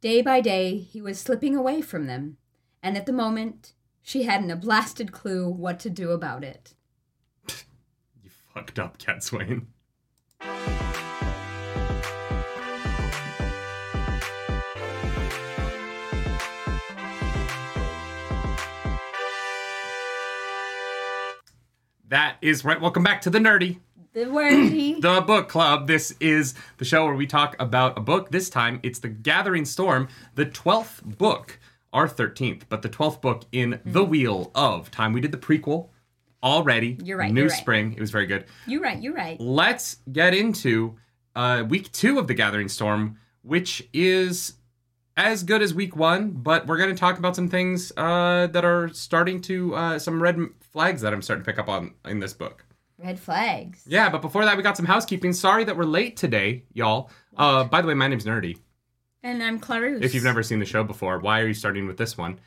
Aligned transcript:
Day 0.00 0.22
by 0.22 0.40
day, 0.40 0.78
he 0.78 1.02
was 1.02 1.18
slipping 1.20 1.54
away 1.54 1.82
from 1.82 2.06
them, 2.06 2.38
and 2.82 2.96
at 2.96 3.04
the 3.04 3.12
moment, 3.12 3.74
she 4.00 4.22
hadn't 4.22 4.50
a 4.50 4.56
blasted 4.56 5.12
clue 5.12 5.46
what 5.46 5.78
to 5.80 5.90
do 5.90 6.12
about 6.12 6.42
it. 6.42 6.74
You 8.22 8.30
fucked 8.54 8.78
up, 8.78 8.96
Cadsuane. 8.96 9.66
That 22.08 22.36
is 22.40 22.64
right. 22.64 22.80
Welcome 22.80 23.02
back 23.02 23.20
to 23.22 23.30
the 23.30 23.38
Nerdy, 23.38 23.80
The 24.12 24.24
wordy. 24.24 24.94
the 25.00 25.20
book 25.20 25.48
club. 25.48 25.86
This 25.86 26.12
is 26.18 26.54
the 26.78 26.84
show 26.84 27.04
where 27.04 27.14
we 27.14 27.28
talk 27.28 27.54
about 27.60 27.96
a 27.96 28.00
book. 28.00 28.32
This 28.32 28.50
time 28.50 28.80
it's 28.82 28.98
The 28.98 29.08
Gathering 29.08 29.64
Storm, 29.64 30.08
the 30.34 30.46
12th 30.46 31.16
book, 31.16 31.60
our 31.92 32.08
13th, 32.08 32.62
but 32.68 32.82
the 32.82 32.88
12th 32.88 33.20
book 33.20 33.44
in 33.52 33.80
The 33.84 34.02
Wheel 34.02 34.50
of 34.52 34.90
Time. 34.90 35.12
We 35.12 35.20
did 35.20 35.30
the 35.30 35.38
prequel 35.38 35.90
already. 36.42 36.98
You're 37.04 37.18
right, 37.18 37.32
New 37.32 37.42
you're 37.42 37.50
right. 37.50 37.58
spring. 37.58 37.92
It 37.92 38.00
was 38.00 38.10
very 38.10 38.26
good. 38.26 38.46
you're 38.66 38.80
right, 38.80 39.00
you're 39.00 39.14
right. 39.14 39.38
let's 39.40 39.98
get 40.10 40.34
into 40.34 40.96
uh, 41.36 41.62
week 41.68 41.92
two 41.92 42.18
of 42.18 42.26
the 42.26 42.34
Gathering 42.34 42.68
Storm, 42.68 43.16
which 43.42 43.88
is 43.92 44.54
as 45.16 45.44
good 45.44 45.62
as 45.62 45.72
week 45.72 45.94
one, 45.94 46.30
but 46.32 46.66
we're 46.66 46.78
going 46.78 46.90
to 46.90 46.98
talk 46.98 47.16
about 47.18 47.36
some 47.36 47.48
things 47.48 47.92
uh, 47.96 48.48
that 48.48 48.64
are 48.64 48.88
starting 48.88 49.40
to, 49.42 49.72
uh, 49.76 49.98
some 50.00 50.20
red 50.20 50.36
flags 50.72 51.00
that 51.02 51.12
I'm 51.12 51.22
starting 51.22 51.44
to 51.44 51.48
pick 51.48 51.60
up 51.60 51.68
on 51.68 51.94
in 52.04 52.18
this 52.18 52.32
book. 52.32 52.64
Red 53.02 53.18
flags. 53.18 53.82
Yeah, 53.86 54.08
but 54.10 54.20
before 54.20 54.44
that, 54.44 54.56
we 54.56 54.62
got 54.62 54.76
some 54.76 54.86
housekeeping. 54.86 55.32
Sorry 55.32 55.64
that 55.64 55.76
we're 55.76 55.84
late 55.84 56.16
today, 56.16 56.64
y'all. 56.72 57.10
Uh, 57.36 57.64
by 57.64 57.80
the 57.80 57.88
way, 57.88 57.94
my 57.94 58.08
name's 58.08 58.24
Nerdy. 58.24 58.58
And 59.22 59.42
I'm 59.42 59.58
Clarus. 59.58 60.02
If 60.02 60.14
you've 60.14 60.24
never 60.24 60.42
seen 60.42 60.58
the 60.58 60.66
show 60.66 60.84
before, 60.84 61.18
why 61.18 61.40
are 61.40 61.46
you 61.46 61.54
starting 61.54 61.86
with 61.86 61.96
this 61.96 62.16
one? 62.18 62.38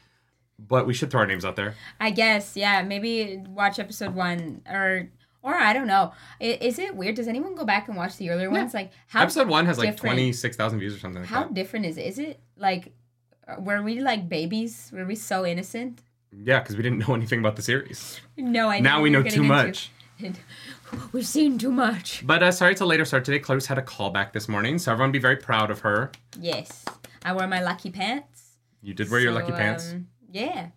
But 0.59 0.85
we 0.85 0.93
should 0.93 1.11
throw 1.11 1.21
our 1.21 1.27
names 1.27 1.45
out 1.45 1.55
there. 1.55 1.75
I 1.99 2.11
guess, 2.11 2.55
yeah. 2.55 2.83
Maybe 2.83 3.43
watch 3.47 3.79
episode 3.79 4.13
one, 4.15 4.61
or 4.69 5.09
or 5.41 5.55
I 5.55 5.73
don't 5.73 5.87
know. 5.87 6.13
Is 6.39 6.79
it 6.79 6.95
weird? 6.95 7.15
Does 7.15 7.27
anyone 7.27 7.55
go 7.55 7.65
back 7.65 7.87
and 7.87 7.97
watch 7.97 8.17
the 8.17 8.29
earlier 8.29 8.49
ones? 8.49 8.73
Like 8.73 8.91
how 9.07 9.21
Episode 9.23 9.47
one 9.47 9.65
has 9.65 9.77
like 9.77 9.97
26,000 9.97 10.79
views 10.79 10.95
or 10.95 10.99
something 10.99 11.21
like 11.21 11.29
How 11.29 11.43
that. 11.43 11.53
different 11.53 11.85
is 11.85 11.97
it? 11.97 12.05
Is 12.05 12.19
it 12.19 12.39
like 12.57 12.93
uh, 13.47 13.55
were 13.59 13.81
we 13.81 13.99
like 13.99 14.29
babies? 14.29 14.91
Were 14.93 15.05
we 15.05 15.15
so 15.15 15.45
innocent? 15.45 16.01
Yeah, 16.31 16.59
because 16.59 16.77
we 16.77 16.83
didn't 16.83 16.99
know 17.07 17.13
anything 17.15 17.39
about 17.39 17.55
the 17.55 17.61
series. 17.61 18.21
No, 18.37 18.69
I 18.69 18.79
Now 18.79 19.01
we 19.01 19.09
know 19.09 19.21
too 19.23 19.43
much. 19.43 19.91
We've 21.11 21.25
seen 21.27 21.57
too 21.57 21.71
much. 21.71 22.25
But 22.25 22.43
uh, 22.43 22.51
sorry 22.51 22.71
it's 22.73 22.81
a 22.81 22.85
later 22.85 23.05
start 23.05 23.25
today. 23.25 23.39
Clarissa 23.39 23.69
had 23.69 23.77
a 23.77 23.81
callback 23.81 24.31
this 24.33 24.47
morning, 24.47 24.77
so 24.79 24.91
everyone 24.91 25.11
be 25.11 25.19
very 25.19 25.35
proud 25.37 25.71
of 25.71 25.79
her. 25.79 26.11
Yes, 26.39 26.85
I 27.25 27.33
wore 27.33 27.47
my 27.47 27.61
lucky 27.61 27.89
pants. 27.91 28.57
You 28.81 28.93
did 28.93 29.09
wear 29.09 29.19
your 29.19 29.31
lucky 29.31 29.51
pants. 29.51 29.91
um, 29.93 30.07
yeah. 30.31 30.67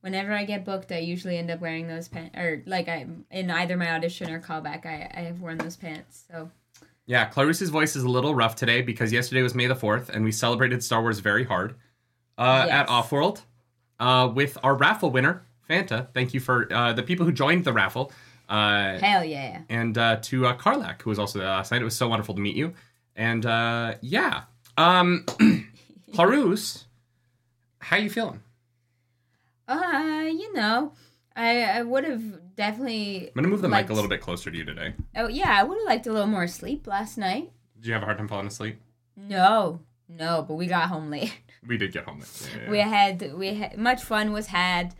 Whenever 0.00 0.32
I 0.32 0.44
get 0.44 0.64
booked, 0.64 0.92
I 0.92 0.98
usually 0.98 1.36
end 1.36 1.50
up 1.50 1.60
wearing 1.60 1.88
those 1.88 2.06
pants, 2.06 2.36
or 2.38 2.62
like 2.66 2.88
I 2.88 3.06
in 3.30 3.50
either 3.50 3.76
my 3.76 3.90
audition 3.92 4.30
or 4.30 4.40
callback, 4.40 4.86
I 4.86 5.10
I 5.12 5.20
have 5.22 5.40
worn 5.40 5.58
those 5.58 5.76
pants. 5.76 6.24
So 6.30 6.50
Yeah, 7.06 7.24
Clarissa's 7.26 7.70
voice 7.70 7.96
is 7.96 8.04
a 8.04 8.08
little 8.08 8.34
rough 8.34 8.54
today 8.56 8.82
because 8.82 9.12
yesterday 9.12 9.42
was 9.42 9.54
May 9.54 9.66
the 9.66 9.74
4th 9.74 10.08
and 10.08 10.24
we 10.24 10.32
celebrated 10.32 10.82
Star 10.84 11.02
Wars 11.02 11.18
very 11.20 11.44
hard 11.44 11.74
uh, 12.38 12.64
Yes. 12.66 12.74
at 12.74 12.88
Offworld 12.88 13.42
uh, 13.98 14.30
with 14.32 14.58
our 14.62 14.74
raffle 14.74 15.10
winner, 15.10 15.42
Fanta. 15.68 16.08
Thank 16.14 16.34
you 16.34 16.40
for 16.40 16.72
uh, 16.72 16.92
the 16.92 17.02
people 17.02 17.26
who 17.26 17.32
joined 17.32 17.64
the 17.64 17.72
raffle. 17.72 18.12
Uh, 18.48 18.98
hell 18.98 19.24
yeah. 19.24 19.62
and 19.68 19.96
uh, 19.98 20.16
to 20.22 20.46
uh, 20.46 20.56
Karlak, 20.56 21.02
who 21.02 21.10
was 21.10 21.18
also 21.18 21.38
there 21.38 21.48
last 21.48 21.72
night. 21.72 21.80
It 21.80 21.84
was 21.84 21.96
so 21.96 22.08
wonderful 22.08 22.34
to 22.34 22.40
meet 22.40 22.56
you. 22.56 22.74
And 23.16 23.44
uh, 23.46 23.94
yeah. 24.02 24.42
Um, 24.76 25.24
Clarus, 26.14 26.84
how 27.80 27.96
you 27.96 28.10
feeling? 28.10 28.40
Uh, 29.68 30.26
you 30.30 30.52
know, 30.52 30.92
I 31.34 31.62
I 31.64 31.82
would 31.82 32.04
have 32.04 32.54
definitely. 32.56 33.28
I'm 33.28 33.34
going 33.34 33.44
to 33.44 33.48
move 33.50 33.62
the 33.62 33.68
liked- 33.68 33.88
mic 33.88 33.90
a 33.90 33.94
little 33.94 34.08
bit 34.10 34.20
closer 34.20 34.50
to 34.50 34.56
you 34.56 34.64
today. 34.64 34.94
Oh 35.16 35.28
yeah, 35.28 35.50
I 35.58 35.64
would 35.64 35.78
have 35.78 35.86
liked 35.86 36.06
a 36.06 36.12
little 36.12 36.28
more 36.28 36.46
sleep 36.46 36.86
last 36.86 37.18
night. 37.18 37.50
Did 37.76 37.86
you 37.88 37.92
have 37.94 38.02
a 38.02 38.04
hard 38.04 38.18
time 38.18 38.28
falling 38.28 38.46
asleep? 38.46 38.80
No, 39.16 39.80
no, 40.08 40.44
but 40.46 40.54
we 40.54 40.66
got 40.66 40.88
home 40.88 41.10
late. 41.10 41.34
We 41.66 41.78
did 41.78 41.90
get 41.90 42.04
home 42.04 42.20
late. 42.20 42.48
Yeah, 42.54 42.62
yeah, 42.62 42.70
We 42.70 42.78
had 42.78 43.34
we 43.36 43.54
had 43.54 43.76
much 43.76 44.04
fun 44.04 44.32
was 44.32 44.46
had. 44.46 44.94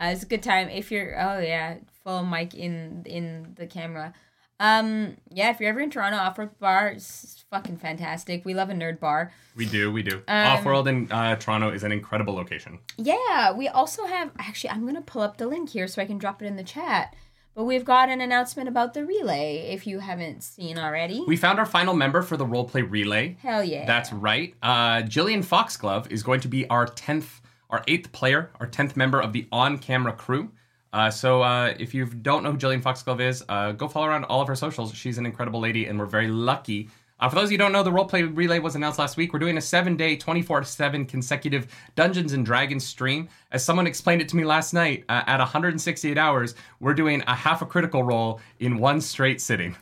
Uh, 0.00 0.04
it 0.06 0.10
was 0.10 0.22
a 0.22 0.26
good 0.26 0.42
time. 0.44 0.68
If 0.68 0.92
you're 0.92 1.20
oh 1.20 1.40
yeah, 1.40 1.78
full 2.04 2.24
mic 2.24 2.54
in 2.54 3.02
in 3.06 3.54
the 3.56 3.66
camera. 3.66 4.12
Um 4.60 5.16
yeah, 5.30 5.50
if 5.50 5.60
you're 5.60 5.70
ever 5.70 5.80
in 5.80 5.90
Toronto, 5.90 6.18
Offworld 6.18 6.58
Bar 6.58 6.92
is 6.92 7.44
fucking 7.50 7.78
fantastic. 7.78 8.44
We 8.44 8.54
love 8.54 8.70
a 8.70 8.74
nerd 8.74 9.00
bar. 9.00 9.32
We 9.56 9.66
do, 9.66 9.90
we 9.90 10.02
do. 10.02 10.22
Um, 10.28 10.46
Offworld 10.58 10.86
in 10.86 11.10
uh, 11.10 11.36
Toronto 11.36 11.70
is 11.70 11.82
an 11.82 11.92
incredible 11.92 12.34
location. 12.34 12.78
Yeah, 12.96 13.52
we 13.52 13.68
also 13.68 14.06
have 14.06 14.30
actually 14.38 14.70
I'm 14.70 14.86
gonna 14.86 15.02
pull 15.02 15.22
up 15.22 15.36
the 15.36 15.46
link 15.46 15.70
here 15.70 15.88
so 15.88 16.00
I 16.00 16.06
can 16.06 16.18
drop 16.18 16.42
it 16.42 16.46
in 16.46 16.56
the 16.56 16.64
chat. 16.64 17.14
But 17.54 17.64
we've 17.64 17.84
got 17.84 18.08
an 18.08 18.22
announcement 18.22 18.68
about 18.68 18.94
the 18.94 19.04
relay 19.04 19.68
if 19.74 19.86
you 19.86 19.98
haven't 19.98 20.42
seen 20.42 20.78
already. 20.78 21.22
We 21.26 21.36
found 21.36 21.58
our 21.58 21.66
final 21.66 21.92
member 21.92 22.22
for 22.22 22.38
the 22.38 22.46
roleplay 22.46 22.90
relay. 22.90 23.36
Hell 23.42 23.62
yeah. 23.62 23.84
That's 23.84 24.10
right. 24.10 24.54
Uh, 24.62 25.02
Jillian 25.02 25.44
Foxglove 25.44 26.10
is 26.10 26.22
going 26.22 26.40
to 26.40 26.48
be 26.48 26.66
our 26.70 26.86
tenth, 26.86 27.42
our 27.68 27.84
eighth 27.86 28.10
player, 28.12 28.50
our 28.58 28.66
tenth 28.66 28.96
member 28.96 29.20
of 29.20 29.34
the 29.34 29.48
on-camera 29.52 30.14
crew. 30.14 30.50
Uh, 30.92 31.10
so 31.10 31.42
uh, 31.42 31.74
if 31.78 31.94
you 31.94 32.04
don't 32.06 32.42
know 32.42 32.52
who 32.52 32.58
Jillian 32.58 32.82
Foxglove 32.82 33.20
is, 33.20 33.42
uh, 33.48 33.72
go 33.72 33.88
follow 33.88 34.06
her 34.06 34.12
on 34.12 34.24
all 34.24 34.42
of 34.42 34.48
her 34.48 34.54
socials. 34.54 34.94
She's 34.94 35.16
an 35.18 35.24
incredible 35.24 35.60
lady, 35.60 35.86
and 35.86 35.98
we're 35.98 36.06
very 36.06 36.28
lucky. 36.28 36.90
Uh, 37.18 37.28
for 37.28 37.36
those 37.36 37.44
of 37.44 37.52
you 37.52 37.56
who 37.56 37.62
don't 37.62 37.72
know, 37.72 37.82
the 37.84 37.90
roleplay 37.90 38.28
relay 38.36 38.58
was 38.58 38.74
announced 38.74 38.98
last 38.98 39.16
week. 39.16 39.32
We're 39.32 39.38
doing 39.38 39.56
a 39.56 39.60
seven-day, 39.60 40.16
24/7 40.16 41.06
consecutive 41.08 41.68
Dungeons 41.94 42.32
and 42.32 42.44
Dragons 42.44 42.84
stream. 42.84 43.28
As 43.52 43.64
someone 43.64 43.86
explained 43.86 44.20
it 44.22 44.28
to 44.30 44.36
me 44.36 44.44
last 44.44 44.74
night, 44.74 45.04
uh, 45.08 45.22
at 45.26 45.38
168 45.38 46.18
hours, 46.18 46.54
we're 46.80 46.94
doing 46.94 47.22
a 47.26 47.34
half 47.34 47.62
a 47.62 47.66
Critical 47.66 48.02
Role 48.02 48.40
in 48.58 48.78
one 48.78 49.00
straight 49.00 49.40
sitting. 49.40 49.76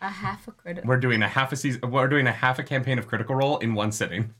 a 0.00 0.08
half 0.08 0.48
a 0.48 0.50
critical. 0.52 0.88
We're 0.88 0.98
doing 0.98 1.22
a 1.22 1.28
half 1.28 1.52
a 1.52 1.56
season. 1.56 1.88
We're 1.88 2.08
doing 2.08 2.26
a 2.26 2.32
half 2.32 2.58
a 2.58 2.64
campaign 2.64 2.98
of 2.98 3.06
Critical 3.06 3.36
Role 3.36 3.58
in 3.58 3.74
one 3.74 3.92
sitting. 3.92 4.34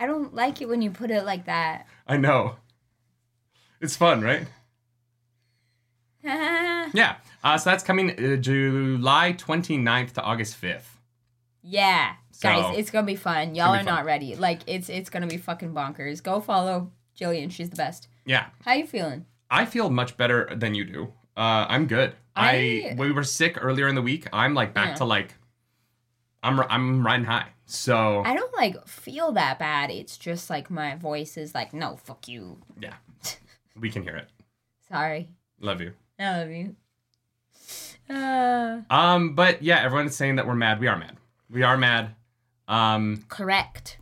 I 0.00 0.06
don't 0.06 0.34
like 0.34 0.60
it 0.60 0.68
when 0.68 0.82
you 0.82 0.90
put 0.90 1.12
it 1.12 1.24
like 1.24 1.46
that. 1.46 1.86
I 2.08 2.16
know. 2.16 2.56
It's 3.80 3.94
fun, 3.96 4.22
right? 4.22 4.48
Yeah, 6.24 6.90
Yeah. 6.94 7.16
Uh, 7.42 7.58
so 7.58 7.70
that's 7.70 7.84
coming 7.84 8.10
uh, 8.10 8.36
July 8.36 9.34
29th 9.34 10.12
to 10.12 10.22
August 10.22 10.60
5th. 10.60 10.82
guys, 11.70 12.14
So- 12.32 12.72
it's 12.74 12.90
gonna 12.90 13.06
be 13.06 13.16
fun. 13.16 13.54
Y'all 13.54 13.74
are 13.74 13.76
fun. 13.78 13.84
not 13.86 14.04
ready. 14.04 14.34
Like 14.36 14.60
it's 14.66 14.88
it's 14.88 15.10
gonna 15.10 15.26
be 15.26 15.36
fucking 15.36 15.72
bonkers. 15.74 16.22
Go 16.22 16.40
follow 16.40 16.90
Jillian. 17.18 17.50
She's 17.52 17.70
the 17.70 17.76
best. 17.76 18.08
Yeah. 18.26 18.46
How 18.64 18.72
you 18.74 18.86
feeling? 18.86 19.26
I 19.50 19.64
feel 19.66 19.90
much 19.90 20.16
better 20.16 20.48
than 20.54 20.74
you 20.74 20.84
do. 20.84 21.12
Uh, 21.36 21.66
I'm 21.68 21.86
good. 21.86 22.14
I, 22.36 22.90
I- 22.92 22.94
we 22.98 23.12
were 23.12 23.24
sick 23.24 23.58
earlier 23.60 23.86
in 23.88 23.94
the 23.94 24.02
week. 24.02 24.26
I'm 24.32 24.54
like 24.54 24.74
back 24.74 24.88
Yeah. 24.90 24.94
to 24.96 25.04
like 25.04 25.34
I'm 26.42 26.60
I'm 26.60 27.04
riding 27.06 27.26
high. 27.26 27.48
So 27.66 28.22
I 28.24 28.34
don't 28.34 28.54
like 28.56 28.86
feel 28.86 29.32
that 29.32 29.58
bad. 29.58 29.90
It's 29.90 30.16
just 30.18 30.50
like 30.50 30.70
my 30.70 30.96
voice 30.96 31.36
is 31.36 31.54
like, 31.54 31.72
no, 31.72 31.96
fuck 31.96 32.28
you. 32.28 32.58
yeah. 32.80 32.94
We 33.80 33.90
can 33.90 34.02
hear 34.02 34.16
it. 34.16 34.28
Sorry. 34.88 35.28
Love 35.60 35.80
you. 35.80 35.92
I 36.18 36.38
love 36.38 36.50
you. 36.50 36.76
Uh, 38.08 38.80
Um 38.90 39.34
but 39.34 39.62
yeah, 39.62 39.82
everyone's 39.82 40.14
saying 40.16 40.36
that 40.36 40.46
we're 40.46 40.54
mad. 40.54 40.78
We 40.80 40.86
are 40.88 40.98
mad. 40.98 41.16
We 41.50 41.62
are 41.62 41.76
mad. 41.76 42.14
Um 42.68 43.24
correct. 43.28 43.98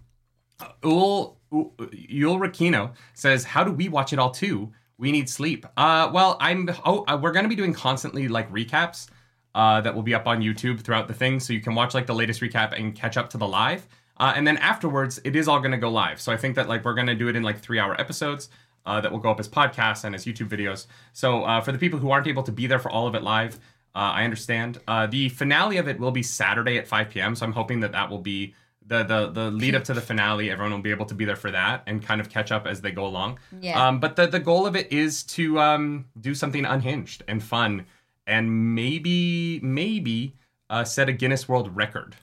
Ul 0.84 1.38
Yul 1.52 2.38
Rakino 2.38 2.92
says, 3.14 3.44
"How 3.44 3.62
do 3.64 3.72
we 3.72 3.88
watch 3.88 4.12
it 4.12 4.18
all 4.18 4.30
too? 4.30 4.72
We 4.98 5.12
need 5.12 5.28
sleep." 5.28 5.66
Uh, 5.76 6.10
well, 6.12 6.36
I'm. 6.40 6.70
Oh, 6.84 7.04
uh, 7.06 7.18
we're 7.20 7.32
gonna 7.32 7.48
be 7.48 7.56
doing 7.56 7.74
constantly 7.74 8.28
like 8.28 8.50
recaps. 8.50 9.08
Uh, 9.54 9.82
that 9.82 9.94
will 9.94 10.02
be 10.02 10.14
up 10.14 10.26
on 10.26 10.40
YouTube 10.40 10.80
throughout 10.80 11.08
the 11.08 11.14
thing, 11.14 11.38
so 11.38 11.52
you 11.52 11.60
can 11.60 11.74
watch 11.74 11.92
like 11.92 12.06
the 12.06 12.14
latest 12.14 12.40
recap 12.40 12.72
and 12.78 12.94
catch 12.94 13.18
up 13.18 13.28
to 13.30 13.36
the 13.38 13.46
live. 13.46 13.86
Uh, 14.16 14.32
and 14.34 14.46
then 14.46 14.56
afterwards, 14.58 15.20
it 15.24 15.36
is 15.36 15.46
all 15.46 15.60
gonna 15.60 15.76
go 15.76 15.90
live. 15.90 16.20
So 16.22 16.32
I 16.32 16.38
think 16.38 16.54
that 16.56 16.68
like 16.68 16.84
we're 16.86 16.94
gonna 16.94 17.14
do 17.14 17.28
it 17.28 17.36
in 17.36 17.42
like 17.42 17.58
three 17.58 17.78
hour 17.78 18.00
episodes. 18.00 18.48
Uh, 18.84 19.00
that 19.00 19.12
will 19.12 19.20
go 19.20 19.30
up 19.30 19.38
as 19.38 19.48
podcasts 19.48 20.02
and 20.02 20.12
as 20.12 20.24
YouTube 20.24 20.48
videos. 20.48 20.86
So 21.12 21.44
uh, 21.44 21.60
for 21.60 21.70
the 21.70 21.78
people 21.78 22.00
who 22.00 22.10
aren't 22.10 22.26
able 22.26 22.42
to 22.42 22.50
be 22.50 22.66
there 22.66 22.80
for 22.80 22.90
all 22.90 23.06
of 23.06 23.14
it 23.14 23.22
live, 23.22 23.60
uh, 23.94 23.98
I 23.98 24.24
understand. 24.24 24.80
Uh, 24.88 25.06
the 25.06 25.28
finale 25.28 25.76
of 25.76 25.86
it 25.86 26.00
will 26.00 26.10
be 26.10 26.22
Saturday 26.22 26.78
at 26.78 26.88
5 26.88 27.10
p.m. 27.10 27.36
So 27.36 27.46
I'm 27.46 27.52
hoping 27.52 27.80
that 27.80 27.92
that 27.92 28.10
will 28.10 28.18
be 28.18 28.54
the 28.86 29.02
the 29.04 29.30
the 29.30 29.50
lead 29.50 29.74
up 29.74 29.84
to 29.84 29.94
the 29.94 30.00
finale. 30.00 30.50
Everyone 30.50 30.72
will 30.72 30.80
be 30.80 30.90
able 30.90 31.06
to 31.06 31.14
be 31.14 31.24
there 31.24 31.36
for 31.36 31.50
that 31.50 31.82
and 31.86 32.02
kind 32.02 32.20
of 32.20 32.28
catch 32.28 32.50
up 32.50 32.66
as 32.66 32.80
they 32.80 32.90
go 32.90 33.06
along. 33.06 33.38
Yeah. 33.60 33.86
Um, 33.86 34.00
but 34.00 34.16
the 34.16 34.26
the 34.26 34.40
goal 34.40 34.66
of 34.66 34.76
it 34.76 34.92
is 34.92 35.22
to 35.24 35.60
um, 35.60 36.06
do 36.20 36.34
something 36.34 36.64
unhinged 36.64 37.22
and 37.28 37.42
fun, 37.42 37.86
and 38.26 38.74
maybe 38.74 39.60
maybe 39.62 40.34
uh, 40.70 40.84
set 40.84 41.08
a 41.08 41.12
Guinness 41.12 41.48
World 41.48 41.74
Record. 41.76 42.16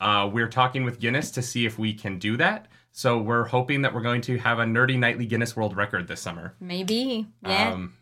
Uh, 0.00 0.28
we're 0.30 0.48
talking 0.48 0.84
with 0.84 1.00
Guinness 1.00 1.30
to 1.32 1.42
see 1.42 1.64
if 1.66 1.78
we 1.78 1.94
can 1.94 2.18
do 2.18 2.36
that. 2.36 2.68
So 2.96 3.18
we're 3.18 3.44
hoping 3.44 3.82
that 3.82 3.92
we're 3.92 4.00
going 4.00 4.22
to 4.22 4.38
have 4.38 4.58
a 4.58 4.64
nerdy 4.64 4.98
nightly 4.98 5.26
Guinness 5.26 5.54
World 5.54 5.76
Record 5.76 6.08
this 6.08 6.18
summer. 6.22 6.54
Maybe. 6.60 7.26
Yeah. 7.42 7.72
Um, 7.72 7.92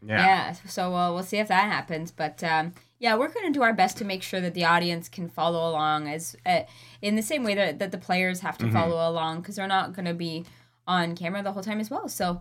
yeah. 0.00 0.24
yeah. 0.24 0.52
So 0.68 0.94
uh, 0.94 1.12
we'll 1.12 1.24
see 1.24 1.38
if 1.38 1.48
that 1.48 1.64
happens. 1.64 2.12
But 2.12 2.44
um, 2.44 2.72
Yeah, 3.00 3.16
we're 3.16 3.32
going 3.32 3.46
to 3.46 3.52
do 3.52 3.64
our 3.64 3.72
best 3.72 3.96
to 3.96 4.04
make 4.04 4.22
sure 4.22 4.40
that 4.40 4.54
the 4.54 4.64
audience 4.64 5.08
can 5.08 5.28
follow 5.28 5.68
along 5.68 6.06
as 6.06 6.36
uh, 6.46 6.60
in 7.02 7.16
the 7.16 7.22
same 7.22 7.42
way 7.42 7.56
that, 7.56 7.80
that 7.80 7.90
the 7.90 7.98
players 7.98 8.40
have 8.40 8.56
to 8.58 8.70
follow 8.70 9.10
along 9.10 9.40
because 9.40 9.56
they're 9.56 9.66
not 9.66 9.92
going 9.92 10.04
to 10.06 10.14
be 10.14 10.44
on 10.86 11.16
camera 11.16 11.42
the 11.42 11.50
whole 11.50 11.62
time 11.64 11.80
as 11.80 11.90
well. 11.90 12.08
So 12.08 12.40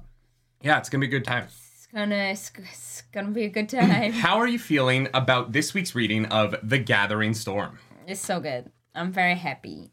Yeah, 0.62 0.78
it's 0.78 0.90
gonna 0.90 1.02
be 1.02 1.08
a 1.08 1.10
good 1.10 1.26
time. 1.26 1.46
it's 1.46 1.88
gonna 1.92 2.16
it's 2.16 3.04
gonna 3.12 3.32
be 3.32 3.46
a 3.46 3.50
good 3.50 3.70
time. 3.70 4.12
How 4.26 4.38
are 4.38 4.48
you 4.48 4.60
feeling 4.60 5.08
about 5.16 5.52
this 5.52 5.74
week's 5.74 5.96
reading 5.96 6.26
of 6.28 6.56
The 6.62 6.78
Gathering 6.78 7.34
Storm? 7.34 7.80
it's 8.06 8.22
so 8.22 8.40
good. 8.40 8.72
I'm 8.94 9.12
very 9.12 9.36
happy. 9.36 9.92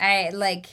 I 0.00 0.30
like. 0.32 0.66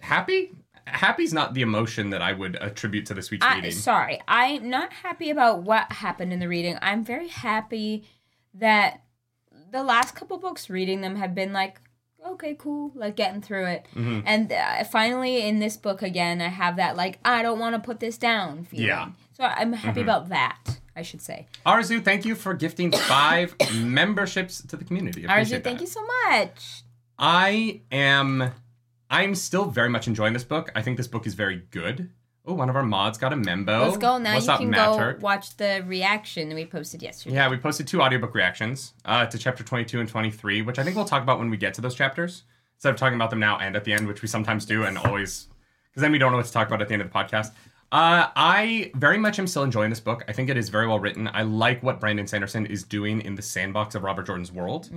Happy? 0.00 0.52
Happy's 0.86 1.32
not 1.34 1.52
the 1.54 1.60
emotion 1.62 2.10
that 2.10 2.22
I 2.22 2.32
would 2.32 2.56
attribute 2.56 3.06
to 3.06 3.14
this 3.14 3.30
week's 3.30 3.44
I, 3.44 3.56
reading. 3.56 3.72
sorry, 3.72 4.20
I'm 4.26 4.70
not 4.70 4.92
happy 4.92 5.28
about 5.30 5.62
what 5.62 5.92
happened 5.92 6.32
in 6.32 6.38
the 6.40 6.48
reading. 6.48 6.78
I'm 6.80 7.04
very 7.04 7.28
happy 7.28 8.06
that 8.54 9.02
the 9.70 9.82
last 9.82 10.14
couple 10.14 10.38
books 10.38 10.70
reading 10.70 11.02
them 11.02 11.16
have 11.16 11.34
been 11.34 11.52
like, 11.52 11.78
okay, 12.26 12.54
cool, 12.58 12.90
like 12.94 13.16
getting 13.16 13.42
through 13.42 13.66
it. 13.66 13.86
Mm-hmm. 13.94 14.20
And 14.24 14.50
uh, 14.50 14.84
finally, 14.84 15.46
in 15.46 15.58
this 15.58 15.76
book 15.76 16.00
again, 16.00 16.40
I 16.40 16.48
have 16.48 16.76
that 16.76 16.96
like, 16.96 17.18
I 17.22 17.42
don't 17.42 17.58
want 17.58 17.74
to 17.74 17.80
put 17.80 18.00
this 18.00 18.16
down 18.16 18.64
feeling. 18.64 18.86
Yeah. 18.86 19.08
So 19.32 19.44
I'm 19.44 19.74
happy 19.74 20.00
Mm-hmm. 20.00 20.08
about 20.08 20.28
that. 20.30 20.58
I 20.96 21.02
should 21.02 21.20
say. 21.22 21.46
Arzu, 21.64 22.02
thank 22.02 22.24
you 22.24 22.34
for 22.34 22.54
gifting 22.54 22.90
five 22.90 23.54
memberships 23.74 24.60
to 24.66 24.76
the 24.76 24.84
community. 24.84 25.22
Arzu, 25.24 25.62
thank 25.62 25.80
you 25.80 25.86
so 25.86 26.00
much. 26.28 26.82
I 27.16 27.82
am 27.92 28.50
I'm 29.10 29.34
still 29.34 29.64
very 29.66 29.88
much 29.88 30.06
enjoying 30.06 30.32
this 30.32 30.44
book. 30.44 30.70
I 30.74 30.82
think 30.82 30.96
this 30.96 31.06
book 31.06 31.26
is 31.26 31.34
very 31.34 31.62
good. 31.70 32.10
Oh, 32.44 32.54
one 32.54 32.70
of 32.70 32.76
our 32.76 32.82
mods 32.82 33.18
got 33.18 33.32
a 33.32 33.36
membo. 33.36 33.86
Let's 33.86 33.98
go 33.98 34.16
now. 34.16 34.34
What's 34.34 34.46
you 34.46 34.52
up, 34.52 34.60
can 34.60 34.70
Matt 34.70 34.92
go 34.92 34.98
Turk? 34.98 35.22
watch 35.22 35.56
the 35.58 35.84
reaction 35.86 36.54
we 36.54 36.64
posted 36.64 37.02
yesterday. 37.02 37.34
Yeah, 37.34 37.50
we 37.50 37.58
posted 37.58 37.86
two 37.86 38.00
audiobook 38.00 38.34
reactions 38.34 38.94
uh, 39.04 39.26
to 39.26 39.36
chapter 39.38 39.62
22 39.62 40.00
and 40.00 40.08
23, 40.08 40.62
which 40.62 40.78
I 40.78 40.84
think 40.84 40.96
we'll 40.96 41.04
talk 41.04 41.22
about 41.22 41.38
when 41.38 41.50
we 41.50 41.58
get 41.58 41.74
to 41.74 41.82
those 41.82 41.94
chapters. 41.94 42.44
Instead 42.76 42.90
of 42.94 42.96
talking 42.96 43.16
about 43.16 43.30
them 43.30 43.40
now 43.40 43.58
and 43.58 43.76
at 43.76 43.84
the 43.84 43.92
end, 43.92 44.06
which 44.06 44.22
we 44.22 44.28
sometimes 44.28 44.64
do 44.64 44.84
and 44.84 44.96
always, 44.96 45.48
because 45.90 46.00
then 46.00 46.12
we 46.12 46.18
don't 46.18 46.30
know 46.30 46.38
what 46.38 46.46
to 46.46 46.52
talk 46.52 46.68
about 46.68 46.80
at 46.80 46.88
the 46.88 46.94
end 46.94 47.02
of 47.02 47.10
the 47.12 47.18
podcast. 47.18 47.48
Uh, 47.90 48.28
I 48.36 48.92
very 48.94 49.18
much 49.18 49.38
am 49.38 49.46
still 49.46 49.62
enjoying 49.64 49.90
this 49.90 50.00
book. 50.00 50.24
I 50.28 50.32
think 50.32 50.48
it 50.48 50.56
is 50.56 50.68
very 50.68 50.86
well 50.86 51.00
written. 51.00 51.28
I 51.32 51.42
like 51.42 51.82
what 51.82 52.00
Brandon 52.00 52.26
Sanderson 52.26 52.66
is 52.66 52.82
doing 52.82 53.20
in 53.22 53.34
the 53.34 53.42
sandbox 53.42 53.94
of 53.94 54.04
Robert 54.04 54.26
Jordan's 54.26 54.52
world. 54.52 54.90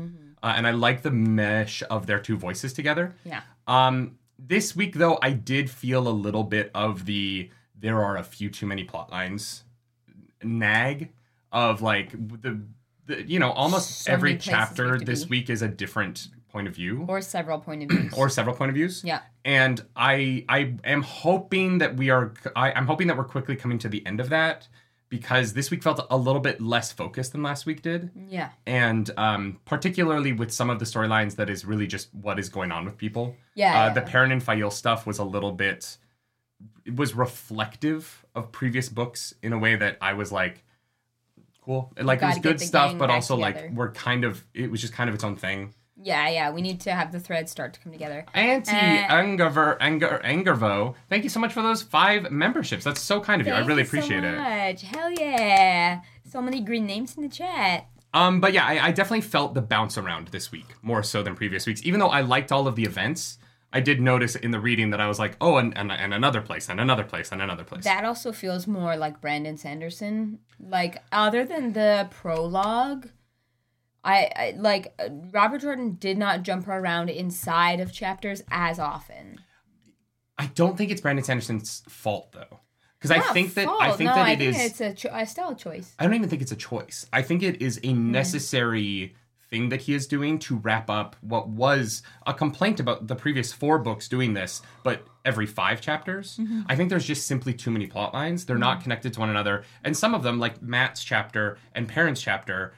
Uh, 0.44 0.54
and 0.56 0.66
I 0.66 0.72
like 0.72 1.02
the 1.04 1.12
mesh 1.12 1.84
of 1.90 2.08
their 2.08 2.20
two 2.20 2.36
voices 2.38 2.74
together. 2.74 3.16
Yeah. 3.24 3.42
Um, 3.68 4.18
this 4.40 4.76
week, 4.76 4.96
though, 4.96 5.20
I 5.22 5.32
did 5.32 5.70
feel 5.70 6.08
a 6.08 6.10
little 6.10 6.44
bit 6.44 6.72
of 6.74 7.06
the 7.06 7.50
there 7.78 8.04
are 8.04 8.18
a 8.18 8.24
few 8.24 8.50
too 8.50 8.66
many 8.68 8.84
plot 8.84 9.12
lines 9.12 9.64
nag 10.44 11.10
of 11.52 11.82
like 11.82 12.12
the, 12.42 12.62
the 13.06 13.24
you 13.24 13.40
know 13.40 13.52
almost 13.52 14.02
So 14.04 14.12
every 14.14 14.32
many 14.32 14.38
places 14.40 14.48
we 14.48 14.54
chapter 14.54 15.00
this 15.00 15.24
be. 15.26 15.30
week 15.30 15.50
is 15.50 15.62
a 15.62 15.68
different 15.68 16.28
point 16.50 16.68
of 16.68 16.76
view 16.76 17.06
Or 17.08 17.22
several 17.22 17.60
point 17.60 17.84
of 17.84 17.90
views. 17.90 18.14
or 18.18 18.30
several 18.30 18.56
point 18.56 18.70
of 18.70 18.76
views 18.76 19.04
yeah. 19.04 19.22
and 19.46 19.82
i 19.96 20.44
i 20.50 20.74
am 20.84 21.02
hoping 21.02 21.78
that 21.80 21.96
we 21.98 22.10
are 22.10 22.34
I, 22.56 22.72
i'm 22.74 22.88
hoping 22.88 23.08
that 23.08 23.18
we're 23.18 23.24
quickly 23.24 23.56
coming 23.56 23.78
to 23.80 23.90
the 23.90 24.06
end 24.06 24.20
of 24.20 24.30
that 24.30 24.68
because 25.12 25.52
this 25.54 25.70
week 25.70 25.84
felt 25.84 26.04
a 26.10 26.18
little 26.18 26.40
bit 26.42 26.60
less 26.62 26.92
focused 26.92 27.34
than 27.34 27.44
last 27.44 27.68
week 27.68 27.84
did 27.84 28.10
Yeah. 28.30 28.50
and 28.66 29.12
um, 29.18 29.60
particularly 29.66 30.32
with 30.34 30.52
some 30.52 30.70
of 30.72 30.80
the 30.80 30.86
storylines 30.86 31.36
that 31.36 31.50
is 31.50 31.66
really 31.66 31.86
just 31.86 32.08
what 32.16 32.40
is 32.40 32.50
going 32.50 32.72
on 32.72 32.86
with 32.86 32.98
people 32.98 33.36
Yeah. 33.54 33.70
uh, 33.84 33.88
yeah. 33.88 33.94
the 33.94 34.02
Perrin 34.02 34.32
and 34.32 34.42
Faile 34.42 34.72
stuff 34.72 35.06
was 35.06 35.20
a 35.20 35.24
little 35.24 35.52
bit 35.52 35.98
it 36.86 36.96
was 36.96 37.14
reflective 37.14 38.26
of 38.34 38.52
previous 38.52 38.88
books 38.90 39.34
in 39.44 39.52
a 39.54 39.60
way 39.60 39.76
that 39.76 39.98
I 40.02 40.14
was 40.14 40.32
like 40.32 40.64
cool 41.64 41.92
like 42.02 42.22
it 42.22 42.26
was 42.26 42.40
good 42.40 42.60
stuff 42.62 42.98
but 42.98 43.10
also 43.12 43.36
together. 43.36 43.68
like 43.68 43.72
we're 43.78 43.92
kind 43.92 44.24
of 44.24 44.44
it 44.54 44.72
was 44.72 44.82
just 44.82 44.94
kind 44.94 45.08
of 45.10 45.14
its 45.14 45.24
own 45.24 45.36
thing 45.36 45.74
Yeah, 46.04 46.28
yeah. 46.30 46.52
We 46.52 46.62
need 46.62 46.82
to 46.82 46.92
have 46.92 47.12
the 47.12 47.20
threads 47.20 47.52
start 47.52 47.74
to 47.74 47.80
come 47.80 47.92
together. 47.92 48.26
Auntie 48.34 48.72
Uh, 48.72 49.08
Angerver 49.10 49.78
Anger 49.80 50.22
Angervo 50.24 50.96
thank 51.10 51.24
you 51.24 51.30
so 51.30 51.40
much 51.40 51.54
for 51.54 51.62
those 51.62 51.82
five 51.82 52.32
memberships 52.32 52.84
that's 52.84 53.02
so 53.02 53.20
kind 53.20 53.42
of 53.42 53.48
you 53.48 53.54
I 53.54 53.58
Thank 53.58 53.68
really 53.68 53.82
you 53.82 53.88
so 53.88 53.98
appreciate 53.98 54.24
it 54.24 54.38
much. 54.38 54.82
Hell 54.82 55.12
yeah. 55.12 56.02
So 56.28 56.42
many 56.42 56.62
green 56.62 56.86
names 56.86 57.16
in 57.16 57.24
the 57.24 57.30
chat. 57.30 57.88
Um, 58.14 58.42
but 58.42 58.54
yeah, 58.54 58.66
I, 58.66 58.88
I 58.88 58.92
definitely 58.92 59.22
felt 59.22 59.54
the 59.54 59.62
bounce 59.62 59.98
around 59.98 60.30
this 60.30 60.52
week 60.52 60.76
more 60.82 61.04
so 61.04 61.24
than 61.24 61.36
previous 61.36 61.66
weeks. 61.66 61.82
Even 61.86 62.00
though 62.00 62.10
I 62.10 62.22
liked 62.22 62.52
all 62.52 62.68
of 62.68 62.76
the 62.76 62.84
events, 62.84 63.38
I 63.74 63.80
did 63.80 64.02
notice 64.02 64.36
in 64.36 64.52
the 64.52 64.60
reading 64.60 64.90
that 64.90 65.00
I 65.00 65.08
was 65.08 65.18
like, 65.18 65.38
oh, 65.40 65.58
and, 65.58 65.78
and, 65.78 65.92
and 65.92 66.14
another 66.14 66.42
place, 66.42 66.68
and 66.68 66.82
another 66.82 67.06
place, 67.06 67.32
and 67.32 67.42
another 67.42 67.64
place. 67.64 67.86
That 67.86 68.04
also 68.04 68.34
feels 68.34 68.68
more 68.68 68.98
like 68.98 69.22
Brandon 69.22 69.56
Sanderson. 69.56 70.40
Like, 70.60 71.02
other 71.14 71.46
than 71.46 71.72
the 71.72 72.10
prologue, 72.12 73.08
I, 74.04 74.30
I 74.36 74.54
like 74.58 74.94
uh, 75.00 75.10
Robert 75.32 75.62
Jordan 75.62 75.96
did 76.00 76.18
not 76.18 76.44
jump 76.44 76.68
around 76.68 77.10
inside 77.10 77.80
of 77.80 77.92
chapters 77.94 78.42
as 78.50 78.80
often. 78.80 79.40
I 80.38 80.48
don't 80.48 80.78
think 80.78 80.92
it's 80.92 81.02
Brandon 81.02 81.24
Sanderson's 81.24 81.84
fault 81.88 82.32
though, 82.32 82.60
because 82.98 83.12
I 83.12 83.20
think 83.34 83.54
that 83.56 83.68
I 83.68 83.92
think 83.92 84.10
no, 84.10 84.16
that 84.16 84.26
I 84.26 84.32
it 84.32 84.40
think 84.40 84.56
is. 84.56 84.66
it's 84.72 84.82
a, 84.82 84.94
cho- 84.94 85.14
a 85.16 85.26
style 85.26 85.56
choice. 85.56 85.94
I 86.00 86.06
don't 86.06 86.16
even 86.16 86.30
think 86.30 86.42
it's 86.42 86.52
a 86.52 86.56
choice. 86.56 87.06
I 87.14 87.22
think 87.22 87.44
it 87.44 87.62
is 87.62 87.80
a 87.84 87.92
Hmm. 87.94 88.12
necessary 88.12 89.16
thing 89.52 89.68
that 89.70 89.82
he 89.82 89.94
is 89.94 90.08
doing 90.08 90.40
to 90.40 90.56
wrap 90.56 90.90
up 90.90 91.18
what 91.20 91.50
was 91.50 92.02
a 92.26 92.34
complaint 92.34 92.80
about 92.80 93.08
the 93.08 93.16
previous 93.16 93.52
four 93.52 93.78
books 93.80 94.08
doing 94.08 94.34
this, 94.34 94.62
but 94.82 95.06
every 95.26 95.46
five 95.46 95.82
chapters. 95.82 96.38
Mm-hmm. 96.38 96.62
I 96.68 96.76
think 96.78 96.90
there's 96.90 97.06
just 97.06 97.28
simply 97.28 97.54
too 97.54 97.70
many 97.70 97.86
plot 97.86 98.14
lines. 98.14 98.46
They're 98.46 98.58
not 98.58 98.82
connected 98.82 99.12
to 99.14 99.20
one 99.20 99.30
another. 99.30 99.66
And 99.84 99.96
some 99.96 100.16
of 100.16 100.24
them, 100.24 100.40
like 100.40 100.62
Matt's 100.62 101.04
chapter 101.04 101.58
and 101.76 101.86
Perrin's 101.90 102.22
chapter, 102.22 102.74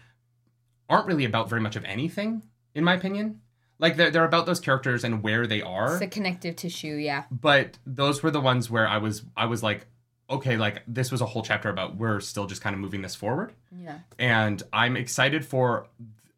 aren't 0.89 1.07
really 1.07 1.25
about 1.25 1.49
very 1.49 1.61
much 1.61 1.75
of 1.75 1.83
anything, 1.85 2.43
in 2.75 2.83
my 2.83 2.93
opinion. 2.93 3.41
Like 3.79 3.97
they're, 3.97 4.11
they're 4.11 4.25
about 4.25 4.45
those 4.45 4.59
characters 4.59 5.03
and 5.03 5.23
where 5.23 5.45
they 5.47 5.61
are 5.61 5.93
It's 5.93 6.01
a 6.03 6.07
connective 6.07 6.55
tissue, 6.55 6.95
yeah. 6.95 7.23
but 7.31 7.77
those 7.85 8.23
were 8.23 8.31
the 8.31 8.39
ones 8.41 8.69
where 8.69 8.87
I 8.87 8.97
was 8.97 9.23
I 9.35 9.45
was 9.47 9.61
like, 9.63 9.87
okay, 10.29 10.55
like 10.57 10.83
this 10.87 11.11
was 11.11 11.21
a 11.21 11.25
whole 11.25 11.41
chapter 11.43 11.69
about 11.69 11.97
we're 11.97 12.19
still 12.21 12.45
just 12.45 12.61
kind 12.61 12.73
of 12.73 12.79
moving 12.79 13.01
this 13.01 13.15
forward, 13.15 13.53
Yeah. 13.75 13.99
and 14.19 14.61
I'm 14.71 14.95
excited 14.95 15.45
for 15.45 15.87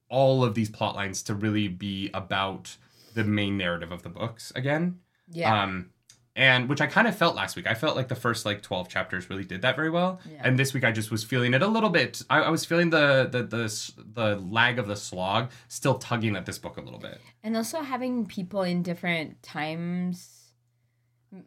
all 0.09 0.43
of 0.43 0.55
these 0.55 0.69
plot 0.69 0.95
lines 0.95 1.21
to 1.23 1.35
really 1.35 1.67
be 1.67 2.09
about 2.13 2.77
the 3.13 3.23
main 3.23 3.57
narrative 3.57 3.91
of 3.91 4.01
the 4.03 4.09
books 4.09 4.51
again. 4.55 4.99
Yeah. 5.29 5.63
Um, 5.63 5.89
and 6.35 6.67
which 6.67 6.81
I 6.81 6.87
kind 6.87 7.07
of 7.07 7.15
felt 7.15 7.35
last 7.35 7.55
week. 7.55 7.65
I 7.67 7.73
felt 7.73 7.95
like 7.95 8.07
the 8.09 8.15
first 8.15 8.45
like 8.45 8.61
twelve 8.61 8.89
chapters 8.89 9.29
really 9.29 9.45
did 9.45 9.61
that 9.61 9.75
very 9.75 9.89
well, 9.89 10.19
Yeah. 10.29 10.41
and 10.43 10.59
this 10.59 10.73
week 10.73 10.83
I 10.83 10.91
just 10.91 11.09
was 11.11 11.23
feeling 11.23 11.53
it 11.53 11.61
a 11.61 11.67
little 11.67 11.89
bit. 11.89 12.21
I, 12.29 12.41
I 12.41 12.49
was 12.49 12.65
feeling 12.65 12.89
the 12.89 13.27
the 13.31 13.43
the 13.43 14.03
the 14.13 14.35
lag 14.37 14.77
of 14.79 14.87
the 14.87 14.95
slog 14.95 15.51
still 15.67 15.97
tugging 15.97 16.35
at 16.35 16.45
this 16.45 16.57
book 16.57 16.77
a 16.77 16.81
little 16.81 16.99
bit. 16.99 17.19
and 17.43 17.55
also 17.55 17.81
having 17.81 18.25
people 18.25 18.63
in 18.63 18.83
different 18.83 19.41
times 19.43 20.41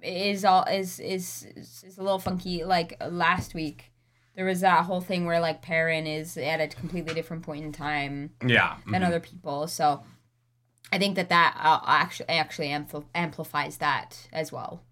is 0.03 0.45
all 0.45 0.65
is 0.65 1.01
is 1.01 1.47
is, 1.57 1.97
a 1.99 2.03
little 2.03 2.19
funky 2.19 2.63
like 2.65 2.95
last 3.11 3.55
week 3.55 3.91
there 4.37 4.45
was 4.45 4.61
that 4.61 4.85
whole 4.85 5.01
thing 5.01 5.25
where 5.25 5.41
like 5.41 5.63
Perrin 5.63 6.07
is 6.07 6.37
at 6.37 6.61
a 6.61 6.69
completely 6.69 7.15
different 7.15 7.43
point 7.43 7.65
in 7.65 7.73
time 7.73 8.31
Yeah. 8.45 8.77
than 8.91 9.01
mhm. 9.03 9.07
other 9.07 9.21
people 9.21 9.67
so 9.67 10.03
i 10.93 10.99
think 10.99 11.17
that 11.17 11.29
that 11.29 11.57
uh, 11.61 11.81
actually 11.87 12.29
actually 12.29 12.69
ampl- 12.69 13.05
amplifies 13.15 13.79
that 13.79 14.29
as 14.33 14.53
well 14.53 14.83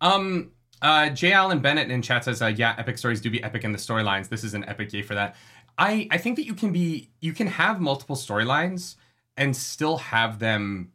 Um, 0.00 0.52
uh, 0.82 1.08
J. 1.08 1.32
Allen 1.32 1.60
Bennett 1.60 1.90
in 1.90 2.02
chat 2.02 2.24
says, 2.24 2.42
uh, 2.42 2.46
"Yeah, 2.46 2.74
epic 2.76 2.98
stories 2.98 3.22
do 3.22 3.30
be 3.30 3.42
epic 3.42 3.64
in 3.64 3.72
the 3.72 3.78
storylines. 3.78 4.28
This 4.28 4.44
is 4.44 4.52
an 4.52 4.64
epic 4.64 4.92
yay 4.92 5.00
for 5.00 5.14
that." 5.14 5.34
I 5.78 6.06
I 6.10 6.18
think 6.18 6.36
that 6.36 6.44
you 6.44 6.54
can 6.54 6.72
be 6.72 7.10
you 7.20 7.32
can 7.32 7.46
have 7.46 7.80
multiple 7.80 8.16
storylines 8.16 8.96
and 9.36 9.56
still 9.56 9.96
have 9.96 10.38
them 10.40 10.92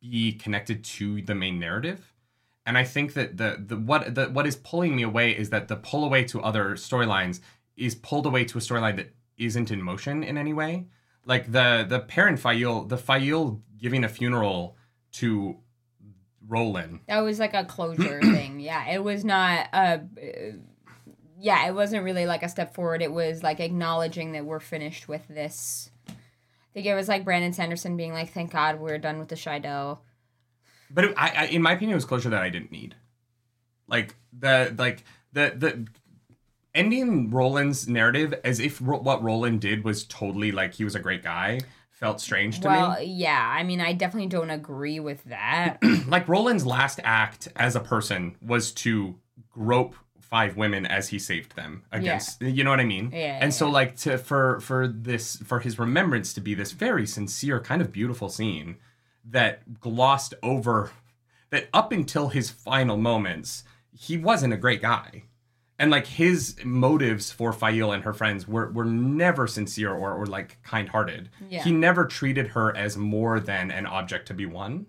be 0.00 0.32
connected 0.32 0.84
to 0.84 1.22
the 1.22 1.34
main 1.34 1.58
narrative. 1.58 2.12
And 2.66 2.76
I 2.76 2.84
think 2.84 3.14
that 3.14 3.38
the 3.38 3.56
the 3.66 3.76
what 3.76 4.14
the 4.14 4.26
what 4.26 4.46
is 4.46 4.56
pulling 4.56 4.94
me 4.96 5.02
away 5.02 5.30
is 5.32 5.50
that 5.50 5.68
the 5.68 5.76
pull 5.76 6.04
away 6.04 6.24
to 6.24 6.42
other 6.42 6.72
storylines 6.72 7.40
is 7.76 7.94
pulled 7.94 8.26
away 8.26 8.44
to 8.44 8.58
a 8.58 8.60
storyline 8.60 8.96
that 8.96 9.14
isn't 9.38 9.70
in 9.70 9.82
motion 9.82 10.22
in 10.22 10.36
any 10.36 10.52
way. 10.52 10.86
Like 11.24 11.50
the 11.50 11.86
the 11.88 12.00
Perrin 12.00 12.36
Faile, 12.36 12.84
the 12.84 12.96
Faile 12.98 13.60
giving 13.78 14.04
a 14.04 14.08
funeral 14.08 14.76
to 15.12 15.58
Rolan 16.46 17.00
that 17.06 17.20
was 17.20 17.38
like 17.38 17.54
a 17.54 17.64
closure 17.64 18.20
thing 18.22 18.58
yeah 18.58 18.90
it 18.90 19.02
was 19.02 19.24
not 19.24 19.68
uh 19.72 19.98
yeah 21.38 21.66
it 21.66 21.74
wasn't 21.74 22.02
really 22.02 22.26
like 22.26 22.42
a 22.42 22.48
step 22.48 22.74
forward 22.74 23.00
it 23.00 23.12
was 23.12 23.42
like 23.42 23.60
acknowledging 23.60 24.32
that 24.32 24.44
we're 24.44 24.60
finished 24.60 25.08
with 25.08 25.26
this 25.28 25.90
i 26.08 26.12
think 26.74 26.86
it 26.86 26.94
was 26.94 27.08
like 27.08 27.24
brandon 27.24 27.52
sanderson 27.52 27.96
being 27.96 28.12
like 28.12 28.32
thank 28.32 28.50
god 28.50 28.80
we're 28.80 28.98
done 28.98 29.18
with 29.18 29.28
the 29.28 29.36
Shaido. 29.36 29.98
But 30.94 31.04
it, 31.04 31.14
I, 31.16 31.32
I, 31.36 31.44
in 31.46 31.62
my 31.62 31.72
opinion, 31.72 31.92
it 31.92 31.96
was 31.96 32.04
closure 32.04 32.28
that 32.30 32.42
I 32.42 32.50
didn't 32.50 32.70
need. 32.70 32.94
Like 33.88 34.14
the 34.38 34.74
like 34.76 35.04
the 35.32 35.52
the 35.56 35.86
ending 36.74 37.30
Rolan's 37.30 37.88
narrative 37.88 38.34
as 38.44 38.60
if 38.60 38.78
Ro- 38.80 39.00
what 39.00 39.22
Rolan 39.22 39.58
did 39.58 39.84
was 39.84 40.04
totally 40.04 40.52
like 40.52 40.74
he 40.74 40.84
was 40.84 40.94
a 40.94 41.00
great 41.00 41.22
guy 41.22 41.60
felt 41.90 42.20
strange 42.20 42.58
to 42.58 42.68
me. 42.68 42.74
well 42.74 43.00
yeah 43.00 43.52
i 43.56 43.62
mean 43.62 43.80
i 43.80 43.92
definitely 43.92 44.28
don't 44.28 44.50
agree 44.50 44.98
with 44.98 45.22
that. 45.24 45.78
Like 46.08 46.26
Rolan's 46.28 46.66
last 46.66 46.98
act 47.04 47.46
as 47.54 47.76
a 47.76 47.80
person 47.80 48.34
was 48.42 48.72
to 48.72 49.14
grope 49.50 49.94
five 50.18 50.56
women 50.56 50.84
as 50.84 51.08
he 51.08 51.18
saved 51.18 51.54
them 51.54 51.84
against 51.92 52.42
you 52.42 52.64
know 52.64 52.70
what 52.70 52.80
I 52.80 52.84
mean? 52.84 53.10
Yeah, 53.12 53.34
And 53.40 53.44
yeah, 53.44 53.48
so 53.50 53.68
like 53.70 53.96
to 53.98 54.18
for 54.18 54.58
for 54.60 54.88
this 54.88 55.36
for 55.36 55.60
his 55.60 55.78
remembrance 55.78 56.32
to 56.34 56.40
be 56.40 56.54
this 56.54 56.72
very 56.72 57.06
sincere, 57.06 57.60
kind 57.60 57.80
of 57.80 57.92
beautiful 57.92 58.28
scene 58.28 58.76
that 59.24 59.78
glossed 59.80 60.34
over 60.42 60.90
that 61.50 61.68
up 61.72 61.92
until 61.92 62.30
his 62.30 62.50
final 62.50 62.96
moments, 62.96 63.62
he 63.96 64.16
wasn't 64.16 64.52
a 64.54 64.56
great 64.56 64.82
guy. 64.82 65.24
And 65.78 65.90
like 65.90 66.06
his 66.06 66.56
motives 66.64 67.32
for 67.32 67.52
Faile 67.52 67.92
and 67.92 68.04
her 68.04 68.12
friends 68.12 68.46
were, 68.46 68.70
were 68.70 68.84
never 68.84 69.46
sincere 69.46 69.92
or, 69.92 70.12
or 70.12 70.26
like 70.26 70.62
kind 70.62 70.88
hearted. 70.88 71.30
Yeah. 71.48 71.64
He 71.64 71.72
never 71.72 72.04
treated 72.04 72.48
her 72.48 72.76
as 72.76 72.96
more 72.96 73.40
than 73.40 73.70
an 73.70 73.86
object 73.86 74.28
to 74.28 74.34
be 74.34 74.46
won. 74.46 74.86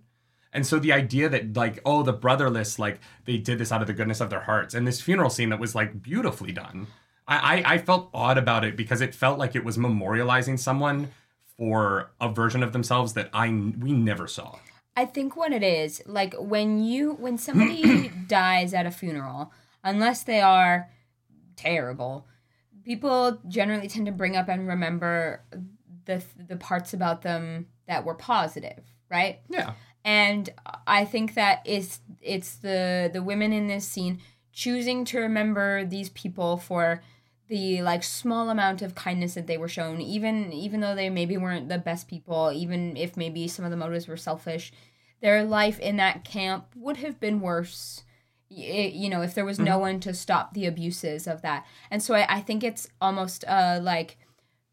And 0.54 0.68
so 0.68 0.78
the 0.78 0.94
idea 0.94 1.30
that 1.30 1.58
like, 1.58 1.80
oh, 1.84 2.04
the 2.04 2.14
brotherless, 2.14 2.78
like 2.78 3.00
they 3.26 3.38
did 3.38 3.58
this 3.58 3.72
out 3.72 3.82
of 3.82 3.88
the 3.88 3.94
goodness 3.94 4.22
of 4.22 4.30
their 4.30 4.42
hearts, 4.42 4.76
and 4.76 4.86
this 4.86 5.02
funeral 5.02 5.32
scene 5.32 5.50
that 5.50 5.60
was 5.60 5.74
like 5.74 6.02
beautifully 6.02 6.52
done. 6.52 6.88
I, 7.28 7.38
I, 7.38 7.74
I 7.74 7.78
felt 7.80 8.10
odd 8.14 8.38
about 8.38 8.64
it 8.64 8.76
because 8.76 9.02
it 9.02 9.16
felt 9.16 9.40
like 9.40 9.56
it 9.56 9.66
was 9.66 9.78
memorializing 9.78 10.60
someone 10.60 11.10
for 11.58 12.12
a 12.22 12.30
version 12.30 12.62
of 12.62 12.72
themselves 12.72 13.14
that 13.14 13.30
I 13.34 13.48
we 13.48 13.94
never 13.94 14.28
saw. 14.28 14.60
I 14.96 15.06
think 15.06 15.36
what 15.36 15.52
it 15.52 15.64
is, 15.64 16.04
like 16.06 16.36
when 16.38 16.84
you 16.84 17.14
when 17.14 17.38
somebody 17.38 18.10
dies 18.28 18.76
at 18.76 18.86
a 18.86 18.92
funeral, 18.92 19.52
unless 19.84 20.24
they 20.24 20.42
are 20.42 20.90
terrible, 21.56 22.28
people 22.84 23.40
generally 23.48 23.88
tend 23.88 24.06
to 24.06 24.12
bring 24.12 24.36
up 24.36 24.50
and 24.50 24.68
remember 24.68 25.44
the 26.06 26.24
the 26.48 26.58
parts 26.58 26.94
about 26.94 27.22
them 27.22 27.68
that 27.88 28.06
were 28.06 28.16
positive, 28.16 28.84
right? 29.10 29.40
Yeah. 29.50 29.74
And 30.06 30.50
I 30.86 31.06
think 31.06 31.36
that 31.36 31.66
is 31.66 32.00
it's 32.22 32.56
the 32.58 33.10
the 33.12 33.24
women 33.24 33.54
in 33.54 33.68
this 33.68 33.88
scene 33.88 34.20
choosing 34.52 35.06
to 35.06 35.20
remember 35.20 35.86
these 35.86 36.10
people 36.10 36.58
for 36.58 37.02
the 37.48 37.82
like 37.82 38.04
small 38.04 38.50
amount 38.50 38.82
of 38.82 38.96
kindness 38.96 39.34
that 39.34 39.48
they 39.48 39.58
were 39.58 39.68
shown 39.68 40.00
even 40.00 40.54
even 40.54 40.80
though 40.80 40.96
they 40.96 41.10
maybe 41.10 41.38
weren't 41.38 41.70
the 41.70 41.78
best 41.78 42.08
people 42.08 42.52
even 42.54 42.96
if 42.96 43.18
maybe 43.18 43.48
some 43.48 43.66
of 43.66 43.72
the 43.72 43.78
motives 43.78 44.08
were 44.08 44.16
selfish 44.16 44.72
their 45.22 45.44
life 45.44 45.80
in 45.80 45.98
that 45.98 46.24
camp 46.24 46.66
would 46.76 46.98
have 46.98 47.20
been 47.20 47.42
worse 47.42 48.04
y- 48.56 48.92
you 48.94 49.10
know 49.10 49.22
if 49.22 49.34
there 49.34 49.46
was 49.46 49.60
no 49.60 49.78
one 49.78 50.00
to 50.02 50.14
stop 50.14 50.54
the 50.54 50.66
abuses 50.66 51.28
of 51.28 51.42
that. 51.42 51.66
And 51.92 52.02
so 52.02 52.14
i, 52.14 52.26
I 52.38 52.42
think 52.42 52.64
it's 52.64 52.88
almost 53.02 53.44
uh 53.48 53.80
like 53.82 54.18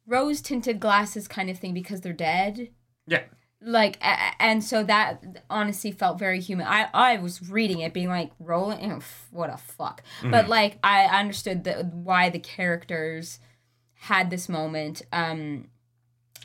rose 0.07 0.41
tinted 0.41 0.81
glasses 0.81 1.29
kind 1.29 1.49
of 1.51 1.59
thing 1.59 1.75
because 1.75 2.01
they're 2.01 2.13
dead. 2.13 2.71
Yeah. 3.07 3.23
like 3.63 3.99
and 4.39 4.63
so 4.63 4.83
that 4.85 5.45
honestly 5.49 5.93
felt 5.93 6.19
very 6.19 6.41
human. 6.41 6.67
I 6.67 6.89
i 6.95 7.17
was 7.19 7.51
reading 7.51 7.81
it 7.81 7.93
being 7.95 8.09
like 8.09 8.31
rolling 8.39 8.93
oh, 8.93 9.01
what 9.31 9.51
a 9.51 9.57
fuck. 9.57 10.03
But 10.23 10.49
like 10.49 10.79
i 10.83 11.05
understood 11.05 11.65
the, 11.65 11.75
why 11.93 12.31
the 12.31 12.39
characters 12.39 13.39
had 13.95 14.31
this 14.31 14.49
moment 14.49 15.03
um 15.13 15.69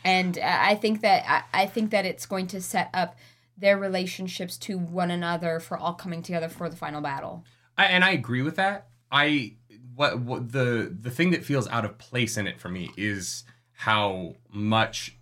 and 0.04 0.38
I 0.38 0.72
I 0.72 0.76
think 0.76 1.02
that 1.02 1.24
I, 1.28 1.64
I 1.64 1.66
think 1.66 1.92
that 1.92 2.06
it's 2.06 2.26
going 2.26 2.48
to 2.48 2.62
set 2.62 2.90
up 2.94 3.16
their 3.58 3.78
relationships 3.78 4.58
to 4.58 4.78
one 4.78 5.12
another 5.12 5.60
for 5.60 5.78
all 5.78 5.94
coming 5.94 6.22
together 6.22 6.50
for 6.50 6.70
the 6.70 6.76
final 6.76 7.02
battle 7.02 7.46
I, 7.78 7.86
and 7.86 8.04
I 8.04 8.12
agree 8.12 8.42
with 8.42 8.56
that. 8.56 8.88
I 9.12 9.54
what, 9.96 10.20
what 10.20 10.52
the 10.52 10.96
the 11.00 11.12
thing 11.12 11.32
that 11.32 11.44
feels 11.44 11.68
out 11.70 11.86
of 11.86 11.98
place 11.98 12.38
in 12.38 12.48
it 12.48 12.60
for 12.60 12.70
me 12.70 12.92
is 12.98 13.44
how 13.74 14.36
much 14.52 15.18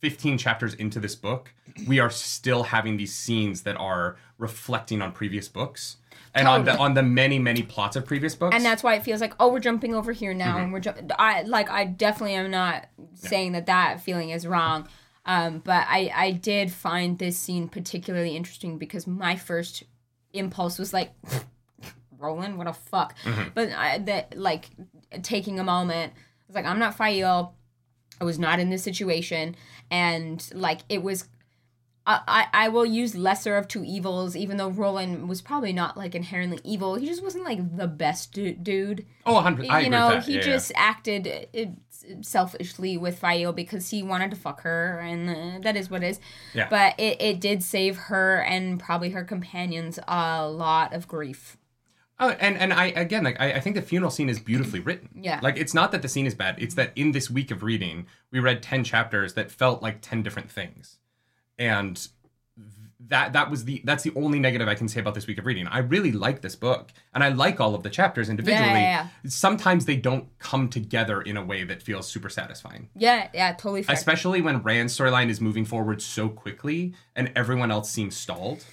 15 0.00 0.38
chapters 0.38 0.74
into 0.74 1.00
this 1.00 1.14
book 1.14 1.54
we 1.86 1.98
are 1.98 2.10
still 2.10 2.64
having 2.64 2.96
these 2.96 3.14
scenes 3.14 3.62
that 3.62 3.76
are 3.76 4.16
reflecting 4.38 5.00
on 5.00 5.12
previous 5.12 5.48
books 5.48 5.96
and 6.34 6.46
on 6.46 6.64
the 6.64 6.76
on 6.76 6.94
the 6.94 7.02
many 7.02 7.38
many 7.38 7.62
plots 7.62 7.96
of 7.96 8.04
previous 8.04 8.34
books. 8.34 8.54
and 8.54 8.64
that's 8.64 8.82
why 8.82 8.94
it 8.94 9.02
feels 9.02 9.20
like 9.20 9.34
oh 9.40 9.48
we're 9.52 9.60
jumping 9.60 9.94
over 9.94 10.12
here 10.12 10.34
now 10.34 10.54
mm-hmm. 10.54 10.64
and 10.64 10.72
we're 10.72 10.80
ju- 10.80 10.92
I 11.18 11.42
like 11.42 11.70
I 11.70 11.84
definitely 11.84 12.34
am 12.34 12.50
not 12.50 12.86
saying 13.14 13.52
that 13.52 13.66
that 13.66 14.00
feeling 14.00 14.30
is 14.30 14.46
wrong 14.46 14.88
um 15.26 15.58
but 15.58 15.86
I 15.88 16.10
I 16.14 16.30
did 16.32 16.70
find 16.72 17.18
this 17.18 17.36
scene 17.38 17.68
particularly 17.68 18.36
interesting 18.36 18.78
because 18.78 19.06
my 19.06 19.36
first 19.36 19.84
impulse 20.32 20.78
was 20.78 20.92
like 20.92 21.12
Rolan 22.18 22.56
what 22.56 22.66
a 22.66 22.72
fuck. 22.72 23.14
But 23.54 23.70
I 23.72 23.98
that 23.98 24.36
like 24.38 24.70
taking 25.22 25.58
a 25.60 25.64
moment 25.64 26.12
I 26.16 26.42
was 26.48 26.54
like 26.54 26.64
I'm 26.66 26.78
not 26.78 26.96
Faile 26.96 27.54
I 28.20 28.24
was 28.24 28.38
not 28.38 28.60
in 28.60 28.70
this 28.70 28.82
situation. 28.82 29.56
And 29.90 30.46
like 30.54 30.80
it 30.88 31.02
was 31.02 31.28
I, 32.06 32.46
I 32.52 32.68
will 32.68 32.84
use 32.84 33.14
lesser 33.14 33.56
of 33.56 33.66
two 33.66 33.82
evils, 33.82 34.36
even 34.36 34.58
though 34.58 34.68
Rolan 34.70 35.26
was 35.26 35.40
probably 35.40 35.72
not 35.72 35.96
like 35.96 36.14
inherently 36.14 36.60
evil. 36.62 36.96
He 36.96 37.06
just 37.06 37.22
wasn't 37.22 37.44
like 37.44 37.76
the 37.78 37.86
best 37.88 38.32
du- 38.32 38.52
dude. 38.54 39.06
oh 39.24 39.34
100 39.34 39.68
I 39.68 39.80
you 39.80 39.90
know, 39.90 40.20
he 40.20 40.32
Yeah, 40.32 40.38
yeah. 40.38 40.44
just 40.44 40.72
acted 40.76 41.48
uh, 41.56 41.64
selfishly 42.20 42.96
with 42.96 43.20
Fayo 43.20 43.54
because 43.54 43.90
he 43.90 44.02
wanted 44.02 44.30
to 44.30 44.36
fuck 44.36 44.60
her, 44.62 44.98
and 45.00 45.30
uh, 45.30 45.58
that 45.62 45.76
is 45.76 45.90
what 45.90 46.02
it 46.02 46.08
is. 46.08 46.20
Yeah. 46.52 46.68
But 46.68 46.98
it, 46.98 47.20
it 47.20 47.40
did 47.40 47.62
save 47.62 47.96
her 47.96 48.42
and 48.42 48.78
probably 48.78 49.10
her 49.10 49.24
companions 49.24 49.98
a 50.06 50.46
lot 50.48 50.92
of 50.92 51.08
grief. 51.08 51.56
Oh, 52.20 52.30
and 52.30 52.56
and 52.56 52.72
I 52.72 52.86
again 52.86 53.24
like 53.24 53.40
I, 53.40 53.54
I 53.54 53.60
think 53.60 53.74
the 53.74 53.82
funeral 53.82 54.10
scene 54.10 54.28
is 54.28 54.38
beautifully 54.38 54.78
written. 54.80 55.08
Yeah. 55.20 55.40
Like 55.42 55.56
it's 55.56 55.74
not 55.74 55.90
that 55.92 56.02
the 56.02 56.08
scene 56.08 56.26
is 56.26 56.34
bad. 56.34 56.54
It's 56.58 56.74
that 56.76 56.92
in 56.94 57.10
this 57.12 57.28
week 57.28 57.50
of 57.50 57.62
reading, 57.64 58.06
we 58.30 58.38
read 58.38 58.62
ten 58.62 58.84
chapters 58.84 59.34
that 59.34 59.50
felt 59.50 59.82
like 59.82 60.00
ten 60.00 60.22
different 60.22 60.48
things, 60.50 60.98
and 61.58 62.08
that 63.08 63.32
that 63.34 63.50
was 63.50 63.64
the 63.64 63.82
that's 63.84 64.02
the 64.02 64.12
only 64.16 64.38
negative 64.38 64.68
I 64.68 64.74
can 64.74 64.88
say 64.88 65.00
about 65.00 65.14
this 65.14 65.26
week 65.26 65.38
of 65.38 65.46
reading. 65.46 65.66
I 65.66 65.78
really 65.78 66.12
like 66.12 66.40
this 66.40 66.56
book, 66.56 66.92
and 67.12 67.22
I 67.22 67.28
like 67.28 67.60
all 67.60 67.74
of 67.74 67.82
the 67.82 67.90
chapters 67.90 68.28
individually. 68.28 68.80
yeah, 68.80 69.08
Sometimes 69.26 69.84
they 69.84 69.96
don't 69.96 70.36
come 70.38 70.68
together 70.68 71.20
in 71.20 71.36
a 71.36 71.44
way 71.44 71.64
that 71.64 71.82
feels 71.82 72.08
super 72.08 72.28
satisfying. 72.28 72.88
Yeah, 72.96 73.28
yeah, 73.34 73.52
totally 73.52 73.82
fair. 73.82 73.94
Especially 73.94 74.40
when 74.40 74.62
Rand's 74.62 74.96
storyline 74.96 75.28
is 75.28 75.40
moving 75.40 75.64
forward 75.64 76.00
so 76.00 76.28
quickly 76.28 76.94
and 77.14 77.30
everyone 77.36 77.70
else 77.70 77.90
seems 77.90 78.16
stalled. 78.16 78.64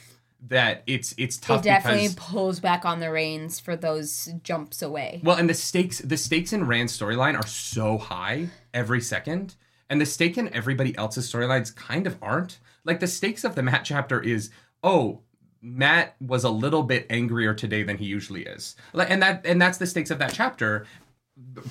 That 0.48 0.82
it's 0.88 1.14
it's 1.20 1.38
tough 1.38 1.60
it 1.60 1.66
definitely 1.66 2.08
because 2.08 2.16
pulls 2.16 2.60
back 2.60 2.84
on 2.84 3.00
the 3.00 3.12
reins 3.12 3.60
for 3.60 3.76
those 3.76 4.28
jumps 4.42 4.82
away. 4.82 5.22
Well, 5.24 5.38
and 5.38 5.48
the 5.48 5.54
stakes 5.54 6.00
the 6.00 6.18
stakes 6.18 6.52
in 6.52 6.66
Rand's 6.66 6.98
storyline 6.98 7.36
are 7.36 7.46
so 7.46 8.00
high 8.00 8.48
every 8.74 9.02
second, 9.02 9.56
and 9.88 10.02
the 10.02 10.06
stake 10.08 10.40
in 10.40 10.52
everybody 10.52 10.98
else's 10.98 11.32
storylines 11.32 11.76
kind 11.76 12.08
of 12.08 12.18
aren't. 12.24 12.58
Like 12.84 13.00
the 13.00 13.08
stakes 13.08 13.44
of 13.44 13.56
the 13.56 13.64
Matt 13.64 13.84
chapter 13.86 14.22
is, 14.22 14.50
oh, 14.84 15.22
Matt 15.62 16.16
was 16.20 16.44
a 16.44 16.50
little 16.50 16.84
bit 16.84 17.06
angrier 17.10 17.54
today 17.54 17.84
than 17.84 17.98
he 17.98 18.06
usually 18.06 18.44
is. 18.44 18.76
Like, 18.94 19.12
and 19.12 19.22
that 19.22 19.46
and 19.46 19.62
that's 19.62 19.78
the 19.78 19.86
stakes 19.86 20.10
of 20.10 20.20
that 20.20 20.34
chapter. 20.34 20.86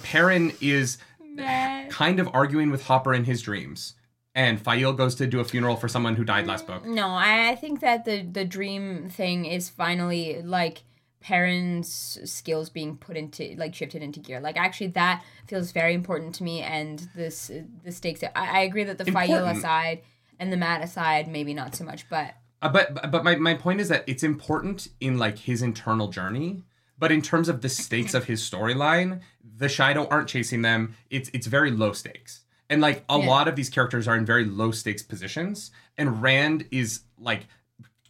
Perrin 0.02 0.52
is 0.60 0.98
Matt. 1.20 1.90
kind 1.90 2.20
of 2.20 2.28
arguing 2.32 2.70
with 2.70 2.84
Hopper 2.84 3.12
in 3.12 3.24
his 3.24 3.42
dreams, 3.42 3.94
and 4.34 4.60
Faile 4.60 4.92
goes 4.92 5.16
to 5.16 5.26
do 5.26 5.40
a 5.40 5.44
funeral 5.44 5.76
for 5.76 5.88
someone 5.88 6.14
who 6.14 6.24
died 6.24 6.46
last 6.46 6.66
book. 6.66 6.84
No, 6.86 7.08
I, 7.08 7.56
think 7.56 7.80
that 7.80 8.04
the 8.04 8.22
the 8.22 8.44
dream 8.44 9.08
thing 9.08 9.44
is 9.44 9.68
finally 9.68 10.40
like 10.42 10.84
Perrin's 11.20 12.18
skills 12.24 12.70
being 12.70 12.96
put 12.96 13.16
into 13.16 13.54
like 13.58 13.74
shifted 13.74 14.02
into 14.02 14.20
gear. 14.20 14.40
Like 14.40 14.56
actually, 14.56 14.88
that 14.88 15.24
feels 15.46 15.72
very 15.72 15.94
important 15.94 16.34
to 16.36 16.44
me, 16.44 16.60
and 16.60 17.08
this 17.16 17.50
the 17.84 17.92
stakes. 17.92 18.22
I, 18.22 18.30
I 18.34 18.60
agree 18.60 18.84
that 18.84 18.98
the 18.98 19.06
Important. 19.06 19.60
side 19.62 20.02
and 20.40 20.52
the 20.52 20.56
Matt 20.56 20.82
aside, 20.82 21.28
maybe 21.28 21.54
not 21.54 21.76
so 21.76 21.84
much, 21.84 22.08
but 22.08 22.34
Uh, 22.62 22.68
but 22.68 23.10
but 23.12 23.22
my, 23.22 23.36
my 23.36 23.54
point 23.54 23.80
is 23.80 23.88
that 23.88 24.02
it's 24.08 24.22
important 24.24 24.88
in 25.00 25.16
like 25.18 25.38
his 25.38 25.62
internal 25.62 26.08
journey 26.08 26.62
but 26.98 27.10
in 27.10 27.22
terms 27.22 27.48
of 27.48 27.62
the 27.62 27.68
stakes 27.70 28.12
of 28.12 28.24
his 28.26 28.42
storyline 28.42 29.20
the 29.56 29.66
Shaido 29.66 30.06
aren't 30.10 30.28
chasing 30.28 30.60
them 30.62 30.94
it's 31.08 31.30
it's 31.32 31.46
very 31.46 31.70
low 31.70 31.92
stakes 31.94 32.44
and 32.68 32.82
like 32.82 33.02
a 33.08 33.18
Yeah. 33.18 33.26
lot 33.26 33.48
of 33.48 33.56
these 33.56 33.70
characters 33.70 34.06
are 34.06 34.16
in 34.16 34.26
very 34.26 34.44
low 34.44 34.70
stakes 34.72 35.02
positions 35.02 35.70
and 35.96 36.20
rand 36.22 36.66
is 36.70 37.00
like 37.18 37.46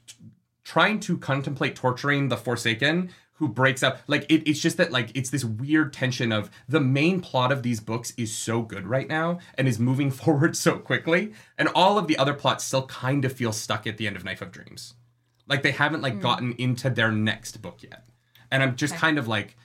t- 0.08 0.16
trying 0.64 0.98
to 1.00 1.16
contemplate 1.18 1.76
torturing 1.76 2.28
the 2.28 2.36
forsaken 2.36 3.10
who 3.40 3.48
breaks 3.48 3.82
up 3.82 3.98
like 4.06 4.24
it, 4.28 4.48
it's 4.48 4.60
just 4.60 4.76
that 4.76 4.92
like 4.92 5.10
it's 5.14 5.30
this 5.30 5.44
weird 5.44 5.92
tension 5.92 6.30
of 6.30 6.50
the 6.68 6.78
main 6.78 7.20
plot 7.20 7.50
of 7.50 7.62
these 7.62 7.80
books 7.80 8.12
is 8.16 8.32
so 8.32 8.62
good 8.62 8.86
right 8.86 9.08
now 9.08 9.38
and 9.56 9.66
is 9.66 9.78
moving 9.78 10.10
forward 10.20 10.56
so 10.56 10.78
quickly 10.78 11.32
and 11.58 11.68
all 11.74 11.98
of 11.98 12.06
the 12.06 12.16
other 12.18 12.34
plots 12.34 12.62
still 12.62 12.86
kind 12.86 13.24
of 13.24 13.32
feel 13.32 13.52
stuck 13.52 13.86
at 13.86 13.96
the 13.96 14.06
end 14.06 14.14
of 14.14 14.24
knife 14.24 14.42
of 14.42 14.52
dreams 14.52 14.94
like 15.48 15.62
they 15.62 15.72
haven't 15.72 16.02
like 16.02 16.16
mm. 16.16 16.20
gotten 16.20 16.52
into 16.52 16.88
their 16.88 17.10
next 17.10 17.60
book 17.60 17.82
yet 17.82 18.06
and 18.50 18.62
i'm 18.62 18.76
just 18.76 18.92
Okay. 18.92 19.00
kind 19.00 19.18
of 19.18 19.26
like 19.26 19.56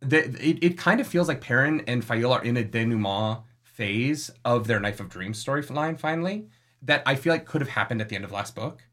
the, 0.00 0.24
it, 0.46 0.58
it 0.62 0.78
kind 0.78 1.00
of 1.00 1.06
feels 1.06 1.26
like 1.28 1.40
Perrin 1.40 1.82
and 1.86 2.04
Faile 2.04 2.32
are 2.32 2.44
in 2.44 2.56
a 2.56 2.62
denouement 2.64 3.40
phase 3.62 4.30
of 4.44 4.66
their 4.66 4.78
Knife 4.78 5.00
of 5.00 5.08
Dreams 5.08 5.42
storyline 5.42 5.98
finally 5.98 6.48
that 6.82 7.02
I 7.06 7.14
feel 7.14 7.32
like 7.32 7.46
could 7.46 7.60
have 7.60 7.70
happened 7.70 8.00
at 8.00 8.08
the 8.08 8.16
end 8.16 8.24
of 8.24 8.32
last 8.32 8.54
book. 8.54 8.85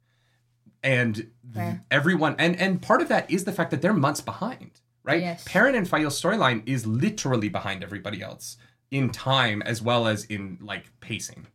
And 0.84 1.32
Fair. 1.54 1.86
everyone 1.90 2.36
and 2.38 2.60
and 2.60 2.82
part 2.82 3.02
of 3.02 3.08
that 3.08 3.32
is 3.32 3.46
the 3.46 3.54
fact 3.54 3.72
that 3.72 3.82
they're 3.82 3.94
months 3.94 4.22
behind, 4.22 4.82
right? 5.04 5.22
Yes. 5.22 5.44
Perrin 5.48 5.76
and 5.76 5.90
Faile's 5.90 6.20
storyline 6.22 6.68
is 6.68 6.86
literally 6.86 7.50
behind 7.50 7.84
everybody 7.84 8.22
else 8.22 8.58
in 8.92 9.10
time 9.10 9.62
as 9.62 9.82
well 9.82 10.08
as 10.08 10.26
in 10.26 10.58
like 10.62 10.86
pacing. 11.00 11.48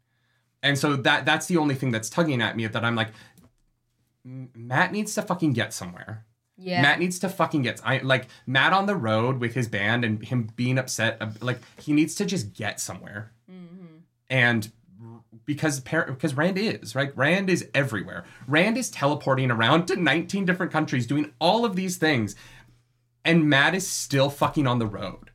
And 0.63 0.79
so 0.79 0.97
that 0.97 1.27
that's 1.27 1.47
the 1.47 1.59
only 1.59 1.75
thing 1.75 1.91
that's 1.91 2.09
tugging 2.09 2.41
at 2.41 2.57
me 2.57 2.67
that 2.67 2.85
I'm 2.85 2.97
like 2.97 3.11
Matt 4.25 4.93
needs 4.93 5.15
to 5.15 5.23
fucking 5.23 5.53
get 5.53 5.73
somewhere. 5.73 6.25
Yeah. 6.57 6.83
Matt 6.83 6.99
needs 6.99 7.19
to 7.21 7.29
fucking 7.29 7.63
get 7.63 7.81
I 7.85 7.99
like 7.99 8.27
Matt 8.47 8.73
on 8.73 8.87
the 8.87 8.97
road 8.97 9.41
with 9.41 9.55
his 9.55 9.69
band 9.69 10.05
and 10.05 10.25
him 10.25 10.51
being 10.57 10.79
upset. 10.79 11.43
Like 11.43 11.61
he 11.79 11.93
needs 11.93 12.15
to 12.17 12.25
just 12.25 12.55
get 12.55 12.81
somewhere. 12.81 13.33
Mm-hmm. 13.51 13.99
And 14.29 14.73
because 15.49 15.81
par- 15.81 16.05
because 16.07 16.35
Rand 16.35 16.59
is 16.59 16.95
right, 16.95 17.11
Rand 17.17 17.49
is 17.49 17.67
everywhere. 17.75 18.25
Rand 18.47 18.77
is 18.77 18.91
teleporting 18.91 19.51
around 19.51 19.87
to 19.87 19.97
19 19.97 20.45
different 20.45 20.71
countries, 20.71 21.07
doing 21.07 21.33
all 21.41 21.65
of 21.65 21.75
these 21.75 21.97
things, 21.97 22.37
and 23.25 23.49
Matt 23.49 23.75
is 23.75 23.89
still 23.89 24.29
fucking 24.29 24.67
on 24.67 24.79
the 24.79 24.87
road. 24.87 25.31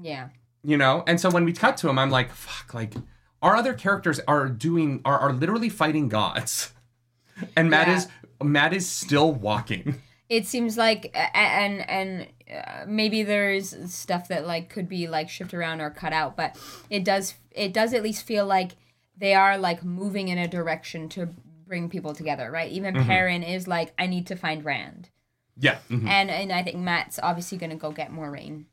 Yeah. 0.00 0.28
You 0.62 0.76
know, 0.76 1.02
and 1.08 1.20
so 1.20 1.28
when 1.28 1.44
we 1.44 1.52
cut 1.52 1.76
to 1.78 1.88
him, 1.88 1.98
I'm 1.98 2.10
like, 2.10 2.32
fuck, 2.32 2.72
like 2.72 2.94
our 3.42 3.56
other 3.56 3.74
characters 3.74 4.20
are 4.28 4.48
doing 4.48 5.00
are 5.04 5.18
are 5.18 5.32
literally 5.32 5.68
fighting 5.68 6.08
gods, 6.08 6.72
and 7.56 7.68
Matt 7.68 7.88
Yeah. 7.88 7.96
is 7.96 8.08
Matt 8.42 8.72
is 8.72 8.88
still 8.88 9.32
walking. 9.32 10.00
it 10.28 10.46
seems 10.46 10.76
like 10.78 11.10
and 11.34 11.88
and 11.90 12.28
uh, 12.48 12.84
maybe 12.86 13.24
there's 13.24 13.74
stuff 13.92 14.28
that 14.28 14.46
like 14.46 14.68
could 14.70 14.88
be 14.88 15.08
like 15.08 15.28
shift 15.28 15.52
around 15.52 15.80
or 15.80 15.90
cut 15.90 16.12
out 16.12 16.36
but 16.36 16.56
it 16.90 17.02
does 17.04 17.34
it 17.52 17.72
does 17.72 17.92
at 17.92 18.02
least 18.04 18.24
feel 18.24 18.44
like 18.46 18.72
they 19.16 19.34
are 19.34 19.56
like 19.58 19.82
moving 19.84 20.28
in 20.28 20.38
a 20.38 20.46
direction 20.48 21.08
to 21.08 21.26
bring 21.66 21.88
people 21.88 22.14
together 22.14 22.50
right 22.50 22.70
even 22.72 22.94
Perrin 22.94 23.42
is 23.42 23.66
like 23.66 23.92
i 23.98 24.06
need 24.06 24.26
to 24.28 24.36
find 24.36 24.64
rand 24.64 25.08
Yeah. 25.56 25.78
mhm. 25.90 26.06
and 26.08 26.30
and 26.30 26.52
i 26.52 26.62
think 26.62 26.76
matt's 26.78 27.18
obviously 27.22 27.58
gonna 27.58 27.76
go 27.76 27.90
get 27.90 28.12
more 28.12 28.30
rain 28.30 28.66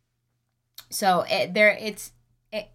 so 0.90 1.26
it, 1.30 1.54
there 1.54 1.76
it's 1.80 2.12
it, 2.52 2.68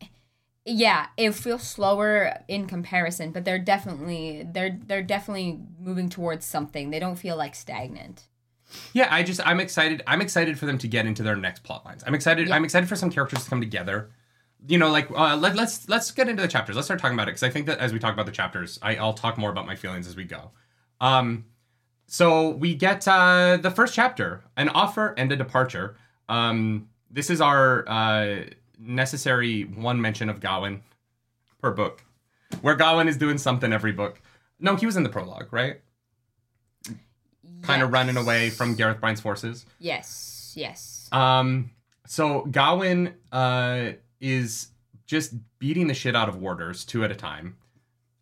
yeah 0.64 1.06
it 1.16 1.32
feels 1.34 1.62
slower 1.62 2.40
in 2.48 2.66
comparison 2.66 3.30
but 3.30 3.44
they're 3.44 3.58
definitely 3.58 4.46
they're 4.52 4.78
they're 4.87 5.02
definitely 5.02 5.60
moving 5.78 6.08
towards 6.08 6.44
something 6.44 6.90
they 6.90 6.98
don't 6.98 7.16
feel 7.16 7.37
like 7.37 7.54
stagnant 7.54 8.25
Yeah, 8.92 9.08
I 9.10 9.22
just 9.22 9.40
I'm 9.46 9.60
excited. 9.60 10.02
I'm 10.06 10.20
excited 10.20 10.58
for 10.58 10.66
them 10.66 10.76
to 10.78 10.88
get 10.88 11.06
into 11.06 11.22
their 11.22 11.37
next 11.37 11.62
plot 11.62 11.87
lines. 11.87 12.04
I'm 12.06 12.14
excited. 12.14 12.48
Yeah. 12.48 12.54
I'm 12.54 12.64
excited 12.64 12.87
for 12.87 12.96
some 12.96 13.08
characters 13.10 13.44
to 13.44 13.48
come 13.48 13.62
together. 13.62 14.10
You 14.67 14.79
know, 14.79 14.91
like 14.91 15.11
uh, 15.11 15.37
let, 15.37 15.55
let's 15.55 15.88
let's 15.88 16.11
get 16.11 16.29
into 16.29 16.43
the 16.43 16.49
chapters. 16.49 16.75
Let's 16.75 16.87
start 16.87 17.00
talking 17.00 17.15
about 17.15 17.29
it 17.29 17.33
because 17.33 17.45
I 17.45 17.50
think 17.50 17.67
that 17.67 17.79
as 17.79 17.93
we 17.93 17.99
talk 17.99 18.12
about 18.12 18.27
the 18.27 18.33
chapters, 18.33 18.79
I, 18.83 18.97
I'll 18.97 19.15
talk 19.15 19.38
more 19.38 19.50
about 19.50 19.67
my 19.67 19.77
feelings 19.77 20.09
as 20.09 20.17
we 20.17 20.25
go. 20.25 20.50
Um, 21.00 21.45
so 22.07 22.50
we 22.50 22.75
get 22.75 23.07
uh, 23.07 23.59
the 23.59 23.71
first 23.71 23.95
chapter, 23.95 24.43
an 24.57 24.69
offer 24.71 25.15
and 25.17 25.31
a 25.31 25.37
departure. 25.37 25.97
Um, 26.29 26.88
this 27.11 27.31
is 27.31 27.41
our 27.41 27.88
uh, 27.88 28.45
necessary 28.79 29.62
one 29.62 30.00
mention 30.00 30.29
of 30.29 30.41
Gawain 30.41 30.83
per 31.61 31.71
book, 31.71 32.05
where 32.61 32.75
Gawain 32.75 33.09
is 33.09 33.17
doing 33.17 33.38
something 33.38 33.73
every 33.73 33.93
book. 33.93 34.21
No, 34.59 34.75
he 34.75 34.87
was 34.87 34.97
in 34.97 35.03
the 35.03 35.09
prologue, 35.09 35.53
right? 35.53 35.81
Kind 37.62 37.83
of 37.83 37.93
running 37.93 38.17
away 38.17 38.50
from 38.50 38.75
Gareth 38.75 39.00
Bryne's 39.00 39.21
forces. 39.21 39.67
Yes, 39.79 40.53
yes. 40.57 41.09
Um, 41.12 41.71
so 42.07 42.47
Gawain 42.47 43.15
uh, 43.31 43.91
is 44.20 44.68
just 45.06 45.34
beating 45.58 45.87
the 45.87 45.94
shit 45.94 46.14
out 46.16 46.28
of 46.28 46.37
warders 46.37 46.84
two 46.84 47.04
at 47.04 47.10
a 47.10 47.14
time, 47.14 47.56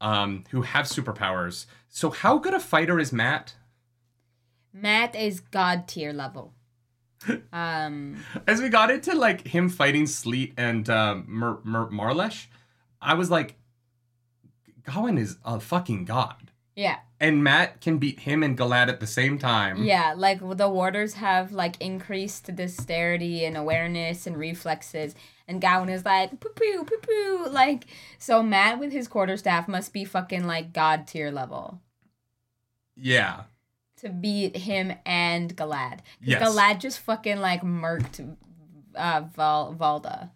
um, 0.01 0.45
who 0.51 0.63
have 0.63 0.87
superpowers. 0.87 1.67
So 1.89 2.11
how 2.11 2.39
good 2.39 2.55
a 2.55 2.61
fighter 2.61 2.99
is 3.01 3.13
Matt? 3.13 3.55
Matt 4.73 5.15
is 5.17 5.41
god 5.41 5.89
tier 5.89 6.13
level. 6.13 6.53
Um, 7.53 8.23
As 8.47 8.61
we 8.61 8.69
got 8.69 8.91
into 8.91 9.15
like 9.15 9.47
him 9.49 9.69
fighting 9.69 10.05
Sleete 10.05 10.53
and 10.57 10.89
um, 10.91 11.25
Mer- 11.27 11.59
Mer- 11.65 11.89
Marlesh, 11.89 12.47
I 13.01 13.15
was 13.15 13.31
like, 13.31 13.57
Gawain 14.85 15.19
is 15.19 15.39
a 15.45 15.59
fucking 15.59 16.05
god, 16.05 16.53
yeah, 16.77 16.99
and 17.19 17.43
Matt 17.43 17.81
can 17.81 17.99
beat 17.99 18.21
him 18.21 18.43
and 18.43 18.57
Galad 18.59 18.89
at 18.89 19.01
the 19.01 19.07
same 19.07 19.39
time. 19.39 19.83
yeah. 19.85 20.15
Like 20.17 20.41
the 20.41 20.69
warders 20.69 21.15
have 21.15 21.53
like 21.53 21.81
increased 21.81 22.55
dexterity 22.55 23.45
and 23.45 23.57
awareness 23.57 24.27
and 24.27 24.37
reflexes, 24.37 25.15
and 25.49 25.61
Gawain 25.61 25.89
is 25.89 26.05
like 26.05 26.39
poo 26.41 26.51
poo 26.51 26.85
poo 26.85 26.97
poo. 26.99 27.49
Like 27.51 27.85
so, 28.19 28.43
Matt 28.43 28.79
with 28.79 28.93
his 28.93 29.09
quarterstaff 29.09 29.67
must 29.69 29.93
be 29.93 30.05
fucking 30.05 30.47
like 30.47 30.73
god 30.73 31.07
tier 31.07 31.31
level 31.31 31.81
yeah. 32.97 33.43
to 33.99 34.09
beat 34.09 34.57
him 34.57 34.93
and 35.05 35.57
Galad, 35.57 36.01
Yes. 36.21 36.43
Galad 36.43 36.81
just 36.81 36.99
fucking 37.01 37.39
like 37.39 37.63
murked 37.63 38.37
uh, 38.95 39.23
Val- 39.35 39.75
Valda. 39.79 40.31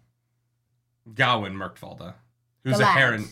Gawain 1.13 1.53
Merkvalda, 1.53 2.13
who's 2.63 2.79
a 2.79 2.85
Heron. 2.85 3.25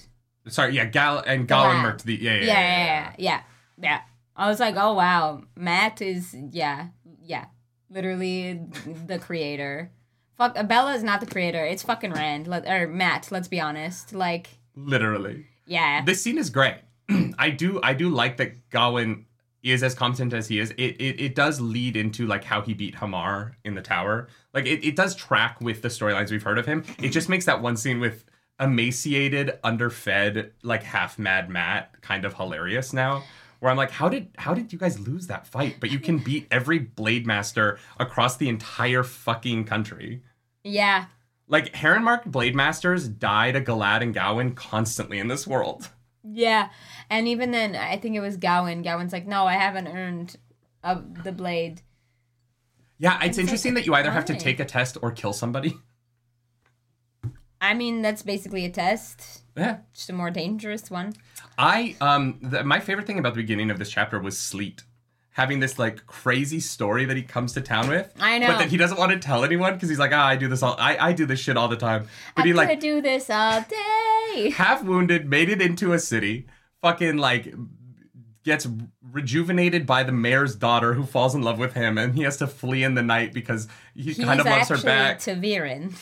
Sorry, 0.47 0.75
yeah, 0.75 0.85
Gal 0.85 1.19
and. 1.25 1.47
Merked 1.49 2.05
the 2.05 2.15
yeah 2.15 2.33
yeah 2.33 2.39
yeah, 2.39 2.45
yeah, 2.45 2.87
yeah, 2.87 3.13
yeah, 3.17 3.41
yeah. 3.81 4.01
I 4.35 4.47
was 4.47 4.59
like, 4.59 4.75
oh 4.77 4.93
wow, 4.93 5.43
Matt 5.55 6.01
is 6.01 6.35
yeah, 6.51 6.87
yeah, 7.21 7.45
literally 7.89 8.61
the 9.05 9.19
creator. 9.19 9.91
Fuck, 10.37 10.55
Bella 10.67 10.93
is 10.93 11.03
not 11.03 11.19
the 11.19 11.25
creator. 11.25 11.63
It's 11.65 11.83
fucking 11.83 12.13
Rand 12.13 12.47
let, 12.47 12.65
or 12.65 12.87
Matt. 12.87 13.29
Let's 13.29 13.49
be 13.49 13.59
honest. 13.59 14.13
Like, 14.13 14.47
literally. 14.75 15.45
yeah, 15.65 16.01
This 16.05 16.21
scene 16.21 16.37
is 16.37 16.49
great. 16.49 16.75
I 17.37 17.49
do 17.49 17.81
I 17.83 17.93
do 17.93 18.07
like 18.09 18.37
that 18.37 18.69
Gawain 18.69 19.25
is 19.61 19.83
as 19.83 19.93
competent 19.93 20.31
as 20.31 20.47
he 20.47 20.59
is. 20.59 20.71
It, 20.71 20.95
it 21.01 21.19
it 21.19 21.35
does 21.35 21.59
lead 21.59 21.97
into 21.97 22.25
like 22.25 22.45
how 22.45 22.61
he 22.61 22.73
beat 22.73 22.95
Hamar 22.95 23.57
in 23.65 23.75
the 23.75 23.81
tower. 23.81 24.29
Like 24.53 24.65
it, 24.65 24.85
it 24.87 24.95
does 24.95 25.15
track 25.15 25.59
with 25.59 25.81
the 25.81 25.89
storylines 25.89 26.31
we've 26.31 26.43
heard 26.43 26.57
of 26.57 26.65
him. 26.65 26.85
It 27.03 27.09
just 27.09 27.27
makes 27.27 27.43
that 27.45 27.61
one 27.61 27.75
scene 27.75 27.99
with 27.99 28.23
emaciated, 28.59 29.57
underfed, 29.63 30.51
like 30.63 30.83
half 30.83 31.17
mad 31.19 31.49
Matt 31.49 32.01
kind 32.01 32.25
of 32.25 32.33
hilarious 32.35 32.93
now. 32.93 33.23
Where 33.59 33.69
I'm 33.71 33.77
like, 33.77 33.91
how 33.91 34.07
did 34.09 34.29
how 34.37 34.53
did 34.53 34.71
you 34.71 34.79
guys 34.79 34.99
lose 34.99 35.27
that 35.27 35.45
fight? 35.45 35.77
But 35.79 35.91
you 35.91 35.99
can 35.99 36.17
beat 36.23 36.47
every 36.51 36.79
blade 36.79 37.25
master 37.27 37.77
across 37.99 38.37
the 38.37 38.49
entire 38.49 39.03
fucking 39.03 39.65
country. 39.65 40.21
yeah, 40.63 41.05
Like 41.47 41.75
Heron 41.75 42.03
marked 42.03 42.31
blade 42.31 42.55
masters 42.55 43.07
died 43.07 43.55
to 43.55 43.61
Galad 43.61 44.01
and 44.01 44.13
Gawain 44.13 44.53
constantly 44.55 45.19
in 45.19 45.27
this 45.27 45.45
world. 45.45 45.89
yeah. 46.23 46.69
And 47.09 47.27
even 47.27 47.51
then, 47.51 47.75
I 47.75 47.97
think 47.97 48.15
it 48.15 48.19
was 48.21 48.37
Gawain. 48.37 48.81
Gawain's 48.81 49.11
like, 49.13 49.25
no, 49.27 49.45
I 49.45 49.53
haven't 49.53 49.87
earned 49.87 50.35
uh, 50.83 51.01
the 51.23 51.31
blade. 51.31 51.81
Yeah, 52.97 53.15
it's 53.17 53.25
It's 53.29 53.37
like, 53.37 53.43
interesting 53.45 53.73
that 53.75 53.85
you 53.85 53.93
either 53.95 54.11
have 54.11 54.25
to 54.25 54.35
take 54.37 54.59
a 54.59 54.65
test 54.65 54.97
or 55.01 55.11
kill 55.11 55.33
somebody. 55.33 55.75
I 57.61 57.73
mean, 57.73 58.01
that's 58.01 58.21
basically 58.21 58.65
a 58.65 58.69
test, 58.69 59.41
Yeah. 59.57 59.77
just 59.93 60.09
a 60.09 60.13
more 60.13 60.31
dangerous 60.31 60.89
one. 60.89 61.13
I 61.57 61.95
um 61.99 62.39
the, 62.41 62.63
my 62.63 62.79
favorite 62.79 63.05
thing 63.07 63.19
about 63.19 63.33
the 63.33 63.41
beginning 63.41 63.69
of 63.69 63.79
this 63.79 63.89
chapter 63.89 64.19
was 64.19 64.35
Sleete 64.37 64.83
having 65.31 65.59
this 65.59 65.77
like 65.79 66.05
crazy 66.05 66.59
story 66.59 67.05
that 67.05 67.15
he 67.15 67.23
comes 67.23 67.53
to 67.53 67.61
town 67.61 67.87
with. 67.89 68.13
I 68.19 68.39
know. 68.39 68.47
But 68.47 68.57
that 68.59 68.69
he 68.69 68.77
doesn't 68.77 68.97
want 68.97 69.11
to 69.11 69.19
tell 69.19 69.43
anyone 69.43 69.73
because 69.73 69.87
he's 69.89 69.99
like, 69.99 70.11
ah, 70.13 70.25
I 70.25 70.35
do 70.35 70.47
this 70.47 70.63
all 70.63 70.75
I, 70.79 70.97
I 71.09 71.13
do 71.13 71.25
this 71.25 71.39
shit 71.39 71.57
all 71.57 71.67
the 71.67 71.75
time. 71.77 72.07
But 72.35 72.43
I 72.43 72.47
he 72.47 72.53
like 72.53 72.79
do 72.79 73.01
this 73.01 73.29
all 73.29 73.61
day. 73.61 74.49
half 74.51 74.83
wounded, 74.83 75.29
made 75.29 75.49
it 75.49 75.61
into 75.61 75.93
a 75.93 75.99
city, 75.99 76.47
fucking 76.81 77.17
like 77.17 77.53
gets 78.43 78.67
rejuvenated 79.11 79.85
by 79.85 80.03
the 80.03 80.11
mayor's 80.11 80.55
daughter 80.55 80.93
who 80.93 81.03
falls 81.03 81.35
in 81.35 81.41
love 81.41 81.59
with 81.59 81.73
him 81.73 81.97
and 81.97 82.15
he 82.15 82.23
has 82.23 82.37
to 82.37 82.47
flee 82.47 82.83
in 82.83 82.95
the 82.95 83.03
night 83.03 83.33
because 83.33 83.67
he 83.93 84.03
He's 84.03 84.17
kind 84.17 84.39
of 84.39 84.45
loves 84.45 84.69
her 84.69 84.77
back. 84.77 85.19
To 85.19 85.35
ta'veren. 85.35 85.93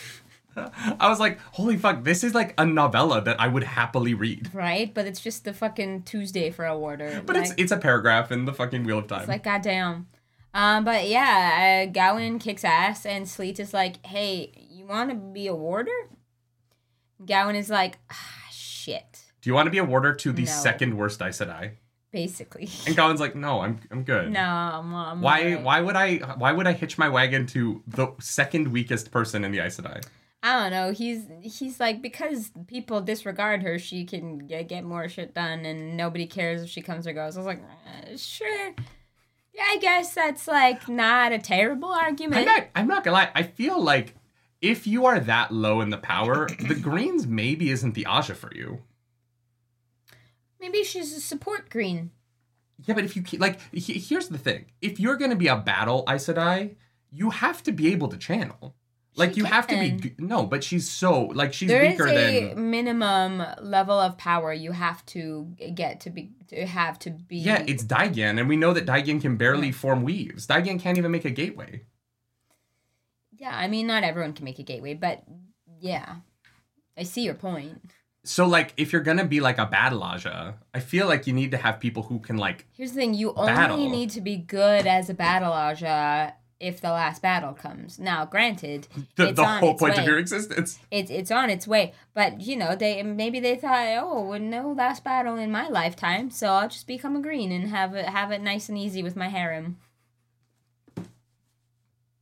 I 1.00 1.10
was 1.10 1.20
like, 1.20 1.40
holy 1.54 1.78
fuck, 1.78 2.04
this 2.04 2.24
is 2.24 2.34
like 2.34 2.54
a 2.58 2.66
novella 2.66 3.22
that 3.22 3.40
I 3.40 3.48
would 3.48 3.64
happily 3.64 4.14
read. 4.14 4.50
Right, 4.54 4.94
but 4.94 5.06
it's 5.06 5.20
just 5.20 5.44
the 5.46 5.54
fucking 5.54 6.04
Tuesday 6.04 6.50
for 6.52 6.66
a 6.66 6.78
warder. 6.78 7.22
But 7.26 7.36
like, 7.36 7.46
it's 7.46 7.54
it's 7.58 7.72
a 7.72 7.78
paragraph 7.78 8.32
in 8.32 8.46
the 8.46 8.54
fucking 8.54 8.84
Wheel 8.84 9.00
of 9.00 9.08
Time. 9.08 9.20
it's 9.22 9.30
like 9.30 9.44
goddamn. 9.44 10.08
Um, 10.54 10.84
but 10.86 11.08
yeah, 11.08 11.86
uh, 11.88 11.92
Gawain 11.92 12.40
kicks 12.40 12.64
ass, 12.64 13.06
and 13.06 13.26
Sleete 13.26 13.60
is 13.60 13.74
like, 13.74 14.04
"Hey, 14.06 14.52
you 14.72 14.86
want 14.88 15.10
to 15.12 15.16
be 15.16 15.46
a 15.48 15.54
warder?" 15.56 15.92
Gawain 17.26 17.56
is 17.56 17.70
like, 17.70 17.98
"Ah, 18.12 18.48
shit." 18.52 19.24
Do 19.42 19.50
you 19.50 19.54
want 19.54 19.68
to 19.68 19.72
be 19.72 19.78
a 19.78 19.84
warder 19.86 20.14
to 20.14 20.32
the 20.32 20.44
No. 20.44 20.52
second 20.52 20.98
worst 20.98 21.22
Aes 21.22 21.40
Sedai? 21.40 21.72
Basically, 22.12 22.70
And 22.88 22.96
Gawain's 22.96 23.20
like, 23.20 23.36
no, 23.36 23.60
I'm 23.60 23.80
I'm 23.92 24.04
good. 24.04 24.32
no. 24.32 24.40
I'm, 24.42 24.96
I'm 24.96 25.22
Why 25.22 25.40
alright. 25.44 25.64
why 25.64 25.82
would 25.82 25.96
I 25.96 26.18
why 26.38 26.52
would 26.54 26.66
I 26.66 26.72
hitch 26.74 26.98
my 26.98 27.10
wagon 27.10 27.46
to 27.48 27.84
the 27.86 28.08
second 28.20 28.70
weakest 28.70 29.12
person 29.12 29.44
in 29.44 29.52
the 29.52 29.60
Aes 29.60 29.78
Sedai? 29.80 30.04
I 30.44 30.62
don't 30.62 30.72
know. 30.72 30.92
He's 30.92 31.24
he's 31.42 31.80
like 31.80 32.02
because 32.02 32.52
people 32.68 33.02
disregard 33.02 33.64
her, 33.64 33.80
she 33.80 34.06
can 34.06 34.38
get, 34.40 34.68
get 34.70 34.84
more 34.84 35.10
shit 35.10 35.34
done, 35.34 35.66
and 35.66 35.98
nobody 35.98 36.28
cares 36.28 36.62
if 36.62 36.70
she 36.70 36.82
comes 36.82 37.08
or 37.08 37.14
goes. 37.14 37.36
I 37.36 37.40
was 37.40 37.48
like, 37.48 37.62
uh, 37.86 38.16
sure. 38.18 38.74
Yeah, 39.54 39.64
I 39.68 39.78
guess 39.80 40.14
that's 40.14 40.48
like 40.48 40.88
not 40.88 41.32
a 41.32 41.40
terrible 41.40 41.90
argument. 41.90 42.40
I'm 42.42 42.46
not 42.46 42.64
I'm 42.76 42.88
not 42.88 43.04
gonna 43.04 43.16
lie. 43.16 43.32
I 43.34 43.44
feel 43.44 43.82
like 43.82 44.14
if 44.62 44.86
you 44.86 45.06
are 45.08 45.20
that 45.20 45.52
low 45.52 45.82
in 45.82 45.90
the 45.90 45.98
power, 45.98 46.48
the 46.68 46.76
Greens 46.76 47.26
maybe 47.26 47.72
isn't 47.72 47.94
the 47.96 48.06
Ajah 48.08 48.36
for 48.36 48.52
you. 48.54 48.84
Maybe 50.60 50.84
she's 50.84 51.16
a 51.16 51.22
support 51.22 51.70
green. 51.70 52.12
Yeah, 52.86 52.94
but 52.96 53.04
if 53.04 53.16
you 53.16 53.22
keep, 53.24 53.40
like, 53.40 53.60
he- 53.74 54.00
here's 54.00 54.30
the 54.30 54.38
thing: 54.38 54.66
if 54.82 55.00
you're 55.00 55.18
gonna 55.18 55.36
be 55.36 55.48
a 55.48 55.56
battle 55.58 56.04
Aes 56.08 56.28
Sedai, 56.28 56.76
you 57.12 57.32
have 57.32 57.64
to 57.64 57.72
be 57.72 57.92
able 57.92 58.08
to 58.10 58.18
channel. 58.18 58.76
Like 59.18 59.34
She 59.34 59.40
you 59.40 59.46
have 59.46 59.66
to 59.68 59.76
be 59.76 60.14
no, 60.20 60.46
but 60.46 60.64
she's 60.64 60.88
so 60.90 61.24
like 61.26 61.52
she's 61.52 61.70
There 61.70 61.82
is 61.82 61.94
weaker 61.94 62.08
a 62.08 62.50
than 62.50 62.70
minimum 62.70 63.44
level 63.62 64.00
of 64.00 64.16
power 64.18 64.54
you 64.54 64.72
have 64.72 65.04
to 65.08 65.56
get 65.74 66.02
to 66.02 66.12
be 66.12 66.32
to 66.50 66.68
have 66.68 67.00
to 67.00 67.10
be. 67.10 67.38
yeah. 67.38 67.64
It's 67.68 67.84
Daigian, 67.84 68.40
and 68.40 68.48
we 68.48 68.56
know 68.56 68.74
that 68.74 68.86
Daigian 68.86 69.20
can 69.20 69.36
barely 69.36 69.72
form 69.72 70.04
weaves. 70.04 70.46
Daigian 70.46 70.80
can't 70.80 71.00
even 71.00 71.12
make 71.12 71.26
a 71.26 71.32
gateway. 71.32 71.82
yeah. 73.36 73.58
I 73.58 73.68
mean, 73.68 73.88
not 73.88 74.04
everyone 74.04 74.34
can 74.34 74.46
make 74.46 74.60
a 74.60 74.64
gateway, 74.64 74.94
but 74.94 75.24
yeah, 75.80 76.18
I 76.96 77.04
see 77.04 77.24
your 77.24 77.34
point. 77.34 77.82
So 78.24 78.46
like, 78.46 78.74
if 78.78 78.94
you're 78.94 79.02
gonna 79.02 79.26
be 79.26 79.40
like 79.40 79.58
a 79.58 79.66
battle 79.66 80.02
Ajah, 80.02 80.56
I 80.76 80.80
feel 80.80 81.08
like 81.08 81.26
you 81.26 81.34
need 81.34 81.52
to 81.52 81.58
have 81.58 81.80
people 81.80 82.04
who 82.04 82.20
can 82.20 82.38
like 82.38 82.68
Here's 82.72 82.92
the 82.92 83.00
thing: 83.00 83.14
you 83.16 83.34
only 83.34 83.88
need 83.88 84.12
to 84.12 84.22
be 84.22 84.38
good 84.38 84.86
as 84.86 85.10
a 85.10 85.16
battle 85.16 85.52
Ajah 85.52 86.34
if 86.60 86.82
the 86.82 86.90
last 86.90 87.22
battle 87.22 87.54
comes. 87.54 88.00
Now, 88.00 88.26
granted, 88.26 88.88
the, 89.16 89.30
it's 89.30 89.36
the 89.40 89.46
on 89.46 89.60
whole 89.60 89.76
point 89.76 89.96
way. 89.96 90.02
of 90.02 90.08
your 90.08 90.18
existence. 90.18 90.80
it's 90.92 91.12
it's 91.12 91.30
on 91.32 91.50
its 91.50 91.68
way. 91.68 91.94
But 92.14 92.42
you 92.42 92.56
know, 92.56 92.76
they 92.76 93.04
maybe 93.04 93.40
they 93.40 93.56
thought, 93.56 93.88
oh, 94.00 94.22
well, 94.30 94.40
no 94.40 94.72
last 94.72 95.04
battle 95.04 95.36
in 95.38 95.52
my 95.52 95.68
lifetime, 95.68 96.32
so 96.32 96.48
I'll 96.48 96.70
just 96.70 96.88
become 96.88 97.16
a 97.16 97.22
green 97.22 97.52
and 97.52 97.70
have 97.70 97.94
it 97.96 98.06
have 98.06 98.32
it 98.32 98.42
nice 98.42 98.70
and 98.70 98.78
easy 98.78 99.04
with 99.04 99.16
my 99.16 99.28
harem. 99.30 99.78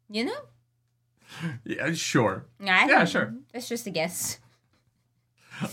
You 0.10 0.26
know? 0.26 0.38
Yeah, 1.66 1.92
sure. 1.94 2.46
I 2.62 2.88
Yeah, 2.88 3.06
sure. 3.06 3.34
It's 3.54 3.68
just 3.68 3.88
a 3.88 3.90
guess. 3.90 4.40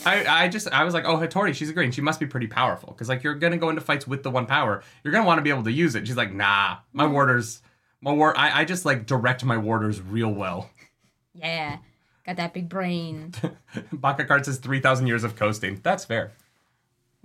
I, 0.06 0.44
I 0.44 0.48
just 0.48 0.68
I 0.72 0.84
was 0.84 0.94
like, 0.94 1.04
oh 1.04 1.16
Hattori, 1.18 1.54
she's 1.54 1.68
a 1.68 1.72
green. 1.72 1.90
She 1.90 2.00
must 2.00 2.20
be 2.20 2.26
pretty 2.26 2.46
powerful 2.46 2.92
because 2.92 3.08
like 3.08 3.22
you're 3.24 3.34
gonna 3.34 3.58
go 3.58 3.68
into 3.68 3.80
fights 3.80 4.06
with 4.06 4.22
the 4.22 4.30
one 4.30 4.46
power. 4.46 4.82
You're 5.02 5.12
gonna 5.12 5.26
want 5.26 5.38
to 5.38 5.42
be 5.42 5.50
able 5.50 5.64
to 5.64 5.72
use 5.72 5.94
it. 5.96 6.06
She's 6.06 6.16
like, 6.16 6.32
nah, 6.32 6.76
my 6.92 7.04
Mm. 7.06 7.12
warders, 7.12 7.60
my 8.02 8.12
war. 8.12 8.36
I, 8.36 8.60
I 8.60 8.64
just 8.66 8.84
like 8.84 9.06
direct 9.06 9.44
my 9.44 9.56
warders 9.56 10.02
real 10.02 10.30
well. 10.30 10.68
Yeah, 11.34 11.78
got 12.26 12.36
that 12.36 12.52
big 12.52 12.68
brain. 12.68 13.32
Baka 13.92 14.24
card 14.26 14.44
says 14.44 14.58
three 14.58 14.80
thousand 14.80 15.06
years 15.06 15.24
of 15.24 15.34
coasting. 15.36 15.80
That's 15.82 16.04
fair. 16.04 16.32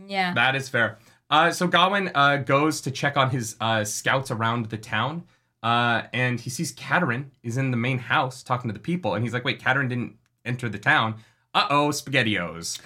Yeah. 0.08 0.34
That 0.34 0.56
is 0.56 0.70
fair. 0.70 0.98
Uh, 1.30 1.52
so 1.52 1.68
Gawain 1.68 2.10
uh, 2.16 2.38
goes 2.38 2.80
to 2.82 2.92
check 2.92 3.18
on 3.18 3.32
his 3.32 3.58
uh, 3.60 3.84
scouts 3.84 4.32
around 4.32 4.68
the 4.68 4.78
town, 4.78 5.24
uh, 5.62 6.04
and 6.14 6.40
he 6.40 6.50
sees 6.50 6.72
Katerine 6.72 7.32
is 7.44 7.58
in 7.58 7.72
the 7.72 7.78
main 7.78 7.98
house 7.98 8.44
talking 8.44 8.70
to 8.70 8.74
the 8.74 8.80
people, 8.80 9.14
and 9.16 9.24
he's 9.26 9.34
like, 9.34 9.44
"Wait, 9.44 9.60
Katerine 9.62 9.90
didn't 9.90 10.16
enter 10.46 10.70
the 10.70 10.80
town. 10.80 11.16
Uh 11.54 11.68
oh, 11.70 11.90
Spaghettios. 11.90 12.80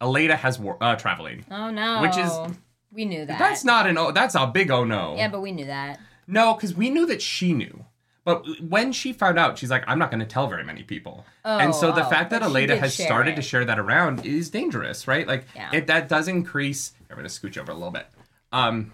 Elaida 0.00 0.36
has 0.36 0.58
war- 0.58 0.78
uh, 0.80 0.96
traveling. 0.96 1.44
Oh 1.50 1.70
no. 1.70 2.02
Which 2.02 2.16
is- 2.18 2.56
we 2.92 3.04
knew 3.04 3.24
that. 3.24 3.38
That's 3.38 3.64
not 3.64 3.86
an 3.86 3.96
oh, 3.96 4.10
that's 4.10 4.34
a 4.34 4.46
big 4.48 4.70
oh 4.70 4.84
no. 4.84 5.14
Yeah, 5.16 5.28
but 5.28 5.40
we 5.40 5.52
knew 5.52 5.66
that. 5.66 6.00
No, 6.30 6.54
because 6.54 6.74
we 6.74 6.90
knew 6.90 7.06
that 7.06 7.20
she 7.22 7.52
knew. 7.52 7.84
But 8.24 8.44
when 8.60 8.92
she 8.92 9.12
found 9.14 9.38
out, 9.38 9.58
she's 9.58 9.70
like, 9.70 9.82
I'm 9.86 9.98
not 9.98 10.10
going 10.10 10.20
to 10.20 10.26
tell 10.26 10.46
very 10.46 10.62
many 10.62 10.82
people. 10.82 11.24
Oh, 11.44 11.58
and 11.58 11.74
so 11.74 11.90
the 11.90 12.06
Oh, 12.06 12.10
fact 12.10 12.30
that 12.30 12.42
Elaida 12.42 12.78
has 12.78 12.94
started 12.94 13.32
it. 13.32 13.36
to 13.36 13.42
share 13.42 13.64
that 13.64 13.78
around 13.78 14.26
is 14.26 14.50
dangerous, 14.50 15.08
right? 15.08 15.26
Like, 15.26 15.46
Yeah. 15.56 15.70
it 15.72 15.86
that 15.86 16.08
does 16.08 16.28
increase. 16.28 16.92
I'm 17.10 17.16
going 17.16 17.26
to 17.28 17.32
scooch 17.34 17.56
over 17.58 17.72
a 17.72 17.74
little 17.74 17.90
bit. 17.90 18.06
Um, 18.52 18.92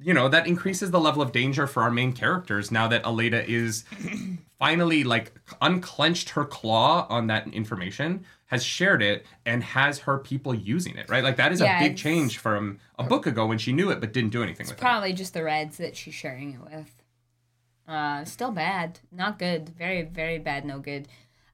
you 0.00 0.12
know, 0.14 0.28
that 0.28 0.46
increases 0.46 0.90
the 0.90 0.98
level 1.00 1.22
of 1.22 1.30
danger 1.30 1.66
for 1.66 1.82
our 1.84 1.90
main 1.90 2.12
characters 2.12 2.70
now 2.72 2.88
that 2.88 3.04
Elaida 3.04 3.44
is 3.46 3.84
finally 4.58 5.04
like 5.04 5.32
unclenched 5.62 6.30
her 6.30 6.44
claw 6.44 7.06
on 7.08 7.28
that 7.28 7.46
information, 7.54 8.24
has 8.50 8.64
shared 8.64 9.00
it, 9.00 9.24
and 9.46 9.62
has 9.62 10.00
her 10.00 10.18
people 10.18 10.52
using 10.52 10.96
it, 10.96 11.08
right? 11.08 11.22
Like, 11.22 11.36
that 11.36 11.52
is 11.52 11.60
Yeah, 11.60 11.78
a 11.78 11.88
big 11.88 11.96
change 11.96 12.38
from 12.38 12.80
a 12.98 13.04
book 13.04 13.24
ago 13.26 13.46
when 13.46 13.58
she 13.58 13.72
knew 13.72 13.90
it 13.90 14.00
but 14.00 14.12
didn't 14.12 14.30
do 14.30 14.42
anything 14.42 14.66
with 14.66 14.76
it. 14.76 14.80
Probably 14.80 15.12
just 15.12 15.34
the 15.34 15.44
reds 15.44 15.76
that 15.76 15.96
she's 15.96 16.14
sharing 16.14 16.54
it 16.54 16.60
with. 16.60 17.02
Uh, 17.86 18.24
still 18.24 18.50
bad. 18.50 18.98
Not 19.12 19.38
good. 19.38 19.68
Very, 19.68 20.02
very 20.02 20.38
bad. 20.38 20.64
No 20.64 20.80
good. 20.80 21.06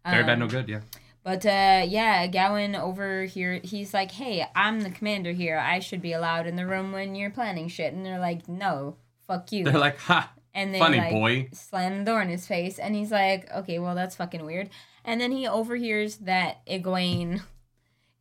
Very 0.08 0.22
bad, 0.22 0.34
Um, 0.34 0.40
no 0.40 0.48
good, 0.48 0.68
yeah. 0.68 0.80
But 1.22 1.44
uh, 1.44 1.84
yeah, 1.86 2.26
Gawain 2.28 2.74
over 2.76 3.24
here, 3.24 3.60
he's 3.64 3.92
like, 3.92 4.12
"Hey, 4.12 4.46
I'm 4.54 4.82
the 4.82 4.90
commander 4.90 5.32
here. 5.32 5.58
I 5.58 5.80
should 5.80 6.00
be 6.00 6.12
allowed 6.12 6.46
in 6.46 6.54
the 6.54 6.66
room 6.66 6.92
when 6.92 7.14
you're 7.16 7.30
planning 7.30 7.66
shit." 7.68 7.92
And 7.92 8.06
they're 8.06 8.20
like, 8.20 8.48
"No, 8.48 8.96
fuck 9.26 9.50
you." 9.50 9.64
They're 9.64 9.76
like, 9.78 9.98
ha, 9.98 10.32
and 10.54 10.72
they 10.72 10.78
funny 10.78 10.98
like, 10.98 11.10
boy. 11.10 11.48
slam 11.52 11.98
the 11.98 12.04
door 12.04 12.22
in 12.22 12.28
his 12.28 12.46
face, 12.46 12.78
and 12.78 12.94
he's 12.94 13.10
like, 13.10 13.50
"Okay, 13.52 13.80
well 13.80 13.96
that's 13.96 14.14
fucking 14.14 14.44
weird." 14.44 14.70
And 15.06 15.20
then 15.20 15.30
he 15.32 15.46
overhears 15.46 16.16
that 16.18 16.66
Egwene 16.66 17.40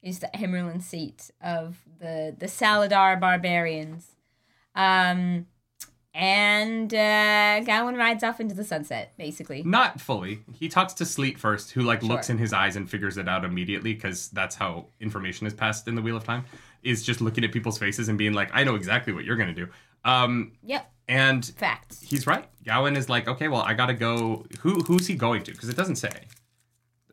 is 0.03 0.19
the 0.19 0.29
Amyrlin 0.35 0.81
seat 0.81 1.31
of 1.41 1.77
the 1.99 2.35
the 2.37 2.45
Salidar 2.45 3.19
barbarians, 3.19 4.05
um, 4.75 5.47
and 6.13 6.93
uh, 6.93 7.59
Gawain 7.61 7.95
rides 7.95 8.23
off 8.23 8.39
into 8.39 8.53
the 8.53 8.63
sunset, 8.63 9.13
basically. 9.17 9.63
Not 9.63 9.99
fully. 9.99 10.39
He 10.53 10.69
talks 10.69 10.93
to 10.95 11.03
Sleete 11.05 11.39
first, 11.39 11.71
who 11.71 11.81
like 11.81 12.03
looks 12.03 12.29
in 12.29 12.37
his 12.37 12.53
eyes 12.53 12.75
and 12.75 12.89
figures 12.89 13.17
it 13.17 13.27
out 13.27 13.43
immediately 13.43 13.93
because 13.95 14.29
that's 14.29 14.55
how 14.55 14.85
information 14.99 15.47
is 15.47 15.53
passed 15.53 15.87
in 15.87 15.95
the 15.95 16.01
Wheel 16.03 16.15
of 16.17 16.23
Time. 16.23 16.45
Is 16.83 17.03
just 17.03 17.19
looking 17.19 17.43
at 17.43 17.51
people's 17.51 17.79
faces 17.79 18.09
and 18.09 18.17
being 18.17 18.33
like, 18.33 18.51
"I 18.53 18.63
know 18.63 18.75
exactly 18.75 19.11
what 19.11 19.25
you're 19.25 19.37
gonna 19.37 19.55
do." 19.55 19.67
Um, 20.03 20.51
Yep, 20.61 20.91
and 21.07 21.43
facts. 21.57 22.01
he's 22.03 22.27
right. 22.27 22.47
Gawain 22.63 22.95
is 22.95 23.09
like, 23.09 23.27
"Okay, 23.27 23.47
well, 23.47 23.63
I 23.63 23.73
gotta 23.73 23.95
go." 23.95 24.45
Who 24.59 24.81
who's 24.83 25.07
he 25.07 25.15
going 25.15 25.41
to? 25.43 25.51
Because 25.51 25.67
it 25.69 25.75
doesn't 25.75 25.95
say. 25.95 26.27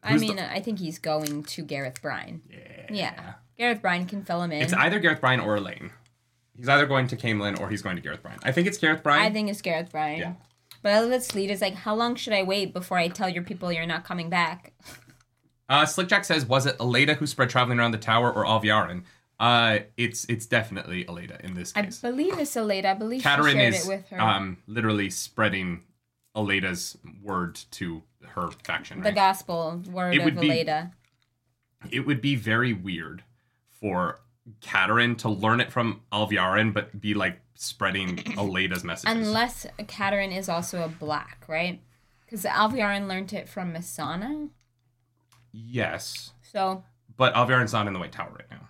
I 0.02 0.16
mean, 0.16 0.36
the- 0.36 0.50
I 0.52 0.60
think 0.60 0.78
he's 0.78 0.98
going 0.98 1.44
to 1.44 1.62
Gareth 1.62 2.02
Bryne. 2.02 2.42
Yeah. 2.50 2.58
Yeah, 2.90 3.32
Gareth 3.56 3.80
Bryne 3.80 4.06
can 4.06 4.24
fill 4.24 4.42
him 4.42 4.52
in. 4.52 4.62
It's 4.62 4.72
either 4.72 4.98
Gareth 4.98 5.20
Bryne 5.20 5.40
or 5.40 5.56
Elayne. 5.56 5.90
He's 6.56 6.68
either 6.68 6.86
going 6.86 7.06
to 7.08 7.16
Caemlyn 7.16 7.58
or 7.60 7.68
he's 7.70 7.80
going 7.82 7.96
to 7.96 8.02
Gareth 8.02 8.22
Bryne. 8.22 8.38
I 8.42 8.52
think 8.52 8.66
it's 8.66 8.78
Gareth 8.78 9.02
Bryne. 9.02 9.22
I 9.22 9.30
think 9.30 9.48
it's 9.48 9.62
Gareth 9.62 9.90
Bryne. 9.90 10.18
Yeah. 10.18 10.32
But 10.82 10.94
Elizabeth 10.96 11.28
Sleete 11.28 11.48
is 11.50 11.60
like, 11.60 11.74
how 11.74 11.94
long 11.94 12.16
should 12.16 12.32
I 12.32 12.42
wait 12.42 12.72
before 12.72 12.98
I 12.98 13.08
tell 13.08 13.28
your 13.28 13.44
people 13.44 13.72
you're 13.72 13.86
not 13.86 14.04
coming 14.04 14.28
back? 14.28 14.72
Uh, 15.68 15.84
Slickjack 15.84 16.24
says, 16.24 16.44
was 16.44 16.66
it 16.66 16.76
Elaida 16.78 17.16
who 17.16 17.26
spread 17.26 17.48
traveling 17.50 17.78
around 17.78 17.92
the 17.92 17.98
tower 17.98 18.32
or 18.32 18.44
Alviarin? 18.44 19.04
Uh, 19.40 19.80
it's 19.96 20.24
it's 20.26 20.46
definitely 20.46 21.04
Elaida 21.04 21.40
in 21.40 21.54
this 21.54 21.72
case. 21.72 22.04
I 22.04 22.10
believe 22.10 22.38
it's 22.38 22.54
Elaida. 22.54 22.84
I 22.86 22.94
believe 22.94 23.20
she 23.20 23.24
Katerine 23.24 23.54
shared 23.56 23.74
is 23.74 23.86
it 23.86 23.88
with 23.88 24.08
her. 24.10 24.20
um 24.20 24.58
literally 24.66 25.08
spreading 25.10 25.82
Elaida's 26.36 26.98
word 27.22 27.58
to 27.72 28.02
her 28.34 28.50
faction. 28.64 28.98
the 29.00 29.04
Right? 29.04 29.14
gospel 29.14 29.82
word 29.90 30.14
It 30.14 30.26
of 30.26 30.40
be- 30.40 30.66
it 31.90 32.00
would 32.06 32.20
be 32.20 32.36
very 32.36 32.72
weird 32.72 33.24
for 33.68 34.20
Katerine 34.60 35.16
to 35.16 35.28
learn 35.28 35.60
it 35.60 35.70
from 35.72 36.02
Alviarin, 36.12 36.72
but 36.72 37.00
be 37.00 37.14
like 37.14 37.40
spreading 37.54 38.16
Elaida's 38.38 38.84
messages. 38.84 39.16
Unless 39.16 39.66
Katerine 39.88 40.32
is 40.32 40.48
also 40.48 40.82
a 40.82 40.88
black, 40.88 41.44
right? 41.48 41.80
Because 42.24 42.44
Alviarin 42.44 43.08
learned 43.08 43.32
it 43.32 43.48
from 43.48 43.72
Mesaana. 43.74 44.50
yes, 45.52 46.32
So, 46.42 46.84
but 47.16 47.34
Alviarin's 47.34 47.72
not 47.72 47.86
in 47.86 47.92
the 47.92 47.98
White 47.98 48.12
Tower 48.12 48.30
right 48.32 48.50
now. 48.50 48.68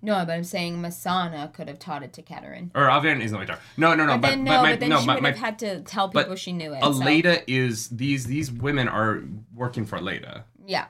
No, 0.00 0.24
but 0.24 0.32
I'm 0.32 0.44
saying 0.44 0.78
Mesaana 0.78 1.52
could 1.52 1.68
have 1.68 1.78
taught 1.78 2.02
it 2.02 2.12
to 2.14 2.22
Katerine. 2.22 2.70
Or 2.74 2.82
Alviarin 2.82 3.20
is 3.20 3.32
the 3.32 3.44
Tower. 3.44 3.58
No, 3.76 3.94
no, 3.94 4.06
no. 4.06 4.12
but, 4.12 4.22
but, 4.22 4.28
then, 4.28 4.44
but 4.44 4.50
no, 4.50 4.62
my, 4.62 4.72
but 4.72 4.80
then 4.80 4.88
no, 4.90 5.00
she 5.00 5.06
my, 5.06 5.14
would 5.14 5.22
my, 5.22 5.28
have 5.30 5.38
had 5.38 5.58
to 5.60 5.80
tell 5.80 6.08
people 6.08 6.36
she 6.36 6.52
knew 6.52 6.72
it. 6.72 6.82
so- 6.82 7.42
is 7.46 7.88
these 7.88 8.26
these 8.26 8.50
women 8.50 8.88
are 8.88 9.22
working 9.54 9.84
for 9.84 9.98
Elaida. 9.98 10.44
Yeah. 10.66 10.86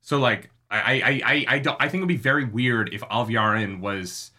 So 0.00 0.18
like 0.18 0.50
I 0.70 1.00
I 1.00 1.20
I 1.24 1.44
I 1.48 1.58
don't 1.58 1.76
I 1.80 1.88
think 1.88 2.00
it 2.00 2.04
would 2.04 2.08
be 2.08 2.16
very 2.16 2.44
weird 2.44 2.92
if 2.92 3.00
Alviarin 3.02 3.80
was 3.80 4.30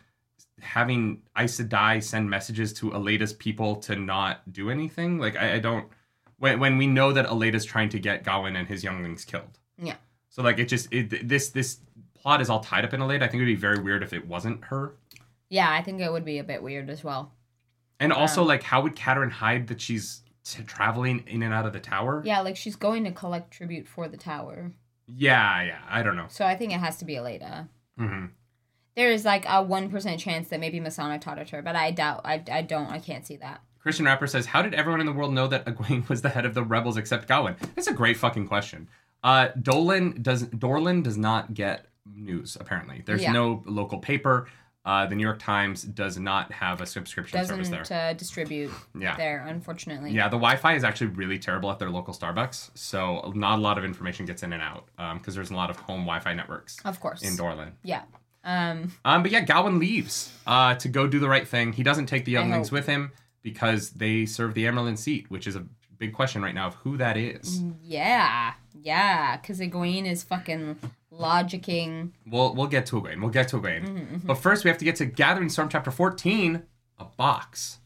having 0.61 1.21
Aes 1.37 1.59
Sedai 1.59 2.03
send 2.03 2.29
messages 2.29 2.71
to 2.73 2.91
Elaida's 2.91 3.33
people 3.33 3.77
to 3.77 3.95
not 3.95 4.51
do 4.51 4.69
anything. 4.69 5.17
Like 5.17 5.35
I, 5.35 5.55
I 5.55 5.59
don't 5.59 5.87
when 6.37 6.59
when 6.59 6.77
we 6.77 6.87
know 6.87 7.13
that 7.13 7.27
Elaida's 7.27 7.65
trying 7.65 7.89
to 7.89 7.99
get 7.99 8.23
Gawain 8.23 8.55
and 8.55 8.67
his 8.67 8.83
younglings 8.83 9.25
killed. 9.25 9.59
Yeah. 9.77 9.95
So 10.29 10.41
like 10.41 10.59
it 10.59 10.67
just 10.67 10.91
it 10.91 11.27
this 11.27 11.49
this 11.49 11.79
plot 12.21 12.41
is 12.41 12.49
all 12.49 12.59
tied 12.61 12.85
up 12.85 12.93
in 12.93 12.99
Elaida. 13.01 13.23
I 13.23 13.27
think 13.27 13.35
it 13.35 13.45
would 13.45 13.45
be 13.45 13.55
very 13.55 13.79
weird 13.81 14.03
if 14.03 14.13
it 14.13 14.27
wasn't 14.27 14.63
her. 14.65 14.93
Yeah, 15.49 15.71
I 15.71 15.81
think 15.81 15.99
it 16.01 16.11
would 16.11 16.25
be 16.25 16.37
a 16.39 16.43
bit 16.43 16.63
weird 16.63 16.89
as 16.89 17.03
well. 17.03 17.33
And 17.99 18.13
also 18.13 18.41
Um, 18.41 18.47
like 18.47 18.63
how 18.63 18.81
would 18.81 18.95
Katerine 18.95 19.29
hide 19.29 19.67
that 19.67 19.81
she's 19.81 20.21
t- 20.43 20.63
traveling 20.63 21.23
in 21.27 21.43
and 21.43 21.53
out 21.53 21.65
of 21.65 21.73
the 21.73 21.79
tower? 21.79 22.21
Yeah, 22.25 22.39
like 22.41 22.55
she's 22.57 22.75
going 22.75 23.03
to 23.03 23.11
collect 23.11 23.51
tribute 23.51 23.87
for 23.87 24.07
the 24.07 24.17
tower. 24.17 24.71
Yeah, 25.07 25.61
yeah. 25.63 25.79
I 25.89 26.03
don't 26.03 26.15
know. 26.15 26.27
So 26.29 26.45
I 26.45 26.55
think 26.55 26.71
it 26.73 26.79
has 26.79 26.97
to 26.97 27.05
be 27.05 27.15
Elaida. 27.15 27.67
hmm 27.97 28.25
There 28.95 29.11
is 29.11 29.25
like 29.25 29.45
a 29.45 29.63
1% 29.63 30.19
chance 30.19 30.47
that 30.49 30.59
maybe 30.59 30.79
Mesaana 30.79 31.19
taught 31.19 31.37
it 31.37 31.47
to 31.47 31.57
her, 31.57 31.61
but 31.61 31.75
I 31.75 31.91
doubt, 31.91 32.21
I, 32.23 32.41
I 32.51 32.61
don't, 32.61 32.89
I 32.89 32.99
can't 32.99 33.25
see 33.25 33.35
that. 33.37 33.61
Christian 33.79 34.05
Rapper 34.05 34.27
says, 34.27 34.45
How 34.45 34.61
did 34.61 34.73
everyone 34.75 34.99
in 34.99 35.05
the 35.07 35.11
world 35.11 35.33
know 35.33 35.47
that 35.47 35.65
Egwene 35.65 36.07
was 36.09 36.21
the 36.21 36.29
head 36.29 36.45
of 36.45 36.53
the 36.53 36.63
rebels 36.63 36.97
except 36.97 37.27
Gawain? 37.27 37.55
That's 37.75 37.87
a 37.87 37.93
great 37.93 38.15
fucking 38.17 38.47
question. 38.47 38.87
Uh, 39.23 39.49
Dolan 39.61 40.21
does 40.23 40.43
Dorlan 40.45 41.03
does 41.03 41.17
not 41.17 41.53
get 41.53 41.85
news, 42.05 42.57
apparently. 42.59 43.03
There's 43.05 43.21
Yeah. 43.21 43.31
no 43.31 43.63
local 43.65 43.99
paper. 43.99 44.47
Uh, 44.83 45.05
the 45.05 45.15
New 45.15 45.21
York 45.23 45.37
Times 45.37 45.83
does 45.83 46.17
not 46.17 46.51
have 46.51 46.81
a 46.81 46.87
subscription 46.87 47.45
service 47.45 47.69
there. 47.69 47.79
Doesn't 47.81 47.95
uh, 47.95 48.13
distribute 48.13 48.71
Yeah. 48.99 49.15
there, 49.15 49.45
unfortunately. 49.45 50.11
Yeah, 50.11 50.27
the 50.27 50.37
Wi-Fi 50.37 50.73
is 50.73 50.83
actually 50.83 51.07
really 51.07 51.37
terrible 51.37 51.69
at 51.71 51.77
their 51.77 51.91
local 51.91 52.15
Starbucks, 52.15 52.71
so 52.73 53.31
not 53.35 53.59
a 53.59 53.61
lot 53.61 53.77
of 53.77 53.85
information 53.85 54.25
gets 54.25 54.41
in 54.41 54.53
and 54.53 54.61
out 54.63 54.87
because 55.19 55.35
there's 55.35 55.51
a 55.51 55.55
lot 55.55 55.69
of 55.69 55.75
home 55.77 56.01
Wi-Fi 56.01 56.33
networks 56.33 56.77
Of 56.83 56.99
course. 56.99 57.21
in 57.21 57.35
Dorlan. 57.37 57.73
Yeah. 57.83 58.01
Um, 58.43 58.91
Um, 59.05 59.21
but 59.21 59.29
yeah, 59.31 59.41
Gawain 59.41 59.77
leaves 59.77 60.33
uh, 60.47 60.73
to 60.75 60.87
go 60.89 61.05
do 61.05 61.19
the 61.19 61.29
right 61.29 61.47
thing. 61.47 61.73
He 61.73 61.83
doesn't 61.83 62.07
take 62.07 62.25
the 62.25 62.35
I 62.37 62.39
younglings 62.41 62.69
hope. 62.69 62.73
with 62.73 62.87
him 62.87 63.11
because 63.43 63.91
they 63.91 64.25
serve 64.25 64.55
the 64.55 64.65
Amyrlin 64.65 64.97
seat, 64.97 65.29
which 65.29 65.45
is 65.45 65.55
a 65.55 65.63
big 65.99 66.11
question 66.13 66.41
right 66.41 66.55
now 66.55 66.65
of 66.65 66.73
who 66.75 66.97
that 66.97 67.17
Mm. 67.17 67.75
Yeah, 67.83 68.53
yeah, 68.73 69.37
because 69.37 69.59
Egwene 69.59 70.07
is 70.07 70.23
fucking 70.23 70.79
logicking. 71.21 72.11
We'll 72.25 72.53
we'll 72.55 72.67
get 72.67 72.85
to 72.87 73.01
Egwene. 73.01 73.21
We'll 73.21 73.29
get 73.29 73.47
to 73.49 73.57
Egwene. 73.59 74.25
But 74.25 74.35
first, 74.35 74.63
we 74.63 74.69
have 74.69 74.77
to 74.79 74.85
get 74.85 74.95
to 74.97 75.05
Gathering 75.05 75.49
Storm 75.49 75.69
chapter 75.69 75.91
14. 75.91 76.63
A 76.99 77.05
box 77.05 77.79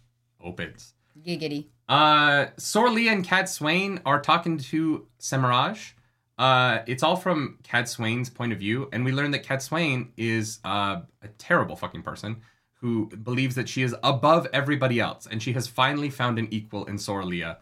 opens. 0.43 0.93
Giggity. 1.25 1.67
Uh, 1.87 2.47
Sorilea 2.57 3.11
and 3.11 3.25
Cadsuane 3.25 4.01
are 4.05 4.19
talking 4.19 4.57
to 4.57 5.07
Semirhage. 5.19 5.93
Uh, 6.37 6.79
it's 6.87 7.03
all 7.03 7.15
from 7.15 7.59
Cadsuane's 7.63 8.29
point 8.29 8.51
of 8.51 8.59
view, 8.59 8.89
and 8.91 9.05
we 9.05 9.11
learn 9.11 9.31
that 9.31 9.45
Cadsuane 9.45 10.09
is 10.17 10.59
uh, 10.65 11.01
a 11.21 11.27
terrible 11.37 11.75
fucking 11.75 12.01
person 12.01 12.41
who 12.81 13.07
believes 13.23 13.55
that 13.55 13.69
she 13.69 13.83
is 13.83 13.95
above 14.03 14.47
everybody 14.51 14.99
else, 14.99 15.27
and 15.29 15.41
she 15.41 15.53
has 15.53 15.67
finally 15.67 16.09
found 16.09 16.37
an 16.37 16.47
equal 16.51 16.85
in 16.85 16.95
Sorilea. 16.95 17.57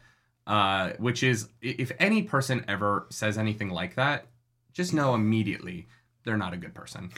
Uh, 0.46 0.92
which 0.98 1.24
is, 1.24 1.48
if 1.62 1.90
any 2.00 2.22
person 2.22 2.66
ever 2.68 3.08
says 3.10 3.38
anything 3.38 3.70
like 3.70 3.96
that, 3.96 4.26
just 4.74 4.94
know 4.94 5.14
immediately 5.14 5.88
they're 6.24 6.38
not 6.38 6.54
a 6.54 6.58
good 6.58 6.74
person. 6.74 7.12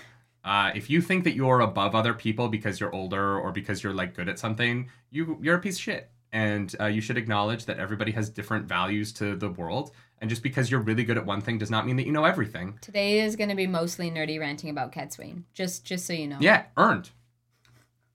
Uh, 0.43 0.71
if 0.75 0.89
you 0.89 1.01
think 1.01 1.23
that 1.23 1.35
you're 1.35 1.61
above 1.61 1.95
other 1.95 2.13
people 2.13 2.47
because 2.49 2.79
you're 2.79 2.93
older 2.93 3.39
or 3.39 3.51
because 3.51 3.81
you're 3.81 3.93
like 3.93 4.13
good 4.13 4.29
at 4.29 4.37
something, 4.37 4.89
you 5.09 5.39
you're 5.41 5.55
a 5.55 5.59
piece 5.59 5.75
of 5.75 5.81
shit, 5.81 6.11
and 6.31 6.75
uh, 6.79 6.85
you 6.85 7.01
should 7.01 7.17
acknowledge 7.17 7.65
that 7.65 7.79
everybody 7.79 8.11
has 8.11 8.29
different 8.29 8.67
values 8.67 9.11
to 9.13 9.35
the 9.35 9.49
world. 9.49 9.91
And 10.19 10.29
just 10.29 10.43
because 10.43 10.71
you're 10.71 10.81
really 10.81 11.03
good 11.03 11.17
at 11.17 11.25
one 11.25 11.41
thing 11.41 11.57
does 11.57 11.71
not 11.71 11.85
mean 11.85 11.97
that 11.97 12.05
you 12.05 12.11
know 12.11 12.25
everything. 12.25 12.77
Today 12.81 13.19
is 13.19 13.35
going 13.35 13.49
to 13.49 13.55
be 13.55 13.67
mostly 13.67 14.09
nerdy 14.09 14.39
ranting 14.39 14.69
about 14.69 14.91
Cat 14.91 15.17
Just, 15.53 15.83
just 15.83 16.05
so 16.05 16.13
you 16.13 16.27
know. 16.27 16.37
Yeah, 16.39 16.63
earned. 16.77 17.09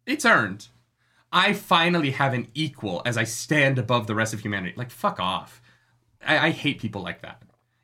It's 0.06 0.24
earned. 0.24 0.68
I 1.32 1.52
finally 1.52 2.10
have 2.10 2.32
an 2.32 2.48
equal 2.54 3.02
as 3.04 3.16
I 3.16 3.24
stand 3.24 3.78
above 3.78 4.06
the 4.06 4.14
rest 4.14 4.32
of 4.34 4.40
humanity. 4.40 4.74
Like, 4.76 4.90
fuck 4.90 5.20
off. 5.20 5.60
I, 6.26 6.48
I 6.48 6.50
hate 6.50 6.80
people 6.80 7.02
like 7.02 7.22
that. 7.22 7.42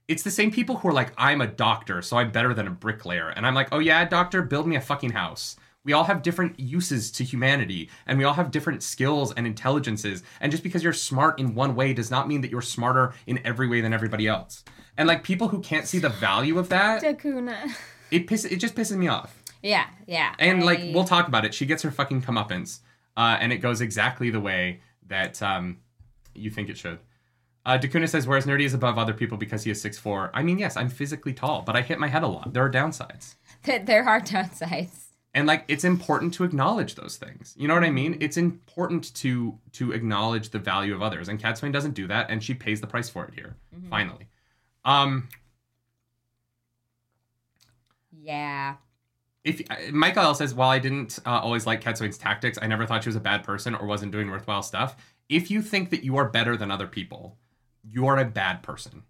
It's 0.09 0.23
the 0.23 0.31
same 0.31 0.53
people 0.53 0.77
who 0.77 0.89
are 0.89 0.93
like, 0.93 1.13
I'm 1.19 1.41
a 1.41 1.47
doctor, 1.47 2.01
so 2.01 2.17
I'm 2.17 2.31
better 2.31 2.55
than 2.55 2.69
a 2.69 2.71
bricklayer. 2.71 3.31
And 3.31 3.45
I'm 3.45 3.55
like, 3.55 3.69
oh 3.73 3.81
yeah, 3.81 4.05
doctor, 4.05 4.41
build 4.43 4.69
me 4.69 4.77
a 4.77 4.81
fucking 4.81 5.11
house. 5.11 5.57
We 5.85 5.93
all 5.93 6.05
have 6.05 6.23
different 6.23 6.59
uses 6.59 7.13
to 7.13 7.25
humanity, 7.25 7.91
and 8.07 8.19
we 8.19 8.25
all 8.25 8.35
have 8.35 8.51
different 8.51 8.83
skills 8.83 9.33
and 9.35 9.47
intelligences. 9.47 10.25
And 10.41 10.51
just 10.51 10.65
because 10.65 10.83
you're 10.83 10.93
smart 10.93 11.39
in 11.39 11.55
one 11.55 11.77
way 11.77 11.93
does 11.93 12.11
not 12.11 12.27
mean 12.27 12.41
that 12.41 12.51
you're 12.51 12.63
smarter 12.63 13.15
in 13.27 13.45
every 13.47 13.69
way 13.69 13.81
than 13.81 13.93
everybody 13.93 14.27
else. 14.27 14.65
And 14.99 15.07
like 15.07 15.23
people 15.23 15.49
who 15.49 15.61
can't 15.61 15.87
see 15.87 15.99
the 15.99 16.09
value 16.09 16.59
of 16.59 16.69
that, 16.71 17.03
Dakuna. 17.03 17.71
it 18.11 18.27
piss 18.27 18.45
it 18.45 18.57
just 18.57 18.75
pisses 18.75 18.97
me 18.97 19.09
off. 19.09 19.43
Yeah, 19.63 19.87
yeah. 20.07 20.35
And 20.39 20.65
like 20.65 20.81
we'll 20.93 21.05
talk 21.05 21.29
about 21.29 21.45
it. 21.45 21.55
She 21.55 21.67
gets 21.67 21.83
her 21.83 21.91
fucking 21.91 22.23
comeuppance, 22.23 22.81
uh, 23.17 23.37
and 23.41 23.53
it 23.53 23.59
goes 23.59 23.81
exactly 23.81 24.31
the 24.31 24.41
way 24.41 24.81
that 25.07 25.41
um, 25.43 25.79
you 26.35 26.51
think 26.51 26.69
it 26.69 26.79
should. 26.79 26.99
Uh, 27.67 27.77
Dakuna 27.77 28.09
says, 28.09 28.27
"Whereas 28.27 28.47
Nerdy 28.47 28.63
is 28.65 28.73
above 28.75 28.97
other 28.97 29.13
people 29.13 29.37
because 29.37 29.65
he 29.65 29.71
is 29.73 29.83
6'4". 29.83 30.31
I 30.33 30.43
mean, 30.43 30.59
yes, 30.59 30.77
I'm 30.77 30.89
physically 30.89 31.33
tall, 31.35 31.63
but 31.63 31.75
I 31.77 31.83
hit 31.83 31.99
my 31.99 32.07
head 32.09 32.23
a 32.23 32.29
lot. 32.29 32.53
There 32.55 32.65
are 32.65 32.71
downsides, 32.71 33.35
there 33.65 34.09
are 34.09 34.21
downsides. 34.21 35.07
and 35.35 35.47
like 35.49 35.65
it's 35.69 35.83
important 35.85 36.33
to 36.35 36.45
acknowledge 36.45 36.95
those 36.95 37.17
things. 37.17 37.55
You 37.59 37.67
know 37.69 37.75
what 37.75 37.83
I 37.85 37.91
mean? 37.91 38.17
It's 38.21 38.37
important 38.37 39.13
to 39.17 39.59
to 39.73 39.91
acknowledge 39.93 40.51
the 40.51 40.61
value 40.61 40.95
of 40.95 41.03
others, 41.03 41.29
and 41.29 41.43
Cadsuane 41.43 41.73
doesn't 41.73 41.95
do 41.95 42.07
that, 42.07 42.31
and 42.31 42.43
she 42.43 42.55
pays 42.55 42.81
the 42.81 42.87
price 42.87 43.09
for 43.11 43.25
it 43.27 43.35
here. 43.35 43.57
Finally, 43.91 44.29
um, 44.85 45.29
Yeah. 48.13 48.77
if 49.45 49.61
uh, 49.71 49.75
Michael 49.93 50.35
says, 50.35 50.55
while 50.55 50.71
I 50.71 50.79
didn't 50.79 51.19
uh, 51.27 51.41
always 51.41 51.67
like 51.67 51.81
Cadsuane's 51.83 52.19
tactics, 52.19 52.59
I 52.61 52.67
never 52.67 52.87
thought 52.87 53.03
she 53.05 53.09
was 53.09 53.17
a 53.17 53.21
bad 53.21 53.45
person 53.45 53.75
or 53.75 53.87
wasn't 53.87 54.13
doing 54.13 54.31
worthwhile 54.31 54.63
stuff. 54.63 54.97
If 55.29 55.51
you 55.51 55.63
think 55.63 55.91
that 55.91 56.05
you 56.05 56.17
are 56.17 56.29
better 56.29 56.57
than 56.57 56.71
other 56.71 56.87
people, 56.87 57.37
you 57.89 58.07
are 58.07 58.19
a 58.19 58.25
bad 58.25 58.63
person. 58.63 59.03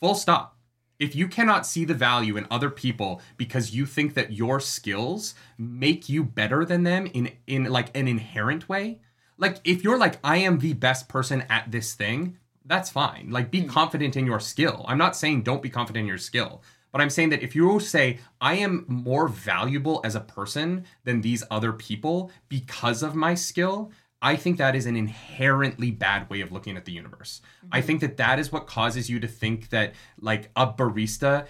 Full 0.00 0.14
stop. 0.14 0.56
If 0.98 1.16
you 1.16 1.28
cannot 1.28 1.66
see 1.66 1.84
the 1.86 1.94
value 1.94 2.36
in 2.36 2.46
other 2.50 2.68
people 2.68 3.22
because 3.38 3.74
you 3.74 3.86
think 3.86 4.14
that 4.14 4.32
your 4.32 4.60
skills 4.60 5.34
make 5.56 6.08
you 6.08 6.22
better 6.22 6.64
than 6.64 6.82
them 6.82 7.06
in 7.06 7.32
in 7.46 7.64
like 7.64 7.96
an 7.96 8.06
inherent 8.06 8.68
way, 8.68 9.00
like 9.38 9.56
if 9.64 9.82
you're 9.82 9.98
like 9.98 10.18
I 10.22 10.36
am 10.36 10.58
the 10.58 10.74
best 10.74 11.08
person 11.08 11.44
at 11.48 11.70
this 11.70 11.94
thing, 11.94 12.36
that's 12.66 12.90
fine. 12.90 13.30
Like 13.30 13.50
be 13.50 13.62
hmm. 13.62 13.68
confident 13.68 14.16
in 14.16 14.26
your 14.26 14.40
skill. 14.40 14.84
I'm 14.86 14.98
not 14.98 15.16
saying 15.16 15.42
don't 15.42 15.62
be 15.62 15.70
confident 15.70 16.02
in 16.02 16.08
your 16.08 16.18
skill. 16.18 16.62
But 16.92 17.00
I'm 17.00 17.10
saying 17.10 17.30
that 17.30 17.42
if 17.42 17.54
you 17.54 17.78
say, 17.78 18.18
I 18.40 18.54
am 18.54 18.84
more 18.88 19.28
valuable 19.28 20.00
as 20.04 20.16
a 20.16 20.20
person 20.20 20.84
than 21.04 21.20
these 21.20 21.44
other 21.50 21.72
people 21.72 22.32
because 22.48 23.02
of 23.02 23.14
my 23.14 23.34
skill, 23.34 23.92
I 24.22 24.36
think 24.36 24.58
that 24.58 24.76
is 24.76 24.84
an 24.84 24.96
inherently 24.96 25.90
bad 25.90 26.28
way 26.28 26.42
of 26.42 26.52
looking 26.52 26.76
at 26.76 26.84
the 26.84 26.92
universe. 26.92 27.40
I 27.72 27.78
mm-hmm. 27.78 27.86
think 27.86 28.00
that 28.00 28.18
that 28.18 28.38
is 28.38 28.52
what 28.52 28.66
causes 28.66 29.08
you 29.08 29.18
to 29.20 29.26
think 29.26 29.70
that, 29.70 29.94
like, 30.20 30.50
a 30.56 30.66
barista, 30.66 31.46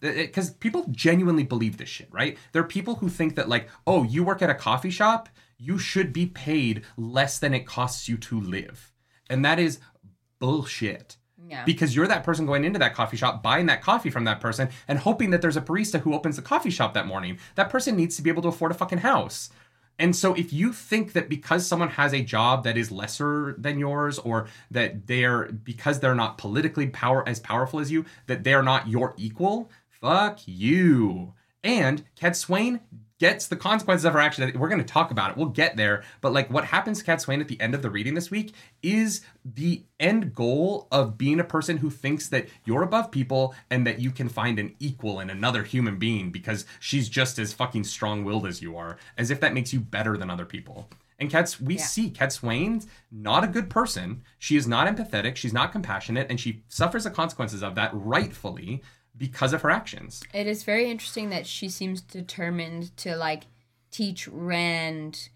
because 0.00 0.50
people 0.50 0.84
genuinely 0.90 1.44
believe 1.44 1.78
this 1.78 1.88
shit, 1.88 2.08
right? 2.10 2.36
There 2.52 2.62
are 2.62 2.66
people 2.66 2.96
who 2.96 3.08
think 3.08 3.36
that, 3.36 3.48
like, 3.48 3.68
oh, 3.86 4.02
you 4.02 4.24
work 4.24 4.42
at 4.42 4.50
a 4.50 4.54
coffee 4.54 4.90
shop, 4.90 5.30
you 5.56 5.78
should 5.78 6.12
be 6.12 6.26
paid 6.26 6.82
less 6.96 7.38
than 7.38 7.54
it 7.54 7.66
costs 7.66 8.08
you 8.08 8.18
to 8.18 8.40
live. 8.40 8.92
And 9.30 9.44
that 9.44 9.58
is 9.58 9.78
bullshit 10.38 11.16
Yeah. 11.46 11.64
because 11.64 11.94
you're 11.94 12.08
that 12.08 12.24
person 12.24 12.46
going 12.46 12.64
into 12.64 12.80
that 12.80 12.94
coffee 12.94 13.16
shop 13.16 13.42
buying 13.42 13.66
that 13.66 13.80
coffee 13.80 14.10
from 14.10 14.24
that 14.24 14.40
person 14.40 14.68
and 14.88 14.98
hoping 14.98 15.30
that 15.30 15.40
there's 15.40 15.56
a 15.56 15.60
barista 15.60 16.00
who 16.00 16.14
opens 16.14 16.36
the 16.36 16.42
coffee 16.42 16.70
shop 16.70 16.94
that 16.94 17.06
morning 17.06 17.38
that 17.54 17.70
person 17.70 17.96
needs 17.96 18.16
to 18.16 18.22
be 18.22 18.30
able 18.30 18.42
to 18.42 18.48
afford 18.48 18.72
a 18.72 18.74
fucking 18.74 18.98
house 18.98 19.50
and 20.02 20.16
so 20.16 20.34
if 20.34 20.52
you 20.52 20.72
think 20.72 21.12
that 21.12 21.28
because 21.28 21.64
someone 21.64 21.90
has 21.90 22.12
a 22.12 22.22
job 22.22 22.64
that 22.64 22.76
is 22.76 22.90
lesser 22.90 23.54
than 23.56 23.78
yours 23.78 24.18
or 24.18 24.48
that 24.68 25.06
they're 25.06 25.44
because 25.52 26.00
they're 26.00 26.16
not 26.16 26.38
politically 26.38 26.88
power 26.88 27.26
as 27.28 27.38
powerful 27.38 27.78
as 27.78 27.92
you 27.92 28.04
that 28.26 28.42
they're 28.42 28.64
not 28.64 28.88
your 28.88 29.14
equal 29.16 29.70
fuck 29.88 30.40
you. 30.44 31.34
And 31.62 32.02
Cadsuane 32.20 32.80
gets 33.22 33.46
the 33.46 33.54
consequences 33.54 34.04
of 34.04 34.14
her 34.14 34.18
action. 34.18 34.50
We're 34.58 34.68
going 34.68 34.80
to 34.80 34.84
talk 34.84 35.12
about 35.12 35.30
it. 35.30 35.36
We'll 35.36 35.46
get 35.46 35.76
there. 35.76 36.02
But 36.20 36.32
like 36.32 36.50
what 36.50 36.64
happens 36.64 36.98
to 36.98 37.04
Cadsuane 37.04 37.40
at 37.40 37.46
the 37.46 37.60
end 37.60 37.72
of 37.72 37.80
the 37.80 37.88
reading 37.88 38.14
this 38.14 38.32
week 38.32 38.52
is 38.82 39.20
the 39.44 39.84
end 40.00 40.34
goal 40.34 40.88
of 40.90 41.16
being 41.16 41.38
a 41.38 41.44
person 41.44 41.76
who 41.76 41.88
thinks 41.88 42.28
that 42.30 42.48
you're 42.64 42.82
above 42.82 43.12
people 43.12 43.54
and 43.70 43.86
that 43.86 44.00
you 44.00 44.10
can 44.10 44.28
find 44.28 44.58
an 44.58 44.74
equal 44.80 45.20
in 45.20 45.30
another 45.30 45.62
human 45.62 46.00
being 46.00 46.32
because 46.32 46.66
she's 46.80 47.08
just 47.08 47.38
as 47.38 47.52
fucking 47.52 47.84
strong-willed 47.84 48.44
as 48.44 48.60
you 48.60 48.76
are, 48.76 48.96
as 49.16 49.30
if 49.30 49.38
that 49.38 49.54
makes 49.54 49.72
you 49.72 49.78
better 49.78 50.16
than 50.16 50.28
other 50.28 50.44
people. 50.44 50.90
And 51.20 51.30
Cat, 51.30 51.56
we 51.60 51.76
Yeah. 51.76 51.84
see 51.84 52.10
Cadsuane's 52.10 52.88
not 53.12 53.44
a 53.44 53.46
good 53.46 53.70
person. 53.70 54.24
She 54.40 54.56
is 54.56 54.66
not 54.66 54.88
empathetic. 54.88 55.36
She's 55.36 55.52
not 55.52 55.70
compassionate, 55.70 56.26
and 56.28 56.40
she 56.40 56.64
suffers 56.66 57.04
the 57.04 57.10
consequences 57.10 57.62
of 57.62 57.76
that 57.76 57.92
rightfully 57.94 58.82
because 59.26 59.52
of 59.52 59.62
her 59.62 59.70
actions. 59.70 60.20
It 60.34 60.48
is 60.48 60.64
very 60.64 60.90
interesting 60.90 61.30
that 61.30 61.46
she 61.46 61.68
seems 61.68 62.00
determined 62.00 62.84
to 62.96 63.14
like 63.14 63.44
teach 63.92 64.26
Rand 64.26 65.28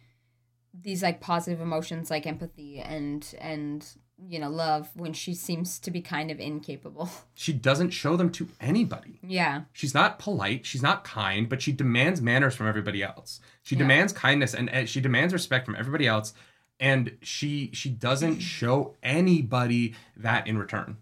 these 0.74 1.02
like 1.04 1.20
positive 1.20 1.60
emotions 1.60 2.10
like 2.10 2.26
empathy 2.26 2.80
and 2.80 3.22
and 3.40 3.86
you 4.18 4.38
know 4.40 4.48
love 4.50 4.88
when 4.94 5.12
she 5.12 5.34
seems 5.34 5.78
to 5.78 5.90
be 5.92 6.00
kind 6.00 6.30
of 6.32 6.40
incapable. 6.40 7.08
She 7.34 7.52
doesn't 7.52 7.90
show 7.90 8.16
them 8.16 8.30
to 8.32 8.48
anybody. 8.60 9.20
yeah. 9.22 9.62
She's 9.72 9.94
not 9.94 10.18
polite. 10.18 10.66
She's 10.66 10.82
not 10.82 11.04
kind, 11.04 11.48
but 11.48 11.62
she 11.62 11.70
demands 11.72 12.20
manners 12.20 12.54
from 12.56 12.66
everybody 12.66 13.02
else. 13.04 13.40
She 13.62 13.76
Yeah. 13.76 13.80
demands 13.84 14.12
kindness 14.12 14.52
and, 14.54 14.68
and 14.70 14.88
she 14.88 15.00
demands 15.00 15.32
respect 15.32 15.64
from 15.66 15.76
everybody 15.76 16.06
else, 16.08 16.34
and 16.80 17.16
she 17.22 17.70
she 17.72 17.88
doesn't 17.90 18.40
show 18.56 18.96
anybody 19.02 19.94
that 20.16 20.46
in 20.48 20.58
return 20.58 20.96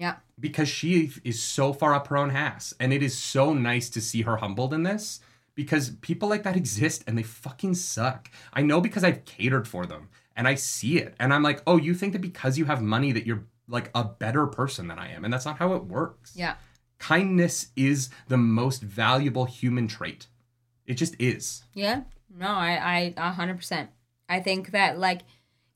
Yeah. 0.00 0.16
because 0.38 0.68
she 0.68 1.12
is 1.24 1.40
so 1.42 1.72
far 1.72 1.94
up 1.94 2.08
her 2.08 2.16
own 2.16 2.30
ass, 2.30 2.72
and 2.80 2.92
it 2.92 3.02
is 3.02 3.16
so 3.16 3.52
nice 3.52 3.88
to 3.90 4.00
see 4.00 4.22
her 4.22 4.38
humbled 4.38 4.72
in 4.74 4.82
this 4.82 5.20
because 5.54 5.90
people 6.00 6.28
like 6.28 6.42
that 6.44 6.56
exist 6.56 7.04
and 7.06 7.18
they 7.18 7.22
fucking 7.22 7.74
suck. 7.74 8.30
I 8.54 8.62
know 8.62 8.80
because 8.80 9.04
I've 9.04 9.24
catered 9.26 9.68
for 9.68 9.84
them 9.86 10.08
and 10.34 10.48
I 10.48 10.54
see 10.54 10.98
it, 10.98 11.14
and 11.20 11.34
I'm 11.34 11.42
like, 11.42 11.62
oh, 11.66 11.76
you 11.76 11.92
think 11.94 12.14
that 12.14 12.22
because 12.22 12.56
you 12.58 12.64
have 12.64 12.80
money 12.82 13.12
that 13.12 13.26
you're 13.26 13.44
like 13.68 13.90
a 13.94 14.02
better 14.04 14.46
person 14.46 14.88
than 14.88 14.98
I 14.98 15.12
am, 15.12 15.24
and 15.24 15.32
that's 15.32 15.44
not 15.44 15.58
how 15.58 15.74
it 15.74 15.84
works 15.84 16.32
Yeah. 16.34 16.54
kindness 16.98 17.68
is 17.76 18.08
the 18.28 18.36
most 18.38 18.80
valuable 18.82 19.44
human 19.44 19.86
trait. 19.86 20.26
It 20.86 20.94
just 20.94 21.14
is. 21.20 21.62
Yeah. 21.74 22.02
No, 22.34 22.48
I 22.48 22.72
I 22.76 23.14
a 23.28 23.32
hundred 23.32 23.56
percent. 23.58 23.90
I 24.28 24.40
think 24.40 24.70
that 24.70 24.98
like 24.98 25.22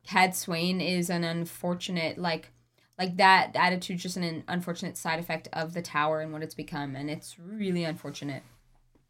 Cadsuane 0.08 0.80
is 0.80 1.10
an 1.10 1.24
unfortunate 1.24 2.18
like 2.18 2.50
like 2.98 3.16
that 3.16 3.52
attitude 3.54 3.98
just 3.98 4.16
an 4.16 4.44
unfortunate 4.48 4.96
side 4.96 5.18
effect 5.18 5.48
of 5.52 5.74
the 5.74 5.82
tower 5.82 6.20
and 6.20 6.32
what 6.32 6.42
it's 6.42 6.54
become 6.54 6.94
and 6.96 7.10
it's 7.10 7.36
really 7.38 7.84
unfortunate 7.84 8.42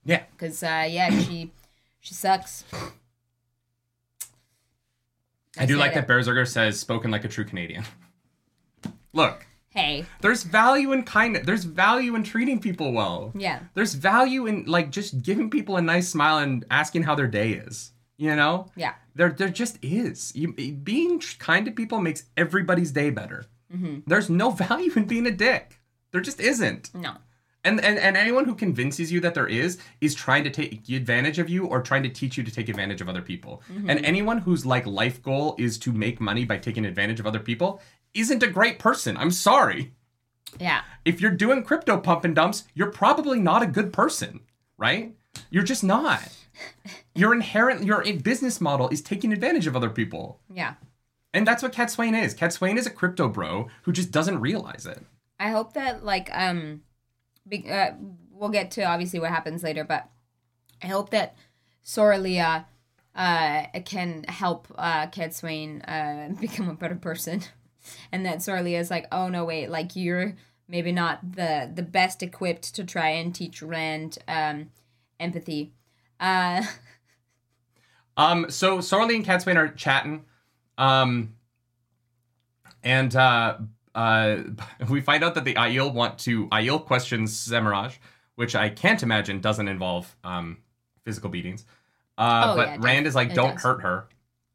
Yeah. 0.04 0.22
because 0.32 0.62
uh 0.62 0.86
yeah 0.88 1.10
she 1.20 1.52
she 2.00 2.14
sucks 2.14 2.64
I 5.58 5.66
do 5.66 5.76
like 5.76 5.92
it. 5.92 5.94
that 5.96 6.06
Berserker 6.08 6.44
says 6.46 6.80
spoken 6.80 7.10
like 7.12 7.24
a 7.24 7.28
true 7.28 7.44
Canadian. 7.44 7.84
Look, 9.12 9.46
hey 9.68 10.04
there's 10.20 10.42
value 10.42 10.92
in 10.92 11.04
kindness. 11.04 11.46
There's 11.46 11.64
value 11.64 12.14
in 12.16 12.24
treating 12.24 12.60
people 12.60 12.92
well. 12.92 13.32
yeah 13.36 13.60
There's 13.74 13.94
value 13.94 14.46
in 14.46 14.64
like 14.64 14.90
just 14.90 15.22
giving 15.22 15.50
people 15.50 15.76
a 15.76 15.82
nice 15.82 16.08
smile 16.08 16.38
and 16.38 16.64
asking 16.70 17.04
how 17.04 17.14
their 17.14 17.28
day 17.28 17.52
is. 17.52 17.92
You 18.16 18.34
know? 18.36 18.70
yeah 18.76 18.94
There, 19.14 19.30
there 19.30 19.48
just 19.48 19.78
is. 19.82 20.32
You, 20.34 20.52
being 20.54 21.20
kind 21.38 21.64
to 21.66 21.72
people 21.72 22.00
makes 22.00 22.24
everybody's 22.36 22.90
day 22.92 23.10
better. 23.10 23.44
Mm-hmm. 23.74 24.00
There's 24.06 24.30
no 24.30 24.50
value 24.66 24.92
in 24.94 25.04
being 25.04 25.26
a 25.26 25.30
dick. 25.30 25.80
There 26.12 26.20
just 26.20 26.40
isn't. 26.40 26.94
No. 26.94 27.14
And, 27.66 27.82
and 27.82 27.98
and 27.98 28.14
anyone 28.14 28.44
who 28.44 28.54
convinces 28.54 29.10
you 29.10 29.20
that 29.20 29.32
there 29.32 29.46
is 29.46 29.78
is 30.02 30.14
trying 30.14 30.44
to 30.44 30.50
take 30.50 30.86
advantage 30.90 31.38
of 31.38 31.48
you 31.48 31.64
or 31.64 31.80
trying 31.80 32.02
to 32.02 32.10
teach 32.10 32.36
you 32.36 32.44
to 32.44 32.50
take 32.50 32.68
advantage 32.68 33.00
of 33.00 33.08
other 33.08 33.22
people. 33.22 33.62
And 33.88 34.04
anyone 34.04 34.38
whose 34.38 34.66
like 34.66 34.86
life 34.86 35.22
goal 35.22 35.56
is 35.58 35.78
to 35.78 35.92
make 35.92 36.20
money 36.20 36.44
by 36.44 36.58
taking 36.58 36.84
advantage 36.84 37.20
of 37.20 37.26
other 37.26 37.40
people 37.40 37.80
isn't 38.12 38.42
a 38.42 38.48
great 38.48 38.78
person. 38.78 39.16
I'm 39.16 39.30
sorry. 39.30 39.94
Yeah. 40.60 40.82
If 41.06 41.22
you're 41.22 41.30
doing 41.30 41.64
crypto 41.64 41.96
pump 41.98 42.24
and 42.24 42.34
dumps, 42.34 42.64
you're 42.74 42.90
probably 42.90 43.40
not 43.40 43.62
a 43.62 43.66
good 43.66 43.92
person, 43.92 44.40
right? 44.76 45.14
You're 45.50 45.64
just 45.64 45.82
not. 45.82 46.20
Your 47.16 47.32
inherent 47.32 47.84
your 47.84 48.02
business 48.14 48.60
model 48.60 48.88
is 48.88 49.00
taking 49.00 49.32
advantage 49.32 49.66
of 49.66 49.74
other 49.74 49.90
people. 49.90 50.40
Yeah. 50.52 50.74
And 51.34 51.46
that's 51.46 51.62
what 51.62 51.72
Cadsuane 51.72 52.18
is. 52.18 52.34
Cadsuane 52.34 52.78
is 52.78 52.86
a 52.86 52.90
crypto 52.90 53.28
bro 53.28 53.68
who 53.82 53.92
just 53.92 54.10
doesn't 54.10 54.40
realize 54.40 54.86
it. 54.86 55.04
I 55.38 55.50
hope 55.50 55.74
that 55.74 56.04
like 56.04 56.30
um, 56.32 56.82
be, 57.46 57.68
uh, 57.70 57.90
we'll 58.30 58.50
get 58.50 58.70
to 58.72 58.84
obviously 58.84 59.18
what 59.18 59.30
happens 59.30 59.62
later, 59.62 59.84
but 59.84 60.08
I 60.82 60.86
hope 60.86 61.10
that 61.10 61.36
Sorilea 61.84 62.64
uh 63.16 63.66
can 63.84 64.24
help 64.24 64.66
uh 64.76 65.06
Cadsuane 65.06 65.82
uh 65.86 66.34
become 66.40 66.68
a 66.68 66.74
better 66.74 66.96
person, 66.96 67.42
and 68.10 68.24
that 68.24 68.38
Sorilea 68.38 68.80
is 68.80 68.90
like, 68.90 69.06
oh 69.12 69.28
no 69.28 69.44
wait, 69.44 69.68
like 69.68 69.94
you're 69.94 70.36
maybe 70.68 70.92
not 70.92 71.34
the 71.36 71.70
the 71.72 71.82
best 71.82 72.22
equipped 72.22 72.74
to 72.76 72.84
try 72.84 73.08
and 73.08 73.34
teach 73.34 73.60
Rand 73.60 74.18
um 74.28 74.70
empathy. 75.20 75.72
Uh, 76.18 76.62
Um, 78.16 78.48
so 78.48 78.78
Sorilea 78.78 79.16
and 79.16 79.26
Cadsuane 79.26 79.56
are 79.56 79.68
chatting. 79.68 80.24
Um, 80.78 81.34
and 82.82 83.14
uh, 83.14 83.58
uh, 83.94 84.36
we 84.88 85.00
find 85.00 85.24
out 85.24 85.34
that 85.34 85.44
the 85.44 85.54
Aiel 85.54 85.92
want 85.92 86.18
to. 86.20 86.48
Aiel 86.48 86.84
questions 86.84 87.32
Semirhage, 87.48 87.98
which 88.36 88.54
I 88.54 88.68
can't 88.68 89.02
imagine 89.02 89.40
doesn't 89.40 89.68
involve 89.68 90.14
um, 90.24 90.58
physical 91.04 91.30
beatings. 91.30 91.64
Uh, 92.16 92.52
Oh, 92.52 92.56
but 92.56 92.68
yeah, 92.68 92.76
Rand 92.80 93.06
is 93.06 93.14
like, 93.14 93.34
don't 93.34 93.54
does. 93.54 93.62
hurt 93.62 93.82
her. 93.82 94.06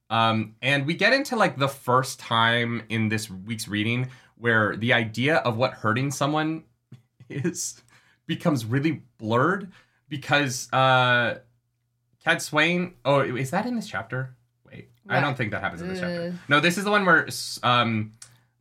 Um, 0.09 0.55
and 0.61 0.85
we 0.87 0.95
get 0.95 1.13
into 1.13 1.35
like 1.35 1.57
the 1.57 1.67
first 1.67 2.19
time 2.19 2.81
in 2.89 3.09
this 3.09 3.29
week's 3.29 3.67
reading 3.67 4.09
where 4.37 4.75
the 4.75 4.93
idea 4.93 5.35
of 5.37 5.57
what 5.57 5.73
hurting 5.73 6.09
someone 6.09 6.63
is 7.29 7.81
becomes 8.25 8.65
really 8.65 9.03
blurred 9.17 9.71
because 10.07 10.71
uh, 10.73 11.39
Cadsuane. 12.25 12.93
Oh, 13.05 13.19
is 13.19 13.51
that 13.51 13.65
in 13.65 13.75
this 13.75 13.87
chapter? 13.87 14.35
I 15.09 15.19
don't 15.21 15.35
think 15.37 15.51
that 15.51 15.61
happens 15.61 15.81
in 15.81 15.87
this 15.89 15.99
chapter. 15.99 16.33
Uh. 16.33 16.37
No, 16.47 16.59
this 16.59 16.77
is 16.77 16.83
the 16.83 16.91
one 16.91 17.05
where 17.05 17.27
um, 17.63 18.11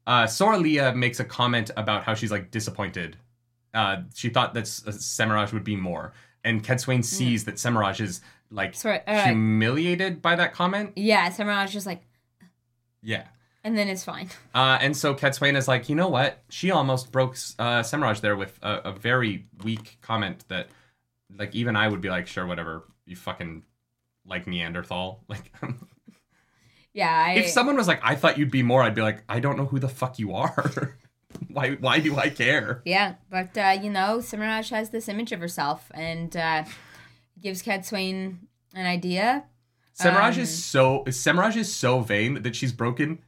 uh, 0.06 0.24
Sorilea 0.24 0.94
makes 0.96 1.20
a 1.20 1.24
comment 1.24 1.70
about 1.76 2.04
how 2.04 2.14
she's 2.14 2.30
like 2.30 2.50
disappointed. 2.50 3.16
Uh, 3.74 4.02
she 4.14 4.30
thought 4.30 4.54
that 4.54 4.62
S- 4.62 4.82
Semirhage 4.86 5.52
would 5.52 5.64
be 5.64 5.76
more, 5.76 6.12
and 6.44 6.64
Cadsuane 6.64 7.04
sees 7.04 7.44
that 7.44 7.56
Semirhage 7.56 8.00
is 8.00 8.20
like 8.50 8.74
Sorry, 8.74 9.00
all 9.06 9.14
right. 9.14 9.26
humiliated 9.26 10.22
by 10.22 10.34
that 10.36 10.54
comment. 10.54 10.92
yeah, 10.96 11.28
Semirhage's 11.30 11.72
just 11.72 11.86
like, 11.86 12.02
Yeah. 13.02 13.24
and 13.62 13.76
then 13.76 13.88
it's 13.88 14.04
fine. 14.04 14.30
Uh, 14.54 14.78
and 14.80 14.96
so 14.96 15.14
Swain 15.32 15.54
is 15.54 15.68
like, 15.68 15.88
you 15.90 15.94
know 15.94 16.08
what? 16.08 16.42
She 16.48 16.70
almost 16.70 17.12
broke 17.12 17.34
uh, 17.58 17.82
Semirhage 17.82 18.20
there 18.22 18.36
with 18.36 18.58
a, 18.62 18.88
a 18.88 18.92
very 18.92 19.46
weak 19.62 19.98
comment 20.00 20.44
that, 20.48 20.68
like, 21.36 21.54
even 21.54 21.76
I 21.76 21.86
would 21.88 22.00
be 22.00 22.08
like, 22.08 22.26
sure, 22.26 22.46
whatever. 22.46 22.84
You 23.04 23.14
fucking 23.16 23.62
like 24.26 24.46
Neanderthal. 24.46 25.24
Like, 25.28 25.52
Yeah, 26.98 27.24
I, 27.28 27.32
if 27.34 27.48
someone 27.48 27.76
was 27.76 27.86
like, 27.86 28.00
I 28.02 28.14
thought 28.16 28.38
you'd 28.38 28.50
be 28.50 28.64
more, 28.64 28.82
I'd 28.82 28.94
be 28.94 29.02
like, 29.02 29.22
I 29.28 29.38
don't 29.40 29.56
know 29.56 29.66
who 29.66 29.78
the 29.78 29.88
fuck 29.88 30.18
you 30.18 30.34
are. 30.34 30.96
why? 31.48 31.66
Why 31.86 32.00
do 32.00 32.16
I 32.16 32.28
care? 32.28 32.82
Yeah, 32.84 33.14
but 33.30 33.56
uh, 33.56 33.76
you 33.80 33.90
know, 33.90 34.18
Semirhage 34.18 34.70
has 34.70 34.90
this 34.90 35.08
image 35.08 35.30
of 35.32 35.40
herself 35.40 35.90
and 35.94 36.36
uh, 36.36 36.64
gives 37.40 37.62
Cadsuane 37.62 38.38
an 38.74 38.86
idea. 38.86 39.44
Semirhage 40.00 40.34
Um, 40.34 40.40
is 40.40 40.64
so 40.64 41.04
Semirhage 41.06 41.56
is 41.56 41.72
so 41.74 42.00
vain 42.00 42.42
that 42.42 42.54
she's 42.56 42.72
broken 42.72 43.18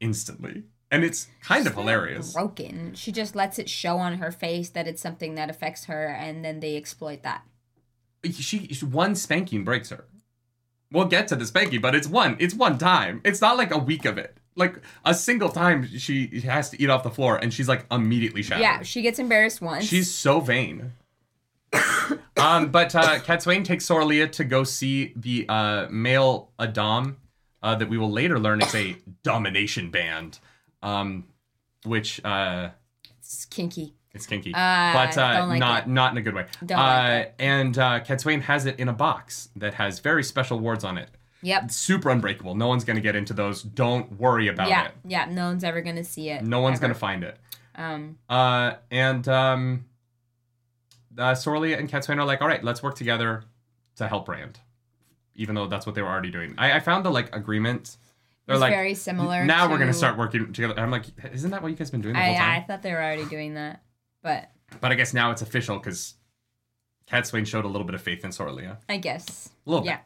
instantly, 0.00 0.64
and 0.90 1.04
it's 1.04 1.28
kind 1.42 1.66
of 1.66 1.74
hilarious. 1.74 2.32
Broken. 2.32 2.94
She 2.94 3.12
just 3.12 3.36
lets 3.36 3.58
it 3.58 3.68
show 3.68 3.98
on 3.98 4.18
her 4.18 4.30
face 4.30 4.70
that 4.70 4.86
it's 4.88 5.02
something 5.02 5.34
that 5.34 5.50
affects 5.50 5.84
her, 5.84 6.06
and 6.08 6.42
then 6.44 6.60
they 6.60 6.76
exploit 6.76 7.22
that. 7.24 7.42
she 8.24 8.68
she- 8.72 8.86
one 8.86 9.14
spanking 9.14 9.64
breaks 9.64 9.90
her. 9.90 10.04
We'll 10.90 11.06
get 11.06 11.28
to 11.28 11.36
the 11.36 11.44
spanking, 11.46 11.80
but 11.80 11.94
it's 11.94 12.06
one. 12.08 12.36
It's 12.38 12.54
one 12.54 12.78
time. 12.78 13.20
It's 13.24 13.40
not 13.40 13.56
like 13.56 13.70
a 13.70 13.78
week 13.78 14.04
of 14.04 14.16
it. 14.16 14.36
Like 14.56 14.80
a 15.04 15.14
single 15.14 15.50
time, 15.50 15.86
she 15.86 16.40
has 16.40 16.70
to 16.70 16.82
eat 16.82 16.90
off 16.90 17.02
the 17.02 17.10
floor, 17.10 17.36
and 17.36 17.52
she's 17.52 17.68
like 17.68 17.84
immediately 17.90 18.42
shattered. 18.42 18.62
Yeah, 18.62 18.82
she 18.82 19.02
gets 19.02 19.18
embarrassed 19.18 19.60
once. 19.60 19.84
she's 19.84 20.12
so 20.12 20.40
vain. 20.40 20.92
um, 22.36 22.70
but 22.70 22.94
uh, 22.94 23.18
Cadsuane 23.20 23.64
takes 23.64 23.86
Sorilea 23.86 24.30
to 24.32 24.44
go 24.44 24.64
see 24.64 25.12
the 25.14 25.44
uh, 25.48 25.86
male 25.90 26.50
a'dam 26.58 27.16
uh, 27.62 27.74
that 27.74 27.88
we 27.88 27.98
will 27.98 28.10
later 28.10 28.38
learn 28.38 28.62
is 28.62 28.74
a 28.74 28.96
domination 29.22 29.90
band, 29.90 30.38
um, 30.82 31.26
which 31.84 32.24
uh, 32.24 32.70
It's 33.18 33.44
kinky. 33.44 33.94
It's 34.14 34.26
kinky, 34.26 34.54
Uh, 34.54 34.92
but 34.94 35.18
uh, 35.18 35.46
like 35.48 35.58
not 35.60 35.82
it. 35.84 35.88
not 35.88 36.12
in 36.12 36.18
a 36.18 36.22
good 36.22 36.34
way. 36.34 36.46
Don't 36.64 36.78
uh, 36.78 36.82
like 37.26 37.34
And 37.38 37.78
uh, 37.78 38.00
has 38.04 38.66
it 38.66 38.78
in 38.80 38.88
a 38.88 38.92
box 38.92 39.50
that 39.56 39.74
has 39.74 39.98
very 40.00 40.22
special 40.24 40.58
wards 40.58 40.82
on 40.84 40.96
it. 40.98 41.10
Yep. 41.42 41.64
It's 41.64 41.76
super 41.76 42.10
unbreakable. 42.10 42.54
No 42.56 42.66
one's 42.68 42.84
gonna 42.84 43.00
get 43.00 43.14
into 43.14 43.32
those. 43.32 43.62
Don't 43.62 44.18
worry 44.18 44.48
about 44.48 44.68
Yeah, 44.68 44.86
it. 44.86 44.92
yeah. 45.04 45.26
No 45.26 45.46
one's 45.46 45.62
ever 45.62 45.80
gonna 45.82 46.04
see 46.04 46.30
it. 46.30 46.42
No 46.42 46.60
one's 46.60 46.80
gonna 46.80 46.94
find 46.94 47.22
it. 47.22 47.36
Um. 47.76 48.18
Uh, 48.28 48.72
and 48.90 49.28
um, 49.28 49.84
uh, 51.16 51.32
Sorilea 51.32 51.78
and 51.78 51.88
Cat 51.88 52.08
are 52.08 52.24
like, 52.24 52.40
all 52.42 52.48
right, 52.48 52.62
let's 52.64 52.82
work 52.82 52.96
together 52.96 53.44
to 53.96 54.08
help 54.08 54.28
Rand, 54.28 54.58
even 55.36 55.54
though 55.54 55.66
that's 55.66 55.86
what 55.86 55.94
they 55.94 56.02
were 56.02 56.08
already 56.08 56.30
doing. 56.30 56.54
I, 56.58 56.72
I 56.72 56.80
found 56.80 57.04
the 57.04 57.10
like 57.10 57.34
agreement. 57.36 57.96
They're 58.46 58.54
It's 58.56 58.60
like, 58.62 58.72
very 58.72 58.94
similar. 58.94 59.44
now 59.44 59.70
we're 59.70 59.78
gonna 59.78 59.92
start 59.92 60.16
working 60.16 60.52
together. 60.52 60.74
I'm 60.80 60.90
like, 60.90 61.04
isn't 61.32 61.50
that 61.50 61.62
what 61.62 61.68
you 61.68 61.76
guys 61.76 61.90
been 61.90 62.00
doing 62.00 62.14
the 62.14 62.20
I 62.20 62.24
whole 62.28 62.36
time? 62.36 62.62
I 62.62 62.64
thought 62.64 62.82
they 62.82 62.92
were 62.92 63.02
already 63.02 63.26
doing 63.26 63.54
that, 63.54 63.82
but 64.22 64.50
But 64.80 64.92
I 64.92 64.94
guess 64.94 65.14
now 65.14 65.30
it's 65.30 65.42
official 65.42 65.78
because 65.78 66.14
Cadsuane 67.10 67.46
showed 67.46 67.64
a 67.64 67.68
little 67.68 67.86
bit 67.86 67.94
of 67.94 68.02
faith 68.02 68.24
in 68.24 68.30
Sorilea. 68.30 68.78
I 68.88 68.98
guess. 68.98 69.50
A 69.66 69.70
little 69.70 69.84
Yeah. 69.86 69.96
bit. 69.96 70.04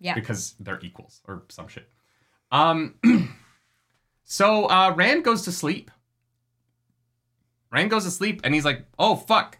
Yeah. 0.00 0.14
Because 0.14 0.54
they're 0.60 0.80
equals 0.82 1.20
or 1.26 1.44
some 1.48 1.68
shit. 1.68 1.88
Um 2.50 2.96
so 4.24 4.66
uh 4.66 4.92
Rand 4.96 5.24
goes 5.24 5.42
to 5.42 5.52
sleep. 5.52 5.90
Rand 7.70 7.90
goes 7.90 8.04
to 8.04 8.10
sleep 8.10 8.40
and 8.44 8.54
he's 8.54 8.64
like, 8.64 8.84
"Oh 8.98 9.16
fuck. 9.16 9.58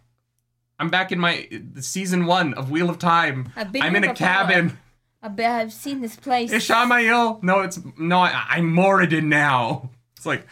I'm 0.78 0.90
back 0.90 1.12
in 1.12 1.18
my 1.18 1.48
season 1.80 2.26
1 2.26 2.54
of 2.54 2.70
Wheel 2.70 2.90
of 2.90 2.98
Time. 2.98 3.52
I've 3.56 3.72
been 3.72 3.82
I'm 3.82 3.94
in 3.96 4.04
a 4.04 4.14
cabin. 4.14 4.78
I 5.22 5.28
bet 5.28 5.60
I've 5.60 5.72
seen 5.72 6.00
this 6.00 6.16
place. 6.16 6.52
Ishamael. 6.52 7.42
No, 7.42 7.60
it's 7.60 7.78
no, 7.96 8.18
I, 8.18 8.44
I'm 8.50 8.72
Moridin 8.74 9.24
now." 9.24 9.90
It's 10.16 10.26
like 10.26 10.46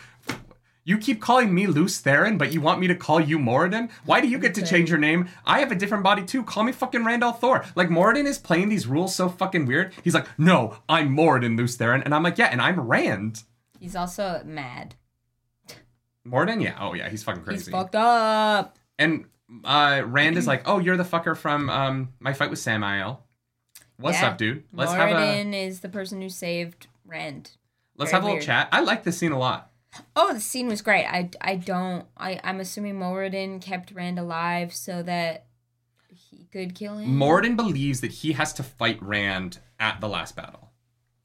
you 0.91 0.99
keep 0.99 1.21
calling 1.21 1.55
me 1.55 1.67
Lews 1.67 2.03
Therin, 2.03 2.37
but 2.37 2.53
you 2.53 2.61
want 2.61 2.81
me 2.81 2.87
to 2.89 2.95
call 2.95 3.21
you 3.21 3.39
Moridin? 3.39 3.91
Why 4.05 4.21
do 4.21 4.29
you 4.29 4.39
get 4.39 4.55
to 4.57 4.67
change 4.67 4.91
your 4.91 4.99
name? 4.99 5.29
I 5.47 5.61
have 5.61 5.73
a 5.73 5.75
different 5.75 6.05
body 6.05 6.23
too. 6.25 6.43
Call 6.43 6.65
me 6.65 6.73
fucking 6.73 7.05
Rand 7.05 7.23
al'Thor. 7.23 7.65
Like 7.77 7.89
Moridin 7.89 8.27
is 8.27 8.39
playing 8.39 8.69
these 8.69 8.87
rules 8.87 9.15
so 9.15 9.29
fucking 9.29 9.67
weird. 9.67 9.93
He's 10.05 10.15
like, 10.15 10.27
no, 10.39 10.77
I'm 10.89 11.17
Moridin 11.17 11.57
Lews 11.57 11.79
Therin, 11.79 12.03
and 12.05 12.15
I'm 12.15 12.23
like, 12.23 12.37
yeah, 12.39 12.47
and 12.53 12.61
I'm 12.61 12.79
Rand. 12.81 13.45
He's 13.79 13.97
also 13.97 14.43
mad. 14.45 14.97
Moridin, 16.27 16.63
yeah, 16.63 16.77
oh 16.81 16.93
yeah, 16.95 17.09
he's 17.09 17.23
fucking 17.23 17.43
crazy. 17.43 17.57
He's 17.59 17.65
crazy. 17.65 17.73
fucked 17.77 17.95
up. 17.95 18.79
and 18.99 19.25
uh, 19.65 20.03
Rand 20.05 20.37
is 20.37 20.47
like, 20.53 20.63
oh, 20.69 20.79
you're 20.79 20.97
the 20.97 21.05
fucker 21.05 21.37
from 21.37 21.71
um, 21.71 22.13
my 22.21 22.33
fight 22.33 22.51
with 22.51 22.59
Samael. 22.59 23.25
What's 23.97 24.21
Yeah. 24.21 24.29
up, 24.29 24.39
dude? 24.39 24.65
Let's 24.73 24.93
have 24.93 25.11
a 25.11 25.13
Moridin 25.15 25.55
is 25.55 25.81
the 25.81 25.89
person 25.89 26.21
who 26.21 26.29
saved 26.29 26.89
Rand. 27.07 27.53
let's 27.97 28.11
very 28.11 28.17
have 28.19 28.23
a 28.23 28.27
little 28.27 28.37
weird. 28.37 28.45
chat. 28.47 28.69
I 28.73 28.81
like 28.81 29.03
this 29.05 29.17
scene 29.19 29.33
a 29.33 29.39
lot. 29.39 29.70
Oh, 30.15 30.33
the 30.33 30.41
scene 30.41 30.69
was 30.69 30.83
great. 30.83 31.05
I, 31.07 31.31
I 31.41 31.57
don't. 31.57 32.07
I, 32.17 32.41
I'm 32.45 32.61
assuming 32.61 32.95
Moridin 32.95 33.61
kept 33.61 33.91
Rand 33.93 34.19
alive 34.19 34.75
so 34.75 35.03
that 35.03 35.47
he 36.09 36.47
could 36.53 36.75
kill 36.75 36.97
him. 36.99 37.11
Moridin 37.19 37.57
believes 37.57 38.01
that 38.01 38.13
he 38.13 38.33
has 38.33 38.53
to 38.55 38.63
fight 38.63 39.03
Rand 39.03 39.59
at 39.81 40.01
the 40.01 40.09
last 40.09 40.37
battle. 40.37 40.71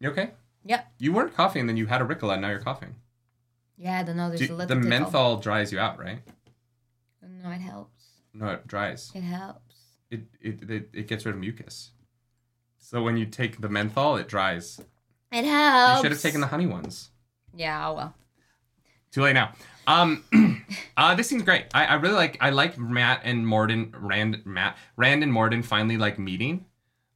you 0.00 0.08
okay? 0.10 0.30
Yep. 0.64 0.92
You 0.98 1.12
weren't 1.12 1.34
coughing, 1.34 1.60
and 1.60 1.68
then 1.68 1.76
you 1.76 1.86
had 1.86 2.00
a 2.00 2.04
Ricola, 2.04 2.34
and 2.34 2.42
now 2.42 2.48
you're 2.50 2.60
coughing. 2.60 2.94
Yeah, 3.76 4.00
I 4.00 4.02
don't 4.02 4.16
know. 4.16 4.28
There's 4.28 4.40
Do- 4.40 4.46
a 4.46 4.48
the 4.48 4.54
little 4.54 4.76
tickle. 4.76 4.88
menthol 4.88 5.36
dries 5.36 5.72
you 5.72 5.78
out, 5.78 5.98
right? 5.98 6.20
No, 7.22 7.50
it 7.50 7.60
helps. 7.60 8.04
No, 8.34 8.48
it 8.48 8.66
dries. 8.66 9.12
It 9.14 9.20
helps. 9.22 9.74
It 10.10 10.22
it 10.40 10.70
it, 10.70 10.88
it 10.92 11.06
gets 11.08 11.24
rid 11.26 11.34
of 11.34 11.40
mucus. 11.40 11.90
So 12.78 13.02
when 13.02 13.16
you 13.16 13.26
take 13.26 13.60
the 13.60 13.68
menthol, 13.68 14.16
it 14.16 14.28
dries. 14.28 14.80
It 15.30 15.44
helps. 15.44 15.98
You 15.98 16.02
should 16.04 16.12
have 16.12 16.22
taken 16.22 16.40
the 16.40 16.46
honey 16.48 16.66
ones. 16.66 17.10
Yeah. 17.58 17.88
Oh 17.88 17.94
well. 17.94 18.14
Too 19.10 19.22
late 19.22 19.32
now. 19.32 19.52
Um, 19.88 20.22
uh, 20.96 21.14
this 21.16 21.28
seems 21.28 21.42
great. 21.42 21.64
I, 21.74 21.86
I 21.86 21.94
really 21.94 22.14
like. 22.14 22.38
I 22.40 22.50
like 22.50 22.78
Mat 22.78 23.22
and 23.24 23.44
Moridin, 23.44 23.90
Rand, 23.94 24.42
Mat, 24.46 24.78
Rand 24.96 25.22
and 25.22 25.32
Moridin 25.32 25.64
finally 25.64 25.96
like 25.96 26.18
meeting. 26.18 26.64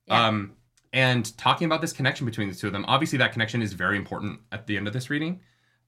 Yeah. 0.06 0.26
Um, 0.26 0.54
and 0.92 1.36
talking 1.38 1.66
about 1.66 1.80
this 1.80 1.92
connection 1.92 2.26
between 2.26 2.48
the 2.48 2.54
two 2.54 2.66
of 2.66 2.72
them. 2.72 2.84
Obviously, 2.88 3.18
that 3.18 3.32
connection 3.32 3.62
is 3.62 3.72
very 3.72 3.96
important 3.96 4.40
at 4.50 4.66
the 4.66 4.76
end 4.76 4.88
of 4.88 4.92
this 4.92 5.08
reading. 5.10 5.40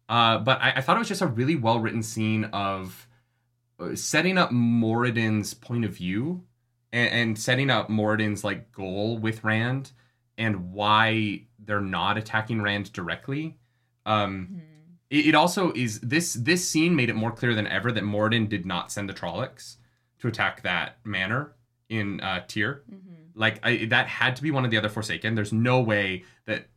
Uh, 0.09 0.39
but 0.39 0.61
I, 0.61 0.75
I 0.77 0.81
thought 0.81 0.97
it 0.97 1.01
was 1.01 1.09
just 1.09 1.23
a 1.23 1.27
really 1.27 1.57
well 1.57 1.81
written 1.81 2.03
scene 2.03 2.45
of 2.45 3.09
uh, 3.81 3.97
setting 3.97 4.39
up 4.39 4.51
Moridin's 4.51 5.53
point 5.53 5.85
of 5.85 5.97
view 5.97 6.45
and, 6.93 7.11
and 7.11 7.39
setting 7.39 7.71
up 7.71 7.89
Moridin's 7.89 8.45
like 8.45 8.71
goal 8.71 9.19
with 9.19 9.43
Rand 9.43 9.91
and 10.39 10.73
why 10.73 11.43
they're 11.59 11.81
not 11.81 12.19
attacking 12.19 12.63
Rand 12.63 12.93
directly. 12.93 13.59
Um, 14.07 14.49
Mhm. 14.53 14.61
it, 15.11 15.27
it 15.29 15.35
also 15.35 15.73
is 15.73 16.01
this 16.01 16.35
this 16.35 16.69
scene 16.69 16.95
made 16.97 17.09
it 17.11 17.15
more 17.15 17.31
clear 17.33 17.55
than 17.55 17.67
ever 17.67 17.91
that 17.93 18.05
Moridin 18.05 18.49
did 18.49 18.67
not 18.67 18.91
send 18.93 19.09
the 19.09 19.15
Trollocs 19.15 19.77
to 20.19 20.29
attack 20.29 20.63
that 20.63 20.99
manor 21.05 21.53
in 21.89 22.21
uh, 22.21 22.45
Tyr. 22.47 22.83
Mhm. 22.91 23.01
Like 23.35 23.59
I, 23.63 23.85
that 23.87 24.07
had 24.07 24.37
to 24.37 24.43
be 24.43 24.51
one 24.51 24.65
of 24.65 24.71
the 24.71 24.77
other 24.79 24.89
Forsaken. 24.89 25.35
There's 25.35 25.53
no 25.53 25.81
way 25.81 26.25
that 26.47 26.69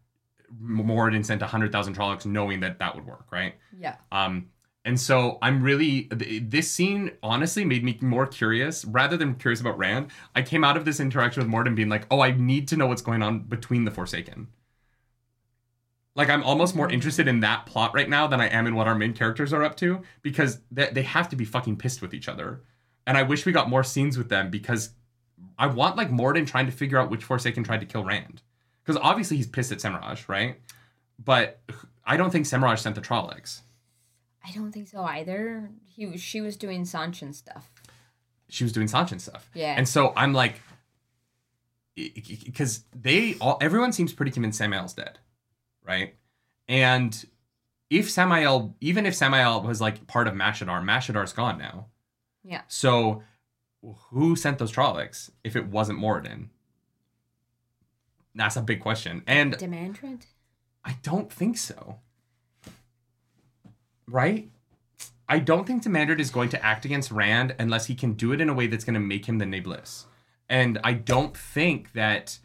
Moridin 0.61 1.25
sent 1.25 1.41
hundred 1.41 1.71
thousand 1.71 1.95
Trollocs 1.95 2.25
knowing 2.25 2.61
that 2.61 2.79
that 2.79 2.95
would 2.95 3.05
work, 3.05 3.27
right? 3.31 3.55
Yeah. 3.77 3.95
Um, 4.11 4.47
and 4.85 4.97
so 4.99 5.37
I'm 5.41 5.61
really 5.61 6.07
this 6.11 6.71
scene 6.71 7.11
honestly 7.21 7.65
made 7.65 7.83
me 7.83 7.97
more 8.01 8.25
curious 8.25 8.85
rather 8.85 9.17
than 9.17 9.35
curious 9.35 9.59
about 9.59 9.77
Rand. 9.77 10.07
I 10.33 10.41
came 10.41 10.63
out 10.63 10.77
of 10.77 10.85
this 10.85 10.99
interaction 11.01 11.43
with 11.43 11.51
Moridin 11.51 11.75
being 11.75 11.89
like, 11.89 12.07
oh, 12.09 12.21
I 12.21 12.31
need 12.31 12.69
to 12.69 12.77
know 12.77 12.87
what's 12.87 13.01
going 13.01 13.21
on 13.21 13.39
between 13.41 13.83
the 13.83 13.91
Forsaken. 13.91 14.47
Like 16.17 16.29
I'm 16.29 16.43
almost 16.43 16.75
more 16.75 16.89
interested 16.91 17.27
in 17.27 17.39
that 17.41 17.65
plot 17.67 17.93
right 17.93 18.09
now 18.09 18.27
than 18.27 18.41
I 18.41 18.47
am 18.47 18.67
in 18.67 18.75
what 18.75 18.87
our 18.87 18.95
main 18.95 19.13
characters 19.13 19.53
are 19.53 19.63
up 19.63 19.77
to 19.77 20.01
because 20.23 20.59
they, 20.71 20.89
they 20.91 21.03
have 21.03 21.29
to 21.29 21.35
be 21.37 21.45
fucking 21.45 21.77
pissed 21.77 22.01
with 22.01 22.13
each 22.13 22.27
other. 22.27 22.63
And 23.05 23.17
I 23.17 23.23
wish 23.23 23.45
we 23.45 23.51
got 23.53 23.69
more 23.69 23.83
scenes 23.83 24.17
with 24.17 24.27
them 24.27 24.49
because 24.49 24.89
I 25.57 25.67
want 25.67 25.95
like 25.95 26.11
Moridin 26.11 26.45
trying 26.47 26.65
to 26.65 26.71
figure 26.73 26.97
out 26.97 27.09
which 27.09 27.23
Forsaken 27.23 27.63
tried 27.63 27.79
to 27.79 27.85
kill 27.85 28.03
Rand. 28.03 28.41
Because 28.83 28.99
obviously 29.01 29.37
he's 29.37 29.47
pissed 29.47 29.71
at 29.71 29.77
Semirhage, 29.77 30.27
right? 30.27 30.59
But 31.23 31.61
I 32.05 32.17
don't 32.17 32.31
think 32.31 32.45
Semirhage 32.47 32.79
sent 32.79 32.95
the 32.95 33.01
Trollocs. 33.01 33.61
I 34.45 34.51
don't 34.51 34.71
think 34.71 34.87
so 34.87 35.03
either. 35.03 35.69
He 35.85 36.17
she 36.17 36.41
was 36.41 36.57
doing 36.57 36.83
Seanchan 36.83 37.35
stuff. 37.35 37.69
she 38.49 38.63
was 38.63 38.71
doing 38.73 38.87
Seanchan 38.87 39.19
stuff. 39.21 39.49
Yeah. 39.53 39.75
And 39.77 39.87
so 39.87 40.13
I'm 40.15 40.33
like, 40.33 40.61
because 41.95 42.83
they 42.95 43.35
all, 43.41 43.57
everyone 43.61 43.91
seems 43.91 44.13
pretty 44.13 44.31
convinced 44.31 44.57
Samael's 44.57 44.93
dead, 44.93 45.19
right? 45.87 46.15
And 46.67 47.25
if 47.89 48.09
Samael, 48.11 48.75
even 48.81 49.05
if 49.05 49.15
Samael 49.15 49.63
was 49.63 49.79
like 49.79 50.05
part 50.07 50.27
of 50.27 50.33
Mashadar, 50.33 50.83
Mashadar's 50.83 51.33
gone 51.33 51.57
now. 51.57 51.85
Yeah. 52.43 52.61
So 52.67 53.23
who 54.09 54.35
sent 54.35 54.57
those 54.57 54.71
Trollocs 54.71 55.31
if 55.43 55.55
it 55.55 55.67
wasn't 55.67 55.99
Moridin? 55.99 56.47
That's 58.35 58.57
a 58.57 58.61
big 58.61 58.81
question. 58.81 59.23
And 59.25 59.57
Demandred? 59.57 60.25
I 60.83 60.97
don't 61.01 61.31
think 61.31 61.57
so. 61.57 61.99
Right? 64.07 64.49
I 65.29 65.39
don't 65.39 65.65
think 65.65 65.83
Demandred 65.83 66.21
is 66.21 66.29
going 66.29 66.49
to 66.49 66.65
act 66.65 66.85
against 66.85 67.11
Rand 67.11 67.55
unless 67.59 67.87
he 67.87 67.95
can 67.95 68.13
do 68.13 68.31
it 68.31 68.41
in 68.41 68.49
a 68.49 68.53
way 68.53 68.67
that's 68.67 68.83
going 68.83 68.93
to 68.93 68.99
make 68.99 69.25
him 69.25 69.37
the 69.37 69.45
Nae'blis. 69.45 70.05
And 70.49 70.79
I 70.83 70.93
don't 70.93 71.35
think 71.35 71.93
that. 71.93 72.39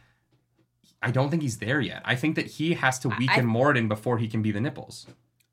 I 1.02 1.10
don't 1.10 1.30
think 1.30 1.42
he's 1.42 1.58
there 1.58 1.80
yet. 1.80 2.02
I 2.04 2.14
think 2.14 2.36
that 2.36 2.46
he 2.46 2.74
has 2.74 2.98
to 3.00 3.10
I- 3.10 3.18
weaken 3.18 3.46
Moridin 3.46 3.88
before 3.88 4.18
he 4.18 4.28
can 4.28 4.42
be 4.42 4.52
the 4.52 4.60
Nipples. 4.60 5.06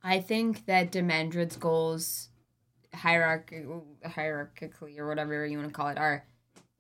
I 0.04 0.22
think 0.22 0.66
that 0.68 0.92
Demandred's 0.92 1.58
goals, 1.58 2.30
hierarchy, 2.94 3.66
hierarchically 4.06 4.98
or 4.98 5.08
whatever 5.08 5.46
you 5.46 5.58
want 5.58 5.70
to 5.70 5.74
call 5.74 5.90
it, 5.90 5.98
are 5.98 6.24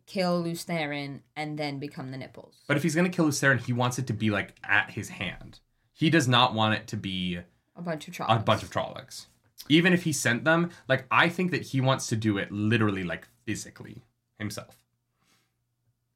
kill 0.05 0.41
Lews 0.41 0.65
Therin 0.65 1.20
and 1.36 1.57
then 1.59 1.80
become 1.80 2.11
the 2.11 2.17
nipples. 2.17 2.55
But 2.67 2.78
if 2.78 2.84
he's 2.84 2.95
going 2.95 3.09
to 3.09 3.15
kill 3.15 3.26
Lews 3.26 3.39
Therin, 3.41 3.59
he 3.59 3.74
wants 3.74 3.99
it 3.99 4.07
to 4.07 4.13
be 4.13 4.30
like 4.30 4.55
at 4.63 4.91
his 4.91 5.09
hand. 5.09 5.59
He 5.93 6.09
does 6.09 6.28
not 6.28 6.53
want 6.53 6.76
it 6.76 6.88
to 6.88 6.97
be 6.97 7.39
a 7.76 7.82
bunch 7.82 8.07
of 8.07 8.13
a 8.13 8.15
trolls. 8.15 8.43
bunch 8.43 8.63
of 8.63 8.72
Trollocs. 8.72 9.26
Even 9.67 9.93
if 9.93 10.03
he 10.03 10.13
sent 10.13 10.45
them, 10.45 10.72
like 10.88 11.05
I 11.11 11.28
think 11.30 11.51
that 11.51 11.61
he 11.61 11.82
wants 11.82 12.07
to 12.07 12.15
do 12.15 12.38
it 12.38 12.51
literally, 12.51 13.03
like 13.03 13.28
physically 13.45 14.01
himself. 14.39 14.78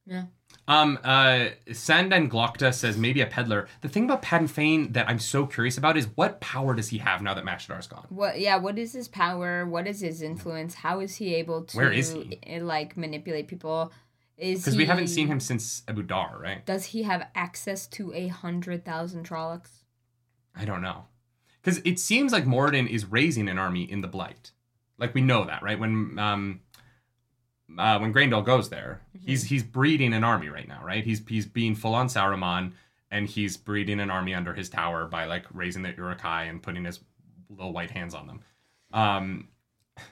Yeah. 0.06 0.24
Um. 0.68 0.98
Uh. 1.04 1.48
Sand 1.72 2.14
and 2.14 2.32
Glokta 2.32 2.74
says 2.74 2.98
maybe 2.98 3.22
a 3.22 3.26
peddler. 3.28 3.68
The 3.82 3.90
thing 3.90 4.06
about 4.06 4.22
Padan 4.22 4.48
Fain 4.48 4.94
that 4.94 5.10
I'm 5.10 5.20
so 5.20 5.46
curious 5.46 5.78
about 5.78 5.98
is 5.98 6.08
what 6.16 6.40
power 6.40 6.74
does 6.74 6.90
he 6.90 7.00
have 7.00 7.22
now 7.22 7.34
that 7.34 7.44
Mashadar's 7.44 7.88
gone? 7.88 8.06
What? 8.10 8.40
Yeah. 8.40 8.58
What 8.58 8.78
is 8.80 8.94
his 8.94 9.08
power? 9.08 9.66
What 9.66 9.88
is 9.88 10.00
his 10.00 10.22
influence? 10.22 10.76
How 10.76 11.00
is 11.02 11.16
he 11.16 11.36
able 11.36 11.64
to? 11.66 11.78
Where 11.78 11.92
is 11.92 12.12
he? 12.14 12.40
eh, 12.44 12.60
Like 12.62 12.96
manipulate 12.96 13.48
people? 13.48 13.92
Is 14.38 14.62
Because 14.62 14.78
we 14.78 14.86
haven't 14.86 15.08
seen 15.10 15.28
him 15.28 15.40
since 15.40 15.82
Ebou 15.82 16.08
Dar, 16.08 16.38
right? 16.42 16.66
Does 16.66 16.86
he 16.86 17.04
have 17.04 17.28
access 17.36 17.86
to 17.88 18.14
a 18.14 18.28
hundred 18.30 18.84
thousand 18.84 19.28
Trollocs? 19.28 19.84
I 20.56 20.66
don't 20.66 20.82
know. 20.82 21.06
Because 21.62 21.80
it 21.86 22.00
seems 22.00 22.32
like 22.34 22.46
Moridin 22.46 22.88
is 22.90 23.06
raising 23.06 23.48
an 23.48 23.58
army 23.60 23.84
in 23.84 24.02
the 24.02 24.08
Blight. 24.08 24.52
Like 24.98 25.14
we 25.14 25.22
know 25.22 25.46
that, 25.46 25.62
right? 25.62 25.80
When 25.80 26.18
um, 26.20 26.62
uh, 27.78 28.00
when 28.00 28.14
Graendal 28.14 28.46
goes 28.46 28.70
there, 28.70 29.02
he's 29.26 29.44
he's 29.44 29.64
breeding 29.64 30.14
an 30.14 30.24
army 30.24 30.50
right 30.50 30.68
now, 30.68 30.82
right? 30.84 31.04
He's 31.04 31.22
he's 31.28 31.46
being 31.46 31.76
full 31.76 31.96
on 31.96 32.08
Sauron, 32.08 32.74
and 33.12 33.28
he's 33.28 33.58
breeding 33.58 34.00
an 34.00 34.10
army 34.10 34.34
under 34.34 34.54
his 34.54 34.70
tower 34.70 35.06
by 35.06 35.26
like 35.26 35.46
raising 35.54 35.84
the 35.84 35.94
Uruk-hai 35.96 36.44
and 36.44 36.62
putting 36.62 36.86
his 36.86 37.00
little 37.50 37.74
white 37.74 37.92
hands 37.92 38.14
on 38.14 38.28
them. 38.28 38.42
Um, 38.92 39.48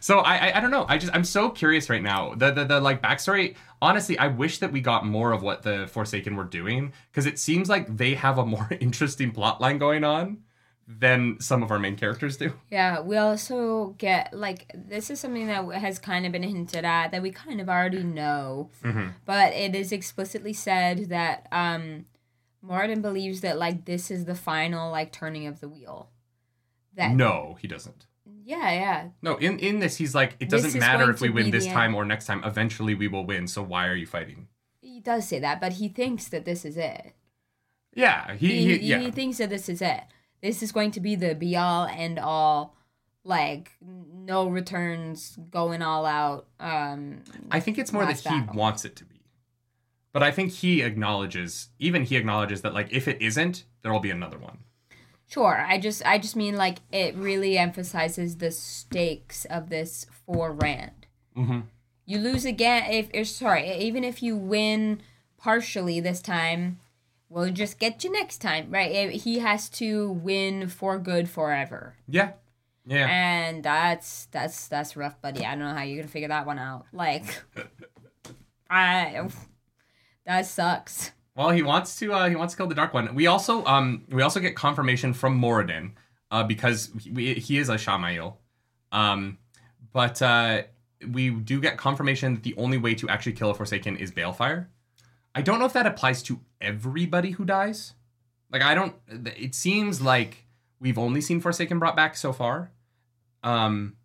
so 0.00 0.18
I, 0.20 0.48
I 0.48 0.58
I 0.58 0.60
don't 0.60 0.70
know. 0.70 0.86
I 0.88 0.98
just 0.98 1.14
I'm 1.14 1.24
so 1.24 1.50
curious 1.50 1.90
right 1.90 2.02
now. 2.02 2.34
The 2.34 2.52
the, 2.52 2.64
the 2.64 2.80
like 2.80 3.02
backstory. 3.02 3.56
Honestly, 3.82 4.18
I 4.18 4.28
wish 4.28 4.58
that 4.58 4.72
we 4.72 4.80
got 4.80 5.06
more 5.06 5.32
of 5.32 5.42
what 5.42 5.62
the 5.62 5.88
Forsaken 5.88 6.36
were 6.36 6.44
doing 6.44 6.92
because 7.10 7.26
it 7.26 7.38
seems 7.38 7.68
like 7.68 7.96
they 7.96 8.14
have 8.14 8.38
a 8.38 8.44
more 8.44 8.68
interesting 8.80 9.30
plot 9.30 9.60
line 9.60 9.78
going 9.78 10.04
on 10.04 10.42
than 10.98 11.38
some 11.40 11.62
of 11.62 11.70
our 11.70 11.78
main 11.78 11.96
characters 11.96 12.36
do. 12.36 12.52
Yeah, 12.70 13.00
we 13.00 13.16
also 13.16 13.94
get 13.98 14.34
like 14.34 14.70
this 14.74 15.08
is 15.10 15.20
something 15.20 15.46
that 15.46 15.64
has 15.74 15.98
kind 15.98 16.26
of 16.26 16.32
been 16.32 16.42
hinted 16.42 16.84
at 16.84 17.12
that 17.12 17.22
we 17.22 17.30
kind 17.30 17.60
of 17.60 17.68
already 17.68 18.02
know, 18.02 18.70
Mhm. 18.82 19.12
but 19.24 19.52
it 19.52 19.74
is 19.74 19.92
explicitly 19.92 20.52
said 20.52 21.08
that 21.10 21.46
um, 21.52 22.06
Moridin 22.64 23.02
believes 23.02 23.40
that 23.42 23.58
like 23.58 23.84
this 23.84 24.10
is 24.10 24.24
the 24.24 24.34
final 24.34 24.90
like 24.90 25.12
turning 25.12 25.46
of 25.46 25.60
the 25.60 25.68
wheel. 25.68 26.10
That 26.94 27.14
No, 27.14 27.56
he 27.60 27.68
doesn't. 27.68 28.06
yeah 28.44 28.72
yeah 28.72 29.08
No, 29.22 29.36
in 29.36 29.58
in 29.58 29.78
this 29.78 29.96
he's 29.96 30.14
like 30.14 30.36
it 30.40 30.48
doesn't 30.50 30.78
matter 30.78 31.08
if 31.10 31.20
we 31.20 31.30
win 31.30 31.50
this 31.50 31.66
the 31.66 31.72
time 31.72 31.94
or 31.94 32.04
next 32.04 32.26
time. 32.26 32.42
Eventually 32.44 32.94
we 32.94 33.06
will 33.08 33.24
win. 33.24 33.46
So 33.46 33.62
why 33.62 33.86
are 33.86 33.94
you 33.94 34.06
fighting? 34.06 34.48
he 34.82 34.98
does 34.98 35.26
say 35.28 35.38
that, 35.38 35.60
but 35.60 35.74
he 35.74 35.88
thinks 35.88 36.28
that 36.28 36.44
this 36.44 36.64
is 36.64 36.76
it. 36.76 37.14
Yeah, 37.94 38.34
he, 38.34 38.48
He, 38.48 38.78
he, 38.78 38.86
yeah. 38.88 38.98
he 38.98 39.10
thinks 39.10 39.38
that 39.38 39.48
this 39.50 39.68
is 39.68 39.80
it. 39.80 40.02
This 40.42 40.62
is 40.62 40.72
going 40.72 40.90
to 40.92 41.00
be 41.00 41.14
the 41.14 41.34
be 41.34 41.56
all 41.56 41.86
end 41.86 42.18
all, 42.18 42.76
like 43.24 43.72
no 43.80 44.48
returns, 44.48 45.36
going 45.50 45.82
all 45.82 46.06
out. 46.06 46.46
Um, 46.58 47.22
I 47.50 47.60
think 47.60 47.78
it's 47.78 47.92
more 47.92 48.06
that 48.06 48.18
he 48.18 48.28
battle. 48.28 48.54
wants 48.54 48.84
it 48.84 48.96
to 48.96 49.04
be. 49.04 49.20
But 50.12 50.22
I 50.22 50.30
think 50.30 50.52
he 50.52 50.82
acknowledges, 50.82 51.68
even 51.78 52.04
he 52.04 52.16
acknowledges 52.16 52.62
that 52.62 52.74
like 52.74 52.92
if 52.92 53.06
it 53.06 53.20
isn't, 53.22 53.64
there 53.82 53.92
will 53.92 54.00
be 54.00 54.10
another 54.10 54.38
one. 54.38 54.58
Sure. 55.28 55.64
I 55.66 55.78
just 55.78 56.04
I 56.04 56.18
just 56.18 56.34
mean 56.34 56.56
like 56.56 56.78
it 56.90 57.14
really 57.14 57.56
emphasizes 57.56 58.38
the 58.38 58.50
stakes 58.50 59.44
of 59.44 59.68
this 59.68 60.06
for 60.26 60.52
Rand. 60.52 61.06
Mm-hmm. 61.36 61.60
You 62.04 62.18
lose 62.18 62.44
again 62.44 62.90
if, 62.90 63.08
if 63.14 63.28
sorry, 63.28 63.70
even 63.78 64.02
if 64.02 64.22
you 64.22 64.36
win 64.36 65.00
partially 65.38 66.00
this 66.00 66.20
time, 66.20 66.80
we'll 67.30 67.50
just 67.50 67.78
get 67.78 68.04
you 68.04 68.12
next 68.12 68.38
time, 68.38 68.70
right? 68.70 69.10
He 69.10 69.38
has 69.38 69.70
to 69.70 70.10
win 70.10 70.68
for 70.68 70.98
good 70.98 71.30
forever. 71.30 71.94
Yeah, 72.06 72.32
yeah. 72.84 73.06
And 73.08 73.62
that's 73.62 74.26
that's 74.26 74.68
that's 74.68 74.96
rough, 74.96 75.20
buddy. 75.22 75.46
I 75.46 75.50
don't 75.54 75.60
know 75.60 75.74
how 75.74 75.82
you're 75.82 76.02
gonna 76.02 76.08
figure 76.08 76.28
that 76.28 76.44
one 76.44 76.58
out. 76.58 76.84
Like 76.92 77.24
I 78.70 79.28
that 80.26 80.46
sucks. 80.46 81.12
Well, 81.34 81.50
he 81.50 81.62
wants 81.62 81.98
to. 82.00 82.12
Uh, 82.12 82.28
he 82.28 82.36
wants 82.36 82.52
to 82.54 82.58
kill 82.58 82.66
the 82.66 82.74
Dark 82.74 82.92
One. 82.92 83.14
We 83.14 83.26
also, 83.26 83.64
um, 83.64 84.04
we 84.10 84.20
also 84.20 84.40
get 84.40 84.56
confirmation 84.56 85.14
from 85.14 85.40
Moridin, 85.40 85.92
uh, 86.30 86.44
because 86.44 86.90
he, 87.00 87.34
he 87.34 87.58
is 87.58 87.68
Ishamael, 87.68 88.34
um, 88.92 89.38
but 89.92 90.20
uh, 90.20 90.62
we 91.08 91.30
do 91.30 91.60
get 91.60 91.78
confirmation 91.78 92.34
that 92.34 92.42
the 92.42 92.54
only 92.56 92.78
way 92.78 92.94
to 92.96 93.08
actually 93.08 93.32
kill 93.32 93.50
a 93.50 93.54
Forsaken 93.54 93.96
is 93.96 94.10
Balefire. 94.12 94.66
I 95.34 95.42
don't 95.42 95.58
know 95.58 95.64
if 95.64 95.72
that 95.74 95.86
applies 95.86 96.22
to 96.24 96.40
everybody 96.60 97.32
who 97.32 97.44
dies. 97.44 97.94
Like, 98.52 98.62
I 98.62 98.74
don't. 98.74 98.94
It 99.08 99.54
seems 99.54 100.00
like 100.00 100.46
we've 100.80 100.98
only 100.98 101.20
seen 101.20 101.40
Forsaken 101.40 101.78
brought 101.78 101.94
back 101.96 102.16
so 102.16 102.32
far, 102.32 102.72
um, 103.44 103.96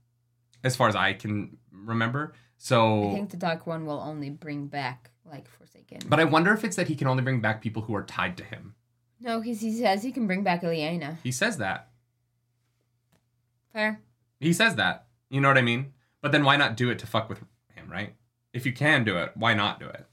as 0.64 0.76
far 0.76 0.88
as 0.88 0.96
I 0.96 1.14
can 1.14 1.58
remember. 1.72 2.34
So 2.58 3.10
I 3.10 3.14
think 3.14 3.32
the 3.32 3.38
Dark 3.38 3.66
One 3.66 3.86
will 3.86 4.00
only 4.00 4.30
bring 4.30 4.68
back 4.68 5.10
like 5.26 5.48
Forsaken. 5.50 6.02
But 6.08 6.20
I 6.20 6.24
wonder 6.26 6.54
if 6.54 6.64
it's 6.64 6.76
that 6.76 6.88
he 6.88 6.96
can 6.96 7.08
only 7.08 7.24
bring 7.24 7.42
back 7.42 7.62
people 7.62 7.82
who 7.84 7.96
are 7.96 8.04
tied 8.04 8.38
to 8.38 8.44
him. 8.44 8.76
no, 9.20 9.40
because 9.40 9.62
he 9.62 9.74
says 9.74 10.04
he 10.04 10.12
can 10.12 10.28
bring 10.28 10.44
back 10.44 10.62
Ilyena. 10.62 11.18
He 11.24 11.32
says 11.32 11.58
that. 11.58 11.90
Fair. 13.74 14.02
He 14.40 14.54
says 14.54 14.76
that. 14.76 15.08
You 15.30 15.42
know 15.42 15.48
what 15.48 15.58
I 15.58 15.62
mean? 15.62 15.94
But 16.22 16.32
then 16.32 16.44
why 16.44 16.56
not 16.56 16.78
do 16.78 16.90
it 16.90 17.00
to 17.00 17.08
fuck 17.08 17.30
with 17.30 17.40
him, 17.74 17.90
right? 17.90 18.16
If 18.54 18.66
you 18.66 18.72
can 18.74 19.04
do 19.04 19.18
it, 19.18 19.32
why 19.36 19.54
not 19.54 19.80
do 19.80 19.88
it? 19.88 20.06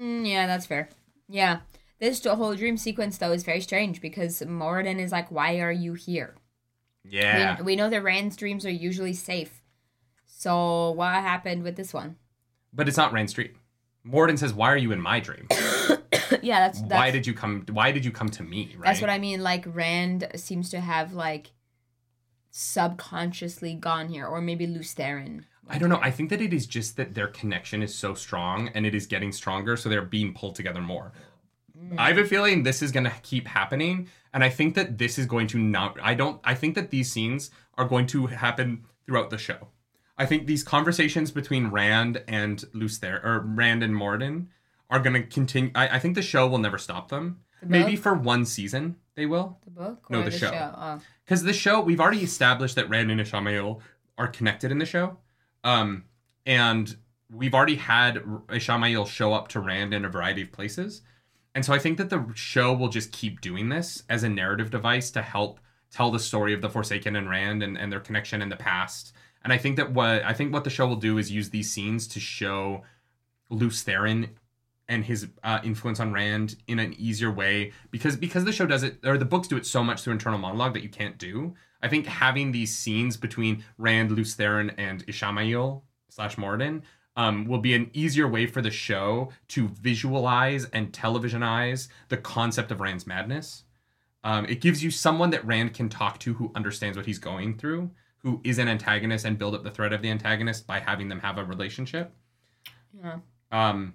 Mm, 0.00 0.28
yeah, 0.28 0.46
that's 0.46 0.66
fair. 0.66 0.88
Yeah. 1.28 1.60
This 1.98 2.24
whole 2.24 2.54
dream 2.54 2.76
sequence, 2.76 3.18
though, 3.18 3.32
is 3.32 3.42
very 3.42 3.60
strange 3.60 4.00
because 4.00 4.40
Moridin 4.40 5.00
is 5.00 5.10
like, 5.10 5.30
why 5.30 5.58
are 5.60 5.72
you 5.72 5.94
here? 5.94 6.36
Yeah. 7.04 7.56
We, 7.58 7.64
we 7.64 7.76
know 7.76 7.90
that 7.90 8.02
Rand's 8.02 8.36
dreams 8.36 8.64
are 8.64 8.70
usually 8.70 9.14
safe. 9.14 9.62
So 10.26 10.92
what 10.92 11.14
happened 11.14 11.64
with 11.64 11.76
this 11.76 11.92
one? 11.92 12.16
But 12.72 12.86
it's 12.86 12.96
not 12.96 13.12
Rand 13.12 13.30
Street. 13.30 13.56
Moridin 14.06 14.38
says, 14.38 14.54
"Why 14.54 14.70
are 14.72 14.76
you 14.76 14.92
in 14.92 15.00
my 15.00 15.20
dream? 15.20 15.46
yeah, 16.42 16.60
that's, 16.60 16.80
that's 16.82 16.92
why 16.92 17.10
did 17.10 17.26
you 17.26 17.34
come? 17.34 17.64
Why 17.70 17.92
did 17.92 18.04
you 18.04 18.10
come 18.10 18.28
to 18.30 18.42
me?" 18.42 18.74
Right. 18.76 18.88
That's 18.88 19.00
what 19.00 19.10
I 19.10 19.18
mean. 19.18 19.42
Like 19.42 19.64
Rand 19.66 20.28
seems 20.36 20.70
to 20.70 20.80
have 20.80 21.12
like 21.12 21.50
subconsciously 22.50 23.74
gone 23.74 24.08
here, 24.08 24.26
or 24.26 24.40
maybe 24.40 24.66
Lews 24.66 24.94
Therin. 24.94 25.44
I 25.68 25.78
don't 25.78 25.88
know. 25.88 26.00
I 26.02 26.10
think 26.10 26.30
that 26.30 26.40
it 26.40 26.52
is 26.52 26.66
just 26.66 26.96
that 26.96 27.14
their 27.14 27.28
connection 27.28 27.82
is 27.82 27.94
so 27.94 28.14
strong 28.14 28.68
and 28.74 28.86
it 28.86 28.94
is 28.94 29.06
getting 29.06 29.32
stronger, 29.32 29.76
so 29.76 29.88
they're 29.88 30.02
being 30.02 30.34
pulled 30.34 30.54
together 30.54 30.80
more. 30.80 31.12
Mm. 31.78 31.98
I 31.98 32.08
have 32.08 32.18
a 32.18 32.24
feeling 32.24 32.62
this 32.62 32.82
is 32.82 32.92
going 32.92 33.04
to 33.04 33.12
keep 33.22 33.46
happening, 33.46 34.08
and 34.32 34.42
I 34.42 34.48
think 34.48 34.74
that 34.74 34.98
this 34.98 35.18
is 35.18 35.26
going 35.26 35.46
to 35.48 35.58
not. 35.58 35.98
I 36.02 36.14
don't. 36.14 36.40
I 36.44 36.54
think 36.54 36.74
that 36.74 36.90
these 36.90 37.10
scenes 37.12 37.50
are 37.76 37.84
going 37.84 38.06
to 38.08 38.26
happen 38.26 38.84
throughout 39.06 39.30
the 39.30 39.38
show. 39.38 39.68
I 40.16 40.26
think 40.26 40.46
these 40.46 40.64
conversations 40.64 41.30
between 41.30 41.68
Rand 41.68 42.22
and 42.26 42.64
Lews 42.72 42.98
Therin, 42.98 43.24
or 43.24 43.40
Rand 43.40 43.82
and 43.82 43.94
Moridin, 43.94 44.46
are 44.90 44.98
going 44.98 45.14
to 45.14 45.22
continue. 45.22 45.70
I, 45.74 45.96
I 45.96 45.98
think 45.98 46.14
the 46.14 46.22
show 46.22 46.48
will 46.48 46.58
never 46.58 46.78
stop 46.78 47.08
them. 47.08 47.40
Maybe 47.62 47.96
for 47.96 48.14
one 48.14 48.44
season 48.44 48.96
they 49.18 49.26
will. 49.26 49.58
The 49.64 49.70
book? 49.70 50.06
No, 50.08 50.20
or 50.20 50.24
the 50.24 50.30
show. 50.30 50.52
Oh. 50.52 51.00
Because 51.24 51.42
the 51.42 51.52
show, 51.52 51.80
we've 51.80 52.00
already 52.00 52.22
established 52.22 52.76
that 52.76 52.88
Rand 52.88 53.10
and 53.10 53.20
Ishamael 53.20 53.80
are 54.16 54.28
connected 54.28 54.70
in 54.70 54.78
the 54.78 54.86
show. 54.86 55.16
Um, 55.64 56.04
and 56.46 56.96
we've 57.30 57.54
already 57.54 57.76
had 57.76 58.16
Ishamael 58.16 59.06
show 59.06 59.32
up 59.32 59.48
to 59.48 59.60
Rand 59.60 59.92
in 59.92 60.04
a 60.04 60.08
variety 60.08 60.42
of 60.42 60.52
places. 60.52 61.02
And 61.54 61.64
so 61.64 61.72
I 61.72 61.78
think 61.78 61.98
that 61.98 62.10
the 62.10 62.24
show 62.34 62.72
will 62.72 62.88
just 62.88 63.12
keep 63.12 63.40
doing 63.40 63.68
this 63.68 64.02
as 64.08 64.22
a 64.22 64.28
narrative 64.28 64.70
device 64.70 65.10
to 65.12 65.22
help 65.22 65.60
tell 65.90 66.10
the 66.10 66.18
story 66.18 66.52
of 66.54 66.62
the 66.62 66.70
Forsaken 66.70 67.16
and 67.16 67.28
Rand 67.28 67.62
and, 67.62 67.76
and 67.76 67.90
their 67.90 68.00
connection 68.00 68.42
in 68.42 68.48
the 68.48 68.56
past. 68.56 69.12
And 69.42 69.52
I 69.52 69.58
think 69.58 69.76
that 69.76 69.92
what 69.92 70.24
I 70.24 70.32
think 70.32 70.52
what 70.52 70.64
the 70.64 70.70
show 70.70 70.86
will 70.86 70.96
do 70.96 71.18
is 71.18 71.30
use 71.30 71.50
these 71.50 71.70
scenes 71.70 72.06
to 72.08 72.20
show 72.20 72.82
Lews 73.50 73.84
Therin 73.84 74.30
and 74.88 75.04
his 75.04 75.28
uh, 75.44 75.60
influence 75.62 76.00
on 76.00 76.12
Rand 76.12 76.56
in 76.66 76.78
an 76.78 76.94
easier 76.98 77.30
way 77.30 77.72
because 77.90 78.16
because 78.16 78.44
the 78.44 78.52
show 78.52 78.66
does 78.66 78.82
it 78.82 78.98
or 79.04 79.18
the 79.18 79.24
books 79.24 79.48
do 79.48 79.56
it 79.56 79.66
so 79.66 79.84
much 79.84 80.02
through 80.02 80.14
internal 80.14 80.38
monologue 80.38 80.74
that 80.74 80.82
you 80.82 80.88
can't 80.88 81.18
do. 81.18 81.54
I 81.82 81.88
think 81.88 82.06
having 82.06 82.52
these 82.52 82.76
scenes 82.76 83.16
between 83.16 83.64
Rand, 83.76 84.12
Lews 84.12 84.36
Therin, 84.36 84.74
and 84.78 85.06
Ishamael 85.06 85.82
slash 86.08 86.36
Moridin 86.36 86.82
um, 87.16 87.46
will 87.46 87.58
be 87.58 87.74
an 87.74 87.90
easier 87.92 88.28
way 88.28 88.46
for 88.46 88.62
the 88.62 88.70
show 88.70 89.30
to 89.48 89.68
visualize 89.68 90.66
and 90.66 90.92
televisionize 90.92 91.88
the 92.08 92.16
concept 92.16 92.70
of 92.70 92.80
Rand's 92.80 93.06
madness. 93.06 93.64
Um, 94.24 94.46
it 94.46 94.60
gives 94.60 94.82
you 94.82 94.90
someone 94.90 95.30
that 95.30 95.44
Rand 95.44 95.74
can 95.74 95.88
talk 95.88 96.18
to 96.20 96.34
who 96.34 96.50
understands 96.54 96.96
what 96.96 97.06
he's 97.06 97.18
going 97.18 97.56
through, 97.56 97.90
who 98.18 98.40
is 98.44 98.58
an 98.58 98.68
antagonist, 98.68 99.24
and 99.24 99.38
build 99.38 99.54
up 99.54 99.62
the 99.62 99.70
threat 99.70 99.92
of 99.92 100.02
the 100.02 100.10
antagonist 100.10 100.66
by 100.66 100.80
having 100.80 101.08
them 101.08 101.20
have 101.20 101.38
a 101.38 101.44
relationship. 101.44 102.12
Yeah. 103.00 103.18
Um, 103.52 103.94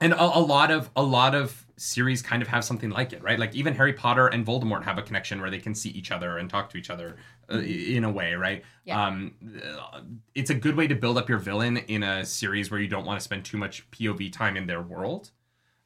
and 0.00 0.12
a, 0.12 0.22
a 0.22 0.40
lot 0.40 0.70
of 0.70 0.90
a 0.94 1.02
lot 1.02 1.34
of 1.34 1.65
series 1.78 2.22
kind 2.22 2.42
of 2.42 2.48
have 2.48 2.64
something 2.64 2.90
like 2.90 3.12
it, 3.12 3.22
right? 3.22 3.38
Like 3.38 3.54
even 3.54 3.74
Harry 3.74 3.92
Potter 3.92 4.28
and 4.28 4.46
Voldemort 4.46 4.84
have 4.84 4.98
a 4.98 5.02
connection 5.02 5.40
where 5.40 5.50
they 5.50 5.58
can 5.58 5.74
see 5.74 5.90
each 5.90 6.10
other 6.10 6.38
and 6.38 6.48
talk 6.48 6.70
to 6.70 6.78
each 6.78 6.90
other 6.90 7.16
uh, 7.52 7.58
in 7.58 8.04
a 8.04 8.10
way, 8.10 8.34
right? 8.34 8.64
Yeah. 8.84 9.04
Um, 9.04 9.34
uh, 9.62 10.00
it's 10.34 10.50
a 10.50 10.54
good 10.54 10.76
way 10.76 10.86
to 10.86 10.94
build 10.94 11.18
up 11.18 11.28
your 11.28 11.38
villain 11.38 11.76
in 11.76 12.02
a 12.02 12.24
series 12.24 12.70
where 12.70 12.80
you 12.80 12.88
don't 12.88 13.04
want 13.04 13.20
to 13.20 13.24
spend 13.24 13.44
too 13.44 13.58
much 13.58 13.88
POV 13.90 14.32
time 14.32 14.56
in 14.56 14.66
their 14.66 14.82
world. 14.82 15.30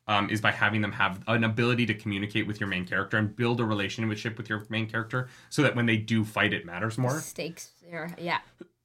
Um, 0.07 0.29
is 0.29 0.41
by 0.41 0.51
having 0.51 0.81
them 0.81 0.91
have 0.91 1.23
an 1.29 1.45
ability 1.45 1.87
to 1.87 1.95
communicate 1.95 2.45
with 2.45 2.59
your 2.59 2.69
main 2.69 2.85
character 2.85 3.17
and 3.17 3.37
build 3.37 3.61
a 3.61 3.65
relationship 3.65 4.39
with 4.39 4.49
your 4.49 4.67
main 4.69 4.89
character, 4.89 5.29
so 5.51 5.63
that 5.63 5.77
when 5.77 5.87
they 5.87 5.99
do 5.99 6.25
fight, 6.25 6.53
it 6.53 6.67
matters 6.67 6.99
more. 6.99 7.21
Stakes 7.21 7.75
there. 7.89 8.13
Yeah. 8.19 8.39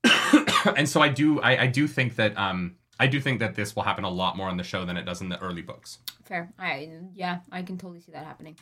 and 0.76 0.88
so 0.88 1.02
I 1.02 1.10
do, 1.10 1.42
I, 1.42 1.64
I 1.64 1.68
do 1.68 1.88
think 1.88 2.18
that, 2.18 2.38
um, 2.38 2.76
I 3.00 3.08
do 3.08 3.20
think 3.20 3.40
that 3.40 3.56
this 3.56 3.76
will 3.76 3.84
happen 3.84 4.04
a 4.04 4.10
lot 4.10 4.38
more 4.38 4.48
on 4.48 4.58
the 4.58 4.64
show 4.64 4.86
than 4.86 4.98
it 4.98 5.06
does 5.06 5.22
in 5.22 5.30
the 5.30 5.40
early 5.40 5.62
books. 5.62 6.00
Fair. 6.24 6.52
I 6.58 6.90
yeah, 7.14 7.40
I 7.52 7.62
can 7.62 7.78
totally 7.78 8.00
see 8.00 8.12
that 8.12 8.26
happening. 8.26 8.58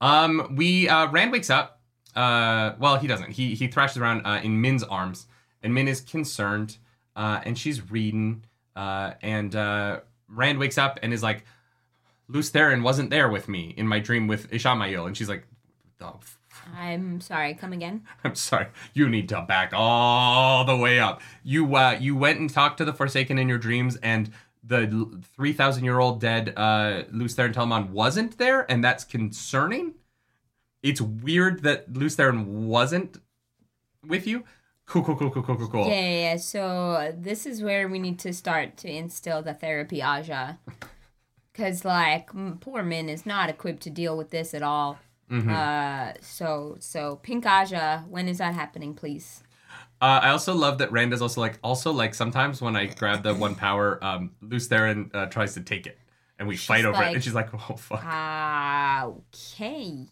Um, 0.00 0.54
we 0.56 0.88
uh, 0.88 1.10
Rand 1.10 1.32
wakes 1.32 1.50
up. 1.50 1.80
Uh, 2.14 2.74
well, 2.78 2.96
he 2.98 3.06
doesn't. 3.06 3.32
He 3.32 3.54
he 3.54 3.68
thrashes 3.68 3.98
around 3.98 4.22
uh, 4.24 4.40
in 4.42 4.60
Min's 4.60 4.82
arms, 4.82 5.26
and 5.62 5.74
Min 5.74 5.88
is 5.88 6.00
concerned, 6.00 6.78
uh, 7.16 7.40
and 7.44 7.58
she's 7.58 7.90
reading. 7.90 8.44
Uh, 8.76 9.12
and 9.22 9.54
uh, 9.54 10.00
Rand 10.28 10.58
wakes 10.58 10.78
up 10.78 10.98
and 11.02 11.12
is 11.12 11.22
like, 11.22 11.44
"Lews 12.28 12.50
Therin 12.50 12.82
wasn't 12.82 13.10
there 13.10 13.28
with 13.28 13.48
me 13.48 13.74
in 13.76 13.86
my 13.86 13.98
dream 13.98 14.26
with 14.26 14.50
Ishamael," 14.50 15.06
and 15.06 15.16
she's 15.16 15.28
like, 15.28 15.46
"The 15.98 16.12
I'm 16.76 17.20
sorry. 17.20 17.54
Come 17.54 17.72
again. 17.72 18.02
I'm 18.24 18.34
sorry. 18.34 18.66
You 18.92 19.08
need 19.08 19.28
to 19.30 19.42
back 19.42 19.72
all 19.74 20.64
the 20.64 20.76
way 20.76 21.00
up. 21.00 21.20
You 21.42 21.74
uh, 21.76 21.96
you 22.00 22.16
went 22.16 22.40
and 22.40 22.50
talked 22.50 22.78
to 22.78 22.84
the 22.84 22.92
Forsaken 22.92 23.38
in 23.38 23.48
your 23.48 23.58
dreams, 23.58 23.96
and 23.96 24.30
the 24.62 25.22
three 25.36 25.52
thousand 25.52 25.84
year 25.84 25.98
old 25.98 26.20
dead 26.20 26.52
uh, 26.56 27.02
Lews 27.10 27.36
Therin 27.36 27.52
Telamon 27.52 27.90
wasn't 27.90 28.38
there, 28.38 28.70
and 28.70 28.82
that's 28.82 29.04
concerning. 29.04 29.94
It's 30.82 31.00
weird 31.00 31.62
that 31.62 31.92
Lews 31.92 32.16
Therin 32.16 32.44
wasn't 32.44 33.18
with 34.06 34.26
you. 34.26 34.44
Cool, 34.86 35.02
cool, 35.02 35.16
cool, 35.16 35.30
cool, 35.30 35.42
cool, 35.42 35.56
cool, 35.56 35.68
cool. 35.68 35.86
Yeah, 35.86 36.00
yeah, 36.00 36.30
yeah. 36.32 36.36
So 36.36 37.14
this 37.16 37.46
is 37.46 37.62
where 37.62 37.88
we 37.88 37.98
need 37.98 38.18
to 38.20 38.34
start 38.34 38.76
to 38.78 38.90
instill 38.90 39.42
the 39.42 39.54
therapy 39.54 40.00
Ajah. 40.00 40.58
Because, 41.52 41.84
like, 41.84 42.30
poor 42.60 42.82
Min 42.82 43.08
is 43.08 43.24
not 43.24 43.48
equipped 43.48 43.82
to 43.84 43.90
deal 43.90 44.16
with 44.16 44.30
this 44.30 44.54
at 44.54 44.62
all. 44.62 44.98
Mm-hmm. 45.30 45.50
Uh, 45.50 46.12
so, 46.20 46.76
so 46.80 47.16
Pink 47.22 47.44
Ajah, 47.44 48.04
when 48.08 48.28
is 48.28 48.38
that 48.38 48.54
happening, 48.54 48.94
please? 48.94 49.42
Uh, 50.00 50.20
I 50.22 50.30
also 50.30 50.54
love 50.54 50.78
that 50.78 50.92
Rand 50.92 51.14
is 51.14 51.22
also 51.22 51.40
like 51.40 51.58
also 51.62 51.90
like 51.92 52.14
sometimes 52.14 52.60
when 52.60 52.76
I 52.76 52.86
grab 52.86 53.22
the 53.22 53.34
one 53.34 53.54
power, 53.54 54.02
um, 54.04 54.32
Lews 54.42 54.68
Therin 54.68 55.14
uh, 55.14 55.26
tries 55.26 55.54
to 55.54 55.62
take 55.62 55.86
it, 55.86 55.98
and 56.38 56.46
we 56.46 56.56
fight 56.56 56.84
over 56.84 57.02
it, 57.02 57.14
and 57.14 57.24
she's 57.24 57.32
like, 57.32 57.48
"Oh 57.70 57.76
fuck." 57.76 58.02
Ah, 58.04 59.06
okay. 59.06 60.08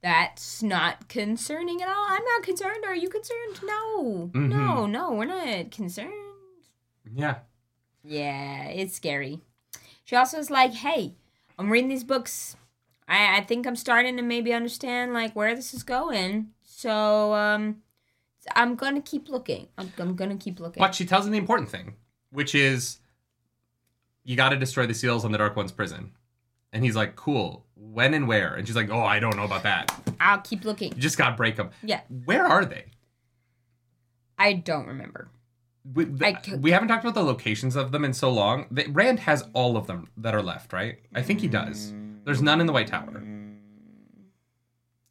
That's 0.00 0.62
not 0.62 1.08
concerning 1.08 1.82
at 1.82 1.88
all. 1.88 2.06
I'm 2.08 2.24
not 2.24 2.42
concerned. 2.42 2.84
Are 2.86 2.94
you 2.94 3.08
concerned? 3.08 3.60
No. 3.64 4.30
Mm-hmm. 4.32 4.48
No, 4.48 4.86
no, 4.86 5.12
we're 5.12 5.24
not 5.24 5.70
concerned. 5.72 6.12
Yeah. 7.12 7.38
Yeah, 8.04 8.68
it's 8.68 8.94
scary. 8.94 9.40
She 10.04 10.14
also 10.14 10.38
is 10.38 10.50
like, 10.50 10.72
hey, 10.72 11.14
I'm 11.58 11.70
reading 11.70 11.88
these 11.90 12.04
books. 12.04 12.56
I, 13.08 13.38
I 13.38 13.40
think 13.44 13.66
I'm 13.66 13.76
starting 13.76 14.16
to 14.18 14.22
maybe 14.22 14.52
understand 14.52 15.14
like 15.14 15.34
where 15.34 15.54
this 15.56 15.72
is 15.74 15.82
going. 15.82 16.50
So 16.62 17.34
um 17.34 17.82
I'm 18.54 18.74
gonna 18.76 19.00
keep 19.02 19.28
looking. 19.28 19.68
I'm, 19.78 19.92
I'm 19.98 20.14
gonna 20.14 20.36
keep 20.36 20.60
looking. 20.60 20.80
But 20.80 20.94
she 20.94 21.04
tells 21.06 21.26
him 21.26 21.32
the 21.32 21.38
important 21.38 21.68
thing, 21.70 21.94
which 22.30 22.54
is 22.54 22.98
you 24.24 24.36
got 24.36 24.50
to 24.50 24.56
destroy 24.56 24.86
the 24.86 24.92
seals 24.94 25.24
on 25.24 25.32
the 25.32 25.38
Dark 25.38 25.56
One's 25.56 25.72
prison. 25.72 26.12
And 26.70 26.84
he's 26.84 26.94
like, 26.94 27.16
cool. 27.16 27.64
When 27.76 28.12
and 28.12 28.28
where? 28.28 28.54
And 28.54 28.66
she's 28.66 28.76
like, 28.76 28.90
oh, 28.90 29.00
I 29.00 29.20
don't 29.20 29.36
know 29.36 29.44
about 29.44 29.62
that. 29.62 29.90
I'll 30.20 30.40
keep 30.42 30.66
looking. 30.66 30.92
You 30.94 31.00
just 31.00 31.16
got 31.16 31.30
to 31.30 31.36
break 31.36 31.56
them. 31.56 31.70
Yeah, 31.82 32.00
Where 32.26 32.44
are 32.46 32.66
they? 32.66 32.84
I 34.38 34.52
don't 34.52 34.86
remember. 34.86 35.30
We, 35.94 36.04
the- 36.04 36.26
I 36.26 36.32
could- 36.34 36.62
we 36.62 36.70
haven't 36.72 36.88
talked 36.88 37.04
about 37.04 37.14
the 37.14 37.22
locations 37.24 37.74
of 37.74 37.90
them 37.90 38.04
in 38.04 38.12
so 38.12 38.30
long. 38.30 38.66
The, 38.70 38.86
Rand 38.88 39.20
has 39.20 39.44
all 39.54 39.78
of 39.78 39.86
them 39.86 40.08
that 40.18 40.34
are 40.34 40.42
left, 40.42 40.74
right? 40.74 40.98
I 41.14 41.22
think 41.22 41.40
he 41.40 41.48
does. 41.48 41.94
There's 42.28 42.42
none 42.42 42.60
in 42.60 42.66
the 42.66 42.74
White 42.74 42.88
Tower. 42.88 43.22
Mm. 43.24 43.56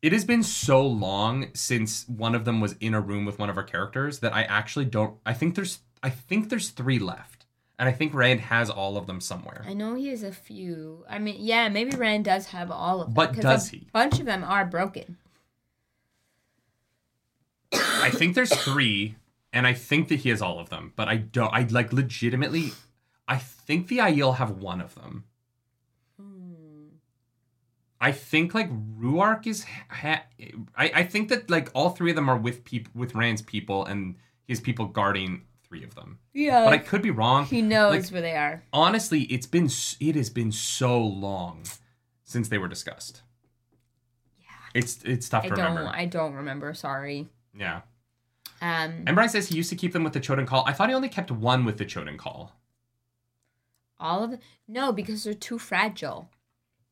It 0.03 0.13
has 0.13 0.23
been 0.23 0.43
so 0.43 0.85
long 0.85 1.47
since 1.55 2.07
one 2.07 2.35
of 2.35 2.45
them 2.45 2.61
was 2.61 2.75
in 2.79 2.93
a 2.93 3.01
room 3.01 3.25
with 3.25 3.39
one 3.39 3.49
of 3.49 3.57
our 3.57 3.63
characters 3.63 4.19
that 4.19 4.35
I 4.35 4.43
actually 4.43 4.85
don't. 4.85 5.17
I 5.25 5.33
think 5.33 5.55
there's. 5.55 5.79
I 6.03 6.11
think 6.11 6.49
there's 6.49 6.69
three 6.69 6.99
left, 6.99 7.47
and 7.79 7.89
I 7.89 7.91
think 7.91 8.13
Rand 8.13 8.41
has 8.41 8.69
all 8.69 8.97
of 8.97 9.07
them 9.07 9.19
somewhere. 9.19 9.65
I 9.67 9.73
know 9.73 9.95
he 9.95 10.09
has 10.09 10.21
a 10.21 10.31
few. 10.31 11.05
I 11.09 11.17
mean, 11.17 11.37
yeah, 11.39 11.69
maybe 11.69 11.97
Rand 11.97 12.25
does 12.25 12.45
have 12.49 12.69
all 12.69 13.01
of 13.01 13.07
them. 13.07 13.15
But 13.15 13.33
'cause 13.33 13.41
does 13.41 13.67
a 13.73 13.77
he? 13.77 13.87
bunch 13.91 14.19
of 14.19 14.27
them 14.27 14.43
are 14.43 14.63
broken. 14.63 15.17
I 17.73 18.11
think 18.11 18.35
there's 18.35 18.53
three, 18.55 19.15
and 19.51 19.65
I 19.65 19.73
think 19.73 20.09
that 20.09 20.17
he 20.17 20.29
has 20.29 20.43
all 20.43 20.59
of 20.59 20.69
them, 20.69 20.93
but 20.95 21.07
I 21.07 21.17
don't. 21.17 21.51
I 21.51 21.63
like 21.63 21.91
legitimately. 21.91 22.73
I 23.27 23.37
think 23.37 23.87
the 23.87 23.97
Aiel 23.97 24.35
have 24.35 24.51
one 24.51 24.81
of 24.81 24.93
them. 24.93 25.23
I 27.99 28.11
think 28.11 28.53
like 28.53 28.69
Rhuarc 28.99 29.47
is. 29.47 29.65
Ha- 29.89 30.23
I 30.75 30.91
I 30.95 31.03
think 31.03 31.29
that 31.29 31.49
like 31.49 31.69
all 31.73 31.89
three 31.89 32.11
of 32.11 32.15
them 32.15 32.29
are 32.29 32.37
with 32.37 32.63
people 32.63 32.91
with 32.95 33.15
Rand's 33.15 33.41
people, 33.41 33.85
and 33.85 34.15
his 34.47 34.59
people 34.59 34.85
guarding 34.85 35.43
three 35.67 35.83
of 35.83 35.95
them. 35.95 36.19
Yeah. 36.33 36.63
But 36.63 36.73
I 36.73 36.77
could 36.77 37.01
be 37.01 37.11
wrong. 37.11 37.45
he 37.45 37.61
knows 37.61 37.91
like- 38.05 38.09
where 38.11 38.21
they 38.21 38.35
are. 38.35 38.63
Honestly, 38.71 39.21
it's 39.23 39.47
been 39.47 39.69
it 39.99 40.15
has 40.15 40.29
been 40.29 40.51
so 40.51 40.99
long 41.01 41.63
since 42.23 42.49
they 42.49 42.57
were 42.57 42.67
discussed. 42.67 43.21
Yeah. 44.39 44.45
It's 44.75 45.03
it's 45.03 45.27
tough 45.27 45.45
I 45.45 45.49
to 45.49 45.55
don't. 45.55 45.69
remember. 45.75 45.91
I 45.93 46.05
don't 46.05 46.33
remember. 46.33 46.73
Sorry. 46.73 47.27
yeah. 47.57 47.81
Um. 48.61 49.03
And 49.05 49.13
Brian 49.15 49.29
says 49.29 49.49
he 49.49 49.55
used 49.55 49.69
to 49.69 49.75
keep 49.75 49.93
them 49.93 50.03
with 50.03 50.13
the 50.13 50.19
Choedan 50.19 50.47
Kal. 50.47 50.63
I 50.67 50.73
thought 50.73 50.89
he 50.89 50.95
only 50.95 51.09
kept 51.09 51.31
one 51.31 51.65
with 51.65 51.77
the 51.77 51.85
Choedan 51.85 52.17
Kal. 52.19 52.53
All 53.99 54.23
of 54.23 54.33
it? 54.33 54.41
No, 54.67 54.91
because 54.91 55.23
they're 55.23 55.33
too 55.33 55.57
fragile. 55.59 56.29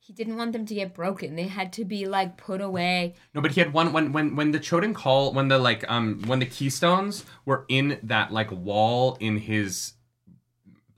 He 0.05 0.13
didn't 0.13 0.37
want 0.37 0.53
them 0.53 0.67
to 0.67 0.75
get 0.75 0.93
broken. 0.93 1.35
They 1.35 1.47
had 1.47 1.73
to 1.73 1.83
be 1.83 2.05
like 2.05 2.37
put 2.37 2.61
away. 2.61 3.15
No, 3.33 3.41
but 3.41 3.53
he 3.53 3.59
had 3.59 3.73
one 3.73 3.91
when 3.91 4.13
when 4.13 4.35
when 4.35 4.51
the 4.51 4.59
Choedan 4.59 4.95
Kal 4.95 5.33
when 5.33 5.47
the 5.47 5.57
like 5.57 5.83
um 5.89 6.21
when 6.27 6.37
the 6.37 6.45
keystones 6.45 7.25
were 7.43 7.65
in 7.69 7.99
that 8.03 8.31
like 8.31 8.51
wall 8.51 9.17
in 9.19 9.37
his 9.37 9.93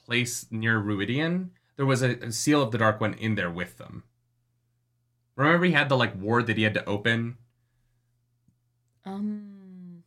place 0.06 0.46
near 0.52 0.82
Rhuidean, 0.82 1.52
there 1.78 1.86
was 1.86 2.02
a, 2.04 2.18
a 2.18 2.34
seal 2.34 2.62
of 2.62 2.72
the 2.72 2.78
Dark 2.78 3.00
One 3.00 3.14
in 3.14 3.36
there 3.36 3.50
with 3.50 3.78
them. 3.78 4.04
Remember, 5.38 5.66
he 5.66 5.72
had 5.72 5.88
the 5.88 5.96
like 5.96 6.20
ward 6.20 6.48
that 6.48 6.58
he 6.58 6.64
had 6.64 6.74
to 6.74 6.84
open. 6.86 7.38
Um. 9.06 10.04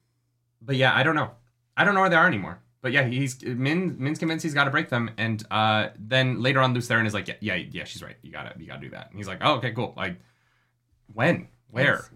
But 0.60 0.76
yeah, 0.76 0.94
I 0.94 1.02
don't 1.02 1.14
know. 1.14 1.30
I 1.74 1.84
don't 1.84 1.94
know 1.94 2.02
where 2.02 2.10
they 2.10 2.16
are 2.16 2.26
anymore. 2.26 2.60
But 2.82 2.92
yeah, 2.92 3.04
he's 3.04 3.42
Min. 3.42 3.96
Min's 3.98 4.18
convinced 4.18 4.42
he's 4.42 4.54
got 4.54 4.64
to 4.64 4.70
break 4.70 4.88
them, 4.88 5.10
and 5.18 5.44
uh, 5.50 5.88
then 5.98 6.40
later 6.40 6.60
on, 6.60 6.72
Lews 6.72 6.88
Therin 6.88 7.06
is 7.06 7.12
like, 7.12 7.28
yeah, 7.28 7.34
yeah, 7.40 7.54
yeah, 7.56 7.84
she's 7.84 8.02
right. 8.02 8.16
You 8.22 8.32
gotta, 8.32 8.54
you 8.58 8.66
gotta 8.66 8.80
do 8.80 8.90
that. 8.90 9.10
And 9.10 9.18
he's 9.18 9.28
like, 9.28 9.38
oh, 9.42 9.56
okay, 9.56 9.72
cool. 9.72 9.92
Like, 9.96 10.16
when, 11.12 11.48
where, 11.70 12.06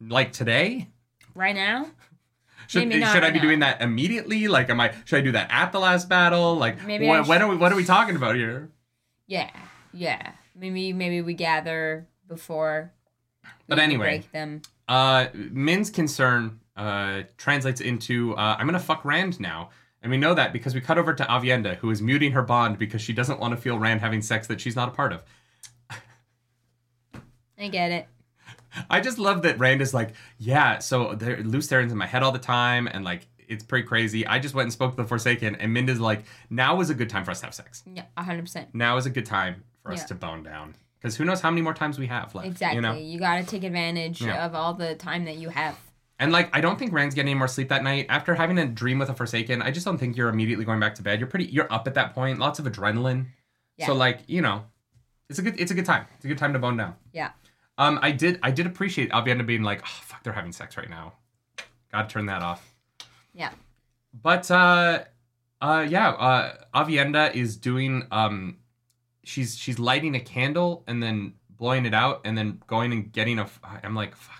like 0.00 0.32
today? 0.32 0.88
Right 1.34 1.54
now? 1.54 1.86
Should, 2.68 2.92
should 2.92 3.02
I 3.02 3.30
be 3.30 3.38
now. 3.38 3.42
doing 3.42 3.58
that 3.60 3.80
immediately? 3.80 4.46
Like, 4.46 4.68
am 4.68 4.78
I? 4.78 4.92
Should 5.06 5.20
I 5.20 5.22
do 5.22 5.32
that 5.32 5.48
at 5.50 5.72
the 5.72 5.80
last 5.80 6.06
battle? 6.06 6.54
Like, 6.54 6.84
Maybe 6.84 7.06
wh- 7.06 7.26
when 7.26 7.40
are 7.40 7.48
we? 7.48 7.56
What 7.56 7.72
are 7.72 7.76
we 7.76 7.84
talking 7.84 8.14
about 8.14 8.36
here? 8.36 8.68
Yeah. 9.26 9.48
Yeah. 9.94 10.32
Maybe 10.54 10.92
maybe 10.92 11.22
we 11.22 11.32
gather 11.32 12.06
before. 12.26 12.92
But 13.68 13.78
anyway. 13.78 14.06
break 14.06 14.32
them. 14.32 14.60
Uh, 14.86 15.28
Min's 15.32 15.88
concern 15.88 16.60
uh, 16.76 17.22
translates 17.38 17.80
into 17.80 18.34
uh, 18.36 18.56
I'm 18.58 18.66
gonna 18.66 18.78
fuck 18.78 19.02
Rand 19.04 19.40
now, 19.40 19.70
and 20.08 20.10
we 20.10 20.16
know 20.16 20.32
that 20.32 20.54
because 20.54 20.74
we 20.74 20.80
cut 20.80 20.96
over 20.96 21.12
to 21.12 21.22
Aviendha, 21.24 21.76
who 21.76 21.90
is 21.90 22.00
muting 22.00 22.32
her 22.32 22.40
bond 22.40 22.78
because 22.78 23.02
she 23.02 23.12
doesn't 23.12 23.38
want 23.38 23.54
to 23.54 23.60
feel 23.60 23.78
Rand 23.78 24.00
having 24.00 24.22
sex 24.22 24.46
that 24.46 24.58
she's 24.58 24.74
not 24.74 24.88
a 24.88 24.92
part 24.92 25.12
of. 25.12 25.22
I 27.58 27.68
get 27.68 27.90
it. 27.90 28.06
I 28.90 29.00
just 29.00 29.18
love 29.18 29.42
that 29.42 29.58
Rand 29.58 29.82
is 29.82 29.92
like, 29.92 30.14
yeah, 30.38 30.78
so 30.78 31.14
there, 31.14 31.42
Lews 31.42 31.68
Therin's 31.68 31.92
in 31.92 31.98
my 31.98 32.06
head 32.06 32.22
all 32.22 32.32
the 32.32 32.38
time, 32.38 32.86
and 32.90 33.04
like 33.04 33.26
it's 33.48 33.62
pretty 33.62 33.86
crazy. 33.86 34.26
I 34.26 34.38
just 34.38 34.54
went 34.54 34.64
and 34.64 34.72
spoke 34.72 34.92
to 34.92 34.96
the 35.02 35.04
Forsaken, 35.06 35.56
and 35.56 35.74
Minda's 35.74 36.00
like, 36.00 36.24
now 36.48 36.80
is 36.80 36.88
a 36.88 36.94
good 36.94 37.10
time 37.10 37.24
for 37.26 37.30
us 37.32 37.40
to 37.40 37.46
have 37.46 37.54
sex. 37.54 37.82
Yeah, 37.86 38.04
hundred 38.16 38.42
percent. 38.42 38.74
Now 38.74 38.96
is 38.96 39.04
a 39.04 39.10
good 39.10 39.26
time 39.26 39.62
for 39.82 39.92
us 39.92 40.00
Yeah. 40.00 40.06
to 40.06 40.14
bone 40.14 40.42
down. 40.42 40.74
Because 40.98 41.16
who 41.16 41.24
knows 41.26 41.42
how 41.42 41.50
many 41.50 41.60
more 41.62 41.74
times 41.74 41.98
we 41.98 42.06
have 42.06 42.34
left. 42.34 42.48
Exactly. 42.48 42.80
You 43.04 43.12
You, 43.12 43.18
got 43.20 43.36
to 43.36 43.44
take 43.44 43.62
advantage 43.62 44.22
Yeah. 44.22 44.46
of 44.46 44.54
all 44.54 44.72
the 44.72 44.94
time 44.94 45.26
that 45.26 45.36
you 45.36 45.50
have. 45.50 45.78
And 46.18 46.32
like, 46.32 46.54
I 46.54 46.60
don't 46.60 46.78
think 46.78 46.92
Rand's 46.92 47.14
getting 47.14 47.30
any 47.30 47.38
more 47.38 47.48
sleep 47.48 47.68
that 47.68 47.84
night. 47.84 48.06
After 48.08 48.34
having 48.34 48.58
a 48.58 48.66
dream 48.66 48.98
with 48.98 49.08
a 49.08 49.14
Forsaken, 49.14 49.62
I 49.62 49.70
just 49.70 49.84
don't 49.84 49.98
think 49.98 50.16
you're 50.16 50.28
immediately 50.28 50.64
going 50.64 50.80
back 50.80 50.94
to 50.96 51.02
bed. 51.02 51.20
You're 51.20 51.28
pretty, 51.28 51.46
you're 51.46 51.72
up 51.72 51.86
at 51.86 51.94
that 51.94 52.14
point. 52.14 52.38
Lots 52.38 52.58
of 52.58 52.64
adrenaline. 52.64 53.26
Yeah. 53.76 53.86
So 53.86 53.94
like, 53.94 54.20
you 54.26 54.42
know, 54.42 54.64
it's 55.28 55.38
a 55.38 55.42
good, 55.42 55.60
it's 55.60 55.70
a 55.70 55.74
good 55.74 55.84
time. 55.84 56.06
It's 56.16 56.24
a 56.24 56.28
good 56.28 56.38
time 56.38 56.52
to 56.54 56.58
bone 56.58 56.76
down. 56.76 56.96
Yeah. 57.12 57.30
Um, 57.76 58.00
I 58.02 58.10
did, 58.10 58.40
I 58.42 58.50
did 58.50 58.66
appreciate 58.66 59.10
Aviendha 59.10 59.46
being 59.46 59.62
like, 59.62 59.82
oh 59.82 60.00
fuck, 60.02 60.24
they're 60.24 60.32
having 60.32 60.52
sex 60.52 60.76
right 60.76 60.90
now. 60.90 61.12
Gotta 61.92 62.08
turn 62.08 62.26
that 62.26 62.42
off. 62.42 62.74
Yeah. 63.32 63.50
But 64.20 64.50
uh, 64.50 65.04
uh, 65.60 65.86
yeah, 65.88 66.10
uh, 66.10 66.54
Aviendha 66.74 67.34
is 67.34 67.56
doing 67.56 68.06
um, 68.10 68.58
she's 69.24 69.56
she's 69.56 69.78
lighting 69.78 70.14
a 70.14 70.20
candle 70.20 70.84
and 70.86 71.02
then 71.02 71.34
blowing 71.50 71.86
it 71.86 71.94
out 71.94 72.22
and 72.24 72.36
then 72.36 72.60
going 72.66 72.92
and 72.92 73.12
getting 73.12 73.38
a. 73.38 73.48
I'm 73.82 73.94
like, 73.94 74.16
fuck. 74.16 74.37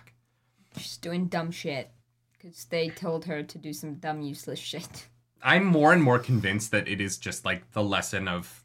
She's 0.79 0.97
doing 0.97 1.27
dumb 1.27 1.51
shit 1.51 1.91
because 2.33 2.65
they 2.67 2.89
told 2.89 3.25
her 3.27 3.43
to 3.43 3.59
do 3.59 3.73
some 3.73 3.95
dumb, 3.95 4.23
useless 4.23 4.59
shit. 4.59 5.09
I'm 5.43 5.65
more 5.65 5.93
and 5.93 6.03
more 6.03 6.19
convinced 6.19 6.71
that 6.73 6.89
it 6.89 7.01
is 7.01 7.19
just 7.19 7.45
like 7.45 7.71
the 7.73 7.83
lesson 7.83 8.29
of 8.29 8.65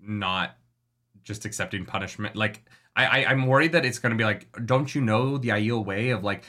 not 0.00 0.56
just 1.22 1.44
accepting 1.44 1.84
punishment. 1.84 2.36
Like 2.36 2.64
I, 2.94 3.04
I 3.04 3.30
I'm 3.30 3.46
worried 3.46 3.72
that 3.72 3.84
it's 3.84 3.98
gonna 3.98 4.14
be 4.14 4.24
like, 4.24 4.48
don't 4.64 4.94
you 4.94 5.00
know 5.00 5.36
the 5.38 5.48
Aiel 5.50 5.84
way 5.84 6.10
of 6.10 6.24
like 6.24 6.44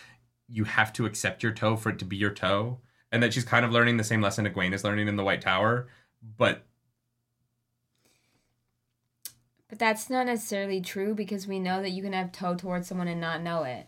you 0.48 0.64
have 0.64 0.94
to 0.94 1.06
accept 1.06 1.44
your 1.44 1.52
toh 1.52 1.76
for 1.76 1.90
it 1.90 2.00
to 2.00 2.06
be 2.06 2.16
your 2.16 2.32
toh, 2.32 2.80
and 3.12 3.22
that 3.22 3.34
she's 3.34 3.44
kind 3.44 3.66
of 3.66 3.72
learning 3.72 3.98
the 3.98 4.04
same 4.04 4.22
lesson 4.22 4.46
Egwene 4.46 4.74
is 4.74 4.84
learning 4.84 5.08
in 5.08 5.18
the 5.18 5.24
White 5.24 5.42
Tower, 5.42 5.88
but 6.38 6.64
But 9.68 9.80
that's 9.80 10.10
not 10.10 10.28
necessarily 10.28 10.80
true 10.80 11.14
because 11.14 11.48
we 11.48 11.60
know 11.60 11.82
that 11.82 11.92
you 11.92 12.02
can 12.02 12.14
have 12.14 12.32
toh 12.32 12.56
towards 12.56 12.88
someone 12.88 13.10
and 13.10 13.20
not 13.20 13.42
know 13.42 13.64
it. 13.64 13.88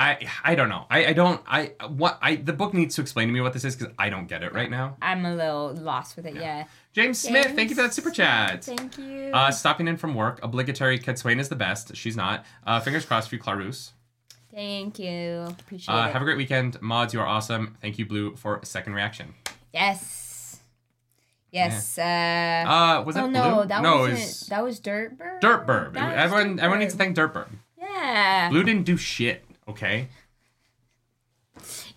I 0.00 0.28
I 0.44 0.54
don't 0.54 0.68
know. 0.68 0.86
I 0.88 1.06
I 1.06 1.12
don't 1.12 1.42
I 1.46 1.72
what 1.88 2.18
I 2.22 2.36
the 2.36 2.52
book 2.52 2.72
needs 2.72 2.94
to 2.94 3.00
explain 3.00 3.26
to 3.28 3.34
me 3.34 3.40
what 3.40 3.52
this 3.52 3.64
is 3.64 3.74
because 3.74 3.92
I 3.98 4.10
don't 4.10 4.28
get 4.28 4.42
it 4.44 4.52
right 4.54 4.70
now. 4.70 4.96
I'm 5.02 5.26
a 5.26 5.34
little 5.34 5.74
lost 5.74 6.14
with 6.16 6.24
it, 6.26 6.36
yeah. 6.36 6.64
James 6.92 7.18
Smith, 7.18 7.44
James. 7.46 7.56
thank 7.56 7.70
you 7.70 7.76
for 7.76 7.82
that 7.82 7.94
super 7.94 8.10
chat. 8.12 8.64
Thank 8.64 8.96
you. 8.96 9.30
Uh, 9.34 9.50
stopping 9.50 9.88
in 9.88 9.96
from 9.96 10.14
work, 10.14 10.38
obligatory 10.42 10.98
Cadsuane 11.00 11.40
is 11.40 11.48
the 11.48 11.56
best. 11.56 11.96
She's 11.96 12.16
not. 12.16 12.44
Uh, 12.66 12.78
fingers 12.80 13.04
crossed 13.04 13.28
for 13.28 13.34
you, 13.34 13.40
Clarus. 13.42 13.90
Thank 14.54 14.98
you. 15.00 15.46
Appreciate 15.48 15.92
Uh, 15.94 16.06
it. 16.08 16.12
have 16.12 16.22
a 16.22 16.24
great 16.24 16.36
weekend. 16.38 16.80
Mods, 16.80 17.12
you 17.12 17.20
are 17.20 17.26
awesome. 17.26 17.76
Thank 17.82 17.98
you, 17.98 18.06
Blue, 18.06 18.36
for 18.36 18.60
second 18.64 18.94
reaction. 18.94 19.34
yes. 19.74 20.60
Yes. 21.50 21.98
Uh, 21.98 22.02
Uh, 22.02 23.02
was 23.04 23.16
oh 23.16 23.22
that 23.22 23.30
no, 23.30 23.54
Blue? 23.54 23.64
that 23.66 23.82
no, 23.82 23.96
wasn't. 24.00 24.18
was 24.18 24.40
That 24.48 24.62
was 24.62 24.80
Dirtbird. 24.80 25.40
Dirtbird. 25.40 25.94
That 25.94 26.14
was 26.14 26.24
Everyone, 26.32 26.58
everyone 26.60 26.78
needs 26.80 26.92
to 26.94 26.98
thank 26.98 27.16
Dirtbird. 27.16 27.48
Yeah. 27.78 28.48
Blue 28.50 28.62
didn't 28.64 28.84
do 28.84 28.96
shit. 28.96 29.44
Okay. 29.68 30.08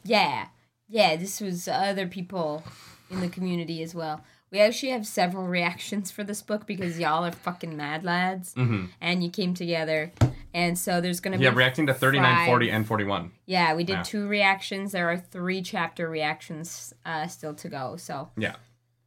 Yeah. 0.04 0.48
Yeah. 0.88 1.16
This 1.16 1.40
was 1.42 1.68
other 1.68 2.08
people 2.08 2.64
in 3.10 3.20
the 3.22 3.30
community 3.30 3.82
as 3.84 3.94
well. 3.96 4.24
We 4.52 4.60
actually 4.60 4.92
have 4.92 5.08
several 5.08 5.48
reactions 5.48 6.12
for 6.12 6.24
this 6.26 6.42
book 6.42 6.68
because 6.68 7.00
y'all 7.00 7.24
are 7.24 7.32
fucking 7.32 7.78
mad 7.78 8.04
lads, 8.04 8.54
Mm-hmm. 8.56 8.88
and 9.00 9.24
you 9.24 9.30
came 9.30 9.54
together, 9.54 10.12
and 10.54 10.78
so 10.78 11.00
there's 11.00 11.22
gonna 11.22 11.38
Yeah, 11.38 11.52
be 11.52 11.54
Yeah, 11.54 11.58
reacting 11.58 11.88
to 11.88 11.94
39, 11.94 12.36
five- 12.36 12.46
40, 12.48 12.70
and 12.70 12.86
41. 12.86 13.32
Yeah, 13.46 13.74
we 13.76 13.86
did 13.86 13.94
Yeah. 13.94 14.04
two 14.04 14.28
reactions. 14.28 14.92
There 14.92 15.10
are 15.10 15.18
three 15.18 15.62
chapter 15.62 16.10
reactions 16.10 16.94
uh, 17.06 17.28
still 17.28 17.54
to 17.56 17.70
go. 17.70 17.96
So 17.96 18.30
Yeah. 18.36 18.56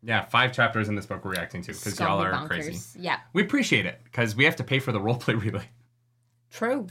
Yeah, 0.03 0.25
five 0.25 0.53
chapters 0.55 0.89
in 0.89 0.95
this 0.97 1.05
book 1.05 1.23
we're 1.27 1.33
reacting 1.33 1.61
to 1.63 1.73
because 1.73 1.99
y'all 2.01 2.23
are 2.23 2.33
bonkers. 2.33 2.47
crazy. 2.49 3.01
Yeah, 3.01 3.19
We 3.35 3.43
appreciate 3.43 3.85
it 3.85 4.01
because 4.05 4.35
we 4.35 4.45
have 4.47 4.57
to 4.57 4.65
pay 4.65 4.79
for 4.79 4.93
the 4.93 5.01
roleplay 5.01 5.39
relay. 5.43 5.69
true. 6.51 6.87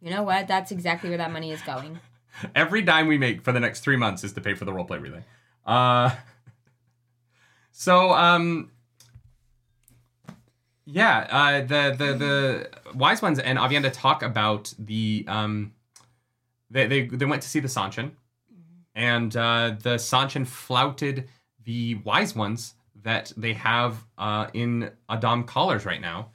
You 0.00 0.10
know 0.10 0.22
what? 0.22 0.48
That's 0.48 0.70
exactly 0.70 1.10
where 1.10 1.18
that 1.18 1.32
money 1.32 1.50
is 1.50 1.60
going. 1.62 2.00
Every 2.54 2.82
dime 2.82 3.06
we 3.06 3.18
make 3.18 3.42
for 3.42 3.52
the 3.52 3.60
next 3.60 3.80
three 3.80 3.96
months 3.96 4.24
is 4.24 4.32
to 4.32 4.40
pay 4.40 4.54
for 4.54 4.64
the 4.64 4.72
roleplay 4.72 5.00
relay. 5.00 5.24
Uh, 5.66 6.10
so, 7.72 8.12
um, 8.12 8.70
yeah, 10.86 11.26
uh, 11.30 11.60
the 11.60 11.94
the 11.96 12.14
the 12.14 12.70
wise 12.94 13.22
ones 13.22 13.38
and 13.38 13.58
Aviendha 13.58 13.92
talk 13.92 14.22
about 14.22 14.74
the 14.78 15.24
um, 15.28 15.72
they 16.70 16.86
they 16.86 17.06
they 17.06 17.26
went 17.26 17.42
to 17.42 17.48
see 17.48 17.60
the 17.60 17.68
Seanchan, 17.68 18.12
and 18.94 19.36
uh, 19.36 19.76
the 19.82 19.96
Seanchan 19.96 20.46
flouted 20.46 21.28
the 21.64 21.96
wise 21.96 22.34
ones 22.34 22.74
that 23.02 23.32
they 23.36 23.52
have 23.52 24.04
uh, 24.18 24.48
in 24.52 24.90
a'dam 25.08 25.44
collars 25.44 25.84
right 25.84 26.00
now, 26.00 26.30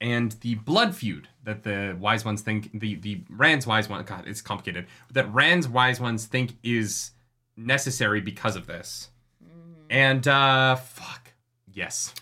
and 0.00 0.32
the 0.40 0.54
blood 0.54 0.94
feud 0.94 1.28
that 1.44 1.62
the 1.62 1.96
wise 1.98 2.24
ones 2.24 2.42
think 2.42 2.78
the 2.78 2.94
the 2.96 3.22
Rand's 3.28 3.66
wise 3.66 3.88
one 3.88 4.02
God 4.04 4.26
it's 4.26 4.40
complicated 4.40 4.86
that 5.12 5.32
Rand's 5.32 5.68
wise 5.68 6.00
ones 6.00 6.26
think 6.26 6.52
is 6.62 7.10
necessary 7.56 8.20
because 8.20 8.56
of 8.56 8.66
this, 8.66 9.10
and 9.88 10.26
uh, 10.26 10.76
fuck 10.76 11.32
yes. 11.72 12.14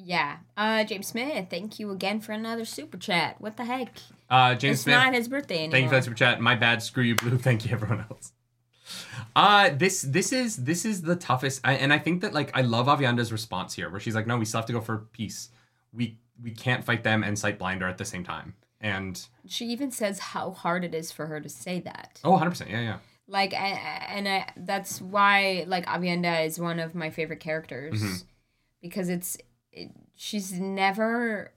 Yeah. 0.00 0.36
Uh, 0.56 0.84
James 0.84 1.08
Smith, 1.08 1.48
thank 1.50 1.80
you 1.80 1.90
again 1.90 2.20
for 2.20 2.32
another 2.32 2.64
super 2.64 2.96
chat. 2.96 3.40
What 3.40 3.56
the 3.56 3.64
heck? 3.64 3.90
Uh, 4.30 4.54
James 4.54 4.76
it's 4.76 4.82
Smith, 4.84 4.94
not 4.94 5.12
his 5.12 5.28
birthday 5.28 5.64
anymore. 5.64 5.72
Thank 5.72 5.82
you 5.82 5.88
for 5.88 5.94
that 5.96 6.04
super 6.04 6.16
chat. 6.16 6.40
My 6.40 6.54
bad. 6.54 6.82
Screw 6.82 7.02
you, 7.02 7.16
Blue. 7.16 7.36
Thank 7.38 7.66
you, 7.66 7.72
everyone 7.72 8.06
else. 8.10 8.32
Uh 9.36 9.70
this 9.70 10.02
this 10.02 10.32
is 10.32 10.56
this 10.56 10.84
is 10.84 11.02
the 11.02 11.14
toughest, 11.14 11.60
I, 11.62 11.74
and 11.74 11.92
I 11.92 11.98
think 11.98 12.22
that 12.22 12.32
like 12.32 12.56
I 12.56 12.62
love 12.62 12.86
Aviendha's 12.86 13.30
response 13.30 13.74
here, 13.74 13.90
where 13.90 14.00
she's 14.00 14.14
like, 14.14 14.26
"No, 14.26 14.38
we 14.38 14.44
still 14.44 14.58
have 14.58 14.66
to 14.66 14.72
go 14.72 14.80
for 14.80 15.06
peace. 15.12 15.50
We 15.92 16.16
we 16.42 16.50
can't 16.52 16.84
fight 16.84 17.02
them 17.04 17.22
and 17.22 17.36
Sightblinder 17.36 17.88
at 17.88 17.98
the 17.98 18.04
same 18.04 18.24
time." 18.24 18.54
And 18.80 19.20
She 19.46 19.66
even 19.66 19.90
says 19.90 20.18
how 20.20 20.52
hard 20.52 20.84
it 20.84 20.94
is 20.94 21.10
for 21.10 21.26
her 21.26 21.40
to 21.40 21.48
say 21.48 21.80
that. 21.80 22.20
oh, 22.24 22.30
100 22.30 22.50
percent, 22.50 22.70
yeah, 22.70 22.80
yeah, 22.80 22.98
Like, 23.26 23.52
and 23.52 24.28
I, 24.28 24.52
that's 24.56 25.00
why 25.00 25.64
like 25.66 25.84
Aviendha 25.86 26.46
is 26.46 26.58
one 26.60 26.78
of 26.78 26.94
my 26.94 27.10
favorite 27.10 27.40
characters 27.40 28.00
Mhm. 28.00 28.24
because 28.80 29.08
it's 29.08 29.36
it, 29.72 29.90
she's 30.14 30.52
never 30.52 31.52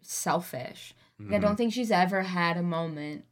selfish. 0.00 0.94
Like, 1.18 1.36
I 1.36 1.38
don't 1.38 1.54
think 1.56 1.72
she's 1.72 1.92
ever 1.92 2.22
had 2.22 2.56
a 2.56 2.62
moment 2.64 3.24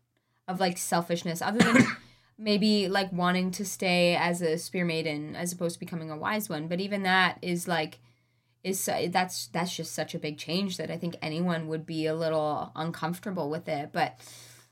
of 0.46 0.60
like 0.60 0.78
selfishness 0.78 1.42
other 1.42 1.58
than 1.58 1.84
maybe 2.38 2.88
like 2.88 3.12
wanting 3.12 3.50
to 3.52 3.64
stay 3.64 4.14
as 4.14 4.40
a 4.42 4.58
spear 4.58 4.84
maiden 4.84 5.34
as 5.34 5.52
opposed 5.52 5.74
to 5.74 5.80
becoming 5.80 6.08
a 6.10 6.16
wise 6.16 6.48
one. 6.48 6.68
But 6.68 6.80
even 6.80 7.02
that 7.02 7.38
is 7.42 7.66
like 7.66 7.98
is 8.62 8.84
that's 9.10 9.46
that's 9.48 9.74
just 9.74 9.94
such 9.94 10.14
a 10.14 10.18
big 10.18 10.36
change 10.38 10.76
that 10.76 10.90
I 10.90 10.96
think 10.98 11.16
anyone 11.22 11.68
would 11.68 11.86
be 11.86 12.06
a 12.06 12.14
little 12.14 12.72
uncomfortable 12.76 13.48
with 13.50 13.68
it. 13.68 13.90
But 13.92 14.18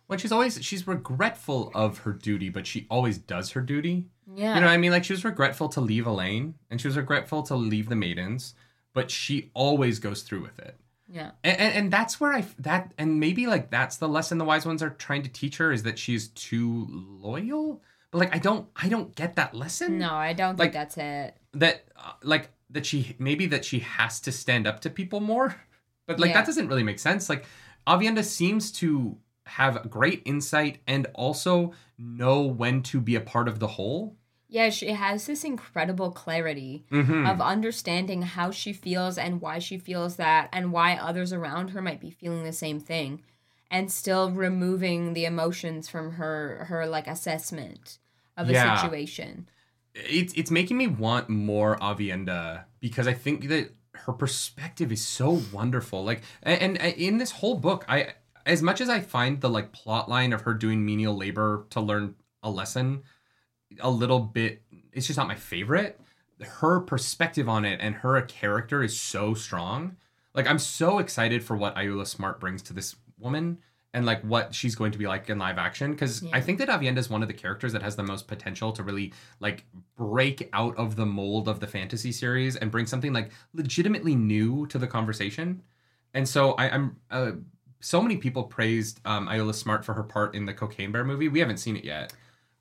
well, 0.09 0.19
she's 0.19 0.33
always 0.33 0.63
she's 0.65 0.87
regretful 0.87 1.71
of 1.75 1.99
her 1.99 2.13
duty, 2.13 2.49
but 2.51 2.67
she 2.67 2.87
always 2.91 3.19
does 3.19 3.51
her 3.53 3.61
duty. 3.61 4.07
yeah, 4.35 4.55
You 4.55 4.61
know 4.61 4.67
what 4.67 4.73
I 4.73 4.77
mean? 4.79 4.91
Like 4.93 5.05
she 5.05 5.13
was 5.13 5.25
regretful 5.25 5.69
to 5.71 5.81
leave 5.81 6.05
Elayne, 6.07 6.55
and 6.71 6.81
she 6.81 6.89
was 6.89 6.97
regretful 6.97 7.43
to 7.45 7.55
leave 7.57 7.89
the 7.89 7.97
maidens. 7.97 8.55
but 8.95 9.11
she 9.11 9.51
always 9.55 9.99
goes 10.01 10.23
through 10.23 10.43
with 10.43 10.59
it. 10.59 10.77
Yeah. 11.11 11.31
And, 11.45 11.59
and, 11.59 11.75
and 11.75 11.91
that's 11.93 12.21
where 12.21 12.33
I 12.35 12.45
that 12.59 12.93
and 12.99 13.19
maybe 13.21 13.47
like 13.47 13.71
that's 13.71 13.97
the 13.97 14.09
lesson 14.09 14.37
the 14.39 14.45
wise 14.45 14.67
ones 14.67 14.83
are 14.83 14.91
trying 14.91 15.23
to 15.23 15.31
teach 15.31 15.57
her 15.59 15.73
is 15.73 15.85
that 15.85 15.99
she's 15.99 16.29
too 16.29 16.87
loyal. 16.91 17.83
But 18.11 18.19
like 18.19 18.35
I 18.35 18.39
don't 18.39 18.69
I 18.77 18.89
don't 18.89 19.15
get 19.15 19.37
that 19.37 19.55
lesson. 19.55 19.99
No, 19.99 20.13
I 20.15 20.33
don't 20.35 20.59
Like- 20.59 20.73
think 20.73 20.75
that's 20.75 20.97
it. 20.99 21.37
That 21.55 21.85
uh, 21.97 22.13
like 22.23 22.51
that 22.71 22.85
she 22.87 23.17
maybe 23.19 23.47
that 23.47 23.65
she 23.65 23.79
has 23.81 24.21
to 24.21 24.33
stand 24.33 24.67
up 24.67 24.81
to 24.81 24.91
people 24.91 25.21
more. 25.21 25.57
But 26.07 26.19
like 26.19 26.31
Yeah. 26.31 26.39
that 26.39 26.47
doesn't 26.47 26.69
really 26.69 26.83
make 26.83 26.99
sense. 26.99 27.29
Like 27.29 27.45
Aviendha 27.87 28.25
seems 28.25 28.73
to 28.73 29.19
have 29.47 29.91
great 29.91 30.23
insight 30.25 30.79
and 30.87 31.07
also 31.15 31.73
know 31.99 32.43
when 32.43 32.83
to 32.85 33.01
be 33.01 33.15
a 33.15 33.21
part 33.21 33.49
of 33.49 33.59
the 33.61 33.67
whole. 33.69 34.17
Yeah, 34.51 34.71
she 34.71 34.93
has 34.93 35.27
this 35.27 35.45
incredible 35.45 36.11
clarity 36.11 36.87
Mm-hmm. 36.91 37.27
of 37.27 37.41
understanding 37.41 38.23
how 38.23 38.51
she 38.51 38.73
feels 38.73 39.19
and 39.19 39.41
why 39.43 39.59
she 39.59 39.77
feels 39.79 40.17
that 40.17 40.49
and 40.53 40.73
why 40.73 40.97
others 40.97 41.33
around 41.33 41.69
her 41.71 41.83
might 41.83 42.01
be 42.01 42.11
feeling 42.11 42.45
the 42.45 42.53
same 42.53 42.81
thing 42.81 43.23
and 43.71 43.93
still 43.93 44.31
removing 44.31 45.13
the 45.13 45.27
emotions 45.27 45.89
from 45.89 46.13
her 46.13 46.65
her 46.71 46.87
like 46.87 47.07
assessment 47.07 47.99
of 48.37 48.49
a 48.49 48.53
Yeah. 48.53 48.81
situation. 48.83 49.49
It's 50.09 50.33
it's 50.35 50.51
making 50.51 50.77
me 50.77 50.87
want 50.87 51.29
more 51.29 51.77
Aviendha 51.79 52.65
because 52.81 53.07
I 53.07 53.15
think 53.15 53.49
that 53.49 53.71
her 53.95 54.13
perspective 54.13 54.93
is 54.93 55.05
so 55.07 55.43
wonderful. 55.53 56.05
Like, 56.05 56.23
and, 56.43 56.79
and 56.79 56.95
in 56.95 57.19
this 57.19 57.33
whole 57.33 57.57
book, 57.57 57.85
I 57.89 58.15
as 58.47 58.63
much 58.63 58.81
as 58.81 58.89
I 58.89 59.01
find 59.01 59.41
the 59.41 59.51
like 59.51 59.73
plot 59.73 60.09
line 60.09 60.33
of 60.33 60.43
her 60.43 60.55
doing 60.55 60.85
menial 60.85 61.17
labor 61.17 61.67
to 61.71 61.81
learn 61.81 62.15
a 62.43 62.51
lesson 62.51 63.03
a 63.81 63.91
little 63.91 64.21
bit, 64.21 64.63
it's 64.93 65.07
just 65.07 65.19
not 65.19 65.29
my 65.29 65.35
favorite. 65.35 66.01
Her 66.41 66.81
perspective 66.81 67.49
on 67.49 67.65
it 67.65 67.81
and 67.83 67.97
her 67.97 68.21
character 68.23 68.83
is 68.83 68.99
so 68.99 69.35
strong. 69.35 69.97
Like, 70.35 70.47
I'm 70.47 70.59
so 70.59 70.99
excited 70.99 71.43
for 71.43 71.57
what 71.57 71.75
Ayoola 71.75 72.07
Smart 72.07 72.39
brings 72.41 72.63
to 72.63 72.73
this 72.73 72.97
woman 73.19 73.59
and 73.99 74.07
like 74.07 74.23
what 74.23 74.55
she's 74.55 74.77
going 74.77 74.93
to 74.93 74.99
be 74.99 75.09
like 75.09 75.29
in 75.29 75.39
live 75.41 75.59
action 75.59 75.91
because 75.91 76.23
Yeah. 76.23 76.31
I 76.33 76.41
think 76.41 76.61
that 76.61 76.69
Aviendha 76.69 76.99
is 76.99 77.11
one 77.11 77.21
of 77.21 77.27
the 77.29 77.35
characters 77.35 77.73
that 77.73 77.83
has 77.83 77.97
the 77.97 78.05
most 78.05 78.29
potential 78.29 78.71
to 78.73 78.85
really 78.85 79.13
like 79.41 79.65
break 79.97 80.49
out 80.53 80.77
of 80.79 80.95
the 80.95 81.05
mold 81.05 81.49
of 81.49 81.59
the 81.59 81.67
fantasy 81.67 82.13
series 82.13 82.55
and 82.55 82.71
bring 82.71 82.87
something 82.87 83.13
like 83.13 83.33
legitimately 83.55 84.15
new 84.15 84.69
to 84.69 84.79
the 84.79 84.87
conversation. 84.87 85.63
And 86.15 86.29
so 86.29 86.53
I, 86.53 86.71
I'm 86.71 86.97
uh, 87.11 87.33
so 87.81 88.01
many 88.01 88.17
people 88.19 88.45
praised 88.45 89.01
um, 89.05 89.27
Ayoola 89.27 89.55
Smart 89.55 89.85
for 89.85 89.95
her 89.95 90.05
part 90.05 90.37
in 90.37 90.47
the 90.47 90.55
Cocaine 90.55 90.93
Bear 90.93 91.05
movie. 91.05 91.27
We 91.29 91.41
haven't 91.41 91.59
seen 91.59 91.77
it 91.77 91.85
yet, 91.85 92.13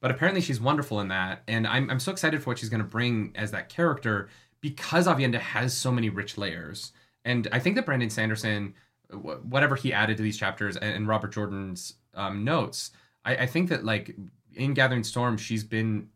but 0.01 0.09
apparently 0.09 0.41
she's 0.41 0.59
wonderful 0.59 0.99
in 1.01 1.07
that, 1.09 1.43
and 1.47 1.67
I'm 1.67 1.89
I'm 1.91 1.99
so 1.99 2.11
excited 2.11 2.41
for 2.41 2.49
what 2.49 2.59
she's 2.59 2.69
going 2.69 2.83
to 2.83 2.87
bring 2.87 3.31
as 3.35 3.51
that 3.51 3.69
character 3.69 4.27
because 4.59 5.05
Aviendha 5.07 5.39
has 5.39 5.77
so 5.77 5.91
many 5.91 6.09
rich 6.09 6.35
layers. 6.35 6.93
And 7.23 7.47
I 7.51 7.59
think 7.59 7.75
that 7.75 7.85
Brandon 7.85 8.09
Sanderson, 8.09 8.73
whatever 9.11 9.75
he 9.75 9.93
added 9.93 10.17
to 10.17 10.23
these 10.23 10.37
chapters, 10.37 10.77
and, 10.77 10.95
and 10.95 11.07
Robert 11.07 11.33
Jordan's 11.33 11.93
um, 12.13 12.43
notes, 12.43 12.91
I, 13.25 13.37
I 13.37 13.45
think 13.45 13.69
that 13.69 13.85
like 13.85 14.15
in 14.53 14.73
Gathering 14.73 15.03
Storm, 15.03 15.37
she's 15.37 15.63
been 15.63 16.09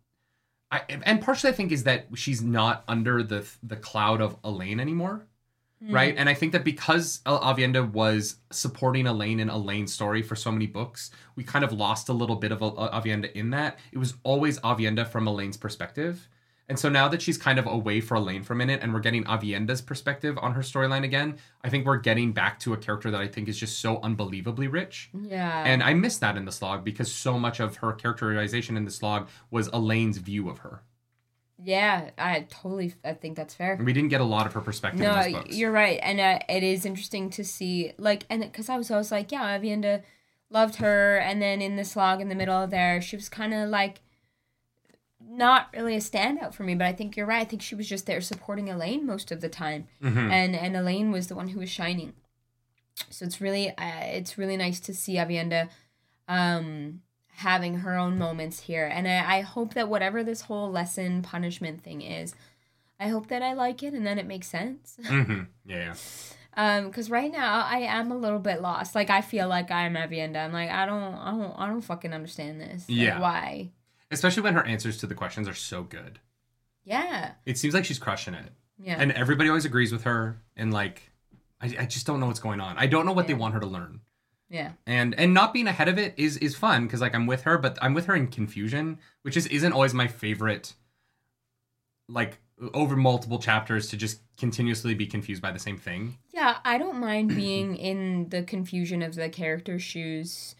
I, 0.72 0.82
and 0.88 1.22
partially 1.22 1.50
I 1.50 1.54
think 1.54 1.72
is 1.72 1.84
that 1.84 2.08
she's 2.16 2.42
not 2.42 2.84
under 2.88 3.24
the 3.24 3.46
the 3.62 3.76
cloud 3.76 4.22
of 4.22 4.42
Elayne 4.44 4.80
anymore, 4.80 5.28
right? 5.92 6.16
And 6.18 6.30
I 6.30 6.34
think 6.34 6.54
that 6.54 6.64
because 6.64 7.20
Aviendha 7.26 7.92
was 7.92 8.38
supporting 8.52 9.06
Elayne 9.06 9.40
in 9.40 9.50
Elayne's 9.50 9.94
story 9.94 10.22
for 10.22 10.36
so 10.36 10.52
many 10.52 10.68
books, 10.68 11.12
we 11.36 11.44
kind 11.44 11.66
of 11.66 11.74
lost 11.74 12.08
a 12.08 12.14
little 12.14 12.38
bit 12.38 12.52
of 12.54 12.60
Aviendha 12.60 13.32
in 13.34 13.50
that. 13.50 13.80
It 13.92 13.98
was 13.98 14.14
always 14.24 14.60
Aviendha 14.60 15.08
from 15.08 15.26
Elayne's 15.26 15.58
perspective. 15.58 16.30
And 16.72 16.80
so 16.80 16.88
now 16.88 17.10
that 17.10 17.22
she's 17.22 17.38
kind 17.38 17.60
of 17.60 17.68
away 17.68 18.00
for 18.00 18.16
Elayne 18.16 18.46
for 18.46 18.54
a 18.54 18.56
minute 18.56 18.80
and 18.82 18.94
we're 18.94 19.02
getting 19.02 19.26
Aviendha's 19.26 19.82
perspective 19.82 20.40
on 20.42 20.54
her 20.54 20.62
storyline 20.62 21.04
again, 21.04 21.38
I 21.66 21.70
think 21.70 21.86
we're 21.86 21.98
getting 21.98 22.32
back 22.32 22.62
to 22.62 22.72
a 22.72 22.78
character 22.78 23.12
that 23.12 23.20
I 23.20 23.28
think 23.28 23.50
is 23.50 23.58
just 23.58 23.82
so 23.82 24.00
unbelievably 24.02 24.70
rich. 24.70 25.10
Yeah. 25.14 25.66
And 25.66 25.84
I 25.84 25.94
miss 25.94 26.18
that 26.20 26.38
in 26.38 26.46
the 26.46 26.52
slog 26.54 26.86
because 26.86 27.14
so 27.14 27.38
much 27.38 27.60
of 27.60 27.76
her 27.76 27.92
characterization 27.92 28.78
in 28.78 28.86
the 28.86 28.92
slog 28.92 29.28
was 29.50 29.68
Elayne's 29.72 30.16
view 30.20 30.48
of 30.48 30.60
her. 30.60 30.84
yeah, 31.62 32.12
I 32.18 32.48
totally 32.50 32.94
I 33.04 33.16
think 33.16 33.36
that's 33.36 33.54
fair. 33.54 33.76
We 33.76 33.92
didn't 33.92 34.08
get 34.08 34.22
a 34.22 34.24
lot 34.24 34.48
of 34.48 34.54
her 34.54 34.62
perspective 34.62 35.02
in 35.02 35.34
No, 35.34 35.44
you're 35.50 35.74
right, 35.74 36.00
and 36.02 36.22
uh, 36.22 36.40
it 36.48 36.64
is 36.64 36.86
interesting 36.86 37.30
to 37.32 37.44
see, 37.44 37.92
like, 37.98 38.24
and 38.30 38.44
because 38.44 38.70
I 38.70 38.78
was 38.78 38.90
always 38.90 39.12
like, 39.12 39.30
yeah, 39.34 39.60
Aviendha 39.60 40.04
loved 40.50 40.78
her, 40.78 41.18
and 41.18 41.42
then 41.42 41.62
in 41.62 41.76
the 41.76 41.84
slog 41.84 42.22
in 42.22 42.30
the 42.30 42.36
middle 42.36 42.66
there, 42.66 43.02
she 43.02 43.18
was 43.18 43.28
kind 43.28 43.54
of 43.54 43.68
like 43.68 44.00
not 45.38 45.70
really 45.74 45.96
a 45.96 46.00
standout 46.00 46.54
for 46.54 46.64
me. 46.64 46.76
But 46.76 46.88
I 46.88 46.94
think 46.94 47.16
you're 47.16 47.26
right. 47.26 47.42
I 47.42 47.46
think 47.46 47.62
she 47.62 47.76
was 47.76 47.88
just 47.88 48.06
there 48.06 48.22
supporting 48.22 48.68
Elayne 48.68 49.04
most 49.06 49.32
of 49.32 49.42
the 49.42 49.50
time, 49.50 49.88
Mhm. 50.02 50.32
and 50.32 50.56
and 50.56 50.76
Elayne 50.76 51.12
was 51.12 51.28
the 51.28 51.36
one 51.36 51.50
who 51.50 51.60
was 51.60 51.70
shining. 51.70 52.14
So 53.10 53.26
it's 53.26 53.40
really 53.42 53.70
uh, 53.70 54.04
it's 54.04 54.38
really 54.38 54.58
nice 54.58 54.80
to 54.82 54.94
see 54.94 55.16
Aviendha 55.16 55.70
um 56.28 57.02
having 57.34 57.80
her 57.80 57.96
own 57.98 58.18
moments 58.18 58.60
here 58.62 58.86
and 58.86 59.08
I, 59.08 59.38
I 59.38 59.42
hope 59.42 59.74
that 59.74 59.90
whatever 59.90 60.24
this 60.24 60.42
whole 60.42 60.70
lesson 60.70 61.22
punishment 61.24 61.82
thing 61.84 62.02
is 62.02 62.36
i 63.00 63.08
hope 63.08 63.28
that 63.30 63.42
i 63.42 63.54
like 63.54 63.82
it 63.82 63.94
and 63.94 64.06
then 64.06 64.20
it 64.20 64.28
makes 64.28 64.48
sense 64.48 64.98
Mhm. 65.10 65.48
Yeah, 65.66 65.96
um 66.56 66.88
because 66.88 67.10
right 67.10 67.32
now 67.32 67.66
i 67.66 67.80
am 67.80 68.12
a 68.12 68.18
little 68.18 68.38
bit 68.40 68.62
lost 68.62 68.94
like 68.94 69.10
i 69.10 69.22
feel 69.22 69.48
like 69.48 69.72
i'm 69.72 69.96
aviendha 69.96 70.38
i'm 70.46 70.54
like 70.54 70.70
i 70.70 70.86
don't 70.86 71.16
i 71.16 71.32
don't 71.32 71.56
i 71.58 71.68
don't 71.68 71.82
fucking 71.82 72.14
understand 72.14 72.62
this 72.62 72.88
Like, 72.88 72.98
Yeah. 72.98 73.20
why 73.20 73.72
Especially 74.12 74.44
when 74.44 74.54
her 74.54 74.66
answers 74.66 74.98
to 74.98 75.08
the 75.08 75.16
questions 75.16 75.48
are 75.48 75.54
so 75.54 75.84
good. 75.84 76.20
yeah 76.84 77.32
It 77.46 77.58
seems 77.58 77.74
like 77.74 77.86
she's 77.86 78.00
crushing 78.00 78.34
it. 78.34 78.52
yeah 78.80 78.98
And 79.00 79.12
everybody 79.14 79.50
always 79.50 79.66
agrees 79.66 79.92
with 79.92 80.04
her. 80.04 80.42
And 80.56 80.74
like, 80.74 81.12
I, 81.62 81.76
I 81.80 81.86
just 81.86 82.06
don't 82.08 82.20
know 82.20 82.28
what's 82.28 82.40
going 82.40 82.60
on. 82.62 82.78
I 82.78 82.88
don't 82.88 83.06
know 83.06 83.14
what 83.14 83.28
they 83.28 83.34
want 83.34 83.54
her 83.54 83.60
to 83.60 83.68
learn. 83.68 84.02
yeah 84.50 84.72
And 84.86 85.14
and 85.20 85.34
not 85.34 85.54
being 85.54 85.68
ahead 85.68 85.88
of 85.88 85.98
it 85.98 86.14
is 86.18 86.38
is 86.38 86.56
fun 86.56 86.86
because 86.86 87.02
like 87.02 87.16
I'm 87.16 87.28
with 87.28 87.44
her, 87.44 87.58
but 87.58 87.78
I'm 87.82 87.94
with 87.94 88.06
her 88.08 88.16
in 88.16 88.28
confusion, 88.28 89.00
which 89.24 89.38
is 89.38 89.48
isn't 89.48 89.74
always 89.74 89.94
my 89.94 90.08
favorite. 90.08 90.74
Like 92.10 92.40
over 92.74 92.96
multiple 92.96 93.40
chapters 93.40 93.88
to 93.90 93.98
just 93.98 94.20
continuously 94.38 94.94
be 94.94 95.08
confused 95.08 95.42
by 95.42 95.52
the 95.52 95.58
same 95.60 95.78
thing. 95.78 96.18
yeah 96.34 96.58
i 96.64 96.78
don't 96.78 97.00
mind 97.00 97.30
being 97.36 97.76
in 97.76 98.30
the 98.30 98.44
confusion 98.44 99.02
of 99.02 99.16
the 99.16 99.30
character's 99.30 99.82
shoes 99.82 100.56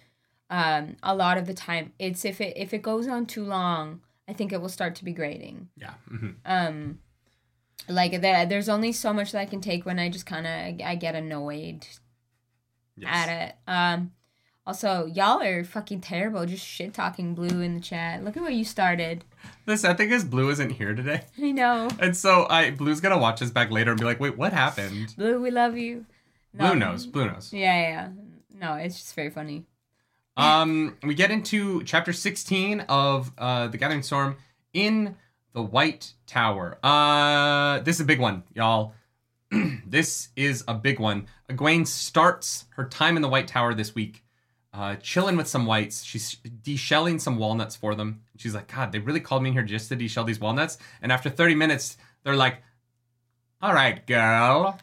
um 0.52 0.96
a 1.02 1.16
lot 1.16 1.38
of 1.40 1.48
the 1.48 1.54
time 1.54 1.92
it's 1.98 2.24
if 2.26 2.40
it 2.42 2.54
if 2.56 2.74
it 2.74 2.82
goes 2.84 3.08
on 3.08 3.26
too 3.26 3.44
long 3.44 4.02
i 4.28 4.34
think 4.34 4.52
it 4.54 4.62
will 4.62 4.70
start 4.70 4.94
to 4.96 5.04
be 5.06 5.12
grating 5.14 5.70
Yeah. 5.78 5.94
hmm 6.10 6.30
um 6.46 7.00
like 7.90 8.22
there, 8.22 8.46
there's 8.46 8.70
only 8.70 8.92
so 8.92 9.12
much 9.14 9.32
that 9.32 9.40
i 9.40 9.46
can 9.46 9.62
take 9.62 9.86
when 9.86 9.98
i 9.98 10.10
just 10.10 10.26
kind 10.26 10.46
of 10.46 10.86
i 10.86 10.96
get 10.96 11.16
annoyed 11.16 11.88
Yes. 12.98 13.10
at 13.28 13.30
it 13.48 13.56
um 13.68 14.12
also 14.68 15.06
y'all 15.08 15.42
are 15.42 15.64
fucking 15.64 16.02
terrible 16.02 16.46
just 16.46 16.66
shit 16.66 16.94
talking 16.94 17.34
blue 17.34 17.62
in 17.62 17.74
the 17.76 17.80
chat 17.82 18.24
look 18.24 18.36
at 18.38 18.44
what 18.44 18.54
you 18.54 18.64
started 18.66 19.24
The 19.66 19.78
sad 19.78 19.98
thing 19.98 20.12
is 20.12 20.24
Blue 20.24 20.50
isn't 20.52 20.72
here 20.72 20.94
today. 20.94 21.22
i 21.42 21.52
know 21.52 21.88
And 22.00 22.16
so 22.16 22.46
I 22.50 22.72
Blue's 22.72 23.00
gonna 23.02 23.18
watch 23.18 23.40
this 23.40 23.50
back 23.50 23.72
later 23.72 23.92
and 23.92 24.00
be 24.00 24.06
like, 24.06 24.20
wait, 24.20 24.38
what 24.38 24.54
happened? 24.54 25.14
blue 25.18 25.42
we 25.42 25.50
love 25.50 25.78
you 25.78 26.06
Blue 26.54 26.76
knows. 26.76 27.08
Blue 27.08 27.26
knows. 27.26 27.52
yeah 27.54 27.82
yeah 27.82 27.90
yeah. 27.90 28.08
no 28.60 28.74
it's 28.76 28.98
just 29.00 29.16
very 29.16 29.30
funny 29.32 29.66
Um, 30.38 30.98
we 31.04 31.14
get 31.14 31.32
into 31.32 31.84
chapter 31.84 32.14
16 32.14 32.82
of 32.82 33.32
uh, 33.38 33.68
The 33.68 33.78
Gathering 33.78 34.04
Storm 34.04 34.38
in 34.74 35.16
the 35.54 35.62
White 35.62 36.14
Tower. 36.26 36.78
Uh, 36.84 37.80
this 37.80 37.98
is 37.98 38.02
a 38.02 38.06
big 38.06 38.20
one, 38.20 38.44
y'all. 38.54 38.94
this 39.86 40.30
is 40.36 40.64
a 40.68 40.74
big 40.74 41.00
one. 41.00 41.28
Egwene 41.50 41.86
starts 41.86 42.66
her 42.76 42.86
time 42.86 43.18
in 43.18 43.22
the 43.22 43.28
White 43.28 43.48
Tower 43.48 43.74
this 43.74 43.94
week, 43.94 44.24
uh, 44.74 44.96
chilling 44.96 45.36
with 45.36 45.48
some 45.48 45.66
whites. 45.66 46.04
She's 46.04 46.38
deshelling 46.64 47.20
some 47.20 47.38
walnuts 47.38 47.76
for 47.76 47.94
them. 47.94 48.22
She's 48.38 48.56
like, 48.56 48.74
God, 48.74 48.94
they 48.94 49.00
really 49.00 49.20
called 49.20 49.44
me 49.44 49.50
in 49.50 49.54
here 49.54 49.64
just 49.64 49.90
to 49.90 49.98
deshell 49.98 50.26
these 50.26 50.40
walnuts. 50.40 50.78
And 51.02 51.12
after 51.12 51.30
30 51.30 51.56
minutes, 51.56 51.98
they're 52.24 52.36
like, 52.36 52.64
All 53.62 53.74
right, 53.74 54.06
girl, 54.08 54.80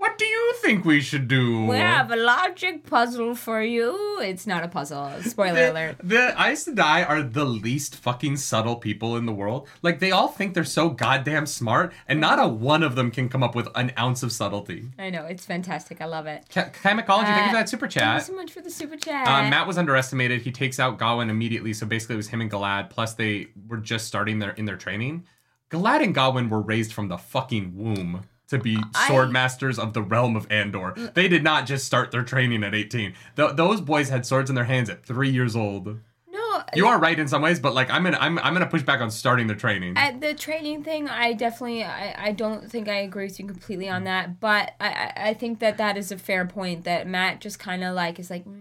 what 0.00 0.18
do 0.18 0.24
you 0.24 0.54
think 0.62 0.84
we 0.84 1.00
should 1.00 1.26
do? 1.28 1.66
we 1.66 1.76
have 1.76 2.10
a 2.10 2.16
logic 2.16 2.84
puzzle 2.94 3.34
for 3.34 3.62
you 3.62 4.18
it's 4.30 4.46
not 4.46 4.62
a 4.64 4.68
puzzle 4.68 5.10
spoiler 5.22 5.54
the, 5.66 5.72
alert 5.72 5.96
The 6.02 6.24
Aes 6.44 6.64
Sedai 6.66 7.08
are 7.08 7.22
the 7.22 7.44
least 7.44 7.96
fucking 7.96 8.36
subtle 8.38 8.76
people 8.76 9.16
in 9.16 9.24
the 9.26 9.32
world. 9.32 9.68
Like 9.82 9.98
they 10.00 10.10
all 10.10 10.28
think 10.28 10.54
they're 10.54 10.64
so 10.80 10.84
goddamn 10.90 11.46
smart, 11.46 11.92
and 12.08 12.20
not 12.20 12.38
a 12.38 12.46
one 12.48 12.82
of 12.82 12.94
them 12.94 13.10
can 13.10 13.28
come 13.28 13.42
up 13.42 13.54
with 13.54 13.68
an 13.74 13.92
ounce 13.98 14.22
of 14.22 14.32
subtlety. 14.32 14.80
i 14.98 15.08
know 15.10 15.24
it's 15.32 15.46
fantastic 15.46 16.00
i 16.00 16.06
love 16.06 16.26
it 16.26 16.44
Ka- 16.54 16.70
Kai 16.82 16.92
Mycology, 16.94 17.24
thank 17.36 17.46
you 17.46 17.50
for 17.50 17.56
Uh, 17.56 17.60
that 17.60 17.68
super 17.68 17.86
chat. 17.88 18.02
thank 18.04 18.20
you 18.28 18.34
so 18.34 18.40
much 18.42 18.50
for 18.52 18.60
the 18.60 18.70
super 18.70 18.96
chat 18.96 19.26
Uh, 19.28 19.48
Mat 19.50 19.66
was 19.66 19.78
underestimated. 19.78 20.42
He 20.42 20.52
takes 20.52 20.78
out 20.80 20.98
Gawain 20.98 21.28
immediately. 21.30 21.72
So 21.72 21.84
basically, 21.86 22.14
it 22.14 22.22
was 22.24 22.28
him 22.28 22.40
and 22.40 22.50
Galad. 22.50 22.90
Plus, 22.90 23.14
they 23.14 23.48
were 23.68 23.76
just 23.92 24.06
starting 24.06 24.38
their 24.38 24.50
in 24.52 24.64
their 24.64 24.76
training. 24.76 25.24
Galad 25.70 26.02
and 26.02 26.14
Gawain 26.14 26.48
were 26.48 26.60
raised 26.60 26.92
from 26.92 27.08
the 27.08 27.18
fucking 27.18 27.76
womb 27.76 28.24
to 28.50 28.58
be 28.58 28.78
I- 28.94 29.08
sword 29.08 29.30
masters 29.30 29.78
of 29.78 29.92
the 29.94 30.02
realm 30.02 30.36
of 30.36 30.46
Andor. 30.50 30.92
They 31.14 31.28
did 31.28 31.42
not 31.42 31.66
just 31.66 31.86
start 31.86 32.10
their 32.10 32.22
training 32.22 32.62
at 32.64 32.74
18. 32.74 33.14
Th- 33.36 33.50
those 33.54 33.80
boys 33.80 34.08
had 34.10 34.26
swords 34.26 34.50
in 34.50 34.56
their 34.56 34.64
hands 34.64 34.90
at 34.90 35.04
three 35.04 35.30
years 35.30 35.56
old. 35.56 35.98
No, 36.32 36.62
You 36.74 36.86
are 36.86 36.98
right 36.98 37.18
in 37.18 37.26
some 37.26 37.42
ways, 37.42 37.58
but 37.58 37.74
like 37.74 37.90
I'm 37.90 38.04
gonna 38.04 38.18
I'm 38.20 38.38
I'm 38.38 38.52
gonna 38.52 38.66
push 38.66 38.82
back 38.82 39.00
on 39.00 39.10
starting 39.10 39.46
the 39.48 39.54
training. 39.56 39.96
At 39.96 40.20
the 40.20 40.34
training 40.34 40.84
thing, 40.84 41.08
I 41.08 41.32
definitely, 41.32 41.82
I, 41.82 42.26
I 42.28 42.32
don't 42.32 42.70
think 42.70 42.88
I 42.88 42.96
agree 42.96 43.24
with 43.24 43.40
you 43.40 43.46
completely 43.46 43.88
on 43.88 44.04
that, 44.04 44.38
but 44.38 44.72
I, 44.80 44.88
I, 44.88 45.12
I 45.30 45.34
think 45.34 45.58
that 45.60 45.78
that 45.78 45.96
is 45.96 46.12
a 46.12 46.18
fair 46.18 46.44
point 46.46 46.84
that 46.84 47.06
Mat 47.08 47.40
just 47.40 47.58
kind 47.58 47.82
of 47.82 47.94
like 47.94 48.18
is 48.20 48.30
like, 48.30 48.44
"Mm," 48.44 48.60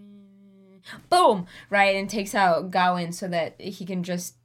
boom, 1.09 1.45
right, 1.69 1.95
and 1.95 2.09
takes 2.09 2.33
out 2.33 2.71
Gawain 2.71 3.11
so 3.11 3.27
that 3.27 3.59
he 3.61 3.85
can 3.85 4.03
just 4.03 4.35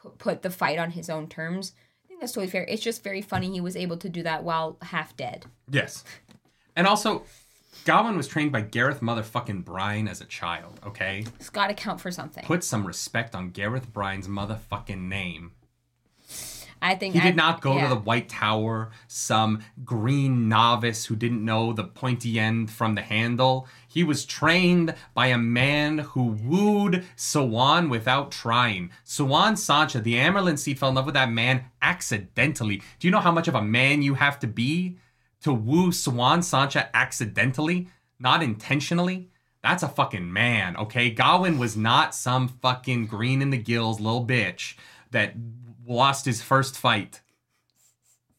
pu- 0.00 0.10
put 0.18 0.42
the 0.42 0.50
fight 0.50 0.78
on 0.78 0.90
his 0.92 1.08
own 1.08 1.28
terms. 1.28 1.74
Think 2.14 2.20
that's 2.20 2.32
totally 2.32 2.48
fair. 2.48 2.64
It's 2.68 2.80
just 2.80 3.02
very 3.02 3.22
funny 3.22 3.50
he 3.50 3.60
was 3.60 3.74
able 3.74 3.96
to 3.96 4.08
do 4.08 4.22
that 4.22 4.44
while 4.44 4.76
half 4.82 5.16
dead. 5.16 5.46
Yes. 5.68 6.04
And 6.76 6.86
also, 6.86 7.24
Gawain 7.84 8.16
was 8.16 8.28
trained 8.28 8.52
by 8.52 8.60
Gareth 8.60 9.00
motherfucking 9.00 9.64
Bryan 9.64 10.06
as 10.06 10.20
a 10.20 10.24
child, 10.24 10.78
okay? 10.86 11.26
It's 11.40 11.50
got 11.50 11.66
to 11.66 11.74
count 11.74 12.00
for 12.00 12.12
something. 12.12 12.44
Put 12.44 12.62
some 12.62 12.86
respect 12.86 13.34
on 13.34 13.50
Gareth 13.50 13.92
Bryne's 13.92 14.28
motherfucking 14.28 15.00
name. 15.00 15.53
I 16.84 16.94
think 16.96 17.14
He 17.14 17.20
I- 17.20 17.24
did 17.24 17.34
not 17.36 17.62
go 17.62 17.76
yeah. 17.76 17.84
to 17.88 17.94
the 17.94 18.00
White 18.00 18.28
Tower, 18.28 18.90
some 19.08 19.60
green 19.84 20.48
novice 20.50 21.06
who 21.06 21.16
didn't 21.16 21.42
know 21.42 21.72
the 21.72 21.84
pointy 21.84 22.38
end 22.38 22.70
from 22.70 22.94
the 22.94 23.00
handle. 23.00 23.66
He 23.88 24.04
was 24.04 24.26
trained 24.26 24.94
by 25.14 25.28
a 25.28 25.38
man 25.38 25.98
who 25.98 26.24
wooed 26.24 27.04
Siuan 27.16 27.88
without 27.88 28.30
trying. 28.30 28.90
Siuan 29.04 29.54
Sanche, 29.54 30.02
the 30.02 30.14
Amyrlin 30.16 30.58
seat, 30.58 30.78
fell 30.78 30.90
in 30.90 30.94
love 30.96 31.06
with 31.06 31.14
that 31.14 31.30
man 31.30 31.64
accidentally. 31.80 32.82
Do 32.98 33.08
you 33.08 33.10
know 33.10 33.20
how 33.20 33.32
much 33.32 33.48
of 33.48 33.54
a 33.54 33.62
man 33.62 34.02
you 34.02 34.14
have 34.14 34.38
to 34.40 34.46
be 34.46 34.98
to 35.40 35.54
woo 35.54 35.88
Siuan 35.90 36.40
Sanche 36.40 36.86
accidentally, 36.92 37.88
not 38.18 38.42
intentionally? 38.42 39.30
That's 39.62 39.82
a 39.82 39.88
fucking 39.88 40.30
man, 40.30 40.76
okay? 40.76 41.08
Gawain 41.08 41.56
was 41.58 41.78
not 41.78 42.14
some 42.14 42.48
fucking 42.48 43.06
green 43.06 43.40
in 43.40 43.48
the 43.48 43.56
gills 43.56 43.98
little 44.00 44.26
bitch 44.26 44.74
that 45.10 45.32
lost 45.86 46.24
his 46.24 46.42
first 46.42 46.76
fight. 46.76 47.20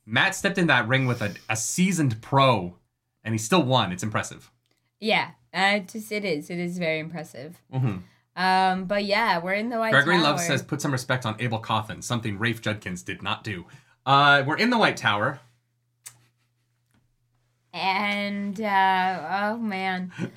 Mat 0.05 0.35
stepped 0.35 0.57
in 0.57 0.67
that 0.67 0.87
ring 0.87 1.07
with 1.07 1.21
a, 1.21 1.33
a 1.49 1.55
seasoned 1.55 2.21
pro, 2.21 2.75
and 3.23 3.33
he 3.33 3.37
still 3.37 3.63
won. 3.63 3.91
It's 3.91 4.03
impressive. 4.03 4.51
Yeah, 4.99 5.31
uh, 5.53 5.79
just 5.79 6.11
it 6.11 6.23
is. 6.25 6.49
It 6.49 6.59
is 6.59 6.77
very 6.77 6.99
impressive. 6.99 7.59
Mhm. 7.73 8.01
Um, 8.37 8.85
but 8.85 9.05
yeah, 9.05 9.39
we're 9.39 9.53
in 9.53 9.69
the 9.69 9.77
White 9.79 9.91
tower. 9.91 10.03
Gregory 10.03 10.15
Tower. 10.21 10.31
Love 10.33 10.41
says, 10.41 10.61
put 10.61 10.81
some 10.81 10.91
respect 10.91 11.25
on 11.25 11.35
Abell 11.41 11.59
Cauthon, 11.61 12.01
something 12.01 12.37
Rafe 12.37 12.61
Judkins 12.61 13.01
did 13.01 13.23
not 13.23 13.43
do. 13.43 13.65
Uh, 14.05 14.43
we're 14.45 14.57
in 14.57 14.69
the 14.69 14.77
White 14.77 14.97
Tower. 14.97 15.39
and 17.73 18.59
uh, 18.61 19.53
oh 19.53 19.57
man, 19.57 20.11
uh, 20.19 20.27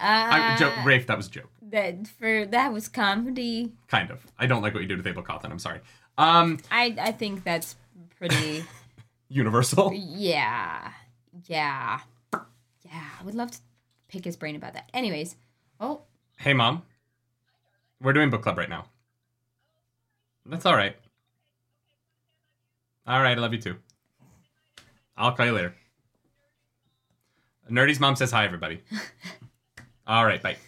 I, 0.00 0.56
jo- 0.58 0.72
Rafe, 0.84 1.06
that 1.06 1.16
was 1.16 1.26
a 1.26 1.30
joke. 1.30 1.50
that 1.62 2.06
for 2.06 2.46
that 2.46 2.72
was 2.72 2.88
comedy. 2.88 3.72
Kind 3.88 4.10
of. 4.10 4.26
I 4.38 4.46
don't 4.46 4.62
like 4.62 4.74
what 4.74 4.82
you 4.82 4.88
did 4.88 4.98
with 4.98 5.06
Abell 5.06 5.22
Cauthon. 5.22 5.50
I'm 5.50 5.58
sorry. 5.58 5.80
Um, 6.20 6.58
I 6.70 6.94
I 7.00 7.12
think 7.12 7.44
that's 7.44 7.76
pretty. 8.18 8.64
Universal. 9.28 9.92
yeah, 9.94 10.90
yeah, 11.46 12.00
yeah. 12.84 13.04
I 13.20 13.24
would 13.24 13.34
love 13.36 13.52
to 13.52 13.58
pick 14.08 14.24
his 14.24 14.36
brain 14.36 14.56
about 14.56 14.74
that. 14.74 14.90
Anyways, 14.92 15.36
oh 15.78 16.02
Hey, 16.38 16.52
mom. 16.52 16.82
We're 18.02 18.12
doing 18.12 18.28
book 18.30 18.42
club 18.42 18.58
right 18.58 18.68
now. 18.68 18.86
That's 20.46 20.66
all 20.66 20.74
right. 20.74 20.96
All 23.06 23.20
right, 23.22 23.36
I 23.36 23.40
love 23.40 23.52
you 23.52 23.60
too. 23.60 23.76
I'll 25.16 25.32
call 25.32 25.46
you 25.46 25.52
later. 25.52 25.74
Nerdy's 27.70 28.00
mom 28.00 28.16
says 28.16 28.32
hi, 28.32 28.44
everybody. 28.44 28.80
all 30.06 30.24
right, 30.26 30.42
bye. 30.42 30.54
Bye. 30.54 30.58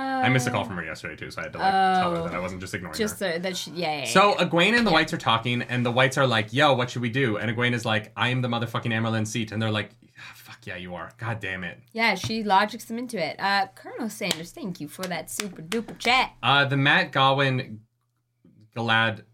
I 0.00 0.28
missed 0.28 0.46
a 0.46 0.50
call 0.50 0.64
from 0.64 0.76
her 0.76 0.84
yesterday 0.84 1.16
too, 1.16 1.30
so 1.30 1.40
I 1.40 1.44
had 1.44 1.52
to 1.52 1.58
like 1.58 1.72
tell 1.72 2.16
her 2.16 2.22
that 2.24 2.34
I 2.34 2.38
wasn't 2.38 2.60
just 2.60 2.74
ignoring 2.74 2.94
her. 2.94 2.98
just 2.98 3.22
uh, 3.22 3.38
that. 3.38 3.56
She, 3.56 3.70
yeah, 3.72 3.92
yeah, 3.92 3.98
yeah. 4.00 4.04
So 4.06 4.34
Egwene 4.34 4.76
and 4.76 4.86
the 4.86 4.90
Whites 4.90 5.12
are 5.12 5.18
talking, 5.18 5.62
and 5.62 5.84
the 5.84 5.90
Whites 5.90 6.18
are 6.18 6.26
like, 6.26 6.52
"Yo, 6.52 6.74
what 6.74 6.90
should 6.90 7.02
we 7.02 7.10
do?" 7.10 7.36
And 7.36 7.54
Egwene 7.54 7.72
is 7.72 7.84
like, 7.84 8.12
"I 8.16 8.28
am 8.28 8.42
the 8.42 8.48
motherfucking 8.48 8.92
Amyrlin 8.92 9.26
seat," 9.26 9.52
and 9.52 9.60
they're 9.60 9.70
like, 9.70 9.90
"Ah, 10.18 10.32
"Fuck 10.34 10.66
yeah, 10.66 10.76
you 10.76 10.94
are. 10.94 11.10
God 11.18 11.40
damn 11.40 11.64
it." 11.64 11.78
yeah, 11.92 12.14
she 12.14 12.42
logics 12.42 12.84
them 12.84 12.98
into 12.98 13.18
it. 13.18 13.38
Uh, 13.40 13.66
Colonel 13.74 14.08
Sanders, 14.10 14.52
thank 14.52 14.80
you 14.80 14.88
for 14.88 15.02
that 15.04 15.30
super 15.30 15.62
duper 15.62 15.98
chat. 15.98 16.32
Uh, 16.42 16.64
the 16.64 16.76
Mat 16.76 17.12
Gawain 17.12 17.80
Galad. 18.76 19.24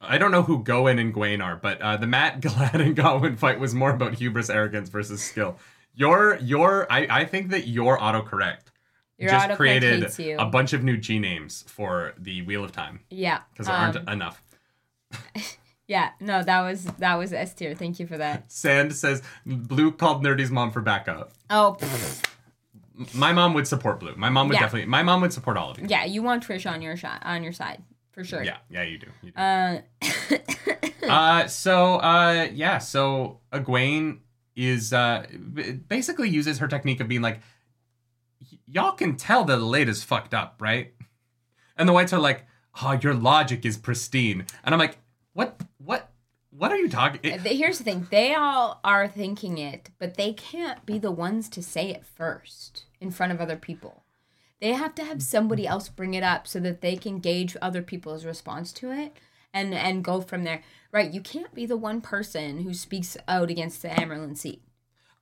I 0.00 0.18
don't 0.18 0.30
know 0.30 0.42
who 0.42 0.62
Gowen 0.62 0.98
and 0.98 1.12
Gwaine 1.14 1.42
are, 1.42 1.56
but 1.56 1.80
uh, 1.80 1.96
the 1.96 2.06
Mat 2.06 2.40
Galad 2.42 2.74
and 2.80 2.94
Gawain 2.94 3.36
fight 3.36 3.58
was 3.58 3.74
more 3.74 3.90
about 3.90 4.14
hubris, 4.14 4.50
arrogance 4.50 4.88
versus 4.88 5.22
skill. 5.22 5.58
Your 5.94 6.36
your 6.36 6.86
I, 6.92 7.06
I 7.10 7.24
think 7.24 7.50
that 7.50 7.66
your 7.66 7.98
autocorrect 7.98 8.66
Your 9.18 9.30
just 9.30 9.56
created 9.56 10.04
a 10.38 10.44
bunch 10.46 10.72
of 10.74 10.84
new 10.84 10.96
G 10.96 11.18
names 11.18 11.64
for 11.68 12.12
the 12.18 12.42
Wheel 12.42 12.62
of 12.64 12.72
Time 12.72 13.00
Yeah, 13.10 13.40
because 13.52 13.66
there 13.66 13.74
um, 13.76 13.94
aren't 13.96 14.08
enough. 14.08 14.42
Yeah, 15.88 16.10
no, 16.18 16.42
that 16.42 16.62
was 16.62 16.82
that 16.84 17.14
was 17.14 17.32
S 17.32 17.54
tier. 17.54 17.72
Thank 17.76 18.00
you 18.00 18.08
for 18.08 18.18
that. 18.18 18.50
Sand 18.50 18.92
says 18.92 19.22
Blue 19.46 19.92
called 19.92 20.24
Nerdy's 20.24 20.50
mom 20.50 20.72
for 20.72 20.80
backup. 20.80 21.30
Oh. 21.48 21.76
My 23.14 23.32
mom 23.32 23.54
would 23.54 23.68
support 23.68 24.00
Blue. 24.00 24.14
My 24.16 24.28
mom 24.28 24.48
would 24.48 24.54
Yeah. 24.54 24.62
definitely. 24.62 24.88
My 24.88 25.04
mom 25.04 25.20
would 25.20 25.32
support 25.32 25.56
all 25.56 25.70
of 25.70 25.78
you. 25.78 25.86
yeah, 25.88 26.04
you 26.04 26.22
want 26.24 26.44
Trish 26.44 26.68
on 26.68 26.82
your 26.82 26.96
shot 26.96 27.22
on 27.24 27.44
your 27.44 27.52
side 27.52 27.82
for 28.10 28.24
sure. 28.24 28.42
Yeah, 28.42 28.56
yeah, 28.68 28.82
you 28.82 28.98
do. 28.98 29.06
You 29.22 29.30
do. 29.30 29.40
Uh, 29.40 29.80
Uh, 31.08 31.46
so 31.64 31.96
uh, 31.96 32.48
yeah, 32.52 32.78
so 32.78 33.38
Egwene 33.52 34.18
is 34.56 34.92
uh, 34.92 35.24
basically 35.88 36.30
uses 36.30 36.58
her 36.58 36.66
technique 36.66 36.98
of 37.00 37.06
being 37.06 37.22
like, 37.22 37.36
"Y- 37.36 37.42
y'all 38.66 38.92
can 38.92 39.16
tell 39.16 39.44
that 39.44 39.56
the 39.56 39.80
is 39.88 40.04
fucked 40.04 40.34
up, 40.34 40.56
right? 40.60 40.92
And 41.76 41.88
the 41.88 41.92
whites 41.92 42.12
are 42.12 42.20
like, 42.20 42.46
oh, 42.82 42.98
your 43.02 43.14
logic 43.14 43.64
is 43.64 43.76
pristine, 43.76 44.46
and 44.64 44.74
I'm 44.74 44.78
like, 44.78 44.98
what, 45.32 45.60
what, 45.78 46.10
what 46.50 46.72
are 46.72 46.76
you 46.78 46.88
talking? 46.88 47.20
Uh, 47.24 47.36
it- 47.36 47.56
here's 47.56 47.78
the 47.78 47.84
thing: 47.84 48.06
they 48.10 48.34
all 48.34 48.80
are 48.82 49.06
thinking 49.08 49.58
it, 49.58 49.90
but 49.98 50.16
they 50.16 50.32
can't 50.32 50.84
be 50.86 50.98
the 50.98 51.10
ones 51.10 51.48
to 51.50 51.62
say 51.62 51.90
it 51.90 52.04
first 52.06 52.84
in 53.00 53.10
front 53.10 53.32
of 53.32 53.40
other 53.40 53.56
people. 53.56 54.02
They 54.60 54.72
have 54.72 54.94
to 54.94 55.04
have 55.04 55.22
somebody 55.22 55.66
else 55.66 55.90
bring 55.90 56.14
it 56.14 56.22
up 56.22 56.46
so 56.46 56.58
that 56.60 56.80
they 56.80 56.96
can 56.96 57.18
gauge 57.18 57.56
other 57.60 57.82
people's 57.82 58.24
response 58.24 58.72
to 58.74 58.90
it 58.90 59.18
and 59.52 59.74
and 59.74 60.02
go 60.02 60.22
from 60.22 60.44
there. 60.44 60.62
Right? 60.92 61.12
You 61.12 61.20
can't 61.20 61.52
be 61.54 61.66
the 61.66 61.76
one 61.76 62.00
person 62.00 62.62
who 62.62 62.72
speaks 62.72 63.18
out 63.28 63.50
against 63.50 63.82
the 63.82 63.88
Amyrlin 63.88 64.34
seat. 64.36 64.62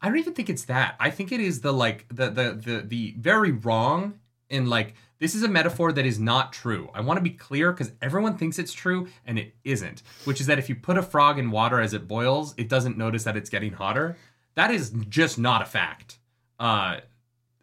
I 0.05 0.09
don't 0.09 0.18
even 0.18 0.34
think 0.34 0.50
it's 0.50 0.66
that. 0.66 0.96
I 1.00 1.09
think 1.09 1.32
it 1.32 1.40
is 1.40 1.62
the 1.62 1.72
like 1.72 2.05
the 2.11 2.28
the 2.28 2.52
the 2.52 2.84
the 2.86 3.14
very 3.16 3.52
wrong 3.52 4.18
in 4.50 4.68
like 4.68 4.92
this 5.18 5.34
is 5.34 5.42
a 5.42 5.48
metaphor 5.48 5.92
that 5.92 6.05
is 6.05 6.20
not 6.20 6.52
true. 6.52 6.90
I 6.92 7.00
want 7.00 7.16
to 7.16 7.22
be 7.22 7.30
clear 7.30 7.72
because 7.72 7.90
everyone 8.02 8.36
thinks 8.36 8.59
it's 8.59 8.74
true 8.74 9.09
and 9.24 9.38
it 9.38 9.55
isn't. 9.64 10.02
Which 10.26 10.42
is 10.42 10.46
that 10.46 10.59
if 10.59 10.68
you 10.68 10.74
put 10.74 10.98
a 10.98 11.02
frog 11.02 11.38
in 11.38 11.50
water 11.50 11.80
as 11.80 11.94
it 11.94 12.07
boils, 12.07 12.52
it 12.59 12.68
doesn't 12.68 12.98
notice 12.98 13.24
that 13.24 13.34
it's 13.34 13.48
getting 13.48 13.72
hotter. 13.72 14.18
That 14.57 14.70
is 14.70 14.90
just 15.09 15.38
not 15.38 15.62
a 15.62 15.64
fact. 15.64 16.18
Uh, 16.61 16.98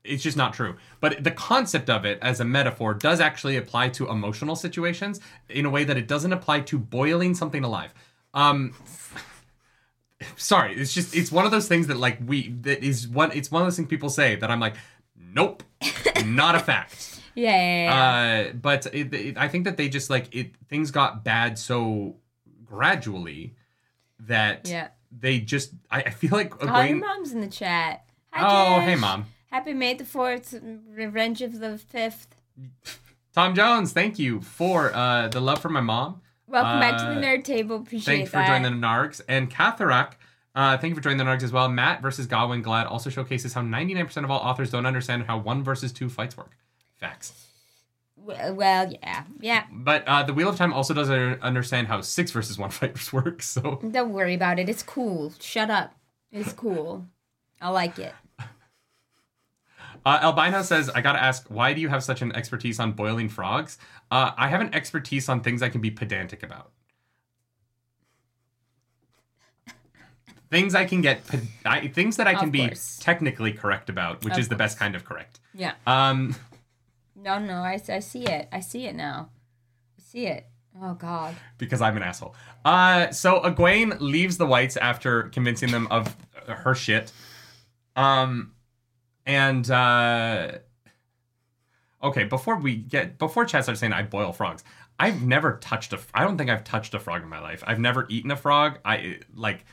it's 0.04 0.24
just 0.24 0.36
not 0.36 0.56
true. 0.56 0.78
But 1.00 1.24
the 1.24 1.30
concept 1.30 1.92
of 1.92 2.06
it 2.06 2.18
as 2.24 2.40
a 2.40 2.46
metaphor 2.46 2.96
does 2.96 3.20
actually 3.20 3.56
apply 3.56 3.90
to 3.90 4.10
emotional 4.10 4.56
situations 4.56 5.20
in 5.48 5.68
a 5.68 5.70
way 5.70 5.84
that 5.84 5.96
it 5.96 6.08
doesn't 6.08 6.34
apply 6.34 6.62
to 6.62 6.80
boiling 6.80 7.36
something 7.36 7.64
alive. 7.64 7.94
Um, 8.34 8.74
sorry 10.36 10.74
it's 10.76 10.94
just 10.94 11.16
it's 11.16 11.32
one 11.32 11.46
of 11.46 11.52
those 11.52 11.68
things 11.68 11.88
that 11.88 11.98
like 11.98 12.18
we 12.26 12.50
that 12.50 12.84
is 12.84 13.08
one 13.08 13.32
it's 13.34 13.50
one 13.52 13.62
of 13.62 13.66
those 13.66 13.76
things 13.76 13.88
people 13.88 14.10
say 14.10 14.36
that 14.36 14.50
i'm 14.52 14.60
like 14.60 14.76
nope 15.18 15.64
not 16.26 16.56
a 16.56 16.60
fact 16.60 17.20
Yeah, 17.36 17.50
yeah, 17.50 17.84
yeah. 17.84 18.50
uh 18.50 18.54
but 18.54 18.86
it, 18.94 19.14
it, 19.14 19.38
i 19.38 19.48
think 19.48 19.66
that 19.66 19.78
they 19.78 19.90
just 19.90 20.10
like 20.10 20.34
it 20.36 20.52
things 20.70 20.92
got 20.92 21.24
bad 21.24 21.58
so 21.58 22.16
gradually 22.66 23.56
that 24.20 24.68
yeah. 24.68 24.90
they 25.12 25.40
just 25.40 25.72
i, 25.90 26.02
I 26.04 26.10
feel 26.12 26.32
like 26.32 26.54
Oh, 26.64 26.82
your 26.82 26.98
mom's 26.98 27.32
in 27.34 27.42
the 27.42 27.48
chat. 27.48 28.06
Hi, 28.32 28.76
oh 28.76 28.80
Tish. 28.80 28.90
hey 28.90 28.96
mom 28.96 29.26
Happy 29.52 29.74
May 29.74 29.94
the 29.96 30.06
Fourth, 30.06 30.56
Revenge 30.94 31.42
of 31.42 31.60
the 31.60 31.78
Fifth. 31.78 32.36
tom 33.34 33.54
jones 33.56 33.92
thank 33.94 34.18
you 34.20 34.42
for 34.42 34.94
uh 34.96 35.28
the 35.28 35.42
love 35.42 35.60
for 35.60 35.70
my 35.70 35.82
mom 35.82 36.22
Welcome 36.52 36.80
back 36.82 36.98
to 37.00 37.06
the 37.06 37.12
Uh, 37.12 37.24
Nerd 37.24 37.44
Table. 37.46 37.78
Appreciate 37.78 38.18
Thanks 38.18 38.32
for 38.32 38.44
joining 38.46 38.64
the 38.80 38.86
Nargs. 38.88 39.22
And 39.30 39.50
Catharak, 39.50 40.14
uh, 40.54 40.78
thank 40.78 40.92
you 40.92 40.96
for 40.96 41.02
joining 41.02 41.18
the 41.18 41.24
Nargs 41.24 41.44
as 41.44 41.52
well. 41.54 41.70
Mat 41.70 42.02
versus 42.02 42.28
Gawain 42.28 42.62
Glad 42.62 42.88
also 42.88 43.10
showcases 43.10 43.54
how 43.54 43.62
99% 43.62 44.24
of 44.26 44.30
all 44.32 44.40
authors 44.40 44.70
don't 44.70 44.86
understand 44.86 45.24
how 45.28 45.38
one 45.38 45.64
versus 45.64 45.94
two 45.94 46.10
fights 46.10 46.36
work. 46.36 46.52
Facts. 47.00 47.48
Well, 48.18 48.92
yeah, 48.92 49.24
yeah. 49.40 49.64
But 49.72 50.06
uh, 50.08 50.24
the 50.24 50.34
Wheel 50.34 50.50
of 50.50 50.58
Time 50.58 50.74
also 50.74 50.94
doesn't 50.94 51.42
understand 51.42 51.88
how 51.88 52.02
six 52.02 52.32
versus 52.32 52.58
one 52.58 52.70
fights 52.82 53.12
work. 53.14 53.42
So 53.42 53.80
Don't 53.90 54.12
worry 54.12 54.36
about 54.36 54.60
it. 54.60 54.68
It's 54.68 54.84
cool. 54.84 55.34
Shut 55.40 55.70
up. 55.70 55.96
It's 56.32 56.54
cool. 56.54 57.06
I 57.62 57.70
like 57.70 57.98
it. 57.98 58.14
Uh, 60.06 60.20
Albino 60.22 60.62
says, 60.64 60.90
I 60.90 61.02
gotta 61.02 61.22
ask, 61.22 61.46
why 61.50 61.74
do 61.74 61.82
you 61.82 61.90
have 61.90 62.04
such 62.04 62.22
an 62.22 62.32
expertise 62.36 62.80
on 62.80 62.94
boiling 62.94 63.30
frogs? 63.30 63.78
Uh, 64.10 64.32
I 64.38 64.48
have 64.48 64.62
an 64.62 64.74
expertise 64.74 65.30
on 65.30 65.42
things 65.42 65.62
I 65.62 65.70
can 65.70 65.82
be 65.82 65.92
pedantic 65.92 66.44
about. 66.44 66.72
things 70.50 70.76
I 70.76 70.86
can 70.86 71.02
get, 71.02 71.22
I, 71.66 71.88
things 71.88 72.18
that 72.18 72.28
I 72.28 72.36
can 72.36 72.52
be 72.52 72.72
technically 73.00 73.54
correct 73.54 73.90
about, 73.90 74.24
which 74.26 74.34
Of 74.34 74.40
is 74.40 74.50
the 74.50 74.56
best 74.56 74.78
kind 74.78 74.96
of 74.96 75.06
correct. 75.06 75.40
Yeah. 75.54 75.74
Um, 75.88 76.36
No, 77.16 77.40
no, 77.40 77.56
I, 77.62 77.80
I 77.88 78.00
see 78.00 78.24
it. 78.26 78.50
I 78.52 78.60
see 78.60 78.86
it 78.86 78.96
now. 78.96 79.30
I 79.98 80.02
see 80.02 80.28
it. 80.28 80.46
Oh 80.82 80.94
God. 80.94 81.36
because 81.58 81.82
I'm 81.82 81.98
an 81.98 82.04
asshole. 82.04 82.34
Uh, 82.64 83.12
so 83.12 83.42
Egwene 83.42 84.00
leaves 84.00 84.38
the 84.38 84.46
Whites 84.46 84.78
after 84.78 85.24
convincing 85.24 85.70
them 85.72 85.88
of 85.92 86.16
her 86.48 86.74
shit. 86.74 87.12
Um, 87.96 88.54
and 89.26 89.70
uh, 89.70 90.52
okay, 92.04 92.24
before 92.24 92.58
we 92.60 92.76
get 92.76 93.18
before 93.18 93.46
Chad 93.46 93.64
starts 93.64 93.80
saying 93.80 93.94
I 93.94 94.04
boil 94.04 94.32
frogs, 94.32 94.64
I've 95.00 95.22
never 95.22 95.58
touched 95.58 95.94
a. 95.94 96.00
I 96.14 96.24
don't 96.24 96.38
think 96.38 96.50
I've 96.50 96.64
touched 96.64 96.94
a 96.94 97.00
frog 97.00 97.24
in 97.24 97.30
my 97.30 97.40
life. 97.40 97.64
I've 97.66 97.80
never 97.80 98.06
eaten 98.10 98.32
a 98.32 98.36
frog. 98.36 98.80
I 98.86 99.20
like. 99.34 99.66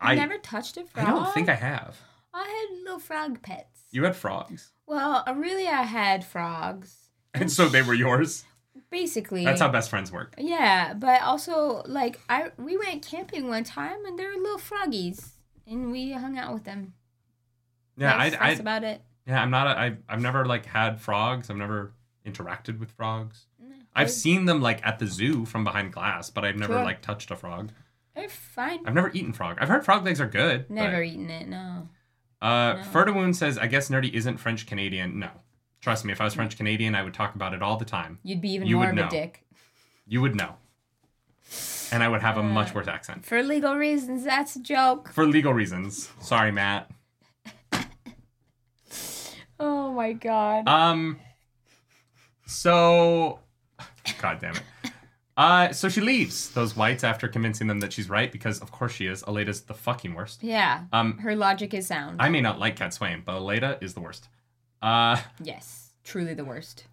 I 0.00 0.14
never 0.14 0.38
touched 0.38 0.76
a 0.76 0.84
frog. 0.84 1.06
I 1.06 1.10
don't 1.10 1.34
think 1.34 1.48
I 1.48 1.54
have. 1.54 1.98
I 2.32 2.44
had 2.70 2.78
little 2.84 2.98
frog 2.98 3.42
pets. 3.42 3.82
You 3.90 4.04
had 4.04 4.14
frogs, 4.16 4.70
Well, 4.86 5.24
uh, 5.26 5.34
really, 5.34 5.66
I 5.66 5.82
had 5.82 6.24
frogs. 6.24 6.96
and 7.34 7.50
so 7.50 7.68
they 7.68 7.82
were 7.82 7.94
yours. 7.94 8.44
Basically. 8.90 9.44
That's 9.44 9.60
how 9.60 9.68
best 9.68 9.90
friends 9.90 10.10
work. 10.12 10.34
Yeah, 10.38 10.94
but 10.94 11.22
also 11.22 11.82
like 11.86 12.20
I 12.28 12.50
we 12.56 12.76
went 12.76 13.04
camping 13.04 13.48
one 13.48 13.64
time 13.64 14.04
and 14.06 14.18
there 14.18 14.28
were 14.30 14.40
little 14.40 14.58
froggies 14.58 15.30
and 15.66 15.90
we 15.92 16.12
hung 16.12 16.38
out 16.38 16.54
with 16.54 16.64
them. 16.64 16.94
Yeah, 18.00 18.14
I, 18.16 18.36
I, 18.40 18.50
about 18.52 18.82
it. 18.82 19.02
Yeah, 19.26 19.40
I'm 19.42 19.50
not. 19.50 19.66
A, 19.68 19.78
I've 19.78 19.98
I've 20.08 20.20
never 20.20 20.44
like 20.46 20.66
had 20.66 21.00
frogs. 21.00 21.50
I've 21.50 21.56
never 21.56 21.92
interacted 22.26 22.78
with 22.80 22.90
frogs. 22.92 23.46
Mm, 23.62 23.72
I've 23.94 24.10
seen 24.10 24.46
them 24.46 24.60
like 24.60 24.84
at 24.84 24.98
the 24.98 25.06
zoo 25.06 25.44
from 25.44 25.62
behind 25.64 25.92
glass, 25.92 26.30
but 26.30 26.44
I've 26.44 26.56
never 26.56 26.74
Sure. 26.74 26.84
like 26.84 27.02
touched 27.02 27.30
a 27.30 27.36
frog. 27.36 27.70
They're 28.16 28.28
fine. 28.28 28.80
I've 28.86 28.94
never 28.94 29.10
eaten 29.12 29.32
frog. 29.32 29.58
I've 29.60 29.68
heard 29.68 29.84
frog 29.84 30.04
legs 30.04 30.20
are 30.20 30.26
good. 30.26 30.66
but- 30.68 30.74
Never 30.74 31.02
eaten 31.02 31.30
it. 31.30 31.46
No. 31.48 31.88
Uh, 32.42 32.74
No. 32.74 32.82
Ferdawoon 32.90 33.34
says, 33.34 33.58
"I 33.58 33.66
guess 33.66 33.88
nerdy 33.90 34.12
isn't 34.12 34.38
French 34.38 34.66
Canadian." 34.66 35.18
No, 35.18 35.30
trust 35.82 36.04
me. 36.06 36.12
If 36.12 36.20
I 36.20 36.24
was 36.24 36.34
French 36.34 36.56
Canadian, 36.56 36.94
I 36.94 37.02
would 37.02 37.12
talk 37.14 37.34
about 37.34 37.52
it 37.54 37.62
all 37.62 37.76
the 37.76 37.84
time. 37.84 38.18
You'd 38.22 38.40
be 38.40 38.50
even 38.52 38.66
You 38.66 38.76
more 38.76 38.86
would 38.90 38.98
of 38.98 39.06
a 39.06 39.10
dick. 39.10 39.44
You 40.06 40.22
would 40.22 40.34
know, 40.34 40.56
and 41.92 42.02
I 42.02 42.08
would 42.08 42.22
have 42.22 42.38
a 42.38 42.42
much 42.42 42.70
Uh. 42.70 42.76
worse 42.76 42.88
accent 42.88 43.26
For 43.26 43.42
legal 43.42 43.76
reasons, 43.76 44.24
that's 44.24 44.56
a 44.56 44.60
joke. 44.62 45.12
for 45.12 45.26
legal 45.26 45.52
reasons. 45.52 46.10
Sorry, 46.20 46.50
Matt. 46.50 46.90
Oh 49.62 49.89
my 50.00 50.12
god. 50.12 50.66
Um. 50.68 51.18
So, 52.46 53.38
God 54.20 54.38
damn 54.40 54.54
it. 54.56 54.62
Uh, 55.36 55.72
so 55.72 55.88
she 55.88 56.00
leaves 56.00 56.50
those 56.50 56.76
whites 56.76 57.02
after 57.04 57.26
convincing 57.28 57.66
them 57.66 57.80
that 57.80 57.92
she's 57.92 58.08
right 58.10 58.30
because, 58.30 58.60
of 58.60 58.70
course, 58.72 58.92
she 58.92 59.06
is. 59.06 59.22
Elaida's 59.22 59.62
the 59.62 59.74
fucking 59.74 60.14
worst. 60.14 60.42
yeah. 60.42 60.84
Um, 60.92 61.16
Her 61.18 61.34
logic 61.36 61.72
is 61.72 61.86
sound. 61.86 62.20
I 62.20 62.28
may 62.28 62.40
not 62.40 62.58
like 62.58 62.76
Cadsuane, 62.76 63.24
but 63.24 63.40
Elaida 63.40 63.82
is 63.82 63.94
the 63.94 64.00
worst. 64.00 64.28
Uh, 64.82 65.16
yes. 65.42 65.92
Truly 66.04 66.34
the 66.34 66.44
worst. 66.44 66.84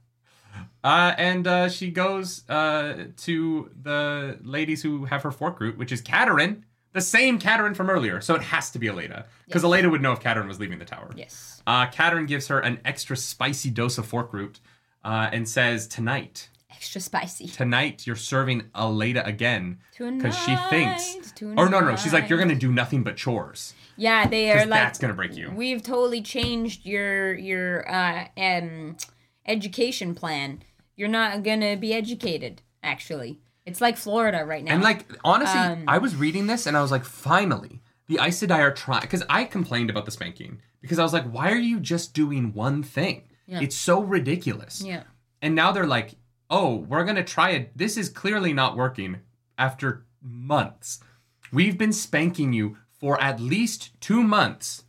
uh, 0.84 1.14
and 1.18 1.46
uh, 1.48 1.70
she 1.70 1.92
goes 1.92 2.48
uh 2.50 3.06
to 3.18 3.70
the 3.82 4.38
ladies 4.44 4.82
who 4.84 5.06
have 5.06 5.24
her 5.24 5.32
fork 5.32 5.60
root, 5.60 5.78
which 5.78 5.92
is 5.92 6.02
Katerine, 6.02 6.64
the 6.98 7.02
same 7.18 7.38
Katerine 7.40 7.74
from 7.76 7.90
earlier. 7.90 8.20
So 8.22 8.36
it 8.36 8.42
has 8.42 8.72
to 8.72 8.80
be 8.80 8.88
Elaida 8.88 9.26
because 9.46 9.64
Yes. 9.64 9.72
Elaida 9.72 9.90
would 9.92 10.02
know 10.02 10.12
if 10.14 10.20
Katerine 10.20 10.48
was 10.48 10.60
leaving 10.60 10.80
the 10.80 10.86
tower. 10.86 11.10
Yes. 11.16 11.62
Uh, 11.68 11.86
Katerine 11.88 12.26
gives 12.26 12.48
her 12.48 12.60
an 12.60 12.80
extra 12.84 13.16
spicy 13.16 13.70
dose 13.70 13.98
of 13.98 14.06
fork 14.06 14.34
root, 14.34 14.60
uh, 15.06 15.30
and 15.32 15.48
says, 15.48 15.88
"Tonight." 15.88 16.50
Extra 16.70 17.02
spicy. 17.02 17.48
tonight 17.48 18.06
you're 18.06 18.16
serving 18.16 18.62
Elaida 18.76 19.26
again 19.26 19.80
because 19.98 20.38
she 20.38 20.56
thinks 20.70 21.32
Tonight, 21.32 21.60
or 21.60 21.68
no 21.70 21.80
no 21.80 21.90
no 21.90 21.96
she's 21.96 22.14
like 22.14 22.30
you're 22.30 22.38
gonna 22.38 22.54
do 22.54 22.72
nothing 22.72 23.02
but 23.02 23.18
chores 23.18 23.74
Yeah, 23.96 24.28
they 24.28 24.52
are 24.52 24.60
like 24.60 24.70
that's 24.70 25.00
gonna 25.00 25.16
break 25.16 25.36
you 25.36 25.50
we've 25.56 25.82
totally 25.82 26.22
changed 26.22 26.86
your 26.86 27.34
your 27.34 27.90
uh 27.92 28.28
um 28.38 28.96
education 29.48 30.14
plan. 30.14 30.62
You're 30.96 31.10
not 31.10 31.42
gonna 31.42 31.78
be 31.78 31.94
educated. 31.96 32.62
Actually, 32.84 33.40
it's 33.68 33.82
like 33.82 33.98
Florida 33.98 34.44
right 34.46 34.64
now. 34.64 34.74
and 34.74 34.82
like 34.84 35.06
honestly 35.24 35.60
Um, 35.60 35.84
I 35.88 35.98
was 36.00 36.16
reading 36.16 36.48
this 36.48 36.66
and 36.68 36.76
I 36.76 36.82
was 36.82 36.92
like 36.92 37.06
finally 37.06 37.82
the 38.08 38.18
Aes 38.22 38.40
Sedai 38.42 38.60
are 38.60 38.72
trying 38.74 39.02
because 39.02 39.24
I 39.30 39.44
complained 39.44 39.90
about 39.90 40.06
the 40.06 40.12
spanking 40.12 40.62
because 40.82 40.98
I 41.00 41.04
was 41.04 41.14
like 41.14 41.26
why 41.30 41.52
are 41.52 41.58
you 41.72 41.80
just 41.80 42.14
doing 42.14 42.54
one 42.54 42.82
thing? 42.84 43.24
Yeah. 43.46 43.62
it's 43.62 43.76
so 43.76 44.02
ridiculous. 44.02 44.82
Yeah, 44.84 45.04
and 45.42 45.54
now 45.56 45.72
they're 45.72 45.86
like 45.98 46.16
oh 46.50 46.76
we're 46.90 47.06
gonna 47.06 47.24
try 47.24 47.50
it. 47.52 47.78
This 47.78 47.98
is 47.98 48.10
clearly 48.10 48.54
not 48.54 48.76
working 48.76 49.18
after 49.58 50.06
months. 50.22 51.00
We've 51.52 51.78
been 51.78 51.94
spanking 51.94 52.52
you 52.54 52.78
for 53.00 53.22
at 53.22 53.40
least 53.40 54.00
two 54.02 54.24
months. 54.24 54.84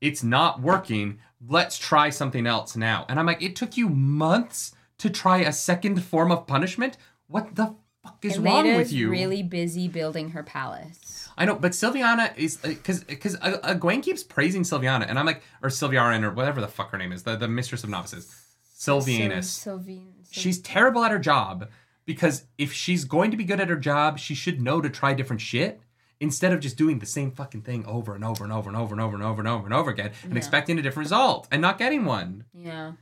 It's 0.00 0.22
not 0.22 0.60
working. 0.60 1.18
Let's 1.46 1.78
try 1.78 2.10
something 2.10 2.46
else 2.46 2.76
now. 2.76 3.06
And 3.08 3.18
i'm 3.18 3.26
like 3.26 3.42
it 3.42 3.56
took 3.56 3.76
you 3.76 3.88
months 3.88 4.74
to 4.98 5.08
try 5.10 5.38
a 5.38 5.52
second 5.52 6.02
form 6.02 6.30
of 6.32 6.46
punishment? 6.46 6.96
What 7.28 7.54
the 7.54 7.74
fuck 8.06 8.24
is 8.24 8.38
wrong 8.38 8.74
with 8.76 8.92
you 8.92 9.10
really 9.10 9.42
busy 9.42 9.88
building 9.88 10.30
her 10.30 10.42
palace. 10.42 11.28
I 11.38 11.44
know, 11.44 11.54
but 11.56 11.72
Silviana 11.72 12.34
is 12.36 12.56
because 12.56 13.04
because 13.04 13.36
uh, 13.36 13.58
uh, 13.62 13.74
Gwen 13.74 14.00
keeps 14.00 14.22
praising 14.22 14.62
Silviana, 14.62 15.06
and 15.08 15.18
I'm 15.18 15.26
like, 15.26 15.42
or 15.62 15.68
Sylviarin, 15.68 16.22
or 16.24 16.30
whatever 16.32 16.60
the 16.60 16.68
fuck 16.68 16.90
her 16.92 16.98
name 16.98 17.12
is, 17.12 17.24
the, 17.24 17.36
the 17.36 17.48
mistress 17.48 17.84
of 17.84 17.90
novices, 17.90 18.34
Sylvianus. 18.78 19.44
Syl- 19.44 19.78
Sylvian. 19.78 20.06
Syl- 20.24 20.42
She's 20.42 20.58
terrible 20.60 21.04
at 21.04 21.10
her 21.10 21.18
job 21.18 21.68
because 22.04 22.44
if 22.58 22.72
she's 22.72 23.04
going 23.04 23.30
to 23.30 23.36
be 23.36 23.44
good 23.44 23.60
at 23.60 23.68
her 23.68 23.76
job, 23.76 24.18
she 24.18 24.34
should 24.34 24.60
know 24.60 24.80
to 24.80 24.88
try 24.90 25.12
different 25.14 25.40
shit 25.42 25.80
instead 26.20 26.52
of 26.52 26.60
just 26.60 26.76
doing 26.78 26.98
the 26.98 27.06
same 27.06 27.30
fucking 27.30 27.60
thing 27.62 27.84
over 27.84 28.14
and 28.14 28.24
over 28.24 28.42
and 28.42 28.52
over 28.52 28.68
and 28.70 28.76
over 28.78 28.94
and 28.94 29.02
over 29.02 29.14
and 29.14 29.22
over 29.22 29.38
and 29.40 29.48
over 29.48 29.64
and 29.66 29.74
over 29.74 29.90
again 29.90 30.12
and 30.22 30.32
Yeah. 30.32 30.38
expecting 30.38 30.78
a 30.78 30.82
different 30.82 31.04
result 31.06 31.46
and 31.50 31.60
not 31.60 31.76
getting 31.78 32.04
one. 32.06 32.44
yeah. 32.54 32.92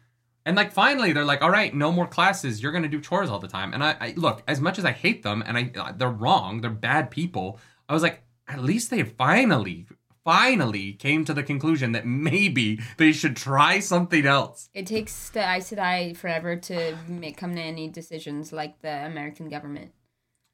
And 0.47 0.57
like 0.57 0.72
finally, 0.72 1.12
they're 1.12 1.24
like, 1.24 1.42
"All 1.42 1.51
right, 1.51 1.74
no 1.74 1.90
more 1.90 2.07
classes. 2.07 2.62
You're 2.62 2.72
gonna 2.72 2.88
do 2.88 3.01
chores 3.01 3.30
all 3.30 3.38
the 3.38 3.49
time." 3.49 3.72
And 3.72 3.82
I, 3.82 3.97
I 4.01 4.14
look 4.16 4.42
as 4.47 4.61
much 4.61 4.78
as 4.78 4.84
I 4.84 4.92
hate 4.92 5.22
them, 5.22 5.42
and 5.47 5.57
I 5.57 5.70
uh, 5.78 5.92
they're 5.92 6.11
wrong. 6.11 6.61
They're 6.61 6.70
bad 6.70 7.11
people. 7.11 7.59
I 7.88 7.95
was 7.95 8.03
like, 8.03 8.22
at 8.47 8.62
least 8.62 8.90
they 8.90 9.03
finally, 9.03 9.86
finally 10.22 10.92
came 10.92 11.24
to 11.24 11.34
the 11.34 11.42
conclusion 11.42 11.92
that 11.92 12.07
maybe 12.07 12.80
they 12.99 13.12
should 13.12 13.36
try 13.36 13.78
something 13.80 14.26
else. 14.26 14.68
It 14.74 14.86
takes 14.86 15.30
the 15.30 15.40
Aes 15.40 15.70
Sedai 15.70 16.16
forever 16.16 16.57
to 16.57 16.97
make, 17.09 17.36
come 17.36 17.55
to 17.55 17.61
any 17.61 17.88
decisions 17.88 18.53
like 18.53 18.80
the 18.82 19.07
American 19.07 19.49
government. 19.49 19.92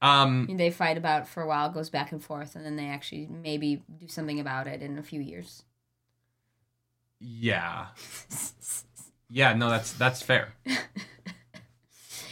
Um, 0.02 0.48
They 0.56 0.70
fight 0.70 0.96
about 0.96 1.22
it 1.22 1.28
for 1.28 1.42
a 1.42 1.46
while, 1.46 1.68
goes 1.68 1.90
back 1.90 2.10
and 2.10 2.22
forth, 2.22 2.56
and 2.56 2.64
then 2.64 2.76
they 2.76 2.86
actually 2.88 3.26
maybe 3.28 3.82
do 3.98 4.08
something 4.08 4.40
about 4.40 4.66
it 4.66 4.82
in 4.82 4.98
a 4.98 5.02
few 5.02 5.20
years. 5.20 5.64
yeah, 7.18 7.88
yeah. 9.30 9.54
No, 9.54 9.70
that's 9.70 9.92
that's 9.92 10.22
fair. 10.22 10.54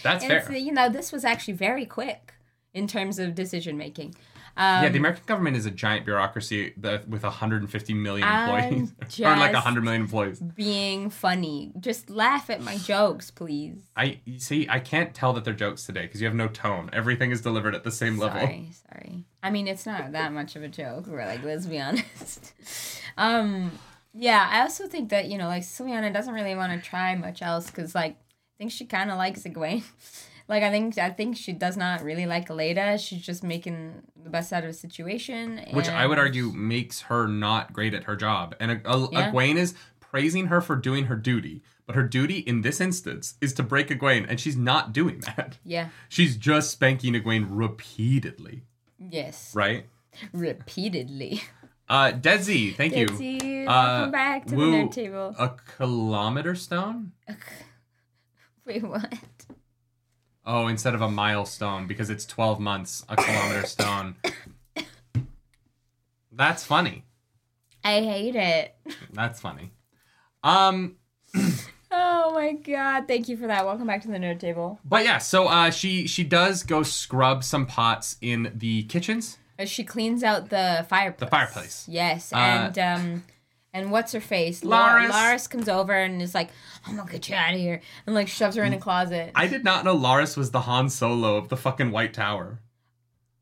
That's 0.03 0.25
and 0.25 0.45
fair. 0.45 0.57
you 0.57 0.73
know, 0.73 0.89
this 0.89 1.11
was 1.11 1.25
actually 1.25 1.55
very 1.55 1.85
quick 1.85 2.35
in 2.73 2.87
terms 2.87 3.19
of 3.19 3.35
decision 3.35 3.77
making. 3.77 4.15
Um, 4.57 4.83
yeah, 4.83 4.89
the 4.89 4.99
American 4.99 5.23
government 5.27 5.57
is 5.57 5.67
a 5.67 5.71
giant 5.71 6.05
bureaucracy 6.05 6.75
with 6.77 7.23
150 7.23 7.95
million 7.95 8.27
employees, 8.27 8.93
or 9.21 9.37
like 9.37 9.53
100 9.53 9.85
million 9.85 10.03
employees. 10.03 10.41
being 10.41 11.11
funny. 11.11 11.71
Just 11.79 12.11
laugh 12.11 12.51
at 12.51 12.61
my 12.61 12.77
jokes, 12.79 13.31
please. 13.31 13.77
I 13.97 14.19
see. 14.39 14.67
I 14.69 14.81
can't 14.81 15.15
tell 15.15 15.33
that 15.35 15.45
they're 15.45 15.55
jokes 15.55 15.87
today 15.87 16.03
because 16.03 16.21
you 16.21 16.27
have 16.27 16.35
no 16.35 16.49
tone. 16.49 16.91
Everything 16.93 17.31
is 17.31 17.41
delivered 17.41 17.77
at 17.77 17.85
the 17.85 17.93
same 17.93 18.19
level. 18.19 18.41
Sorry, 18.41 18.71
sorry. 18.91 19.25
I 19.45 19.51
mean, 19.51 19.69
it's 19.69 19.87
not 19.87 20.11
that 20.11 20.33
much 20.33 20.57
of 20.57 20.65
a 20.65 20.69
joke. 20.69 21.07
We're 21.07 21.25
like, 21.25 21.45
let's 21.45 21.67
be 21.67 21.79
honest. 21.81 22.53
um, 23.17 23.71
yeah, 24.19 24.49
I 24.51 24.61
also 24.63 24.87
think 24.87 25.11
that 25.11 25.29
you 25.29 25.39
know, 25.39 25.47
like 25.49 25.63
Silviana 25.63 26.13
doesn't 26.13 26.35
really 26.35 26.55
want 26.57 26.73
to 26.73 26.89
try 26.89 27.15
much 27.15 27.41
else 27.43 27.67
because, 27.71 27.95
like, 27.95 28.13
I 28.13 28.55
think 28.59 28.73
she 28.73 28.85
kind 28.85 29.11
of 29.11 29.17
likes 29.17 29.43
Egwene. 29.45 29.85
like, 30.49 30.63
I 30.63 30.71
think 30.71 30.99
I 30.99 31.11
think 31.11 31.37
she 31.37 31.53
does 31.53 31.77
not 31.77 32.03
really 32.03 32.27
like 32.27 32.49
Aleda. 32.49 32.99
She's 32.99 33.23
just 33.23 33.43
making 33.45 34.03
the 34.23 34.31
best 34.31 34.53
out 34.53 34.65
of 34.65 34.71
a 34.71 34.75
situation. 34.75 35.61
which 35.73 35.89
I 35.89 36.07
would 36.07 36.19
argue 36.19 36.51
makes 36.53 37.03
her 37.03 37.29
not 37.29 37.73
great 37.73 37.95
at 37.95 38.05
her 38.05 38.17
job. 38.17 38.55
And 38.61 38.71
a, 38.73 38.91
a, 38.91 39.09
Yeah. 39.13 39.31
Egwene 39.31 39.57
is 39.57 39.75
praising 40.01 40.47
her 40.47 40.61
for 40.61 40.75
doing 40.75 41.05
her 41.05 41.17
duty, 41.17 41.63
but 41.87 41.95
her 41.95 42.03
duty 42.03 42.39
in 42.39 42.63
this 42.63 42.81
instance 42.81 43.35
is 43.41 43.53
to 43.55 43.63
break 43.63 43.89
Egwene, 43.89 44.27
and 44.29 44.41
she's 44.41 44.57
not 44.57 44.93
doing 44.93 45.21
that. 45.21 45.59
Yeah. 45.65 45.91
She's 46.09 46.37
just 46.37 46.71
spanking 46.71 47.13
Egwene 47.15 47.47
repeatedly, 47.51 48.63
Yes. 48.99 49.55
right? 49.55 49.87
Repeatedly. 50.33 51.43
Uh, 51.89 52.13
Desi, 52.13 52.75
thank 52.75 52.95
you. 52.95 53.07
Uh, 53.67 53.67
welcome 53.67 54.11
back 54.11 54.47
to 54.47 54.55
woo. 54.55 54.71
the 54.71 54.77
nerd 54.77 54.93
table. 54.93 55.35
A 55.39 55.53
kilometer 55.77 56.55
stone? 56.55 57.13
Wait, 58.67 58.83
what? 58.83 59.15
Oh, 60.45 60.67
instead 60.67 60.95
of 60.95 61.01
a 61.01 61.11
milestone 61.11 61.87
because 61.87 62.11
it's 62.11 62.27
12 62.27 62.61
months, 62.61 63.05
a 63.09 63.17
kilometer 63.17 63.67
stone. 63.67 64.17
That's 66.31 66.65
funny. 66.65 67.05
I 67.85 68.01
hate 68.01 68.37
it. 68.37 68.75
That's 69.13 69.41
funny. 69.41 69.73
Um, 70.43 70.97
Oh 71.91 72.33
my 72.35 72.53
god! 72.53 73.09
Thank 73.09 73.31
you 73.31 73.39
for 73.39 73.47
that. 73.47 73.65
Welcome 73.65 73.87
back 73.87 74.03
to 74.03 74.09
the 74.09 74.19
nerd 74.19 74.39
table. 74.39 74.79
But 74.85 75.05
yeah, 75.05 75.17
so 75.17 75.47
uh, 75.47 75.71
she 75.71 76.07
she 76.07 76.23
does 76.23 76.63
go 76.63 76.83
scrub 76.83 77.43
some 77.43 77.65
pots 77.65 78.19
in 78.21 78.53
the 78.55 78.83
kitchens. 78.85 79.39
As 79.59 79.69
she 79.69 79.83
cleans 79.85 80.23
out 80.23 80.51
the 80.51 80.87
fireplace. 80.89 81.21
The 81.21 81.31
fireplace. 81.31 81.85
Yes, 81.89 82.33
Uh, 82.33 82.37
and 82.37 82.79
um, 82.79 83.25
and 83.73 83.91
what's 83.91 84.13
her 84.13 84.21
face? 84.21 84.63
Laras. 84.63 85.11
Laras 85.11 85.51
comes 85.51 85.69
over 85.69 85.93
and 85.93 86.23
is 86.23 86.35
like, 86.35 86.51
"I'm 86.87 86.97
gonna 86.97 87.11
get 87.11 87.29
you 87.29 87.35
out 87.35 87.55
of 87.55 87.59
here," 87.59 87.81
and 88.07 88.15
like 88.15 88.29
shoves 88.29 88.57
her 88.57 88.63
in 88.65 88.73
a 88.73 88.79
closet. 88.79 89.33
I 89.35 89.47
did 89.49 89.65
not 89.65 89.85
know 89.85 89.97
Laras 89.97 90.37
was 90.37 90.53
the 90.53 90.61
Han 90.63 90.89
Solo 90.89 91.37
of 91.37 91.49
the 91.49 91.57
fucking 91.57 91.91
White 91.91 92.15
Tower. 92.15 92.61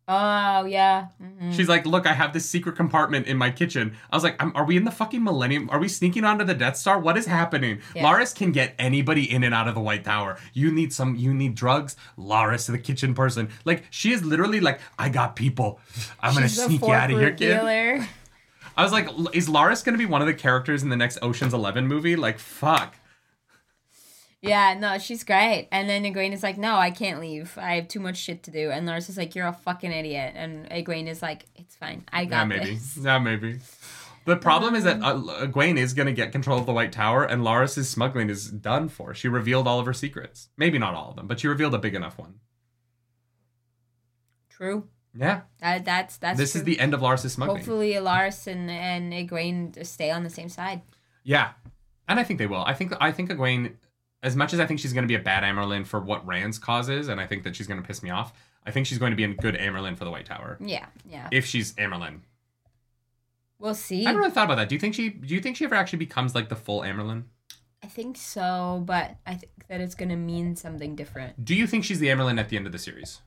Oh 0.09 0.64
yeah. 0.66 1.07
Mhm. 1.20 1.52
She's 1.52 1.68
like, 1.68 1.84
look, 1.84 2.07
I 2.07 2.12
have 2.12 2.32
this 2.32 2.48
secret 2.48 2.76
compartment 2.76 3.26
in 3.26 3.36
my 3.36 3.50
kitchen. 3.50 3.96
I 4.11 4.14
was 4.16 4.22
like, 4.22 4.40
I'm, 4.40 4.52
are 4.54 4.64
we 4.64 4.76
in 4.76 4.84
the 4.84 4.92
fucking 4.92 5.22
Millennium? 5.22 5.68
Are 5.70 5.80
we 5.80 5.88
sneaking 5.88 6.24
onto 6.24 6.44
the 6.44 6.54
Death 6.54 6.76
Star? 6.76 7.00
What 7.00 7.16
is 7.16 7.26
happening? 7.26 7.80
Yeah. 7.92 8.04
Laras 8.04 8.32
can 8.32 8.52
get 8.52 8.74
anybody 8.78 9.28
in 9.32 9.42
and 9.42 9.52
out 9.52 9.66
of 9.66 9.74
the 9.74 9.80
White 9.80 10.04
Tower. 10.04 10.38
You 10.52 10.70
need 10.70 10.92
some, 10.92 11.16
you 11.16 11.34
need 11.34 11.57
drugs. 11.57 11.96
Laras, 12.16 12.70
the 12.70 12.78
kitchen 12.78 13.14
person. 13.14 13.48
Like, 13.64 13.82
she 13.90 14.12
is 14.12 14.24
literally 14.24 14.61
like, 14.61 14.78
I 14.96 15.09
got 15.09 15.34
people. 15.34 15.80
I'm 16.20 16.34
gonna 16.34 16.48
She's 16.48 16.62
sneak 16.62 16.82
you 16.82 16.92
out 16.92 17.11
of 17.11 17.18
here, 17.18 17.30
kid. 17.32 17.57
dealer. 17.59 18.07
I 18.76 18.82
was 18.84 18.92
like, 18.92 19.09
is 19.32 19.48
Laras 19.48 19.84
gonna 19.84 19.98
be 19.98 20.07
one 20.07 20.20
of 20.20 20.28
the 20.28 20.34
characters 20.34 20.84
in 20.84 20.88
the 20.88 20.96
next 20.96 21.18
Ocean's 21.20 21.52
Eleven 21.52 21.88
movie? 21.88 22.14
Like, 22.14 22.38
fuck. 22.38 22.94
Yeah, 24.43 24.74
no, 24.78 24.99
she's 24.99 25.24
great. 25.24 25.68
And 25.72 25.89
then 25.89 26.05
Egwene 26.05 26.32
is 26.32 26.43
like, 26.43 26.59
"No, 26.59 26.76
I 26.76 26.91
can't 26.91 27.20
leave. 27.20 27.57
I 27.59 27.74
have 27.76 27.89
too 27.89 28.01
much 28.01 28.16
shit 28.16 28.43
to 28.45 28.51
do." 28.51 28.70
And 28.70 28.87
Laras 28.87 29.09
is 29.09 29.16
like, 29.16 29.34
"You're 29.34 29.47
a 29.49 29.53
fucking 29.53 29.91
idiot." 29.91 30.34
And 30.37 30.68
Egwene 30.70 31.09
is 31.09 31.22
like, 31.22 31.47
"It's 31.57 31.74
fine. 31.74 32.05
I 32.12 32.26
got 32.26 32.49
this." 32.49 32.57
Yeah, 32.59 32.62
maybe. 32.64 32.74
this." 32.74 32.97
Yeah, 32.99 33.18
maybe. 33.18 33.59
The 34.26 34.37
problem 34.37 34.74
is 34.74 34.84
that 34.84 35.01
uh, 35.03 35.14
Egwene 35.47 35.78
is 35.78 35.95
going 35.95 36.07
to 36.07 36.12
get 36.12 36.32
control 36.32 36.59
of 36.59 36.66
the 36.66 36.72
White 36.72 36.93
Tower, 36.93 37.24
and 37.24 37.43
Laras's 37.43 37.89
smuggling 37.89 38.28
is 38.28 38.51
done 38.51 38.89
for. 38.89 39.14
She 39.14 39.28
revealed 39.28 39.66
all 39.68 39.78
of 39.80 39.87
her 39.87 39.93
secrets. 39.95 40.49
Maybe 40.57 40.78
not 40.78 40.95
all 40.95 41.11
of 41.11 41.16
them, 41.16 41.26
but 41.28 41.41
she 41.41 41.49
revealed 41.49 41.74
a 41.74 41.78
big 41.78 41.95
enough 41.95 42.18
one. 42.18 42.34
True. 44.51 44.89
Yeah, 45.18 45.43
That 45.61 45.84
that's 45.87 46.18
that's. 46.18 46.39
this 46.39 46.53
true. 46.53 46.59
is 46.61 46.64
the 46.64 46.78
end 46.78 46.93
of 46.93 47.01
Laras's 47.01 47.32
smuggling. 47.32 47.57
Hopefully, 47.59 47.93
Laras 47.95 48.47
and 48.47 48.70
and 48.70 49.12
Egwene 49.14 49.84
stay 49.87 50.11
on 50.11 50.24
the 50.24 50.30
same 50.30 50.51
side. 50.51 50.82
Yeah, 51.24 51.53
and 52.07 52.20
I 52.20 52.22
think 52.24 52.39
they 52.39 52.47
will. 52.47 52.62
I 52.62 52.74
think 52.74 52.93
I 53.01 53.12
think 53.12 53.30
Egwene, 53.30 53.76
as 54.22 54.34
much 54.36 54.52
as 54.52 54.60
I 54.60 54.66
think 54.66 54.80
she's 54.80 54.92
going 54.92 55.04
to 55.04 55.08
be 55.08 55.14
a 55.14 55.22
bad 55.22 55.42
Amyrlin 55.42 55.86
for 55.86 56.00
what 56.00 56.26
Rand's 56.26 56.58
cause 56.58 56.88
is, 56.88 57.08
and 57.08 57.20
I 57.20 57.26
think 57.26 57.44
that 57.44 57.54
she's 57.56 57.66
going 57.66 57.80
to 57.80 57.86
piss 57.86 58.02
me 58.02 58.10
off. 58.10 58.32
I 58.64 58.70
think 58.70 58.86
she's 58.86 58.98
going 58.98 59.12
to 59.12 59.16
be 59.16 59.24
a 59.24 59.28
good 59.28 59.54
Amyrlin 59.54 59.96
for 59.96 60.04
the 60.04 60.10
White 60.10 60.26
Tower 60.26 60.58
Yeah, 60.60 60.86
yeah. 61.08 61.28
if 61.30 61.46
she's 61.46 61.72
Amyrlin. 61.74 62.20
We'll 63.58 63.74
see. 63.74 64.02
I 64.02 64.10
never 64.10 64.18
really 64.18 64.30
thought 64.32 64.44
about 64.44 64.56
that. 64.56 64.68
Do 64.68 64.74
you 64.74 64.80
think 64.80 64.94
she? 64.94 65.08
Do 65.08 65.34
you 65.34 65.40
think 65.40 65.56
she 65.56 65.64
ever 65.64 65.74
actually 65.74 66.00
becomes 66.00 66.34
like 66.34 66.48
the 66.48 66.56
full 66.56 66.80
Amyrlin? 66.80 67.24
I 67.82 67.86
think 67.86 68.16
so, 68.16 68.82
but 68.84 69.16
I 69.26 69.34
think 69.34 69.52
that 69.68 69.80
it's 69.80 69.94
gonna 69.94 70.16
mean 70.16 70.56
something 70.56 70.96
different. 70.96 71.44
Do 71.44 71.54
you 71.54 71.66
think 71.66 71.84
she's 71.84 72.00
the 72.00 72.08
Amyrlin 72.08 72.38
at 72.38 72.48
the 72.48 72.56
end 72.56 72.66
of 72.66 72.72
the 72.72 72.78
series? 72.78 73.20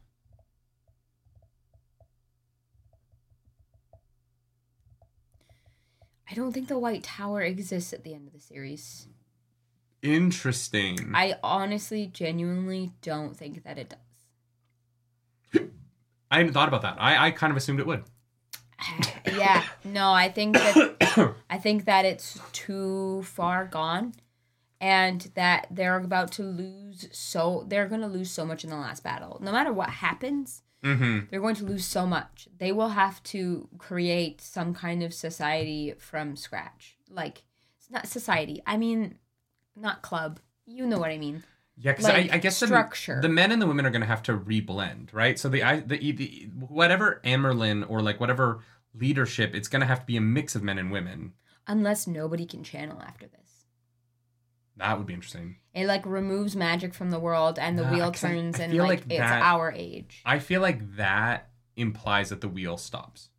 I 6.29 6.35
don't 6.35 6.51
think 6.51 6.67
the 6.67 6.77
White 6.77 7.03
Tower 7.03 7.41
exists 7.41 7.91
at 7.91 8.03
the 8.03 8.13
end 8.13 8.27
of 8.27 8.33
the 8.33 8.39
series. 8.39 9.07
Interesting. 10.01 11.11
I 11.13 11.35
honestly, 11.43 12.07
genuinely 12.07 12.93
don't 13.01 13.35
think 13.35 13.63
that 13.63 13.77
it 13.77 13.89
does. 13.89 15.61
I 16.31 16.37
hadn't 16.37 16.53
thought 16.53 16.67
about 16.67 16.83
that. 16.83 16.97
I, 16.99 17.27
I 17.27 17.31
kind 17.31 17.51
of 17.51 17.57
assumed 17.57 17.79
it 17.79 17.87
would. 17.87 18.03
yeah, 19.25 19.63
no, 19.83 20.11
I 20.11 20.29
think 20.29 20.55
that 20.55 21.33
I 21.49 21.57
think 21.57 21.85
that 21.85 22.05
it's 22.05 22.39
too 22.53 23.23
far 23.23 23.65
gone, 23.65 24.13
and 24.79 25.29
that 25.35 25.67
they're 25.71 25.97
about 25.97 26.31
to 26.33 26.43
lose 26.43 27.07
so 27.11 27.65
they're 27.67 27.87
going 27.87 28.01
to 28.01 28.07
lose 28.07 28.29
so 28.31 28.45
much 28.45 28.63
in 28.63 28.69
the 28.69 28.75
last 28.77 29.03
battle. 29.03 29.39
No 29.41 29.51
matter 29.51 29.73
what 29.73 29.89
happens, 29.89 30.61
Mm-hmm. 30.81 31.25
they're 31.29 31.41
going 31.41 31.55
to 31.55 31.65
lose 31.65 31.83
so 31.83 32.05
much. 32.07 32.47
They 32.57 32.71
will 32.71 32.87
have 32.89 33.21
to 33.23 33.67
create 33.77 34.39
some 34.39 34.73
kind 34.73 35.03
of 35.03 35.13
society 35.13 35.93
from 35.97 36.37
scratch. 36.37 36.95
Like 37.09 37.43
it's 37.77 37.91
not 37.91 38.07
society. 38.07 38.61
I 38.65 38.77
mean, 38.77 39.17
not 39.79 40.01
club. 40.01 40.39
You 40.65 40.85
know 40.85 40.99
what 40.99 41.11
I 41.11 41.17
mean. 41.17 41.43
Yeah, 41.77 41.93
because 41.93 42.05
Like, 42.05 42.31
I, 42.31 42.35
I 42.35 42.37
guess 42.39 42.59
the, 42.59 42.67
structure. 42.67 43.19
the 43.21 43.29
men 43.29 43.51
and 43.51 43.61
the 43.61 43.65
women 43.67 43.85
are 43.85 43.89
going 43.89 44.01
to 44.01 44.07
have 44.07 44.23
to 44.23 44.37
reblend, 44.37 45.13
right? 45.13 45.39
So 45.39 45.47
the, 45.49 45.63
I, 45.63 45.79
the 45.79 46.11
the 46.11 46.49
whatever 46.53 47.21
Amyrlin 47.23 47.89
or 47.89 48.01
like 48.01 48.19
whatever 48.19 48.63
leadership, 48.93 49.55
it's 49.55 49.67
going 49.67 49.79
to 49.81 49.85
have 49.87 50.01
to 50.01 50.05
be 50.05 50.17
a 50.17 50.21
mix 50.21 50.55
of 50.55 50.63
men 50.63 50.77
and 50.77 50.91
women. 50.91 51.33
Unless 51.67 52.05
nobody 52.07 52.45
can 52.45 52.63
channel 52.63 53.01
after 53.01 53.27
this. 53.27 53.65
That 54.77 54.97
would 54.97 55.07
be 55.07 55.13
interesting. 55.13 55.57
It 55.73 55.85
like 55.87 56.05
removes 56.05 56.55
magic 56.55 56.93
from 56.93 57.11
the 57.11 57.19
world 57.19 57.59
and 57.59 57.77
the 57.77 57.83
Nah, 57.83 57.93
wheel 57.93 58.11
turns 58.11 58.59
I 58.59 58.63
and 58.63 58.77
like, 58.77 58.87
like 58.87 59.03
it's 59.09 59.21
our 59.21 59.71
age. 59.71 60.21
I 60.25 60.39
feel 60.39 60.61
like 60.61 60.95
that 60.95 61.49
implies 61.75 62.29
that 62.29 62.41
the 62.41 62.47
wheel 62.47 62.77
stops. 62.77 63.29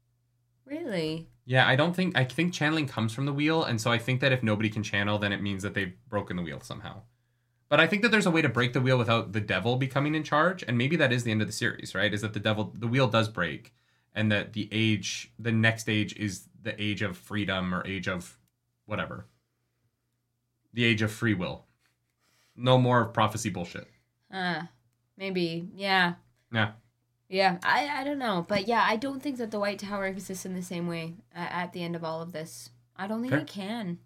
Really? 0.70 1.28
Yeah, 1.44 1.66
I 1.66 1.74
don't 1.74 1.94
think 1.96 2.16
I 2.16 2.24
think 2.24 2.54
channeling 2.54 2.86
comes 2.86 3.12
from 3.12 3.26
the 3.26 3.32
wheel, 3.32 3.64
and 3.64 3.80
so 3.80 3.90
I 3.90 3.98
think 3.98 4.20
that 4.20 4.30
if 4.30 4.42
nobody 4.42 4.70
can 4.70 4.84
channel, 4.84 5.18
then 5.18 5.32
it 5.32 5.42
means 5.42 5.64
that 5.64 5.74
they've 5.74 5.92
broken 6.08 6.36
the 6.36 6.42
wheel 6.42 6.60
somehow. 6.60 7.02
But 7.68 7.80
I 7.80 7.88
think 7.88 8.02
that 8.02 8.10
there's 8.10 8.26
a 8.26 8.30
way 8.30 8.42
to 8.42 8.48
break 8.48 8.72
the 8.72 8.80
wheel 8.80 8.96
without 8.96 9.32
the 9.32 9.40
devil 9.40 9.76
becoming 9.76 10.14
in 10.14 10.22
charge, 10.22 10.62
and 10.62 10.78
maybe 10.78 10.94
that 10.96 11.12
is 11.12 11.24
the 11.24 11.32
end 11.32 11.40
of 11.40 11.48
the 11.48 11.52
series, 11.52 11.94
right? 11.94 12.14
Is 12.14 12.20
that 12.20 12.34
the 12.34 12.40
devil 12.40 12.72
the 12.76 12.86
wheel 12.86 13.08
does 13.08 13.28
break, 13.28 13.74
and 14.14 14.30
that 14.30 14.52
the 14.52 14.68
age 14.70 15.32
the 15.40 15.52
next 15.52 15.88
age 15.88 16.14
is 16.16 16.46
the 16.62 16.80
age 16.80 17.02
of 17.02 17.16
freedom 17.16 17.74
or 17.74 17.84
age 17.84 18.06
of 18.06 18.38
whatever. 18.86 19.26
The 20.72 20.84
age 20.84 21.02
of 21.02 21.10
free 21.10 21.34
will. 21.34 21.64
No 22.54 22.78
more 22.78 23.06
prophecy 23.06 23.50
bullshit. 23.50 23.88
Uh, 24.32 24.62
maybe. 25.16 25.68
Yeah. 25.74 26.14
Yeah. 26.52 26.72
Yeah. 27.30 27.58
I, 27.62 27.88
I 28.00 28.04
don't 28.04 28.18
know. 28.18 28.44
But 28.46 28.68
yeah, 28.68 28.84
I 28.86 28.96
don't 28.96 29.22
think 29.22 29.38
that 29.38 29.50
the 29.52 29.58
White 29.60 29.78
Tower 29.78 30.06
exists 30.06 30.44
in 30.44 30.54
the 30.54 30.62
same 30.62 30.86
way 30.88 31.14
at, 31.34 31.50
at 31.52 31.72
the 31.72 31.82
end 31.82 31.96
of 31.96 32.04
all 32.04 32.20
of 32.20 32.32
this. 32.32 32.70
I 32.96 33.06
don't 33.06 33.20
think 33.22 33.30
Fair. 33.32 33.40
it 33.40 33.46
can. 33.46 33.98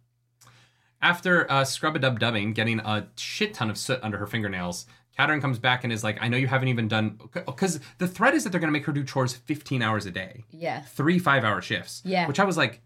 After 1.03 1.51
uh, 1.51 1.65
scrub 1.65 1.97
a 1.97 1.99
dub 1.99 2.21
dubbing, 2.21 2.53
getting 2.53 2.81
a 2.81 3.09
shit 3.17 3.55
ton 3.55 3.71
of 3.71 3.77
soot 3.79 3.99
under 4.03 4.19
her 4.19 4.27
fingernails, 4.27 4.87
Katerine 5.17 5.41
comes 5.41 5.59
back 5.59 5.85
and 5.85 5.93
is 5.93 6.05
like, 6.05 6.19
I 6.21 6.29
know 6.29 6.37
you 6.37 6.47
haven't 6.47 6.69
even 6.69 6.87
done. 6.89 7.19
Because 7.33 7.81
the 7.99 8.07
threat 8.09 8.35
is 8.35 8.45
that 8.45 8.51
they're 8.51 8.61
going 8.61 8.69
to 8.73 8.73
make 8.79 8.85
her 8.87 8.93
do 8.93 9.05
chores 9.05 9.33
15 9.35 9.81
hours 9.83 10.07
a 10.07 10.11
day, 10.11 10.45
Yeah. 10.51 10.83
three 10.83 11.19
five 11.19 11.45
hour 11.45 11.61
shifts. 11.61 12.03
Yeah. 12.05 12.27
Which 12.29 12.39
I 12.41 12.45
was 12.45 12.57
like, 12.57 12.83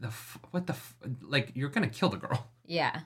the 0.00 0.08
f- 0.08 0.38
what 0.50 0.66
the 0.66 0.74
f-? 0.74 0.96
like 1.22 1.52
you're 1.54 1.70
going 1.70 1.88
to 1.88 1.94
kill 1.94 2.10
the 2.10 2.18
girl 2.18 2.48
Yeah. 2.66 3.00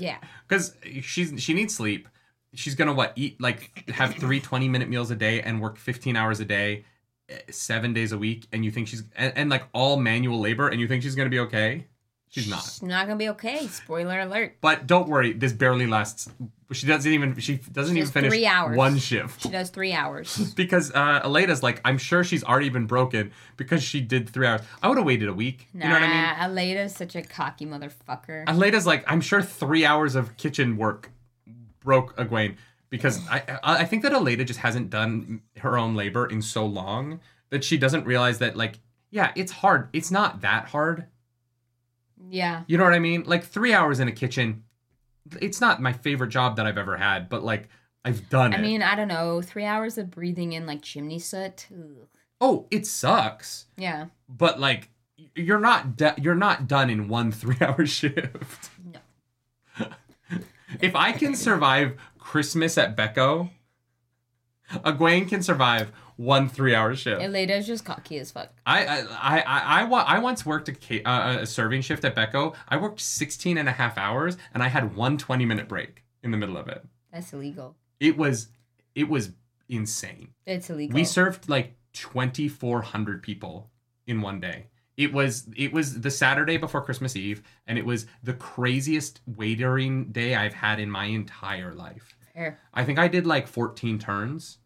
Yeah. 0.00 0.18
because 0.48 0.74
she's 1.02 1.40
she 1.42 1.54
needs 1.54 1.74
sleep. 1.74 2.08
She's 2.54 2.74
gonna 2.74 2.92
what 2.94 3.12
eat 3.16 3.40
like 3.40 3.88
have 3.90 4.14
three 4.14 4.40
20 4.40 4.68
minute 4.68 4.88
meals 4.88 5.10
a 5.10 5.16
day 5.16 5.42
and 5.42 5.60
work 5.60 5.76
15 5.76 6.16
hours 6.16 6.40
a 6.40 6.44
day, 6.44 6.84
eh, 7.28 7.38
seven 7.50 7.92
days 7.92 8.12
a 8.12 8.18
week, 8.18 8.46
and 8.52 8.64
you 8.64 8.70
think 8.70 8.88
she's 8.88 9.04
and, 9.16 9.32
and 9.36 9.50
like 9.50 9.64
all 9.72 9.96
manual 9.98 10.40
labor, 10.40 10.68
and 10.68 10.80
you 10.80 10.88
think 10.88 11.02
she's 11.02 11.14
gonna 11.14 11.28
be 11.30 11.40
okay. 11.40 11.86
She's 12.30 12.48
not. 12.48 12.62
She's 12.62 12.82
not 12.82 13.06
gonna 13.06 13.18
be 13.18 13.30
okay. 13.30 13.66
Spoiler 13.68 14.20
alert. 14.20 14.56
But 14.60 14.86
don't 14.86 15.08
worry, 15.08 15.32
this 15.32 15.52
barely 15.52 15.86
lasts. 15.86 16.30
She 16.72 16.86
doesn't 16.86 17.10
even. 17.10 17.38
She 17.38 17.56
doesn't 17.56 17.94
She 17.94 18.00
even 18.00 18.12
finish 18.12 18.30
three 18.30 18.46
hours. 18.46 18.76
one 18.76 18.98
shift 18.98 19.40
She 19.42 19.48
does 19.48 19.70
three 19.70 19.94
hours. 19.94 20.52
because 20.56 20.92
uh, 20.94 21.20
Elaida's 21.24 21.62
like, 21.62 21.80
I'm 21.86 21.96
sure 21.96 22.22
she's 22.24 22.44
already 22.44 22.68
been 22.68 22.86
broken 22.86 23.32
because 23.56 23.82
she 23.82 24.02
did 24.02 24.28
three 24.28 24.46
hours. 24.46 24.60
I 24.82 24.88
would 24.88 24.98
have 24.98 25.06
waited 25.06 25.28
a 25.30 25.32
week. 25.32 25.68
Nah, 25.72 25.84
You 25.86 25.88
know 25.94 26.00
what 26.00 26.08
I 26.10 26.50
mean? 26.50 26.50
Elaida's 26.50 26.94
such 26.94 27.16
a 27.16 27.22
cocky 27.22 27.64
motherfucker. 27.64 28.44
Elaida's 28.46 28.86
like, 28.86 29.10
I'm 29.10 29.22
sure 29.22 29.40
three 29.40 29.86
hours 29.86 30.14
of 30.14 30.36
kitchen 30.36 30.76
work 30.76 31.10
broke 31.80 32.16
Egwene 32.16 32.56
because 32.90 33.20
I 33.28 33.58
I 33.62 33.84
think 33.84 34.02
that 34.02 34.12
Elaida 34.12 34.44
just 34.46 34.60
hasn't 34.60 34.90
done 34.90 35.42
her 35.58 35.76
own 35.78 35.94
labor 35.94 36.26
in 36.26 36.40
so 36.42 36.64
long 36.66 37.20
that 37.50 37.64
she 37.64 37.76
doesn't 37.78 38.04
realize 38.06 38.38
that 38.38 38.56
like 38.56 38.78
yeah, 39.10 39.32
it's 39.36 39.52
hard. 39.52 39.88
It's 39.92 40.10
not 40.10 40.42
that 40.42 40.66
hard. 40.68 41.06
yeah. 42.30 42.62
You 42.66 42.76
know 42.78 42.84
what 42.84 42.92
I 42.94 42.98
mean? 42.98 43.24
Like 43.24 43.44
three 43.44 43.72
hours 43.72 44.00
in 44.00 44.08
a 44.08 44.12
kitchen. 44.12 44.64
It's 45.40 45.60
not 45.60 45.80
my 45.80 45.92
favorite 45.92 46.28
job 46.28 46.56
that 46.56 46.66
I've 46.66 46.78
ever 46.78 46.96
had, 46.96 47.28
but 47.28 47.42
like 47.44 47.68
I've 48.04 48.28
done 48.28 48.54
I 48.54 48.58
it. 48.58 48.62
mean, 48.62 48.82
I 48.82 48.94
don't 48.94 49.08
know. 49.08 49.42
Three 49.42 49.64
hours 49.64 49.98
of 49.98 50.10
breathing 50.10 50.52
in 50.52 50.66
like 50.66 50.82
chimney 50.82 51.18
soot. 51.18 51.66
Ugh. 51.72 52.06
oh, 52.40 52.66
it 52.70 52.86
sucks, 52.86 53.66
Yeah. 53.76 54.06
but 54.28 54.58
like 54.60 54.90
you're 55.34 55.58
not 55.60 55.96
de- 55.96 56.14
you're 56.20 56.34
not 56.34 56.68
done 56.68 56.90
in 56.90 57.08
one 57.08 57.32
three 57.40 57.56
hour 57.60 57.84
shift. 57.86 58.70
No. 58.92 59.00
If 60.80 60.94
I 60.94 61.12
can 61.12 61.34
survive 61.34 61.96
Christmas 62.18 62.76
at 62.78 62.96
Becco, 62.96 63.50
Egwene 64.70 65.28
can 65.28 65.42
survive 65.42 65.92
one 66.16 66.48
three 66.48 66.74
hour 66.74 66.94
shift. 66.94 67.22
Elaida's 67.22 67.66
just 67.66 67.84
cocky 67.84 68.18
as 68.18 68.30
fuck. 68.30 68.52
I 68.66 68.84
I 68.84 68.98
I 68.98 69.40
I, 69.40 69.82
I, 69.82 69.84
I 69.84 70.18
once 70.18 70.44
worked 70.44 70.68
a, 70.68 71.08
uh, 71.08 71.38
a 71.40 71.46
serving 71.46 71.82
shift 71.82 72.04
at 72.04 72.14
Becco. 72.14 72.54
I 72.68 72.76
worked 72.76 73.00
16 73.00 73.56
and 73.56 73.68
a 73.68 73.72
half 73.72 73.96
hours 73.96 74.36
and 74.52 74.62
I 74.62 74.68
had 74.68 74.94
one 74.96 75.16
20 75.16 75.46
minute 75.46 75.68
break 75.68 76.04
in 76.22 76.30
the 76.30 76.36
middle 76.36 76.56
of 76.56 76.68
it. 76.68 76.84
That's 77.12 77.32
illegal. 77.32 77.76
It 78.00 78.18
was 78.18 78.48
it 78.94 79.08
was 79.08 79.30
insane. 79.68 80.30
It's 80.44 80.68
illegal. 80.68 80.94
We 80.94 81.04
served 81.04 81.48
like 81.48 81.76
2400 81.92 83.22
people 83.22 83.70
in 84.06 84.20
one 84.20 84.40
day. 84.40 84.66
It 84.98 85.12
was 85.12 85.48
it 85.56 85.72
was 85.72 86.00
the 86.00 86.10
Saturday 86.10 86.58
before 86.58 86.82
Christmas 86.82 87.16
Eve, 87.16 87.42
and 87.66 87.78
it 87.78 87.86
was 87.86 88.06
the 88.22 88.34
craziest 88.34 89.20
waitering 89.30 90.12
day 90.12 90.34
I've 90.34 90.54
had 90.54 90.80
in 90.80 90.90
my 90.90 91.04
entire 91.04 91.72
life. 91.72 92.16
Fair. 92.34 92.58
I 92.74 92.84
think 92.84 92.98
I 92.98 93.08
did 93.08 93.24
like 93.24 93.46
14 93.46 93.98
turns, 94.00 94.58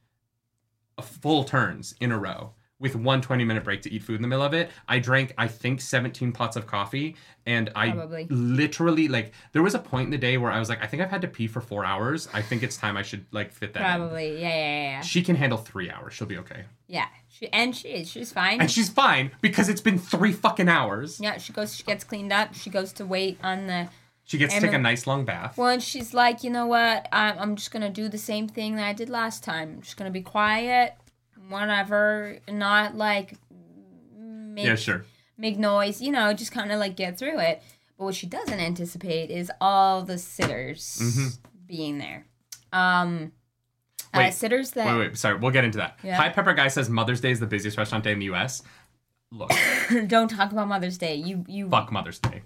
full 1.00 1.44
turns 1.44 1.94
in 2.00 2.10
a 2.10 2.18
row 2.18 2.54
with 2.82 2.96
one 2.96 3.22
20 3.22 3.44
minute 3.44 3.64
break 3.64 3.80
to 3.82 3.90
eat 3.90 4.02
food 4.02 4.16
in 4.16 4.22
the 4.22 4.28
middle 4.28 4.44
of 4.44 4.52
it. 4.52 4.70
I 4.88 4.98
drank, 4.98 5.32
I 5.38 5.46
think, 5.48 5.80
17 5.80 6.32
pots 6.32 6.56
of 6.56 6.66
coffee. 6.66 7.16
And 7.46 7.70
I 7.74 7.90
Probably. 7.92 8.26
literally, 8.28 9.08
like, 9.08 9.32
there 9.52 9.62
was 9.62 9.74
a 9.74 9.78
point 9.78 10.06
in 10.06 10.10
the 10.10 10.18
day 10.18 10.36
where 10.36 10.50
I 10.50 10.58
was 10.58 10.68
like, 10.68 10.82
I 10.82 10.86
think 10.86 11.02
I've 11.02 11.10
had 11.10 11.22
to 11.22 11.28
pee 11.28 11.46
for 11.46 11.60
four 11.60 11.84
hours. 11.84 12.28
I 12.34 12.42
think 12.42 12.62
it's 12.62 12.76
time 12.76 12.96
I 12.96 13.02
should, 13.02 13.24
like, 13.30 13.52
fit 13.52 13.72
that 13.74 13.80
in. 13.94 14.00
Probably. 14.00 14.40
Yeah, 14.40 14.48
yeah, 14.48 14.82
yeah. 14.82 15.00
She 15.00 15.22
can 15.22 15.36
handle 15.36 15.58
three 15.58 15.90
hours. 15.90 16.12
She'll 16.12 16.26
be 16.26 16.38
okay. 16.38 16.64
Yeah. 16.88 17.06
She 17.28 17.48
and 17.52 17.74
she 17.74 17.88
is. 17.88 18.10
She's 18.10 18.32
fine. 18.32 18.60
And 18.60 18.70
she's 18.70 18.88
fine 18.90 19.30
because 19.40 19.68
it's 19.68 19.80
been 19.80 19.98
three 19.98 20.32
fucking 20.32 20.68
hours. 20.68 21.18
yeah, 21.20 21.38
she 21.38 21.52
goes. 21.52 21.74
She 21.74 21.82
gets 21.82 22.04
cleaned 22.04 22.32
up. 22.32 22.54
She 22.54 22.68
goes 22.68 22.92
to 22.94 23.06
wait 23.06 23.38
on 23.42 23.66
the. 23.68 23.88
She 24.24 24.38
gets 24.38 24.54
to 24.54 24.60
take 24.60 24.72
a 24.72 24.78
nice 24.78 25.06
long 25.06 25.24
bath. 25.24 25.56
Well, 25.58 25.68
and 25.68 25.82
she's 25.82 26.14
like, 26.14 26.44
you 26.44 26.50
know 26.50 26.66
what? 26.66 27.08
I'm, 27.10 27.38
I'm 27.38 27.56
just 27.56 27.70
gonna 27.72 27.90
do 27.90 28.08
the 28.08 28.18
same 28.18 28.48
thing 28.48 28.76
that 28.76 28.86
I 28.86 28.92
did 28.92 29.08
last 29.08 29.42
time. 29.42 29.68
I'm 29.76 29.82
just 29.82 29.96
gonna 29.96 30.10
be 30.12 30.20
quiet, 30.22 30.94
whatever, 31.48 32.38
not 32.48 32.96
like 32.96 33.34
make 34.18 34.66
yeah, 34.66 34.74
sure. 34.76 35.04
make 35.36 35.58
noise. 35.58 36.00
You 36.00 36.12
know, 36.12 36.32
just 36.32 36.52
kind 36.52 36.72
of 36.72 36.78
like 36.78 36.96
get 36.96 37.18
through 37.18 37.38
it. 37.40 37.62
But 37.98 38.04
what 38.04 38.14
she 38.14 38.26
doesn't 38.26 38.58
anticipate 38.58 39.30
is 39.30 39.50
all 39.60 40.02
the 40.02 40.18
sitters 40.18 40.98
Mhm. 41.00 41.38
being 41.66 41.98
there. 41.98 42.26
Um, 42.72 43.32
uh, 44.14 44.18
Wait. 44.18 44.34
sitters 44.34 44.72
that 44.72 44.86
Wait, 44.86 45.08
wait, 45.08 45.16
sorry. 45.18 45.38
We'll 45.38 45.50
get 45.52 45.64
into 45.64 45.78
that. 45.78 45.98
Yeah. 46.02 46.16
High 46.16 46.30
Pepper 46.30 46.52
Guy 46.54 46.68
says 46.68 46.88
Mother's 46.90 47.20
Day 47.20 47.30
is 47.30 47.40
the 47.40 47.46
busiest 47.46 47.76
restaurant 47.78 48.04
day 48.04 48.12
in 48.12 48.18
the 48.18 48.26
U.S. 48.26 48.62
Look, 49.30 49.50
don't 50.06 50.28
talk 50.28 50.52
about 50.52 50.68
Mother's 50.68 50.98
Day. 50.98 51.14
You 51.14 51.44
you 51.48 51.68
fuck 51.68 51.90
Mother's 51.92 52.18
Day. 52.18 52.42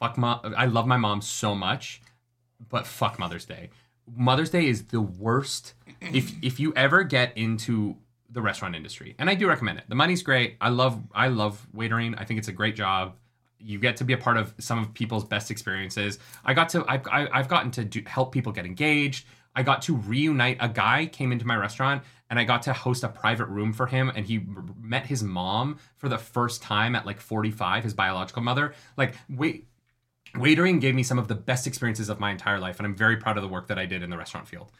Fuck 0.00 0.16
mom. 0.18 0.54
I 0.56 0.66
love 0.66 0.86
my 0.86 0.96
mom 0.98 1.20
so 1.22 1.54
much, 1.54 2.00
but 2.68 2.86
fuck 2.86 3.18
Mother's 3.18 3.44
Day. 3.46 3.70
Mother's 4.14 4.50
Day 4.50 4.66
is 4.68 4.84
the 4.84 5.00
worst. 5.00 5.74
If 6.00 6.32
if 6.42 6.60
you 6.60 6.72
ever 6.76 7.02
get 7.02 7.36
into 7.36 7.96
the 8.36 8.42
restaurant 8.42 8.76
industry, 8.76 9.14
and 9.18 9.30
I 9.30 9.34
do 9.34 9.48
recommend 9.48 9.78
it. 9.78 9.84
The 9.88 9.94
money's 9.94 10.22
great. 10.22 10.56
I 10.60 10.68
love 10.68 11.02
I 11.14 11.28
love 11.28 11.66
waitering. 11.74 12.14
I 12.18 12.24
think 12.24 12.36
it's 12.38 12.48
a 12.48 12.52
great 12.52 12.76
job. 12.76 13.16
You 13.58 13.78
get 13.78 13.96
to 13.96 14.04
be 14.04 14.12
a 14.12 14.18
part 14.18 14.36
of 14.36 14.54
some 14.58 14.78
of 14.78 14.92
people's 14.92 15.24
best 15.24 15.50
experiences. 15.50 16.18
I 16.44 16.52
got 16.52 16.68
to 16.68 16.84
I've 16.86 17.00
I've 17.10 17.48
gotten 17.48 17.70
to 17.72 17.84
do, 17.84 18.02
help 18.06 18.32
people 18.32 18.52
get 18.52 18.66
engaged. 18.66 19.26
I 19.56 19.62
got 19.62 19.80
to 19.82 19.96
reunite. 19.96 20.58
A 20.60 20.68
guy 20.68 21.06
came 21.06 21.32
into 21.32 21.46
my 21.46 21.56
restaurant, 21.56 22.02
and 22.28 22.38
I 22.38 22.44
got 22.44 22.60
to 22.64 22.74
host 22.74 23.04
a 23.04 23.08
private 23.08 23.46
room 23.46 23.72
for 23.72 23.86
him. 23.86 24.12
And 24.14 24.26
he 24.26 24.42
met 24.78 25.06
his 25.06 25.22
mom 25.22 25.78
for 25.96 26.10
the 26.10 26.18
first 26.18 26.60
time 26.60 26.94
at 26.94 27.06
like 27.06 27.18
45, 27.18 27.84
his 27.84 27.94
biological 27.94 28.42
mother. 28.42 28.74
Like 28.98 29.14
wait 29.30 29.66
waitering 30.34 30.78
gave 30.78 30.94
me 30.94 31.02
some 31.02 31.18
of 31.18 31.28
the 31.28 31.34
best 31.34 31.66
experiences 31.66 32.10
of 32.10 32.20
my 32.20 32.30
entire 32.30 32.58
life 32.58 32.78
and 32.78 32.86
i'm 32.86 32.94
very 32.94 33.16
proud 33.16 33.38
of 33.38 33.42
the 33.42 33.48
work 33.48 33.68
that 33.68 33.78
i 33.78 33.86
did 33.86 34.02
in 34.02 34.10
the 34.10 34.18
restaurant 34.18 34.46
field 34.46 34.70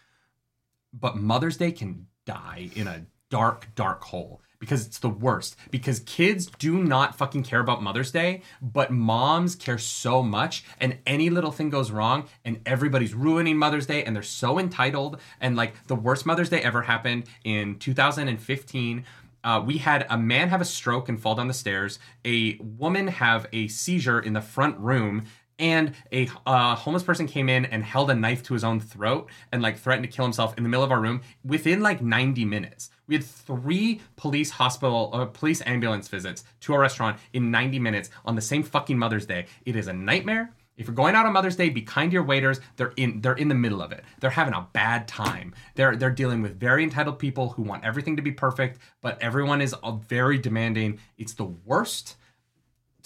but 0.93 1.17
mother's 1.17 1.57
day 1.57 1.73
can 1.73 2.07
die 2.27 2.69
in 2.75 2.87
a 2.87 3.07
dark 3.31 3.69
dark 3.75 4.03
hole. 4.05 4.41
Because 4.59 4.87
it's 4.87 4.99
the 4.99 5.11
worst. 5.11 5.55
Because 5.71 6.01
kids 6.01 6.47
do 6.47 6.83
not 6.83 7.15
fucking 7.15 7.43
care 7.43 7.61
about 7.61 7.83
mother's 7.83 8.11
day 8.11 8.43
but 8.63 8.91
moms 8.91 9.55
care 9.55 9.79
so 9.79 10.23
much 10.23 10.65
and 10.81 10.99
any 11.07 11.29
little 11.29 11.53
thing 11.53 11.69
goes 11.69 11.91
wrong 11.91 12.27
and 12.45 12.61
everybody's 12.65 13.13
ruining 13.13 13.59
mother's 13.59 13.87
day 13.87 14.03
and 14.03 14.17
they're 14.17 14.23
so 14.23 14.59
entitled. 14.59 15.21
And 15.41 15.57
like 15.57 15.87
the 15.87 15.95
worst 15.95 16.25
mother's 16.25 16.49
day 16.49 16.63
ever 16.63 16.83
happened 16.83 17.25
in 17.45 17.79
2015 17.79 19.05
uh, 19.47 19.63
we 19.65 19.79
had 19.79 20.05
a 20.11 20.19
man 20.19 20.49
have 20.49 20.61
a 20.61 20.65
stroke 20.65 21.09
and 21.09 21.23
fall 21.23 21.37
down 21.37 21.47
the 21.47 21.55
stairs, 21.55 22.01
a 22.25 22.57
woman 22.59 23.07
have 23.07 23.47
a 23.53 23.69
seizure 23.69 24.19
in 24.19 24.33
the 24.33 24.41
front 24.41 24.77
room, 24.81 25.25
and 25.57 25.95
a 26.13 26.29
uh, 26.45 26.75
homeless 26.75 27.05
person 27.05 27.29
came 27.29 27.49
in 27.49 27.65
and 27.65 27.85
held 27.85 28.11
a 28.11 28.15
knife 28.15 28.43
to 28.43 28.55
his 28.55 28.65
own 28.65 28.81
throat 28.81 29.31
and 29.53 29.63
like 29.63 29.79
threatened 29.79 30.05
to 30.05 30.15
kill 30.15 30.25
himself 30.25 30.57
in 30.57 30.65
the 30.65 30.69
middle 30.69 30.85
of 30.85 30.91
our 30.91 31.01
room 31.01 31.23
within 31.45 31.81
like 31.81 32.03
90 32.03 32.45
minutes. 32.45 32.91
We 33.07 33.15
had 33.15 33.25
three 33.25 34.01
police 34.17 34.51
hospital, 34.51 35.11
uh, 35.13 35.27
police 35.27 35.63
ambulance 35.65 36.09
visits 36.09 36.45
to 36.61 36.75
our 36.75 36.81
restaurant 36.81 37.19
in 37.33 37.51
90 37.51 37.79
minutes 37.79 38.11
on 38.25 38.35
the 38.35 38.43
same 38.43 38.63
fucking 38.63 38.99
Mother's 38.99 39.27
Day. 39.27 39.47
It 39.65 39.77
is 39.77 39.87
a 39.87 39.93
nightmare. 39.93 40.53
If 40.77 40.87
you're 40.87 40.95
going 40.95 41.15
out 41.15 41.25
on 41.25 41.33
Mother's 41.33 41.57
Day, 41.57 41.71
be 41.71 41.81
kind 41.81 42.11
to 42.11 42.15
your 42.15 42.23
waiters. 42.23 42.61
They're 42.77 42.93
in 42.97 43.23
they're 43.23 43.35
in 43.35 43.49
the 43.49 43.55
middle 43.55 43.81
of 43.81 43.93
it. 43.93 44.05
They're 44.21 44.29
having 44.29 44.53
a 44.53 44.69
bad 44.73 45.09
time. 45.09 45.55
They're 45.75 45.97
they're 45.97 46.11
dealing 46.11 46.43
with 46.43 46.61
very 46.61 46.83
entitled 46.83 47.19
people 47.19 47.51
who 47.51 47.63
want 47.63 47.85
everything 47.85 48.17
to 48.17 48.23
be 48.23 48.33
perfect, 48.33 48.79
but 49.01 49.21
everyone 49.23 49.63
is 49.63 49.75
uh, 49.83 49.93
very 49.93 50.37
demanding. 50.37 50.99
It's 51.17 51.33
the 51.33 51.45
worst. 51.45 52.17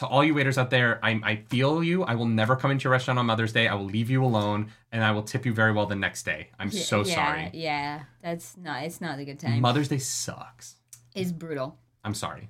To 0.01 0.07
all 0.07 0.25
you 0.25 0.33
waiters 0.33 0.57
out 0.57 0.71
there, 0.71 0.99
I, 1.03 1.21
I 1.23 1.37
feel 1.37 1.85
you. 1.85 2.05
I 2.05 2.15
will 2.15 2.25
never 2.25 2.57
come 2.57 2.71
into 2.71 2.85
your 2.85 2.93
restaurant 2.93 3.19
on 3.19 3.27
Mother's 3.27 3.53
Day. 3.53 3.69
I 3.69 3.75
will 3.75 3.85
leave 3.85 4.09
you 4.09 4.25
alone, 4.25 4.71
and 4.91 5.05
I 5.05 5.11
will 5.11 5.23
tip 5.23 5.45
you 5.45 5.53
very 5.53 5.73
well 5.73 5.85
the 5.85 5.95
next 5.95 6.23
day. 6.23 6.49
I'm 6.59 6.71
so 6.71 7.05
yeah, 7.05 7.15
sorry. 7.15 7.51
Yeah, 7.53 8.01
that's 8.23 8.57
not. 8.57 8.83
It's 8.85 9.03
not 9.03 9.19
a 9.19 9.27
good 9.27 9.39
time. 9.39 9.61
Mother's 9.61 9.89
Day 9.89 9.99
sucks. 9.99 10.77
It's 11.15 11.33
brutal. 11.33 11.77
I'm 12.03 12.15
sorry. 12.15 12.49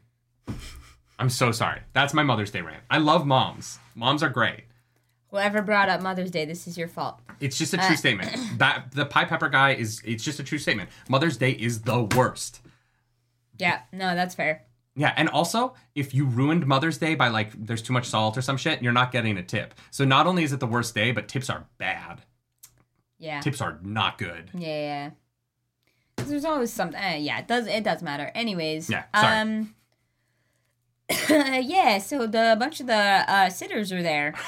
I'm 1.18 1.28
so 1.28 1.50
sorry. 1.50 1.80
That's 1.92 2.14
my 2.14 2.22
Mother's 2.22 2.52
Day 2.52 2.60
rant. 2.60 2.84
I 2.88 2.98
love 2.98 3.26
moms. 3.26 3.80
Moms 3.96 4.22
are 4.22 4.28
great. 4.28 4.60
Whoever 5.32 5.60
brought 5.60 5.88
up 5.88 6.00
Mother's 6.02 6.30
Day, 6.30 6.44
this 6.44 6.68
is 6.68 6.78
your 6.78 6.86
fault. 6.86 7.18
It's 7.40 7.58
just 7.58 7.74
a 7.74 7.78
true 7.78 7.94
Uh, 7.94 7.96
statement. 8.04 8.58
That 8.58 8.92
the 8.92 9.06
pie 9.06 9.24
pepper 9.24 9.48
guy 9.48 9.72
is 9.72 10.00
it's 10.04 10.22
just 10.22 10.38
a 10.38 10.44
true 10.44 10.58
statement. 10.58 10.88
Mother's 11.08 11.36
Day 11.36 11.50
is 11.50 11.82
the 11.82 12.04
worst. 12.16 12.60
Yeah, 13.58 13.80
no, 13.92 14.14
that's 14.14 14.36
fair. 14.36 14.66
Yeah, 14.96 15.12
and 15.16 15.28
also 15.28 15.74
if 15.94 16.12
you 16.14 16.24
ruined 16.26 16.66
Mother's 16.66 16.98
Day 16.98 17.14
by 17.14 17.28
like 17.28 17.52
there's 17.66 17.80
too 17.82 17.92
much 17.92 18.06
salt 18.06 18.36
or 18.36 18.42
some 18.42 18.56
shit, 18.56 18.82
you're 18.82 18.92
not 18.92 19.12
getting 19.12 19.38
a 19.38 19.42
tip. 19.42 19.74
So 19.90 20.04
not 20.04 20.26
only 20.26 20.42
is 20.42 20.52
it 20.52 20.60
the 20.60 20.66
worst 20.66 20.94
day, 20.94 21.12
but 21.12 21.28
tips 21.28 21.48
are 21.48 21.66
bad. 21.78 22.22
Yeah. 23.18 23.40
Tips 23.40 23.60
are 23.60 23.78
not 23.82 24.18
good. 24.18 24.50
Yeah, 24.54 24.66
yeah. 24.68 25.10
'Cause 26.16 26.28
there's 26.28 26.44
always 26.44 26.72
something. 26.72 27.00
Uh, 27.00 27.16
yeah, 27.18 27.38
it 27.38 27.46
does 27.48 27.66
it 27.66 27.84
does 27.84 28.02
matter. 28.02 28.30
Anyways. 28.34 28.90
Yeah, 28.90 29.04
sorry. 29.14 29.36
Um. 29.38 29.74
yeah. 31.64 31.98
So 31.98 32.26
the 32.26 32.52
a 32.52 32.56
bunch 32.56 32.80
of 32.80 32.86
the 32.88 32.94
uh, 32.94 33.48
sitters 33.48 33.92
are 33.92 34.02
there. 34.02 34.34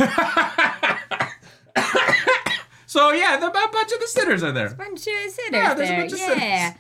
so 2.86 3.12
yeah, 3.12 3.38
the, 3.38 3.46
a 3.46 3.50
bunch 3.50 3.92
of 3.92 4.00
the 4.00 4.06
sitters 4.08 4.42
are 4.42 4.52
there. 4.52 4.70
bunch 4.74 4.98
of 4.98 5.02
sitters 5.04 5.38
Yeah, 5.52 5.74
there's 5.74 5.88
a 5.88 5.92
there. 5.92 6.00
bunch 6.00 6.12
of 6.12 6.18
yeah. 6.18 6.74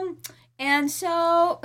Um. 0.00 0.18
And 0.58 0.90
so. 0.90 1.60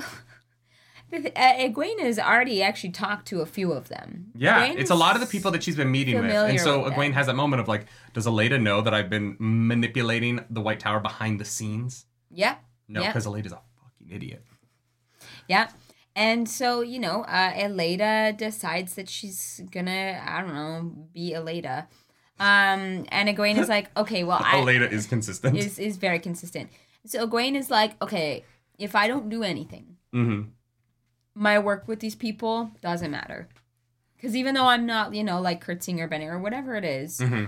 The- 1.10 1.32
Uh, 1.36 1.54
Egwene 1.70 2.00
has 2.02 2.20
already 2.20 2.62
actually 2.62 2.92
talked 2.92 3.28
to 3.30 3.40
a 3.42 3.46
few 3.46 3.72
of 3.72 3.88
them. 3.88 4.28
Yeah, 4.36 4.66
it's 4.66 4.90
a 4.92 4.96
lot 4.96 5.16
of 5.16 5.22
the 5.22 5.28
people 5.28 5.52
that 5.52 5.64
she's 5.64 5.76
been 5.76 5.92
meeting 5.92 6.16
with. 6.22 6.32
And 6.32 6.60
so 6.60 6.84
with 6.84 6.94
Egwene 6.94 7.06
them. 7.08 7.14
has 7.14 7.28
that 7.28 7.36
moment 7.36 7.62
of 7.62 7.68
like, 7.68 7.86
does 8.14 8.26
Elaida 8.26 8.62
know 8.62 8.82
that 8.82 8.94
I've 8.94 9.10
been 9.10 9.36
manipulating 9.40 10.44
the 10.50 10.62
White 10.62 10.80
Tower 10.80 11.00
behind 11.00 11.40
the 11.40 11.46
scenes? 11.46 12.06
Yeah. 12.30 12.56
No, 12.88 13.02
Yeah. 13.02 13.08
because 13.10 13.26
Elaida's 13.26 13.54
a 13.54 13.62
fucking 13.82 14.10
idiot. 14.16 14.44
Yeah. 15.48 15.70
And 16.16 16.50
so, 16.50 16.82
you 16.82 17.00
know, 17.00 17.24
uh, 17.24 18.32
decides 18.32 18.96
that 18.96 19.08
she's 19.10 19.62
gonna, 19.72 20.22
I 20.26 20.42
don't 20.42 20.54
know, 20.54 21.08
be 21.14 21.34
Elaida. 21.34 21.88
Um, 22.40 23.06
and 23.10 23.30
Egwene 23.30 23.58
is 23.58 23.70
like, 23.76 23.90
okay, 23.98 24.24
well, 24.24 24.42
I 24.44 24.60
is 24.92 25.06
consistent. 25.08 25.58
is 25.58 25.80
is 25.80 25.98
very 25.98 26.20
consistent. 26.20 26.70
So 27.06 27.26
Egwene 27.28 27.56
is 27.56 27.70
like, 27.70 28.02
okay, 28.02 28.44
if 28.78 28.96
I 28.96 29.08
don't 29.08 29.30
do 29.30 29.44
anything, 29.44 29.98
hmm 30.12 30.42
my 31.38 31.60
work 31.60 31.88
with 31.88 32.00
these 32.00 32.16
people 32.16 32.72
doesn't 32.82 33.12
matter. 33.12 33.48
Because 34.16 34.36
even 34.36 34.56
though 34.56 34.66
I'm 34.66 34.86
not, 34.86 35.14
you 35.14 35.24
know, 35.24 35.40
like 35.40 35.62
curtsying 35.62 36.02
or 36.02 36.08
bending 36.08 36.30
or 36.30 36.40
whatever 36.40 36.76
it 36.76 36.84
is, 36.84 37.20
hmm 37.20 37.46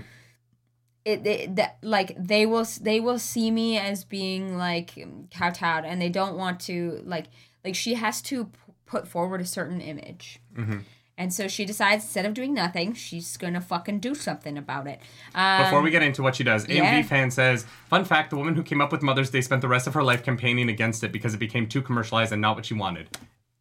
it, 1.06 1.26
it 1.26 1.56
that 1.56 1.78
like 1.82 2.16
they 2.18 2.46
will 2.46 2.68
they 2.82 3.00
will 3.00 3.20
see 3.20 3.50
me 3.52 3.78
as 3.78 4.04
being 4.04 4.58
like 4.58 4.92
kowtowed 5.32 5.86
and 5.86 6.02
they 6.02 6.10
don't 6.10 6.36
want 6.36 6.60
to 6.60 7.02
like 7.06 7.28
like 7.64 7.76
she 7.76 7.94
has 7.96 8.22
to 8.24 8.46
p- 8.46 8.52
put 8.86 9.08
forward 9.08 9.42
a 9.42 9.46
certain 9.46 9.82
image 9.82 10.40
hmm 10.56 10.80
and 11.18 11.34
so 11.34 11.48
she 11.48 11.66
decides 11.66 12.04
instead 12.04 12.26
of 12.26 12.34
doing 12.34 12.54
nothing 12.54 12.94
she's 12.94 13.38
gonna 13.38 13.62
fucking 13.62 14.00
do 14.00 14.14
something 14.14 14.58
about 14.58 14.88
it 14.88 15.00
um, 15.36 15.64
Before 15.64 15.82
we 15.82 15.90
get 15.90 16.04
into 16.04 16.22
what 16.22 16.36
she 16.36 16.44
does, 16.44 16.66
AMV 16.66 16.76
yeah. 16.76 17.02
fan 17.04 17.32
says, 17.32 17.66
"Fun 17.88 18.06
fact: 18.06 18.30
the 18.30 18.38
woman 18.38 18.56
who 18.56 18.64
came 18.64 18.82
up 18.82 18.92
with 18.92 19.02
Mother's 19.02 19.30
Day 19.30 19.42
spent 19.42 19.62
the 19.62 19.68
rest 19.68 19.86
of 19.88 19.94
her 19.94 20.04
life 20.04 20.24
campaigning 20.24 20.70
against 20.70 21.04
it 21.04 21.12
because 21.12 21.34
it 21.34 21.38
became 21.38 21.68
too 21.68 21.82
commercialized 21.82 22.32
and 22.32 22.42
not 22.42 22.56
what 22.56 22.66
she 22.66 22.74
wanted." 22.74 23.10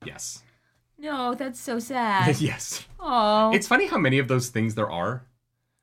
Yes. 0.04 0.42
no 0.98 1.34
that's 1.34 1.60
so 1.60 1.78
sad 1.90 2.40
yes. 2.40 2.86
oh 3.00 3.50
It's 3.52 3.66
funny 3.66 3.86
how 3.86 3.98
many 3.98 4.18
of 4.18 4.28
those 4.28 4.48
things 4.48 4.74
there 4.74 4.90
are. 4.90 5.24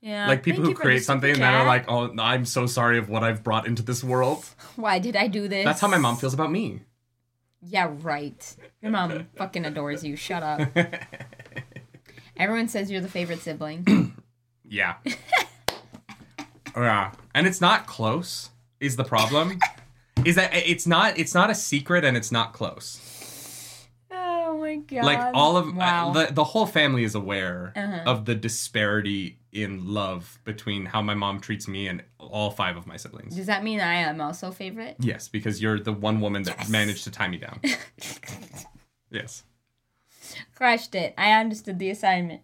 yeah 0.01 0.27
Like 0.27 0.43
people 0.43 0.63
Thank 0.63 0.65
who 0.65 0.69
you 0.71 0.75
for 0.75 0.79
the 0.79 0.85
create 0.85 1.03
something 1.03 1.31
and 1.31 1.41
then 1.41 1.53
are 1.53 1.65
like, 1.65 1.85
"Oh, 1.87 2.13
I'm 2.19 2.45
so 2.45 2.65
sorry 2.65 2.97
of 2.97 3.09
what 3.09 3.23
I've 3.23 3.43
brought 3.43 3.67
into 3.67 3.81
this 3.83 4.03
world." 4.03 4.45
why 4.75 4.99
did 4.99 5.15
i 5.15 5.27
do 5.27 5.47
this 5.47 5.65
That's 5.65 5.81
how 5.81 5.87
my 5.87 5.97
mom 5.97 6.15
feels 6.17 6.33
about 6.33 6.51
me. 6.51 6.81
yeah 7.61 7.91
right 8.01 8.55
your 8.81 8.91
mom 8.91 9.27
fucking 9.35 9.65
adores 9.65 10.03
you 10.03 10.15
shut 10.15 10.43
up 10.43 10.61
everyone 12.37 12.67
says 12.67 12.89
you're 12.91 13.01
the 13.01 13.09
favorite 13.09 13.39
sibling 13.41 14.13
Yeah. 14.67 14.95
yeah. 16.75 17.11
And 17.35 17.45
it's 17.47 17.61
not 17.61 17.85
close 17.85 18.49
is 18.79 18.95
the 18.95 19.03
problem. 19.03 19.59
is 20.25 20.35
that 20.35 20.49
it's 20.53 20.87
not 20.87 21.17
it's 21.19 21.33
not 21.35 21.49
a 21.51 21.55
secret 21.55 22.03
and 22.03 22.17
it's 22.17 22.31
not 22.31 22.51
close. 22.51 22.99
My 24.75 25.01
my 25.01 25.01
god. 25.01 25.05
like 25.25 25.35
all 25.35 25.57
of 25.57 25.75
wow. 25.75 26.09
uh, 26.09 26.13
the 26.27 26.33
the 26.33 26.43
whole 26.43 26.65
family 26.65 27.03
is 27.03 27.15
aware 27.15 27.73
Uh-huh. 27.75 28.01
of 28.05 28.25
the 28.25 28.35
disparity 28.35 29.39
in 29.51 29.93
love 29.93 30.39
between 30.43 30.85
how 30.85 31.01
my 31.01 31.13
mom 31.13 31.39
treats 31.39 31.67
me 31.67 31.87
and 31.87 32.03
all 32.19 32.51
five 32.51 32.75
of 32.77 32.85
my 32.85 32.97
siblings. 32.97 33.35
Does 33.35 33.45
that 33.47 33.63
mean 33.63 33.79
I 33.79 33.95
am 33.95 34.19
also 34.19 34.51
favorite? 34.51 34.97
Yes, 34.99 35.27
because 35.29 35.61
you're 35.61 35.79
the 35.79 35.93
one 35.93 36.19
woman 36.19 36.43
that 36.43 36.57
Yes. 36.59 36.69
managed 36.69 37.03
to 37.05 37.11
tie 37.11 37.27
me 37.29 37.37
down. 37.37 37.59
yes. 39.09 39.43
Crushed 40.55 40.95
it. 40.95 41.13
I 41.17 41.31
understood 41.39 41.79
the 41.79 41.89
assignment. 41.89 42.41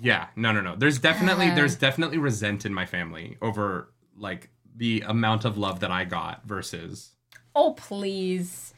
Yeah, 0.00 0.26
no, 0.36 0.52
no, 0.52 0.60
no. 0.60 0.76
There's 0.76 0.98
definitely 0.98 1.50
Uh. 1.50 1.54
there's 1.54 1.76
definitely 1.76 2.18
resent 2.18 2.64
in 2.66 2.72
my 2.74 2.86
family 2.86 3.36
over 3.42 3.92
like 4.16 4.50
the 4.76 5.00
amount 5.06 5.44
of 5.44 5.58
love 5.58 5.80
that 5.80 5.90
I 5.90 6.04
got 6.04 6.46
versus 6.46 7.14
Oh 7.54 7.72
please. 7.72 8.74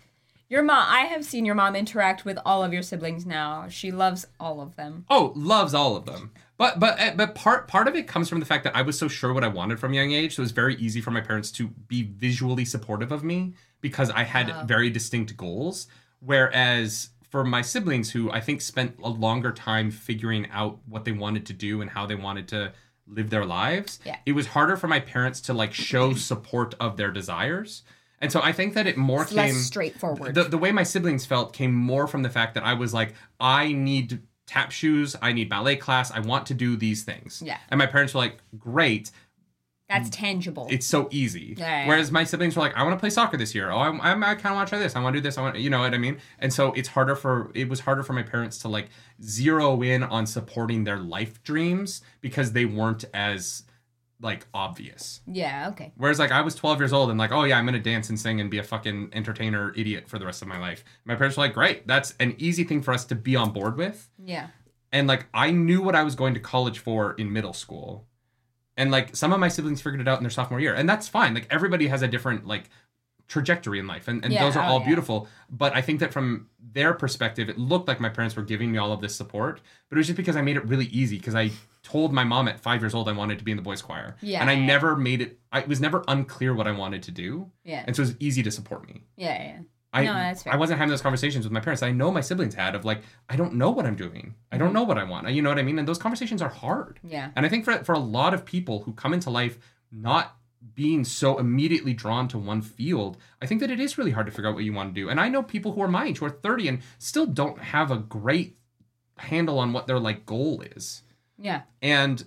Your 0.51 0.62
mom 0.64 0.85
I 0.89 1.02
have 1.02 1.24
seen 1.24 1.44
your 1.47 1.55
mom 1.55 1.77
interact 1.77 2.24
with 2.24 2.36
all 2.44 2.62
of 2.64 2.72
your 2.72 2.82
siblings 2.82 3.24
now. 3.24 3.68
She 3.68 3.90
loves 3.93 4.27
all 4.40 4.60
of 4.60 4.74
them. 4.77 5.05
oh 5.09 5.32
loves 5.36 5.72
all 5.72 5.97
of 5.97 6.05
them. 6.05 6.32
But 6.59 6.78
but 6.81 6.98
eh, 7.01 7.14
but 7.16 7.35
part 7.35 7.68
part 7.68 7.86
of 7.89 7.94
it 7.94 8.06
comes 8.09 8.28
from 8.28 8.40
the 8.40 8.47
fact 8.47 8.64
that 8.64 8.74
I 8.77 8.82
was 8.82 8.98
so 8.98 9.06
sure 9.09 9.32
what 9.32 9.44
I 9.44 9.48
wanted 9.48 9.78
from 9.78 9.93
a 9.93 9.97
young 9.97 10.12
age, 10.12 10.35
so 10.35 10.40
it 10.40 10.44
was 10.44 10.51
very 10.52 10.74
easy 10.74 11.01
for 11.01 11.12
my 11.12 11.20
parents 11.20 11.51
to 11.52 11.68
be 11.68 12.02
visually 12.02 12.64
supportive 12.64 13.12
of 13.12 13.22
me 13.24 13.55
because 13.81 14.10
I 14.10 14.24
had 14.24 14.48
Wow. 14.48 14.64
very 14.64 14.90
distinct 14.90 15.36
goals. 15.36 15.86
Whereas 16.18 17.10
for 17.31 17.44
my 17.44 17.62
siblings, 17.62 18.10
who 18.10 18.31
I 18.31 18.40
think 18.40 18.60
spent 18.60 18.98
a 19.02 19.09
longer 19.09 19.52
time 19.52 19.90
figuring 19.93 20.48
out 20.51 20.81
what 20.86 21.05
they 21.05 21.12
wanted 21.12 21.47
to 21.47 21.52
do 21.52 21.81
and 21.81 21.90
how 21.90 22.05
they 22.06 22.16
wanted 22.16 22.48
to 22.48 22.72
live 23.06 23.31
their 23.31 23.44
lives, 23.47 24.01
Yeah. 24.05 24.16
it 24.27 24.32
was 24.32 24.48
harder 24.48 24.77
for 24.77 24.89
my 24.89 25.01
parents 25.01 25.40
to 25.43 25.55
like 25.55 25.72
show 25.72 26.12
support 26.14 26.74
of 26.81 26.97
their 26.97 27.10
desires. 27.12 27.82
And 28.20 28.30
so 28.30 28.40
I 28.42 28.52
think 28.52 28.74
that 28.74 28.86
it 28.86 28.97
more 28.97 29.22
It's 29.22 29.30
came 29.30 29.38
less 29.38 29.56
straightforward. 29.56 30.34
the, 30.34 30.44
the 30.44 30.59
way 30.59 30.72
my 30.72 30.82
siblings 30.82 31.24
felt 31.24 31.52
came 31.52 31.74
more 31.74 32.06
from 32.06 32.22
the 32.22 32.28
fact 32.30 32.55
that 32.55 32.64
I 32.64 32.74
was 32.74 32.92
like, 32.92 33.14
I 33.38 33.72
need 33.72 34.20
tap 34.47 34.72
shoes, 34.72 35.16
I 35.22 35.32
need 35.32 35.48
ballet 35.48 35.76
class, 35.76 36.10
I 36.10 36.20
want 36.20 36.44
to 36.47 36.55
do 36.55 36.76
these 36.76 37.02
things. 37.05 37.42
Yeah. 37.44 37.59
And 37.70 37.78
my 37.78 37.86
parents 37.86 38.12
were 38.14 38.20
like, 38.20 38.38
great, 38.59 39.10
That's 39.88 40.10
tangible. 40.10 40.66
it's 40.70 40.86
so 40.86 41.09
easy. 41.12 41.55
Yeah, 41.56 41.82
yeah. 41.82 41.88
Whereas 41.88 42.10
my 42.12 42.24
siblings 42.24 42.56
were 42.56 42.62
like, 42.62 42.76
I 42.76 42.82
want 42.82 42.94
to 42.94 43.01
play 43.01 43.10
soccer 43.10 43.36
this 43.36 43.55
year. 43.55 43.70
Oh, 43.70 43.78
I'm, 43.78 44.01
I'm, 44.01 44.22
I 44.22 44.34
kind 44.34 44.47
of 44.48 44.56
want 44.56 44.68
to 44.68 44.70
try 44.70 44.78
this. 44.80 44.97
I 44.97 45.01
want 45.02 45.14
to 45.14 45.20
do 45.20 45.22
this. 45.22 45.38
I 45.38 45.42
want, 45.42 45.56
you 45.59 45.70
know 45.70 45.78
what 45.80 45.94
I 45.94 45.98
mean? 45.98 46.18
And 46.40 46.52
so 46.52 46.72
it's 46.72 46.88
harder 46.88 47.14
for, 47.16 47.51
it 47.55 47.68
was 47.68 47.80
harder 47.80 48.02
for 48.02 48.12
my 48.12 48.22
parents 48.22 48.59
to 48.59 48.68
like 48.68 48.88
zero 49.22 49.80
in 49.82 50.02
on 50.02 50.26
supporting 50.26 50.84
their 50.84 50.98
life 50.98 51.42
dreams 51.42 52.02
because 52.20 52.52
they 52.52 52.64
weren't 52.66 53.05
as 53.14 53.62
like 54.22 54.47
obvious. 54.52 55.20
yeah, 55.26 55.68
okay. 55.70 55.92
Whereas 55.97 56.18
like 56.18 56.30
I 56.30 56.42
was 56.42 56.55
12 56.55 56.78
years 56.80 56.92
old 56.92 57.10
and 57.10 57.18
like, 57.18 57.32
oh 57.32 57.44
yeah, 57.44 57.59
I'm 57.59 57.64
gonna 57.64 57.78
dance 57.78 58.09
and 58.09 58.18
sing 58.18 58.40
and 58.40 58.51
be 58.51 58.59
a 58.59 58.62
fucking 58.62 59.10
entertainer 59.12 59.72
idiot 59.76 60.09
for 60.09 60.18
the 60.18 60.26
rest 60.26 60.42
of 60.42 60.48
my 60.48 60.59
life. 60.59 60.84
My 61.05 61.14
parents 61.14 61.36
were 61.36 61.44
like, 61.44 61.55
great, 61.55 61.86
that's 61.86 62.14
an 62.20 62.34
easy 62.38 62.64
thing 62.64 62.82
for 62.82 62.92
us 62.92 63.05
to 63.06 63.14
be 63.14 63.36
on 63.36 63.52
board 63.52 63.76
with. 63.76 64.09
Yeah. 64.22 64.48
And 64.92 65.06
like 65.09 65.26
I 65.32 65.51
knew 65.51 65.82
what 65.82 65.94
I 65.94 66.02
was 66.02 66.14
going 66.14 66.34
to 66.34 66.40
college 66.40 66.78
for 66.78 67.14
in 67.14 67.32
middle 67.32 67.52
school. 67.52 68.06
And 68.76 68.90
like 68.90 69.14
some 69.16 69.32
of 69.32 69.40
my 69.40 69.48
siblings 69.48 69.82
figured 69.82 70.01
it 70.01 70.09
out 70.09 70.18
in 70.18 70.22
their 70.22 70.30
sophomore 70.30 70.60
year. 70.60 70.74
And 70.74 70.88
that's 70.88 71.09
fine. 71.09 71.34
Like 71.34 71.47
everybody 71.51 71.88
has 71.88 72.02
a 72.02 72.09
different 72.09 72.47
like 72.47 72.70
trajectory 73.28 73.78
in 73.78 73.86
life. 73.86 74.09
And, 74.09 74.24
and 74.24 74.32
Yeah, 74.32 74.44
those 74.44 74.56
are 74.56 74.64
oh, 74.64 74.68
all 74.68 74.80
yeah. 74.80 74.86
beautiful. 74.86 75.28
But 75.48 75.74
I 75.74 75.80
think 75.80 76.01
that 76.01 76.12
from 76.12 76.48
their 76.72 76.92
perspective, 76.92 77.48
it 77.48 77.59
looked 77.59 77.88
like 77.88 78.01
my 78.01 78.09
parents 78.09 78.36
were 78.36 78.42
giving 78.42 78.72
me 78.72 78.78
all 78.78 78.92
of 78.92 79.01
this 79.01 79.14
support. 79.14 79.60
But 79.88 79.97
it 79.97 80.01
was 80.01 80.06
just 80.09 80.16
because 80.16 80.36
I 80.36 80.42
made 80.42 80.56
it 80.56 80.66
really 80.66 80.86
easy 80.86 81.16
because 81.16 81.34
I 81.34 81.51
told 81.82 82.12
my 82.12 82.24
mom 82.24 82.47
at 82.48 82.61
five 82.61 82.82
years 82.82 82.94
old 82.94 83.09
I 83.09 83.12
wanted 83.12 83.39
to 83.39 83.44
be 83.44 83.51
in 83.52 83.57
the 83.57 83.62
boys 83.62 83.81
choir. 83.82 84.16
Yeah, 84.20 84.40
And 84.40 84.51
I 84.51 84.55
yeah. 84.55 84.66
never 84.66 84.97
made 84.97 85.20
it 85.23 85.39
I 85.52 85.61
it 85.61 85.69
was 85.69 85.81
never 85.81 86.05
unclear 86.09 86.55
what 86.55 86.66
I 86.66 86.73
wanted 86.73 87.02
to 87.05 87.11
do. 87.11 87.51
Yeah. 87.65 87.85
And 87.86 87.97
so 87.97 88.02
it 88.02 88.07
was 88.07 88.16
easy 88.20 88.43
to 88.43 88.51
support 88.51 88.86
me. 88.86 89.05
Yeah, 89.16 89.43
yeah. 89.43 89.59
I, 89.93 90.05
No, 90.05 90.12
that's 90.12 90.44
fair. 90.44 90.52
I 90.52 90.57
wasn't 90.57 90.78
having 90.78 90.90
those 90.90 91.02
conversations 91.02 91.44
with 91.44 91.52
my 91.52 91.59
parents. 91.61 91.82
I 91.82 91.90
know 91.90 92.12
my 92.12 92.20
siblings 92.20 92.55
had 92.55 92.74
of 92.77 92.85
like, 92.85 93.02
I 93.28 93.35
don't 93.35 93.55
know 93.55 93.70
what 93.70 93.86
I'm 93.86 93.97
doing. 93.97 94.35
I 94.52 94.55
Mm-hmm. 94.57 94.65
don't 94.65 94.73
know 94.74 94.85
what 94.85 94.98
I 94.98 95.05
want. 95.05 95.28
You 95.31 95.43
know 95.43 95.48
what 95.48 95.59
I 95.59 95.62
mean? 95.62 95.78
And 95.81 95.89
those 95.89 95.98
conversations 95.98 96.40
are 96.43 96.48
hard. 96.48 97.01
Yeah. 97.02 97.31
And 97.35 97.44
I 97.44 97.48
think 97.48 97.65
for 97.65 97.82
for 97.82 97.94
a 97.94 97.98
lot 97.98 98.32
of 98.35 98.44
people 98.44 98.82
who 98.82 98.93
come 98.93 99.12
into 99.15 99.31
life 99.31 99.59
not 99.90 100.36
being 100.74 101.02
so 101.05 101.39
immediately 101.39 101.94
drawn 101.94 102.28
to 102.28 102.39
one 102.39 102.61
field, 102.61 103.16
I 103.40 103.47
think 103.47 103.61
that 103.62 103.70
it 103.70 103.81
is 103.81 103.97
really 103.97 104.11
hard 104.11 104.27
to 104.27 104.32
figure 104.32 104.48
out 104.51 104.55
what 104.55 104.65
you 104.65 104.74
want 104.74 104.94
to 104.94 105.01
do. 105.01 105.09
And 105.09 105.19
I 105.19 105.28
know 105.31 105.43
people 105.43 105.73
who 105.73 105.81
are 105.82 105.89
my 105.89 106.05
age 106.05 106.19
who 106.19 106.27
are 106.27 106.31
30 106.31 106.69
and 106.69 106.78
still 106.98 107.24
don't 107.27 107.59
have 107.59 107.90
a 107.90 107.97
great 107.97 108.59
handle 109.16 109.59
on 109.59 109.73
what 109.73 109.86
their 109.86 109.98
like 109.98 110.27
goal 110.27 110.62
is. 110.77 111.02
Yeah. 111.40 111.62
And 111.82 112.22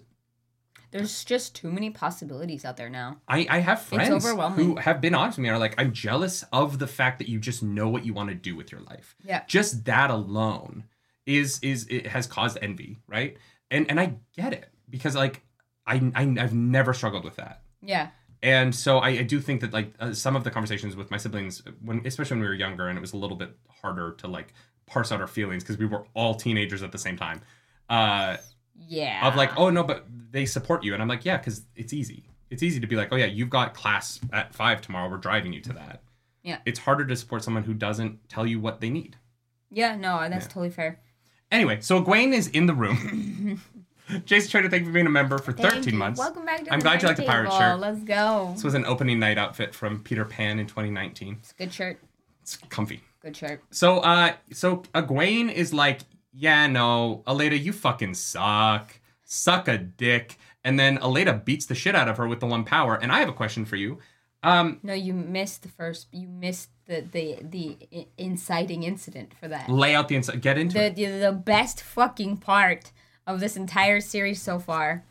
There's 0.91 1.23
just 1.23 1.56
too 1.56 1.72
many 1.72 1.90
possibilities 1.90 2.65
out 2.65 2.77
there 2.77 2.90
now. 2.90 3.18
I, 3.27 3.48
I 3.49 3.60
have 3.60 3.81
friends 3.81 4.26
who 4.26 4.76
have 4.76 5.02
been 5.02 5.15
honest 5.15 5.38
with 5.38 5.44
me 5.44 5.49
are 5.49 5.57
like, 5.60 5.76
I'm 5.77 5.91
jealous 5.94 6.44
of 6.52 6.80
the 6.80 6.88
fact 6.88 7.19
that 7.19 7.30
you 7.30 7.40
just 7.40 7.64
know 7.64 7.90
what 7.90 8.06
you 8.06 8.14
want 8.14 8.30
to 8.30 8.35
do 8.35 8.56
with 8.56 8.72
your 8.72 8.81
life. 8.81 9.15
Yeah. 9.23 9.44
Just 9.48 9.85
that 9.85 10.10
alone 10.10 10.84
is 11.26 11.60
is 11.61 11.88
it 11.90 12.07
has 12.07 12.27
caused 12.27 12.57
envy, 12.61 12.99
right? 13.07 13.38
And 13.72 13.90
and 13.90 13.99
I 13.99 14.15
get 14.35 14.52
it 14.53 14.68
because 14.90 15.15
like 15.15 15.41
I, 15.88 15.95
I 16.15 16.23
I've 16.40 16.53
never 16.53 16.94
struggled 16.94 17.23
with 17.23 17.38
that. 17.38 17.61
Yeah. 17.81 18.10
And 18.41 18.76
so 18.76 18.98
I, 18.98 19.10
I 19.10 19.23
do 19.23 19.40
think 19.40 19.61
that 19.61 19.72
like 19.72 19.94
uh, 19.99 20.11
some 20.14 20.35
of 20.35 20.44
the 20.44 20.52
conversations 20.52 20.95
with 20.98 21.10
my 21.11 21.18
siblings 21.18 21.61
when 21.81 22.06
especially 22.06 22.35
when 22.35 22.41
we 22.41 22.48
were 22.48 22.53
younger 22.53 22.88
and 22.88 22.98
it 22.98 23.02
was 23.02 23.14
a 23.14 23.18
little 23.18 23.38
bit 23.38 23.56
harder 23.81 24.11
to 24.19 24.27
like 24.27 24.53
parse 24.85 25.11
out 25.14 25.22
our 25.22 25.27
feelings 25.27 25.64
because 25.64 25.77
we 25.77 25.85
were 25.85 26.06
all 26.14 26.35
teenagers 26.35 26.84
at 26.84 26.91
the 26.91 26.98
same 26.98 27.15
time. 27.18 27.41
Uh 27.90 28.38
Yeah. 28.88 29.27
of 29.27 29.35
like, 29.35 29.51
oh 29.57 29.69
no, 29.69 29.84
but 29.84 30.05
they 30.31 30.45
support 30.45 30.84
you, 30.84 30.93
and 30.93 31.01
I'm 31.01 31.07
like, 31.07 31.26
yeah, 31.26 31.38
because 31.38 31.64
it's 31.76 31.93
easy. 31.93 32.23
It's 32.49 32.61
easy 32.64 32.80
to 32.80 32.88
be 32.88 32.95
like, 32.95 33.10
oh 33.11 33.15
yeah, 33.15 33.26
you've 33.26 33.49
got 33.49 33.73
class 33.73 34.19
at 34.31 34.53
five 34.53 34.81
tomorrow. 34.81 35.10
We're 35.10 35.18
driving 35.18 35.53
you 35.53 35.61
to 35.61 35.73
that. 35.73 36.01
Yeah. 36.43 36.60
It's 36.65 36.80
harder 36.80 37.05
to 37.05 37.15
support 37.15 37.43
someone 37.43 37.64
who 37.64 37.73
doesn't 37.73 38.27
tell 38.30 38.45
you 38.45 38.60
what 38.60 38.81
they 38.81 38.89
need. 38.89 39.15
Yeah, 39.72 39.95
no, 39.95 40.19
that's 40.30 40.45
Yeah. 40.45 40.49
totally 40.49 40.69
fair. 40.69 40.99
Anyway, 41.51 41.80
so 41.81 41.99
Gwen 42.01 42.34
is 42.34 42.47
in 42.49 42.65
the 42.65 42.73
room. 42.73 43.61
Jason 44.26 44.51
Trader, 44.51 44.69
thank 44.69 44.81
you 44.81 44.88
for 44.88 44.93
being 44.93 45.05
a 45.05 45.10
member 45.10 45.38
for 45.38 45.53
13 45.53 45.93
you. 45.93 45.97
months. 45.97 46.19
Welcome 46.19 46.45
back 46.45 46.64
to 46.65 46.73
I'm 46.73 46.80
glad 46.80 47.01
you 47.01 47.07
like 47.07 47.18
the 47.18 47.23
pirate 47.23 47.51
shirt. 47.53 47.80
Let's 47.80 48.01
go. 48.03 48.51
This 48.53 48.64
was 48.64 48.73
an 48.73 48.85
opening 48.85 49.18
night 49.19 49.38
outfit 49.38 49.73
from 49.73 50.03
Peter 50.03 50.26
Pan 50.26 50.60
in 50.60 50.68
2019. 50.68 51.38
It's 51.39 51.51
a 51.51 51.55
good 51.55 51.73
shirt. 51.73 51.99
It's 52.41 52.57
comfy. 52.69 53.01
Good 53.22 53.38
shirt. 53.38 53.64
So, 53.72 53.99
uh, 53.99 54.34
so 54.51 54.77
Egwene 54.93 55.51
is 55.51 55.73
like, 55.73 56.01
yeah, 56.34 56.68
no, 56.68 57.23
Elaida, 57.27 57.61
you 57.61 57.72
fucking 57.73 58.14
suck. 58.15 58.99
Suck 59.23 59.68
a 59.68 59.77
dick. 59.77 60.38
And 60.64 60.80
then 60.80 60.97
Elaida 60.99 61.43
beats 61.43 61.65
the 61.65 61.76
shit 61.76 61.95
out 61.95 62.07
of 62.07 62.18
her 62.18 62.27
with 62.27 62.39
the 62.39 62.45
one 62.45 62.64
power. 62.64 62.95
And 62.95 63.11
I 63.11 63.19
have 63.19 63.30
a 63.30 63.34
question 63.34 63.65
for 63.65 63.76
you. 63.76 63.99
Um, 64.43 64.80
No, 64.84 64.93
you 64.93 65.14
missed 65.14 65.61
the 65.64 65.69
first. 65.69 66.07
You 66.11 66.27
missed 66.27 66.69
the 66.85 67.01
the 67.01 67.38
the 67.41 67.77
inciting 68.18 68.84
incident 68.84 69.34
for 69.39 69.47
that. 69.47 69.69
lay 69.69 69.95
out 69.95 70.07
the 70.10 70.15
inside. 70.15 70.41
Get 70.41 70.57
into 70.57 70.73
The, 70.77 70.85
it. 70.85 70.95
the 70.95 71.05
the 71.27 71.31
best 71.31 71.81
fucking 71.81 72.38
part 72.38 72.91
of 73.26 73.39
this 73.39 73.55
entire 73.55 74.01
series 74.01 74.41
so 74.41 74.60
far. 74.60 75.03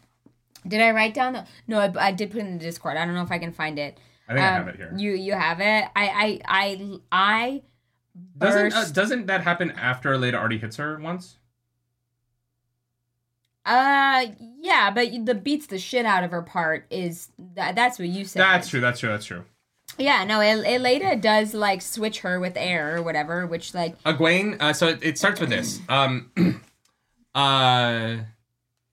Did 0.69 0.81
I 0.81 0.91
write 0.93 1.15
down 1.15 1.33
the? 1.33 1.47
No, 1.67 1.79
I, 1.81 1.93
I 2.09 2.13
did 2.13 2.31
put 2.31 2.39
it 2.41 2.47
in 2.47 2.59
the 2.59 2.65
Discord. 2.65 2.97
I 2.97 3.05
don't 3.05 3.15
know 3.15 3.23
if 3.23 3.33
I 3.33 3.39
can 3.39 3.53
find 3.53 3.79
it. 3.79 3.99
I 4.29 4.35
think 4.35 4.45
I 4.45 4.51
have 4.51 4.63
Um, 4.63 4.69
it 4.69 4.77
here. 4.77 4.93
You 4.97 5.13
you 5.13 5.33
have 5.33 5.61
it. 5.61 5.85
I 5.97 6.09
I 6.09 6.41
I 6.47 6.99
I 7.11 7.63
Doesn't 8.39 8.73
uh, 8.75 8.85
doesn't 8.93 9.27
that 9.27 9.43
happen 9.43 9.71
after 9.73 10.11
Elaida 10.11 10.35
already 10.35 10.59
hits 10.59 10.77
her 10.77 10.99
once? 10.99 11.37
Uh, 13.65 14.27
yeah, 14.61 14.91
but 14.91 15.09
the 15.25 15.35
beats 15.35 15.67
the 15.67 15.79
shit 15.79 16.05
out 16.05 16.25
of 16.25 16.33
her 16.33 16.43
part 16.43 16.85
is 16.91 17.31
that 17.55 17.75
that's 17.75 17.99
what 17.99 18.09
you 18.09 18.25
said. 18.25 18.41
That's 18.41 18.69
true. 18.69 18.81
That's 18.81 19.01
true. 19.01 19.11
That's 19.11 19.25
true. 19.25 19.45
Yeah, 19.99 20.25
no, 20.25 20.41
El- 20.41 20.65
Elena 20.65 21.17
does 21.17 21.55
like 21.55 21.83
switch 21.83 22.21
her 22.21 22.41
with 22.41 22.57
air 22.57 22.97
or 22.97 23.03
whatever, 23.03 23.47
which 23.47 23.75
like 23.75 24.03
Egwene. 24.03 24.61
Uh, 24.61 24.73
so 24.73 24.89
it, 24.89 24.99
it 25.03 25.19
starts 25.19 25.41
with 25.41 25.51
this. 25.51 25.81
Um, 25.89 26.31
uh, 27.35 28.17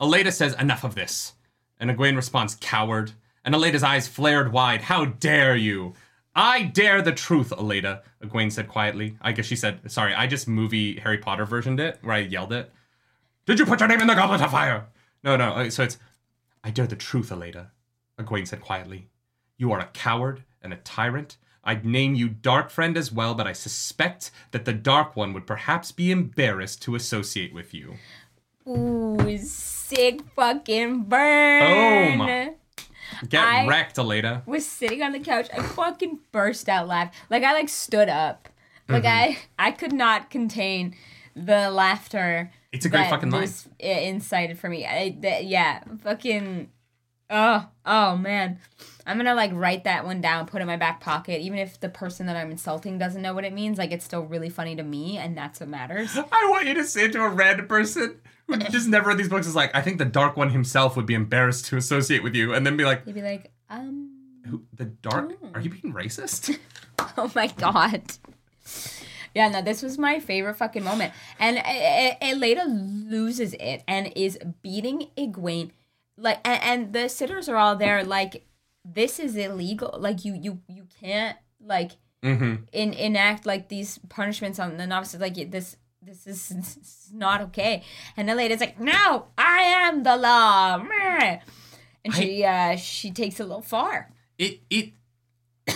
Elaida 0.01 0.31
says, 0.31 0.55
"Enough 0.59 0.83
of 0.83 0.95
this," 0.95 1.33
and 1.79 1.89
Egwene 1.89 2.15
responds, 2.15 2.55
"Coward." 2.59 3.13
And 3.45 3.55
Elaida's 3.55 3.83
eyes 3.83 4.07
flared 4.07 4.51
wide. 4.51 4.81
How 4.81 5.05
dare 5.05 5.55
you? 5.55 5.93
I 6.35 6.63
dare 6.63 7.01
the 7.01 7.11
truth, 7.11 7.49
Elaida. 7.49 8.01
Egwene 8.23 8.51
said 8.51 8.67
quietly. 8.67 9.17
I 9.21 9.31
guess 9.31 9.45
she 9.45 9.55
said, 9.55 9.91
"Sorry, 9.91 10.13
I 10.13 10.27
just 10.27 10.47
movie 10.47 10.99
Harry 10.99 11.17
Potter 11.17 11.45
versioned 11.45 11.79
it, 11.79 11.97
where 12.01 12.15
I 12.15 12.19
yelled 12.19 12.53
it." 12.53 12.71
Did 13.45 13.59
you 13.59 13.65
put 13.65 13.79
your 13.79 13.89
name 13.89 14.01
in 14.01 14.07
the 14.07 14.13
goblet 14.15 14.41
of 14.41 14.51
fire? 14.51 14.87
No, 15.23 15.35
no. 15.35 15.51
uh, 15.53 15.69
So 15.69 15.83
it's, 15.83 15.97
I 16.63 16.69
dare 16.69 16.87
the 16.87 16.95
truth, 16.95 17.29
Elaida. 17.29 17.71
Egwene 18.19 18.47
said 18.47 18.61
quietly. 18.61 19.09
You 19.57 19.71
are 19.71 19.79
a 19.79 19.87
coward 19.87 20.43
and 20.61 20.71
a 20.71 20.77
tyrant. 20.77 21.37
I'd 21.63 21.83
name 21.85 22.15
you 22.15 22.29
Dark 22.29 22.69
Friend 22.69 22.95
as 22.95 23.11
well, 23.11 23.33
but 23.35 23.47
I 23.47 23.53
suspect 23.53 24.31
that 24.51 24.65
the 24.65 24.73
Dark 24.73 25.15
One 25.15 25.33
would 25.33 25.47
perhaps 25.47 25.91
be 25.91 26.11
embarrassed 26.11 26.81
to 26.83 26.95
associate 26.95 27.53
with 27.53 27.73
you. 27.73 27.95
ooh, 28.67 29.37
sick 29.37 30.21
fucking 30.35 31.03
burn. 31.03 32.17
Boom. 32.19 32.55
Get 33.27 33.43
I- 33.43 33.67
wrecked, 33.67 33.97
Elaida. 33.97 34.45
Was 34.47 34.65
sitting 34.65 35.01
on 35.03 35.11
the 35.11 35.19
couch. 35.19 35.47
I 35.55 35.61
fucking 35.61 36.19
burst 36.31 36.69
out 36.69 36.87
laughing. 36.87 37.13
Like 37.29 37.43
I 37.43 37.53
like 37.53 37.69
stood 37.69 38.09
up. 38.09 38.47
Like 38.87 39.03
Mm-hmm. 39.03 39.37
I 39.59 39.67
I 39.67 39.71
could 39.71 39.93
not 39.93 40.29
contain 40.29 40.95
the 41.35 41.69
laughter. 41.69 42.51
It's 42.71 42.85
a 42.85 42.89
great 42.89 43.09
fucking 43.09 43.29
line. 43.31 43.47
incited 43.79 44.59
for 44.59 44.69
me. 44.69 44.85
I, 44.85 45.17
that, 45.21 45.45
yeah, 45.45 45.83
fucking 46.03 46.69
Oh, 47.31 47.67
oh 47.85 48.17
man. 48.17 48.59
I'm 49.05 49.17
gonna 49.17 49.35
like 49.35 49.51
write 49.53 49.83
that 49.83 50.05
one 50.05 50.21
down, 50.21 50.45
put 50.47 50.59
it 50.59 50.61
in 50.63 50.67
my 50.67 50.77
back 50.77 50.99
pocket. 50.99 51.41
Even 51.41 51.59
if 51.59 51.79
the 51.79 51.89
person 51.89 52.25
that 52.27 52.35
I'm 52.35 52.49
insulting 52.51 52.97
doesn't 52.97 53.21
know 53.21 53.33
what 53.35 53.43
it 53.43 53.53
means, 53.53 53.77
like 53.77 53.91
it's 53.91 54.05
still 54.05 54.21
really 54.23 54.49
funny 54.49 54.75
to 54.75 54.83
me, 54.83 55.17
and 55.17 55.37
that's 55.37 55.59
what 55.59 55.69
matters. 55.69 56.15
I 56.17 56.47
want 56.49 56.65
you 56.67 56.73
to 56.75 56.83
say 56.83 57.07
to 57.09 57.21
a 57.23 57.29
random 57.29 57.67
person 57.67 58.19
who 58.49 58.57
just 58.71 58.87
never 58.87 59.09
read 59.09 59.17
these 59.17 59.29
books 59.29 59.47
is 59.47 59.55
like, 59.55 59.75
I 59.75 59.81
think 59.81 59.97
the 59.97 60.05
Dark 60.05 60.37
One 60.37 60.49
himself 60.49 60.95
would 60.95 61.05
be 61.05 61.13
embarrassed 61.13 61.65
to 61.67 61.77
associate 61.77 62.23
with 62.23 62.35
you, 62.35 62.53
and 62.53 62.65
then 62.65 62.77
be 62.77 62.85
like, 62.85 63.05
They'd 63.05 63.15
be 63.15 63.21
like, 63.21 63.51
um, 63.69 64.19
who, 64.45 64.63
the 64.73 64.85
Dark? 64.85 65.31
Are 65.53 65.61
you 65.61 65.69
being 65.69 65.93
racist? 65.93 66.57
oh 67.17 67.31
my 67.35 67.47
god. 67.47 68.01
Yeah, 69.35 69.47
no, 69.49 69.61
this 69.61 69.83
was 69.83 69.97
my 69.97 70.19
favorite 70.19 70.55
fucking 70.55 70.83
moment. 70.83 71.13
And 71.39 71.57
Elena 72.21 72.65
loses 72.65 73.53
it 73.53 73.83
and 73.87 74.11
is 74.15 74.39
beating 74.61 75.09
Egwene. 75.17 75.71
Like, 76.17 76.39
and, 76.43 76.63
and 76.63 76.93
the 76.93 77.09
sitters 77.09 77.47
are 77.47 77.55
all 77.55 77.75
there, 77.75 78.03
like, 78.03 78.45
this 78.83 79.19
is 79.19 79.35
illegal. 79.35 79.95
Like, 79.99 80.25
you, 80.25 80.33
you, 80.33 80.59
you 80.67 80.87
can't, 80.99 81.37
like, 81.63 81.91
mm-hmm. 82.23 82.63
in, 82.73 82.93
enact, 82.93 83.45
like, 83.45 83.69
these 83.69 83.99
punishments 84.09 84.59
on 84.59 84.77
the 84.77 84.87
novices. 84.87 85.21
Like, 85.21 85.51
this, 85.51 85.77
this 86.01 86.27
is, 86.27 86.49
this 86.49 86.77
is 86.77 87.09
not 87.13 87.41
okay. 87.41 87.83
And 88.15 88.29
Elena's 88.29 88.59
like, 88.59 88.79
no, 88.79 89.27
I 89.37 89.61
am 89.61 90.03
the 90.03 90.17
law. 90.17 90.83
And 92.05 92.13
she, 92.13 92.43
uh, 92.43 92.75
she 92.75 93.11
takes 93.11 93.39
it 93.39 93.43
a 93.43 93.45
little 93.45 93.61
far. 93.61 94.11
It, 94.37 94.61
it, 94.69 94.93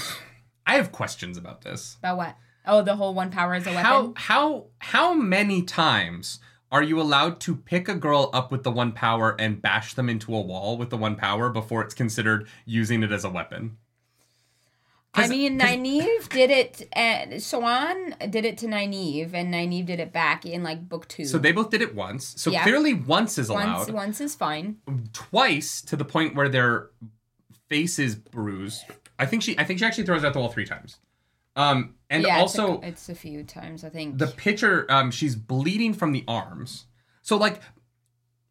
I 0.66 0.76
have 0.76 0.92
questions 0.92 1.38
about 1.38 1.62
this. 1.62 1.98
About 2.00 2.18
what? 2.18 2.38
Oh, 2.66 2.82
the 2.82 2.96
whole 2.96 3.14
one 3.14 3.30
power 3.30 3.54
as 3.54 3.68
a 3.68 3.72
weapon. 3.72 3.84
How 3.84 4.14
how 4.16 4.66
how 4.80 5.14
many 5.14 5.64
times 5.64 6.40
are 6.72 6.82
you 6.82 7.00
allowed 7.00 7.40
to 7.42 7.56
pick 7.56 7.90
a 7.90 7.96
girl 7.96 8.30
up 8.34 8.52
with 8.52 8.64
the 8.64 8.72
one 8.72 8.94
power 8.94 9.36
and 9.38 9.62
bash 9.62 9.94
them 9.94 10.10
into 10.10 10.34
a 10.34 10.42
wall 10.42 10.78
with 10.78 10.90
the 10.90 10.98
one 10.98 11.16
power 11.16 11.50
before 11.50 11.82
it's 11.82 11.94
considered 11.94 12.48
using 12.66 13.04
it 13.04 13.12
as 13.12 13.26
a 13.26 13.30
weapon? 13.30 13.78
I 15.16 15.28
mean, 15.28 15.60
Nynaeve 15.60 16.28
did 16.30 16.50
it, 16.50 16.88
and 16.94 17.34
Siuan 17.34 18.32
did 18.32 18.46
it 18.46 18.58
to 18.60 18.66
Nynaeve, 18.68 19.34
and 19.34 19.54
Nynaeve 19.54 19.86
did 19.86 20.00
it 20.00 20.12
back 20.12 20.46
in 20.46 20.64
like 20.64 20.90
book 20.90 21.08
two. 21.08 21.26
So 21.26 21.38
they 21.38 21.52
both 21.52 21.70
did 21.70 21.82
it 21.82 21.94
once. 21.94 22.34
So 22.42 22.50
Yeah. 22.52 22.64
clearly 22.64 22.94
once 22.94 23.38
is 23.38 23.50
allowed. 23.50 23.78
once, 23.78 23.92
once 23.92 24.22
is 24.22 24.36
fine. 24.36 24.78
Twice 25.14 25.82
to 25.84 25.96
the 25.96 26.06
point 26.06 26.36
where 26.36 26.50
their 26.50 26.90
face 27.70 28.00
is 28.00 28.16
bruised. 28.16 28.84
I 29.20 29.26
think 29.26 29.44
she 29.44 29.58
I 29.60 29.64
think 29.64 29.80
she 29.80 29.86
actually 29.86 30.06
throws 30.06 30.24
out 30.24 30.34
the 30.34 30.40
wall 30.40 30.50
three 30.50 30.66
times. 30.66 30.98
Um 31.56 31.96
and 32.10 32.24
yeah, 32.24 32.42
it's 32.42 32.56
a- 32.58 32.62
also 32.62 32.82
it's 32.82 33.10
a, 33.10 33.16
few 33.16 33.44
times 33.44 33.84
I 33.84 33.90
think. 33.90 34.18
the 34.18 34.28
picture 34.28 34.86
um 34.92 35.12
she's 35.12 35.36
bleeding 35.36 35.94
from 35.94 36.12
the 36.12 36.24
arms 36.28 36.86
so 37.22 37.38
like 37.38 37.62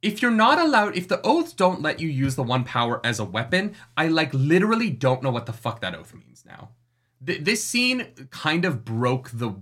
if 0.02 0.20
you're 0.20 0.30
not 0.30 0.58
allowed 0.58 0.96
if 0.96 1.06
the 1.08 1.20
oaths 1.22 1.52
don't 1.52 1.80
let 1.80 2.00
you 2.00 2.08
use 2.08 2.34
the 2.34 2.42
one 2.42 2.64
power 2.64 3.00
as 3.04 3.18
a 3.20 3.24
weapon 3.24 3.74
i 3.96 4.06
like 4.08 4.32
literally 4.34 4.90
don't 4.90 5.22
know 5.22 5.30
what 5.30 5.46
the 5.46 5.52
fuck 5.52 5.80
that 5.80 5.94
oath 5.94 6.12
means 6.14 6.44
now. 6.44 6.70
Th- 7.24 7.40
this 7.42 7.64
scene 7.64 8.08
kind 8.30 8.64
of 8.64 8.84
broke 8.84 9.30
the 9.32 9.54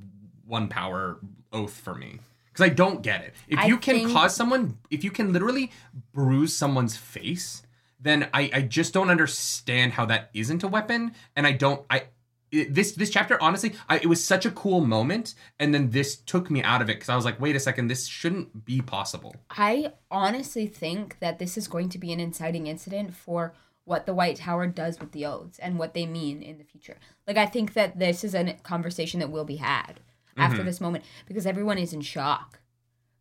one 0.46 0.66
power 0.68 1.18
oath 1.52 1.74
for 1.74 1.94
me 1.94 2.18
because 2.46 2.64
i 2.64 2.68
don't 2.70 3.02
get 3.02 3.22
it. 3.22 3.34
If 3.48 3.58
I 3.58 3.66
you 3.66 3.76
can 3.76 3.96
think- 3.96 4.12
cause 4.12 4.34
someone 4.34 4.78
if 4.90 5.04
you 5.04 5.10
can 5.10 5.32
literally 5.32 5.70
bruise 6.12 6.56
someone's 6.56 6.96
face 6.96 7.62
then 8.02 8.28
I, 8.32 8.50
I 8.54 8.62
just 8.62 8.94
don't 8.94 9.10
understand 9.10 9.92
how 9.92 10.06
that 10.06 10.30
isn't 10.32 10.62
a 10.62 10.68
weapon 10.68 11.12
and 11.36 11.46
i 11.46 11.52
don't 11.52 11.84
i 11.90 12.04
it- 12.52 12.74
this 12.74 12.92
this 12.92 13.10
chapter 13.10 13.40
honestly 13.42 13.74
I, 13.88 13.96
it 13.96 14.06
was 14.06 14.24
such 14.24 14.46
a 14.46 14.50
cool 14.50 14.80
moment 14.80 15.34
and 15.58 15.74
then 15.74 15.90
this 15.90 16.16
took 16.16 16.50
me 16.50 16.62
out 16.62 16.82
of 16.82 16.88
it 16.88 16.94
because 16.94 17.08
i 17.08 17.16
was 17.16 17.24
like 17.24 17.40
wait 17.40 17.56
a 17.56 17.60
second 17.60 17.88
this 17.88 18.06
shouldn't 18.06 18.64
be 18.64 18.80
possible 18.80 19.34
I 19.60 19.92
honestly 20.10 20.66
think 20.66 21.18
that 21.20 21.38
this 21.38 21.58
is 21.58 21.68
going 21.68 21.88
to 21.90 21.98
be 21.98 22.12
an 22.12 22.20
inciting 22.20 22.66
incident 22.66 23.14
for 23.14 23.54
what 23.84 24.06
the 24.06 24.14
White 24.14 24.36
Tower 24.36 24.66
does 24.66 25.00
with 25.00 25.12
the 25.12 25.26
oaths 25.26 25.58
and 25.58 25.78
what 25.78 25.94
they 25.94 26.06
mean 26.06 26.42
in 26.42 26.58
the 26.58 26.64
future. 26.64 26.96
Like 27.26 27.36
I 27.36 27.46
think 27.46 27.74
that 27.74 27.98
this 27.98 28.24
is 28.24 28.34
a 28.34 28.54
conversation 28.62 29.20
that 29.20 29.30
will 29.30 29.44
be 29.44 29.56
had 29.56 30.00
after 30.36 30.58
mm-hmm. 30.58 30.66
this 30.66 30.80
moment 30.80 31.04
because 31.26 31.46
everyone 31.46 31.78
is 31.78 31.92
in 31.92 32.00
shock, 32.00 32.60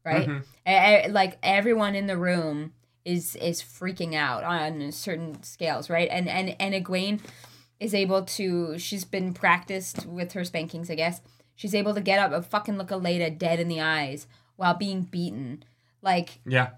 right? 0.05 0.27
Mm-hmm. 0.27 1.05
E- 1.05 1.07
e- 1.07 1.11
like 1.11 1.37
everyone 1.43 1.95
in 1.95 2.07
the 2.07 2.17
room 2.17 2.73
is 3.03 3.35
is 3.37 3.61
freaking 3.61 4.15
out 4.15 4.43
on 4.43 4.91
certain 4.91 5.41
scales, 5.43 5.89
right? 5.89 6.07
And 6.11 6.29
and 6.29 6.55
and 6.59 6.73
Egwene 6.73 7.21
is 7.79 7.93
able 7.93 8.23
to. 8.23 8.77
She's 8.77 9.05
been 9.05 9.33
practiced 9.33 10.05
with 10.05 10.33
her 10.33 10.43
spankings, 10.43 10.89
I 10.89 10.95
guess. 10.95 11.21
She's 11.55 11.75
able 11.75 11.93
to 11.93 12.01
get 12.01 12.19
up 12.19 12.31
and 12.31 12.45
fucking 12.45 12.77
look 12.77 12.89
Elaida 12.89 13.59
in 13.59 13.67
the 13.67 13.81
eyes 13.81 14.27
while 14.55 14.73
being 14.73 15.01
beaten. 15.03 15.63
Like 16.01 16.39
yeah 16.45 16.69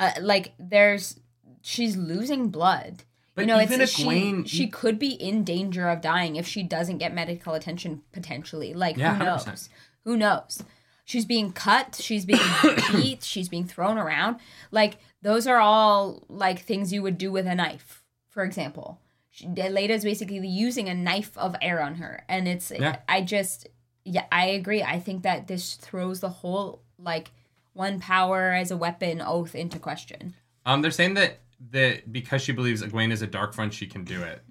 uh, 0.00 0.12
like 0.20 0.54
there's 0.58 1.20
she's 1.62 1.96
losing 1.96 2.48
blood. 2.48 3.04
But 3.34 3.42
you 3.42 3.46
know, 3.48 3.60
even 3.60 3.80
it's 3.80 3.92
if 3.92 4.04
she, 4.04 4.42
she 4.46 4.66
could 4.66 4.98
be 4.98 5.10
in 5.10 5.44
danger 5.44 5.88
of 5.88 6.00
dying 6.00 6.34
if 6.36 6.46
she 6.46 6.64
doesn't 6.64 6.98
get 6.98 7.14
medical 7.14 7.54
attention 7.54 8.02
potentially. 8.12 8.74
Like 8.74 8.96
Yeah, 8.96 9.14
who 9.14 9.24
100%. 9.24 9.46
knows? 9.46 9.68
Who 10.04 10.16
knows? 10.16 10.62
She's 11.04 11.24
being 11.24 11.52
cut, 11.52 11.98
she's 12.02 12.24
being 12.24 12.40
beat, 12.92 13.22
she's 13.22 13.48
being 13.48 13.64
thrown 13.64 13.96
around. 13.96 14.38
Like 14.70 14.98
those 15.22 15.46
are 15.46 15.58
all 15.58 16.24
like 16.28 16.60
things 16.60 16.92
you 16.92 17.02
would 17.02 17.16
do 17.16 17.30
with 17.30 17.46
a 17.46 17.54
knife, 17.54 18.02
for 18.28 18.42
example. 18.42 19.00
Leda 19.46 19.94
is 19.94 20.04
basically 20.04 20.38
using 20.46 20.88
a 20.88 20.94
knife 20.94 21.36
of 21.38 21.54
air 21.62 21.82
on 21.82 21.96
her, 21.96 22.24
and 22.28 22.48
it's 22.48 22.70
Yeah. 22.70 22.98
I 23.08 23.22
just 23.22 23.68
yeah 24.04 24.26
I 24.32 24.46
agree. 24.46 24.82
I 24.82 24.98
think 25.00 25.22
that 25.22 25.46
this 25.48 25.74
throws 25.74 26.20
the 26.20 26.28
whole 26.28 26.82
like 26.98 27.30
one 27.72 28.00
power 28.00 28.52
as 28.52 28.70
a 28.70 28.76
weapon 28.76 29.20
oath 29.20 29.54
into 29.54 29.78
question. 29.78 30.34
um 30.66 30.82
they're 30.82 30.90
saying 30.90 31.14
that 31.14 31.38
that 31.70 32.12
because 32.12 32.42
she 32.42 32.52
believes 32.52 32.82
Egwene 32.82 33.12
is 33.12 33.22
a 33.22 33.26
dark 33.26 33.52
friend 33.54 33.72
she 33.74 33.86
can 33.86 34.04
do 34.04 34.22
it 34.22 34.42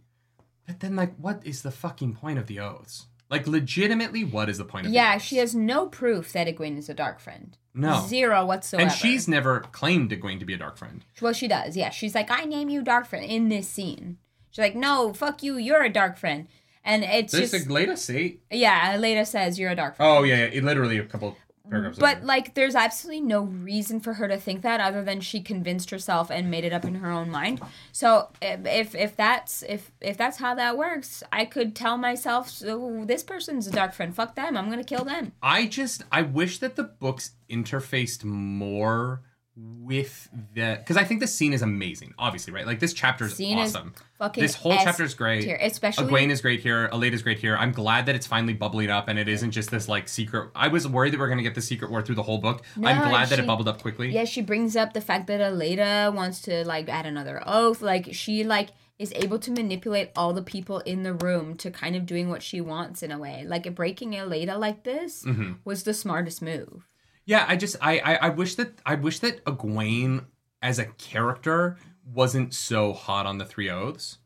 but 0.67 0.79
then 0.81 0.95
like 0.95 1.15
what 1.17 1.41
is 1.45 1.61
the 1.61 1.71
fucking 1.71 2.13
point 2.15 2.37
of 2.37 2.47
the 2.47 2.59
oaths 2.59 3.05
like 3.29 3.47
legitimately 3.47 4.23
what 4.23 4.49
is 4.49 4.57
the 4.57 4.65
point 4.65 4.85
of 4.85 4.91
the 4.91 4.95
Yeah, 4.95 5.15
oaths? 5.15 5.23
she 5.25 5.37
has 5.37 5.53
no 5.55 5.87
proof 5.87 6.31
that 6.33 6.47
Egwene 6.47 6.77
is 6.77 6.87
a 6.89 6.93
dark 6.93 7.19
friend. 7.19 7.57
No. 7.73 8.05
Zero 8.07 8.45
whatsoever. 8.45 8.83
and 8.89 8.91
she's 8.97 9.27
never 9.27 9.59
claimed 9.59 10.11
Egwene 10.11 10.39
to 10.39 10.45
be 10.45 10.53
a 10.53 10.57
dark 10.57 10.77
friend 10.77 11.03
Well, 11.21 11.33
she 11.33 11.47
does. 11.47 11.75
Yeah, 11.77 11.89
she's 11.89 12.15
like, 12.15 12.31
I 12.31 12.43
name 12.45 12.69
you 12.69 12.81
dark 12.81 13.05
friend 13.07 13.25
in 13.25 13.49
this 13.49 13.67
scene. 13.67 14.17
She's 14.57 14.63
like, 14.63 14.75
no, 14.75 15.13
fuck 15.13 15.43
you, 15.43 15.57
you're 15.57 15.83
a 15.83 15.89
dark 15.89 16.17
friend. 16.17 16.47
And 16.83 17.03
it's 17.03 17.31
Does 17.33 17.51
just, 17.51 17.69
Leda 17.69 17.95
say 17.95 18.39
yeah, 18.49 18.97
Leda 18.97 19.23
says 19.23 19.59
you're 19.59 19.69
a 19.69 19.75
dark 19.75 19.97
friend. 19.97 20.11
oh 20.19 20.23
yeah, 20.23 20.37
yeah 20.37 20.43
it 20.45 20.63
literally 20.63 20.97
a 20.97 21.03
couple 21.05 21.37
paragraphs 21.69 21.99
But 21.99 22.15
later. 22.15 22.25
like, 22.25 22.53
there's 22.55 22.73
absolutely 22.75 23.21
no 23.21 23.41
reason 23.41 23.99
for 23.99 24.13
her 24.13 24.27
to 24.27 24.37
think 24.37 24.63
that, 24.63 24.79
other 24.79 25.03
than 25.03 25.19
she 25.21 25.41
convinced 25.41 25.91
herself 25.91 26.31
and 26.31 26.49
made 26.49 26.63
it 26.63 26.73
up 26.73 26.85
in 26.85 26.95
her 26.95 27.11
own 27.11 27.29
mind. 27.29 27.61
So 27.91 28.29
if 28.41 28.95
if 28.95 29.15
that's 29.15 29.61
if 29.69 29.91
if 30.01 30.17
that's 30.17 30.37
how 30.37 30.55
that 30.55 30.75
works, 30.75 31.21
I 31.31 31.45
could 31.45 31.75
tell 31.75 31.97
myself, 31.97 32.49
so 32.49 33.03
this 33.05 33.21
person's 33.21 33.67
a 33.67 33.71
dark 33.71 33.93
friend. 33.93 34.15
Fuck 34.15 34.33
them. 34.33 34.57
I'm 34.57 34.69
gonna 34.71 34.83
kill 34.83 35.03
them. 35.05 35.33
I 35.43 35.67
just 35.67 36.03
I 36.11 36.23
wish 36.23 36.57
that 36.59 36.75
the 36.77 36.83
books 36.83 37.31
interfaced 37.47 38.23
more 38.23 39.21
with 39.59 40.29
the 40.53 40.75
because 40.79 40.97
I 40.97 41.03
think 41.03 41.19
the 41.19 41.27
scene 41.27 41.51
is 41.53 41.61
amazing. 41.61 42.13
Obviously, 42.19 42.53
right? 42.53 42.65
Like 42.67 42.79
this 42.79 42.93
chapter 42.93 43.25
is 43.25 43.35
Scene 43.35 43.57
is 43.57 43.75
awesome. 43.75 43.93
Fucking 44.19 44.41
This 44.43 44.53
whole 44.55 44.73
S 44.73 44.83
chapter 44.83 45.03
is 45.03 45.13
great. 45.15 45.43
tier, 45.43 45.57
especially 45.61 46.05
Egwene 46.05 46.29
is 46.29 46.41
great 46.41 46.59
here. 46.59 46.89
Elaida's 46.89 47.23
great 47.23 47.39
here. 47.39 47.55
I'm 47.57 47.71
glad 47.71 48.05
that 48.05 48.15
it's 48.15 48.27
finally 48.27 48.53
bubbling 48.53 48.89
up 48.89 49.07
and 49.07 49.17
it 49.17 49.27
isn't 49.27 49.51
just 49.51 49.71
this 49.71 49.87
like 49.87 50.07
secret. 50.07 50.51
I 50.55 50.67
was 50.67 50.87
worried 50.87 51.13
that 51.13 51.17
we 51.19 51.23
are 51.25 51.29
gonna 51.29 51.41
get 51.43 51.55
the 51.55 51.61
secret 51.61 51.89
war 51.89 52.01
through 52.01 52.15
the 52.15 52.23
whole 52.23 52.37
book. 52.37 52.61
No, 52.75 52.87
I'm 52.87 53.09
glad 53.09 53.29
that 53.29 53.39
it 53.39 53.47
bubbled 53.47 53.67
up 53.67 53.81
quickly. 53.81 54.11
Yeah, 54.11 54.25
she 54.25 54.41
brings 54.41 54.75
up 54.75 54.93
the 54.93 55.01
fact 55.01 55.27
that 55.27 55.39
Elaida 55.41 56.13
wants 56.13 56.41
to 56.43 56.63
like 56.65 56.87
add 56.89 57.05
another 57.05 57.41
oath. 57.45 57.81
Like 57.81 58.09
she 58.13 58.43
like 58.43 58.69
is 58.99 59.13
able 59.15 59.37
to 59.39 59.51
manipulate 59.51 60.09
all 60.15 60.33
the 60.33 60.41
people 60.41 60.79
in 60.79 61.03
the 61.03 61.13
room 61.13 61.55
to 61.55 61.69
kind 61.71 61.95
of 61.95 62.05
doing 62.05 62.29
what 62.29 62.41
she 62.43 62.59
wants 62.61 63.01
in 63.03 63.11
a 63.11 63.17
way. 63.17 63.43
Like 63.47 63.73
breaking 63.75 64.11
Elaida 64.11 64.57
like 64.59 64.83
this 64.83 65.23
Mm-hmm. 65.23 65.53
was 65.65 65.83
the 65.83 65.93
smartest 65.93 66.41
move. 66.41 66.87
Yeah, 67.27 67.45
I 67.47 67.57
just 67.57 67.75
I, 67.81 67.99
I 67.99 68.15
I 68.15 68.29
wish 68.29 68.55
that 68.55 68.81
I 68.85 68.95
wish 68.95 69.19
that 69.19 69.43
Egwene 69.43 70.25
as 70.61 70.79
a 70.79 70.85
character 70.85 71.77
wasn't 72.11 72.53
so 72.53 72.93
hot 72.93 73.25
on 73.25 73.37
the 73.37 73.45
three 73.45 73.69
oaths. 73.69 74.17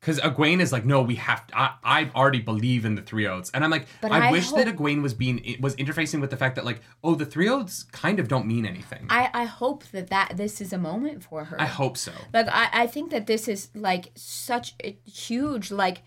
Because 0.00 0.18
Egwene 0.18 0.60
is 0.60 0.72
like, 0.72 0.84
no, 0.84 1.00
we 1.00 1.14
have 1.14 1.46
to. 1.46 1.56
I, 1.56 1.74
I 1.84 2.10
already 2.16 2.40
believe 2.40 2.84
in 2.84 2.96
the 2.96 3.02
three 3.02 3.28
oaths, 3.28 3.52
and 3.54 3.62
I'm 3.62 3.70
like, 3.70 3.86
But 4.00 4.10
I, 4.10 4.26
I 4.28 4.30
wish 4.32 4.50
that 4.50 4.66
Egwene 4.66 5.00
was 5.00 5.14
being 5.14 5.56
was 5.60 5.76
interfacing 5.76 6.20
with 6.20 6.30
the 6.30 6.36
fact 6.36 6.56
that 6.56 6.64
like, 6.64 6.80
oh, 7.04 7.14
the 7.14 7.24
three 7.24 7.48
oaths 7.48 7.84
kind 7.84 8.18
of 8.18 8.26
don't 8.26 8.46
mean 8.48 8.66
anything. 8.66 9.06
I 9.08 9.30
I 9.32 9.44
hope 9.44 9.84
that 9.92 10.10
that 10.10 10.36
this 10.36 10.60
is 10.60 10.72
a 10.72 10.78
moment 10.78 11.22
for 11.22 11.44
her. 11.44 11.60
I 11.60 11.66
hope 11.66 11.96
so. 11.96 12.10
like 12.34 12.48
I 12.48 12.68
I 12.72 12.86
think 12.88 13.12
that 13.12 13.28
this 13.28 13.46
is 13.46 13.68
like 13.76 14.10
such 14.16 14.74
a 14.82 14.98
huge 15.04 15.70
like 15.70 16.02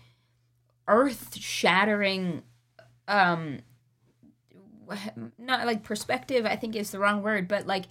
earth 0.86 1.34
shattering 1.36 2.42
um 3.08 3.60
not 5.38 5.66
like 5.66 5.82
perspective 5.82 6.46
I 6.46 6.56
think 6.56 6.76
is 6.76 6.90
the 6.90 6.98
wrong 6.98 7.22
word 7.22 7.48
but 7.48 7.66
like 7.66 7.84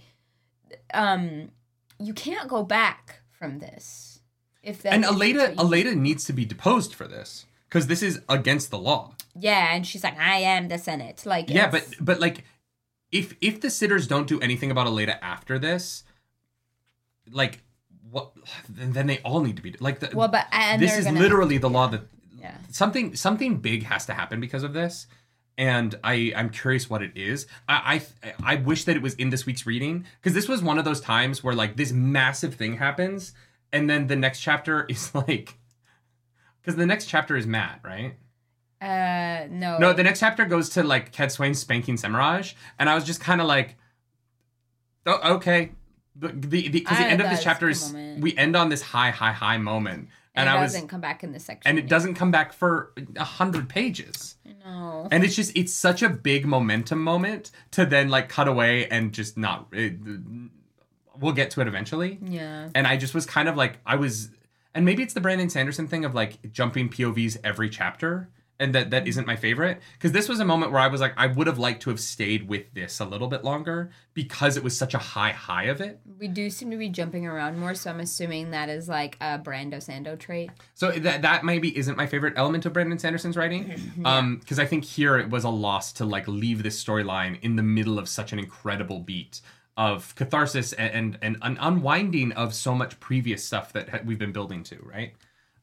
um 0.94 1.50
you 1.98 2.14
can't 2.14 2.48
go 2.48 2.62
back 2.62 3.20
from 3.30 3.58
this 3.58 4.20
if 4.62 4.82
that 4.82 4.94
And 4.94 5.04
Elaida, 5.04 5.54
Elaida 5.54 5.94
needs 5.94 6.24
to 6.24 6.32
be 6.32 6.44
deposed 6.44 6.94
for 6.94 7.06
this 7.06 7.46
because 7.68 7.86
this 7.86 8.02
is 8.02 8.20
against 8.28 8.70
the 8.70 8.78
law. 8.78 9.14
yeah 9.38 9.74
and 9.74 9.86
she's 9.86 10.02
like 10.02 10.18
I 10.18 10.38
am 10.38 10.68
the 10.68 10.78
senate 10.78 11.24
like 11.24 11.48
Yeah, 11.48 11.70
but 11.70 11.86
but 12.00 12.20
like, 12.20 12.44
if 13.12 13.34
if 13.40 13.60
the 13.60 13.70
sitters 13.70 14.06
don't 14.08 14.26
do 14.26 14.40
anything 14.40 14.70
about 14.70 14.86
Elaida 14.88 15.18
after 15.22 15.58
this, 15.58 16.02
like, 17.30 17.60
what? 18.10 18.32
Then 18.68 18.92
then 18.92 19.06
they 19.06 19.18
all 19.20 19.40
need 19.42 19.56
to 19.56 19.62
be 19.62 19.74
like 19.78 20.00
the, 20.00 20.10
Well, 20.14 20.28
but 20.28 20.46
and 20.50 20.82
this 20.82 20.98
is 20.98 21.04
gonna, 21.04 21.20
literally 21.20 21.58
the 21.58 21.70
law 21.70 21.86
that 21.88 22.02
yeah. 22.38 22.56
something 22.70 23.14
something 23.14 23.58
big 23.58 23.84
has 23.84 24.06
to 24.06 24.14
happen 24.14 24.40
because 24.40 24.64
of 24.64 24.72
this 24.72 25.06
and 25.58 25.94
i 26.04 26.32
i'm 26.36 26.50
curious 26.50 26.90
what 26.90 27.02
it 27.02 27.12
is 27.16 27.46
i 27.68 28.02
i, 28.22 28.32
I 28.52 28.54
wish 28.56 28.84
that 28.84 28.94
it 28.96 29.02
was 29.02 29.14
in 29.14 29.30
this 29.30 29.46
week's 29.46 29.66
reading 29.66 30.04
because 30.20 30.34
this 30.34 30.48
was 30.48 30.62
one 30.62 30.78
of 30.78 30.84
those 30.84 31.00
times 31.00 31.42
where 31.42 31.54
like 31.54 31.76
this 31.76 31.92
massive 31.92 32.54
thing 32.54 32.76
happens 32.76 33.32
and 33.72 33.88
then 33.88 34.06
the 34.06 34.16
next 34.16 34.40
chapter 34.40 34.84
is 34.88 35.14
like 35.14 35.58
because 36.60 36.76
the 36.76 36.86
next 36.86 37.06
chapter 37.06 37.36
is 37.36 37.46
matt 37.46 37.80
right 37.82 38.14
Uh, 38.80 39.46
no. 39.50 39.78
no 39.78 39.92
the 39.94 40.02
next 40.02 40.20
chapter 40.20 40.44
goes 40.44 40.68
to 40.70 40.82
like 40.82 41.10
Cadsuane 41.12 41.56
spanking 41.56 41.96
Semirhage 41.96 42.54
and 42.78 42.90
i 42.90 42.94
was 42.94 43.04
just 43.04 43.20
kind 43.20 43.40
of 43.40 43.46
like 43.46 43.76
oh, 45.06 45.36
okay 45.36 45.72
the 46.14 46.28
the 46.28 46.68
because 46.68 46.98
the, 46.98 47.04
Ah, 47.04 47.08
end 47.08 47.20
of 47.22 47.30
this 47.30 47.42
chapter 47.42 47.68
is 47.68 47.92
man. 47.92 48.20
we 48.20 48.36
end 48.36 48.56
on 48.56 48.68
this 48.68 48.82
high 48.82 49.10
high 49.10 49.32
high 49.32 49.56
moment 49.58 50.08
and, 50.36 50.48
and, 50.48 50.56
it 50.56 50.58
i 50.58 50.62
was 50.62 50.72
doesn't 50.72 50.88
come 50.88 51.00
back 51.00 51.24
in 51.24 51.32
this 51.32 51.44
section. 51.44 51.68
and 51.68 51.78
it 51.78 51.88
doesn't 51.88 52.14
come 52.14 52.30
back 52.30 52.52
for 52.52 52.92
a 53.16 53.24
hundred 53.24 53.68
pages 53.68 54.36
No. 54.64 55.08
and 55.10 55.24
it's 55.24 55.34
just 55.34 55.56
it's 55.56 55.72
such 55.72 56.02
a 56.02 56.08
big 56.08 56.46
momentum 56.46 57.02
moment 57.02 57.50
to 57.72 57.86
then 57.86 58.08
like 58.08 58.28
cut 58.28 58.48
away 58.48 58.86
and 58.88 59.12
just 59.12 59.36
not 59.36 59.68
it, 59.72 59.94
we'll 61.18 61.32
get 61.32 61.50
to 61.52 61.60
it 61.60 61.68
eventually 61.68 62.18
Yeah. 62.22 62.68
and 62.74 62.86
i 62.86 62.96
just 62.96 63.14
was 63.14 63.26
kind 63.26 63.48
of 63.48 63.56
like 63.56 63.78
i 63.86 63.96
was 63.96 64.30
and 64.74 64.84
maybe 64.84 65.02
it's 65.02 65.14
the 65.14 65.20
brandon 65.20 65.48
sanderson 65.50 65.86
thing 65.88 66.04
of 66.04 66.14
like 66.14 66.52
jumping 66.52 66.88
povs 66.88 67.36
every 67.42 67.70
chapter 67.70 68.28
and 68.58 68.74
that 68.74 68.90
that 68.90 69.06
isn't 69.06 69.26
my 69.26 69.36
favorite 69.36 69.80
because 69.94 70.12
this 70.12 70.28
was 70.28 70.40
a 70.40 70.44
moment 70.44 70.72
where 70.72 70.80
i 70.80 70.86
was 70.86 71.00
like 71.00 71.12
i 71.16 71.26
would 71.26 71.46
have 71.46 71.58
liked 71.58 71.82
to 71.82 71.90
have 71.90 72.00
stayed 72.00 72.48
with 72.48 72.72
this 72.74 73.00
a 73.00 73.04
little 73.04 73.28
bit 73.28 73.44
longer 73.44 73.90
because 74.14 74.56
it 74.56 74.64
was 74.64 74.76
such 74.76 74.94
a 74.94 74.98
high 74.98 75.30
high 75.30 75.64
of 75.64 75.80
it 75.80 76.00
We 76.18 76.28
do 76.28 76.48
seem 76.50 76.70
to 76.70 76.76
be 76.76 76.88
jumping 76.88 77.26
around 77.26 77.58
more, 77.58 77.74
so 77.74 77.90
I'm 77.90 78.00
assuming 78.00 78.50
that 78.50 78.68
is 78.68 78.88
like 78.88 79.16
a 79.20 79.38
Brando 79.38 79.76
Sando 79.76 80.18
trait. 80.18 80.50
So 80.74 80.90
that 80.90 81.22
that 81.22 81.44
maybe 81.44 81.76
isn't 81.76 81.96
my 81.96 82.06
favorite 82.06 82.34
element 82.36 82.64
of 82.66 82.72
Brandon 82.72 82.98
Sanderson's 82.98 83.36
writing, 83.36 83.74
um, 84.04 84.38
because 84.38 84.58
I 84.58 84.66
think 84.66 84.84
here 84.84 85.18
it 85.18 85.30
was 85.30 85.44
a 85.44 85.50
loss 85.50 85.92
to 85.94 86.04
like 86.04 86.26
leave 86.26 86.62
this 86.62 86.82
storyline 86.82 87.38
in 87.42 87.56
the 87.56 87.62
middle 87.62 87.98
of 87.98 88.08
such 88.08 88.32
an 88.32 88.38
incredible 88.38 89.00
beat 89.00 89.40
of 89.76 90.14
catharsis 90.14 90.72
and 90.72 90.92
and, 90.94 91.18
and 91.22 91.36
an 91.42 91.58
unwinding 91.60 92.32
of 92.32 92.54
so 92.54 92.74
much 92.74 92.98
previous 93.00 93.44
stuff 93.44 93.72
that 93.74 94.06
we've 94.06 94.18
been 94.18 94.32
building 94.32 94.62
to, 94.64 94.76
right? 94.82 95.12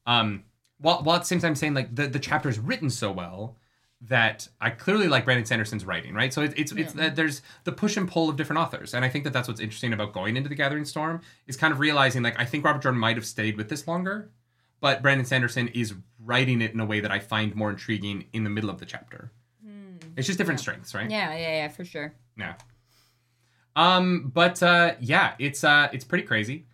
Um, 0.06 0.44
while 0.84 1.02
while 1.02 1.16
at 1.16 1.22
the 1.22 1.28
same 1.28 1.40
time 1.40 1.56
saying 1.56 1.74
like 1.74 1.96
the 1.96 2.08
the 2.08 2.20
chapter 2.20 2.50
is 2.50 2.60
written 2.60 2.90
so 2.90 3.12
well 3.12 3.56
that 4.02 4.50
I 4.60 4.70
clearly 4.70 5.08
like 5.08 5.24
Brandon 5.24 5.46
Sanderson's 5.46 5.86
writing, 5.86 6.14
right? 6.14 6.34
So 6.34 6.42
it, 6.42 6.54
it's 6.58 6.74
it's 6.74 6.94
that 6.94 7.16
there's 7.16 7.42
the 7.64 7.72
push 7.72 7.96
and 7.96 8.08
pull 8.08 8.30
of 8.30 8.36
different 8.36 8.60
authors, 8.60 8.94
and 8.94 9.04
I 9.06 9.10
think 9.10 9.24
that 9.24 9.32
that's 9.32 9.48
what's 9.48 9.62
interesting 9.62 9.94
about 9.94 10.12
going 10.12 10.36
into 10.36 10.50
the 10.50 10.56
Gathering 10.56 10.86
Storm 10.86 11.22
is 11.48 11.56
kind 11.56 11.72
of 11.72 11.80
realizing 11.80 12.22
like 12.22 12.38
I 12.40 12.46
think 12.46 12.66
Robert 12.66 12.84
Jordan 12.84 13.00
might 13.00 13.16
have 13.16 13.26
stayed 13.26 13.56
with 13.56 13.70
this 13.70 13.88
longer, 13.88 14.30
but 14.82 15.02
Brandon 15.02 15.26
Sanderson 15.26 15.70
is 15.70 15.94
writing 16.20 16.62
it 16.62 16.74
in 16.74 16.82
a 16.82 16.86
way 16.86 17.00
that 17.00 17.12
I 17.12 17.20
find 17.20 17.56
more 17.56 17.70
intriguing 17.70 18.26
in 18.34 18.44
the 18.44 18.50
middle 18.50 18.70
of 18.70 18.80
the 18.80 18.86
chapter. 18.86 19.32
It's 20.16 20.28
just 20.28 20.38
different 20.38 20.60
strengths, 20.60 20.94
right? 20.94 21.10
Yeah, 21.10 21.34
yeah, 21.36 21.50
yeah, 21.64 21.68
for 21.70 21.84
sure. 21.84 22.14
Yeah. 22.38 22.54
Um, 23.76 24.32
but 24.34 24.62
uh, 24.62 24.96
yeah, 25.00 25.34
it's 25.40 25.64
uh, 25.64 25.88
it's 25.92 26.04
pretty 26.04 26.26
crazy. 26.26 26.68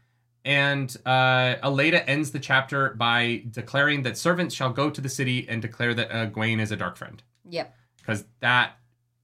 And 0.45 0.95
uh, 1.06 1.56
Elaida 1.64 2.03
ends 2.07 2.32
the 2.32 2.40
chapter 2.40 2.91
by 2.95 3.44
declaring 3.52 4.03
that 4.03 4.18
servants 4.18 4.56
shall 4.56 4.72
go 4.72 4.90
to 4.90 5.02
the 5.02 5.10
city 5.10 5.45
and 5.49 5.61
declare 5.61 5.94
that 5.94 6.11
uh, 6.11 6.26
Gawain 6.28 6.60
is 6.60 6.72
a 6.72 6.78
dark 6.78 6.95
friend, 6.98 7.22
Yep. 7.49 7.76
because 7.98 8.24
that 8.40 8.78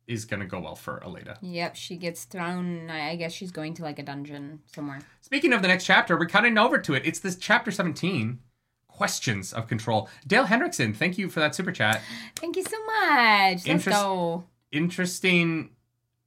is 0.07 0.25
gonna 0.25 0.45
go 0.45 0.59
well 0.59 0.75
for 0.75 1.01
Elaida. 1.05 1.37
Yep, 1.41 1.75
she 1.77 1.95
gets 1.95 2.25
thrown. 2.25 2.89
I 2.91 3.15
guess 3.15 3.31
she's 3.33 3.49
going 3.51 3.73
to 3.75 3.83
like 3.83 3.97
a 3.97 4.03
dungeon 4.03 4.59
somewhere. 4.75 4.99
Speaking 5.21 5.51
of 5.53 5.61
the 5.61 5.67
next 5.67 5.85
chapter, 5.85 6.17
we're 6.17 6.27
cutting 6.27 6.57
over 6.57 6.77
to 6.77 6.93
it. 6.93 7.03
It's 7.05 7.19
this 7.19 7.35
chapter 7.37 7.71
seventeen, 7.71 8.39
questions 8.87 9.51
of 9.53 9.67
control. 9.67 10.07
Dale 10.27 10.45
Hendrickson, 10.45 10.95
thank 10.95 11.17
you 11.17 11.27
for 11.29 11.39
that 11.39 11.55
super 11.55 11.71
chat. 11.71 12.01
Thank 12.35 12.55
you 12.55 12.63
so 12.63 12.77
much. 12.85 13.65
Let's 13.65 13.85
go. 13.85 14.43
interesting 14.71 15.71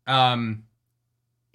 um 0.07 0.65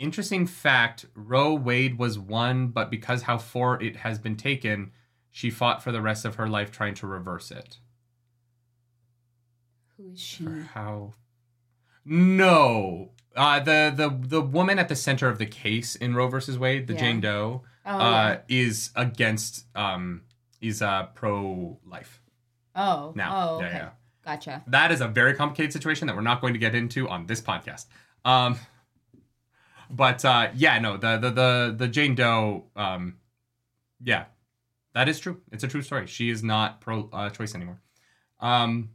interesting 0.04 0.46
fact 0.46 1.06
roe 1.16 1.54
wade 1.54 1.98
was 1.98 2.20
one 2.20 2.68
but 2.68 2.92
because 2.92 3.24
how 3.24 3.38
far 3.38 3.82
it 3.82 3.96
has 3.98 4.20
been 4.20 4.36
taken 4.36 4.92
she 5.32 5.50
fought 5.50 5.82
for 5.84 5.92
the 5.92 6.02
rest 6.02 6.26
of 6.26 6.36
her 6.36 6.48
life 6.48 6.72
trying 6.72 6.94
to 6.94 7.08
reverse 7.08 7.50
it 7.52 7.78
Who 9.98 10.12
is 10.12 10.20
she? 10.20 10.44
for 10.44 10.70
how 10.74 11.14
no 12.06 13.12
uh 13.36 13.60
the 13.62 13.94
the 13.96 14.10
the 14.28 14.42
woman 14.42 14.78
at 14.78 14.90
the 14.90 14.96
center 14.96 15.28
of 15.30 15.38
the 15.40 15.46
case 15.46 15.96
in 15.96 16.14
roe 16.16 16.28
versus 16.28 16.58
wade 16.60 16.88
the 16.88 16.94
Yeah. 16.94 17.00
jane 17.00 17.22
doe 17.22 17.64
Oh, 17.86 17.98
uh 17.98 18.38
is 18.48 18.92
against 18.96 19.66
um 19.76 20.22
is 20.62 20.82
uh 20.82 21.08
pro 21.16 21.78
life 21.86 22.22
oh, 22.76 23.14
now 23.16 23.32
oh, 23.36 23.56
okay. 23.58 23.66
yeah 23.68 23.78
yeah 23.78 23.90
Gotcha. 24.26 24.64
that 24.68 24.90
is 24.92 25.02
a 25.02 25.08
very 25.08 25.34
complicated 25.34 25.74
situation 25.74 26.08
that 26.08 26.16
we're 26.16 26.22
not 26.22 26.40
going 26.40 26.54
to 26.54 26.60
get 26.60 26.74
into 26.76 27.10
on 27.10 27.26
this 27.26 27.42
podcast. 27.42 27.88
Um, 28.24 28.58
but 29.90 30.24
uh, 30.26 30.50
yeah, 30.56 30.80
no, 30.80 30.98
the 30.98 31.18
the 31.18 31.30
the 31.30 31.76
the 31.78 31.88
Jane 31.88 32.16
Doe, 32.16 32.66
um, 32.76 33.18
yeah, 34.04 34.26
that 34.94 35.10
is 35.10 35.20
true. 35.20 35.42
It's 35.52 35.64
a 35.64 35.68
true 35.68 35.82
story. 35.82 36.08
She 36.08 36.30
is 36.30 36.44
not 36.44 36.82
pro 36.82 37.10
uh, 37.12 37.30
choice 37.30 37.56
anymore. 37.56 37.82
Um, 38.40 38.90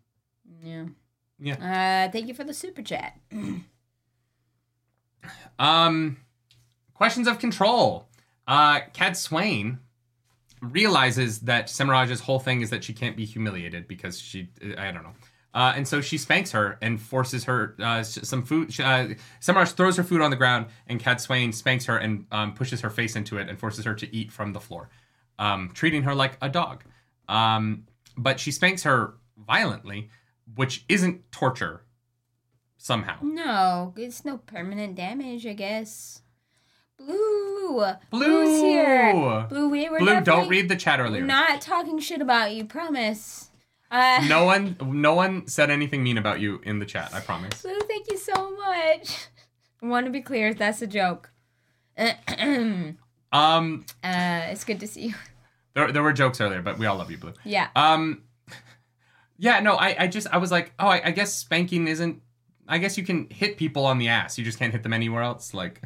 Yeah. 0.62 0.86
Yeah. 1.38 2.06
Uh, 2.08 2.10
thank 2.10 2.26
you 2.26 2.34
for 2.34 2.44
the 2.44 2.54
super 2.54 2.82
chat. 2.82 3.18
um, 5.58 6.16
questions 6.94 7.28
of 7.28 7.38
control. 7.38 8.08
Uh, 8.46 8.80
Cadsuane 8.92 9.78
realizes 10.60 11.40
that 11.40 11.66
Semirhage's 11.66 12.20
whole 12.20 12.40
thing 12.40 12.60
is 12.60 12.70
that 12.70 12.82
she 12.82 12.92
can't 12.92 13.16
be 13.16 13.24
humiliated 13.24 13.86
because 13.86 14.18
she, 14.18 14.48
I 14.76 14.90
don't 14.90 15.04
know. 15.04 15.14
Uh, 15.58 15.72
and 15.74 15.88
so 15.88 16.00
she 16.00 16.16
spanks 16.16 16.52
her 16.52 16.78
and 16.80 17.02
forces 17.02 17.42
her 17.42 17.74
uh, 17.80 18.00
some 18.04 18.44
food. 18.44 18.72
Uh, 18.78 19.08
throws 19.42 19.96
her 19.96 20.04
food 20.04 20.20
on 20.20 20.30
the 20.30 20.36
ground, 20.36 20.66
and 20.86 21.02
Cadsuane 21.02 21.52
spanks 21.52 21.86
her 21.86 21.96
and 21.96 22.26
um, 22.30 22.54
pushes 22.54 22.80
her 22.82 22.90
face 22.90 23.16
into 23.16 23.38
it 23.38 23.48
and 23.48 23.58
forces 23.58 23.84
her 23.84 23.92
to 23.92 24.14
eat 24.14 24.30
from 24.30 24.52
the 24.52 24.60
floor, 24.60 24.88
um, 25.36 25.72
treating 25.74 26.04
her 26.04 26.14
like 26.14 26.38
a 26.40 26.48
dog. 26.48 26.84
Um, 27.28 27.88
but 28.16 28.38
she 28.38 28.52
spanks 28.52 28.84
her 28.84 29.14
violently, 29.36 30.10
which 30.54 30.84
isn't 30.88 31.32
torture 31.32 31.82
somehow. 32.76 33.16
No, 33.20 33.94
it's 33.96 34.24
no 34.24 34.38
permanent 34.38 34.94
damage, 34.94 35.44
I 35.44 35.54
guess. 35.54 36.22
Blue. 36.96 37.82
Blue! 38.10 38.24
Blue's 38.24 38.60
here. 38.60 39.46
Blue, 39.48 39.68
we 39.68 39.88
were 39.88 39.98
Blue, 39.98 40.20
don't 40.20 40.48
read 40.48 40.68
the 40.68 40.76
chat 40.76 41.00
earlier. 41.00 41.24
Not 41.24 41.60
talking 41.60 41.98
shit 41.98 42.22
about 42.22 42.52
you, 42.52 42.64
promise. 42.64 43.50
Uh, 43.90 44.24
no 44.28 44.44
one 44.44 44.76
no 44.82 45.14
one 45.14 45.46
said 45.46 45.70
anything 45.70 46.02
mean 46.02 46.18
about 46.18 46.40
you 46.40 46.60
in 46.64 46.78
the 46.78 46.86
chat, 46.86 47.12
I 47.14 47.20
promise. 47.20 47.62
Blue, 47.62 47.78
thank 47.88 48.10
you 48.10 48.18
so 48.18 48.54
much. 48.56 49.28
I 49.82 49.86
want 49.86 50.06
to 50.06 50.12
be 50.12 50.20
clear, 50.20 50.52
that's 50.52 50.82
a 50.82 50.86
joke. 50.86 51.30
um, 51.98 52.96
uh, 53.32 54.40
it's 54.50 54.64
good 54.64 54.80
to 54.80 54.86
see 54.86 55.06
you. 55.08 55.14
there, 55.74 55.90
there 55.90 56.02
were 56.02 56.12
jokes 56.12 56.40
earlier, 56.40 56.62
but 56.62 56.78
we 56.78 56.86
all 56.86 56.96
love 56.96 57.10
you, 57.10 57.18
Blue. 57.18 57.32
Yeah. 57.44 57.68
Um 57.74 58.22
Yeah, 59.38 59.60
no, 59.60 59.74
I, 59.76 59.96
I 60.00 60.06
just 60.08 60.26
I 60.32 60.38
was 60.38 60.50
like, 60.50 60.72
oh 60.78 60.88
I, 60.88 61.06
I 61.06 61.10
guess 61.12 61.32
spanking 61.32 61.88
isn't 61.88 62.20
I 62.68 62.78
guess 62.78 62.98
you 62.98 63.04
can 63.04 63.28
hit 63.30 63.56
people 63.56 63.86
on 63.86 63.98
the 63.98 64.08
ass. 64.08 64.36
You 64.36 64.44
just 64.44 64.58
can't 64.58 64.72
hit 64.72 64.82
them 64.82 64.92
anywhere 64.92 65.22
else. 65.22 65.54
Like 65.54 65.80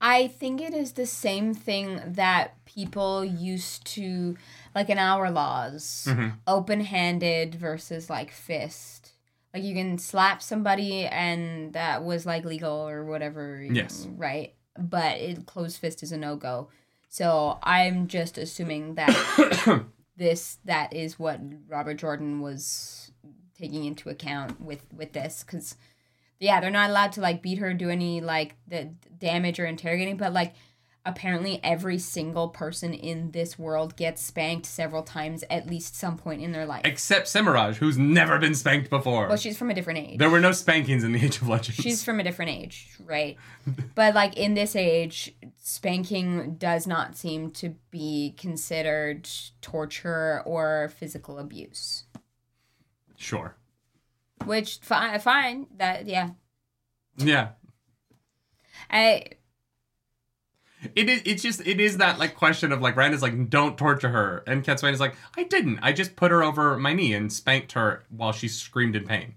I 0.00 0.26
think 0.26 0.60
it 0.60 0.74
is 0.74 0.92
the 0.92 1.06
same 1.06 1.54
thing 1.54 2.00
that 2.04 2.64
people 2.64 3.24
used 3.24 3.84
to, 3.94 4.36
like 4.74 4.88
in 4.90 4.98
our 4.98 5.30
laws, 5.30 6.06
Mhm. 6.08 6.38
open 6.46 6.80
handed 6.80 7.54
versus 7.54 8.08
like 8.10 8.30
fist. 8.30 9.12
Like 9.52 9.62
you 9.64 9.74
can 9.74 9.98
slap 9.98 10.40
somebody 10.42 11.06
and 11.06 11.72
that 11.74 12.04
was 12.04 12.24
like 12.24 12.44
legal 12.44 12.88
or 12.88 13.04
whatever. 13.04 13.62
Yes. 13.62 14.06
Right. 14.10 14.54
But 14.78 15.18
it, 15.18 15.46
closed 15.46 15.78
fist 15.78 16.02
is 16.02 16.12
a 16.12 16.16
no 16.16 16.36
go. 16.36 16.68
So 17.08 17.58
I'm 17.62 18.06
just 18.08 18.38
assuming 18.38 18.94
that 18.94 19.84
this 20.16 20.58
that 20.64 20.92
is 20.94 21.18
what 21.18 21.40
Robert 21.68 21.94
Jordan 21.94 22.40
was 22.40 23.10
taking 23.58 23.84
into 23.84 24.08
account 24.08 24.60
with 24.60 24.82
with 24.92 25.12
this 25.12 25.44
because 25.44 25.76
yeah 26.40 26.58
they're 26.60 26.70
not 26.70 26.90
allowed 26.90 27.12
to 27.12 27.20
like 27.20 27.42
beat 27.42 27.58
her 27.58 27.72
do 27.74 27.90
any 27.90 28.20
like 28.20 28.56
the 28.66 28.90
damage 29.18 29.60
or 29.60 29.66
interrogating 29.66 30.16
but 30.16 30.32
like 30.32 30.54
apparently 31.04 31.58
every 31.64 31.98
single 31.98 32.48
person 32.48 32.94
in 32.94 33.32
this 33.32 33.58
world 33.58 33.96
gets 33.96 34.22
spanked 34.22 34.64
several 34.66 35.02
times 35.02 35.42
at 35.50 35.66
least 35.66 35.96
some 35.96 36.16
point 36.16 36.40
in 36.40 36.52
their 36.52 36.64
life 36.64 36.82
except 36.84 37.26
Semirhage, 37.26 37.74
who's 37.76 37.98
never 37.98 38.38
been 38.38 38.54
spanked 38.54 38.88
before. 38.88 39.26
well 39.26 39.36
she's 39.36 39.58
from 39.58 39.70
a 39.70 39.74
different 39.74 39.98
age 39.98 40.18
there 40.18 40.30
were 40.30 40.38
no 40.40 40.52
spankings 40.52 41.02
in 41.02 41.12
the 41.12 41.20
Age 41.24 41.38
of 41.38 41.48
Legends. 41.48 41.76
she's 41.80 42.04
from 42.04 42.20
a 42.20 42.22
different 42.22 42.52
age 42.52 42.88
right 43.04 43.36
but 43.96 44.14
like 44.14 44.36
in 44.36 44.54
this 44.54 44.76
age 44.76 45.34
spanking 45.58 46.54
does 46.54 46.86
not 46.86 47.16
seem 47.16 47.50
to 47.50 47.74
be 47.90 48.34
considered 48.38 49.28
torture 49.60 50.40
or 50.46 50.92
physical 50.96 51.38
abuse 51.38 52.04
sure. 53.16 53.56
which 54.44 54.78
fine 54.82 55.18
fine 55.18 55.66
that 55.78 56.06
yeah 56.06 56.30
Yeah. 57.16 57.48
i 58.90 59.24
It 60.96 61.08
is. 61.08 61.22
It's 61.24 61.42
just. 61.42 61.66
It 61.66 61.80
is 61.80 61.98
that 61.98 62.18
like 62.18 62.34
question 62.34 62.72
of 62.72 62.80
like 62.80 62.96
Rand 62.96 63.14
is 63.14 63.22
like, 63.22 63.48
don't 63.50 63.78
torture 63.78 64.08
her, 64.08 64.42
and 64.46 64.64
Cadsuane 64.64 64.92
is 64.92 65.00
like, 65.00 65.14
I 65.36 65.44
didn't. 65.44 65.78
I 65.82 65.92
just 65.92 66.16
put 66.16 66.30
her 66.30 66.42
over 66.42 66.76
my 66.78 66.92
knee 66.92 67.14
and 67.14 67.32
spanked 67.32 67.72
her 67.72 68.04
while 68.10 68.32
she 68.32 68.48
screamed 68.48 68.96
in 68.96 69.04
pain. 69.04 69.34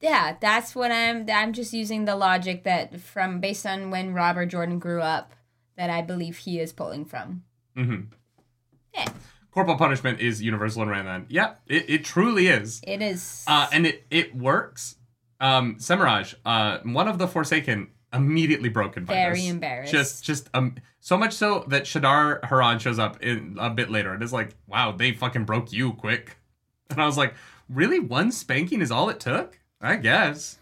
Yeah, 0.00 0.36
that's 0.40 0.74
what 0.74 0.92
I'm. 0.92 1.28
I'm 1.28 1.52
just 1.52 1.72
using 1.72 2.04
the 2.04 2.14
logic 2.14 2.62
that 2.64 3.00
from 3.00 3.40
based 3.40 3.66
on 3.66 3.90
when 3.90 4.14
Robert 4.14 4.46
Jordan 4.46 4.78
grew 4.78 5.00
up, 5.02 5.34
that 5.76 5.90
I 5.90 6.02
believe 6.02 6.38
he 6.38 6.60
is 6.60 6.72
pulling 6.72 7.04
from. 7.04 7.42
hmm 7.74 8.02
Yeah, 8.94 9.06
Corporal 9.50 9.76
punishment 9.76 10.20
is 10.20 10.40
universal 10.40 10.82
in 10.82 10.88
Rand. 10.88 11.26
Yeah, 11.30 11.54
it, 11.66 11.90
it 11.90 12.04
truly 12.04 12.46
is. 12.46 12.80
it 12.86 13.02
is. 13.02 13.44
Uh, 13.48 13.66
and 13.72 13.86
it 13.86 14.06
it 14.10 14.36
works. 14.36 14.96
Um, 15.40 15.76
Semirhage, 15.76 16.34
uh, 16.44 16.78
one 16.82 17.08
of 17.08 17.18
the 17.18 17.28
Forsaken, 17.28 17.88
immediately 18.12 18.68
broken 18.68 19.04
by 19.04 19.14
Very 19.14 19.40
this. 19.40 19.50
embarrassed. 19.50 19.92
Just 19.92 20.24
just 20.24 20.48
um, 20.54 20.76
so 21.00 21.16
much 21.16 21.32
so 21.32 21.64
that 21.68 21.84
Shaidar 21.84 22.44
Haran 22.44 22.78
shows 22.78 22.98
up 22.98 23.22
in 23.22 23.56
a 23.60 23.70
bit 23.70 23.90
later 23.90 24.12
and 24.12 24.22
is 24.22 24.32
like, 24.32 24.54
"Wow, 24.66 24.92
they 24.92 25.12
fucking 25.12 25.44
broke 25.44 25.72
you 25.72 25.92
quick." 25.92 26.36
And 26.90 27.02
I 27.02 27.04
was 27.04 27.18
like, 27.18 27.34
"Really? 27.68 27.98
One 27.98 28.32
spanking 28.32 28.80
is 28.80 28.90
all 28.90 29.10
it 29.10 29.20
took?" 29.20 29.58
I 29.80 29.96
guess. 29.96 30.58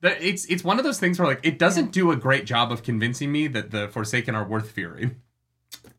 That 0.00 0.22
it's 0.22 0.44
it's 0.46 0.62
one 0.62 0.78
of 0.78 0.84
those 0.84 1.00
things 1.00 1.18
where 1.18 1.26
like 1.26 1.44
it 1.44 1.58
doesn't 1.58 1.90
do 1.92 2.12
a 2.12 2.16
great 2.16 2.46
job 2.46 2.70
of 2.70 2.82
convincing 2.82 3.32
me 3.32 3.48
that 3.48 3.70
the 3.72 3.88
Forsaken 3.88 4.34
are 4.34 4.46
worth 4.46 4.70
fearing. 4.70 5.16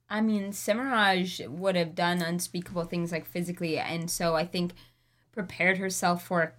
I 0.10 0.22
mean, 0.22 0.52
Semirhage 0.52 1.46
would 1.50 1.76
have 1.76 1.94
done 1.94 2.22
unspeakable 2.22 2.86
things 2.86 3.12
like 3.12 3.26
physically, 3.26 3.78
and 3.78 4.10
so 4.10 4.36
I 4.36 4.46
think 4.46 4.74
prepared 5.34 5.78
herself 5.80 6.26
for 6.26 6.54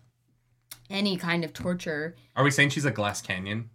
any 0.90 1.16
kind 1.16 1.44
of 1.44 1.52
torture. 1.52 2.14
Are 2.36 2.44
we 2.44 2.50
saying 2.50 2.70
she's 2.70 2.84
a 2.84 2.90
glass 2.90 3.20
canyon? 3.22 3.70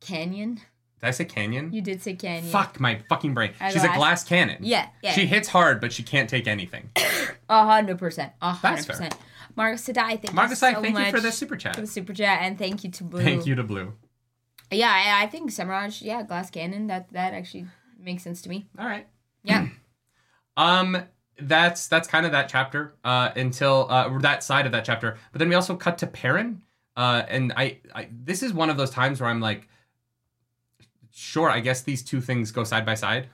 Canyon? 0.00 0.56
Did 0.56 1.08
I 1.08 1.10
say 1.10 1.24
canyon? 1.24 1.72
You 1.72 1.80
did 1.82 2.02
say 2.02 2.14
canyon. 2.14 2.50
Fuck 2.50 2.78
my 2.78 3.00
fucking 3.08 3.34
brain. 3.34 3.52
A 3.60 3.70
She's 3.72 3.82
a 3.82 3.86
glass- 3.86 3.96
glass 3.98 4.24
cannon. 4.24 4.58
Yeah, 4.60 4.88
yeah. 5.02 5.12
She 5.12 5.26
hits 5.26 5.48
hard, 5.48 5.80
but 5.80 5.92
she 5.92 6.02
can't 6.02 6.28
take 6.30 6.46
anything. 6.46 6.90
A 7.48 7.66
hundred 7.66 7.98
percent. 7.98 8.32
A 8.40 8.52
hundred 8.52 8.76
That's 8.76 8.86
fair. 8.86 8.96
percent. 8.96 9.16
Marcus 9.56 9.82
Sadai, 9.84 10.16
thank 10.22 10.32
Marcus, 10.32 10.62
you 10.62 10.68
I 10.68 10.72
so 10.74 10.80
thank 10.80 10.94
much 10.94 11.06
you 11.06 11.12
for 11.12 11.20
the 11.20 11.32
super 11.32 11.56
chat. 11.56 11.74
for 11.74 11.82
the 11.82 11.86
super 11.86 12.14
chat, 12.14 12.38
and 12.42 12.56
thank 12.58 12.84
you 12.84 12.90
to 12.92 13.04
Blue. 13.04 13.22
Thank 13.22 13.46
you 13.46 13.54
to 13.56 13.62
Blue. 13.62 13.92
Yeah, 14.70 14.90
I, 14.90 15.24
I 15.24 15.26
think 15.26 15.50
Semirhage, 15.50 16.00
yeah, 16.00 16.22
glass 16.22 16.50
cannon. 16.50 16.86
That 16.86 17.12
that 17.12 17.34
actually 17.34 17.66
makes 18.00 18.22
sense 18.22 18.40
to 18.42 18.48
me. 18.48 18.68
All 18.78 18.86
right. 18.86 19.06
Yeah. 19.44 19.66
Um, 20.56 20.98
that's 21.48 21.86
that's 21.88 22.08
kind 22.08 22.26
of 22.26 22.32
that 22.32 22.48
chapter. 22.48 22.94
Uh, 23.04 23.30
until 23.36 23.86
uh, 23.90 24.18
that 24.18 24.42
side 24.42 24.66
of 24.66 24.72
that 24.72 24.84
chapter. 24.84 25.18
But 25.32 25.38
then 25.38 25.48
we 25.48 25.54
also 25.54 25.76
cut 25.76 25.98
to 25.98 26.06
Perrin. 26.06 26.62
Uh, 26.96 27.22
and 27.28 27.52
I, 27.56 27.78
I 27.94 28.08
this 28.12 28.42
is 28.42 28.52
one 28.52 28.68
of 28.70 28.76
those 28.76 28.90
times 28.90 29.20
where 29.20 29.30
I'm 29.30 29.40
like, 29.40 29.68
sure, 31.10 31.48
I 31.50 31.60
guess 31.60 31.82
these 31.82 32.02
two 32.02 32.20
things 32.20 32.50
go 32.52 32.64
side 32.64 32.84
by 32.86 32.94
side. 32.94 33.28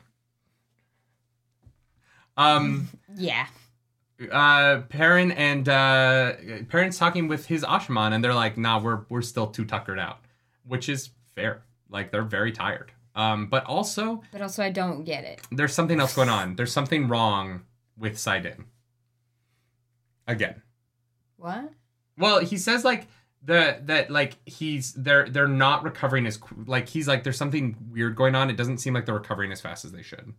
Um. 2.36 2.88
yeah. 3.16 3.46
uh 4.32 4.82
Perrin 4.88 5.30
and 5.32 5.68
uh 5.68 6.32
Perrin's 6.68 6.98
talking 6.98 7.28
with 7.28 7.46
his 7.46 7.62
Asha'man 7.64 8.12
and 8.12 8.22
they're 8.22 8.34
like, 8.34 8.56
nah, 8.58 8.80
we're 8.80 9.00
we're 9.08 9.22
still 9.22 9.46
too 9.48 9.64
tuckered 9.64 9.98
out. 9.98 10.18
Which 10.66 10.88
is 10.88 11.10
fair. 11.34 11.62
Like 11.90 12.10
they're 12.12 12.22
very 12.22 12.52
tired. 12.52 12.92
Um, 13.14 13.46
but 13.46 13.64
also 13.64 14.22
But 14.30 14.42
also, 14.42 14.62
I 14.62 14.70
don't 14.70 15.02
get 15.02 15.24
it. 15.24 15.40
there's 15.50 15.74
something 15.74 15.98
else 15.98 16.14
going 16.14 16.28
on. 16.28 16.54
There's 16.54 16.72
something 16.72 17.08
wrong 17.08 17.62
with 17.98 18.16
Saidin. 18.16 18.64
Again. 20.26 20.62
What? 21.36 21.70
Well, 22.16 22.40
he 22.40 22.56
says 22.56 22.84
like 22.84 23.06
the 23.42 23.80
that 23.84 24.10
like 24.10 24.36
he's 24.44 24.92
they're 24.94 25.28
they're 25.28 25.46
not 25.46 25.84
recovering 25.84 26.26
as 26.26 26.38
like 26.66 26.88
he's 26.88 27.06
like 27.06 27.22
there's 27.22 27.36
something 27.36 27.76
weird 27.90 28.16
going 28.16 28.34
on. 28.34 28.50
It 28.50 28.56
doesn't 28.56 28.78
seem 28.78 28.94
like 28.94 29.06
they're 29.06 29.14
recovering 29.14 29.52
as 29.52 29.60
fast 29.60 29.84
as 29.84 29.92
they 29.92 30.02
should. 30.02 30.34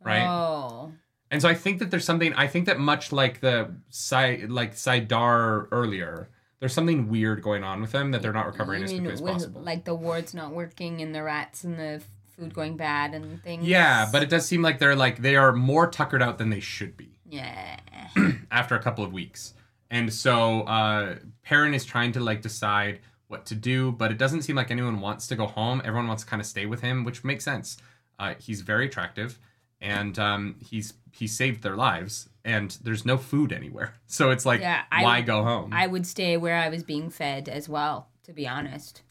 Right. 0.00 0.26
Oh. 0.26 0.92
And 1.30 1.40
so 1.40 1.48
I 1.48 1.54
think 1.54 1.78
that 1.78 1.90
there's 1.90 2.04
something. 2.04 2.34
I 2.34 2.46
think 2.46 2.66
that 2.66 2.78
much 2.78 3.12
like 3.12 3.40
the 3.40 3.74
Sai, 3.88 4.44
like 4.48 4.74
Saidar 4.74 5.68
earlier, 5.72 6.28
there's 6.60 6.72
something 6.72 7.08
weird 7.08 7.42
going 7.42 7.64
on 7.64 7.80
with 7.80 7.92
them 7.92 8.10
that 8.10 8.22
they're 8.22 8.32
not 8.32 8.46
recovering 8.46 8.80
You 8.80 8.84
as 8.84 8.92
quickly 8.92 9.12
as 9.12 9.20
possible. 9.20 9.62
Like 9.62 9.84
the 9.84 9.94
wards 9.94 10.34
not 10.34 10.52
working 10.52 11.00
and 11.00 11.14
the 11.14 11.22
rats 11.22 11.64
and 11.64 11.78
the 11.78 12.02
food 12.36 12.52
going 12.54 12.76
bad 12.76 13.14
and 13.14 13.42
things. 13.42 13.66
yeah, 13.66 14.08
but 14.12 14.22
it 14.22 14.28
does 14.28 14.46
seem 14.46 14.62
like 14.62 14.78
they're 14.78 14.96
like 14.96 15.18
they 15.18 15.36
are 15.36 15.52
more 15.52 15.86
tuckered 15.88 16.22
out 16.22 16.38
than 16.38 16.50
they 16.50 16.60
should 16.60 16.96
be 16.96 17.18
Yeah. 17.28 17.78
after 18.50 18.74
a 18.74 18.82
couple 18.82 19.04
of 19.04 19.12
weeks. 19.12 19.54
And 19.90 20.12
so 20.12 20.62
uh 20.62 21.16
Perrin 21.42 21.74
is 21.74 21.84
trying 21.84 22.12
to 22.12 22.20
like 22.20 22.42
decide 22.42 23.00
what 23.28 23.46
to 23.46 23.54
do, 23.54 23.92
but 23.92 24.10
it 24.10 24.18
doesn't 24.18 24.42
seem 24.42 24.56
like 24.56 24.70
anyone 24.70 25.00
wants 25.00 25.26
to 25.28 25.36
go 25.36 25.46
home. 25.46 25.80
Everyone 25.84 26.08
wants 26.08 26.24
to 26.24 26.28
kind 26.28 26.40
of 26.40 26.46
stay 26.46 26.66
with 26.66 26.80
him, 26.80 27.04
which 27.04 27.24
makes 27.24 27.44
sense. 27.44 27.76
Uh, 28.18 28.34
he's 28.38 28.60
very 28.60 28.86
attractive, 28.86 29.38
and 29.80 30.18
um, 30.18 30.56
he's 30.60 30.94
he 31.10 31.26
saved 31.26 31.62
their 31.62 31.74
lives, 31.74 32.28
and 32.44 32.76
there's 32.82 33.04
no 33.04 33.16
food 33.16 33.52
anywhere. 33.52 33.94
So 34.06 34.30
it's 34.30 34.46
like, 34.46 34.60
Yeah, 34.60 34.82
why 34.90 35.18
would- 35.18 35.26
go 35.26 35.42
home? 35.42 35.70
I 35.72 35.86
would 35.88 36.06
stay 36.06 36.36
where 36.36 36.56
I 36.56 36.68
was 36.68 36.82
being 36.84 37.10
fed 37.10 37.48
as 37.48 37.68
well, 37.68 38.08
to 38.24 38.32
be 38.32 38.46
honest. 38.46 39.02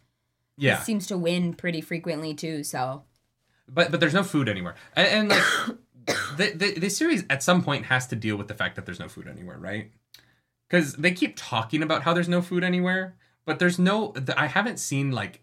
yeah, 0.57 0.79
seems 0.83 1.07
to 1.07 1.17
win 1.17 1.53
pretty 1.53 1.81
frequently 1.81 2.33
too, 2.33 2.63
so. 2.63 3.03
But 3.67 3.91
but 3.91 3.99
there's 3.99 4.13
no 4.13 4.23
food 4.23 4.49
anywhere, 4.49 4.75
and, 4.95 5.07
and 5.07 5.29
like 5.29 5.43
the, 6.37 6.51
the 6.55 6.79
the 6.79 6.89
series 6.89 7.23
at 7.29 7.43
some 7.43 7.63
point 7.63 7.85
has 7.85 8.07
to 8.07 8.15
deal 8.15 8.35
with 8.35 8.47
the 8.47 8.53
fact 8.53 8.75
that 8.75 8.85
there's 8.85 8.99
no 8.99 9.07
food 9.07 9.27
anywhere, 9.27 9.57
right? 9.57 9.91
Because 10.69 10.93
they 10.93 11.11
keep 11.11 11.35
talking 11.35 11.83
about 11.83 12.03
how 12.03 12.13
there's 12.13 12.29
no 12.29 12.41
food 12.41 12.63
anywhere, 12.63 13.15
but 13.45 13.59
there's 13.59 13.79
no. 13.79 14.13
I 14.35 14.47
haven't 14.47 14.77
seen 14.79 15.11
like 15.11 15.41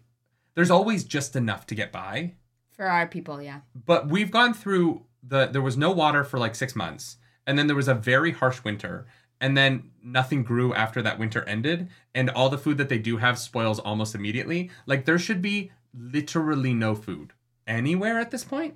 there's 0.55 0.71
always 0.71 1.03
just 1.03 1.35
enough 1.35 1.65
to 1.67 1.75
get 1.75 1.91
by. 1.91 2.33
For 2.75 2.85
our 2.85 3.07
people, 3.07 3.41
yeah. 3.41 3.61
But 3.73 4.09
we've 4.09 4.31
gone 4.31 4.53
through 4.53 5.03
the 5.23 5.47
there 5.47 5.61
was 5.61 5.77
no 5.77 5.91
water 5.91 6.23
for 6.23 6.39
like 6.39 6.55
six 6.55 6.75
months, 6.75 7.17
and 7.47 7.57
then 7.57 7.67
there 7.67 7.75
was 7.75 7.87
a 7.87 7.93
very 7.93 8.31
harsh 8.31 8.63
winter, 8.63 9.07
and 9.39 9.57
then 9.57 9.91
nothing 10.03 10.43
grew 10.43 10.73
after 10.73 11.01
that 11.01 11.19
winter 11.19 11.43
ended, 11.45 11.89
and 12.13 12.29
all 12.29 12.49
the 12.49 12.57
food 12.57 12.77
that 12.77 12.89
they 12.89 12.99
do 12.99 13.17
have 13.17 13.39
spoils 13.39 13.79
almost 13.79 14.15
immediately. 14.15 14.69
Like 14.85 15.05
there 15.05 15.19
should 15.19 15.41
be 15.41 15.71
literally 15.93 16.73
no 16.73 16.95
food 16.95 17.33
anywhere 17.71 18.19
at 18.19 18.31
this 18.31 18.43
point. 18.43 18.75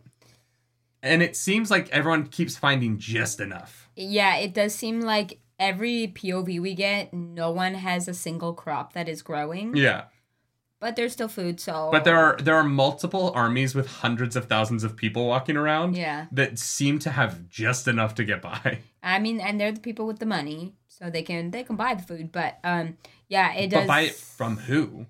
And 1.03 1.21
it 1.21 1.35
seems 1.35 1.69
like 1.69 1.89
everyone 1.89 2.27
keeps 2.27 2.57
finding 2.57 2.97
just 2.97 3.39
enough. 3.39 3.89
Yeah, 3.95 4.37
it 4.37 4.53
does 4.53 4.73
seem 4.73 5.01
like 5.01 5.39
every 5.59 6.07
POV 6.07 6.59
we 6.59 6.73
get, 6.73 7.13
no 7.13 7.51
one 7.51 7.75
has 7.75 8.07
a 8.07 8.13
single 8.13 8.53
crop 8.53 8.93
that 8.93 9.07
is 9.07 9.21
growing. 9.21 9.75
Yeah. 9.75 10.05
But 10.79 10.95
there's 10.95 11.13
still 11.13 11.27
food, 11.27 11.59
so. 11.59 11.89
But 11.91 12.03
there 12.03 12.17
are 12.17 12.37
there 12.37 12.55
are 12.55 12.63
multiple 12.63 13.31
armies 13.33 13.73
with 13.73 13.87
hundreds 13.87 14.35
of 14.35 14.45
thousands 14.47 14.83
of 14.83 14.95
people 14.95 15.25
walking 15.27 15.55
around 15.57 15.95
Yeah. 15.95 16.25
that 16.31 16.59
seem 16.59 16.99
to 16.99 17.11
have 17.11 17.47
just 17.47 17.87
enough 17.87 18.15
to 18.15 18.23
get 18.25 18.41
by. 18.41 18.79
I 19.03 19.19
mean, 19.19 19.39
and 19.39 19.59
they're 19.59 19.71
the 19.71 19.79
people 19.79 20.05
with 20.05 20.19
the 20.19 20.25
money, 20.25 20.73
so 20.87 21.09
they 21.09 21.23
can 21.23 21.51
they 21.51 21.63
can 21.63 21.75
buy 21.75 21.93
the 21.95 22.03
food. 22.03 22.31
But 22.31 22.59
um, 22.63 22.97
yeah, 23.29 23.53
it 23.53 23.69
does. 23.69 23.81
But 23.81 23.87
buy 23.87 24.01
it 24.01 24.15
from 24.15 24.57
who? 24.57 25.05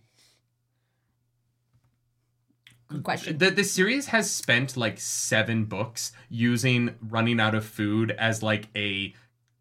Good 2.88 3.04
question. 3.04 3.38
The 3.38 3.50
the 3.52 3.64
series 3.64 4.08
has 4.08 4.30
spent 4.30 4.78
like 4.78 5.00
seven 5.00 5.66
books 5.66 6.12
using 6.30 6.96
running 7.02 7.40
out 7.40 7.56
of 7.56 7.66
food 7.66 8.12
as 8.12 8.44
like 8.44 8.68
a 8.76 9.14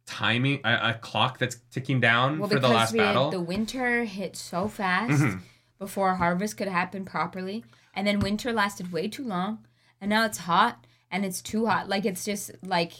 timing 0.06 0.60
a, 0.64 0.90
a 0.90 0.94
clock 1.01 1.38
that's 1.38 1.56
ticking 1.70 2.01
down 2.01 2.38
Well, 2.38 2.48
for 2.51 2.59
the 2.60 2.68
last 2.68 2.92
we 2.92 2.98
battle. 2.98 3.30
the 3.30 3.40
winter 3.40 4.05
hit 4.05 4.36
so 4.36 4.68
fast 4.68 5.22
Mhm. 5.22 5.40
before 5.78 6.14
harvest 6.16 6.59
could 6.59 6.68
happen 6.68 7.05
properly, 7.06 7.64
and 7.94 8.06
then 8.06 8.20
winter 8.20 8.52
lasted 8.52 8.92
way 8.92 9.09
too 9.09 9.24
long, 9.24 9.66
and 10.01 10.10
now 10.10 10.26
it's 10.26 10.38
hot 10.38 10.86
and 11.10 11.24
it's 11.24 11.40
too 11.40 11.66
hot. 11.66 11.88
Like 11.88 12.05
it's 12.05 12.24
just 12.24 12.51
like, 12.62 12.92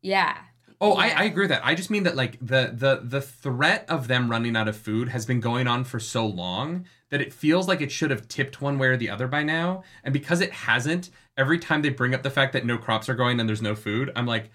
yeah. 0.00 0.36
Oh, 0.80 0.92
I, 0.92 1.08
I 1.08 1.22
agree 1.24 1.44
with 1.44 1.50
that. 1.50 1.64
I 1.64 1.74
just 1.74 1.90
mean 1.90 2.04
that 2.04 2.14
like 2.14 2.38
the 2.40 2.70
the 2.72 3.00
the 3.02 3.20
threat 3.20 3.84
of 3.88 4.06
them 4.06 4.30
running 4.30 4.54
out 4.56 4.68
of 4.68 4.76
food 4.76 5.08
has 5.08 5.26
been 5.26 5.40
going 5.40 5.66
on 5.66 5.82
for 5.84 5.98
so 5.98 6.24
long 6.26 6.84
that 7.10 7.20
it 7.20 7.32
feels 7.32 7.68
like 7.68 7.80
it 7.80 7.92
should 7.92 8.10
have 8.10 8.28
tipped 8.28 8.60
one 8.60 8.78
way 8.78 8.88
or 8.88 8.96
the 8.96 9.10
other 9.10 9.28
by 9.28 9.42
now. 9.42 9.84
And 10.02 10.12
because 10.12 10.40
it 10.40 10.52
hasn't, 10.52 11.10
every 11.36 11.58
time 11.58 11.82
they 11.82 11.88
bring 11.90 12.14
up 12.14 12.22
the 12.22 12.30
fact 12.30 12.52
that 12.54 12.64
no 12.66 12.78
crops 12.78 13.08
are 13.08 13.14
going 13.14 13.38
and 13.38 13.48
there's 13.48 13.62
no 13.62 13.74
food, 13.74 14.10
I'm 14.16 14.26
like, 14.26 14.50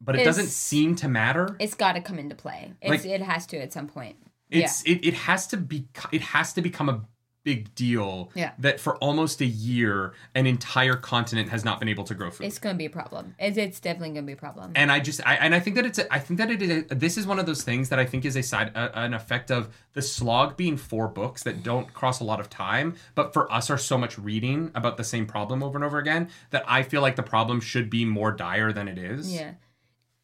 but 0.00 0.16
it 0.16 0.24
doesn't 0.24 0.48
seem 0.48 0.96
to 0.96 1.08
matter. 1.08 1.56
It's 1.60 1.74
got 1.74 1.92
to 1.92 2.00
come 2.00 2.18
into 2.18 2.34
play. 2.34 2.72
It's, 2.80 2.90
Like- 3.04 3.04
it 3.04 3.22
has 3.22 3.46
to 3.46 3.58
at 3.58 3.72
some 3.72 3.86
point. 3.88 4.16
It's 4.50 4.82
it, 4.82 5.02
it 5.06 5.14
has 5.14 5.46
to 5.46 5.56
be 5.56 5.88
it 6.12 6.20
has 6.20 6.52
to 6.52 6.60
become 6.60 6.90
a 6.90 7.00
big 7.44 7.74
deal 7.74 8.30
Yeah. 8.34 8.52
that 8.58 8.78
for 8.78 8.96
almost 8.98 9.40
a 9.40 9.44
year 9.46 10.12
an 10.34 10.46
entire 10.46 10.94
continent 10.94 11.48
has 11.48 11.64
not 11.64 11.80
been 11.80 11.88
able 11.88 12.04
to 12.04 12.14
grow 12.14 12.30
food. 12.30 12.46
It's 12.46 12.58
gonna 12.58 12.76
be 12.78 12.86
a 12.86 12.90
problem. 12.90 13.34
It's, 13.38 13.58
it's 13.58 13.80
definitely 13.80 14.10
gonna 14.14 14.26
be 14.26 14.32
a 14.34 14.36
problem. 14.36 14.72
and 14.76 14.92
I 14.92 15.00
just 15.00 15.26
I 15.26 15.34
and 15.36 15.54
I 15.54 15.60
think 15.60 15.76
that 15.76 15.84
it's 15.86 15.98
a, 15.98 16.12
I 16.12 16.18
think 16.18 16.38
that 16.38 16.50
it 16.50 16.62
is 16.62 16.84
a, 16.90 16.94
this 16.94 17.18
is 17.18 17.26
one 17.26 17.38
of 17.38 17.46
those 17.46 17.62
things 17.62 17.88
that 17.88 17.98
I 17.98 18.06
think 18.06 18.24
is 18.24 18.36
a 18.36 18.42
side 18.42 18.68
a, 18.76 18.96
an 18.98 19.12
effect 19.14 19.50
of 19.50 19.74
the 19.94 20.02
slog 20.02 20.56
being 20.56 20.76
four 20.76 21.08
books 21.08 21.42
that 21.42 21.62
don't 21.62 21.92
cross 21.92 22.20
a 22.20 22.24
lot 22.24 22.38
of 22.40 22.48
time, 22.48 22.94
but 23.14 23.32
for 23.32 23.50
us 23.52 23.70
are 23.70 23.78
so 23.78 23.98
much 23.98 24.18
reading 24.18 24.70
about 24.74 24.96
the 24.96 25.04
same 25.04 25.26
problem 25.26 25.62
over 25.62 25.76
and 25.76 25.84
over 25.84 25.98
again 25.98 26.28
that 26.50 26.64
I 26.66 26.82
feel 26.82 27.02
like 27.02 27.16
the 27.16 27.22
problem 27.22 27.60
should 27.60 27.90
be 27.90 28.04
more 28.04 28.32
dire 28.32 28.72
than 28.72 28.88
it 28.88 28.98
is. 28.98 29.32
Yeah. 29.34 29.54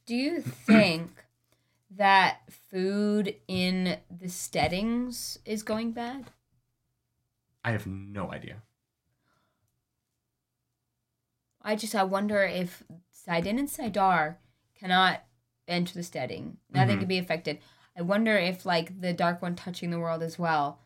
Do 0.06 0.14
you 0.14 0.40
think 0.40 1.10
that 1.96 2.38
food 2.70 3.34
in 3.48 3.98
the 4.10 4.28
steadings 4.28 5.38
is 5.44 5.62
going 5.62 5.92
bad? 5.92 6.30
I 7.64 7.72
have 7.72 7.86
no 7.86 8.32
idea. 8.32 8.62
I 11.62 11.76
just 11.76 11.94
I 11.94 12.04
wonder 12.04 12.42
if 12.42 12.82
Saidin 13.12 13.58
and 13.58 13.68
Saidar 13.68 14.36
cannot 14.74 15.24
enter 15.66 15.94
the 15.94 16.02
steading. 16.02 16.58
Nothing 16.70 16.96
Mhm. 16.96 17.00
can 17.00 17.08
be 17.08 17.18
affected. 17.18 17.58
I 17.96 18.02
wonder 18.02 18.36
if 18.36 18.64
like 18.64 19.00
the 19.00 19.12
Dark 19.12 19.42
One 19.42 19.56
touching 19.56 19.90
the 19.90 19.98
world 19.98 20.22
as 20.22 20.38
well, 20.38 20.80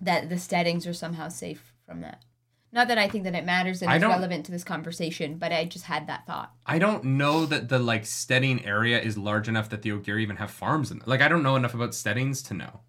that 0.00 0.28
the 0.28 0.38
steadings 0.38 0.86
are 0.86 0.94
somehow 0.94 1.28
safe 1.28 1.74
from 1.84 2.00
that. 2.00 2.24
Not 2.70 2.88
that 2.88 2.98
I 2.98 3.08
think 3.08 3.24
that 3.24 3.34
it 3.34 3.44
matters 3.46 3.82
and 3.82 3.90
it's 3.92 4.04
relevant 4.04 4.44
to 4.46 4.52
this 4.52 4.62
conversation, 4.62 5.38
but 5.38 5.52
I 5.52 5.64
just 5.64 5.86
had 5.86 6.06
that 6.06 6.26
thought. 6.26 6.54
I 6.66 6.78
don't 6.78 7.02
know 7.02 7.46
that 7.46 7.68
the 7.68 7.78
like 7.78 8.06
steading 8.06 8.64
area 8.64 9.00
is 9.00 9.18
large 9.18 9.48
enough 9.48 9.70
that 9.70 9.82
the 9.82 9.90
Ogier 9.92 10.18
even 10.18 10.36
have 10.36 10.50
farms 10.50 10.90
in. 10.90 11.02
Like 11.04 11.20
I 11.22 11.28
don't 11.28 11.42
know 11.42 11.56
enough 11.56 11.74
about 11.74 11.94
steadings 11.94 12.42
to 12.44 12.54
know, 12.54 12.80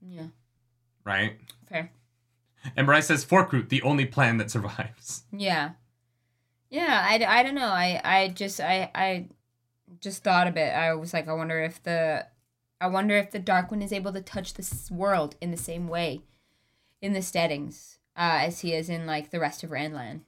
Yeah, 0.00 0.28
right? 1.04 1.40
Fair. 1.68 1.90
And 2.76 2.86
Bryce 2.86 3.06
says 3.06 3.24
Forkroot, 3.24 3.68
the 3.68 3.82
only 3.82 4.06
plan 4.06 4.38
that 4.38 4.50
survives. 4.50 5.24
Yeah, 5.32 5.70
yeah. 6.70 7.04
I, 7.08 7.40
I 7.40 7.42
don't 7.42 7.54
know. 7.54 7.68
I 7.68 8.00
I 8.02 8.28
just 8.28 8.60
I 8.60 8.90
I 8.94 9.26
just 10.00 10.24
thought 10.24 10.46
of 10.46 10.56
it. 10.56 10.74
I 10.74 10.94
was 10.94 11.12
like, 11.12 11.28
I 11.28 11.32
wonder 11.32 11.60
if 11.60 11.82
the 11.82 12.26
I 12.80 12.88
wonder 12.88 13.16
if 13.16 13.30
the 13.30 13.38
Dark 13.38 13.70
One 13.70 13.82
is 13.82 13.92
able 13.92 14.12
to 14.12 14.20
touch 14.20 14.54
this 14.54 14.90
world 14.90 15.36
in 15.40 15.50
the 15.50 15.56
same 15.56 15.88
way 15.88 16.22
in 17.00 17.12
the 17.12 17.22
steadings 17.22 17.98
uh, 18.16 18.40
as 18.42 18.60
he 18.60 18.72
is 18.72 18.88
in 18.88 19.06
like 19.06 19.30
the 19.30 19.40
rest 19.40 19.62
of 19.62 19.70
Randland. 19.70 20.20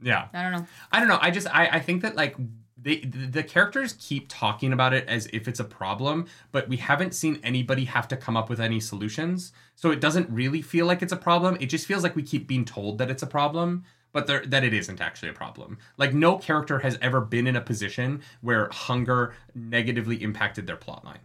Yeah. 0.00 0.28
I 0.32 0.42
don't 0.42 0.52
know. 0.52 0.66
I 0.92 1.00
don't 1.00 1.08
know. 1.08 1.18
I 1.20 1.30
just 1.30 1.46
I, 1.54 1.66
I 1.66 1.80
think 1.80 2.02
that 2.02 2.16
like 2.16 2.36
they 2.80 3.00
the 3.00 3.42
characters 3.42 3.94
keep 3.98 4.28
talking 4.28 4.72
about 4.72 4.92
it 4.92 5.06
as 5.08 5.26
if 5.32 5.48
it's 5.48 5.60
a 5.60 5.64
problem, 5.64 6.26
but 6.52 6.68
we 6.68 6.76
haven't 6.76 7.14
seen 7.14 7.40
anybody 7.42 7.84
have 7.86 8.08
to 8.08 8.16
come 8.16 8.36
up 8.36 8.48
with 8.48 8.60
any 8.60 8.80
solutions. 8.80 9.52
So 9.74 9.90
it 9.90 10.00
doesn't 10.00 10.30
really 10.30 10.62
feel 10.62 10.86
like 10.86 11.02
it's 11.02 11.12
a 11.12 11.16
problem. 11.16 11.56
It 11.60 11.66
just 11.66 11.86
feels 11.86 12.02
like 12.02 12.16
we 12.16 12.22
keep 12.22 12.46
being 12.46 12.64
told 12.64 12.98
that 12.98 13.10
it's 13.10 13.22
a 13.22 13.26
problem, 13.26 13.84
but 14.12 14.26
there, 14.26 14.44
that 14.46 14.64
it 14.64 14.72
isn't 14.72 15.00
actually 15.00 15.30
a 15.30 15.34
problem. 15.34 15.78
Like 15.96 16.14
no 16.14 16.36
character 16.36 16.78
has 16.80 16.98
ever 17.02 17.20
been 17.20 17.46
in 17.46 17.56
a 17.56 17.60
position 17.60 18.22
where 18.40 18.68
hunger 18.70 19.34
negatively 19.54 20.22
impacted 20.22 20.66
their 20.66 20.76
plotline. 20.76 21.18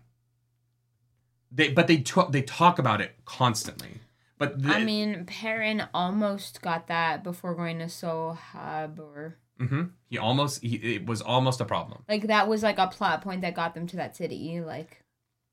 They 1.51 1.71
but 1.71 1.87
they 1.87 1.97
t- 1.97 2.29
they 2.29 2.41
talk 2.41 2.79
about 2.79 2.99
it 2.99 3.15
constantly. 3.25 3.99
But 4.39 4.61
the, 4.61 4.69
I 4.69 4.83
mean, 4.83 5.25
Perrin 5.25 5.87
almost 5.93 6.61
got 6.61 6.87
that 6.87 7.23
before 7.23 7.53
going 7.53 7.79
to 7.79 7.85
Sohab, 7.85 8.97
or 8.97 9.37
Mhm. 9.59 9.91
he 10.09 10.17
almost 10.17 10.61
he, 10.63 10.75
it 10.95 11.05
was 11.05 11.21
almost 11.21 11.61
a 11.61 11.65
problem. 11.65 12.03
like 12.09 12.27
that 12.27 12.47
was 12.47 12.63
like 12.63 12.79
a 12.79 12.87
plot 12.87 13.21
point 13.21 13.41
that 13.41 13.53
got 13.55 13.73
them 13.75 13.87
to 13.87 13.95
that 13.97 14.15
city. 14.15 14.61
Like, 14.61 15.03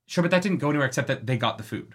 Sure, 0.06 0.22
but 0.22 0.30
that 0.32 0.42
didn't 0.42 0.58
go 0.58 0.70
anywhere 0.70 0.86
except 0.88 1.06
that 1.08 1.26
they 1.26 1.36
got 1.36 1.56
the 1.58 1.64
food. 1.64 1.94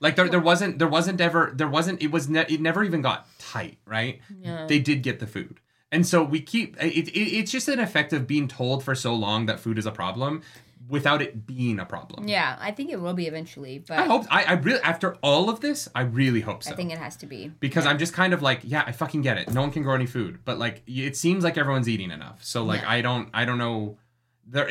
Like 0.00 0.16
there, 0.16 0.28
there 0.28 0.40
wasn't, 0.40 0.80
there 0.80 0.88
wasn't 0.88 1.20
ever, 1.20 1.52
there 1.54 1.68
wasn't. 1.68 2.02
It 2.02 2.10
was, 2.10 2.28
ne- 2.28 2.46
it 2.48 2.60
never 2.60 2.82
even 2.82 3.02
got 3.02 3.28
tight, 3.38 3.78
right? 3.86 4.20
yeah, 4.40 4.66
They 4.66 4.80
did 4.80 5.02
get 5.04 5.20
the 5.20 5.28
food, 5.28 5.60
and 5.92 6.04
so 6.04 6.24
we 6.24 6.40
keep. 6.40 6.76
It, 6.82 7.08
it, 7.08 7.16
it's 7.16 7.52
just 7.52 7.68
an 7.68 7.78
effect 7.78 8.12
of 8.12 8.26
being 8.26 8.48
told 8.48 8.82
for 8.82 8.96
so 8.96 9.14
long 9.14 9.46
that 9.46 9.60
food 9.60 9.78
is 9.78 9.86
a 9.86 9.92
problem, 9.92 10.42
without 10.88 11.22
it 11.22 11.46
being 11.46 11.78
a 11.78 11.84
problem. 11.84 12.28
yeah. 12.28 12.56
I 12.60 12.70
think 12.70 12.90
it 12.90 13.00
will 13.00 13.14
be 13.14 13.26
eventually, 13.26 13.78
but 13.86 13.98
I 13.98 14.04
hope. 14.04 14.24
I, 14.30 14.44
I 14.44 14.52
really, 14.54 14.80
after 14.82 15.16
all 15.22 15.48
of 15.48 15.60
this, 15.60 15.88
I 15.94 16.02
really 16.02 16.40
hope 16.40 16.62
so. 16.62 16.72
I 16.72 16.74
think 16.74 16.92
it 16.92 16.98
has 16.98 17.16
to 17.16 17.26
be. 17.26 17.50
because 17.60 17.86
I'm 17.86 17.98
just 17.98 18.12
kind 18.12 18.32
of 18.34 18.42
like, 18.42 18.60
yeah, 18.64 18.84
I 18.86 18.92
fucking 18.92 19.22
get 19.22 19.38
it. 19.38 19.52
No 19.52 19.62
one 19.62 19.70
can 19.70 19.82
grow 19.82 19.94
any 19.94 20.06
food, 20.06 20.40
but 20.44 20.58
like, 20.58 20.82
it 20.86 21.16
seems 21.16 21.44
like 21.44 21.56
everyone's 21.56 21.88
eating 21.88 22.10
enough. 22.10 22.44
So 22.44 22.64
like, 22.64 22.82
Yeah. 22.82 22.90
I 22.90 23.00
don't, 23.00 23.28
I 23.32 23.44
don't 23.44 23.58
know. 23.58 23.98
There, 24.44 24.68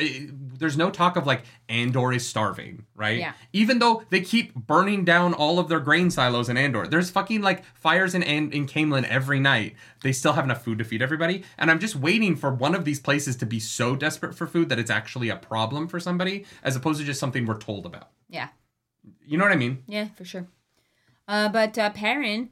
there's 0.58 0.76
no 0.76 0.90
talk 0.90 1.16
of 1.16 1.26
like 1.26 1.42
Andor 1.68 2.12
is 2.12 2.28
starving, 2.28 2.84
right? 2.94 3.18
Yeah. 3.18 3.32
Even 3.52 3.78
though 3.78 4.04
they 4.10 4.20
keep 4.20 4.54
burning 4.54 5.04
down 5.04 5.34
all 5.34 5.58
of 5.58 5.68
their 5.68 5.80
grain 5.80 6.10
silos 6.10 6.48
in 6.48 6.56
Andor, 6.56 6.86
there's 6.86 7.10
fucking 7.10 7.40
like 7.40 7.64
fires 7.74 8.14
in 8.14 8.22
An- 8.22 8.52
in 8.52 8.66
Caemlyn 8.66 9.04
every 9.04 9.40
night. 9.40 9.74
They 10.02 10.12
still 10.12 10.34
have 10.34 10.44
enough 10.44 10.62
food 10.62 10.78
to 10.78 10.84
feed 10.84 11.02
everybody, 11.02 11.42
and 11.58 11.70
I'm 11.70 11.78
just 11.80 11.96
waiting 11.96 12.36
for 12.36 12.52
one 12.52 12.74
of 12.74 12.84
these 12.84 13.00
places 13.00 13.34
to 13.36 13.46
be 13.46 13.58
so 13.58 13.96
desperate 13.96 14.34
for 14.34 14.46
food 14.46 14.68
that 14.68 14.78
it's 14.78 14.90
actually 14.90 15.30
a 15.30 15.36
problem 15.36 15.88
for 15.88 15.98
somebody, 15.98 16.44
as 16.62 16.76
opposed 16.76 17.00
to 17.00 17.06
just 17.06 17.18
something 17.18 17.46
we're 17.46 17.58
told 17.58 17.86
about. 17.86 18.10
Yeah. 18.28 18.48
You 19.26 19.38
know 19.38 19.44
what 19.44 19.52
I 19.52 19.56
mean? 19.56 19.82
Yeah, 19.88 20.08
for 20.14 20.24
sure. 20.24 20.46
Uh, 21.26 21.48
but 21.48 21.76
uh, 21.78 21.90
Perrin 21.90 22.50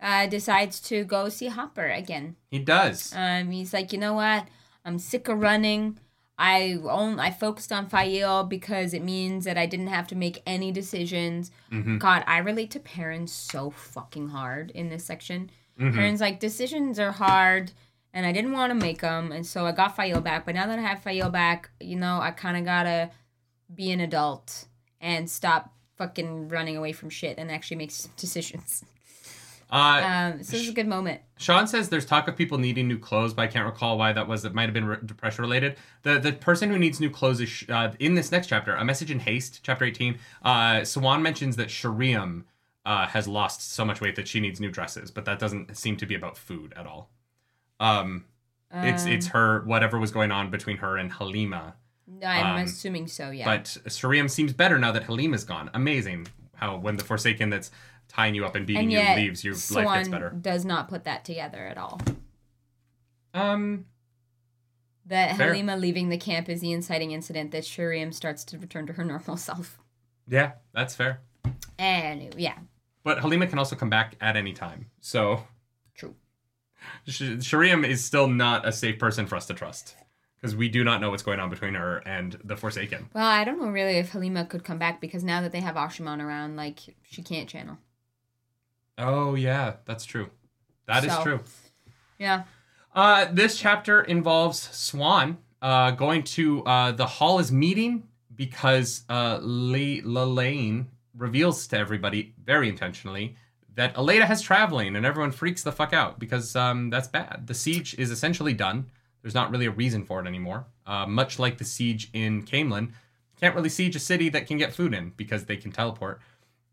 uh, 0.00 0.26
decides 0.28 0.80
to 0.82 1.04
go 1.04 1.28
see 1.28 1.48
Hopper 1.48 1.88
again. 1.88 2.36
He 2.50 2.58
does. 2.58 3.12
Um, 3.14 3.50
he's 3.50 3.72
like, 3.74 3.92
you 3.92 3.98
know 3.98 4.14
what? 4.14 4.46
I'm 4.84 4.98
sick 4.98 5.28
of 5.28 5.40
running. 5.40 5.98
I 6.42 6.78
own, 6.82 7.20
I 7.20 7.30
focused 7.30 7.70
on 7.70 7.86
Faile 7.90 8.44
because 8.44 8.94
it 8.94 9.04
means 9.04 9.44
that 9.44 9.58
I 9.58 9.66
didn't 9.66 9.88
have 9.88 10.06
to 10.08 10.14
make 10.16 10.42
any 10.46 10.72
decisions. 10.72 11.50
Mhm. 11.70 11.98
God, 11.98 12.24
I 12.26 12.38
relate 12.38 12.70
to 12.70 12.80
parents 12.80 13.30
so 13.30 13.68
fucking 13.70 14.28
hard 14.28 14.70
in 14.70 14.88
this 14.88 15.04
section. 15.04 15.50
Mhm. 15.78 15.94
Perrin's 15.94 16.20
like, 16.22 16.40
decisions 16.40 16.98
are 16.98 17.12
hard, 17.12 17.72
and 18.14 18.24
I 18.24 18.32
didn't 18.32 18.52
want 18.52 18.70
to 18.70 18.74
make 18.74 19.02
them, 19.02 19.32
and 19.32 19.46
so 19.46 19.66
I 19.66 19.72
got 19.72 19.94
Faile 19.96 20.22
back. 20.22 20.46
But 20.46 20.54
now 20.54 20.66
that 20.66 20.78
I 20.78 20.82
have 20.82 21.02
Faile 21.02 21.28
back, 21.28 21.70
you 21.78 21.96
know, 21.96 22.20
I 22.22 22.30
kind 22.30 22.56
of 22.56 22.64
gotta 22.64 23.10
be 23.74 23.90
an 23.92 24.00
adult 24.00 24.66
and 24.98 25.28
stop 25.28 25.74
fucking 25.96 26.48
running 26.48 26.76
away 26.76 26.92
from 26.92 27.10
shit 27.10 27.36
and 27.38 27.50
actually 27.50 27.76
make 27.76 27.92
decisions. 28.16 28.82
Uh, 29.70 30.32
Um, 30.34 30.42
so 30.42 30.52
this 30.52 30.62
is 30.62 30.68
a 30.68 30.72
good 30.72 30.88
moment. 30.88 31.20
Sean 31.38 31.66
says 31.66 31.88
there's 31.88 32.04
talk 32.04 32.26
of 32.28 32.36
people 32.36 32.58
needing 32.58 32.88
new 32.88 32.98
clothes, 32.98 33.34
but 33.34 33.42
I 33.42 33.46
can't 33.46 33.66
recall 33.66 33.96
why 33.98 34.12
that 34.12 34.26
was. 34.26 34.44
It 34.44 34.54
might 34.54 34.64
have 34.64 34.74
been 34.74 34.86
re- 34.86 34.98
depression 35.04 35.42
related. 35.42 35.76
The 36.02 36.18
the 36.18 36.32
person 36.32 36.70
who 36.70 36.78
needs 36.78 36.98
new 37.00 37.10
clothes 37.10 37.40
is 37.40 37.48
sh- 37.48 37.64
uh, 37.68 37.92
in 37.98 38.14
this 38.14 38.32
next 38.32 38.48
chapter, 38.48 38.74
a 38.74 38.84
message 38.84 39.10
in 39.10 39.20
haste, 39.20 39.60
chapter 39.62 39.84
18. 39.84 40.18
Uh, 40.42 40.50
Siuan 40.80 41.22
mentions 41.22 41.56
that 41.56 41.68
Sheriam 41.68 42.44
uh, 42.84 43.06
has 43.06 43.28
lost 43.28 43.72
so 43.72 43.84
much 43.84 44.00
weight 44.00 44.16
that 44.16 44.26
she 44.26 44.40
needs 44.40 44.60
new 44.60 44.70
dresses, 44.70 45.10
but 45.10 45.24
that 45.24 45.38
doesn't 45.38 45.76
seem 45.76 45.96
to 45.98 46.06
be 46.06 46.14
about 46.14 46.36
food 46.36 46.72
at 46.76 46.86
all. 46.86 47.10
Um, 47.78 48.24
it's 48.72 49.04
Um, 49.04 49.12
it's 49.12 49.26
her 49.28 49.62
whatever 49.64 49.98
was 49.98 50.10
going 50.10 50.32
on 50.32 50.50
between 50.50 50.78
her 50.78 50.96
and 50.96 51.12
Halima. 51.12 51.74
I'm 52.24 52.58
um, 52.58 52.64
assuming 52.64 53.06
so. 53.06 53.30
Yeah. 53.30 53.44
But 53.44 53.76
Sheriam 53.86 54.28
seems 54.28 54.52
better 54.52 54.78
now 54.78 54.92
that 54.92 55.04
Halima's 55.04 55.44
gone. 55.44 55.70
Amazing 55.74 56.26
how 56.54 56.76
when 56.76 56.96
the 56.96 57.04
Forsaken 57.04 57.50
that's 57.50 57.70
tying 58.10 58.34
you 58.34 58.44
up 58.44 58.54
and 58.56 58.66
beating 58.66 58.92
and 58.92 58.92
you 58.92 59.22
leaves, 59.22 59.44
your 59.44 59.54
life 59.54 59.98
gets 59.98 60.08
better. 60.08 60.30
does 60.30 60.64
not 60.64 60.88
put 60.88 61.04
that 61.04 61.24
together 61.24 61.58
at 61.66 61.78
all. 61.78 62.00
Um, 63.32 63.86
That 65.06 65.36
Fair. 65.36 65.48
Halima 65.48 65.76
leaving 65.76 66.08
the 66.08 66.18
camp 66.18 66.48
is 66.48 66.60
the 66.60 66.72
inciting 66.72 67.12
incident 67.12 67.52
that 67.52 67.64
Sheriam 67.64 68.12
starts 68.12 68.44
to 68.44 68.58
return 68.58 68.86
to 68.86 68.92
her 68.94 69.04
normal 69.04 69.36
self. 69.36 69.78
yeah, 70.28 70.52
that's 70.72 70.94
fair. 70.94 71.20
And 71.78 72.34
yeah, 72.36 72.58
But 73.04 73.20
Halima 73.20 73.46
can 73.46 73.58
also 73.58 73.76
come 73.76 73.88
back 73.90 74.14
at 74.20 74.36
any 74.36 74.52
time. 74.52 74.90
So 75.00 75.44
true. 75.94 76.14
Sh- 77.06 77.38
Sheriam 77.40 77.84
is 77.84 78.04
still 78.04 78.28
not 78.28 78.66
a 78.66 78.72
safe 78.72 78.98
person 78.98 79.26
for 79.26 79.36
us 79.36 79.46
to 79.46 79.54
trust 79.54 79.94
because 80.36 80.54
we 80.56 80.68
do 80.68 80.84
not 80.84 81.00
know 81.00 81.10
what's 81.10 81.22
going 81.22 81.40
on 81.40 81.48
between 81.50 81.74
her 81.74 81.98
and 82.06 82.38
the 82.44 82.56
Forsaken. 82.56 83.08
Well, 83.14 83.26
I 83.26 83.44
don't 83.44 83.60
know 83.60 83.68
really 83.68 83.96
if 83.96 84.10
Halima 84.10 84.44
could 84.46 84.64
come 84.64 84.78
back 84.78 85.00
because 85.00 85.22
now 85.24 85.40
that 85.42 85.52
they 85.52 85.60
have 85.60 85.76
Asha'man 85.76 86.22
around, 86.22 86.56
like 86.56 86.80
she 87.02 87.22
can't 87.22 87.48
channel. 87.48 87.78
Oh 89.00 89.34
yeah, 89.34 89.74
that's 89.84 90.04
true. 90.04 90.30
That 90.86 91.04
is 91.04 91.12
So- 91.12 91.22
true. 91.22 91.40
Yeah. 92.18 92.42
Uh, 92.94 93.26
this 93.32 93.56
chapter 93.58 94.02
involves 94.02 94.58
Siuan 94.68 95.36
uh, 95.62 95.92
going 95.92 96.22
to 96.24 96.62
uh, 96.64 96.92
the 96.92 97.06
hall 97.06 97.38
is 97.38 97.50
meeting 97.52 98.02
because 98.34 99.04
uh, 99.08 99.38
Le- 99.42 100.02
Lelaine 100.04 100.88
reveals 101.16 101.66
to 101.68 101.78
everybody 101.78 102.34
very 102.44 102.68
intentionally 102.68 103.36
that 103.74 103.94
Elaida 103.94 104.24
has 104.24 104.42
traveling, 104.42 104.96
and 104.96 105.06
everyone 105.06 105.30
freaks 105.30 105.62
the 105.62 105.70
fuck 105.72 105.92
out 105.92 106.18
because 106.18 106.56
um, 106.56 106.90
that's 106.90 107.06
bad. 107.08 107.46
The 107.46 107.54
siege 107.54 107.94
is 107.98 108.10
essentially 108.10 108.52
done. 108.52 108.90
There's 109.22 109.34
not 109.34 109.50
really 109.50 109.66
a 109.66 109.70
reason 109.70 110.04
for 110.04 110.20
it 110.20 110.26
anymore. 110.26 110.66
Uh, 110.86 111.06
much 111.06 111.38
like 111.38 111.58
the 111.58 111.64
siege 111.64 112.10
in 112.12 112.42
Caemlyn, 112.42 112.92
can't 113.40 113.54
really 113.54 113.68
siege 113.68 113.94
a 113.94 114.00
city 114.00 114.28
that 114.30 114.46
can 114.46 114.58
get 114.58 114.72
food 114.74 114.92
in 114.92 115.12
because 115.16 115.44
they 115.44 115.56
can 115.56 115.70
teleport. 115.70 116.20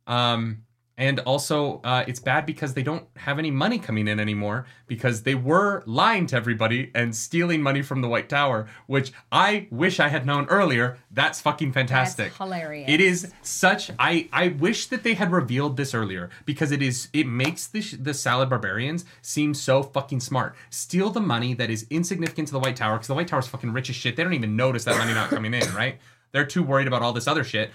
Um, 0.08 0.64
and 1.00 1.20
also, 1.22 1.80
uh, 1.84 2.04
it's 2.08 2.20
bad 2.20 2.48
because 2.48 2.74
they 2.74 2.82
don't 2.82 3.06
have 3.18 3.38
any 3.38 3.52
money 3.52 3.78
coming 3.78 4.08
in 4.08 4.20
anymore 4.20 4.66
because 4.88 5.22
they 5.22 5.36
were 5.36 5.84
lying 5.86 6.26
to 6.28 6.36
everybody 6.36 6.90
and 6.96 7.16
stealing 7.16 7.62
money 7.62 7.84
from 7.84 8.02
the 8.02 8.08
White 8.08 8.30
Tower, 8.30 8.68
which 8.88 9.12
I 9.32 9.68
wish 9.70 10.00
I 10.00 10.08
had 10.08 10.26
known 10.26 10.48
earlier. 10.48 10.98
That's 11.12 11.40
fucking 11.40 11.74
fantastic. 11.74 12.30
That's 12.30 12.38
hilarious. 12.38 12.90
It 12.90 13.00
is 13.00 13.32
such. 13.44 13.92
I 14.00 14.28
I 14.34 14.48
wish 14.48 14.88
that 14.88 15.04
they 15.04 15.14
had 15.14 15.32
revealed 15.32 15.78
this 15.78 15.94
earlier 15.94 16.32
because 16.46 16.72
it 16.72 16.82
is. 16.82 17.10
It 17.14 17.28
makes 17.28 17.68
the 17.68 17.82
the 17.82 18.16
Salad 18.16 18.50
Barbarians 18.50 19.06
seem 19.22 19.54
so 19.54 19.84
fucking 19.84 20.22
smart. 20.22 20.56
Steal 20.72 21.12
the 21.12 21.22
money 21.22 21.54
that 21.54 21.70
is 21.70 21.86
insignificant 21.92 22.48
to 22.48 22.54
the 22.54 22.60
White 22.60 22.76
Tower 22.76 22.96
because 22.96 23.08
the 23.08 23.14
White 23.14 23.28
Tower's 23.28 23.48
fucking 23.48 23.72
rich 23.72 23.92
as 23.92 23.96
shit. 23.96 24.16
They 24.16 24.24
don't 24.24 24.34
even 24.34 24.56
notice 24.56 24.84
that 24.86 24.98
money 24.98 25.14
not 25.14 25.30
coming 25.30 25.54
in. 25.54 25.72
Right? 25.76 26.00
They're 26.32 26.46
too 26.46 26.64
worried 26.64 26.88
about 26.88 27.02
all 27.02 27.14
this 27.14 27.28
other 27.28 27.44
shit 27.44 27.72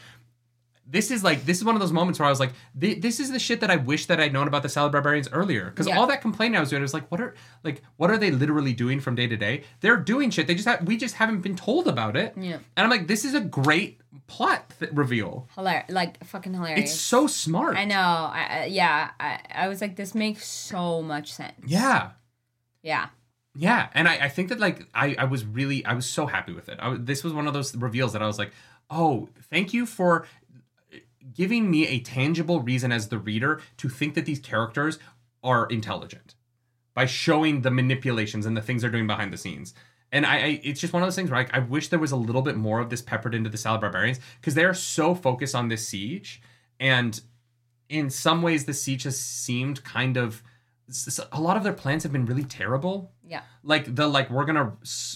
this 0.93 1.11
is 1.11 1.25
like 1.25 1.45
this 1.47 1.57
is 1.59 1.65
one 1.65 1.75
of 1.75 1.81
those 1.81 1.91
moments 1.91 2.21
where 2.21 2.27
I 2.27 2.31
was 2.31 2.39
like, 2.39 2.53
this 2.75 3.19
is 3.19 3.33
the 3.33 3.39
shit 3.39 3.61
that 3.61 3.71
I 3.71 3.77
wish 3.77 4.07
that 4.07 4.21
I'd 4.21 4.33
known 4.33 4.47
about 4.47 4.63
the 4.63 4.69
Salad 4.69 4.93
Barbarians 4.93 5.29
earlier. 5.33 5.71
Because 5.71 5.89
Yeah. 5.89 5.99
all 5.99 6.07
that 6.07 6.21
complaining 6.21 6.57
I 6.57 6.61
was 6.61 6.69
doing 6.71 6.83
was 6.83 6.93
like, 6.95 7.11
what 7.11 7.21
are 7.21 7.35
like 7.65 7.83
what 7.97 8.11
are 8.11 8.19
they 8.19 8.31
literally 8.31 8.75
doing 8.75 9.01
from 9.01 9.15
day 9.15 9.27
to 9.27 9.37
day? 9.37 9.65
They're 9.81 9.97
doing 9.97 10.31
shit. 10.31 10.47
They 10.47 10.55
just 10.55 10.69
have 10.69 10.87
we 10.87 10.97
just 10.97 11.15
haven't 11.17 11.41
been 11.41 11.57
told 11.57 11.89
about 11.89 12.17
it. 12.17 12.35
Yeah. 12.37 12.59
And 12.77 12.85
I'm 12.85 12.91
like, 12.91 13.07
this 13.09 13.25
is 13.25 13.35
a 13.35 13.41
great 13.41 14.01
plot 14.27 14.73
th- 14.79 14.93
reveal. 14.93 15.49
Hilarious, 15.55 15.91
like 15.91 16.23
fucking 16.25 16.53
hilarious. 16.55 16.91
It's 16.93 17.01
so 17.01 17.27
smart. 17.27 17.77
I 17.77 17.85
know. 17.87 17.97
I, 17.97 18.47
I 18.51 18.65
yeah. 18.67 19.11
I, 19.19 19.41
I 19.55 19.69
was 19.69 19.81
like, 19.81 19.97
this 19.97 20.15
makes 20.15 20.47
so 20.47 21.03
much 21.03 21.33
sense. 21.33 21.55
Yeah. 21.67 22.11
Yeah. 22.83 23.09
Yeah, 23.55 23.89
and 23.93 24.09
I, 24.09 24.15
I 24.17 24.29
think 24.31 24.49
that 24.49 24.61
like 24.61 24.87
I, 24.95 25.15
I 25.19 25.25
was 25.25 25.45
really 25.45 25.85
I 25.85 25.93
was 25.93 26.07
so 26.07 26.25
happy 26.27 26.53
with 26.55 26.69
it. 26.71 26.79
I, 26.81 26.97
this 26.99 27.23
was 27.23 27.35
one 27.35 27.47
of 27.47 27.53
those 27.53 27.77
reveals 27.77 28.15
that 28.15 28.23
I 28.23 28.27
was 28.27 28.39
like, 28.39 28.51
oh, 28.89 29.29
thank 29.51 29.75
you 29.75 29.85
for 29.85 30.27
giving 31.35 31.71
me 31.71 31.87
a 31.87 32.01
tangible 32.01 32.61
reason 32.61 32.93
as 32.93 33.09
the 33.09 33.19
reader 33.19 33.61
to 33.79 33.89
think 33.89 34.15
that 34.15 34.27
these 34.27 34.41
characters 34.41 34.99
are 35.43 35.67
intelligent 35.67 36.35
by 36.95 37.07
showing 37.07 37.63
the 37.63 37.71
manipulations 37.71 38.47
and 38.47 38.57
the 38.57 38.63
things 38.63 38.83
they're 38.83 38.91
doing 38.91 39.07
behind 39.07 39.33
the 39.33 39.37
scenes. 39.39 39.75
And 40.11 40.27
I, 40.27 40.37
I 40.37 40.61
it's 40.63 40.81
just 40.81 40.93
one 40.93 41.03
of 41.03 41.07
those 41.07 41.17
things 41.17 41.31
where 41.31 41.41
like, 41.41 41.55
I 41.55 41.61
wish 41.61 41.89
there 41.89 41.99
was 41.99 42.13
a 42.13 42.17
little 42.17 42.43
bit 42.43 42.57
more 42.57 42.81
of 42.81 42.91
this 42.91 43.01
peppered 43.01 43.35
into 43.35 43.49
the 43.49 43.57
Salad 43.57 43.81
Barbarians 43.81 44.21
because 44.41 44.55
they 44.55 44.65
are 44.65 44.75
so 44.75 45.15
focused 45.15 45.55
on 45.55 45.69
this 45.69 45.89
siege, 45.89 46.43
and 46.79 47.19
in 47.89 48.11
some 48.11 48.43
ways 48.43 48.65
the 48.67 48.75
siege 48.75 49.05
has 49.05 49.19
seemed 49.19 49.83
kind 49.85 50.17
of 50.17 50.43
a 51.33 51.41
lot 51.41 51.57
of 51.57 51.63
their 51.63 51.73
plans 51.73 52.03
have 52.03 52.13
been 52.13 52.27
really 52.27 52.45
terrible 52.45 53.13
Yeah. 53.27 53.43
like 53.63 53.95
the 53.95 54.07
like 54.07 54.29
we're 54.31 54.45
gonna 54.45 54.73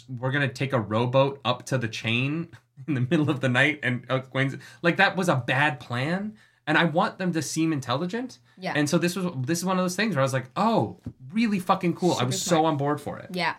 we're 0.09 0.31
gonna 0.31 0.49
take 0.49 0.73
a 0.73 0.81
rowboat 0.81 1.41
up 1.45 1.67
to 1.67 1.77
the 1.77 1.89
chain 1.89 2.49
in 2.87 2.95
the 2.95 3.01
middle 3.01 3.31
of 3.31 3.41
the 3.41 3.49
night 3.49 3.81
and 3.83 4.05
uh, 4.09 4.19
Gwen's 4.19 4.57
like 4.83 4.97
that 4.99 5.17
was 5.17 5.29
a 5.29 5.37
bad 5.37 5.81
plan 5.81 6.35
and 6.67 6.77
I 6.77 6.85
want 6.85 7.19
them 7.19 7.33
to 7.33 7.43
seem 7.43 7.73
intelligent 7.73 8.39
Yeah. 8.59 8.73
and 8.77 8.89
so 8.91 8.99
this 8.99 9.17
was 9.17 9.27
this 9.47 9.59
is 9.59 9.65
one 9.65 9.79
of 9.79 9.85
those 9.85 9.97
things 9.97 10.15
where 10.15 10.23
I 10.23 10.25
was 10.25 10.33
like 10.33 10.51
oh 10.57 10.99
really 11.33 11.59
fucking 11.59 11.95
cool 11.95 12.13
I 12.13 12.15
Super 12.19 12.27
was 12.27 12.43
so 12.43 12.65
on 12.67 12.77
board 12.77 13.01
for 13.01 13.19
it 13.19 13.31
Yeah. 13.33 13.55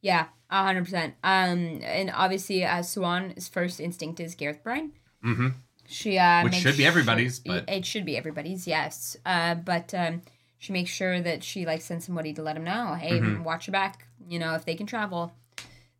Yeah. 0.00 0.26
A 0.50 0.62
hundred 0.62 0.84
percent. 0.84 1.14
Um, 1.22 1.80
and 1.82 2.10
obviously, 2.14 2.64
uh, 2.64 2.78
Siuan's 2.78 3.48
first 3.48 3.80
instinct 3.80 4.18
is 4.18 4.34
Gareth 4.34 4.62
Bryne. 4.62 4.92
mm-hmm. 5.22 5.48
She 5.86 6.16
uh, 6.18 6.42
Which 6.44 6.54
should 6.54 6.76
be 6.76 6.84
sure- 6.84 6.88
everybody's, 6.88 7.40
but- 7.40 7.68
it 7.68 7.84
should 7.84 8.06
be 8.06 8.16
everybody's. 8.16 8.66
Yes. 8.66 9.16
Uh, 9.26 9.56
but 9.56 9.92
um, 9.92 10.22
she 10.56 10.72
makes 10.72 10.90
sure 10.90 11.20
that 11.20 11.44
she 11.44 11.66
like 11.66 11.82
sends 11.82 12.06
somebody 12.06 12.32
to 12.32 12.42
let 12.42 12.56
him 12.56 12.64
know, 12.64 12.94
hey, 12.94 13.20
Mm-hmm. 13.20 13.44
watch 13.44 13.66
your 13.66 13.72
back. 13.72 14.06
You 14.26 14.38
know, 14.38 14.54
if 14.54 14.64
they 14.64 14.74
can 14.74 14.86
travel, 14.86 15.32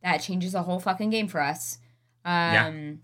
that 0.03 0.19
changes 0.19 0.53
the 0.53 0.63
whole 0.63 0.81
fucking 0.81 1.11
game 1.11 1.29
for 1.29 1.43
us. 1.43 1.79
Um, 2.31 2.53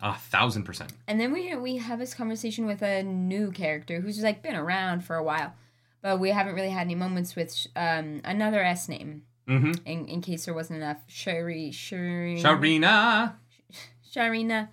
yeah 0.02 0.10
a 0.10 0.14
thousand 0.14 0.64
percent 0.64 0.92
And 1.08 1.18
then 1.20 1.32
we 1.32 1.54
we 1.56 1.76
have 1.78 1.98
this 1.98 2.12
conversation 2.14 2.66
with 2.66 2.82
a 2.82 3.02
new 3.02 3.50
character 3.52 4.00
who's 4.00 4.22
like 4.22 4.42
been 4.42 4.54
around 4.56 5.04
for 5.04 5.16
a 5.16 5.22
while, 5.24 5.54
but 6.02 6.18
we 6.20 6.30
haven't 6.30 6.54
really 6.54 6.70
had 6.78 6.82
any 6.82 6.94
moments 6.94 7.34
with 7.34 7.66
um 7.76 8.20
another 8.24 8.62
S 8.62 8.88
name. 8.88 9.22
mm-hmm. 9.48 9.72
In, 9.86 10.06
in 10.06 10.20
case 10.20 10.44
there 10.44 10.54
wasn't 10.54 10.78
enough, 10.82 10.98
Sherry, 11.06 11.70
Sherry, 11.70 12.36
Sharina 12.42 13.34
Sharina. 14.14 14.68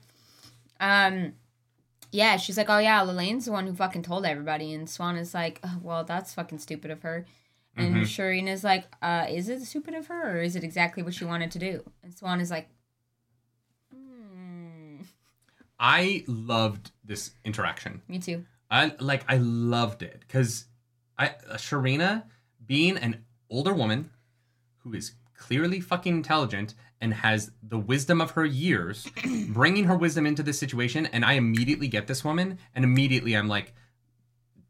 Um, 0.79 1.33
yeah, 2.11 2.35
she's 2.37 2.57
like, 2.57 2.69
oh 2.69 2.79
yeah, 2.79 2.99
Lelaine's 3.05 3.45
the 3.45 3.51
one 3.53 3.67
who 3.67 3.73
fucking 3.73 4.03
told 4.03 4.25
everybody, 4.25 4.73
and 4.73 4.87
Siuan 4.87 5.17
is 5.17 5.33
like, 5.33 5.59
oh, 5.63 5.77
well, 5.81 6.03
that's 6.03 6.33
fucking 6.33 6.59
stupid 6.59 6.91
of 6.91 7.01
her. 7.03 7.25
And 7.77 7.95
Mhm. 7.95 8.01
Sharina's 8.01 8.63
like, 8.65 8.85
uh, 9.01 9.27
is 9.29 9.47
it 9.47 9.61
stupid 9.63 9.93
of 9.93 10.07
her, 10.07 10.37
or 10.37 10.41
is 10.41 10.55
it 10.57 10.63
exactly 10.65 11.03
what 11.03 11.13
she 11.13 11.23
wanted 11.23 11.51
to 11.51 11.59
do? 11.59 11.89
And 12.03 12.11
Siuan 12.13 12.41
is 12.41 12.51
like, 12.51 12.67
hmm, 13.93 14.97
I 15.81 16.23
loved 16.27 16.91
this 17.03 17.31
interaction 17.43 18.01
me 18.07 18.19
too. 18.19 18.45
I 18.69 18.93
like 18.99 19.23
I 19.27 19.37
loved 19.37 20.03
it 20.03 20.21
because 20.21 20.65
I 21.17 21.29
uh, 21.49 21.55
Sharina 21.55 22.23
being 22.65 22.97
an 22.97 23.25
older 23.49 23.73
woman 23.73 24.11
who 24.77 24.93
is 24.93 25.13
clearly 25.35 25.81
fucking 25.81 26.15
intelligent 26.15 26.75
and 27.01 27.15
has 27.15 27.51
the 27.63 27.79
wisdom 27.79 28.21
of 28.21 28.31
her 28.31 28.45
years, 28.45 29.07
bringing 29.49 29.85
her 29.85 29.97
wisdom 29.97 30.25
into 30.27 30.43
this 30.43 30.59
situation, 30.59 31.07
and 31.07 31.25
I 31.25 31.33
immediately 31.33 31.87
get 31.87 32.05
this 32.05 32.23
woman, 32.23 32.59
and 32.75 32.85
immediately 32.85 33.35
I'm 33.35 33.47
like, 33.47 33.73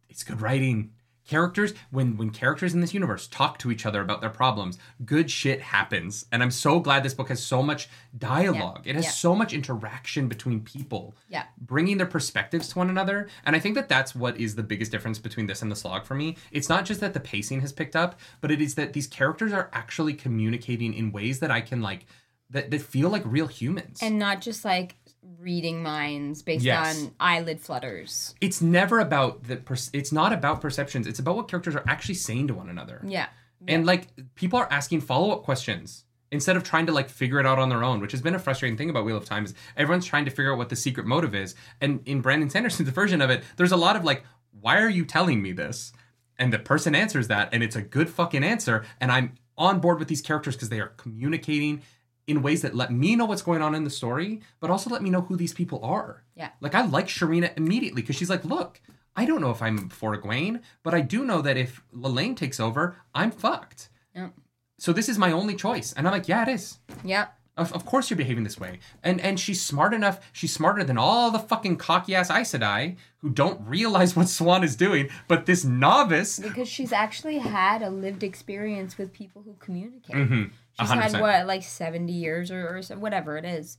it's 0.09 0.23
good 0.23 0.41
writing. 0.41 0.91
Characters 1.32 1.74
when 1.91 2.18
when 2.18 2.30
characters 2.30 2.74
in 2.74 2.82
this 2.82 2.94
universe 2.94 3.26
talk 3.26 3.58
to 3.60 3.72
each 3.72 3.86
other 3.86 4.02
about 4.02 4.20
their 4.20 4.30
problems, 4.30 4.78
good 5.06 5.32
shit 5.32 5.62
happens, 5.62 6.26
and 6.30 6.44
I'm 6.44 6.52
so 6.52 6.82
glad 6.82 7.03
this 7.03 7.14
book 7.14 7.30
has 7.30 7.41
so 7.41 7.64
much 7.64 7.88
dialogue. 8.18 8.82
It 8.84 8.95
has 8.95 9.06
yeah. 9.06 9.12
so 9.12 9.34
much 9.34 9.53
interaction 9.53 10.28
between 10.28 10.60
people 10.60 11.16
Yeah, 11.30 11.45
bringing 11.58 11.95
their 11.95 12.06
perspectives 12.06 12.68
to 12.70 12.80
one 12.80 12.90
another. 12.90 13.30
And 13.45 13.56
I 13.56 13.60
think 13.60 13.76
that 13.76 13.88
that's 13.88 14.14
what 14.14 14.38
is 14.41 14.56
the 14.56 14.64
biggest 14.64 14.91
difference 14.91 15.20
between 15.20 15.45
this 15.48 15.62
and 15.62 15.72
the 15.72 15.76
slog 15.78 16.03
for 16.03 16.16
me. 16.16 16.36
It's 16.52 16.68
not 16.68 16.84
just 16.84 16.99
that 16.99 17.14
the 17.14 17.22
pacing 17.22 17.62
has 17.62 17.72
picked 17.72 17.95
up, 17.95 18.20
but 18.41 18.52
it 18.52 18.60
is 18.60 18.76
that 18.76 18.91
these 18.91 19.08
characters 19.08 19.53
are 19.53 19.70
actually 19.72 20.16
communicating 20.16 20.94
in 20.94 21.14
ways 21.14 21.40
that 21.40 21.49
I 21.49 21.62
can 21.62 21.82
like 21.82 22.08
that, 22.49 22.72
that 22.72 22.82
feel 22.82 23.10
like 23.10 23.24
real 23.26 23.48
humans. 23.48 23.99
and 24.02 24.20
not 24.20 24.41
just 24.41 24.66
like 24.66 24.98
reading 25.39 25.84
minds 25.84 26.41
based 26.41 26.64
Yes. 26.65 26.99
on 27.03 27.11
eyelid 27.19 27.60
flutters. 27.61 28.34
it's 28.41 28.61
never 28.61 28.99
about 28.99 29.43
the 29.43 29.57
per- 29.57 29.76
it's 29.93 30.11
not 30.11 30.34
about 30.34 30.61
perceptions. 30.61 31.06
It's 31.07 31.19
about 31.19 31.35
what 31.35 31.48
characters 31.48 31.76
are 31.76 31.84
actually 31.88 32.15
saying 32.15 32.48
to 32.48 32.53
one 32.56 32.69
another. 32.69 33.02
Yeah, 33.06 33.27
And 33.68 33.85
like 33.85 34.07
people 34.35 34.57
are 34.60 34.72
asking 34.72 35.02
follow-up 35.02 35.43
questions 35.43 36.06
instead 36.31 36.56
of 36.56 36.64
trying 36.64 36.85
to 36.88 36.91
like 36.91 37.10
figure 37.10 37.39
it 37.39 37.45
out 37.45 37.60
on 37.60 37.69
their 37.69 37.84
own, 37.84 37.99
which 38.02 38.11
has 38.14 38.22
been 38.22 38.34
a 38.35 38.39
frustrating 38.39 38.77
thing 38.77 38.89
about 38.89 39.06
Wheel 39.06 39.18
of 39.18 39.26
Time 39.26 39.45
is 39.45 39.53
everyone's 39.77 40.06
trying 40.06 40.26
to 40.26 40.31
figure 40.31 40.52
out 40.53 40.57
what 40.57 40.69
the 40.69 40.76
secret 40.76 41.06
motive 41.06 41.35
is. 41.35 41.53
And 41.81 42.02
in 42.06 42.22
Brandon 42.22 42.49
Sanderson's 42.49 42.89
version 43.02 43.22
of 43.22 43.30
it, 43.30 43.43
there's 43.57 43.72
a 43.72 43.77
lot 43.77 43.95
of 43.95 44.03
like, 44.03 44.23
why 44.60 44.81
are 44.81 44.89
you 44.89 45.06
telling 45.06 45.41
me 45.41 45.52
this? 45.52 45.93
And 46.39 46.52
the 46.52 46.57
person 46.60 46.95
answers 46.95 47.27
that, 47.27 47.49
and 47.53 47.61
it's 47.61 47.76
a 47.76 47.81
good 47.84 48.10
fucking 48.10 48.43
answer. 48.43 48.84
And 48.99 49.11
I'm 49.11 49.34
on 49.57 49.80
board 49.80 49.99
with 49.99 50.07
these 50.07 50.22
characters 50.22 50.56
because 50.56 50.69
they 50.69 50.80
are 50.80 50.88
communicating 50.98 51.81
in 52.27 52.41
ways 52.41 52.61
that 52.61 52.76
let 52.76 52.91
me 52.91 53.15
know 53.15 53.26
what's 53.26 53.41
going 53.41 53.61
on 53.61 53.76
in 53.76 53.84
the 53.84 53.89
story, 53.89 54.41
but 54.60 54.69
also 54.69 54.89
let 54.89 55.02
me 55.02 55.10
know 55.10 55.22
who 55.22 55.35
these 55.35 55.53
people 55.53 55.80
are. 55.84 56.23
Yeah. 56.35 56.49
Like 56.61 56.76
I 56.76 56.85
like 56.85 57.07
Sharina 57.07 57.52
immediately 57.57 58.02
because 58.02 58.15
she's 58.15 58.30
like, 58.30 58.45
look, 58.45 58.80
I 59.15 59.26
don't 59.26 59.41
know 59.41 59.52
if 59.52 59.61
I'm 59.61 59.89
for 59.89 60.15
Egwene, 60.15 60.61
but 60.84 60.93
I 60.93 61.02
do 61.02 61.26
know 61.26 61.41
that 61.41 61.57
if 61.57 61.81
Lelaine 61.91 62.35
takes 62.35 62.60
over, 62.60 62.95
I'm 63.14 63.31
fucked. 63.31 63.89
Yep. 64.15 64.34
So 64.80 64.93
this 64.93 65.10
is 65.10 65.18
my 65.18 65.31
only 65.31 65.56
choice. 65.56 65.93
And 65.93 66.07
I'm 66.07 66.14
like, 66.14 66.27
yeah, 66.27 66.43
it 66.43 66.48
is. 66.53 66.77
yeah, 67.03 67.27
Of, 67.57 67.73
of 67.73 67.85
course 67.85 68.10
you're 68.10 68.18
behaving 68.18 68.43
this 68.45 68.60
way. 68.60 68.80
And 69.03 69.19
and 69.22 69.38
she's 69.39 69.61
smart 69.61 69.93
enough, 69.93 70.19
she's 70.31 70.53
smarter 70.53 70.84
than 70.84 70.98
all 70.98 71.30
the 71.31 71.39
fucking 71.39 71.77
cocky 71.77 72.15
ass 72.15 72.31
Aes 72.31 72.52
Sedai 72.53 72.95
who 73.18 73.30
don't 73.30 73.60
realize 73.68 74.15
what 74.15 74.27
Siuan 74.27 74.64
is 74.64 74.76
doing, 74.76 75.10
but 75.27 75.45
this 75.45 75.64
novice 75.65 76.39
because 76.39 76.68
she's 76.69 76.91
actually 76.93 77.39
had 77.39 77.81
a 77.84 77.89
lived 77.89 78.23
experience 78.23 78.98
with 78.98 79.11
people 79.14 79.43
who 79.43 79.53
communicate. 79.60 80.15
Mhm. 80.15 80.52
She's 80.80 80.89
100%. 80.89 81.02
had 81.02 81.22
what, 81.22 81.48
like 81.48 81.64
seventy 81.64 82.14
years 82.14 82.49
or, 82.52 82.68
or 82.89 82.98
whatever 82.98 83.38
it 83.38 83.45
is. 83.45 83.77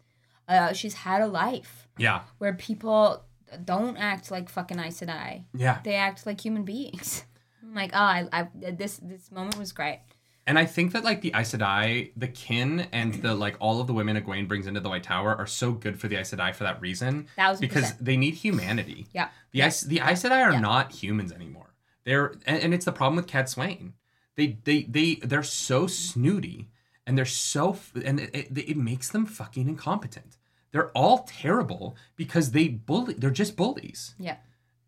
Uh, 0.48 0.72
she's 0.72 0.94
had 0.94 1.22
a 1.22 1.26
life 1.26 1.88
Yeah. 1.98 2.22
where 2.38 2.52
people 2.54 3.24
don't 3.64 3.96
act 3.96 4.30
like 4.30 4.48
fucking 4.48 4.78
Aes 4.78 5.00
Sedai. 5.00 5.44
Yeah. 5.54 5.78
They 5.84 5.94
act 5.94 6.26
like 6.26 6.40
human 6.40 6.64
beings. 6.64 7.24
I'm 7.62 7.74
like, 7.74 7.90
oh, 7.94 7.98
I, 7.98 8.28
I, 8.32 8.48
this 8.72 8.98
this 9.02 9.30
moment 9.30 9.58
was 9.58 9.72
great. 9.72 10.00
And 10.46 10.58
I 10.58 10.66
think 10.66 10.92
that 10.92 11.04
like 11.04 11.20
the 11.20 11.32
Aes 11.34 11.54
Sedai, 11.54 12.10
the 12.16 12.26
kin 12.28 12.88
and 12.92 13.14
the 13.14 13.34
like 13.34 13.56
all 13.60 13.80
of 13.80 13.86
the 13.86 13.92
women 13.94 14.16
Egwene 14.20 14.48
brings 14.48 14.66
into 14.66 14.80
the 14.80 14.88
White 14.88 15.04
Tower 15.04 15.34
are 15.36 15.46
so 15.46 15.70
good 15.72 16.00
for 16.00 16.08
the 16.08 16.16
Aes 16.16 16.32
Sedai 16.34 16.52
for 16.54 16.64
that 16.64 16.80
reason. 16.80 17.28
Thousand 17.36 17.60
because 17.60 17.82
percent. 17.84 18.04
they 18.04 18.16
need 18.16 18.34
humanity. 18.34 19.06
Yeah. 19.14 19.28
The 19.52 19.62
Aes, 19.62 19.82
the 19.82 20.00
Aes 20.00 20.24
Sedai 20.24 20.44
are 20.44 20.52
Yeah. 20.52 20.60
not 20.60 20.92
humans 20.92 21.30
anymore. 21.32 21.74
They're 22.04 22.34
and, 22.46 22.60
and 22.60 22.74
it's 22.74 22.84
the 22.84 22.92
problem 22.92 23.14
with 23.16 23.28
Cadsuane. 23.28 23.92
They 24.34 24.58
they 24.64 24.82
they 24.82 25.14
they're 25.22 25.44
so 25.44 25.86
snooty 25.86 26.68
and 27.06 27.16
they're 27.18 27.24
so 27.24 27.76
and 28.04 28.20
it, 28.20 28.30
it, 28.34 28.58
it 28.70 28.76
makes 28.76 29.08
them 29.10 29.26
fucking 29.26 29.68
incompetent. 29.68 30.38
They're 30.72 30.90
all 30.92 31.24
terrible 31.28 31.96
because 32.16 32.52
they 32.52 32.68
bully. 32.68 33.14
They're 33.14 33.30
just 33.30 33.56
bullies. 33.56 34.14
Yeah. 34.18 34.36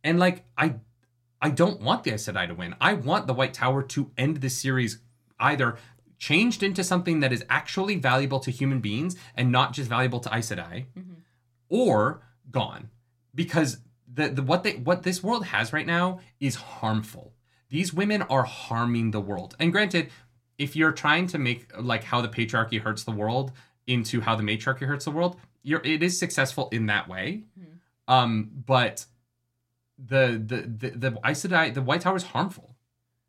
And 0.03 0.19
like 0.19 0.45
I 0.57 0.77
I 1.43 1.51
don't 1.51 1.81
want 1.81 2.05
the 2.05 2.13
Aes 2.13 2.27
Sedai 2.27 2.47
to 2.49 2.55
win. 2.55 2.75
I 2.81 2.95
want 2.95 3.27
the 3.27 3.35
White 3.35 3.53
Tower 3.55 3.83
to 3.83 4.11
end 4.17 4.39
this 4.39 4.57
series 4.57 5.01
either 5.39 5.77
changed 6.19 6.63
into 6.63 6.83
something 6.83 7.21
that 7.21 7.33
is 7.33 7.45
actually 7.51 7.97
valuable 7.97 8.41
to 8.41 8.51
human 8.51 8.81
beings 8.81 9.15
and 9.37 9.51
not 9.53 9.73
just 9.75 9.91
valuable 9.91 10.21
to 10.21 10.35
Aes 10.35 10.49
Sedai, 10.51 10.87
Mhm. 10.97 11.17
or 11.69 12.23
gone. 12.51 12.89
Because 13.35 13.79
the, 14.11 14.29
the 14.29 14.43
what 14.43 14.63
they 14.63 14.77
what 14.77 15.03
this 15.03 15.23
world 15.23 15.47
has 15.47 15.73
right 15.73 15.87
now 15.87 16.21
is 16.41 16.55
harmful. 16.55 17.35
These 17.69 17.93
women 17.93 18.23
are 18.23 18.45
harming 18.45 19.11
the 19.11 19.21
world. 19.21 19.57
And 19.59 19.73
granted, 19.73 20.09
if 20.59 20.77
you're 20.77 20.93
trying 20.93 21.27
to 21.29 21.39
make 21.39 21.71
like 21.81 22.05
how 22.05 22.21
the 22.21 22.29
patriarchy 22.29 22.81
hurts 22.81 23.05
the 23.05 23.11
world 23.13 23.53
into 23.87 24.21
how 24.21 24.35
the 24.37 24.43
matriarchy 24.43 24.85
hurts 24.87 25.05
the 25.05 25.11
world, 25.11 25.37
you're 25.63 25.81
it 25.85 26.03
is 26.03 26.19
successful 26.19 26.69
in 26.73 26.87
that 26.87 27.09
way. 27.09 27.43
Mhm. 27.59 28.13
Um, 28.13 28.51
but 28.67 29.07
the 29.99 30.43
the 30.45 30.89
the 30.91 30.91
the 31.11 31.19
Aes 31.25 31.45
Sedai, 31.45 31.73
the 31.73 31.83
White 31.83 32.01
Tower 32.03 32.17
is 32.17 32.23
harmful, 32.25 32.75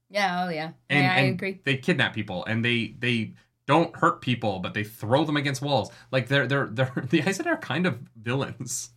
Yeah. 0.10 0.46
Oh 0.46 0.50
yeah. 0.50 0.72
and, 0.90 1.04
yeah, 1.04 1.14
I 1.14 1.18
and 1.20 1.34
agree. 1.36 1.62
they 1.64 1.78
kidnap 1.78 2.14
people, 2.14 2.44
and 2.46 2.64
they 2.64 2.96
they 3.00 3.34
don't 3.68 3.96
hurt 3.96 4.22
people, 4.22 4.60
but 4.60 4.74
they 4.74 4.84
throw 4.84 5.24
them 5.26 5.38
against 5.38 5.62
walls. 5.62 5.92
Like 6.12 6.28
they're 6.28 6.48
they're 6.48 6.68
they're 6.68 6.92
the 7.10 7.20
Aes 7.22 7.38
Sedai 7.40 7.48
are 7.54 7.58
kind 7.58 7.86
of 7.86 8.00
villains. 8.22 8.90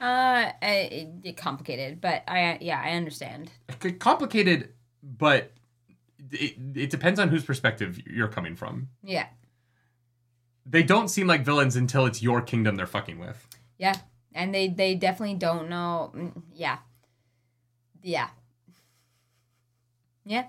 Uh, 0.00 0.52
it, 0.62 1.08
it 1.24 1.36
complicated, 1.36 2.00
but 2.00 2.22
I 2.28 2.58
yeah 2.60 2.80
I 2.84 2.90
understand. 2.92 3.50
Complicated, 3.98 4.72
but 5.02 5.52
it, 6.32 6.54
it 6.74 6.90
depends 6.90 7.18
on 7.20 7.28
whose 7.28 7.44
perspective 7.44 8.00
you're 8.06 8.28
coming 8.28 8.56
from. 8.56 8.88
Yeah, 9.02 9.26
They 10.66 10.82
don't 10.82 11.08
seem 11.08 11.26
like 11.26 11.44
villains 11.44 11.76
until 11.76 12.06
it's 12.06 12.22
your 12.22 12.40
kingdom 12.42 12.76
they're 12.76 12.86
fucking 12.86 13.18
with. 13.18 13.46
yeah, 13.78 13.94
and 14.34 14.54
they 14.54 14.68
they 14.68 14.94
definitely 14.94 15.36
don't 15.36 15.68
know. 15.68 16.12
mm, 16.14 16.42
Yeah, 16.52 16.78
yeah, 18.02 18.28
yeah. 20.24 20.46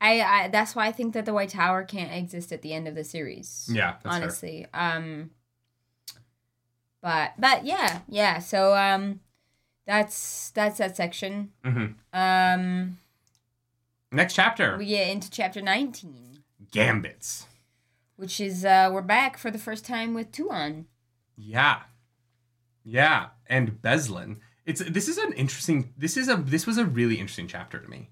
I, 0.00 0.20
I 0.20 0.48
that's 0.48 0.74
why 0.76 0.86
I 0.86 0.92
think 0.92 1.14
that 1.14 1.24
the 1.24 1.32
White 1.32 1.48
Tower 1.50 1.82
can't 1.84 2.12
exist 2.12 2.52
at 2.52 2.60
the 2.62 2.72
end 2.74 2.86
of 2.88 2.94
the 2.94 3.04
series. 3.04 3.68
Yeah, 3.72 3.94
that's 4.02 4.16
fair. 4.16 4.22
honestly. 4.22 4.66
Um 4.74 5.30
but 7.00 7.32
but 7.38 7.64
yeah, 7.64 8.00
yeah. 8.08 8.38
So 8.40 8.74
um 8.76 9.20
that's 9.86 10.50
that's 10.50 10.78
that 10.78 10.96
section. 10.96 11.52
hmm 11.64 11.86
Um 12.12 12.98
Next 14.14 14.34
chapter, 14.34 14.76
we 14.78 14.86
get 14.86 15.08
into 15.08 15.28
chapter 15.30 15.60
19, 15.60 16.38
Gambits. 16.70 17.46
which 18.16 18.40
is 18.40 18.64
uh 18.64 18.88
we're 18.92 19.02
back 19.02 19.36
for 19.36 19.50
the 19.50 19.58
first 19.58 19.84
time 19.84 20.14
with 20.14 20.30
Tuon. 20.30 20.84
Yeah, 21.36 21.80
yeah, 22.84 23.28
and 23.46 23.82
Beslan. 23.82 24.36
It's 24.66 24.80
this 24.88 25.08
is 25.08 25.18
an 25.18 25.32
interesting. 25.32 25.92
This 25.98 26.16
is 26.16 26.28
a 26.28 26.36
this 26.36 26.66
was 26.66 26.78
a 26.78 26.84
really 26.84 27.16
interesting 27.16 27.48
chapter 27.48 27.78
to 27.80 27.88
me. 27.90 28.10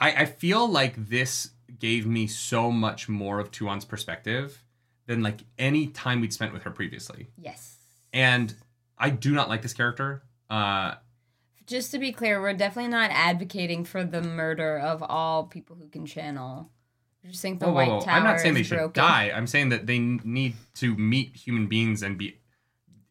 I 0.00 0.22
I 0.22 0.24
feel 0.24 0.66
like 0.66 1.08
this 1.08 1.50
gave 1.78 2.06
me 2.06 2.26
so 2.26 2.70
much 2.72 3.06
more 3.08 3.38
of 3.38 3.50
Tuon's 3.50 3.84
perspective 3.84 4.64
than 5.06 5.22
like 5.22 5.40
any 5.58 5.88
time 5.88 6.20
we'd 6.22 6.32
spent 6.32 6.52
with 6.54 6.62
her 6.62 6.70
previously, 6.70 7.28
Yes. 7.36 7.76
and 8.14 8.54
I 8.98 9.10
do 9.10 9.32
not 9.34 9.48
like 9.50 9.60
this 9.62 9.74
character. 9.74 10.22
Uh, 10.48 10.94
Just 11.66 11.90
to 11.90 11.98
be 11.98 12.12
clear, 12.12 12.40
we're 12.40 12.54
definitely 12.54 12.90
not 12.90 13.10
advocating 13.10 13.84
for 13.84 14.04
the 14.04 14.22
murder 14.22 14.78
of 14.78 15.02
all 15.02 15.44
people 15.44 15.76
who 15.76 15.88
can 15.88 16.06
channel. 16.06 16.70
I 17.24 17.28
just 17.28 17.42
think 17.42 17.58
the 17.58 17.66
whoa, 17.66 17.72
whoa, 17.72 17.76
White 17.76 17.88
whoa. 17.88 18.00
Tower 18.00 18.14
I'm 18.14 18.22
not 18.24 18.40
saying 18.40 18.54
they 18.54 18.62
should 18.62 18.78
broken. 18.78 19.02
die. 19.02 19.32
I'm 19.34 19.46
saying 19.46 19.70
that 19.70 19.86
they 19.86 19.98
need 19.98 20.54
to 20.74 20.96
meet 20.96 21.34
human 21.34 21.66
beings 21.66 22.02
and 22.02 22.16
be 22.16 22.38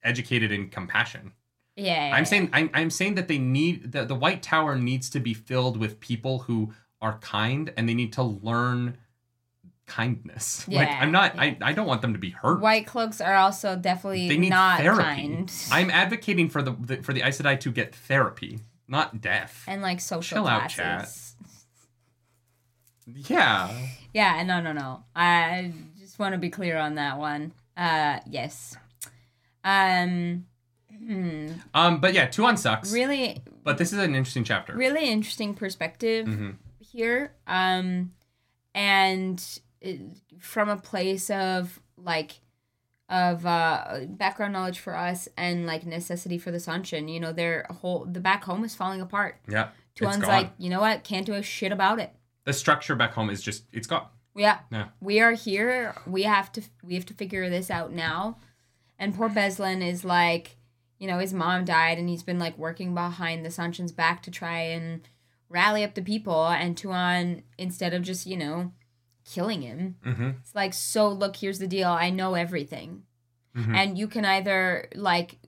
educated 0.03 0.51
in 0.51 0.69
compassion. 0.69 1.33
Yeah, 1.75 2.07
yeah, 2.07 2.15
I'm 2.15 2.21
yeah. 2.21 2.23
saying 2.23 2.49
I'm, 2.53 2.69
I'm 2.73 2.89
saying 2.89 3.15
that 3.15 3.27
they 3.27 3.37
need 3.37 3.91
the, 3.91 4.05
the 4.05 4.15
White 4.15 4.41
Tower 4.41 4.77
needs 4.77 5.09
to 5.09 5.19
be 5.19 5.33
filled 5.33 5.75
with 5.75 5.99
people 5.99 6.39
who 6.39 6.73
are 7.01 7.17
kind 7.19 7.73
and 7.75 7.89
they 7.89 7.93
need 7.93 8.13
to 8.13 8.23
learn 8.23 8.97
kindness. 9.87 10.67
like 10.69 10.87
Yeah, 10.89 10.99
I'm 11.01 11.11
not 11.11 11.35
yeah. 11.35 11.41
I, 11.41 11.57
I 11.61 11.73
don't 11.73 11.87
want 11.87 12.01
them 12.01 12.13
to 12.13 12.19
be 12.19 12.31
hurt. 12.31 12.59
White 12.61 12.87
cloaks 12.87 13.21
are 13.21 13.35
also 13.35 13.75
definitely 13.75 14.27
they 14.29 14.37
need 14.37 14.49
not 14.49 14.79
therapy. 14.79 15.03
kind. 15.03 15.53
I'm 15.71 15.89
advocating 15.91 16.49
for 16.49 16.61
the, 16.61 16.71
the 16.79 16.97
for 17.03 17.13
the 17.13 17.21
Aes 17.21 17.39
Sedai 17.41 17.59
to 17.61 17.71
get 17.71 17.95
therapy, 17.95 18.59
not 18.87 19.21
death. 19.21 19.63
and 19.67 19.81
like 19.81 19.99
social 20.01 20.37
Chill 20.37 20.47
out, 20.47 20.69
chat. 20.69 21.09
yeah. 23.05 23.71
Yeah, 24.13 24.43
no, 24.43 24.61
no, 24.61 24.71
no. 24.71 25.03
I 25.15 25.73
just 25.99 26.17
want 26.19 26.33
to 26.33 26.39
be 26.39 26.49
clear 26.49 26.77
on 26.77 26.95
that 26.95 27.17
one. 27.17 27.51
Uh, 27.77 28.19
yes. 28.29 28.77
Um, 29.63 30.45
hmm, 30.89 31.47
Um 31.73 31.99
but 31.99 32.13
yeah, 32.13 32.27
Tuon 32.27 32.57
sucks. 32.57 32.91
really, 32.93 33.41
But 33.63 33.77
this 33.77 33.91
is 33.91 33.99
an 33.99 34.15
interesting 34.15 34.43
chapter. 34.43 34.73
really 34.75 35.09
interesting 35.09 35.53
perspective 35.53 36.25
Mhm. 36.27 36.55
here. 36.79 37.33
Um, 37.47 38.13
and 38.73 39.43
from 40.39 40.69
a 40.69 40.77
place 40.77 41.29
of 41.29 41.79
like 41.97 42.39
of 43.07 43.45
uh 43.45 43.99
background 44.09 44.53
knowledge 44.53 44.79
for 44.79 44.95
us 44.95 45.27
and 45.37 45.65
like 45.67 45.85
necessity 45.85 46.37
for 46.37 46.51
the 46.51 46.57
Seanchan. 46.57 47.11
You 47.11 47.19
know, 47.19 47.31
their 47.31 47.67
whole 47.69 48.05
the 48.05 48.19
back 48.19 48.43
home 48.43 48.63
is 48.63 48.75
falling 48.75 49.01
apart. 49.01 49.39
Yeah. 49.49 49.69
Tuon's 49.95 50.25
like, 50.25 50.51
you 50.57 50.69
know 50.69 50.81
what? 50.81 51.03
Can't 51.03 51.25
do 51.25 51.33
a 51.33 51.41
shit 51.43 51.71
about 51.71 51.99
it. 51.99 52.11
the 52.45 52.53
structure 52.53 52.95
back 52.95 53.13
home 53.13 53.29
is 53.29 53.41
just 53.41 53.63
it's 53.71 53.87
gone. 53.87 54.07
Yeah. 54.35 54.59
Yeah. 54.71 54.87
We 54.99 55.19
are 55.21 55.31
here. 55.33 55.95
We 56.05 56.23
have 56.23 56.51
to 56.53 56.61
we 56.83 56.95
have 56.95 57.05
to 57.05 57.13
figure 57.13 57.49
this 57.49 57.69
out 57.71 57.93
now. 57.93 58.37
And 58.99 59.15
poor 59.15 59.29
Beslan 59.29 59.85
is 59.85 60.03
like, 60.03 60.57
you 60.99 61.07
know, 61.07 61.19
his 61.19 61.33
mom 61.33 61.63
died 61.65 61.97
and 61.97 62.09
he's 62.09 62.23
been 62.23 62.39
like 62.39 62.57
working 62.57 62.93
behind 62.93 63.45
the 63.45 63.49
Seanchan's 63.51 63.91
back 63.91 64.23
to 64.23 64.31
try 64.31 64.59
and 64.61 65.07
rally 65.49 65.83
up 65.83 65.93
the 65.93 66.01
people 66.01 66.47
and 66.47 66.75
Tuon 66.75 67.43
instead 67.57 67.93
of 67.93 68.01
just, 68.01 68.25
you 68.25 68.35
know, 68.37 68.71
killing 69.25 69.61
him. 69.61 69.95
Mm-hmm. 70.05 70.29
It's 70.41 70.55
like, 70.55 70.73
so 70.73 71.09
look, 71.09 71.35
here's 71.37 71.59
the 71.59 71.67
deal. 71.67 71.89
I 71.89 72.09
know 72.09 72.35
everything. 72.35 73.03
Mhm. 73.55 73.75
And 73.75 73.97
you 73.97 74.07
can 74.07 74.25
either 74.25 74.87
like 74.95 75.39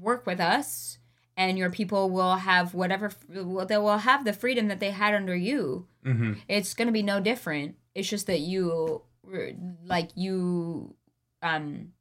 work 0.00 0.26
with 0.26 0.40
us 0.40 0.98
and 1.36 1.58
your 1.58 1.70
people 1.70 2.10
will 2.10 2.36
have 2.36 2.74
whatever 2.74 3.10
well, 3.28 3.66
they 3.66 3.76
will 3.78 3.98
have 3.98 4.24
the 4.24 4.32
freedom 4.32 4.68
that 4.68 4.80
they 4.80 4.90
had 4.90 5.14
under 5.14 5.34
you 5.34 5.86
Mm-hmm. 6.04 6.32
it's 6.48 6.74
gonna 6.74 6.92
be 6.92 7.02
no 7.02 7.18
different 7.20 7.76
it's 7.94 8.08
just 8.08 8.26
that 8.26 8.40
you 8.40 9.02
like 9.86 10.10
you 10.14 10.94
um 11.42 11.92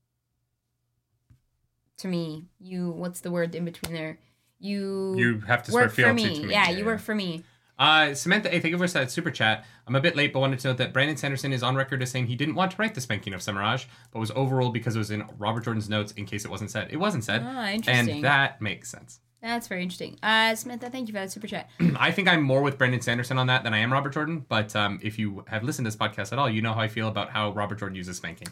to 1.98 2.08
me 2.08 2.46
you 2.60 2.90
what's 2.92 3.22
the 3.22 3.32
word 3.32 3.56
in 3.56 3.64
between 3.66 3.94
there 3.94 4.20
you 4.60 5.16
You 5.18 5.40
have 5.48 5.64
to 5.64 5.72
swear 5.72 5.86
work 5.86 5.94
for 5.94 6.14
me. 6.14 6.36
to 6.36 6.46
me. 6.48 6.52
yeah 6.52 6.70
you 6.70 6.84
work 6.86 7.00
for 7.00 7.16
me 7.16 7.44
Uh, 7.80 8.14
Samantha, 8.14 8.50
hey, 8.50 8.60
thank 8.60 8.72
you 8.72 8.78
for 8.78 8.88
that 8.88 9.12
super 9.12 9.32
chat. 9.32 9.66
I'm 9.88 9.96
a 9.96 10.02
bit 10.02 10.16
late, 10.16 10.32
but 10.32 10.40
wanted 10.40 10.60
to 10.60 10.70
note 10.70 10.78
that 10.78 10.94
Brandon 10.94 11.18
Sanderson 11.18 11.52
is 11.52 11.64
on 11.64 11.76
record 11.76 12.02
as 12.04 12.12
saying 12.12 12.28
he 12.28 12.36
didn't 12.36 12.56
want 12.56 12.72
to 12.72 12.78
write 12.78 12.94
the 12.94 13.02
spanking 13.02 13.34
of 13.34 13.42
Semirhage, 13.42 13.86
but 14.12 14.20
was 14.20 14.32
overruled 14.32 14.74
because 14.74 14.96
it 14.96 15.00
was 15.00 15.12
in 15.12 15.26
Robert 15.38 15.66
Jordan's 15.66 15.90
notes 15.90 16.12
in 16.14 16.26
case 16.26 16.46
it 16.46 16.52
wasn't 16.52 16.72
said. 16.72 16.90
It 16.92 16.98
wasn't 16.98 17.24
said, 17.24 17.42
ah 17.44 17.70
interesting 17.70 18.16
and 18.16 18.24
that 18.24 18.62
makes 18.62 18.90
sense. 18.90 19.20
that's 19.42 19.68
very 19.68 19.84
interesting 19.84 20.18
uh 20.24 20.56
samantha 20.56 20.90
thank 20.90 21.08
you 21.10 21.14
for 21.14 21.20
that 21.20 21.32
super 21.32 21.48
chat 21.48 21.70
I 21.98 22.12
think 22.12 22.30
I'm 22.30 22.42
more 22.42 22.62
with 22.62 22.78
Brandon 22.78 23.02
Sanderson 23.02 23.38
on 23.38 23.48
that 23.48 23.64
than 23.64 23.74
I 23.74 23.80
am 23.80 23.92
Robert 23.92 24.14
Jordan, 24.14 24.46
but 24.48 24.74
um, 24.76 25.00
if 25.04 25.20
you 25.20 25.44
have 25.48 25.64
listened 25.64 25.86
to 25.86 25.90
this 25.90 25.98
podcast 25.98 26.32
at 26.32 26.40
all, 26.40 26.50
you 26.50 26.62
know 26.62 26.74
how 26.74 26.80
I 26.82 26.88
feel 26.88 27.08
about 27.10 27.32
how 27.32 27.52
Robert 27.52 27.80
Jordan 27.80 27.96
uses 27.96 28.18
spanking. 28.18 28.48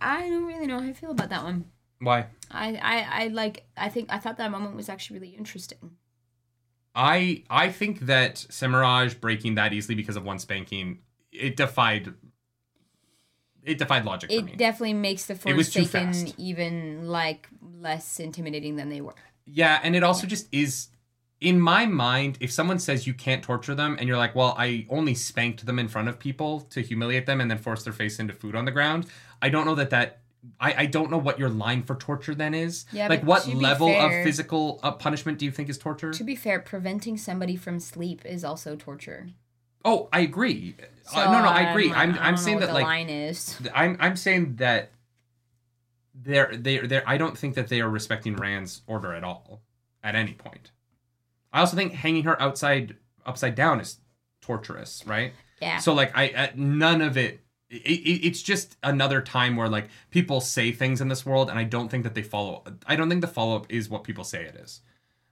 i 0.00 0.28
don't 0.28 0.44
really 0.46 0.66
know 0.66 0.80
how 0.80 0.88
i 0.88 0.92
feel 0.92 1.12
about 1.12 1.28
that 1.28 1.44
one 1.44 1.66
Why? 2.00 2.26
i 2.50 2.74
i, 2.76 3.24
I 3.24 3.28
like 3.28 3.66
i 3.76 3.88
think 3.88 4.12
i 4.12 4.18
thought 4.18 4.38
that 4.38 4.50
moment 4.50 4.74
was 4.74 4.88
actually 4.88 5.20
really 5.20 5.34
interesting 5.36 5.92
I 6.94 7.42
I 7.50 7.70
think 7.70 8.00
that 8.00 8.36
Semirhage 8.50 9.20
breaking 9.20 9.56
that 9.56 9.72
easily 9.72 9.94
because 9.94 10.16
of 10.16 10.24
one 10.24 10.38
spanking, 10.38 11.00
it 11.32 11.56
defied 11.56 12.14
it 13.64 13.78
defied 13.78 14.04
logic 14.04 14.30
for 14.30 14.42
me. 14.42 14.52
it 14.52 14.58
definitely 14.58 14.92
makes 14.94 15.26
the 15.26 15.38
It 15.46 15.56
was 15.56 15.72
too 15.72 15.84
Forsaken 15.84 16.34
even 16.38 17.08
like 17.08 17.48
less 17.80 18.20
intimidating 18.20 18.76
than 18.76 18.88
they 18.90 19.00
were 19.00 19.14
Yeah, 19.46 19.80
and 19.82 19.96
it 19.96 20.02
also 20.02 20.26
just 20.26 20.48
is 20.52 20.88
in 21.40 21.60
my 21.60 21.84
mind, 21.84 22.38
if 22.40 22.50
someone 22.50 22.78
says 22.78 23.06
you 23.06 23.12
can't 23.12 23.42
torture 23.42 23.74
them 23.74 23.96
and 23.98 24.08
you're 24.08 24.16
like, 24.16 24.34
well, 24.34 24.54
I 24.56 24.86
only 24.88 25.14
spanked 25.14 25.66
them 25.66 25.78
in 25.78 25.88
front 25.88 26.08
of 26.08 26.18
people 26.18 26.60
to 26.70 26.80
humiliate 26.80 27.26
them 27.26 27.40
and 27.40 27.50
then 27.50 27.58
force 27.58 27.84
their 27.84 27.92
face 27.92 28.18
into 28.18 28.32
food 28.32 28.54
on 28.54 28.64
the 28.64 28.70
ground, 28.70 29.06
I 29.42 29.48
don't 29.50 29.66
know 29.66 29.74
that 29.74 29.90
that. 29.90 30.20
I, 30.60 30.74
I 30.82 30.86
don't 30.86 31.10
know 31.10 31.18
what 31.18 31.38
your 31.38 31.48
line 31.48 31.82
for 31.82 31.94
torture 31.94 32.34
then 32.34 32.54
is. 32.54 32.86
Yeah, 32.92 33.08
like, 33.08 33.20
but 33.20 33.26
what 33.26 33.48
level 33.48 33.88
fair- 33.88 34.20
of 34.20 34.24
physical 34.24 34.80
uh, 34.82 34.92
punishment 34.92 35.38
do 35.38 35.44
you 35.44 35.50
think 35.50 35.68
is 35.68 35.78
torture? 35.78 36.12
To 36.12 36.24
be 36.24 36.36
fair, 36.36 36.60
preventing 36.60 37.16
somebody 37.16 37.56
from 37.56 37.78
sleep 37.80 38.24
is 38.24 38.44
also 38.44 38.76
torture. 38.76 39.28
oh, 39.84 40.08
I 40.12 40.20
agree. 40.20 40.76
So, 41.06 41.20
uh, 41.20 41.32
no, 41.32 41.42
no, 41.42 41.48
I 41.48 41.70
agree. 41.70 41.90
um, 41.90 41.96
I'm, 41.96 42.18
I'm 42.18 42.36
saying 42.36 42.60
that, 42.60 42.68
the 42.68 42.74
like, 42.74 42.84
line 42.84 43.10
is. 43.10 43.60
I'm 43.74 43.96
I'm 44.00 44.16
saying 44.16 44.56
that 44.56 44.90
they're 46.14 46.54
they 46.56 46.78
they 46.78 47.02
I 47.02 47.18
don't 47.18 47.36
think 47.36 47.54
that 47.56 47.68
they 47.68 47.80
are 47.80 47.90
respecting 47.90 48.36
Rand's 48.36 48.82
order 48.86 49.12
at 49.12 49.24
all 49.24 49.62
at 50.02 50.14
any 50.14 50.32
point. 50.32 50.70
I 51.52 51.60
also 51.60 51.76
think 51.76 51.92
hanging 51.92 52.24
her 52.24 52.40
outside 52.40 52.96
upside 53.26 53.54
down 53.54 53.80
is 53.80 53.98
torturous, 54.40 55.04
right? 55.06 55.32
Yeah. 55.60 55.78
So 55.78 55.92
like 55.92 56.12
I 56.16 56.28
uh, 56.30 56.46
none 56.54 57.02
of 57.02 57.16
it 57.16 57.40
it's 57.84 58.42
just 58.42 58.76
another 58.82 59.20
time 59.20 59.56
where 59.56 59.68
like 59.68 59.88
people 60.10 60.40
say 60.40 60.70
things 60.72 61.00
in 61.00 61.08
this 61.08 61.26
world 61.26 61.50
and 61.50 61.58
I 61.58 61.64
don't 61.64 61.88
think 61.90 62.04
that 62.04 62.14
they 62.14 62.22
follow 62.22 62.62
I 62.86 62.96
don't 62.96 63.08
think 63.08 63.20
the 63.20 63.26
follow 63.26 63.56
up 63.56 63.66
is 63.68 63.88
what 63.88 64.04
people 64.04 64.24
say 64.24 64.44
it 64.44 64.54
is. 64.56 64.80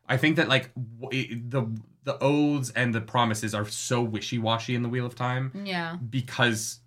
I 0.09 0.17
think 0.17 0.37
that 0.37 0.49
like 0.49 0.71
w- 1.01 1.41
the 1.49 1.67
the 2.05 2.19
oaths 2.21 2.71
and 2.75 2.93
the 2.95 3.01
promises 3.01 3.55
are 3.55 3.67
so 3.69 4.03
wishy-washy 4.03 4.75
in 4.75 4.83
the 4.83 4.89
Wheel 4.89 5.07
of 5.07 5.15
Time 5.15 5.53
yeah. 5.65 5.97
because 6.11 6.81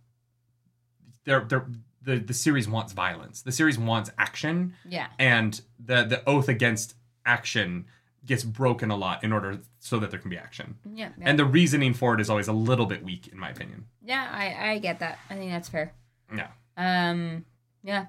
they're, 1.23 1.45
they're 1.45 1.67
the 2.01 2.17
the 2.17 2.33
series 2.33 2.67
wants 2.67 2.93
violence. 2.93 3.41
The 3.41 3.51
series 3.51 3.79
wants 3.79 4.11
action, 4.17 4.73
Yeah. 4.87 5.07
and 5.17 5.59
the 5.79 6.03
the 6.03 6.27
oath 6.29 6.47
against 6.49 6.95
action 7.25 7.85
gets 8.25 8.43
broken 8.43 8.89
a 8.91 8.95
lot 8.95 9.23
in 9.23 9.31
order 9.31 9.59
so 9.79 9.99
that 9.99 10.09
there 10.11 10.19
can 10.19 10.29
be 10.29 10.37
action. 10.37 10.75
Yeah. 10.93 11.09
Yeah. 11.17 11.29
And 11.29 11.37
the 11.39 11.45
reasoning 11.45 11.93
for 11.93 12.13
it 12.15 12.21
is 12.21 12.29
always 12.29 12.47
a 12.47 12.53
little 12.53 12.85
bit 12.85 13.03
weak, 13.03 13.27
in 13.27 13.37
my 13.37 13.49
opinion. 13.49 13.85
yeah, 14.03 14.27
I, 14.31 14.71
I 14.71 14.79
get 14.79 14.99
that. 14.99 15.19
I 15.29 15.35
think 15.35 15.51
that's 15.51 15.69
fair. 15.69 15.93
Yeah. 16.35 16.47
Um 16.77 17.45
yeah. 17.83 18.07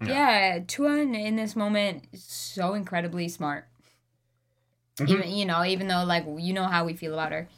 Yeah. 0.00 0.08
Yeah, 0.08 0.58
Tuon 0.60 1.14
in 1.14 1.36
this 1.36 1.56
moment 1.56 2.04
is 2.12 2.22
so 2.24 2.74
incredibly 2.74 3.28
smart. 3.28 3.66
Mhm. 4.96 5.08
Even 5.10 5.30
you 5.30 5.46
know, 5.46 5.64
even 5.64 5.88
though 5.88 6.04
like 6.04 6.24
you 6.38 6.52
know 6.52 6.64
how 6.66 6.84
we 6.84 6.94
feel 6.94 7.14
about 7.14 7.32
her. 7.32 7.48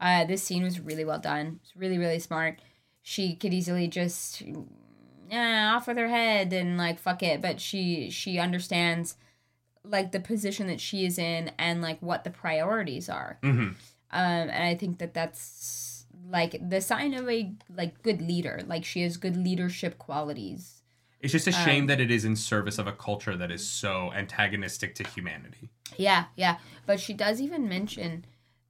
Uh 0.00 0.24
this 0.24 0.42
scene 0.42 0.62
was 0.62 0.78
really 0.80 1.04
well 1.04 1.18
done. 1.18 1.60
It's 1.62 1.76
really, 1.76 1.98
really 1.98 2.18
smart. 2.20 2.60
She 3.02 3.34
could 3.34 3.52
easily 3.54 3.88
just 3.88 4.42
yeah, 5.30 5.74
off 5.74 5.88
with 5.88 5.96
her 5.96 6.08
head 6.08 6.52
and 6.52 6.78
like 6.78 6.98
fuck 7.00 7.22
it. 7.22 7.40
But 7.42 7.60
she 7.60 8.10
she 8.10 8.38
understands 8.38 9.16
like 9.88 10.12
the 10.12 10.20
position 10.20 10.66
that 10.66 10.80
she 10.80 11.04
is 11.06 11.18
in 11.18 11.50
and 11.58 11.80
like 11.82 12.00
what 12.00 12.24
the 12.24 12.30
priorities 12.30 13.08
are. 13.08 13.38
hmm 13.42 13.70
Um, 14.10 14.48
and 14.50 14.64
I 14.64 14.74
think 14.74 14.98
that 14.98 15.14
that's 15.14 16.04
like 16.30 16.56
the 16.70 16.80
sign 16.80 17.14
of 17.14 17.28
a 17.28 17.52
like 17.74 18.02
good 18.02 18.20
leader. 18.22 18.60
Like 18.66 18.84
she 18.84 19.02
has 19.02 19.16
good 19.16 19.36
leadership 19.36 19.98
qualities. 19.98 20.82
It's 21.20 21.32
just 21.32 21.46
a 21.48 21.52
shame 21.52 21.82
Um, 21.82 21.86
that 21.88 22.00
it 22.00 22.10
is 22.10 22.24
in 22.24 22.36
service 22.36 22.78
of 22.78 22.86
a 22.86 22.92
culture 22.92 23.36
that 23.36 23.50
is 23.50 23.66
so 23.66 24.12
antagonistic 24.12 24.94
to 24.96 25.04
humanity. 25.08 25.70
Yeah, 25.96 26.24
yeah. 26.36 26.58
But 26.86 27.00
she 27.00 27.14
does 27.14 27.40
even 27.40 27.68
mention 27.68 28.24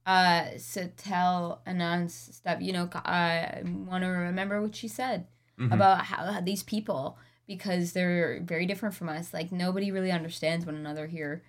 uh 0.05 0.51
Setalle 0.57 1.59
Anan's 1.67 2.13
stuff. 2.13 2.61
You 2.61 2.73
know, 2.73 2.89
I 3.05 3.61
want 3.65 4.03
to 4.03 4.07
remember 4.09 4.61
what 4.61 4.75
she 4.75 4.87
said 4.87 5.27
Mhm. 5.59 5.73
about 5.73 6.05
how 6.05 6.39
these 6.41 6.63
people 6.63 7.17
because 7.47 7.93
they're 7.93 8.41
very 8.43 8.65
different 8.65 8.93
from 8.95 9.09
us. 9.09 9.33
Like 9.33 9.51
nobody 9.51 9.91
really 9.91 10.11
understands 10.11 10.65
one 10.65 10.75
another 10.75 11.07
here. 11.07 11.43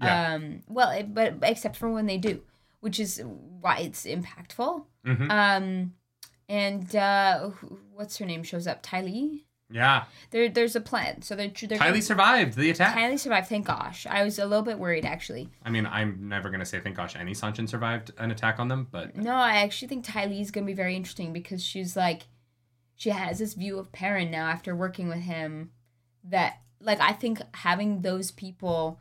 Yeah. 0.00 0.34
Um 0.34 0.62
well, 0.68 0.90
it, 0.90 1.12
but 1.12 1.34
except 1.42 1.76
for 1.76 1.90
when 1.90 2.06
they 2.06 2.18
do, 2.18 2.40
which 2.80 2.98
is 3.00 3.22
why 3.60 3.78
it's 3.78 4.04
impactful. 4.06 4.84
Mhm. 5.04 5.30
Um 5.30 5.94
and 6.48 6.96
uh 6.96 7.50
what's 7.92 8.16
her 8.18 8.26
name 8.26 8.42
shows 8.42 8.66
up? 8.66 8.82
Tylee? 8.82 9.44
Yeah, 9.72 10.06
There 10.32 10.48
there's 10.48 10.74
a 10.74 10.80
plan. 10.80 11.22
So 11.22 11.36
they're 11.36 11.46
they're 11.48 11.78
Kylie 11.78 12.02
survived 12.02 12.56
the 12.56 12.70
attack. 12.70 12.96
Kylie 12.96 13.18
survived, 13.20 13.46
thank 13.48 13.66
gosh. 13.66 14.04
I 14.04 14.24
was 14.24 14.38
a 14.40 14.44
little 14.46 14.64
bit 14.64 14.80
worried 14.80 15.04
actually. 15.04 15.48
I 15.64 15.70
mean, 15.70 15.86
I'm 15.86 16.28
never 16.28 16.50
gonna 16.50 16.66
say 16.66 16.80
thank 16.80 16.96
gosh 16.96 17.14
any 17.14 17.34
Seanchan 17.34 17.68
survived 17.68 18.10
an 18.18 18.30
attack 18.32 18.58
on 18.58 18.66
them, 18.66 18.88
but 18.90 19.16
No, 19.16 19.32
I 19.34 19.58
actually 19.58 19.86
think 19.88 20.04
Tylee's 20.04 20.50
gonna 20.50 20.66
be 20.66 20.72
very 20.74 20.96
interesting 20.96 21.32
because 21.32 21.62
she's 21.64 21.96
like, 21.96 22.22
she 23.00 23.08
has 23.08 23.38
this 23.38 23.54
view 23.54 23.78
of 23.78 23.92
Perrin 23.92 24.30
now 24.30 24.46
after 24.48 24.76
working 24.76 25.08
with 25.08 25.20
him, 25.20 25.70
that 26.22 26.58
like 26.80 27.00
I 27.00 27.12
think 27.12 27.40
having 27.54 28.02
those 28.02 28.30
people, 28.30 29.00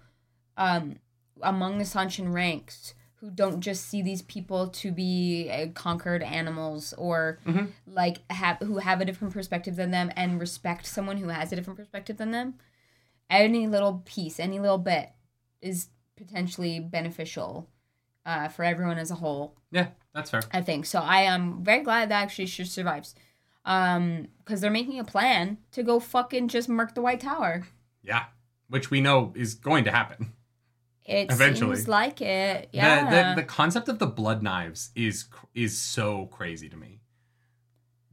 um, 0.56 1.00
among 1.42 1.78
the 1.80 1.84
Seanchan 1.84 2.32
ranks 2.34 2.94
who 3.16 3.30
don't 3.30 3.60
just 3.60 3.86
see 3.90 4.02
these 4.02 4.22
people 4.22 4.70
to 4.70 4.94
be 4.94 5.50
uh, 5.52 5.68
conquered 5.74 6.24
animals 6.24 6.94
or 6.98 7.40
Mhm. 7.46 7.72
like 7.86 8.20
have 8.32 8.58
who 8.60 8.78
have 8.78 9.02
a 9.02 9.06
different 9.06 9.34
perspective 9.34 9.76
than 9.76 9.92
them 9.92 10.10
and 10.16 10.40
respect 10.40 10.86
someone 10.86 11.18
who 11.18 11.28
has 11.28 11.52
a 11.52 11.58
different 11.58 11.78
perspective 11.78 12.16
than 12.16 12.32
them. 12.32 12.54
Any 13.30 13.68
little 13.68 14.02
piece, 14.06 14.40
any 14.40 14.60
little 14.62 14.78
bit, 14.78 15.10
is 15.62 15.90
potentially 16.16 16.80
beneficial 16.80 17.70
uh, 18.26 18.48
for 18.48 18.64
everyone 18.64 18.98
as 18.98 19.12
a 19.12 19.16
whole. 19.16 19.58
yeah, 19.72 19.88
that's 20.14 20.30
fair. 20.32 20.42
I 20.54 20.62
think 20.62 20.86
so. 20.86 21.00
I 21.00 21.24
am 21.24 21.64
very 21.66 21.84
glad 21.84 22.10
that 22.10 22.22
actually 22.24 22.46
she 22.46 22.64
survives, 22.64 23.16
um, 23.66 24.28
because 24.40 24.62
they're 24.62 24.72
making 24.72 25.00
a 25.00 25.04
plan 25.04 25.58
to 25.72 25.84
go 25.84 26.00
fucking 26.00 26.48
just 26.48 26.70
murk 26.70 26.96
the 26.96 27.02
White 27.02 27.20
Tower. 27.20 27.68
Yeah, 28.04 28.26
which 28.70 28.90
we 28.90 29.02
know 29.02 29.34
is 29.36 29.54
going 29.56 29.84
to 29.86 29.92
happen. 29.92 30.34
It 31.06 31.32
Eventually. 31.32 31.76
seems 31.76 31.88
like 31.88 32.22
it. 32.22 32.70
Yeah. 32.72 33.34
The, 33.34 33.42
the 33.42 33.48
concept 33.48 33.90
of 33.90 33.98
the 33.98 34.06
blood 34.06 34.44
knives 34.44 34.92
is 34.96 35.26
is 35.56 35.80
so 35.80 36.28
crazy 36.28 36.70
to 36.70 36.78
me. 36.78 37.02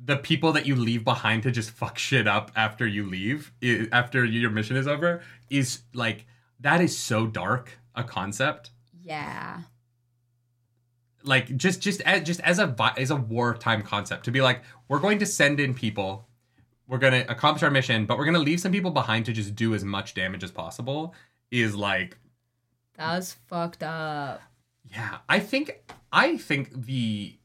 The 0.02 0.16
people 0.16 0.52
that 0.52 0.66
you 0.66 0.74
leave 0.76 1.04
behind 1.04 1.42
to 1.42 1.50
just 1.50 1.70
fuck 1.70 1.98
shit 1.98 2.26
up 2.26 2.50
after 2.56 2.86
you 2.86 3.04
leave, 3.06 3.52
after 3.92 4.24
your 4.24 4.50
mission 4.50 4.76
is 4.76 4.86
over, 4.86 5.22
is 5.50 5.82
like 5.94 6.26
that 6.60 6.80
is 6.80 6.96
so 6.96 7.26
dark 7.26 7.78
a 7.94 8.02
concept. 8.04 8.70
yeah. 9.02 9.60
Like 11.26 11.56
just 11.56 11.80
just 11.80 12.00
as, 12.02 12.22
just 12.22 12.40
as 12.40 12.58
a 12.58 12.66
vi- 12.66 12.94
as 12.96 13.10
a 13.10 13.16
wartime 13.16 13.82
concept 13.82 14.24
to 14.24 14.30
be 14.30 14.40
like 14.40 14.62
we're 14.88 15.00
going 15.00 15.18
to 15.18 15.26
send 15.26 15.60
in 15.60 15.74
people, 15.74 16.28
we're 16.86 16.98
going 16.98 17.12
to 17.12 17.30
accomplish 17.30 17.62
our 17.62 17.70
mission, 17.70 18.06
but 18.06 18.16
we're 18.16 18.24
going 18.24 18.34
to 18.34 18.40
leave 18.40 18.60
some 18.60 18.72
people 18.72 18.92
behind 18.92 19.26
to 19.26 19.32
just 19.32 19.54
do 19.54 19.74
as 19.74 19.84
much 19.84 20.14
damage 20.14 20.44
as 20.44 20.50
possible. 20.50 21.14
Is 21.50 21.74
like 21.74 22.16
That 22.96 23.16
was 23.16 23.36
fucked 23.48 23.82
up. 23.82 24.40
Yeah, 24.84 25.18
I 25.28 25.40
think 25.40 25.82
I 26.12 26.36
think 26.36 26.86
the 26.86 27.36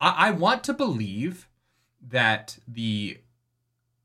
I, 0.00 0.28
I 0.28 0.30
want 0.30 0.64
to 0.64 0.72
believe 0.72 1.48
that 2.08 2.58
the 2.66 3.18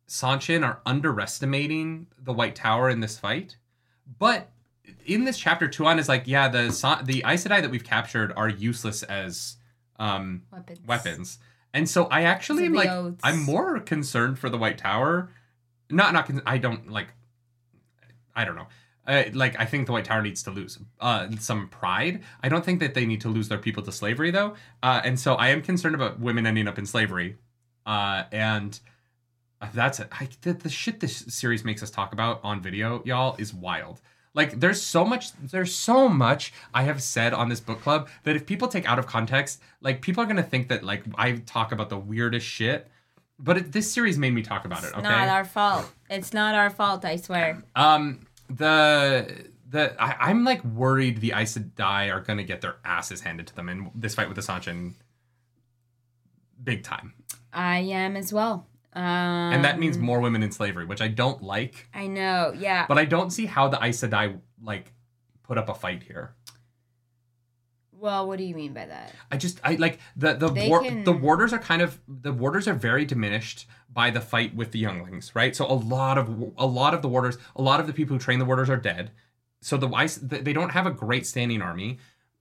Seanchan 0.07 0.65
are 0.65 0.79
underestimating 0.85 2.07
the 2.17 2.33
White 2.33 2.55
Tower 2.55 2.89
in 2.89 2.99
this 2.99 3.17
fight, 3.17 3.57
but 4.19 4.51
in 5.05 5.23
this 5.23 5.37
chapter, 5.37 5.67
Tuon 5.67 5.99
is 5.99 6.09
like, 6.09 6.23
yeah, 6.25 6.47
the 6.47 6.67
the 7.03 7.23
Aes 7.25 7.45
Sedai 7.45 7.61
that 7.61 7.71
we've 7.71 7.83
captured 7.83 8.33
are 8.35 8.49
useless 8.49 9.03
as 9.03 9.57
um, 9.99 10.43
Weapons. 10.51 10.79
weapons, 10.87 11.39
and 11.73 11.89
so 11.89 12.05
I 12.05 12.23
actually 12.23 12.65
am 12.65 12.73
like 12.73 12.89
oaths. 12.89 13.21
I'm 13.23 13.41
more 13.43 13.79
concerned 13.79 14.39
for 14.39 14.49
the 14.49 14.57
White 14.57 14.77
Tower. 14.77 15.29
Not 15.89 16.13
not 16.13 16.27
con- 16.27 16.41
I 16.45 16.57
don't 16.57 16.89
like 16.89 17.07
I 18.35 18.45
don't 18.45 18.55
know. 18.55 18.67
Uh, 19.05 19.23
like 19.33 19.57
I 19.57 19.65
think 19.65 19.85
the 19.85 19.93
White 19.93 20.05
Tower 20.05 20.21
needs 20.21 20.43
to 20.43 20.51
lose 20.51 20.77
uh, 20.99 21.27
some 21.39 21.69
pride. 21.69 22.23
I 22.43 22.49
don't 22.49 22.65
think 22.65 22.81
that 22.81 22.93
they 22.93 23.05
need 23.05 23.21
to 23.21 23.29
lose 23.29 23.47
their 23.47 23.57
people 23.57 23.81
to 23.83 23.91
slavery 23.91 24.31
though, 24.31 24.55
uh, 24.83 25.01
and 25.03 25.19
so 25.19 25.35
I 25.35 25.49
am 25.49 25.61
concerned 25.61 25.95
about 25.95 26.19
women 26.19 26.45
ending 26.45 26.67
up 26.67 26.77
in 26.77 26.85
slavery. 26.85 27.37
Uh, 27.85 28.25
and 28.33 28.77
that's 29.73 30.01
it. 30.01 30.09
I, 30.11 30.27
the, 30.41 30.51
the 30.53 30.69
shit 30.69 30.99
this 30.99 31.15
series 31.29 31.63
makes 31.63 31.81
us 31.81 31.89
talk 31.89 32.11
about 32.11 32.41
on 32.43 32.61
video, 32.61 33.01
y'all, 33.05 33.37
is 33.39 33.53
wild. 33.53 34.01
Like 34.37 34.59
there's 34.59 34.79
so 34.79 35.03
much 35.03 35.33
there's 35.33 35.73
so 35.73 36.07
much 36.07 36.53
I 36.71 36.83
have 36.83 37.01
said 37.01 37.33
on 37.33 37.49
this 37.49 37.59
book 37.59 37.81
club 37.81 38.07
that 38.23 38.35
if 38.35 38.45
people 38.45 38.67
take 38.67 38.87
out 38.87 38.99
of 38.99 39.07
context, 39.07 39.59
like 39.81 39.99
people 40.03 40.21
are 40.23 40.27
gonna 40.27 40.43
think 40.43 40.67
that 40.67 40.83
like 40.83 41.03
I 41.15 41.37
talk 41.37 41.71
about 41.71 41.89
the 41.89 41.97
weirdest 41.97 42.45
shit. 42.45 42.87
But 43.39 43.57
it, 43.57 43.71
this 43.71 43.91
series 43.91 44.15
made 44.19 44.33
me 44.35 44.43
talk 44.43 44.63
about 44.65 44.83
it. 44.83 44.87
It's 44.89 44.95
Okay. 44.97 45.09
not 45.09 45.27
our 45.27 45.43
fault. 45.43 45.91
It's 46.09 46.33
not 46.33 46.53
our 46.53 46.69
fault. 46.69 47.03
I 47.03 47.15
swear. 47.15 47.63
Um, 47.75 48.27
the 48.47 49.47
the 49.69 49.99
I, 49.99 50.29
I'm 50.29 50.43
like 50.43 50.63
worried 50.63 51.19
the 51.19 51.33
Aes 51.35 51.57
Sedai 51.57 52.13
are 52.13 52.21
gonna 52.21 52.43
get 52.43 52.61
their 52.61 52.75
asses 52.85 53.21
handed 53.21 53.47
to 53.47 53.55
them 53.55 53.69
in 53.69 53.89
this 53.95 54.13
fight 54.13 54.27
with 54.29 54.35
the 54.35 54.43
Seanchan. 54.43 54.93
Big 56.63 56.83
time, 56.83 57.13
I 57.51 57.79
am 57.79 58.15
as 58.15 58.31
well. 58.31 58.67
Um, 58.97 59.03
and 59.53 59.63
that 59.63 59.77
means 59.79 59.97
more 59.97 60.19
women 60.19 60.41
in 60.41 60.51
slavery, 60.51 60.85
which 60.85 61.01
I 61.01 61.07
don't 61.07 61.41
like. 61.43 61.87
I 61.93 62.07
know. 62.07 62.51
Yeah. 62.57 62.85
But 62.87 62.97
I 62.97 63.05
don't 63.05 63.29
see 63.29 63.45
how 63.45 63.67
the 63.67 63.77
Aes 63.83 64.01
Sedai 64.01 64.39
like 64.61 64.91
put 65.43 65.57
up 65.57 65.69
a 65.69 65.73
fight 65.75 66.01
here. 66.03 66.33
well, 67.91 68.27
what 68.27 68.37
do 68.37 68.43
you 68.43 68.53
mean 68.55 68.73
by 68.73 68.85
that? 68.85 69.13
I 69.31 69.37
just 69.37 69.59
I 69.63 69.75
like 69.75 69.99
the 70.15 70.33
the 70.33 70.49
war, 70.69 70.81
can- 70.83 71.03
the 71.03 71.11
warders 71.13 71.51
are 71.53 71.59
kind 71.59 71.81
of 71.81 71.99
the 72.07 72.31
warders 72.33 72.67
are 72.67 72.73
very 72.73 73.05
diminished 73.05 73.67
by 73.91 74.09
the 74.11 74.21
fight 74.21 74.55
with 74.55 74.71
the 74.71 74.79
younglings, 74.79 75.35
right? 75.35 75.55
So 75.55 75.65
a 75.65 75.73
lot 75.73 76.17
of 76.17 76.51
a 76.57 76.65
lot 76.65 76.93
of 76.93 77.01
the 77.01 77.07
warders, 77.09 77.37
a 77.55 77.61
lot 77.61 77.79
of 77.79 77.87
the 77.87 77.93
people 77.93 78.15
who 78.15 78.19
train 78.19 78.39
the 78.39 78.45
warders 78.45 78.69
are 78.69 78.77
dead. 78.77 79.11
So 79.61 79.77
the 79.77 79.89
Aes 79.95 80.15
they 80.17 80.53
don't 80.53 80.71
have 80.71 80.85
a 80.85 80.91
great 80.91 81.25
standing 81.25 81.61
army, 81.61 81.97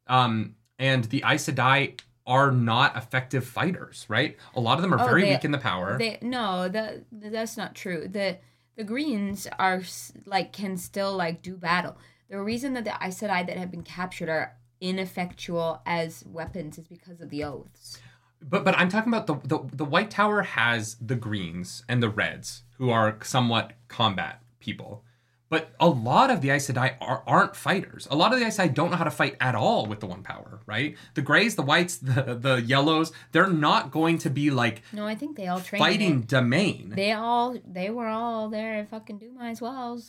um, 0.07 0.57
and 0.79 1.05
the 1.05 1.23
Aes 1.27 1.49
Sedai 1.49 1.99
are 2.27 2.51
not 2.51 2.97
effective 2.97 3.47
fighters, 3.47 4.05
right? 4.09 4.37
A 4.55 4.61
lot 4.61 4.79
of 4.79 4.83
them 4.83 4.93
are 4.93 5.01
Oh, 5.01 5.07
very 5.07 5.23
they- 5.23 5.31
weak 5.31 5.45
in 5.45 5.53
the 5.53 5.59
power. 5.59 5.97
They 5.99 6.19
no, 6.23 6.69
that 6.69 7.05
that's 7.13 7.57
not 7.57 7.75
true. 7.75 8.09
The 8.09 8.39
the 8.77 8.85
Greens 8.85 9.47
are 9.59 9.83
like 10.27 10.53
can 10.53 10.77
still 10.77 11.15
like 11.17 11.43
do 11.43 11.57
battle. 11.57 11.97
The 12.29 12.41
reason 12.41 12.75
that 12.75 12.85
the 12.85 12.95
Aes 13.01 13.21
Sedai 13.21 13.47
that 13.47 13.57
have 13.57 13.71
been 13.71 13.85
captured 13.85 14.29
are 14.29 14.57
ineffectual 14.81 15.81
as 15.87 16.25
weapons 16.27 16.79
is 16.79 16.89
because 16.89 17.21
of 17.21 17.31
the 17.31 17.45
oaths. 17.45 17.99
But 18.43 18.65
but 18.65 18.77
I'm 18.77 18.89
talking 18.89 19.13
about 19.13 19.27
the, 19.27 19.37
the 19.47 19.77
the 19.77 19.85
White 19.85 20.11
Tower 20.11 20.43
has 20.43 20.97
the 21.01 21.15
Greens 21.15 21.85
and 21.89 22.03
the 22.03 22.09
Reds 22.11 22.65
who 22.79 22.91
are 22.91 23.17
somewhat 23.23 23.73
combat 23.89 24.43
people. 24.61 25.05
But 25.49 25.71
a 25.79 25.89
lot 25.89 26.31
of 26.31 26.41
the 26.41 26.51
Aes 26.51 26.69
Sedai 26.69 26.95
are, 27.01 27.23
aren't 27.25 27.55
fighters. 27.55 28.09
A 28.11 28.17
lot 28.17 28.33
of 28.33 28.41
the 28.41 28.47
Aes 28.47 28.57
Sedai 28.59 28.75
don't 28.75 28.91
know 28.91 28.97
how 28.97 29.05
to 29.05 29.13
fight 29.13 29.37
at 29.41 29.55
all 29.55 29.87
with 29.87 30.01
the 30.01 30.07
One 30.07 30.23
Power, 30.25 30.59
right? 30.67 30.97
The 31.15 31.23
Greys, 31.23 31.55
the 31.55 31.63
Whites, 31.63 31.99
the, 31.99 32.35
the 32.35 32.57
Yellows, 32.63 33.13
they're 33.31 33.47
not 33.47 33.93
going 33.93 34.19
to 34.19 34.31
be 34.31 34.51
like 34.51 34.83
No, 34.93 35.07
I 35.07 35.15
think 35.15 35.37
they 35.37 35.47
all 35.47 35.61
trained. 35.61 35.85
fighting 35.85 36.21
it. 36.23 36.27
damane. 36.27 36.95
They 36.97 37.13
all 37.13 37.57
they 37.65 37.91
were 37.91 38.09
all 38.09 38.49
there 38.49 38.75
at 38.75 38.89
fucking 38.91 39.21
Dumai 39.21 39.53
as 39.53 39.61
well. 39.61 40.03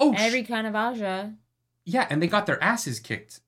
oh, 0.00 0.14
sh- 0.14 0.18
Every 0.18 0.42
kind 0.42 0.66
of 0.66 0.74
Ajah. 0.74 1.36
yeah, 1.84 2.06
and 2.10 2.20
they 2.20 2.26
got 2.26 2.46
their 2.46 2.60
asses 2.62 2.98
kicked 2.98 3.40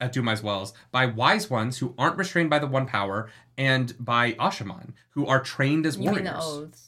at 0.00 0.14
Dumai's 0.14 0.42
Wells 0.42 0.72
by 0.90 1.04
wise 1.04 1.50
ones 1.50 1.78
who 1.78 1.94
aren't 1.98 2.16
restrained 2.16 2.48
by 2.48 2.60
the 2.60 2.66
One 2.66 2.86
Power 2.86 3.28
and 3.58 3.92
by 4.02 4.32
Asha'man, 4.34 4.92
who 5.10 5.26
are 5.26 5.40
trained 5.42 5.84
as 5.84 5.98
You 5.98 6.04
warriors. 6.04 6.24
the 6.24 6.40
oaths? 6.40 6.84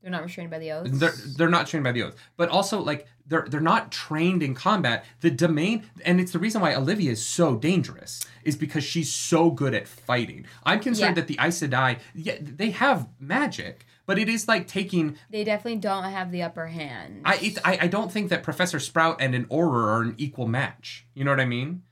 They're 0.00 0.12
not 0.12 0.22
restrained 0.22 0.50
by 0.50 0.60
the 0.60 0.70
oaths. 0.72 0.90
They're 0.98 1.12
they're 1.36 1.48
not 1.50 1.66
trained 1.66 1.82
by 1.84 1.90
the 1.92 2.04
oaths, 2.04 2.16
but 2.38 2.48
also 2.48 2.80
like 2.80 3.06
they're 3.28 3.46
they're 3.48 3.60
not 3.60 3.92
trained 3.92 4.42
in 4.42 4.54
combat. 4.54 5.04
The 5.20 5.30
damane, 5.30 5.84
and 6.04 6.20
it's 6.20 6.32
the 6.32 6.38
reason 6.38 6.60
why 6.62 6.74
Olivia 6.74 7.12
is 7.12 7.24
so 7.24 7.56
dangerous, 7.56 8.20
is 8.42 8.56
because 8.56 8.82
she's 8.84 9.12
so 9.12 9.50
good 9.50 9.74
at 9.74 9.86
fighting. 9.86 10.46
I'm 10.64 10.80
concerned 10.80 11.16
Yeah. 11.16 11.22
that 11.22 11.28
the 11.28 11.38
Aes 11.40 11.60
Sedai, 11.60 11.98
yeah, 12.14 12.36
they 12.40 12.70
have 12.70 13.08
magic, 13.20 13.84
but 14.06 14.18
it 14.18 14.28
is 14.28 14.48
like 14.48 14.66
taking. 14.66 15.16
They 15.30 15.44
definitely 15.44 15.80
don't 15.80 16.04
have 16.04 16.32
the 16.32 16.42
upper 16.42 16.66
hand. 16.68 17.22
I 17.24 17.36
it, 17.36 17.58
I, 17.64 17.78
I 17.82 17.86
don't 17.86 18.10
think 18.10 18.30
that 18.30 18.42
Professor 18.42 18.80
Sprout 18.80 19.20
and 19.20 19.34
an 19.34 19.44
Auror 19.46 19.84
are 19.88 20.02
an 20.02 20.14
equal 20.18 20.46
match. 20.48 21.06
You 21.14 21.24
know 21.24 21.30
what 21.30 21.40
I 21.40 21.44
mean? 21.44 21.82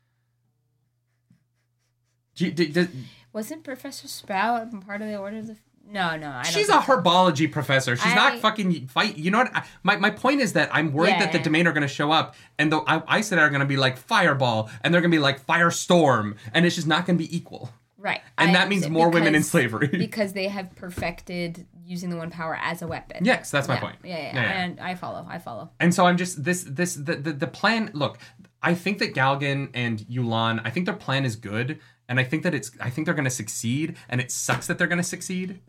Do 2.35 2.51
do, 2.51 2.67
do- 2.69 2.89
Wasn't 3.33 3.65
Professor 3.65 4.09
Sprout 4.09 4.69
part 4.87 5.01
of 5.03 5.09
the 5.09 5.17
Order 5.17 5.39
of 5.39 5.47
the 5.49 5.57
No, 5.89 6.17
no. 6.17 6.29
I 6.29 6.43
don't 6.43 6.53
She's 6.53 6.69
a 6.69 6.79
herbology 6.79 7.51
professor. 7.51 7.97
She's 7.97 8.13
I- 8.13 8.15
not 8.15 8.39
fucking 8.41 8.89
fight. 8.89 9.17
You 9.17 9.31
know 9.31 9.39
what? 9.39 9.55
I, 9.55 9.65
my, 9.83 9.97
my 9.97 10.11
point 10.11 10.41
is 10.41 10.53
that 10.55 10.69
I'm 10.73 10.93
worried 10.93 11.15
that 11.21 11.33
the 11.33 11.39
Yeah. 11.39 11.45
damane 11.45 11.67
are 11.67 11.73
going 11.73 11.83
to 11.83 11.89
show 11.89 12.11
up, 12.11 12.35
and 12.59 12.73
the 12.73 12.79
I, 12.87 13.03
I 13.07 13.21
said 13.21 13.39
are 13.39 13.49
going 13.49 13.61
to 13.61 13.67
be 13.67 13.77
like 13.77 13.97
fireball, 13.97 14.69
and 14.83 14.93
they're 14.93 15.01
going 15.01 15.11
to 15.11 15.17
be 15.17 15.21
like 15.23 15.45
firestorm, 15.47 16.37
and 16.53 16.67
it's 16.67 16.75
just 16.75 16.87
not 16.87 17.07
going 17.07 17.19
to 17.19 17.25
be 17.25 17.35
equal. 17.37 17.71
Right. 17.99 18.21
And 18.39 18.51
I 18.51 18.55
that 18.55 18.69
means 18.69 18.89
more 18.89 19.09
women 19.11 19.35
in 19.35 19.43
slavery. 19.43 19.89
because 19.93 20.33
they 20.33 20.49
have 20.49 20.75
perfected 20.77 21.67
using 21.85 22.11
the 22.11 22.17
one 22.17 22.31
power 22.31 22.57
as 22.61 22.83
a 22.83 22.87
weapon. 22.87 23.25
yes, 23.25 23.51
that's 23.51 23.69
my 23.69 23.75
yeah, 23.75 23.81
point. 23.81 23.97
Yeah, 24.05 24.17
yeah, 24.19 24.25
Yeah, 24.27 24.35
yeah. 24.35 24.63
And 24.65 24.81
I 24.81 24.95
follow. 24.97 25.27
I 25.29 25.39
follow. 25.39 25.71
And 25.81 25.95
so 25.95 26.07
I'm 26.07 26.17
just 26.17 26.43
this 26.45 26.65
this 26.69 26.95
the 26.95 27.17
the, 27.17 27.33
the 27.33 27.47
plan. 27.47 27.91
Look, 27.95 28.19
I 28.63 28.75
think 28.75 28.99
that 28.99 29.15
Galgan 29.15 29.71
and 29.75 30.01
Yulan. 30.01 30.61
I 30.65 30.71
think 30.71 30.87
their 30.87 30.95
plan 30.97 31.25
is 31.25 31.37
good, 31.37 31.81
and 32.09 32.21
I 32.21 32.25
think 32.25 32.43
that 32.45 32.55
it's. 32.55 32.71
I 32.81 32.91
think 32.91 33.07
they're 33.07 33.15
going 33.15 33.25
to 33.25 33.31
succeed, 33.31 33.97
and 34.09 34.21
it 34.21 34.31
sucks 34.31 34.67
that 34.69 34.79
they're 34.79 34.87
going 34.87 34.99
to 34.99 35.03
succeed. 35.05 35.61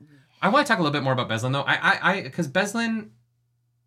I 0.41 0.49
want 0.49 0.65
to 0.65 0.71
talk 0.71 0.79
a 0.79 0.81
little 0.83 0.93
bit 0.93 1.03
more 1.03 1.13
about 1.13 1.29
Beslan 1.29 1.51
though. 1.53 1.61
I 1.61 1.75
I 1.75 2.11
I 2.11 2.21
because 2.21 2.47
Beslan, 2.47 3.09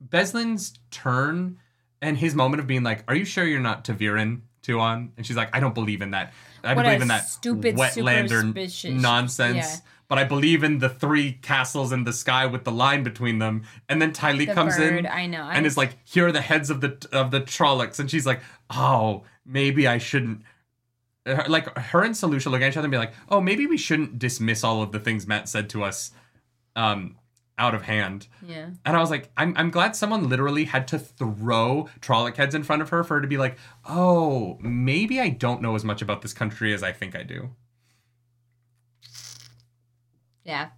Beslan's 0.07 0.79
turn 0.91 1.59
and 2.03 2.17
his 2.17 2.35
moment 2.35 2.61
of 2.61 2.67
being 2.67 2.83
like, 2.83 3.05
"Are 3.09 3.15
you 3.15 3.25
sure 3.25 3.45
you're 3.45 3.61
not 3.61 3.85
ta'veren 3.85 4.43
Tuon?" 4.63 5.11
And 5.17 5.27
she's 5.27 5.37
like, 5.37 5.55
"I 5.55 5.61
don't 5.61 5.75
believe 5.75 6.03
in 6.03 6.11
that. 6.13 6.33
I 6.65 6.75
don't 6.75 6.85
believe 6.85 7.03
in 7.03 7.09
that 7.09 7.29
stupid, 7.29 7.77
wetlander 7.77 8.93
nonsense." 9.01 9.57
yeah. 9.57 9.77
But 10.09 10.19
I 10.19 10.25
believe 10.25 10.65
in 10.65 10.81
the 10.81 10.89
three 10.89 11.35
castles 11.35 11.93
in 11.93 12.03
the 12.03 12.13
sky 12.13 12.45
with 12.45 12.65
the 12.65 12.73
line 12.73 13.05
between 13.05 13.39
them. 13.39 13.63
And 13.89 14.03
then 14.03 14.13
Tylee 14.13 14.45
The 14.45 14.55
comes 14.55 14.77
in 14.77 15.07
I 15.07 15.27
know. 15.27 15.49
and 15.49 15.65
is 15.65 15.77
like, 15.77 15.99
"Here 16.05 16.27
are 16.27 16.33
the 16.33 16.41
heads 16.41 16.69
of 16.69 16.81
the 16.81 17.07
of 17.13 17.31
the 17.31 17.41
Trollocs," 17.41 18.01
and 18.01 18.11
she's 18.11 18.27
like, 18.27 18.41
"Oh, 18.71 19.23
maybe 19.47 19.87
I 19.87 19.99
shouldn't." 19.99 20.43
Like 21.47 21.79
her 21.79 22.03
and 22.03 22.15
Selucia 22.15 22.51
look 22.51 22.61
at 22.61 22.71
each 22.71 22.77
other 22.77 22.87
and 22.87 22.91
be 22.91 22.99
like, 22.99 23.13
"Oh, 23.29 23.41
maybe 23.41 23.67
we 23.67 23.77
shouldn't 23.77 24.19
dismiss 24.19 24.65
all 24.65 24.83
of 24.83 24.91
the 24.91 24.99
things 24.99 25.29
Mat 25.29 25.49
said 25.49 25.71
to 25.71 25.85
us, 25.85 26.11
um, 26.77 27.17
out 27.59 27.75
of 27.75 27.83
hand." 27.83 28.29
yeah. 28.47 28.71
And 28.85 28.97
I 28.97 29.01
was 29.01 29.11
like, 29.11 29.31
"I'm 29.37 29.55
I'm 29.57 29.71
glad 29.71 29.97
someone 29.97 30.29
literally 30.29 30.65
had 30.65 30.89
to 30.89 30.99
throw 30.99 31.89
Trolloc 32.01 32.37
heads 32.37 32.55
in 32.55 32.63
front 32.63 32.83
of 32.83 32.89
her 32.91 33.05
for 33.05 33.15
her 33.17 33.21
to 33.21 33.29
be 33.29 33.39
like, 33.39 33.59
oh, 33.89 34.59
maybe 34.61 35.21
I 35.21 35.29
don't 35.29 35.63
know 35.63 35.75
as 35.75 35.85
much 35.85 36.03
about 36.03 36.23
this 36.23 36.33
country 36.33 36.73
as 36.73 36.83
I 36.83 36.93
think 36.93 37.15
I 37.17 37.23
do." 37.23 37.51
Yeah. 40.45 40.71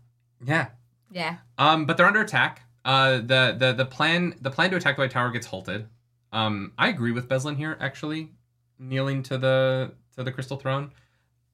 Yeah, 0.44 0.68
Yeah. 1.10 1.36
Um, 1.56 1.86
but 1.86 1.96
they're 1.96 2.06
under 2.06 2.20
attack. 2.20 2.62
Uh, 2.84 3.18
the 3.18 3.54
the 3.56 3.72
the 3.76 3.86
plan 3.86 4.34
the 4.40 4.50
plan 4.50 4.70
to 4.70 4.76
attack 4.76 4.96
the 4.96 5.02
White 5.02 5.12
Tower 5.12 5.30
gets 5.30 5.46
halted. 5.46 5.86
Um, 6.32 6.72
I 6.76 6.88
agree 6.88 7.12
with 7.12 7.28
Beslan 7.28 7.56
here. 7.56 7.76
Actually, 7.80 8.30
kneeling 8.78 9.22
to 9.24 9.38
the 9.38 9.94
to 10.16 10.24
the 10.24 10.32
Crystal 10.32 10.56
Throne. 10.56 10.90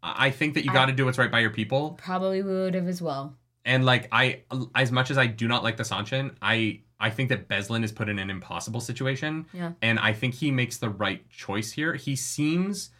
I 0.02 0.28
I 0.28 0.30
think 0.30 0.54
that 0.54 0.64
you 0.64 0.72
got 0.72 0.86
to 0.86 0.92
do 0.92 1.04
what's 1.04 1.18
right 1.18 1.30
by 1.30 1.40
your 1.40 1.50
people. 1.50 1.98
Probably 2.02 2.42
would 2.42 2.74
have 2.74 2.88
as 2.88 3.02
well. 3.02 3.36
And 3.68 3.84
like 3.84 4.08
I, 4.10 4.44
as 4.74 4.90
much 4.90 5.10
as 5.10 5.18
I 5.18 5.26
do 5.26 5.46
not 5.46 5.62
like 5.62 5.76
the 5.76 5.82
Seanchan, 5.82 6.34
I 6.40 6.80
I 6.98 7.10
think 7.10 7.28
that 7.28 7.48
Beslan 7.48 7.84
is 7.84 7.92
put 7.92 8.08
in 8.08 8.18
an 8.18 8.30
impossible 8.30 8.80
situation. 8.80 9.44
Yeah. 9.52 9.72
And 9.82 9.98
I 9.98 10.14
think 10.14 10.34
he 10.34 10.50
makes 10.50 10.78
the 10.78 10.88
right 10.88 11.28
choice 11.28 11.72
here. 11.72 11.94
He 11.94 12.16
seems 12.16 12.90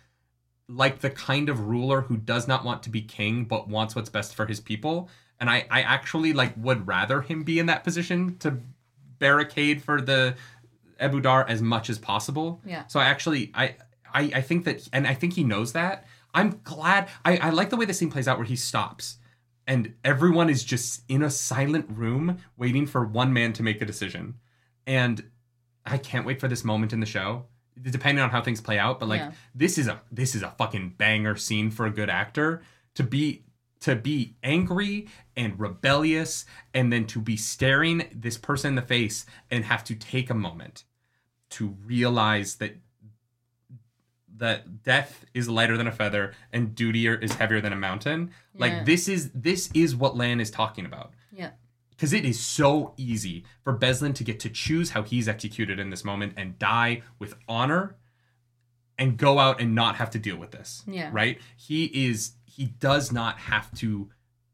like 0.69 1.01
the 1.01 1.09
kind 1.09 1.49
of 1.49 1.61
ruler 1.61 2.03
who 2.03 2.19
does 2.19 2.47
not 2.47 2.67
want 2.67 2.83
to 2.83 2.91
be 2.91 3.01
king 3.01 3.45
but 3.45 3.67
wants 3.67 3.97
what's 3.97 4.11
best 4.11 4.35
for 4.35 4.45
his 4.45 4.61
people. 4.61 5.09
And 5.41 5.49
I, 5.49 5.67
I 5.71 5.81
actually 5.81 6.35
like 6.35 6.53
would 6.59 6.87
rather 6.87 7.23
him 7.23 7.45
be 7.45 7.59
in 7.59 7.65
that 7.67 7.83
position 7.83 8.37
to 8.41 8.59
barricade 9.19 9.83
for 9.83 10.03
the 10.03 10.37
Ebou 11.01 11.23
Dar 11.23 11.49
as 11.49 11.63
much 11.63 11.89
as 11.89 11.99
possible. 11.99 12.61
Yeah. 12.67 12.87
So 12.89 13.01
I 13.01 13.05
actually 13.05 13.53
I 13.55 13.77
I, 14.13 14.23
I 14.35 14.41
think 14.43 14.67
that 14.67 14.87
and 14.93 15.07
I 15.07 15.15
think 15.15 15.33
he 15.33 15.45
knows 15.45 15.73
that. 15.73 16.07
I'm 16.35 16.61
glad 16.63 17.09
I, 17.25 17.39
I 17.39 17.51
like 17.51 17.71
the 17.71 17.79
way 17.79 17.87
the 17.87 17.95
scene 17.95 18.11
plays 18.11 18.29
out 18.29 18.37
where 18.37 18.47
he 18.47 18.55
stops 18.55 19.17
and 19.69 19.95
everyone 20.03 20.49
is 20.51 20.65
just 20.65 21.03
in 21.09 21.23
a 21.23 21.31
silent 21.31 21.87
room 21.91 22.39
waiting 22.57 22.87
for 22.87 23.05
one 23.05 23.33
man 23.33 23.53
to 23.53 23.63
make 23.63 23.81
a 23.81 23.85
decision. 23.85 24.35
And 24.87 25.31
I 25.85 25.99
can't 25.99 26.27
wait 26.27 26.41
for 26.41 26.49
this 26.49 26.65
moment 26.65 26.93
in 26.93 27.01
the 27.01 27.07
show. 27.07 27.45
Depending 27.81 28.25
on 28.25 28.31
how 28.31 28.41
things 28.43 28.61
play 28.61 28.79
out, 28.79 28.99
but 28.99 29.09
like 29.09 29.21
Yeah. 29.21 29.33
this 29.55 29.79
is 29.79 29.87
a 29.87 30.01
this 30.11 30.35
is 30.35 30.43
a 30.43 30.51
fucking 30.59 30.95
banger 30.99 31.37
scene 31.37 31.71
for 31.71 31.87
a 31.87 31.91
good 31.91 32.11
actor 32.11 32.63
to 32.95 33.05
be 33.05 33.45
to 33.81 33.95
be 33.95 34.35
angry 34.43 35.07
and 35.37 35.61
rebellious 35.61 36.45
and 36.75 36.93
then 36.93 37.07
to 37.07 37.21
be 37.21 37.37
staring 37.37 38.09
this 38.13 38.37
person 38.37 38.71
in 38.71 38.75
the 38.75 38.83
face 38.83 39.25
and 39.53 39.65
have 39.65 39.85
to 39.85 39.95
take 39.95 40.29
a 40.31 40.35
moment 40.35 40.83
to 41.51 41.77
realize 41.85 42.57
that 42.57 42.77
that 44.39 44.83
death 44.83 45.25
is 45.35 45.49
lighter 45.49 45.77
than 45.77 45.87
a 45.87 45.93
feather 45.93 46.33
and 46.53 46.75
duty 46.75 47.07
is 47.07 47.33
heavier 47.35 47.61
than 47.61 47.73
a 47.73 47.77
mountain 47.77 48.31
Yeah. 48.55 48.61
like 48.61 48.85
this 48.87 49.09
is 49.09 49.31
this 49.33 49.71
is 49.75 49.95
what 49.95 50.17
lan 50.17 50.41
is 50.41 50.51
talking 50.51 50.87
about 50.87 51.13
Yeah. 51.33 51.51
because 51.91 52.13
it 52.13 52.25
is 52.25 52.39
so 52.41 52.95
easy 52.97 53.45
for 53.63 53.77
Beslan 53.77 54.15
to 54.15 54.25
get 54.25 54.41
to 54.41 54.49
choose 54.51 54.91
how 54.91 55.03
he's 55.03 55.29
executed 55.29 55.79
in 55.79 55.91
this 55.91 56.05
moment 56.05 56.35
and 56.37 56.59
die 56.59 57.03
with 57.19 57.35
honor 57.49 57.97
and 58.99 59.17
go 59.17 59.39
out 59.39 59.61
and 59.61 59.75
not 59.75 59.97
have 59.97 60.11
to 60.11 60.19
deal 60.19 60.37
with 60.37 60.51
this. 60.51 60.83
Yeah. 60.87 61.11
Right? 61.13 61.39
He 61.57 61.85
is 62.09 62.33
he 62.45 62.67
does 62.67 63.13
not 63.13 63.39
have 63.39 63.73
to 63.77 64.11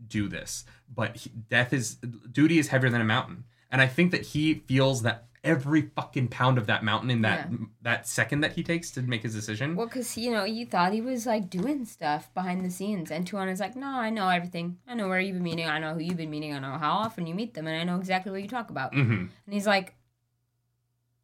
do 0.07 0.29
this, 0.29 0.65
but 0.95 1.17
he, 1.17 1.31
death 1.49 1.73
is 1.73 1.95
duty 2.31 2.59
is 2.59 2.69
heavier 2.69 2.91
than 2.91 3.01
a 3.01 3.05
mountain. 3.05 3.45
And 3.71 3.81
I 3.81 3.87
think 3.87 4.11
that 4.13 4.23
he 4.27 4.55
feels 4.55 5.03
that 5.03 5.29
every 5.45 5.83
fucking 5.95 6.27
pound 6.29 6.57
of 6.59 6.67
that 6.67 6.83
mountain 6.83 7.11
in 7.11 7.21
that 7.23 7.49
Yeah. 7.51 7.57
that 7.83 8.09
second 8.09 8.41
that 8.41 8.53
he 8.53 8.63
takes 8.65 8.91
to 8.93 9.03
make 9.03 9.23
his 9.23 9.35
decision. 9.35 9.77
Well, 9.77 9.87
because, 9.87 10.17
you 10.17 10.31
know, 10.33 10.45
you 10.45 10.65
thought 10.67 10.93
he 10.93 11.01
was, 11.01 11.27
like, 11.27 11.51
doing 11.51 11.85
stuff 11.85 12.33
behind 12.35 12.65
the 12.65 12.71
scenes. 12.71 13.11
And 13.11 13.27
Tuon 13.27 13.49
is 13.49 13.61
like, 13.61 13.77
no, 13.77 13.87
I 13.89 14.11
know 14.11 14.29
everything. 14.29 14.79
I 14.89 14.95
know 14.95 15.07
where 15.09 15.21
you've 15.21 15.35
been 15.35 15.43
meeting. 15.45 15.69
I 15.69 15.79
know 15.79 15.95
who 15.95 16.01
you've 16.01 16.17
been 16.17 16.31
meeting. 16.31 16.55
I 16.55 16.59
know 16.59 16.79
how 16.79 16.93
often 16.95 17.27
you 17.27 17.35
meet 17.35 17.55
them. 17.55 17.67
And 17.67 17.77
I 17.79 17.85
know 17.85 17.99
exactly 18.01 18.33
what 18.33 18.43
you 18.43 18.49
talk 18.49 18.71
about. 18.71 18.95
hmm 18.95 19.13
And 19.13 19.31
he's 19.51 19.67
like, 19.67 19.95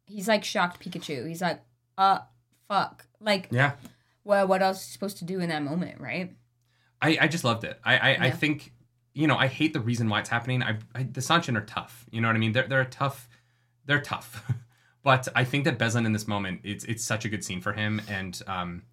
he's 0.05 0.27
like 0.27 0.43
shocked 0.43 0.83
Pikachu. 0.83 1.27
He's 1.27 1.41
like, 1.41 1.61
uh, 1.97 2.19
fuck. 2.67 3.07
Like, 3.19 3.47
Yeah. 3.51 3.73
well, 4.23 4.47
what 4.47 4.61
else 4.61 4.85
he 4.85 4.91
supposed 4.91 5.17
to 5.17 5.25
do 5.25 5.39
in 5.39 5.49
that 5.49 5.63
moment, 5.63 5.99
right? 5.99 6.35
I, 7.01 7.17
I 7.21 7.27
just 7.27 7.43
loved 7.43 7.63
it. 7.63 7.79
I 7.83 7.97
I, 7.97 8.17
I 8.27 8.31
think 8.31 8.73
you 9.15 9.25
know 9.25 9.35
I 9.35 9.47
hate 9.47 9.73
the 9.73 9.79
reason 9.79 10.07
why 10.07 10.19
it's 10.19 10.29
happening. 10.29 10.61
I, 10.61 10.77
I 10.93 11.01
the 11.03 11.21
Seanchan 11.21 11.57
are 11.57 11.65
tough. 11.65 12.05
You 12.11 12.21
know 12.21 12.27
what 12.27 12.35
I 12.35 12.39
mean? 12.39 12.51
They're 12.51 12.67
they're 12.67 12.81
a 12.81 12.85
tough. 12.85 13.27
They're 13.85 14.01
tough. 14.01 14.51
but 15.03 15.27
I 15.35 15.43
think 15.43 15.65
that 15.65 15.79
Beslan 15.79 16.05
in 16.05 16.13
this 16.13 16.27
moment, 16.27 16.61
it's 16.63 16.83
it's 16.85 17.03
such 17.03 17.25
a 17.25 17.29
good 17.29 17.43
scene 17.43 17.61
for 17.61 17.73
him, 17.73 18.01
and 18.07 18.41
um, 18.47 18.83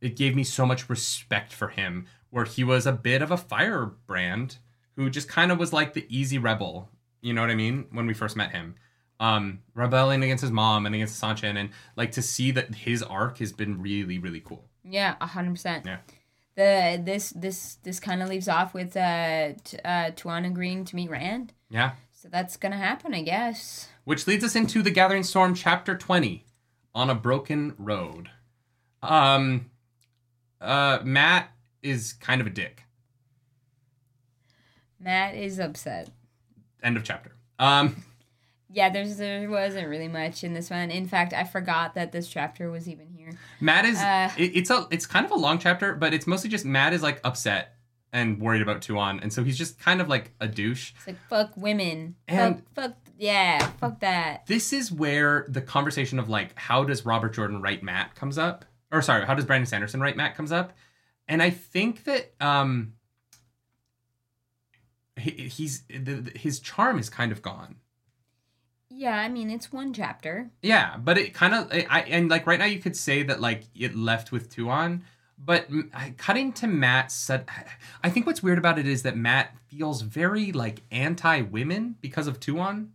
it 0.00 0.16
gave 0.16 0.34
me 0.34 0.44
so 0.44 0.66
much 0.66 0.88
respect 0.88 1.52
for 1.52 1.68
him, 1.68 2.06
where 2.30 2.44
he 2.44 2.64
was 2.64 2.86
a 2.86 2.92
bit 2.92 3.22
of 3.22 3.30
a 3.30 3.36
firebrand 3.36 4.58
who 4.96 5.10
just 5.10 5.28
kind 5.28 5.52
of 5.52 5.58
was 5.58 5.72
like 5.72 5.92
the 5.92 6.06
easy 6.08 6.38
rebel. 6.38 6.88
You 7.20 7.34
know 7.34 7.40
what 7.40 7.50
I 7.50 7.54
mean? 7.54 7.86
When 7.90 8.06
we 8.06 8.14
first 8.14 8.36
met 8.36 8.52
him. 8.52 8.76
Um, 9.18 9.60
rebelling 9.74 10.22
against 10.22 10.42
his 10.42 10.50
mom 10.50 10.84
and 10.84 10.94
against 10.94 11.20
Seanchan, 11.20 11.56
and 11.56 11.70
like 11.96 12.12
to 12.12 12.22
see 12.22 12.50
that 12.52 12.74
his 12.74 13.02
arc 13.02 13.38
has 13.38 13.52
been 13.52 13.80
really, 13.80 14.18
really 14.18 14.40
cool. 14.40 14.68
Yeah, 14.84 15.16
a 15.20 15.26
hundred 15.26 15.52
percent. 15.52 15.86
Yeah. 15.86 15.98
The 16.54 17.02
this 17.02 17.30
this 17.30 17.76
this 17.82 17.98
kind 18.00 18.22
of 18.22 18.28
leaves 18.28 18.48
off 18.48 18.74
with 18.74 18.96
uh, 18.96 19.54
t- 19.64 19.78
uh 19.84 20.10
Tuon 20.12 20.46
agreeing 20.46 20.84
to 20.86 20.96
meet 20.96 21.10
Rand. 21.10 21.52
Yeah. 21.70 21.92
So 22.12 22.28
that's 22.28 22.56
gonna 22.56 22.76
happen, 22.76 23.14
I 23.14 23.22
guess. 23.22 23.88
Which 24.06 24.28
leads 24.28 24.44
us 24.44 24.54
into 24.54 24.82
the 24.82 24.92
Gathering 24.92 25.24
Storm, 25.24 25.52
chapter 25.52 25.96
20, 25.96 26.44
on 26.94 27.10
a 27.10 27.14
broken 27.16 27.74
road. 27.76 28.30
Um, 29.02 29.68
uh, 30.60 31.00
Mat 31.02 31.50
is 31.82 32.12
kind 32.12 32.40
of 32.40 32.46
a 32.46 32.50
dick. 32.50 32.84
Mat 35.00 35.34
is 35.34 35.58
upset. 35.58 36.08
End 36.84 36.96
of 36.96 37.02
chapter. 37.04 37.32
Um, 37.58 38.04
Yeah, 38.68 38.90
there's 38.90 39.16
there 39.16 39.48
wasn't 39.48 39.88
really 39.88 40.08
much 40.08 40.42
in 40.44 40.52
this 40.52 40.70
one. 40.70 40.90
In 40.90 41.06
fact, 41.06 41.32
I 41.32 41.44
forgot 41.44 41.94
that 41.94 42.10
this 42.12 42.28
chapter 42.28 42.68
was 42.70 42.88
even 42.88 43.08
here. 43.08 43.30
Mat 43.60 43.84
is 43.86 43.96
Uh. 43.96 44.30
it, 44.36 44.56
it's 44.56 44.70
a 44.70 44.86
it's 44.90 45.06
kind 45.06 45.24
of 45.24 45.30
a 45.30 45.36
long 45.36 45.58
chapter, 45.58 45.94
but 45.94 46.12
it's 46.12 46.26
mostly 46.26 46.50
just 46.50 46.64
Mat 46.64 46.92
is 46.92 47.00
like 47.02 47.20
upset 47.24 47.76
and 48.12 48.40
worried 48.40 48.60
about 48.62 48.82
Tuon, 48.82 49.20
and 49.22 49.32
so 49.32 49.44
he's 49.44 49.56
just 49.56 49.78
kind 49.78 50.00
of 50.00 50.08
like 50.08 50.32
a 50.40 50.48
douche. 50.48 50.92
It's 50.96 51.06
like 51.06 51.16
fuck 51.28 51.56
women. 51.56 52.16
And- 52.28 52.56
fuck, 52.74 52.74
fuck 52.74 52.96
yeah, 53.18 53.66
fuck 53.78 54.00
that. 54.00 54.46
This 54.46 54.72
is 54.72 54.92
where 54.92 55.46
the 55.48 55.60
conversation 55.60 56.18
of 56.18 56.28
like 56.28 56.58
how 56.58 56.84
does 56.84 57.06
Robert 57.06 57.34
Jordan 57.34 57.62
write 57.62 57.82
Mat 57.82 58.14
comes 58.14 58.38
up, 58.38 58.64
or 58.92 59.02
sorry, 59.02 59.26
how 59.26 59.34
does 59.34 59.44
Brandon 59.44 59.66
Sanderson 59.66 60.00
write 60.00 60.16
Mat 60.16 60.34
comes 60.36 60.52
up, 60.52 60.72
and 61.26 61.42
I 61.42 61.50
think 61.50 62.04
that 62.04 62.34
um 62.40 62.94
he, 65.16 65.30
he's 65.30 65.82
the, 65.88 66.30
his 66.34 66.60
charm 66.60 66.98
is 66.98 67.08
kind 67.08 67.32
of 67.32 67.42
gone. 67.42 67.76
Yeah, 68.88 69.18
I 69.18 69.28
mean 69.28 69.50
it's 69.50 69.72
one 69.72 69.92
chapter. 69.92 70.50
Yeah, 70.62 70.96
but 70.98 71.18
it 71.18 71.34
kind 71.34 71.54
of 71.54 71.68
I 71.72 72.02
and 72.08 72.30
like 72.30 72.46
right 72.46 72.58
now 72.58 72.66
you 72.66 72.78
could 72.78 72.96
say 72.96 73.22
that 73.24 73.40
like 73.40 73.64
it 73.74 73.96
left 73.96 74.30
with 74.30 74.54
Tuon, 74.54 75.02
but 75.38 75.68
cutting 76.18 76.52
to 76.54 76.66
Mat 76.66 77.10
said 77.10 77.48
I 78.02 78.10
think 78.10 78.26
what's 78.26 78.42
weird 78.42 78.58
about 78.58 78.78
it 78.78 78.86
is 78.86 79.02
that 79.02 79.16
Mat 79.16 79.56
feels 79.68 80.02
very 80.02 80.52
like 80.52 80.82
anti-women 80.90 81.96
because 82.00 82.26
of 82.26 82.40
Tuon. 82.40 82.92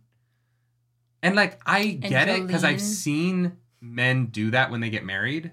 And 1.22 1.36
like 1.36 1.60
I 1.64 1.86
get 1.88 2.28
it 2.28 2.48
cuz 2.48 2.64
I've 2.64 2.80
seen 2.80 3.56
men 3.80 4.26
do 4.26 4.50
that 4.50 4.70
when 4.70 4.80
they 4.80 4.90
get 4.90 5.04
married. 5.04 5.52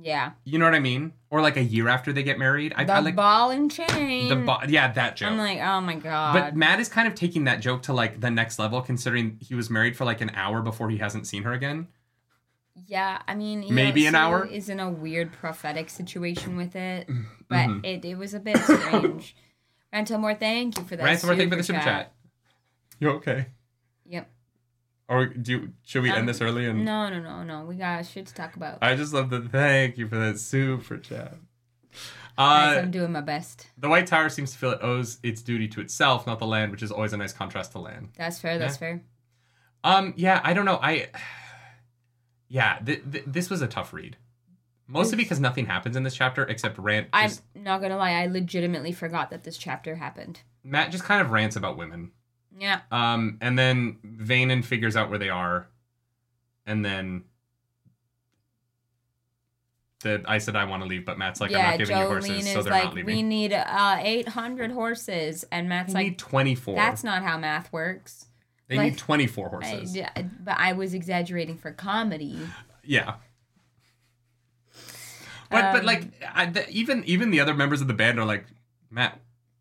Yeah. 0.00 0.32
You 0.44 0.58
know 0.58 0.64
what 0.64 0.74
I 0.74 0.80
mean? 0.80 1.12
Or 1.30 1.40
like 1.40 1.56
a 1.56 1.62
year 1.62 1.88
after 1.88 2.12
they 2.12 2.22
get 2.22 2.38
married. 2.38 2.72
I, 2.76 2.84
the 2.84 2.92
I 2.92 2.98
like 3.00 3.16
ball 3.16 3.50
and 3.50 3.70
chain. 3.70 4.28
the 4.28 4.36
bo- 4.36 4.60
yeah 4.68 4.92
that 4.92 5.16
joke. 5.16 5.30
I'm 5.32 5.38
like, 5.38 5.60
oh 5.60 5.80
my 5.80 5.96
god. 5.96 6.34
but 6.34 6.56
Mat 6.56 6.78
is 6.78 6.88
kind 6.88 7.08
of 7.08 7.14
taking 7.14 7.44
that 7.44 7.60
joke 7.60 7.82
to 7.84 7.92
like 7.92 8.20
the 8.20 8.30
next 8.30 8.58
level, 8.58 8.80
considering 8.80 9.38
he 9.40 9.54
was 9.54 9.70
married 9.70 9.96
for 9.96 10.04
like 10.04 10.20
an 10.20 10.30
hour 10.34 10.62
before 10.62 10.88
he 10.90 10.98
hasn't 10.98 11.26
seen 11.26 11.42
her 11.42 11.52
again. 11.52 11.88
yeah, 12.86 13.20
I 13.26 13.34
mean, 13.34 13.64
you 13.64 13.74
Maybe 13.74 14.02
know, 14.02 14.08
an 14.08 14.14
hour? 14.14 14.46
is 14.46 14.68
in 14.68 14.78
a 14.78 14.88
weird 14.88 15.32
prophetic 15.32 15.90
situation 15.90 16.56
with 16.56 16.76
it, 16.76 17.08
Mhm. 17.08 17.24
but 17.48 17.84
it, 17.84 18.04
it 18.04 18.16
was 18.16 18.34
a 18.34 18.40
bit 18.40 18.56
strange. 18.62 19.34
Rantilmore, 19.92 20.38
thank 20.38 20.78
you 20.78 20.84
for 20.84 20.94
that. 20.94 21.02
Ransom, 21.04 21.30
thank 21.30 21.40
you 21.42 21.48
for 21.50 21.56
the 21.56 21.62
super 21.64 21.80
chat. 21.80 22.12
You 23.00 23.10
okay? 23.10 23.46
Or 25.08 25.26
do 25.26 25.52
you, 25.52 25.72
should 25.86 26.02
we 26.02 26.10
Um, 26.10 26.18
end 26.18 26.28
this 26.28 26.40
early? 26.42 26.66
And 26.66 26.84
No, 26.84 27.08
no, 27.08 27.18
no, 27.20 27.42
no. 27.42 27.64
We 27.64 27.76
got 27.76 28.04
shit 28.04 28.26
to 28.26 28.34
talk 28.34 28.56
about. 28.56 28.78
I 28.82 28.94
just 28.94 29.12
love 29.14 29.30
the 29.30 29.40
thank 29.40 29.96
you 29.96 30.06
for 30.06 30.16
that 30.16 30.38
super 30.38 30.98
chat. 30.98 31.36
Uh, 32.36 32.76
I'm 32.82 32.90
doing 32.90 33.10
my 33.10 33.20
best. 33.22 33.66
the 33.78 33.88
White 33.88 34.06
Tower 34.06 34.28
seems 34.28 34.52
to 34.52 34.58
feel 34.58 34.70
it 34.70 34.78
owes 34.82 35.18
its 35.24 35.42
duty 35.42 35.66
to 35.68 35.80
itself, 35.80 36.26
not 36.26 36.38
the 36.38 36.46
land, 36.46 36.70
which 36.70 36.82
is 36.82 36.92
always 36.92 37.12
a 37.12 37.16
nice 37.16 37.32
contrast 37.32 37.72
to 37.72 37.78
land. 37.80 38.10
That's 38.16 38.38
fair. 38.38 38.58
That's 38.58 38.76
fair. 38.76 39.02
Um, 39.82 40.12
yeah, 40.16 40.40
I 40.44 40.52
don't 40.52 40.64
know. 40.64 40.78
I, 40.80 41.08
yeah, 42.48 42.78
th- 42.84 43.02
th- 43.10 43.24
this 43.26 43.50
was 43.50 43.60
a 43.62 43.66
tough 43.66 43.92
read, 43.92 44.16
mostly 44.86 45.16
because 45.16 45.40
nothing 45.40 45.66
happens 45.66 45.96
in 45.96 46.02
this 46.04 46.14
chapter 46.14 46.44
except 46.44 46.78
rant. 46.78 47.08
I'm 47.12 47.30
not 47.56 47.80
gonna 47.80 47.96
lie. 47.96 48.12
I 48.12 48.26
legitimately 48.26 48.92
forgot 48.92 49.30
that 49.30 49.42
this 49.44 49.56
chapter 49.58 49.96
happened. 49.96 50.42
Mat 50.62 50.90
just 50.92 51.04
kind 51.04 51.20
of 51.20 51.30
rants 51.30 51.56
about 51.56 51.76
women. 51.76 52.12
Yeah. 52.58 52.80
Um, 52.90 53.38
and 53.40 53.58
then 53.58 53.98
Vanin 54.04 54.64
figures 54.64 54.96
out 54.96 55.10
where 55.10 55.18
they 55.18 55.28
are, 55.30 55.68
and 56.66 56.84
then 56.84 57.24
the 60.02 60.22
I 60.26 60.38
said 60.38 60.54
I 60.56 60.64
want 60.64 60.82
to 60.82 60.88
leave, 60.88 61.04
but 61.04 61.18
Mat's 61.18 61.40
like, 61.40 61.50
I'm 61.50 61.56
yeah. 61.56 61.70
not 61.70 61.78
giving 61.78 61.96
you 61.98 62.06
horses, 62.06 62.52
so 62.52 62.62
they're 62.62 62.72
not 62.72 62.84
like, 62.86 62.94
leaving. 62.94 63.16
we 63.16 63.22
need 63.22 63.52
uh 63.52 63.96
800 64.00 64.70
horses, 64.72 65.44
and 65.50 65.68
Mat's 65.68 65.92
They 65.92 65.98
like, 66.00 66.06
need 66.06 66.18
24. 66.18 66.74
that's 66.76 67.02
not 67.04 67.22
how 67.22 67.36
math 67.38 67.72
works. 67.72 68.26
they 68.68 68.76
like- 68.76 68.92
need 68.92 68.98
24 68.98 69.46
I, 69.46 69.50
horses. 69.70 69.92
d- 69.92 70.04
but 70.40 70.56
I 70.58 70.72
was 70.74 70.94
exaggerating 70.94 71.56
for 71.58 71.72
comedy. 71.72 72.38
Yeah. 72.84 73.14
But 75.50 75.72
but 75.72 75.80
Um, 75.80 75.86
like 75.86 76.12
I, 76.34 76.46
the, 76.46 76.68
even 76.70 77.02
even 77.04 77.30
the 77.30 77.40
other 77.40 77.54
members 77.54 77.80
of 77.80 77.88
the 77.88 77.94
band 77.94 78.18
are 78.20 78.24
like 78.26 78.44
Mat. 78.90 79.18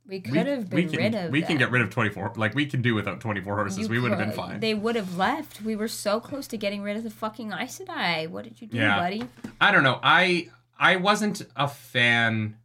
We 0.07 0.15
We, 0.15 0.21
could 0.21 0.47
have 0.47 0.71
we 0.71 0.83
been 0.83 0.89
can 0.89 0.99
rid 0.99 1.15
of. 1.15 1.31
we 1.31 1.41
can 1.41 1.57
get 1.57 1.69
rid 1.69 1.81
of 1.81 1.89
24. 1.89 2.33
Like 2.37 2.55
we 2.55 2.65
can 2.65 2.81
do 2.81 2.95
without 2.95 3.19
24 3.19 3.55
horses. 3.55 3.77
You 3.79 3.89
we 3.89 3.99
would 3.99 4.11
have 4.11 4.19
been 4.19 4.31
fine. 4.31 4.59
They 4.61 4.73
would 4.73 4.95
have 4.95 5.17
left. 5.17 5.61
We 5.61 5.75
were 5.75 5.89
so 5.89 6.19
close 6.21 6.47
to 6.47 6.57
getting 6.57 6.81
rid 6.81 6.95
of 6.95 7.03
the 7.03 7.09
fucking 7.09 7.51
Aes 7.51 7.79
Sedai. 7.79 8.29
What 8.29 8.45
did 8.45 8.61
you 8.61 8.67
do, 8.67 8.77
Yeah. 8.77 8.97
buddy? 8.97 9.23
I 9.59 9.71
don't 9.71 9.83
know. 9.83 9.99
I 10.01 10.49
I 10.79 10.95
wasn't 10.95 11.41
a 11.55 11.67
fan. 11.67 12.57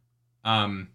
Um, 0.45 0.89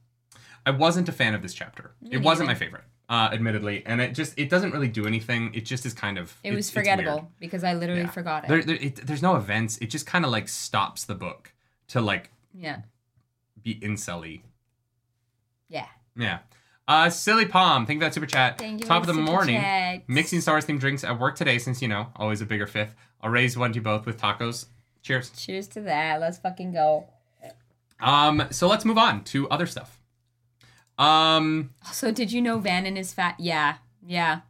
I 0.65 0.70
wasn't 0.70 1.09
a 1.09 1.12
fan 1.12 1.35
of 1.35 1.43
this 1.43 1.53
chapter. 1.55 1.93
Me 2.01 2.11
it 2.12 2.23
wasn't 2.23 2.47
my 2.49 2.55
favorite, 2.55 2.85
uh, 3.09 3.31
admittedly, 3.33 3.83
and 3.87 4.01
it 4.01 4.15
just 4.15 4.39
it 4.39 4.49
doesn't 4.49 4.73
really 4.73 4.89
do 4.89 5.07
anything. 5.07 5.53
It 5.55 5.65
just 5.66 5.85
is 5.87 5.93
kind 5.95 6.16
of. 6.19 6.35
It 6.45 6.55
was 6.55 6.70
forgettable 6.70 7.31
because 7.41 7.62
I 7.65 7.75
literally 7.75 8.03
Yeah. 8.03 8.11
forgot 8.11 8.45
it. 8.45 8.49
There, 8.49 8.62
there, 8.62 8.77
it, 8.77 9.07
there's 9.07 9.23
no 9.23 9.37
events. 9.37 9.79
It 9.79 9.91
just 9.91 10.07
kind 10.07 10.25
of 10.25 10.31
like 10.31 10.49
stops 10.49 11.05
the 11.05 11.15
book 11.15 11.53
to 11.89 12.01
like 12.01 12.31
yeah. 12.55 12.83
be 13.62 13.75
incelly. 13.81 14.43
Yeah. 15.69 15.87
Yeah. 16.19 16.40
Uh, 16.86 17.11
Silly 17.11 17.45
Palm, 17.47 17.85
thank 17.86 17.97
you 17.97 18.01
for 18.01 18.07
that 18.07 18.15
super 18.15 18.27
chat. 18.27 18.59
Thank 18.59 18.81
you. 18.81 18.86
Top 18.86 19.03
of 19.03 19.07
the 19.07 19.12
morning. 19.15 19.61
chats. 19.61 20.05
Mixing 20.09 20.40
Stars 20.40 20.65
themed 20.65 20.81
drinks 20.81 21.05
at 21.05 21.19
work 21.19 21.36
today 21.36 21.59
since, 21.59 21.81
you 21.82 21.89
know, 21.89 22.09
always 22.16 22.40
a 22.40 22.47
bigger 22.47 22.66
fifth. 22.66 22.95
I'll 23.20 23.31
raise 23.31 23.57
one 23.59 23.73
to 23.73 23.77
you 23.77 23.82
both 23.82 24.05
with 24.07 24.19
tacos. 24.20 24.66
Cheers. 25.03 25.31
Cheers 25.31 25.69
to 25.69 25.81
that. 25.82 26.19
Let's 26.20 26.39
fucking 26.39 26.73
go. 26.73 27.07
Um, 28.01 28.45
so 28.51 28.69
let's 28.69 28.85
move 28.85 28.97
on 28.99 29.24
to 29.24 29.49
other 29.51 29.66
stuff. 29.66 30.01
Um, 30.99 31.70
Also, 31.86 32.11
did 32.12 32.32
you 32.32 32.40
know 32.43 32.59
Vanin 32.61 32.97
is 32.97 33.12
fat? 33.12 33.36
Yeah. 33.39 33.77
Yeah. 34.07 34.40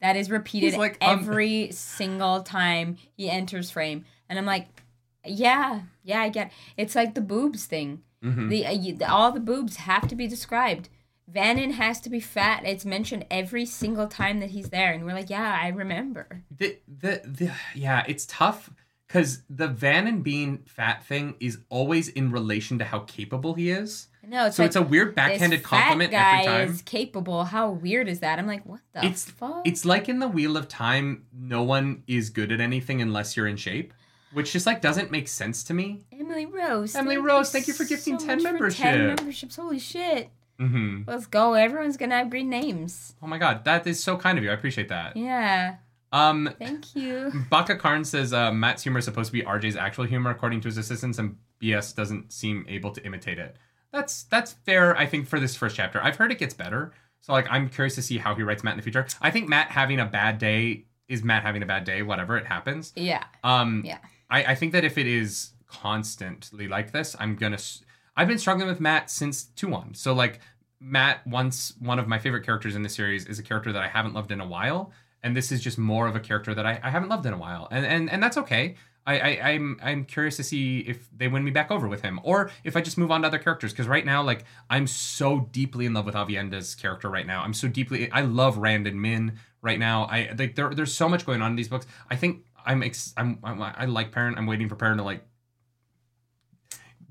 That 0.00 0.16
is 0.16 0.30
repeated 0.30 0.74
like, 0.74 0.98
um, 1.00 1.20
every 1.20 1.70
single 1.72 2.42
time 2.42 2.96
he 3.16 3.30
enters 3.30 3.70
frame. 3.70 4.04
And 4.28 4.38
I'm 4.38 4.46
like, 4.46 4.82
yeah, 5.24 5.82
yeah, 6.02 6.20
I 6.22 6.28
get 6.28 6.48
it. 6.48 6.52
It's 6.76 6.94
like 6.94 7.14
the 7.14 7.20
boobs 7.20 7.66
thing. 7.66 8.02
mhm. 8.22 8.48
The, 8.48 8.66
uh, 8.66 8.70
you, 8.72 8.98
all 9.08 9.30
the 9.32 9.40
boobs 9.40 9.76
have 9.76 10.08
to 10.08 10.14
be 10.16 10.26
described. 10.26 10.88
Vanin 11.32 11.72
has 11.72 12.00
to 12.02 12.10
be 12.10 12.20
fat. 12.20 12.64
It's 12.64 12.84
mentioned 12.84 13.24
every 13.30 13.64
single 13.66 14.06
time 14.08 14.40
that 14.40 14.50
he's 14.50 14.70
there, 14.70 14.92
and 14.92 15.04
we're 15.04 15.14
like, 15.14 15.30
yeah, 15.30 15.58
I 15.62 15.68
remember. 15.68 16.42
the, 16.56 16.78
the, 16.86 17.22
the, 17.24 17.52
yeah, 17.74 18.04
it's 18.06 18.26
tough 18.26 18.70
because 19.08 19.42
the 19.50 19.68
Van 19.68 20.06
and 20.06 20.22
Bean 20.24 20.58
fat 20.66 21.04
thing 21.04 21.34
is 21.40 21.58
always 21.68 22.08
in 22.08 22.30
relation 22.32 22.78
to 22.78 22.84
how 22.84 23.00
capable 23.00 23.54
he 23.54 23.70
is. 23.70 24.08
No, 24.26 24.46
it's 24.46 24.56
So 24.56 24.62
like 24.62 24.68
it's 24.68 24.76
a 24.76 24.82
weird 24.82 25.14
backhanded 25.14 25.62
compliment 25.62 26.12
guy 26.12 26.42
every 26.42 26.46
time. 26.66 26.70
is 26.70 26.82
capable. 26.82 27.44
How 27.44 27.70
weird 27.70 28.08
is 28.08 28.20
that? 28.20 28.38
I'm 28.38 28.46
like, 28.46 28.64
what 28.64 28.80
the 28.92 29.00
It's- 29.00 29.24
fuck? 29.24 29.62
It's 29.66 29.84
like 29.84 30.08
in 30.08 30.18
the 30.20 30.28
Wheel 30.28 30.56
of 30.56 30.68
Time, 30.68 31.24
no 31.36 31.62
one 31.62 32.04
is 32.06 32.30
good 32.30 32.52
at 32.52 32.60
anything 32.60 33.02
unless 33.02 33.36
you're 33.36 33.48
in 33.48 33.56
shape, 33.56 33.92
which 34.32 34.52
just 34.52 34.64
like 34.64 34.80
doesn't 34.80 35.10
make 35.10 35.28
sense 35.28 35.64
to 35.64 35.74
me. 35.74 36.04
Emily 36.12 36.46
Rose. 36.46 36.94
Emily 36.94 37.18
Rose, 37.18 37.50
thank 37.50 37.66
you 37.68 37.74
for 37.74 37.84
gifting 37.84 38.16
10 38.16 38.26
much 38.28 38.36
for 38.38 38.42
membership. 38.52 38.82
10 38.84 39.06
memberships. 39.16 39.56
Holy 39.56 39.78
shit. 39.80 40.30
Hmm 40.58 41.02
Let's 41.06 41.26
go. 41.26 41.54
Everyone's 41.54 41.96
gonna 41.96 42.16
have 42.18 42.30
green 42.30 42.48
names. 42.50 43.14
Oh 43.22 43.26
my 43.26 43.38
god, 43.38 43.64
that 43.64 43.86
is 43.86 44.02
so 44.02 44.16
kind 44.16 44.38
of 44.38 44.44
you. 44.44 44.50
I 44.50 44.54
appreciate 44.54 44.88
that. 44.90 45.16
Yeah. 45.16 45.76
Um, 46.12 46.50
Thank 46.58 46.94
you. 46.94 47.32
Baka 47.50 47.76
Karn 47.76 48.04
says 48.04 48.32
uh, 48.34 48.52
Mat's 48.52 48.82
humor 48.82 48.98
is 48.98 49.06
supposed 49.06 49.28
to 49.28 49.32
be 49.32 49.42
RJ's 49.42 49.76
actual 49.76 50.04
humor, 50.04 50.30
according 50.30 50.60
to 50.60 50.68
his 50.68 50.76
assistants, 50.76 51.18
and 51.18 51.36
BS 51.60 51.94
doesn't 51.96 52.32
seem 52.32 52.66
able 52.68 52.90
to 52.92 53.02
imitate 53.06 53.38
it. 53.38 53.56
That's 53.92 54.24
that's 54.24 54.52
fair, 54.66 54.96
I 54.96 55.06
think, 55.06 55.26
for 55.26 55.40
this 55.40 55.56
first 55.56 55.74
chapter. 55.76 56.02
I've 56.02 56.16
heard 56.16 56.30
it 56.30 56.38
gets 56.38 56.52
better, 56.54 56.92
so 57.20 57.32
like 57.32 57.46
I'm 57.50 57.68
curious 57.70 57.94
to 57.94 58.02
see 58.02 58.18
how 58.18 58.34
he 58.34 58.42
writes 58.42 58.62
Mat 58.62 58.72
in 58.74 58.76
the 58.78 58.82
future. 58.82 59.06
I 59.22 59.30
think 59.30 59.48
Mat 59.48 59.68
having 59.70 60.00
a 60.00 60.06
bad 60.06 60.38
day 60.38 60.84
is 61.08 61.22
Mat 61.24 61.42
having 61.42 61.62
a 61.62 61.66
bad 61.66 61.84
day, 61.84 62.02
whatever 62.02 62.36
it 62.36 62.46
happens. 62.46 62.92
Yeah. 62.94 63.24
Um, 63.42 63.82
Yeah. 63.84 63.98
I, 64.30 64.44
I 64.44 64.54
think 64.54 64.72
that 64.72 64.84
if 64.84 64.96
it 64.98 65.06
is 65.06 65.52
constantly 65.66 66.68
like 66.68 66.92
this, 66.92 67.16
I'm 67.18 67.36
gonna. 67.36 67.54
s- 67.56 67.82
I've 68.16 68.28
been 68.28 68.38
struggling 68.38 68.68
with 68.68 68.80
Mat 68.80 69.10
since 69.10 69.44
two 69.44 69.68
one. 69.68 69.94
So 69.94 70.12
like 70.12 70.40
Mat, 70.80 71.26
once 71.26 71.74
one 71.78 71.98
of 71.98 72.08
my 72.08 72.18
favorite 72.18 72.44
characters 72.44 72.74
in 72.74 72.82
the 72.82 72.88
series, 72.88 73.26
is 73.26 73.38
a 73.38 73.42
character 73.42 73.72
that 73.72 73.82
I 73.82 73.88
haven't 73.88 74.14
loved 74.14 74.32
in 74.32 74.40
a 74.40 74.46
while, 74.46 74.92
and 75.22 75.36
this 75.36 75.52
is 75.52 75.60
just 75.60 75.78
more 75.78 76.06
of 76.06 76.16
a 76.16 76.20
character 76.20 76.54
that 76.54 76.66
I, 76.66 76.80
I 76.82 76.90
haven't 76.90 77.08
loved 77.08 77.26
in 77.26 77.32
a 77.32 77.38
while, 77.38 77.68
and 77.70 77.86
and 77.86 78.10
and 78.10 78.22
that's 78.22 78.36
okay. 78.38 78.74
I, 79.06 79.18
I 79.18 79.50
I'm 79.50 79.80
I'm 79.82 80.04
curious 80.04 80.36
to 80.36 80.44
see 80.44 80.80
if 80.80 81.08
they 81.16 81.28
win 81.28 81.44
me 81.44 81.50
back 81.50 81.70
over 81.70 81.88
with 81.88 82.02
him, 82.02 82.20
or 82.22 82.50
if 82.64 82.76
I 82.76 82.80
just 82.80 82.98
move 82.98 83.10
on 83.10 83.22
to 83.22 83.28
other 83.28 83.38
characters. 83.38 83.72
Because 83.72 83.88
right 83.88 84.04
now, 84.04 84.22
like 84.22 84.44
I'm 84.70 84.86
so 84.86 85.48
deeply 85.52 85.86
in 85.86 85.94
love 85.94 86.06
with 86.06 86.14
Aviendha's 86.14 86.74
character 86.74 87.08
right 87.08 87.26
now. 87.26 87.42
I'm 87.42 87.54
so 87.54 87.68
deeply. 87.68 88.10
I 88.12 88.22
love 88.22 88.58
Rand 88.58 88.86
and 88.86 89.00
Min 89.00 89.38
right 89.60 89.78
now. 89.78 90.04
I 90.04 90.32
like 90.38 90.54
there. 90.54 90.74
There's 90.74 90.94
so 90.94 91.08
much 91.08 91.26
going 91.26 91.42
on 91.42 91.52
in 91.52 91.56
these 91.56 91.68
books. 91.68 91.86
I 92.10 92.16
think 92.16 92.44
I'm. 92.64 92.82
Ex- 92.82 93.14
I'm, 93.16 93.38
I'm 93.42 93.60
I 93.62 93.86
like 93.86 94.12
Perrin. 94.12 94.36
I'm 94.36 94.46
waiting 94.46 94.68
for 94.68 94.76
Perrin 94.76 94.98
to 94.98 95.04
like 95.04 95.24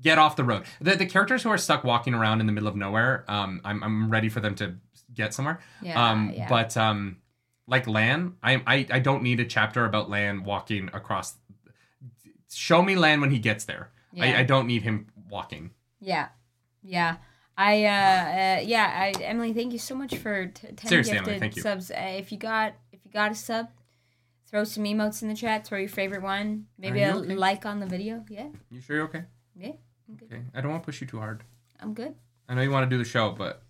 get 0.02 0.18
off 0.18 0.36
the 0.36 0.44
road. 0.44 0.64
The 0.80 0.96
the 0.96 1.06
characters 1.06 1.42
who 1.42 1.50
are 1.50 1.58
stuck 1.58 1.84
walking 1.84 2.14
around 2.14 2.40
in 2.40 2.46
the 2.46 2.52
middle 2.52 2.68
of 2.68 2.76
nowhere. 2.76 3.24
Um, 3.28 3.60
I'm 3.64 3.82
I'm 3.82 4.10
ready 4.10 4.28
for 4.28 4.40
them 4.40 4.54
to 4.56 4.74
get 5.14 5.34
somewhere. 5.34 5.60
Yeah. 5.80 6.10
um, 6.10 6.32
yeah. 6.34 6.48
but 6.48 6.76
um, 6.76 7.18
like 7.66 7.86
Lan, 7.86 8.34
I 8.42 8.62
I 8.66 8.86
I 8.90 8.98
don't 8.98 9.22
need 9.22 9.40
a 9.40 9.44
chapter 9.44 9.84
about 9.84 10.10
Lan 10.10 10.44
walking 10.44 10.90
across. 10.92 11.36
Show 12.52 12.82
me 12.82 12.96
Lan 12.96 13.20
when 13.20 13.30
he 13.30 13.38
gets 13.38 13.64
there. 13.64 13.90
yeah. 14.12 14.24
I, 14.24 14.40
I 14.40 14.42
don't 14.42 14.66
need 14.66 14.82
him 14.82 15.06
walking. 15.30 15.70
Yeah, 16.00 16.28
yeah. 16.82 17.16
I 17.56 17.84
uh, 17.84 17.88
uh 17.88 18.60
yeah. 18.64 19.12
I 19.16 19.22
Emily, 19.22 19.52
thank 19.52 19.72
you 19.72 19.78
so 19.78 19.94
much 19.94 20.16
for 20.16 20.46
t- 20.46 20.68
ten 20.68 20.88
Seriously, 20.88 21.14
gifted 21.14 21.28
Emily, 21.28 21.40
thank 21.40 21.56
you. 21.56 21.62
subs. 21.62 21.90
Uh, 21.90 21.94
if 22.16 22.32
you 22.32 22.38
got 22.38 22.74
if 22.92 23.00
you 23.04 23.10
got 23.10 23.30
a 23.30 23.34
sub, 23.34 23.68
throw 24.50 24.64
some 24.64 24.84
emotes 24.84 25.22
in 25.22 25.28
the 25.28 25.34
chat. 25.34 25.66
Throw 25.66 25.78
your 25.78 25.88
favorite 25.88 26.22
one. 26.22 26.66
Maybe 26.78 27.02
a 27.02 27.14
okay? 27.16 27.34
like 27.34 27.64
on 27.64 27.80
the 27.80 27.86
video. 27.86 28.24
Yeah, 28.28 28.48
You 28.70 28.80
sure 28.80 28.96
you're 28.96 29.04
okay? 29.06 29.24
yeah. 29.56 29.72
I'm 30.12 30.18
good. 30.18 30.32
Okay. 30.32 30.42
I 30.54 30.60
don't 30.60 30.70
want 30.70 30.82
to 30.82 30.86
push 30.86 31.00
you 31.00 31.06
too 31.06 31.18
hard. 31.18 31.42
I'm 31.80 31.94
good. 31.94 32.14
I 32.48 32.54
know 32.54 32.60
you 32.60 32.70
want 32.70 32.88
to 32.88 32.94
do 32.94 33.02
the 33.02 33.08
show, 33.08 33.30
but 33.30 33.62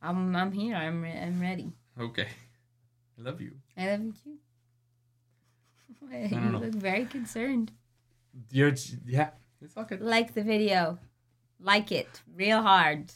I'm 0.00 0.34
I'm 0.34 0.52
here. 0.52 0.74
I'm 0.74 1.02
re- 1.02 1.18
I'm 1.18 1.40
ready. 1.40 1.72
okay. 2.00 2.28
I 3.18 3.22
love 3.22 3.40
you. 3.40 3.52
I 3.76 3.90
love 3.90 4.00
you 4.06 4.12
too. 4.12 4.38
you 6.34 6.40
know. 6.40 6.58
look 6.58 6.74
very 6.74 7.04
concerned. 7.04 7.72
You're 8.50 8.74
yeah. 9.06 9.30
It's 9.60 9.76
all 9.76 9.84
good. 9.84 10.00
Like 10.00 10.34
the 10.34 10.42
video. 10.42 10.98
Like 11.60 11.92
it 11.92 12.22
real 12.34 12.62
hard. 12.62 13.12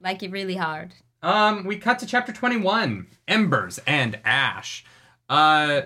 Like 0.00 0.22
it 0.22 0.32
really 0.32 0.56
hard. 0.56 0.94
Um, 1.22 1.64
we 1.64 1.78
cut 1.78 1.98
to 2.00 2.06
chapter 2.06 2.32
21, 2.32 3.06
Embers 3.26 3.80
and 3.86 4.18
Ash. 4.24 4.84
Uh, 5.28 5.82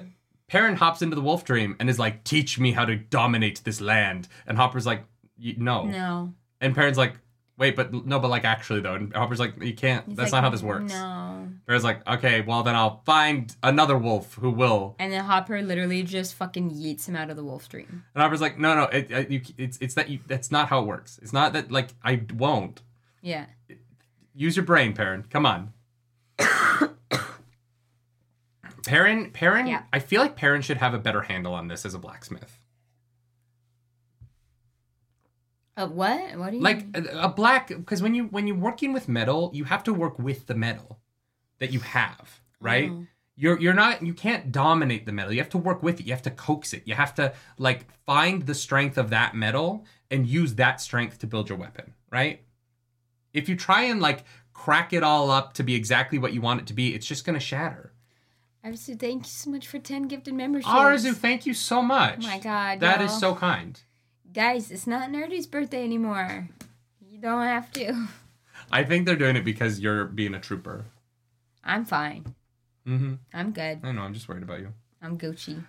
Perrin 0.49 0.77
hops 0.77 1.01
into 1.01 1.15
the 1.15 1.23
wolf 1.23 1.45
dream 1.45 1.77
and 1.79 1.89
is 1.89 1.99
like, 1.99 2.25
teach 2.25 2.59
me 2.59 2.73
how 2.73 2.85
to 2.85 2.97
dominate 2.97 3.63
this 3.65 3.81
land. 3.81 4.27
And 4.47 4.59
Hopper's 4.59 4.85
like, 4.85 5.05
"Y- 5.43 5.55
no. 5.57 5.85
No. 5.85 6.35
And 6.61 6.75
Perrin's 6.75 6.99
like, 6.99 7.15
wait, 7.57 7.77
but 7.77 7.93
no, 7.93 8.19
but 8.19 8.29
like 8.29 8.45
actually 8.45 8.81
though. 8.81 8.95
And 8.95 9.15
Hopper's 9.15 9.39
like, 9.39 9.63
you 9.63 9.75
can't, 9.75 10.07
He's 10.07 10.17
that's 10.17 10.33
like, 10.33 10.39
not 10.39 10.45
how 10.45 10.51
this 10.51 10.63
works. 10.63 10.93
No. 10.93 11.49
Bear's 11.67 11.85
like, 11.85 12.07
okay, 12.09 12.41
well 12.41 12.63
then 12.63 12.75
I'll 12.75 13.03
find 13.05 13.55
another 13.63 13.97
wolf 13.99 14.35
who 14.35 14.51
will. 14.51 14.97
And 14.99 15.13
then 15.13 15.25
Hopper 15.25 15.61
literally 15.63 16.03
just 16.03 16.35
fucking 16.35 16.71
yeets 16.71 17.07
him 17.07 17.17
out 17.17 17.31
of 17.31 17.37
the 17.37 17.45
wolf 17.45 17.69
dream. 17.69 18.05
And 18.15 18.23
Hopper's 18.23 18.41
like, 18.41 18.59
no, 18.59 18.75
no, 18.75 18.85
it, 18.85 19.11
it, 19.11 19.31
you, 19.31 19.41
it's 19.59 19.79
it's 19.81 19.95
that 19.95 20.09
you. 20.09 20.21
That's 20.27 20.51
not 20.51 20.69
how 20.69 20.81
it 20.81 20.87
works. 20.87 21.19
It's 21.23 21.33
not 21.33 21.53
that 21.53 21.71
like 21.71 21.89
I 22.03 22.23
won't. 22.35 22.83
Yeah. 23.23 23.47
Use 24.35 24.57
your 24.57 24.65
brain, 24.65 24.95
Perrin. 24.95 25.25
Come 25.29 25.45
on. 25.47 25.73
Perrin, 28.87 29.31
Perrin. 29.33 29.67
Yeah. 29.67 29.83
I 29.93 29.99
feel 29.99 30.23
like 30.23 30.37
Perrin 30.37 30.63
should 30.63 30.79
have 30.79 30.95
a 30.95 30.99
better 30.99 31.21
handle 31.23 31.53
on 31.55 31.69
this 31.69 31.85
as 31.85 31.93
a 31.95 31.99
blacksmith. 31.99 32.59
Uh, 35.81 35.89
what? 35.89 36.39
What 36.39 36.51
do 36.51 36.57
you 36.57 36.63
Like 36.63 36.87
a, 36.95 37.23
a 37.23 37.29
black, 37.29 37.69
because 37.69 38.03
when 38.03 38.15
you 38.15 38.25
when 38.25 38.47
you're 38.47 38.57
working 38.57 38.93
with 38.93 39.09
metal, 39.09 39.51
you 39.55 39.65
have 39.65 39.83
to 39.85 39.95
work 39.95 40.19
with 40.19 40.47
the 40.47 40.55
metal 40.55 41.01
that 41.59 41.73
you 41.73 41.81
have, 41.81 42.41
right? 42.61 42.91
Oh. 42.91 43.07
You're 43.37 43.59
you're 43.59 43.75
not 43.75 44.05
you 44.05 44.13
can't 44.13 44.53
dominate 44.53 45.07
the 45.07 45.13
metal. 45.13 45.33
You 45.33 45.39
have 45.39 45.49
to 45.51 45.59
work 45.59 45.83
with 45.83 46.01
it. 46.01 46.07
You 46.07 46.13
have 46.13 46.23
to 46.23 46.31
coax 46.31 46.75
it. 46.75 46.83
You 46.85 46.95
have 46.95 47.15
to 47.15 47.33
like 47.57 47.87
find 48.05 48.45
the 48.45 48.55
strength 48.55 48.99
of 48.99 49.11
that 49.11 49.35
metal 49.35 49.87
and 50.11 50.27
use 50.27 50.57
that 50.57 50.81
strength 50.81 51.19
to 51.21 51.27
build 51.27 51.49
your 51.49 51.57
weapon, 51.57 51.95
right? 52.11 52.43
If 53.33 53.49
you 53.49 53.57
try 53.57 53.85
and 53.85 54.01
like 54.01 54.25
crack 54.53 54.93
it 54.93 55.03
all 55.03 55.31
up 55.31 55.55
to 55.55 55.63
be 55.63 55.75
exactly 55.75 56.19
what 56.19 56.35
you 56.35 56.43
want 56.43 56.61
it 56.61 56.67
to 56.67 56.75
be, 56.75 56.95
it's 56.95 57.07
just 57.07 57.25
gonna 57.25 57.41
shatter. 57.41 57.95
Arzu, 58.65 58.99
thank 58.99 59.25
you 59.25 59.31
so 59.31 59.51
much 59.51 59.67
for 59.67 59.79
10 59.79 60.03
gifted 60.03 60.35
memberships. 60.35 60.69
Arzu, 60.69 61.15
thank 61.15 61.47
you 61.47 61.55
so 61.55 61.81
much. 61.81 62.19
Oh 62.25 62.27
my 62.27 62.39
god. 62.39 62.81
That 62.81 63.01
is 63.01 63.11
y'all. 63.11 63.21
so 63.21 63.35
kind. 63.37 63.81
Guys, 64.33 64.71
it's 64.71 64.87
not 64.87 65.11
Nerdy's 65.11 65.47
birthday 65.47 65.83
anymore. 65.85 66.49
You 67.11 67.19
don't 67.19 67.43
have 67.43 67.71
to. 67.73 68.07
I 68.73 68.85
think 68.85 69.07
they're 69.07 69.17
doing 69.17 69.37
it 69.37 69.45
because 69.45 69.81
you're 69.81 70.05
being 70.05 70.35
a 70.35 70.41
trooper. 70.41 70.85
I'm 71.65 71.85
fine. 71.85 72.35
Mm-hmm. 72.87 73.15
I'm 73.35 73.53
good. 73.53 73.81
I 73.83 73.93
know. 73.93 74.03
I'm 74.03 74.15
just 74.15 74.29
worried 74.29 74.43
about 74.43 74.61
you. 74.61 74.73
I'm 75.03 75.19
Gucci. 75.19 75.65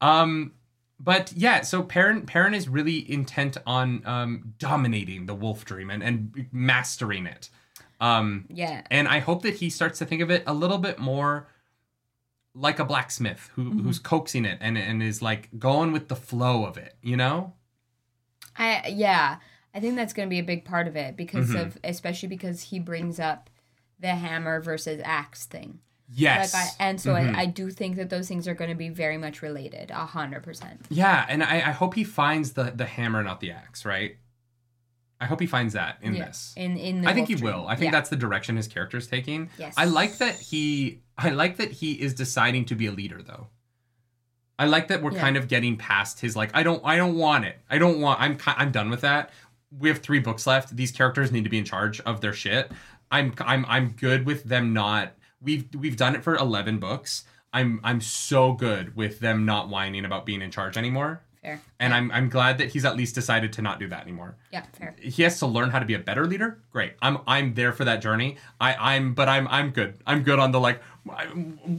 Um, 0.00 0.52
but 1.00 1.32
yeah, 1.34 1.62
so 1.62 1.82
Perrin 1.82 2.22
Perrin 2.26 2.54
is 2.54 2.68
really 2.68 3.10
intent 3.10 3.56
on 3.66 4.02
um 4.06 4.54
dominating 4.58 5.26
the 5.26 5.34
wolf 5.34 5.64
dream 5.64 5.90
and 5.90 6.02
and 6.02 6.46
mastering 6.52 7.26
it. 7.26 7.50
Um, 8.00 8.44
Yeah. 8.50 8.82
and 8.90 9.08
I 9.08 9.18
hope 9.20 9.42
that 9.42 9.54
he 9.54 9.70
starts 9.70 9.98
to 10.00 10.04
think 10.06 10.20
of 10.22 10.30
it 10.30 10.42
a 10.46 10.54
little 10.54 10.78
bit 10.78 10.98
more 10.98 11.48
like 12.54 12.78
a 12.78 12.84
blacksmith 12.84 13.50
who 13.54 13.82
who's 13.82 13.98
coaxing 13.98 14.44
it 14.44 14.58
and 14.60 14.78
and 14.78 15.02
is 15.02 15.20
like 15.20 15.48
going 15.58 15.92
with 15.92 16.08
the 16.08 16.16
flow 16.16 16.64
of 16.64 16.76
it. 16.78 16.94
You 17.02 17.16
know? 17.16 17.52
I 18.58 18.88
yeah. 18.88 19.36
I 19.74 19.80
think 19.80 19.96
that's 19.96 20.12
going 20.14 20.26
to 20.28 20.30
be 20.30 20.38
a 20.38 20.44
big 20.44 20.64
part 20.64 20.88
of 20.88 20.96
it 20.96 21.16
because 21.16 21.50
Mhm. 21.50 21.60
of 21.66 21.78
especially 21.84 22.28
because 22.28 22.62
he 22.62 22.78
brings 22.78 23.20
up 23.20 23.50
the 24.00 24.14
hammer 24.14 24.60
versus 24.60 25.00
axe 25.04 25.44
thing. 25.46 25.80
Yes. 26.08 26.54
Like 26.54 26.62
I, 26.62 26.68
and 26.88 27.00
so 27.00 27.14
Mhm. 27.14 27.34
I, 27.34 27.42
I 27.42 27.46
do 27.46 27.70
think 27.70 27.96
that 27.96 28.08
those 28.10 28.28
things 28.28 28.46
are 28.48 28.54
going 28.54 28.70
to 28.70 28.76
be 28.76 28.88
very 28.88 29.18
much 29.18 29.42
related, 29.42 29.90
a 29.90 30.06
hundred 30.06 30.42
percent. 30.44 30.86
Yeah, 30.88 31.26
and 31.28 31.42
I, 31.42 31.56
I 31.56 31.72
hope 31.72 31.94
he 31.94 32.04
finds 32.04 32.52
the 32.52 32.64
the 32.74 32.86
hammer, 32.86 33.22
not 33.22 33.40
the 33.40 33.50
axe. 33.52 33.84
Right? 33.84 34.16
I 35.20 35.24
hope 35.26 35.40
he 35.40 35.46
finds 35.46 35.72
that 35.72 35.96
in 36.02 36.14
Yeah. 36.14 36.26
this. 36.26 36.52
In 36.56 36.76
in 36.76 37.00
the 37.02 37.08
I 37.08 37.14
think 37.14 37.28
he 37.28 37.34
Dream. 37.34 37.52
will. 37.54 37.66
I 37.66 37.74
think 37.74 37.86
Yeah. 37.86 37.98
that's 37.98 38.10
the 38.10 38.16
direction 38.16 38.56
his 38.56 38.68
character 38.68 38.98
is 38.98 39.06
taking. 39.06 39.48
Yes. 39.58 39.74
I 39.76 39.86
like 39.86 40.18
that 40.18 40.36
he. 40.36 41.00
I 41.18 41.30
like 41.30 41.56
that 41.56 41.72
he 41.72 41.92
is 42.00 42.12
deciding 42.14 42.66
to 42.66 42.74
be 42.74 42.86
a 42.86 42.92
leader, 42.92 43.22
though. 43.22 43.48
I 44.58 44.66
like 44.66 44.88
that 44.88 45.02
we're 45.02 45.12
Yeah. 45.12 45.20
kind 45.20 45.36
of 45.36 45.48
getting 45.48 45.76
past 45.76 46.20
his 46.20 46.34
like. 46.36 46.50
I 46.54 46.62
don't. 46.62 46.80
I 46.84 46.96
don't 46.96 47.16
want 47.16 47.44
it. 47.44 47.58
I 47.70 47.78
don't 47.78 48.00
want. 48.00 48.20
I'm. 48.20 48.38
I'm 48.46 48.72
done 48.72 48.88
with 48.90 49.02
that. 49.02 49.30
We 49.78 49.88
have 49.88 49.98
three 49.98 50.18
books 50.20 50.46
left. 50.46 50.74
These 50.76 50.92
characters 50.92 51.30
need 51.32 51.44
to 51.44 51.50
be 51.50 51.58
in 51.58 51.64
charge 51.64 52.00
of 52.00 52.20
their 52.20 52.32
shit. 52.32 52.70
I'm. 53.10 53.34
I'm. 53.40 53.66
I'm 53.68 53.90
good 53.90 54.24
with 54.26 54.44
them 54.44 54.72
not. 54.72 55.12
We've. 55.42 55.66
We've 55.78 55.96
done 55.96 56.14
it 56.14 56.22
for 56.24 56.36
eleven 56.36 56.78
books. 56.78 57.24
I'm. 57.52 57.80
I'm 57.84 58.00
so 58.00 58.52
good 58.52 58.96
with 58.96 59.20
them 59.20 59.44
not 59.44 59.68
whining 59.68 60.04
about 60.04 60.24
being 60.24 60.40
in 60.42 60.50
charge 60.50 60.76
anymore. 60.78 61.20
fair. 61.42 61.60
And 61.78 61.92
I'm. 61.92 62.10
I'm 62.10 62.28
glad 62.30 62.56
that 62.58 62.70
he's 62.70 62.84
at 62.86 62.96
least 62.96 63.14
decided 63.14 63.52
to 63.54 63.62
not 63.62 63.78
do 63.78 63.88
that 63.88 64.02
anymore 64.02 64.36
Yeah, 64.52 64.62
fair. 64.72 64.94
he 65.00 65.22
has 65.24 65.38
to 65.40 65.46
learn 65.46 65.70
how 65.70 65.78
to 65.80 65.84
be 65.86 65.94
a 65.94 65.98
better 65.98 66.26
leader 66.26 66.58
great 66.72 66.94
i'm 67.02 67.18
i'm 67.26 67.54
there 67.54 67.72
for 67.72 67.84
that 67.84 68.00
journey 68.02 68.36
i 68.60 68.74
i'm 68.94 69.14
but 69.14 69.28
i'm 69.28 69.46
i'm 69.48 69.70
good 69.70 69.94
i'm 70.06 70.22
good 70.24 70.38
on 70.40 70.50
the 70.50 70.58
like 70.58 70.80
i, 71.10 71.26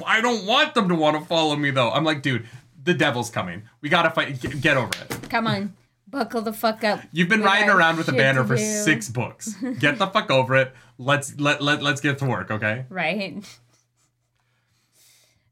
I 0.06 0.22
don't 0.22 0.46
want 0.46 0.74
them 0.74 0.88
to 0.90 0.96
want 0.96 1.20
to 1.20 1.26
follow 1.26 1.56
me 1.58 1.72
though 1.72 1.90
i'm 1.92 2.04
like 2.06 2.22
dude 2.22 2.46
the 2.88 2.94
devil's 2.96 3.30
coming 3.30 3.62
we 3.82 3.90
gotta 3.90 4.10
fight 4.10 4.42
get, 4.42 4.60
get 4.62 4.78
over 4.78 4.92
it 5.02 5.30
Come 5.30 5.46
on, 5.46 5.74
buckle 6.08 6.42
the 6.42 6.54
fuck 6.54 6.84
up. 6.84 7.02
you've 7.12 7.30
been 7.30 7.42
We 7.42 7.46
riding 7.46 7.68
got 7.68 7.78
around 7.78 7.98
with 7.98 8.08
a 8.08 8.12
shit 8.12 8.18
banner 8.18 8.42
to 8.42 8.48
for 8.48 8.56
do. 8.56 8.64
six 8.84 9.10
books 9.10 9.54
get 9.80 9.98
the 10.00 10.08
fuck 10.08 10.32
over 10.32 10.56
it 10.56 10.74
let's 10.98 11.40
let, 11.40 11.62
let 11.62 11.84
let's 11.84 12.02
get 12.02 12.18
to 12.20 12.26
work 12.26 12.50
okay 12.52 12.86
Right. 12.90 13.44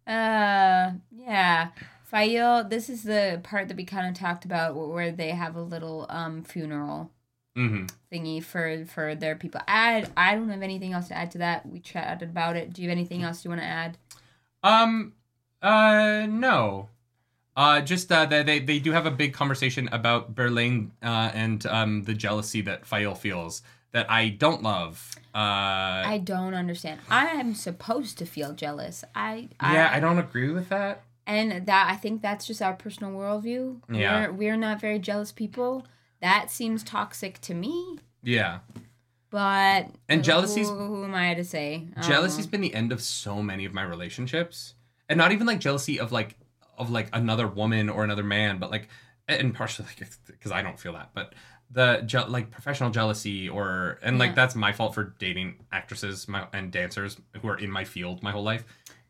Uh, 0.08 0.92
yeah. 1.12 1.70
Faile. 2.04 2.64
This 2.64 2.90
is 2.92 3.02
the 3.04 3.42
part 3.44 3.68
that 3.70 3.78
we 3.78 3.86
kind 3.86 4.08
of 4.08 4.14
talked 4.14 4.46
about 4.46 4.74
wh- 4.74 4.94
where 4.94 5.12
they 5.12 5.30
have 5.30 5.56
a 5.56 5.62
little 5.64 6.06
um 6.10 6.44
funeral 6.44 7.10
mm-hmm 7.58 7.86
thingy 8.12 8.44
for 8.44 8.86
for 8.86 9.16
their 9.16 9.36
people. 9.36 9.62
I 9.68 10.06
I 10.16 10.36
don't 10.36 10.50
have 10.50 10.62
anything 10.62 10.94
else 10.94 11.08
to 11.08 11.18
add 11.18 11.32
to 11.32 11.38
that. 11.40 11.66
We 11.68 11.80
chatted 11.80 12.30
about 12.30 12.56
it. 12.56 12.72
Do 12.72 12.84
you 12.84 12.90
have 12.90 12.96
anything 12.96 13.24
else 13.24 13.44
you 13.44 13.50
want 13.50 13.62
to 13.62 13.68
add? 13.68 13.98
Um, 14.64 15.14
uh, 15.62 16.28
no. 16.30 16.90
Uh, 17.56 17.80
just 17.82 18.12
uh, 18.12 18.26
they, 18.26 18.44
they 18.44 18.60
they 18.60 18.80
do 18.80 18.92
have 18.92 19.06
a 19.06 19.12
big 19.12 19.34
conversation 19.34 19.88
about 19.92 20.36
Perrin 20.36 20.92
uh, 21.02 21.32
and 21.34 21.66
um 21.68 22.04
the 22.04 22.14
jealousy 22.14 22.62
that 22.62 22.86
Faile 22.86 23.16
feels 23.16 23.62
that 23.94 24.12
I 24.12 24.28
don't 24.30 24.62
love. 24.62 25.12
Uh, 25.34 26.04
I 26.16 26.22
don't 26.24 26.54
understand. 26.54 27.00
I 27.10 27.28
am 27.28 27.54
supposed 27.54 28.18
to 28.18 28.26
feel 28.26 28.54
jealous. 28.54 29.06
I 29.16 29.48
yeah, 29.62 29.90
I 29.92 30.00
don't 30.02 30.20
agree 30.20 30.52
with 30.52 30.68
that. 30.70 31.04
and 31.28 31.66
that 31.66 31.88
I 31.90 31.96
think 31.96 32.22
that's 32.22 32.46
just 32.46 32.62
our 32.62 32.74
personal 32.74 33.12
worldview. 33.14 33.80
Yeah. 33.90 34.28
We're 34.28 34.34
we're 34.34 34.58
not 34.58 34.82
very 34.82 35.00
jealous 35.00 35.32
people. 35.32 35.86
That 36.22 36.52
seems 36.52 36.84
toxic 36.84 37.40
to 37.42 37.54
me. 37.54 38.00
Yeah, 38.24 38.60
But 39.30 39.90
And 40.10 40.24
jealousy's- 40.24 40.68
who, 40.70 40.76
who 40.88 41.04
am 41.04 41.14
I 41.14 41.34
to 41.36 41.44
say? 41.44 41.88
I 41.96 42.02
jealousy's 42.02 42.46
know. 42.48 42.52
been 42.52 42.62
the 42.62 42.74
end 42.74 42.92
of 42.92 43.02
so 43.02 43.42
many 43.42 43.66
of 43.66 43.74
my 43.74 43.84
relationships, 43.84 44.74
and 45.10 45.18
not 45.18 45.32
even 45.32 45.46
like 45.48 45.60
jealousy 45.60 46.00
of 46.00 46.12
like 46.12 46.36
of 46.78 46.90
like 46.90 47.10
another 47.14 47.48
woman 47.48 47.90
or 47.90 48.04
another 48.04 48.24
man, 48.24 48.58
but 48.60 48.72
like 48.72 48.88
and 49.28 49.54
partially 49.56 49.88
because 50.28 50.52
I 50.52 50.62
don't 50.62 50.80
feel 50.80 50.94
that, 50.94 51.10
but 51.14 51.34
the 51.72 52.02
je- 52.06 52.28
like 52.28 52.52
professional 52.52 52.92
jealousy 52.92 53.50
or 53.50 53.98
and 54.04 54.20
like 54.20 54.30
Yeah. 54.30 54.36
that's 54.36 54.56
my 54.56 54.72
fault 54.72 54.94
for 54.94 55.16
dating 55.18 55.56
actresses 55.72 56.28
my, 56.28 56.48
and 56.54 56.72
dancers 56.72 57.18
who 57.42 57.48
are 57.50 57.58
in 57.58 57.72
my 57.72 57.84
field 57.84 58.22
my 58.22 58.32
whole 58.32 58.44
life 58.44 58.64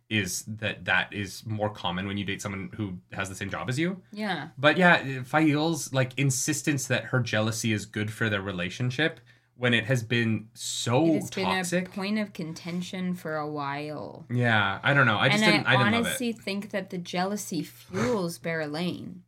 is 0.10 0.44
that 0.48 0.86
that 0.86 1.12
is 1.12 1.46
more 1.46 1.70
common 1.70 2.08
when 2.08 2.16
you 2.16 2.24
date 2.24 2.42
someone 2.42 2.70
who 2.78 2.94
has 3.12 3.28
the 3.28 3.36
same 3.36 3.50
job 3.50 3.68
as 3.70 3.78
you 3.78 4.02
Yeah. 4.14 4.50
but 4.58 4.78
yeah 4.78 5.24
Faile's 5.24 5.92
like 5.94 6.18
insistence 6.18 6.88
that 6.88 7.04
her 7.06 7.20
jealousy 7.20 7.74
is 7.74 7.86
good 7.86 8.10
for 8.10 8.30
their 8.30 8.42
relationship 8.42 9.20
when 9.58 9.74
it 9.74 9.86
has 9.86 10.04
been 10.04 10.50
so 10.54 11.06
It 11.06 11.14
has 11.22 11.30
toxic 11.30 11.86
been 11.86 11.92
a 11.92 11.96
point 11.96 12.20
of 12.20 12.34
contention 12.34 13.14
for 13.14 13.36
a 13.38 13.48
while. 13.50 14.26
yeah 14.30 14.80
I 14.84 14.94
don't 14.94 15.06
know 15.06 15.18
I 15.18 15.30
just 15.30 15.44
and 15.44 15.54
didn't 15.54 15.68
I, 15.68 15.74
I, 15.76 15.78
didn't 15.86 15.96
honestly 15.96 16.32
think 16.34 16.72
that 16.72 16.90
the 16.90 16.98
jealousy 16.98 17.64
fuels 17.64 18.38
Perrin. 18.38 19.24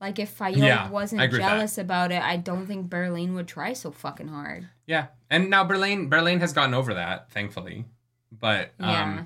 Like 0.00 0.18
if 0.18 0.30
Faile 0.30 0.56
Yeah, 0.58 0.90
wasn't 0.90 1.22
agree 1.22 1.38
with 1.38 1.46
that. 1.46 1.50
jealous 1.56 1.78
about 1.78 2.12
it, 2.12 2.22
I 2.22 2.36
don't 2.36 2.66
think 2.66 2.90
Perrin 2.90 3.34
would 3.34 3.48
try 3.48 3.72
so 3.72 3.90
fucking 3.90 4.28
hard. 4.28 4.68
Yeah, 4.86 5.06
and 5.30 5.48
now 5.50 5.64
Perrin 5.66 6.10
Perrin 6.10 6.40
has 6.40 6.52
gotten 6.52 6.74
over 6.74 6.94
that, 6.94 7.30
thankfully. 7.30 7.86
But 8.30 8.72
um, 8.80 8.90
Yeah. 8.90 9.22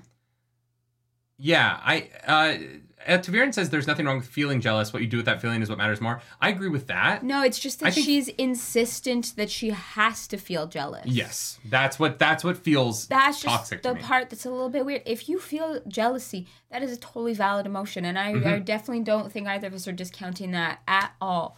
yeah, 1.39 1.81
I 1.83 2.11
uh, 2.27 2.59
uh, 3.07 3.13
Taviran 3.19 3.55
says 3.55 3.71
there's 3.71 3.87
nothing 3.87 4.07
wrong 4.07 4.17
with 4.19 4.27
feeling 4.27 4.61
jealous. 4.61 4.93
What 4.93 5.03
you 5.03 5.09
do 5.09 5.17
with 5.19 5.27
that 5.27 5.41
feeling 5.41 5.63
is 5.63 5.69
what 5.69 5.79
matters 5.79 6.01
more. 6.01 6.21
I 6.41 6.49
agree 6.51 6.69
with 6.69 6.87
that. 6.89 7.23
No, 7.23 7.43
it's 7.43 7.59
just 7.59 7.81
that 7.81 7.95
think- 7.95 8.05
she's 8.07 8.29
insistent 8.29 9.35
that 9.37 9.51
she 9.51 9.71
has 9.71 10.27
to 10.29 10.37
feel 10.37 10.67
jealous. 10.67 11.07
Yes, 11.07 11.59
that's 11.65 11.99
what 11.99 12.19
that's 12.19 12.43
what 12.45 12.57
feels 12.59 13.07
That's 13.07 13.41
just 13.41 13.55
toxic 13.55 13.83
to 13.83 13.91
the 13.91 13.95
me. 13.97 14.01
part 14.03 14.31
that's 14.31 14.45
a 14.47 14.51
little 14.51 14.69
bit 14.69 14.85
weird. 14.85 15.03
If 15.07 15.29
you 15.29 15.39
feel 15.39 15.81
jealousy, 15.89 16.47
that 16.71 16.83
is 16.83 16.93
a 16.93 16.97
totally 16.97 17.35
valid 17.35 17.67
emotion. 17.67 18.05
And 18.05 18.19
I, 18.19 18.33
Mm-hmm. 18.35 18.49
I 18.49 18.59
definitely 18.59 19.05
don't 19.05 19.31
think 19.33 19.47
either 19.49 19.69
of 19.69 19.75
us 19.75 19.87
are 19.89 19.93
discounting 19.93 20.51
that 20.53 20.81
at 20.89 21.13
all. 21.21 21.57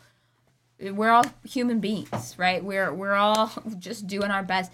We're 0.80 1.10
all 1.10 1.26
human 1.44 1.80
beings, 1.80 2.34
right? 2.38 2.64
We're 2.64 2.92
we're 2.92 3.14
all 3.14 3.50
just 3.78 4.06
doing 4.06 4.30
our 4.30 4.42
best. 4.42 4.72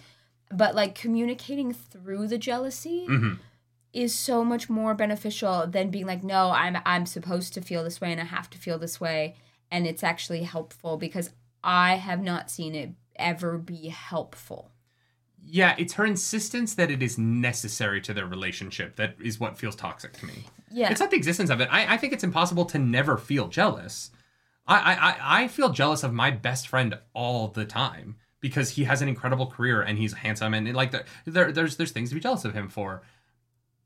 But 0.53 0.75
like 0.77 0.95
communicating 0.95 1.73
through 1.73 2.29
the 2.29 2.39
jealousy 2.39 3.07
Mhm. 3.09 3.39
Is 3.97 4.15
so 4.15 4.45
much 4.45 4.69
more 4.69 4.95
beneficial 4.95 5.67
than 5.67 5.91
being 5.91 6.07
like, 6.07 6.23
no, 6.23 6.51
I'm 6.51 6.77
I'm 6.85 7.07
supposed 7.07 7.55
to 7.55 7.61
feel 7.61 7.83
this 7.83 8.01
way 8.01 8.13
and 8.13 8.21
I 8.21 8.25
have 8.25 8.51
to 8.51 8.59
feel 8.59 8.79
this 8.79 9.01
way. 9.01 9.35
And 9.71 9.87
it's 9.87 10.05
actually 10.05 10.43
helpful 10.43 10.97
because 10.97 11.31
I 11.65 11.95
have 11.97 12.23
not 12.23 12.51
seen 12.51 12.75
it 12.75 12.91
ever 13.17 13.59
be 13.59 13.89
helpful. 13.89 14.71
Yeah, 15.49 15.75
it's 15.79 15.95
her 15.95 16.05
insistence 16.05 16.75
that 16.75 16.91
it 16.91 17.03
is 17.03 17.19
necessary 17.19 18.01
to 18.03 18.13
their 18.13 18.27
relationship 18.27 18.97
that 18.97 19.15
is 19.23 19.39
what 19.41 19.57
feels 19.59 19.77
toxic 19.77 20.13
to 20.15 20.27
me. 20.27 20.45
Yeah. 20.71 20.91
It's 20.91 21.01
not 21.01 21.11
the 21.11 21.17
existence 21.17 21.51
of 21.51 21.61
it. 21.61 21.69
I, 21.71 21.95
I 21.95 21.97
think 21.97 22.13
it's 22.13 22.25
impossible 22.25 22.65
to 22.67 22.79
never 22.79 23.17
feel 23.17 23.49
jealous. 23.49 24.11
I, 24.67 24.95
I, 24.95 25.43
I- 25.43 25.49
feel 25.49 25.71
jealous 25.71 26.03
of 26.03 26.13
my 26.13 26.31
best 26.33 26.67
friend 26.69 26.99
all 27.15 27.49
the 27.49 27.65
time 27.65 28.17
because 28.41 28.71
he 28.71 28.85
has 28.85 29.01
an 29.03 29.09
incredible 29.09 29.47
career 29.47 29.81
and 29.81 29.97
he's 29.99 30.13
handsome 30.13 30.53
and 30.55 30.73
like 30.75 30.91
there, 30.91 31.05
there 31.25 31.53
there's 31.53 31.77
there's 31.77 31.93
things 31.93 32.09
to 32.11 32.15
be 32.17 32.21
jealous 32.21 32.45
of 32.45 32.53
him 32.55 32.69
for. 32.69 33.03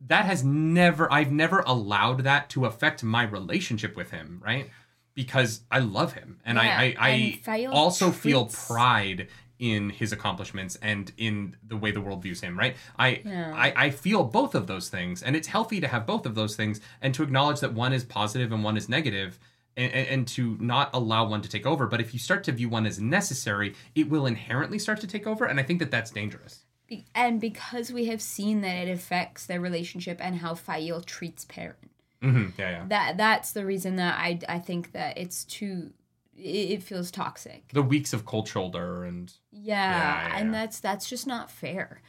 That 0.06 0.24
has 0.24 0.42
never 0.44 1.12
I've 1.12 1.32
never 1.32 1.60
allowed 1.60 2.24
that 2.24 2.48
to 2.50 2.64
affect 2.66 3.02
my 3.02 3.22
relationship 3.22 3.96
with 3.96 4.10
him, 4.10 4.40
right? 4.44 4.70
Because 5.14 5.62
I 5.70 5.80
love 5.80 6.14
him 6.14 6.40
and 6.44 6.56
Yeah, 6.56 6.62
I 6.62 6.84
I, 6.84 6.94
I 6.98 7.40
Fael 7.44 7.72
also 7.72 8.10
feel 8.10 8.46
pride 8.46 9.28
in 9.60 9.90
his 9.90 10.10
accomplishments 10.10 10.76
and 10.80 11.12
in 11.18 11.54
the 11.68 11.76
way 11.76 11.90
the 11.90 12.00
world 12.00 12.22
views 12.22 12.40
him, 12.40 12.58
right? 12.58 12.76
I, 12.98 13.20
Yeah. 13.24 13.52
I 13.54 13.86
I 13.86 13.90
feel 13.90 14.24
both 14.24 14.54
of 14.54 14.66
those 14.66 14.88
things, 14.88 15.22
and 15.22 15.36
it's 15.36 15.48
healthy 15.48 15.80
to 15.80 15.88
have 15.88 16.06
both 16.06 16.24
of 16.24 16.34
those 16.34 16.56
things, 16.56 16.80
and 17.02 17.14
to 17.14 17.22
acknowledge 17.22 17.60
that 17.60 17.74
one 17.74 17.92
is 17.92 18.02
positive 18.02 18.52
and 18.52 18.64
one 18.64 18.78
is 18.78 18.88
negative, 18.88 19.38
and, 19.76 19.92
and, 19.92 20.08
and 20.08 20.28
to 20.28 20.56
not 20.60 20.88
allow 20.94 21.28
one 21.28 21.42
to 21.42 21.48
take 21.48 21.66
over. 21.66 21.86
But 21.86 22.00
if 22.00 22.14
you 22.14 22.18
start 22.18 22.42
to 22.44 22.52
view 22.52 22.70
one 22.70 22.86
as 22.86 22.98
necessary, 23.00 23.74
it 23.94 24.08
will 24.08 24.24
inherently 24.26 24.78
start 24.78 25.00
to 25.02 25.06
take 25.06 25.26
over, 25.26 25.44
and 25.44 25.60
I 25.60 25.62
think 25.62 25.78
that 25.80 25.90
that's 25.90 26.10
dangerous. 26.10 26.59
Be- 26.90 27.06
and 27.14 27.40
because 27.40 27.90
we 27.90 28.06
have 28.06 28.20
seen 28.20 28.60
that 28.60 28.86
it 28.86 28.90
affects 28.90 29.46
their 29.46 29.60
relationship 29.60 30.18
and 30.20 30.36
how 30.36 30.54
Faile 30.54 31.00
treats 31.00 31.46
Perrin. 31.46 31.76
hmm 32.20 32.46
Yeah, 32.58 32.70
yeah. 32.70 32.84
That 32.88 33.16
that's 33.16 33.52
the 33.52 33.64
reason 33.64 33.96
that 33.96 34.18
I 34.18 34.40
I 34.48 34.58
think 34.58 34.92
that 34.92 35.16
it's 35.16 35.44
too 35.46 35.92
it, 36.36 36.82
feels 36.82 37.10
toxic. 37.10 37.68
The 37.72 37.82
weeks 37.82 38.12
of 38.12 38.24
cold 38.24 38.48
shoulder 38.48 39.04
and 39.04 39.32
Yeah, 39.52 39.90
Yeah, 39.90 40.28
yeah, 40.28 40.38
and 40.38 40.46
yeah. 40.46 40.52
that's 40.52 40.80
that's 40.80 41.08
just 41.08 41.26
not 41.26 41.50
fair. 41.50 42.02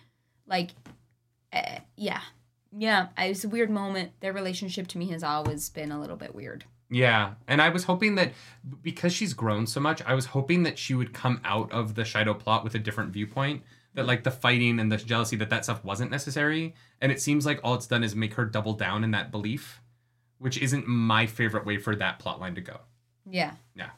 Like, 0.48 0.72
uh, 1.54 1.80
yeah, 1.96 2.22
yeah. 2.76 3.08
It 3.18 3.30
was 3.30 3.44
a 3.44 3.50
weird 3.50 3.70
moment. 3.70 4.12
Their 4.20 4.34
relationship 4.34 4.88
to 4.90 4.98
me 4.98 5.10
has 5.12 5.24
always 5.24 5.70
been 5.70 5.92
a 5.92 6.00
little 6.00 6.18
bit 6.18 6.34
weird. 6.36 6.66
Yeah, 6.90 7.36
and 7.48 7.62
I 7.62 7.70
was 7.70 7.86
hoping 7.86 8.16
that 8.16 8.34
because 8.82 9.14
she's 9.14 9.34
grown 9.34 9.66
so 9.68 9.80
much, 9.80 10.02
I 10.06 10.14
was 10.14 10.26
hoping 10.28 10.64
that 10.64 10.78
she 10.78 10.94
would 10.94 11.14
come 11.14 11.40
out 11.46 11.72
of 11.72 11.96
the 11.96 12.02
Shaido 12.02 12.38
plot 12.38 12.64
with 12.66 12.76
a 12.76 12.80
different 12.80 13.12
viewpoint. 13.12 13.64
That 13.94 14.06
like 14.08 14.24
the 14.24 14.32
fighting 14.32 14.80
and 14.80 14.90
the 14.92 14.96
jealousy, 14.98 15.36
that 15.36 15.50
that 15.50 15.66
stuff 15.66 15.84
wasn't 15.84 16.12
necessary, 16.12 16.76
and 17.02 17.12
it 17.12 17.22
seems 17.22 17.46
like 17.46 17.60
all 17.64 17.74
it's 17.76 17.88
done 17.88 18.04
is 18.06 18.16
make 18.16 18.36
her 18.36 18.46
double 18.46 18.74
down 18.74 19.04
in 19.04 19.12
that 19.12 19.32
belief, 19.32 19.82
which 20.38 20.58
isn't 20.58 20.88
my 20.88 21.26
favorite 21.26 21.66
way 21.66 21.78
for 21.78 21.94
that 21.98 22.18
plot 22.20 22.40
line 22.40 22.56
to 22.56 22.62
go. 22.62 22.80
Yeah, 23.30 23.52
Yeah, 23.76 23.90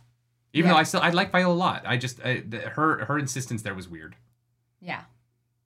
even 0.51 0.69
Yeah. 0.69 0.73
though 0.73 0.79
I 0.79 0.83
still 0.83 1.01
I 1.01 1.09
like 1.11 1.31
Faile 1.31 1.51
a 1.51 1.53
lot, 1.53 1.83
I 1.85 1.97
just 1.97 2.19
I, 2.25 2.41
the, 2.47 2.57
her 2.61 3.05
her 3.05 3.19
insistence 3.19 3.61
there 3.61 3.75
was 3.75 3.87
weird. 3.87 4.15
yeah, 4.81 5.03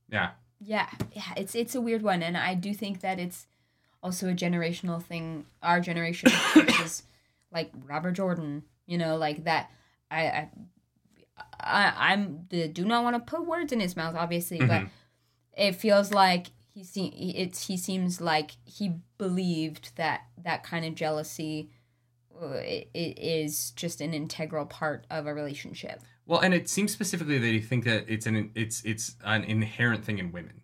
Yeah, 0.10 0.32
yeah, 0.60 0.90
yeah. 1.14 1.34
It's 1.38 1.56
it's 1.56 1.74
a 1.76 1.80
weird 1.82 2.02
one, 2.02 2.22
and 2.22 2.36
I 2.36 2.54
do 2.54 2.74
think 2.74 3.00
that 3.02 3.20
it's 3.20 3.48
also 4.04 4.30
a 4.30 4.34
generational 4.34 5.02
thing. 5.02 5.46
Our 5.64 5.80
generation 5.80 6.32
is 6.82 7.04
like 7.52 7.72
Robert 7.86 8.12
Jordan. 8.12 8.64
You 8.86 8.98
know, 8.98 9.16
like 9.16 9.46
that. 9.46 9.72
I 10.12 10.22
I, 10.28 10.50
I 11.60 11.94
I'm 12.14 12.46
the, 12.50 12.68
do 12.68 12.86
not 12.86 13.04
want 13.04 13.16
to 13.16 13.20
put 13.20 13.46
words 13.48 13.72
in 13.74 13.80
his 13.80 13.96
mouth, 13.96 14.16
obviously, 14.16 14.60
but 14.60 14.82
Mhm. 14.84 14.90
it 15.58 15.76
feels 15.76 16.12
like 16.14 16.48
he 16.74 16.84
se- 16.84 17.14
it's 17.36 17.68
he 17.68 17.78
seems 17.78 18.22
like 18.22 18.52
he 18.66 18.96
believed 19.18 19.96
that 19.96 20.22
that 20.44 20.64
kind 20.64 20.86
of 20.86 20.96
jealousy 20.96 21.70
uh, 22.40 22.50
it, 22.58 22.90
it 22.94 23.18
is 23.18 23.72
just 23.72 24.00
an 24.00 24.14
integral 24.14 24.66
part 24.66 25.08
of 25.10 25.26
a 25.26 25.34
relationship. 25.34 26.02
well, 26.28 26.40
and 26.40 26.54
it 26.54 26.70
seems 26.70 26.92
specifically 26.92 27.40
that 27.40 27.50
you 27.50 27.62
think 27.62 27.84
that 27.86 28.06
it's 28.08 28.28
an 28.28 28.52
it's 28.54 28.84
it's 28.86 29.16
an 29.24 29.44
inherent 29.44 30.06
thing 30.06 30.20
in 30.20 30.32
women. 30.32 30.62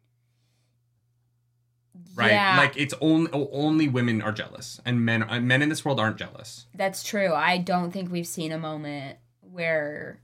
right? 2.16 2.32
Yeah, 2.32 2.58
Like 2.58 2.78
it's 2.78 2.94
only 3.02 3.30
only 3.34 3.88
women 3.88 4.22
are 4.22 4.32
jealous, 4.32 4.80
and 4.86 5.04
men 5.04 5.24
uh, 5.24 5.40
men 5.40 5.62
in 5.64 5.70
this 5.70 5.84
world 5.84 6.00
aren't 6.00 6.18
jealous. 6.18 6.68
that's 6.76 7.04
true. 7.04 7.34
I 7.34 7.58
don't 7.58 7.92
think 7.92 8.12
we've 8.12 8.28
seen 8.28 8.52
a 8.52 8.58
moment 8.60 9.18
where, 9.42 10.22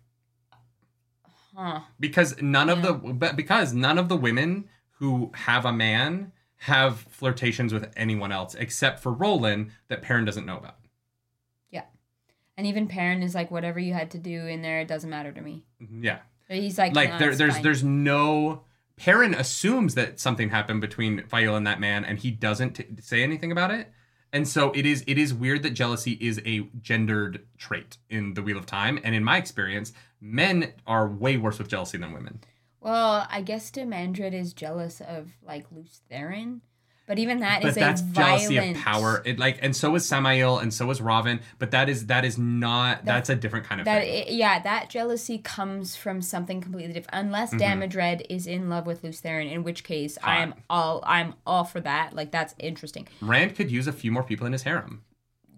huh? 1.59 1.81
because 1.99 2.41
none 2.41 2.69
of 2.69 2.81
the 2.81 2.93
but 2.93 3.35
because 3.35 3.73
none 3.73 3.97
of 3.97 4.09
the 4.09 4.17
women 4.17 4.69
who 4.99 5.31
have 5.33 5.65
a 5.65 5.73
man 5.73 6.31
have 6.63 6.99
flirtations 7.09 7.73
with 7.73 7.91
anyone 7.95 8.31
else 8.31 8.55
except 8.55 8.99
for 8.99 9.13
Rolan 9.13 9.71
that 9.87 10.01
Perrin 10.01 10.25
doesn't 10.25 10.45
know 10.45 10.57
about. 10.57 10.75
Yeah. 11.71 11.83
And 12.57 12.67
even 12.67 12.87
Perrin 12.87 13.23
is 13.23 13.33
like, 13.33 13.49
whatever 13.49 13.79
you 13.79 13.93
had 13.93 14.11
to 14.11 14.17
do 14.17 14.45
in 14.45 14.61
there, 14.61 14.81
it 14.81 14.87
doesn't 14.87 15.09
matter 15.09 15.31
to 15.31 15.41
me. 15.41 15.63
Mm-hmm. 15.81 16.03
Yeah, 16.03 16.19
He's 16.49 16.77
like, 16.77 16.95
like 16.95 17.11
"Nah, 17.11 17.17
there, 17.19 17.35
there's 17.35 17.53
fine." 17.53 17.63
there's 17.63 17.83
no 17.83 18.63
Perrin 18.97 19.33
assumes 19.33 19.95
that 19.95 20.19
something 20.19 20.49
happened 20.49 20.81
between 20.81 21.23
Faile 21.27 21.55
and 21.55 21.65
that 21.65 21.79
man, 21.79 22.03
and 22.03 22.19
he 22.19 22.31
doesn't 22.31 22.73
t- 22.73 22.85
say 22.99 23.23
anything 23.23 23.51
about 23.51 23.71
it. 23.71 23.91
And 24.31 24.47
so 24.47 24.71
it 24.73 24.85
is 24.85 25.03
it 25.07 25.17
is 25.17 25.33
weird 25.33 25.63
that 25.63 25.71
jealousy 25.71 26.13
is 26.21 26.39
a 26.45 26.61
gendered 26.81 27.45
trait 27.57 27.97
in 28.09 28.33
the 28.35 28.43
Wheel 28.43 28.57
of 28.57 28.65
Time, 28.65 28.99
and 29.03 29.15
in 29.15 29.23
my 29.23 29.37
experience, 29.37 29.91
men 30.21 30.73
are 30.85 31.07
way 31.07 31.37
worse 31.37 31.57
with 31.57 31.67
jealousy 31.67 31.97
than 31.97 32.13
women. 32.13 32.39
Well, 32.81 33.27
I 33.29 33.41
guess 33.41 33.71
Demandred 33.71 34.33
is 34.33 34.53
jealous 34.53 35.01
of 35.01 35.31
like 35.43 35.71
Lews 35.71 36.01
Therin, 36.09 36.61
but 37.09 37.17
even 37.17 37.39
that 37.39 37.63
but 37.63 37.69
is 37.69 37.75
that's 37.75 38.01
a 38.01 38.05
jealousy 38.05 38.55
violent 38.55 38.77
of 38.77 38.83
power. 38.83 39.21
It 39.25 39.39
like 39.39 39.57
and 39.63 39.75
so 39.75 39.95
is 39.95 40.05
Samael 40.05 40.59
and 40.59 40.71
so 40.71 40.89
is 40.91 40.99
Rahvin, 41.01 41.41
but 41.57 41.71
that 41.71 41.89
is 41.89 42.05
that 42.05 42.23
is 42.23 42.37
not 42.37 43.03
that's 43.03 43.29
a 43.29 43.35
different 43.35 43.65
kind 43.65 43.81
of 43.81 43.85
That 43.85 44.03
thing. 44.03 44.25
i 44.27 44.31
yeah, 44.31 44.59
that 44.59 44.91
jealousy 44.91 45.39
comes 45.39 45.95
from 45.95 46.21
something 46.21 46.61
completely 46.61 46.93
different. 46.93 47.25
Unless 47.25 47.49
Mm-hmm. 47.49 47.57
Demandred 47.57 48.27
is 48.29 48.45
in 48.45 48.69
love 48.69 48.85
with 48.85 49.03
Lews 49.03 49.21
Therin, 49.21 49.51
in 49.51 49.63
which 49.63 49.83
case 49.83 50.19
I 50.23 50.37
am 50.43 50.53
all 50.69 51.03
I'm 51.03 51.33
all 51.47 51.63
for 51.63 51.79
that. 51.81 52.15
Like 52.15 52.29
that's 52.29 52.53
interesting. 52.59 53.07
Rand 53.21 53.55
could 53.55 53.71
use 53.71 53.87
a 53.87 53.91
few 53.91 54.11
more 54.11 54.21
people 54.23 54.45
in 54.45 54.53
his 54.53 54.61
harem. 54.61 55.01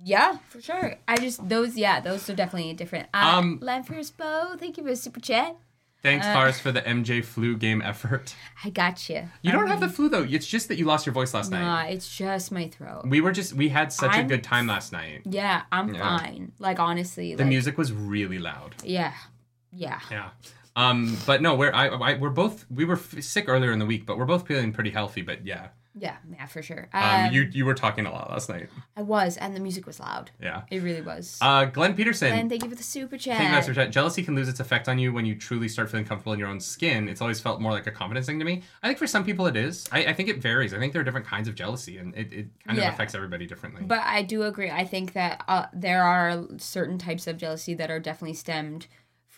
Yeah, 0.04 0.38
for 0.48 0.62
sure. 0.62 0.96
I 1.08 1.18
just 1.18 1.50
those 1.50 1.76
yeah, 1.78 2.00
those 2.00 2.30
are 2.30 2.34
definitely 2.34 2.72
different. 2.74 3.10
Uh, 3.14 3.34
Um, 3.36 3.60
Lanfear's 3.62 4.10
bow, 4.10 4.56
thank 4.58 4.78
you 4.78 4.84
for 4.84 4.90
the 4.92 4.96
super 4.96 5.20
chat. 5.20 5.58
Thanks, 6.04 6.26
Uh, 6.26 6.52
for 6.54 6.72
the 6.72 6.82
MJ 6.82 7.24
flu 7.24 7.56
game 7.56 7.82
effort. 7.82 8.36
I 8.64 8.70
got 8.72 9.08
you. 9.08 9.30
You 9.44 9.52
don't 9.52 9.68
have 9.68 9.80
the 9.80 9.88
flu 9.90 10.10
though. 10.10 10.24
It's 10.24 10.48
just 10.48 10.68
that 10.70 10.78
you 10.78 10.86
lost 10.86 11.06
your 11.06 11.14
voice 11.14 11.34
last 11.34 11.52
Nah, 11.52 11.60
night. 11.60 11.94
it's 11.94 12.16
just 12.18 12.52
my 12.52 12.68
throat. 12.70 13.04
We 13.06 13.22
were 13.22 13.32
just 13.32 13.54
we 13.54 13.70
had 13.70 13.94
such 13.94 14.12
a 14.16 14.20
I'm 14.20 14.28
good 14.28 14.44
time 14.44 14.66
last 14.68 14.92
night. 14.92 15.22
Yeah, 15.26 15.62
I'm 15.72 15.94
Yeah. 15.94 16.18
fine. 16.18 16.54
Like 16.58 16.80
honestly, 16.80 17.36
The 17.36 17.44
like, 17.44 17.50
music 17.50 17.78
was 17.78 17.92
really 17.94 18.40
loud. 18.40 18.76
Yeah, 18.84 19.14
yeah. 19.72 20.00
Yeah. 20.10 20.30
Um, 20.76 21.18
but 21.26 21.42
no, 21.42 21.56
we're 21.56 21.74
I, 21.74 21.88
I 21.90 22.18
we're 22.18 22.30
both 22.30 22.66
we 22.72 22.86
were 22.86 22.96
f- 22.96 23.22
sick 23.22 23.46
earlier 23.48 23.72
in 23.72 23.80
the 23.80 23.86
week, 23.86 24.06
but 24.06 24.18
we're 24.18 24.26
both 24.26 24.48
feeling 24.48 24.72
pretty 24.74 24.90
healthy. 24.92 25.22
But 25.22 25.46
yeah, 25.46 25.68
Yeah, 25.94 26.16
yeah, 26.32 26.46
for 26.46 26.62
sure. 26.62 26.88
um, 26.94 27.04
Um, 27.28 27.34
you 27.34 27.50
you 27.52 27.66
were 27.66 27.74
talking 27.74 28.06
a 28.06 28.12
lot 28.12 28.30
last 28.32 28.48
night. 28.50 28.70
I 28.96 29.02
was, 29.02 29.36
and 29.36 29.54
the 29.56 29.60
music 29.60 29.86
was 29.86 30.00
loud. 30.00 30.32
Yeah. 30.42 30.62
It 30.72 30.82
really 30.82 31.02
was. 31.02 31.38
Uh, 31.42 31.66
Glenn 31.66 31.96
Peterson. 31.96 32.32
and 32.32 32.50
thank 32.50 32.64
you 32.64 32.70
for 32.70 32.76
the 32.76 32.84
super 32.84 33.18
chat. 33.18 33.38
Thank 33.38 33.54
you 33.54 33.62
for 33.62 33.74
chat. 33.74 33.92
Jealousy 33.92 34.24
can 34.24 34.34
lose 34.36 34.48
its 34.48 34.60
effect 34.62 34.88
on 34.88 35.00
you 35.00 35.12
when 35.12 35.26
you 35.26 35.36
truly 35.36 35.68
start 35.68 35.90
feeling 35.90 36.06
comfortable 36.06 36.32
in 36.34 36.40
your 36.40 36.48
own 36.48 36.60
skin. 36.62 37.10
It's 37.10 37.20
always 37.22 37.42
felt 37.42 37.60
more 37.60 37.72
like 37.74 37.88
a 37.88 37.92
confidence 37.92 38.26
thing 38.26 38.40
to 38.40 38.46
me. 38.46 38.62
I 38.82 38.88
think 38.88 39.00
for 39.00 39.08
some 39.08 39.26
people 39.26 39.48
it 39.48 39.58
is. 39.58 39.86
I, 39.92 40.06
I 40.06 40.14
think 40.14 40.30
it 40.30 40.38
varies. 40.38 40.74
I 40.74 40.80
think 40.80 40.94
there 40.94 41.02
are 41.02 41.06
different 41.06 41.28
kinds 41.28 41.48
of 41.50 41.56
jealousy, 41.56 41.98
and 41.98 42.16
it, 42.16 42.32
it 42.32 42.48
kind 42.66 42.78
Yeah. 42.78 42.88
of 42.88 42.94
affects 42.94 43.14
everybody 43.14 43.46
differently. 43.46 43.84
But 43.86 44.00
I 44.00 44.22
do 44.24 44.44
agree. 44.44 44.70
I 44.70 44.86
think 44.86 45.12
that 45.14 45.44
uh, 45.50 45.66
there 45.74 46.04
are 46.04 46.46
certain 46.58 46.98
types 47.00 47.28
of 47.28 47.36
jealousy 47.38 47.74
that 47.74 47.92
are 47.92 48.00
definitely 48.00 48.36
stemmed 48.36 48.88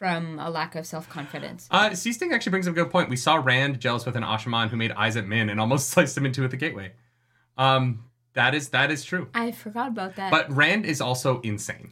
from 0.04 0.38
a 0.38 0.50
lack 0.50 0.76
of 0.76 0.86
self 0.86 1.08
confidence. 1.08 1.66
uh, 1.72 1.96
Sting 1.96 2.34
actually 2.34 2.50
brings 2.50 2.68
up 2.68 2.74
a 2.74 2.76
good 2.76 2.90
point. 2.92 3.10
We 3.10 3.16
saw 3.16 3.36
Rand 3.36 3.80
jealous 3.80 4.06
with 4.06 4.18
an 4.18 4.24
Asha'man 4.24 4.68
who 4.70 4.76
made 4.76 4.92
eyes 4.92 5.16
at 5.16 5.26
Min 5.26 5.50
and 5.50 5.62
almost 5.62 5.90
sliced 5.92 6.18
him 6.18 6.26
into 6.26 6.44
at 6.44 6.52
the 6.52 6.58
gateway. 6.58 6.92
Um, 7.58 8.04
that 8.34 8.54
is 8.54 8.68
that 8.70 8.92
is 8.92 9.06
true. 9.06 9.30
I 9.34 9.54
forgot 9.54 9.88
about 9.88 10.18
that. 10.18 10.30
But 10.30 10.52
Rand 10.54 10.86
is 10.86 11.00
also 11.00 11.40
insane. 11.40 11.92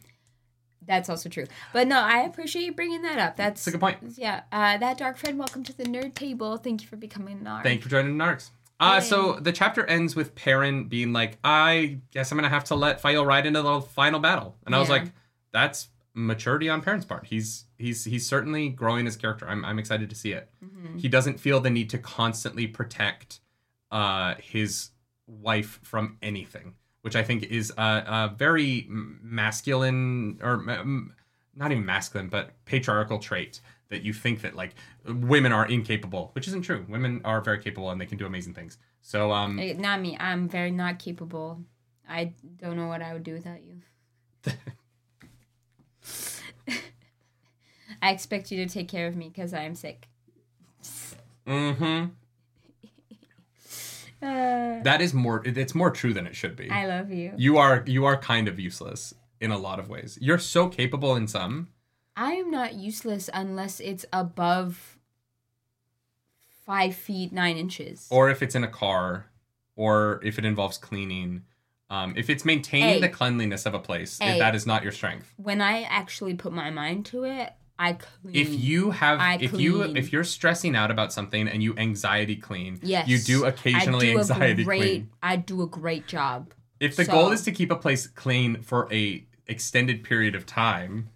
That's 0.86 1.08
also 1.08 1.30
true. 1.30 1.46
But 1.72 1.88
no, 1.88 2.00
I 2.00 2.18
appreciate 2.24 2.66
you 2.66 2.72
bringing 2.72 3.00
that 3.00 3.18
up. 3.18 3.36
That's 3.36 3.62
It's 3.62 3.68
a 3.68 3.70
good 3.70 3.80
point. 3.80 3.96
yeah. 4.18 4.42
Uh, 4.52 4.76
that 4.76 4.98
dark 4.98 5.16
friend, 5.16 5.38
welcome 5.38 5.62
to 5.62 5.74
the 5.74 5.84
nerd 5.84 6.12
table. 6.14 6.58
Thank 6.58 6.82
you 6.82 6.88
for 6.88 6.96
becoming 6.96 7.38
an 7.38 7.44
narc. 7.44 7.62
Thank 7.62 7.76
you 7.78 7.82
for 7.84 7.88
joining 7.88 8.18
the 8.18 8.22
Narcs. 8.24 8.50
Uh, 8.78 8.98
Yay. 9.00 9.08
so 9.08 9.32
the 9.40 9.52
chapter 9.52 9.86
ends 9.86 10.14
with 10.14 10.34
Perrin 10.34 10.88
being 10.88 11.14
like, 11.14 11.38
I 11.44 12.00
guess 12.10 12.30
I'm 12.30 12.36
gonna 12.36 12.50
have 12.50 12.64
to 12.64 12.74
let 12.74 13.00
Faile 13.00 13.24
ride 13.24 13.46
into 13.46 13.62
the 13.62 13.80
final 13.80 14.20
battle. 14.20 14.56
And 14.66 14.74
I 14.74 14.80
was 14.80 14.88
Yeah. 14.88 14.96
like, 14.96 15.12
that's 15.52 15.88
maturity 16.14 16.68
on 16.68 16.80
Perrin's 16.82 17.04
part. 17.04 17.26
He's 17.26 17.64
he's 17.78 18.04
he's 18.04 18.26
certainly 18.26 18.68
growing 18.68 19.04
his 19.06 19.16
character. 19.16 19.48
I'm 19.48 19.64
I'm 19.64 19.78
excited 19.78 20.10
to 20.10 20.16
see 20.16 20.32
it. 20.32 20.50
Mhm. 20.64 21.00
He 21.00 21.08
doesn't 21.08 21.40
feel 21.40 21.60
the 21.60 21.70
need 21.70 21.90
to 21.90 21.98
constantly 21.98 22.66
protect 22.66 23.40
uh 23.90 24.34
his 24.36 24.90
wife 25.26 25.80
from 25.82 26.18
anything, 26.22 26.74
which 27.02 27.16
I 27.16 27.22
think 27.22 27.44
is 27.44 27.72
a, 27.78 27.82
a 27.82 28.34
very 28.36 28.86
masculine 28.88 30.38
or 30.42 30.54
m- 30.68 31.14
not 31.54 31.70
even 31.72 31.84
masculine, 31.84 32.28
but 32.28 32.52
patriarchal 32.64 33.18
trait 33.18 33.60
that 33.88 34.02
you 34.02 34.12
think 34.12 34.40
that 34.40 34.54
like 34.56 34.74
women 35.06 35.52
are 35.52 35.66
incapable, 35.66 36.30
which 36.34 36.48
isn't 36.48 36.62
true. 36.62 36.84
Women 36.88 37.20
are 37.24 37.40
very 37.42 37.58
capable 37.62 37.90
and 37.90 38.00
they 38.00 38.06
can 38.06 38.16
do 38.18 38.26
amazing 38.26 38.54
things. 38.54 38.78
So 39.00 39.32
um 39.32 39.56
Not 39.78 40.00
me. 40.00 40.16
I'm 40.18 40.48
very 40.48 40.70
not 40.70 40.98
capable. 40.98 41.60
I 42.08 42.32
don't 42.58 42.76
know 42.76 42.88
what 42.88 43.00
I 43.02 43.12
would 43.12 43.22
do 43.22 43.34
without 43.34 43.62
you. 43.62 43.80
I 48.02 48.10
expect 48.10 48.50
you 48.50 48.62
to 48.66 48.70
take 48.72 48.88
care 48.88 49.06
of 49.06 49.16
me 49.16 49.28
because 49.28 49.54
I 49.54 49.62
am 49.62 49.74
sick. 49.74 50.08
Mm-hmm. 51.46 52.06
Uh, 54.22 54.80
that 54.84 55.00
is 55.00 55.12
more 55.12 55.42
it's 55.44 55.74
more 55.74 55.90
true 55.90 56.14
than 56.14 56.28
it 56.28 56.36
should 56.36 56.54
be. 56.54 56.70
I 56.70 56.86
love 56.86 57.10
you. 57.10 57.32
you 57.36 57.58
are 57.58 57.82
you 57.88 58.04
are 58.04 58.16
kind 58.16 58.46
of 58.46 58.60
useless 58.60 59.12
in 59.40 59.50
a 59.50 59.58
lot 59.58 59.80
of 59.80 59.88
ways. 59.88 60.16
You're 60.20 60.38
so 60.38 60.68
capable 60.68 61.16
in 61.16 61.26
some. 61.26 61.70
I 62.16 62.34
am 62.34 62.48
not 62.48 62.74
useless 62.74 63.28
unless 63.34 63.80
it's 63.80 64.06
above 64.12 64.96
five 66.64 66.94
feet 66.94 67.32
nine 67.32 67.56
inches. 67.56 68.06
or 68.12 68.30
if 68.30 68.42
it's 68.42 68.54
in 68.54 68.62
a 68.62 68.68
car, 68.68 69.26
or 69.74 70.20
if 70.22 70.38
it 70.38 70.44
involves 70.44 70.78
cleaning. 70.78 71.42
Um, 71.90 72.14
if 72.16 72.30
it's 72.30 72.44
maintaining 72.44 72.88
Hey. 72.94 73.00
the 73.00 73.08
cleanliness 73.08 73.66
of 73.66 73.74
a 73.74 73.80
place, 73.80 74.18
if 74.22 74.38
that 74.38 74.54
is 74.54 74.66
not 74.68 74.84
your 74.84 74.92
strength. 74.92 75.34
when 75.36 75.60
I 75.60 75.82
actually 75.82 76.34
put 76.34 76.52
my 76.52 76.70
mind 76.70 77.06
to 77.06 77.24
it, 77.24 77.52
I 77.82 77.94
clean. 77.94 78.36
If 78.36 78.50
you 78.50 78.92
have, 78.92 79.18
I 79.18 79.38
if 79.40 79.52
you, 79.54 79.82
clean. 79.82 79.96
if 79.96 80.12
you're 80.12 80.22
stressing 80.22 80.76
out 80.76 80.92
about 80.92 81.12
something 81.12 81.48
and 81.48 81.60
you 81.60 81.76
anxiety 81.76 82.36
clean, 82.36 82.78
yes, 82.80 83.08
you 83.08 83.18
do 83.18 83.44
occasionally 83.44 84.10
I 84.10 84.12
do 84.12 84.18
anxiety 84.20 84.62
a 84.62 84.64
great, 84.64 84.80
clean. 84.80 85.10
I 85.20 85.34
do 85.34 85.62
a 85.62 85.66
great 85.66 86.06
job. 86.06 86.54
If 86.78 86.94
the 86.94 87.04
so- 87.04 87.12
goal 87.12 87.32
is 87.32 87.42
to 87.42 87.50
keep 87.50 87.72
a 87.72 87.76
place 87.76 88.06
clean 88.06 88.62
for 88.62 88.88
a 88.92 89.26
extended 89.48 90.04
period 90.04 90.36
of 90.36 90.46
time, 90.46 91.08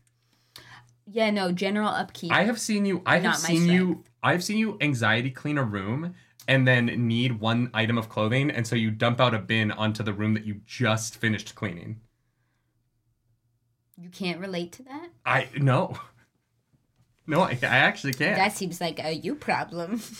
Yeah, 1.09 1.31
no 1.31 1.53
general 1.53 1.89
upkeep. 1.89 2.33
I 2.33 2.43
have 2.43 2.61
seen 2.61 2.85
you. 2.85 3.01
I 3.07 3.21
have 3.21 3.37
seen 3.37 3.69
you. 3.69 4.03
I've 4.21 4.43
seen 4.43 4.59
you 4.59 4.77
anxiety 4.81 5.31
clean 5.31 5.59
a 5.59 5.63
room 5.63 6.17
and 6.49 6.67
then 6.67 6.87
need 7.07 7.39
one 7.39 7.71
item 7.75 7.97
of 7.97 8.09
clothing, 8.09 8.51
and 8.51 8.67
so 8.67 8.75
you 8.75 8.91
dump 8.91 9.21
out 9.21 9.35
a 9.35 9.39
bin 9.39 9.71
onto 9.71 10.03
the 10.03 10.13
room 10.13 10.35
that 10.35 10.45
you 10.45 10.63
just 10.67 11.17
finished 11.17 11.55
cleaning. 11.55 12.01
you 13.97 14.09
can't 14.11 14.41
relate 14.41 14.73
to 14.73 14.83
that. 14.83 15.11
I 15.25 15.49
no, 15.57 15.97
no, 17.27 17.41
I, 17.43 17.59
I 17.63 17.79
actually 17.79 18.13
can't. 18.15 18.37
That 18.37 18.53
seems 18.53 18.81
like 18.81 18.99
a 19.03 19.13
you 19.13 19.35
problem. 19.35 20.01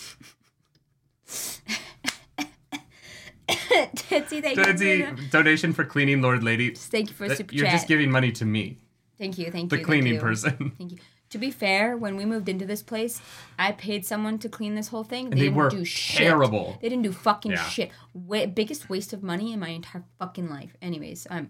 Tootsie, 3.95 4.41
thank. 4.41 4.55
Tootsie, 4.61 5.03
the- 5.03 5.27
donation 5.31 5.71
for 5.73 5.85
cleaning 5.85 6.21
Lord 6.21 6.43
Lady. 6.43 6.71
Thank 6.73 7.09
you 7.09 7.15
for 7.15 7.33
super 7.33 7.53
You're 7.53 7.65
chat. 7.65 7.73
just 7.75 7.87
giving 7.87 8.11
money 8.11 8.31
to 8.33 8.45
me, 8.45 8.77
thank 9.17 9.37
you, 9.37 9.49
thank 9.51 9.69
the 9.69 9.77
you. 9.77 9.79
thank 9.79 9.85
cleaning 9.85 10.13
you. 10.15 10.19
person. 10.19 10.73
Thank 10.77 10.91
you. 10.93 10.97
To 11.31 11.37
be 11.37 11.51
fair, 11.51 11.97
when 11.97 12.15
we 12.15 12.23
moved 12.23 12.47
into 12.47 12.65
this 12.65 12.81
place, 12.81 13.21
I 13.59 13.73
paid 13.73 14.05
someone 14.05 14.39
to 14.39 14.47
clean 14.47 14.75
this 14.75 14.87
whole 14.87 15.03
thing. 15.03 15.25
And 15.25 15.33
they 15.33 15.41
didn't 15.41 15.55
were 15.55 15.69
do 15.69 15.83
shit. 15.83 16.19
terrible. 16.25 16.77
They 16.81 16.87
didn't 16.87 17.03
do 17.03 17.11
fucking 17.11 17.51
Yeah. 17.51 17.63
shit. 17.67 17.91
Wa- 18.13 18.45
biggest 18.45 18.89
waste 18.89 19.11
of 19.11 19.23
money 19.23 19.51
in 19.51 19.59
my 19.59 19.67
entire 19.69 20.05
fucking 20.19 20.49
life. 20.49 20.77
Anyways, 20.81 21.27
um, 21.29 21.49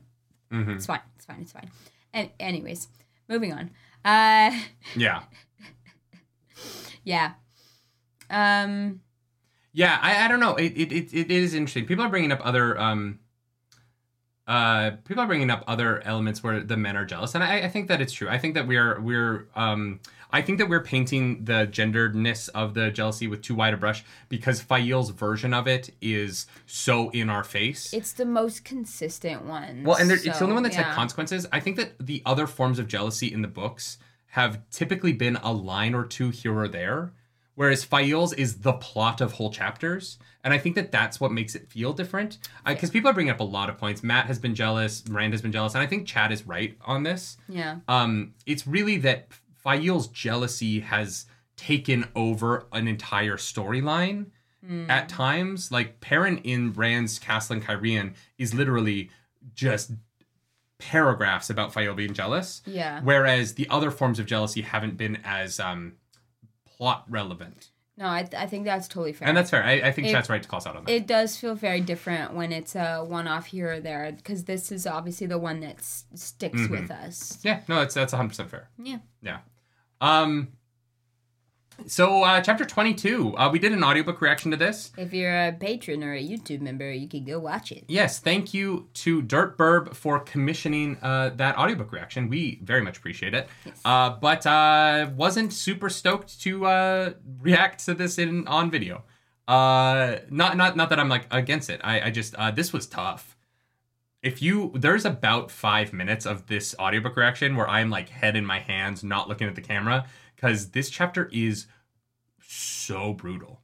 hmm 0.51 0.71
it's 0.71 0.87
fine. 0.87 1.01
It's 1.15 1.25
fine. 1.25 1.41
It's 1.41 1.51
fine. 1.51 1.69
And 2.11 2.31
anyways, 2.39 2.87
moving 3.29 3.53
on. 3.53 3.69
Uh, 4.03 4.57
Yeah, 4.95 5.21
yeah. 7.03 7.33
Um, 8.29 9.01
yeah. 9.73 9.97
I, 10.01 10.25
I 10.25 10.27
don't 10.27 10.39
know. 10.39 10.55
It, 10.55 10.73
it 10.75 10.91
it 10.91 11.13
it 11.13 11.31
is 11.31 11.53
interesting. 11.53 11.85
People 11.85 12.05
are 12.05 12.09
bringing 12.09 12.31
up 12.31 12.41
other 12.43 12.79
um. 12.79 13.19
Uh, 14.47 14.91
people 15.03 15.21
are 15.21 15.27
bringing 15.27 15.49
up 15.49 15.61
other 15.67 16.01
elements 16.05 16.41
where 16.41 16.61
the 16.61 16.77
men 16.77 16.95
are 16.95 17.03
jealous, 17.03 17.35
and 17.35 17.43
I, 17.43 17.63
I 17.63 17.67
think 17.67 17.89
that 17.89 17.99
it's 17.99 18.13
true. 18.13 18.29
I 18.29 18.37
think 18.37 18.53
that 18.53 18.65
we're 18.65 18.97
we're 19.01 19.47
um, 19.57 19.99
I 20.31 20.41
think 20.41 20.57
that 20.59 20.67
we're 20.67 20.83
painting 20.83 21.45
the 21.45 21.67
genderedness 21.67 22.49
of 22.53 22.73
the 22.73 22.91
jealousy 22.91 23.27
with 23.27 23.41
too 23.41 23.55
wide 23.55 23.73
a 23.73 23.77
brush 23.77 24.03
because 24.29 24.61
Faile's 24.61 25.11
version 25.11 25.53
of 25.53 25.67
it 25.67 25.91
is 26.01 26.47
so 26.65 27.09
in 27.11 27.29
our 27.29 27.43
face. 27.43 27.93
it's 27.93 28.13
the 28.13 28.25
most 28.25 28.65
consistent 28.65 29.45
one. 29.45 29.83
Well, 29.83 29.97
and 29.97 30.09
there, 30.09 30.17
it's 30.17 30.39
the 30.39 30.43
only 30.43 30.53
one 30.53 30.63
that's 30.63 30.75
yeah. 30.75 30.83
had 30.83 30.95
consequences. 30.95 31.47
I 31.51 31.59
think 31.59 31.77
that 31.77 31.93
the 31.99 32.21
other 32.25 32.45
forms 32.47 32.79
of 32.79 32.87
jealousy 32.87 33.31
in 33.31 33.41
the 33.41 33.47
books 33.47 33.97
have 34.37 34.61
typically 34.69 35.13
been 35.13 35.35
a 35.37 35.51
line 35.51 35.93
or 35.95 36.05
two 36.05 36.29
here 36.29 36.55
or 36.57 36.67
there, 36.67 37.11
whereas 37.55 37.83
Faile's 37.83 38.33
is 38.33 38.59
the 38.59 38.73
plot 38.73 39.19
of 39.19 39.33
whole 39.33 39.51
chapters. 39.51 40.19
And 40.43 40.53
I 40.53 40.59
think 40.59 40.75
that 40.75 40.91
that's 40.91 41.19
what 41.19 41.31
makes 41.31 41.55
it 41.55 41.67
feel 41.69 41.91
different. 41.91 42.37
Because 42.65 42.89
people 42.91 43.09
are 43.09 43.13
bringing 43.13 43.31
up 43.31 43.39
a 43.39 43.43
lot 43.57 43.69
of 43.69 43.77
points. 43.77 44.03
Mat 44.03 44.27
has 44.27 44.39
been 44.39 44.55
jealous, 44.55 45.07
Miranda 45.07 45.33
has 45.33 45.41
been 45.41 45.51
jealous, 45.51 45.73
and 45.73 45.83
I 45.83 45.87
think 45.87 46.07
Chad 46.07 46.31
is 46.31 46.45
right 46.45 46.77
on 46.85 47.03
this. 47.03 47.37
Yeah. 47.49 47.77
Um, 47.87 48.33
it's 48.45 48.65
really 48.67 48.97
that 48.99 49.27
Faile's 49.63 50.07
jealousy 50.07 50.79
has 50.81 51.25
taken 51.57 52.07
over 52.15 52.67
an 52.71 52.87
entire 52.87 53.37
storyline 53.37 54.27
Hmm. 54.65 54.89
at 54.89 55.07
times. 55.09 55.71
Like 55.71 55.99
Perrin 55.99 56.37
in 56.39 56.73
Rand's 56.73 57.19
Castle 57.19 57.55
and 57.57 57.65
Cairhien 57.65 58.13
is 58.37 58.53
literally 58.53 59.09
just 59.53 59.91
paragraphs 60.79 61.49
about 61.49 61.73
Faile 61.73 61.93
being 61.95 62.13
jealous, 62.13 62.61
Yeah. 62.65 63.01
whereas 63.03 63.55
the 63.55 63.67
other 63.69 63.91
forms 63.91 64.19
of 64.19 64.25
jealousy 64.25 64.61
haven't 64.61 64.97
been 64.97 65.19
as 65.23 65.59
um, 65.59 65.93
plot 66.65 67.05
relevant. 67.09 67.69
No, 67.99 68.07
I, 68.07 68.21
th- 68.21 68.39
I 68.39 68.45
think 68.45 68.65
that's 68.65 68.87
totally 68.87 69.13
fair. 69.13 69.27
And 69.27 69.35
that's 69.35 69.49
fair. 69.49 69.63
I, 69.63 69.71
I 69.87 69.91
think 69.91 70.07
It- 70.07 70.11
Chad's 70.11 70.29
right 70.29 70.41
to 70.43 70.47
call 70.47 70.57
us 70.57 70.67
out 70.67 70.75
on 70.75 70.83
that. 70.85 70.91
it 70.91 71.07
does 71.07 71.35
feel 71.35 71.55
very 71.55 71.81
different 71.81 72.33
when 72.33 72.51
it's 72.51 72.75
a 72.75 72.99
one 73.03 73.27
off 73.27 73.47
here 73.47 73.71
or 73.73 73.79
there 73.79 74.11
because 74.11 74.43
this 74.43 74.71
is 74.71 74.85
obviously 74.85 75.25
the 75.25 75.39
one 75.39 75.61
that 75.61 75.79
s- 75.79 76.05
sticks 76.13 76.59
Mhm. 76.61 76.69
with 76.69 76.91
us. 76.91 77.39
yeah, 77.41 77.61
no, 77.67 77.77
that's 77.79 77.95
that's 77.95 78.13
100% 78.13 78.49
fair. 78.49 78.69
Yeah. 78.77 78.99
Yeah. 79.23 79.39
Um. 79.99 80.49
So, 81.85 82.23
uh, 82.23 82.41
chapter 82.41 82.65
22, 82.65 83.37
uh, 83.37 83.49
we 83.51 83.59
did 83.59 83.71
an 83.71 83.83
audiobook 83.83 84.19
reaction 84.19 84.51
to 84.51 84.57
this. 84.57 84.91
If 84.97 85.13
you're 85.13 85.47
a 85.47 85.51
patron 85.53 86.03
or 86.03 86.13
a 86.13 86.21
YouTube 86.21 86.61
member, 86.61 86.91
you 86.91 87.07
can 87.07 87.23
go 87.23 87.39
watch 87.39 87.71
it. 87.71 87.85
Yes, 87.87 88.19
thank 88.19 88.53
you 88.53 88.89
to 88.95 89.21
Dirt 89.21 89.57
Burb 89.57 89.95
for 89.95 90.19
commissioning 90.19 90.97
uh, 91.01 91.29
that 91.35 91.57
audiobook 91.57 91.91
reaction. 91.91 92.29
We 92.29 92.59
very 92.63 92.81
much 92.81 92.97
appreciate 92.97 93.33
it. 93.33 93.47
Yes. 93.65 93.79
Uh, 93.85 94.09
but 94.11 94.45
uh, 94.45 95.11
wasn't 95.15 95.53
super 95.53 95.89
stoked 95.89 96.41
to 96.41 96.65
uh, 96.65 97.13
react 97.41 97.85
to 97.85 97.93
this 97.93 98.17
in 98.17 98.47
on 98.47 98.71
video. 98.71 99.03
Uh, 99.47 100.17
not 100.29 100.57
not 100.57 100.75
not 100.75 100.89
that 100.89 100.99
I'm 100.99 101.09
like 101.09 101.25
against 101.31 101.69
it. 101.69 101.79
I, 101.83 102.01
I 102.01 102.09
just 102.11 102.35
uh, 102.35 102.51
this 102.51 102.73
was 102.73 102.85
tough. 102.85 103.37
If 104.21 104.41
you 104.41 104.73
there's 104.75 105.05
about 105.05 105.51
five 105.51 105.93
minutes 105.93 106.25
of 106.25 106.47
this 106.47 106.75
audiobook 106.77 107.15
reaction 107.15 107.55
where 107.55 107.69
I'm 107.69 107.89
like 107.89 108.09
head 108.09 108.35
in 108.35 108.45
my 108.45 108.59
hands, 108.59 109.03
not 109.03 109.29
looking 109.29 109.47
at 109.47 109.55
the 109.55 109.61
camera, 109.61 110.05
because 110.37 110.69
this 110.71 110.89
chapter 110.89 111.29
is 111.33 111.67
so 112.47 113.11
brutal. 113.13 113.59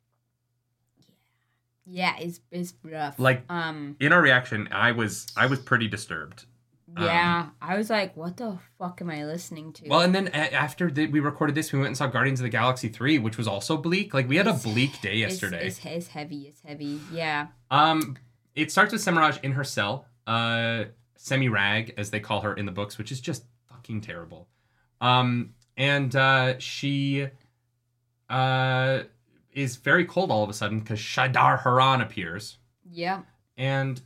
Yeah, 1.85 2.15
it's 2.19 2.39
it's 2.51 2.73
rough. 2.83 3.19
Like 3.19 3.43
um, 3.49 3.95
in 3.99 4.11
our 4.13 4.21
reaction, 4.21 4.67
I 4.71 4.91
was 4.93 5.27
I 5.37 5.45
was 5.45 5.59
pretty 5.59 5.87
disturbed. 5.87 6.45
yeah, 6.97 7.47
I 7.61 7.77
was 7.77 7.89
like, 7.89 8.15
what 8.15 8.37
the 8.37 8.57
fuck 8.77 9.01
am 9.01 9.09
I 9.09 9.25
listening 9.25 9.73
to? 9.73 9.89
Well, 9.89 10.01
and 10.01 10.13
then 10.13 10.27
a- 10.27 10.53
after 10.53 10.91
the, 10.91 11.07
we 11.07 11.19
recorded 11.19 11.55
this, 11.55 11.73
we 11.73 11.79
went 11.79 11.87
and 11.87 11.97
saw 11.97 12.05
Guardians 12.07 12.39
of 12.39 12.43
the 12.43 12.49
Galaxy 12.49 12.87
3, 12.87 13.17
which 13.17 13.35
was 13.35 13.47
also 13.47 13.77
bleak. 13.77 14.13
Like, 14.13 14.29
we 14.29 14.35
had 14.35 14.45
a 14.45 14.53
bleak 14.53 15.01
day 15.01 15.15
It's- 15.23 15.31
yesterday. 15.31 15.65
It's, 15.65 15.83
it's, 15.83 16.07
heavy. 16.09 16.41
It's 16.49 16.61
heavy. 16.61 16.99
Yeah. 17.11 17.47
Um, 17.71 18.15
It 18.53 18.71
starts 18.71 18.93
with 18.93 19.03
Semirhage 19.03 19.43
in 19.43 19.53
her 19.53 19.63
cell, 19.63 20.05
uh, 20.27 20.83
Semi 21.15 21.49
Rag, 21.49 21.95
as 21.97 22.11
they 22.11 22.19
call 22.19 22.41
her 22.41 22.53
in 22.53 22.67
the 22.67 22.71
books, 22.71 22.99
which 22.99 23.11
is 23.11 23.19
just 23.19 23.45
fucking 23.67 24.01
terrible. 24.01 24.47
Um, 25.01 25.55
and 25.77 26.15
uh, 26.15 26.57
she 26.59 27.27
uh, 28.29 29.03
is 29.51 29.75
very 29.77 30.05
cold 30.05 30.31
all 30.31 30.43
of 30.43 30.49
a 30.49 30.53
sudden 30.53 30.79
because 30.79 30.99
Shaidar 30.99 31.61
Haran 31.63 32.01
appears. 32.01 32.57
Yeah. 32.91 33.21
and 33.57 34.01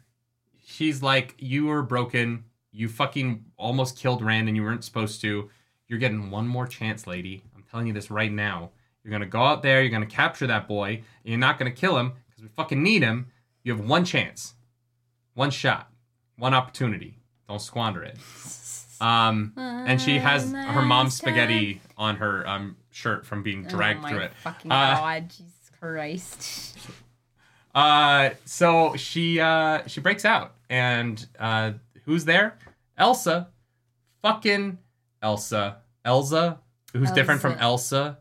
she's 0.66 1.02
like, 1.04 1.36
"You 1.40 1.66
were 1.68 1.82
broken. 1.84 2.46
You 2.72 2.88
fucking 2.90 3.46
almost 3.58 3.98
killed 3.98 4.22
Rand, 4.22 4.48
and 4.48 4.56
you 4.56 4.64
weren't 4.64 4.84
supposed 4.84 5.20
to. 5.22 5.50
You're 5.88 6.00
getting 6.00 6.30
one 6.32 6.48
more 6.48 6.68
chance, 6.68 7.08
lady. 7.08 7.44
I'm 7.56 7.64
telling 7.64 7.88
you 7.88 7.94
this 7.94 8.12
right 8.12 8.32
now. 8.32 8.72
You're 9.04 9.12
gonna 9.12 9.26
go 9.26 9.42
out 9.42 9.64
there. 9.64 9.82
You're 9.82 9.92
gonna 9.92 10.06
capture 10.06 10.48
that 10.48 10.68
boy. 10.68 10.90
And 10.90 11.04
you're 11.24 11.38
not 11.38 11.58
gonna 11.58 11.72
kill 11.72 11.98
him 11.98 12.14
because 12.30 12.44
we 12.44 12.50
fucking 12.50 12.84
need 12.84 13.02
him. 13.04 13.28
You 13.64 13.76
have 13.76 13.86
one 13.86 14.06
chance, 14.06 14.54
one 15.34 15.50
shot, 15.50 15.90
one 16.38 16.54
opportunity. 16.54 17.18
Don't 17.48 17.62
squander 17.62 18.04
it." 18.04 18.18
Um, 19.02 19.54
and 19.58 20.02
she 20.02 20.18
has 20.18 20.52
her 20.52 20.82
mom's 20.82 21.16
spaghetti 21.16 21.82
on 21.98 22.16
her 22.18 22.48
um 22.48 22.78
shirt 22.92 23.26
from 23.26 23.44
being 23.44 23.64
dragged 23.64 24.04
oh 24.06 24.10
through 24.10 24.20
it. 24.20 24.32
Fucking 24.44 24.72
Uh, 24.72 24.96
god, 24.96 25.30
Jesus 25.30 25.72
Christ. 25.80 26.78
Uh, 27.76 28.32
so 28.46 28.96
she 28.96 29.40
uh 29.40 29.86
she 29.86 30.02
breaks 30.02 30.26
out, 30.26 30.56
and 30.68 31.24
uh, 31.40 31.74
who's 32.06 32.26
there? 32.26 32.58
Elsa, 32.98 33.50
fucking 34.24 34.80
Elsa, 35.22 35.78
Elsa, 36.04 36.58
who's 36.94 37.12
different 37.12 37.40
from 37.40 37.54
Elsa, 37.60 38.18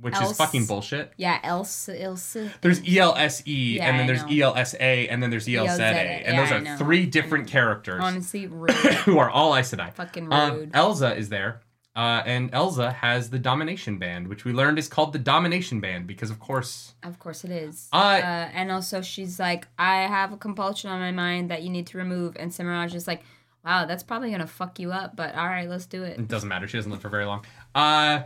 which 0.00 0.20
is 0.20 0.36
fucking 0.36 0.66
bullshit. 0.66 1.12
Yeah, 1.16 1.38
Elsa, 1.42 2.00
Elsa. 2.00 2.50
There's 2.60 2.86
E 2.88 2.98
L 2.98 3.14
S 3.16 3.42
E, 3.46 3.76
Yeah, 3.76 3.88
and 3.88 3.98
then 3.98 4.06
there's 4.06 4.22
know. 4.22 4.30
E 4.30 4.42
L 4.42 4.54
S 4.56 4.74
A, 4.78 5.08
and 5.08 5.22
then 5.22 5.30
there's 5.30 5.48
E 5.48 5.56
L 5.56 5.66
Z 5.66 5.72
A, 5.72 5.76
ELZA, 5.76 5.88
and 6.26 6.36
yeah, 6.36 6.60
those 6.60 6.68
are 6.68 6.76
three 6.78 7.06
different 7.06 7.48
characters 7.48 8.00
Honestly, 8.02 8.46
rude. 8.48 8.70
who 8.70 9.18
are 9.18 9.30
all 9.30 9.56
Aes 9.56 9.72
Sedai. 9.72 9.92
Fucking 9.94 10.24
rude. 10.24 10.32
Um, 10.34 10.70
Elsa 10.74 11.14
is 11.16 11.28
there. 11.28 11.60
Uh, 11.96 12.22
and 12.24 12.50
Elsa 12.54 12.92
has 12.92 13.30
the 13.30 13.38
Domination 13.38 13.98
Band, 13.98 14.28
which 14.28 14.44
we 14.44 14.52
learned 14.52 14.78
is 14.78 14.86
called 14.86 15.12
the 15.12 15.18
Domination 15.18 15.80
Band 15.80 16.06
because, 16.06 16.30
of 16.30 16.38
course, 16.38 16.94
Of 17.02 17.18
course 17.18 17.44
it 17.44 17.50
is. 17.50 17.88
Uh, 17.92 17.96
uh, 17.96 18.48
and 18.54 18.70
also 18.70 19.02
she's 19.02 19.40
like, 19.40 19.66
I 19.76 20.02
have 20.02 20.32
a 20.32 20.36
compulsion 20.36 20.88
on 20.88 21.00
my 21.00 21.10
mind 21.10 21.50
that 21.50 21.62
you 21.62 21.68
need 21.68 21.88
to 21.88 21.98
remove. 21.98 22.36
And 22.38 22.52
Semirhage 22.52 22.94
is 22.94 23.08
like, 23.08 23.24
wow, 23.64 23.86
that's 23.86 24.04
probably 24.04 24.30
gonna 24.30 24.46
fuck 24.46 24.78
you 24.78 24.92
up, 24.92 25.16
but 25.16 25.34
all 25.34 25.46
right, 25.46 25.68
let's 25.68 25.86
do 25.86 26.04
it. 26.04 26.18
It 26.18 26.28
doesn't 26.28 26.48
matter. 26.48 26.68
She 26.68 26.78
doesn't 26.78 26.92
live 26.92 27.00
for 27.02 27.08
very 27.08 27.26
long. 27.26 27.44
Uh, 27.74 28.22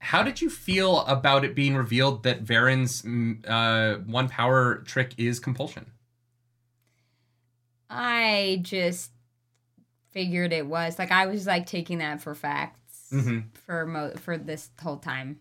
how 0.00 0.22
did 0.22 0.40
you 0.40 0.50
feel 0.50 1.00
about 1.02 1.44
it 1.44 1.54
being 1.54 1.76
revealed 1.76 2.22
that 2.24 2.44
Verin's 2.44 3.02
mm, 3.02 3.44
uh, 3.48 3.98
one 4.06 4.28
power 4.28 4.76
trick 4.86 5.14
is 5.18 5.38
compulsion? 5.38 5.86
I 7.88 8.60
just 8.62 9.10
figured 10.10 10.52
it 10.52 10.66
was 10.66 10.98
like 10.98 11.10
I 11.10 11.26
was 11.26 11.46
like 11.46 11.66
taking 11.66 11.98
that 11.98 12.20
for 12.20 12.34
facts 12.34 13.08
Mhm. 13.12 13.44
for 13.54 13.86
mo- 13.86 14.14
for 14.16 14.36
this 14.38 14.70
whole 14.80 14.98
time. 14.98 15.40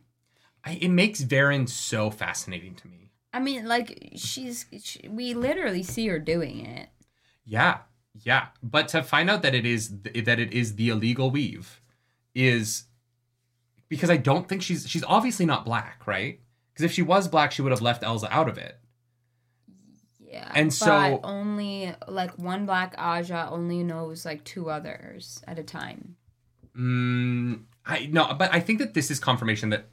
I, 0.63 0.73
it 0.81 0.89
makes 0.89 1.21
Verin 1.23 1.67
so 1.69 2.11
fascinating 2.11 2.75
to 2.75 2.87
me. 2.87 3.11
I 3.33 3.39
mean, 3.39 3.67
like 3.67 4.09
she's 4.15 4.65
she, 4.83 5.07
we 5.07 5.33
literally 5.33 5.83
see 5.83 6.07
her 6.07 6.19
doing 6.19 6.65
it. 6.65 6.89
Yeah, 7.45 7.79
yeah. 8.13 8.47
But 8.61 8.87
to 8.89 9.03
find 9.03 9.29
out 9.29 9.41
that 9.43 9.55
it 9.55 9.65
is 9.65 9.89
that 10.01 10.39
it 10.39 10.51
is 10.53 10.75
the 10.75 10.89
illegal 10.89 11.31
weave 11.31 11.81
is 12.35 12.83
because 13.89 14.09
I 14.09 14.17
don't 14.17 14.47
think 14.47 14.61
she's 14.61 14.87
she's 14.87 15.03
obviously 15.03 15.45
not 15.45 15.65
black, 15.65 16.03
right? 16.05 16.39
Because 16.73 16.85
if 16.85 16.91
she 16.91 17.01
was 17.01 17.27
black, 17.27 17.51
she 17.51 17.61
would 17.61 17.71
have 17.71 17.81
left 17.81 18.03
Elsa 18.03 18.31
out 18.31 18.47
of 18.47 18.57
it. 18.57 18.79
Yeah. 20.19 20.51
And 20.53 20.69
but 20.69 20.73
so- 20.73 21.19
only 21.23 21.93
like 22.07 22.37
one 22.37 22.65
black 22.65 22.95
Ajah 22.97 23.51
only 23.51 23.83
knows 23.83 24.25
like 24.25 24.43
two 24.43 24.69
others 24.69 25.41
at 25.47 25.59
a 25.59 25.63
time. 25.63 26.15
Mm, 26.77 27.63
I 27.85 28.07
no, 28.11 28.33
but 28.35 28.53
I 28.53 28.59
think 28.59 28.79
that 28.79 28.93
this 28.93 29.11
is 29.11 29.19
confirmation 29.19 29.69
that 29.69 29.87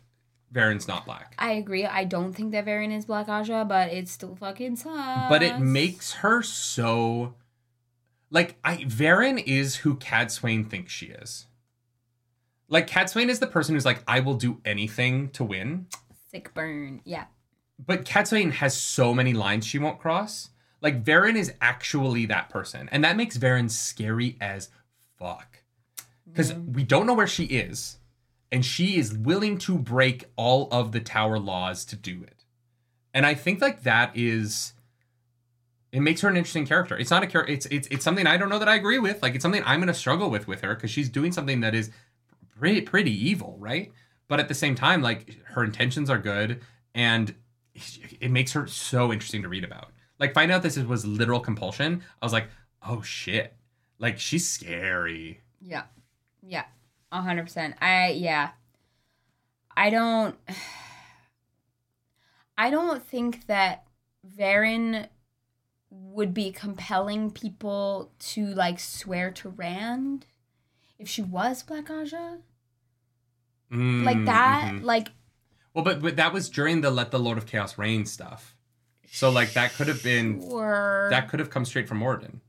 Verin's 0.52 0.86
not 0.86 1.06
black. 1.06 1.34
I 1.38 1.52
agree. 1.52 1.86
I 1.86 2.04
don't 2.04 2.32
think 2.32 2.52
that 2.52 2.66
Verin 2.66 2.96
is 2.96 3.06
black 3.06 3.26
Ajah, 3.26 3.66
but 3.66 3.92
it 3.92 4.08
still 4.08 4.36
fucking 4.36 4.76
sucks. 4.76 5.28
But 5.28 5.42
it 5.42 5.58
makes 5.58 6.12
her 6.14 6.42
so 6.42 7.34
like 8.30 8.56
I 8.62 8.78
Verin 8.78 9.42
is 9.44 9.76
who 9.76 9.96
Cadsuane 9.96 10.68
thinks 10.68 10.92
she 10.92 11.06
is. 11.06 11.46
Like 12.68 12.86
Cadsuane 12.88 13.28
is 13.28 13.38
the 13.38 13.46
person 13.46 13.74
who's 13.74 13.84
like, 13.84 14.02
I 14.08 14.20
will 14.20 14.34
do 14.34 14.60
anything 14.64 15.30
to 15.30 15.44
win. 15.44 15.86
sick 16.30 16.52
burn. 16.54 17.00
Yeah. 17.04 17.24
But 17.84 18.04
Cadsuane 18.04 18.52
has 18.52 18.76
so 18.76 19.14
many 19.14 19.32
lines 19.32 19.66
she 19.66 19.78
won't 19.78 20.00
cross. 20.00 20.50
Like 20.80 21.04
Verin 21.04 21.36
is 21.36 21.52
actually 21.60 22.26
that 22.26 22.48
person, 22.50 22.88
and 22.92 23.02
that 23.02 23.16
makes 23.16 23.38
Verin 23.38 23.70
scary 23.70 24.36
as 24.40 24.68
fuck. 25.18 25.62
Because 26.26 26.52
we 26.52 26.82
don't 26.84 27.06
know 27.06 27.14
where 27.14 27.26
she 27.26 27.44
is, 27.44 27.96
and 28.52 28.64
she 28.64 28.98
is 28.98 29.14
willing 29.14 29.56
to 29.58 29.78
break 29.78 30.24
all 30.36 30.68
of 30.70 30.92
the 30.92 31.00
tower 31.00 31.38
laws 31.38 31.84
to 31.86 31.96
do 31.96 32.22
it. 32.22 32.44
And 33.14 33.24
I 33.24 33.34
think 33.34 33.62
like 33.62 33.84
that 33.84 34.12
is 34.14 34.74
it 35.92 36.00
makes 36.00 36.20
her 36.20 36.28
an 36.28 36.36
interesting 36.36 36.66
character. 36.66 36.96
It's 36.96 37.10
not 37.10 37.22
a 37.22 37.26
character. 37.26 37.52
It's 37.52 37.66
it's 37.66 37.88
it's 37.90 38.04
something 38.04 38.26
I 38.26 38.36
don't 38.36 38.50
know 38.50 38.58
that 38.58 38.68
I 38.68 38.74
agree 38.74 38.98
with. 38.98 39.22
Like 39.22 39.34
it's 39.34 39.42
something 39.42 39.62
I'm 39.64 39.80
gonna 39.80 39.94
struggle 39.94 40.28
with 40.28 40.46
with 40.46 40.60
her 40.60 40.74
because 40.74 40.90
she's 40.90 41.08
doing 41.08 41.32
something 41.32 41.60
that 41.60 41.74
is 41.74 41.90
pretty 42.58 42.82
pretty 42.82 43.28
evil, 43.28 43.56
right? 43.58 43.92
But 44.28 44.40
at 44.40 44.48
the 44.48 44.54
same 44.54 44.74
time, 44.74 45.02
like 45.02 45.36
her 45.48 45.64
intentions 45.64 46.10
are 46.10 46.18
good, 46.18 46.62
and 46.94 47.34
it 48.20 48.30
makes 48.30 48.52
her 48.52 48.66
so 48.66 49.12
interesting 49.12 49.42
to 49.42 49.48
read 49.48 49.64
about. 49.64 49.92
Like 50.18 50.34
find 50.34 50.50
out 50.50 50.62
this 50.62 50.78
was 50.78 51.06
literal 51.06 51.40
compulsion. 51.40 52.02
I 52.20 52.24
was 52.24 52.32
like, 52.32 52.48
oh 52.86 53.02
shit, 53.02 53.54
like 53.98 54.18
she's 54.18 54.48
scary. 54.48 55.40
Yeah. 55.60 55.84
Yeah. 56.42 56.64
Hundred 57.12 57.44
percent. 57.44 57.76
I 57.80 58.10
yeah. 58.10 58.50
I 59.76 59.90
don't 59.90 60.36
I 62.58 62.70
don't 62.70 63.06
think 63.06 63.46
that 63.46 63.86
Verin 64.26 65.08
would 65.90 66.34
be 66.34 66.50
compelling 66.50 67.30
people 67.30 68.10
to 68.18 68.46
like 68.46 68.78
swear 68.78 69.30
to 69.30 69.50
Rand 69.50 70.26
if 70.98 71.08
she 71.08 71.22
was 71.22 71.62
Black 71.62 71.86
Ajah. 71.86 72.38
Mm, 73.72 74.04
Like 74.04 74.24
that. 74.26 74.74
mhm. 74.74 74.82
Like 74.82 75.08
Well, 75.74 75.84
but 75.84 76.00
but 76.00 76.16
that 76.16 76.32
was 76.32 76.48
during 76.48 76.80
the 76.80 76.90
let 76.90 77.10
the 77.10 77.18
Lord 77.18 77.38
of 77.38 77.46
Chaos 77.46 77.76
reign 77.78 78.06
stuff. 78.06 78.56
So 79.10 79.30
like 79.30 79.52
that 79.54 79.72
could 79.74 79.88
have 79.88 80.02
been 80.02 80.40
or 80.42 81.08
that 81.10 81.28
could 81.28 81.40
have 81.40 81.50
come 81.50 81.64
straight 81.64 81.88
from 81.88 82.00
Moridin. 82.00 82.40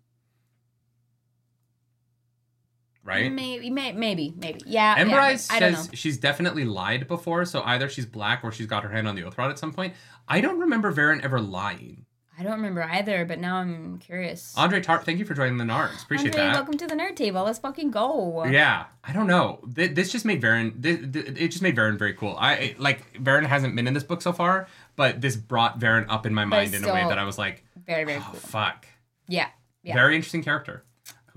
Right? 3.04 3.32
maybe 3.32 3.70
may, 3.70 3.94
maybe 3.94 4.34
maybe 4.36 4.62
yeah 4.66 4.96
Ember 4.98 5.16
yeah, 5.16 5.22
Eyes 5.24 5.46
says 5.46 5.90
she's 5.94 6.18
definitely 6.18 6.66
lied 6.66 7.08
before, 7.08 7.46
so 7.46 7.62
either 7.64 7.88
she's 7.88 8.06
black 8.06 8.44
or 8.44 8.52
she's 8.52 8.66
got 8.66 8.84
her 8.84 8.90
hand 8.90 9.08
on 9.08 9.16
the 9.16 9.24
oath 9.24 9.38
rod 9.38 9.50
at 9.50 9.58
some 9.58 9.72
point. 9.72 9.94
I 10.28 10.42
don't 10.42 10.60
remember 10.60 10.92
Verin 10.92 11.24
ever 11.24 11.40
lying. 11.40 12.07
I 12.40 12.44
don't 12.44 12.54
remember 12.54 12.84
either 12.84 13.26
but 13.26 13.40
now 13.40 13.58
I'm 13.58 13.98
curious 14.00 14.54
Andre 14.56 14.80
Tarp, 14.82 15.04
thank 15.04 15.20
you 15.20 15.26
for 15.26 15.34
joining 15.34 15.58
the 15.58 15.64
Nards. 15.64 16.04
Appreciate 16.04 16.36
Andre, 16.36 16.48
that. 16.48 16.54
welcome 16.56 16.78
to 16.78 16.88
the 16.88 16.96
nerd 16.96 17.16
table 17.16 17.44
let's 17.44 17.60
fucking 17.60 17.92
go 17.92 18.46
Yeah, 18.46 18.86
I 19.04 19.14
don't 19.14 19.28
know. 19.28 19.60
This 19.66 20.12
just 20.12 20.26
made 20.26 20.42
Verin. 20.42 20.84
It 20.86 21.48
just 21.50 21.62
made 21.62 21.76
Verin 21.76 21.98
very 21.98 22.14
cool. 22.14 22.36
I 22.38 22.76
like 22.78 23.14
Verin 23.22 23.46
hasn't 23.46 23.76
been 23.76 23.88
in 23.88 23.94
this 23.94 24.04
book 24.04 24.22
so 24.22 24.34
far, 24.34 24.68
but 24.96 25.22
this 25.22 25.36
brought 25.36 25.80
Verin 25.80 26.06
up 26.10 26.26
in 26.26 26.34
my 26.34 26.46
mind 26.46 26.74
in 26.74 26.84
a 26.84 26.94
way 26.94 27.04
that 27.08 27.18
I 27.18 27.24
was 27.24 27.38
like, 27.38 27.64
very 27.86 28.04
very 28.04 28.20
oh 28.20 28.28
cool 28.32 28.40
fuck. 28.40 28.86
yeah 29.28 29.48
yeah 29.84 29.94
Very 29.94 30.16
interesting 30.16 30.44
character, 30.44 30.84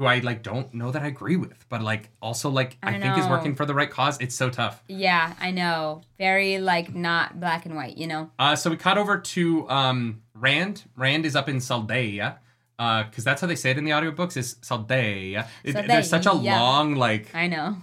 who 0.00 0.06
I 0.06 0.20
like 0.20 0.42
don't 0.42 0.72
know 0.72 0.90
that 0.90 1.02
I 1.02 1.08
agree 1.08 1.36
with, 1.36 1.66
but 1.68 1.82
like 1.82 2.08
also 2.22 2.48
like 2.48 2.78
I, 2.82 2.96
I 2.96 2.98
think 2.98 3.18
is 3.18 3.26
working 3.28 3.54
for 3.54 3.66
the 3.66 3.74
right 3.74 3.90
cause. 3.90 4.16
It's 4.18 4.34
so 4.34 4.48
tough. 4.48 4.82
Yeah, 4.88 5.34
I 5.38 5.50
know. 5.50 6.00
Very 6.18 6.58
like 6.58 6.94
not 6.94 7.38
black 7.38 7.66
and 7.66 7.76
white, 7.76 7.98
you 7.98 8.06
know. 8.06 8.30
Uh, 8.38 8.56
so 8.56 8.70
we 8.70 8.76
cut 8.78 8.96
over 8.96 9.18
to 9.18 9.68
um, 9.68 10.22
Rand. 10.32 10.84
Rand 10.96 11.26
is 11.26 11.36
up 11.36 11.48
in 11.50 11.56
Saldeia. 11.58 12.38
Because 12.78 13.24
that's 13.24 13.42
how 13.42 13.46
they 13.46 13.56
say 13.56 13.72
it 13.72 13.76
in 13.76 13.84
the 13.84 13.90
audiobooks 13.90 14.38
is 14.38 14.54
Saldeia. 14.62 15.46
It- 15.62 15.74
There's 15.86 16.08
such 16.08 16.24
a 16.24 16.30
Saldeia. 16.30 16.56
long 16.58 16.94
like 16.94 17.34
I 17.34 17.46
know. 17.46 17.76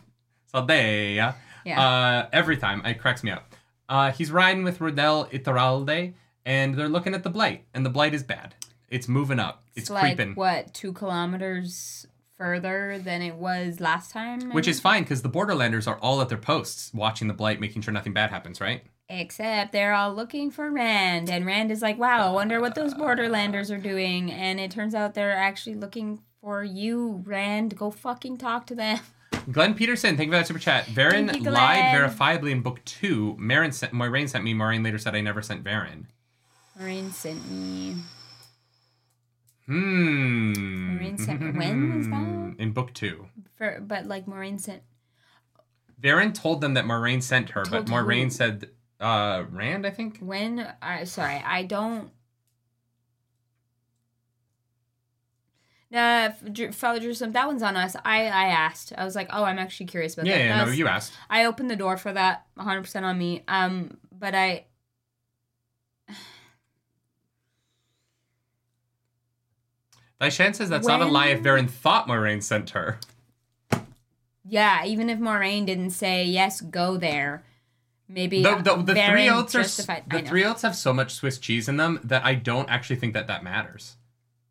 Saldeia. 0.52 1.36
Yeah. 1.66 1.80
Uh, 1.88 2.30
every 2.34 2.58
time 2.58 2.84
it 2.84 2.96
cracks 3.00 3.24
me 3.24 3.30
up. 3.30 3.54
Uh, 3.88 4.12
he's 4.12 4.32
riding 4.32 4.64
with 4.64 4.82
Rodel 4.82 5.26
Ituralde, 5.32 6.14
and 6.48 6.74
they're 6.74 6.90
looking 6.90 7.14
at 7.14 7.22
the 7.22 7.30
blight, 7.30 7.66
and 7.76 7.86
the 7.86 7.90
blight 7.92 8.14
is 8.16 8.24
bad. 8.24 8.56
It's 8.90 9.08
moving 9.08 9.40
up. 9.40 9.64
It's, 9.76 9.90
like 9.90 10.16
creeping, 10.16 10.36
what, 10.36 10.74
two 10.74 10.94
kilometers 10.94 12.08
further 12.38 13.00
than 13.04 13.22
it 13.22 13.36
was 13.36 13.80
last 13.80 14.12
time? 14.12 14.52
which 14.52 14.68
is 14.68 14.80
fine 14.80 15.04
because 15.04 15.22
the 15.22 15.30
Borderlanders 15.30 15.88
are 15.88 15.98
all 16.00 16.22
at 16.22 16.30
their 16.30 16.38
posts, 16.38 16.94
watching 16.94 17.28
the 17.28 17.34
blight, 17.34 17.60
making 17.60 17.82
sure 17.82 17.94
nothing 17.94 18.14
bad 18.14 18.30
happens. 18.30 18.62
Right? 18.62 18.84
Except 19.10 19.72
they're 19.72 19.94
all 19.94 20.14
looking 20.14 20.52
for 20.52 20.70
Rand, 20.70 21.30
and 21.30 21.46
Rand 21.46 21.72
is 21.72 21.82
like, 21.82 21.98
"Wow, 21.98 22.30
I 22.30 22.32
wonder 22.32 22.60
what 22.60 22.76
those 22.76 22.94
Borderlanders 22.94 23.74
are 23.74 23.82
doing." 23.82 24.32
And 24.32 24.60
it 24.60 24.72
turns 24.72 24.94
out 24.94 25.14
they're 25.14 25.36
actually 25.36 25.76
looking 25.76 26.20
for 26.42 26.64
you, 26.64 27.24
Rand. 27.26 27.78
Go 27.78 27.90
fucking 27.90 28.38
talk 28.38 28.68
to 28.68 28.76
them. 28.76 29.00
Glenn 29.52 29.76
Peterson, 29.76 30.18
thank 30.18 30.28
you 30.28 30.34
for 30.34 30.40
that 30.40 30.48
super 30.48 30.60
chat. 30.60 30.86
Verin 30.88 31.34
you, 31.34 31.50
lied 31.50 31.96
verifiably 31.96 32.52
in 32.52 32.62
book 32.62 32.84
two. 32.84 33.38
Moiraine 33.40 33.74
sent, 33.74 33.94
Moiraine 33.94 34.28
sent 34.28 34.44
me. 34.44 34.54
Moiraine 34.54 34.84
later 34.84 34.98
said 34.98 35.16
I 35.16 35.22
never 35.22 35.42
sent 35.42 35.64
Verin. 35.64 36.06
Moiraine 36.78 37.14
sent 37.14 37.50
me. 37.50 37.96
Hmm. 39.68 40.54
Moiraine 40.98 41.20
sent. 41.20 41.42
When 41.58 41.98
was 41.98 42.08
that? 42.08 42.56
In 42.64 42.72
book 42.72 42.94
two. 42.94 43.28
For, 43.58 43.80
but 43.82 44.06
like 44.06 44.26
Moiraine 44.26 44.60
sent. 44.60 44.82
Verin 46.02 46.34
told 46.34 46.62
them 46.62 46.74
that 46.76 46.86
Moiraine 46.86 47.22
sent 47.24 47.50
her, 47.50 47.64
but 47.64 47.86
Told 47.86 47.90
Moiraine 47.90 48.26
who? 48.26 48.30
said 48.30 48.70
uh 49.00 49.44
Rand, 49.52 49.86
I 49.86 49.90
think. 49.90 50.20
When? 50.20 50.66
I 50.82 51.04
sorry, 51.04 51.42
I 51.46 51.64
don't. 51.64 52.12
Uh, 55.94 56.32
Dr- 56.52 56.76
fellow 56.76 57.00
Jerusalem, 57.00 57.32
that 57.32 57.48
one's 57.48 57.64
on 57.64 57.78
us. 57.78 57.96
I 58.04 58.24
I 58.26 58.48
asked. 58.48 58.92
I 58.98 59.06
was 59.06 59.16
like, 59.16 59.30
oh, 59.32 59.44
I'm 59.46 59.58
actually 59.58 59.86
curious 59.86 60.14
about 60.16 60.26
Yeah, 60.26 60.38
that. 60.38 60.44
yeah, 60.46 60.66
no, 60.66 60.72
you 60.72 60.88
asked. 60.88 61.14
I 61.30 61.46
opened 61.46 61.70
the 61.72 61.78
door 61.78 61.96
for 61.98 62.12
that 62.12 62.46
100% 62.58 63.04
on 63.04 63.18
me. 63.18 63.44
Um, 63.48 63.98
but 64.18 64.36
I. 64.36 64.66
Daishan 70.22 70.56
says 70.56 70.70
that's 70.70 70.88
not 70.88 71.02
a 71.02 71.06
lie 71.06 71.28
if 71.28 71.42
When- 71.44 71.68
Verin 71.68 71.70
thought 71.70 72.08
Moiraine 72.08 72.42
sent 72.42 72.72
her. 72.72 73.00
Yeah, 74.50 74.86
even 74.86 75.10
if 75.10 75.20
Moiraine 75.20 75.66
didn't 75.66 75.90
say 75.92 76.24
yes, 76.24 76.62
go 76.62 76.98
there. 76.98 77.44
Maybe 78.10 78.42
The, 78.42 78.56
the, 78.56 78.76
the 78.78 78.96
three 78.96 79.30
oats 79.30 79.54
are 79.54 79.64
justified. 79.64 80.04
The 80.10 80.22
three 80.22 80.46
oats 80.46 80.62
have 80.62 80.76
so 80.78 80.94
much 80.94 81.14
Swiss 81.14 81.38
cheese 81.38 81.68
in 81.68 81.76
them 81.76 82.00
that 82.06 82.24
I 82.24 82.36
don't 82.36 82.70
actually 82.70 82.96
think 82.96 83.14
that 83.14 83.28
that 83.28 83.44
matters. 83.44 83.98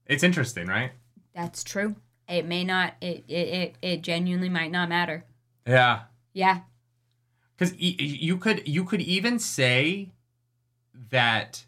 It's 0.05 0.23
interesting, 0.23 0.67
right? 0.67 0.93
That's 1.35 1.65
true. 1.65 1.97
It 2.29 2.45
may 2.45 2.65
not. 2.65 2.95
It 3.01 3.25
it 3.29 3.33
it, 3.49 3.75
it 3.81 4.03
genuinely 4.03 4.51
might 4.51 4.71
not 4.71 4.89
matter. 4.91 5.25
Yeah, 5.67 6.03
Yeah. 6.35 6.61
because 7.57 7.75
e- 7.79 7.97
you 7.99 8.37
could 8.37 8.69
you 8.69 8.85
could 8.85 9.01
even 9.01 9.39
say 9.39 10.11
that 11.11 11.65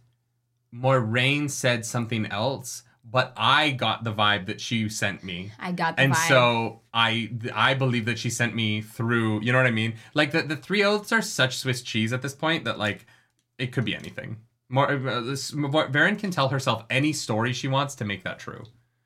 Moraine 0.70 1.48
said 1.48 1.86
something 1.86 2.26
else, 2.26 2.82
but 3.10 3.32
I 3.36 3.70
got 3.70 4.04
the 4.04 4.12
vibe 4.12 4.46
that 4.46 4.60
she 4.60 4.88
sent 4.88 5.24
me. 5.24 5.52
I 5.58 5.72
got 5.72 5.96
the 5.96 6.02
vibe. 6.02 6.04
and 6.04 6.14
vibe. 6.14 6.28
so 6.28 6.80
I 6.92 7.30
I 7.54 7.74
believe 7.74 8.04
that 8.06 8.18
she 8.18 8.30
sent 8.30 8.54
me 8.54 8.82
through. 8.82 9.42
You 9.42 9.52
know 9.52 9.58
what 9.58 9.66
I 9.66 9.72
mean? 9.72 9.94
Like 10.14 10.32
the 10.32 10.42
the 10.42 10.56
three 10.56 10.84
oaths 10.84 11.12
are 11.12 11.22
such 11.22 11.56
Swiss 11.56 11.82
cheese 11.82 12.12
at 12.12 12.22
this 12.22 12.34
point 12.34 12.64
that 12.64 12.78
like 12.78 13.06
it 13.58 13.72
could 13.72 13.84
be 13.84 13.94
anything. 13.94 14.38
More, 14.68 14.90
uh, 14.90 15.20
this, 15.22 15.50
Verin 15.52 16.18
can 16.18 16.30
tell 16.30 16.48
herself 16.50 16.84
any 16.90 17.14
story 17.14 17.54
she 17.54 17.68
wants 17.68 17.94
to 17.96 18.04
make 18.04 18.24
that 18.24 18.38
true, 18.38 18.64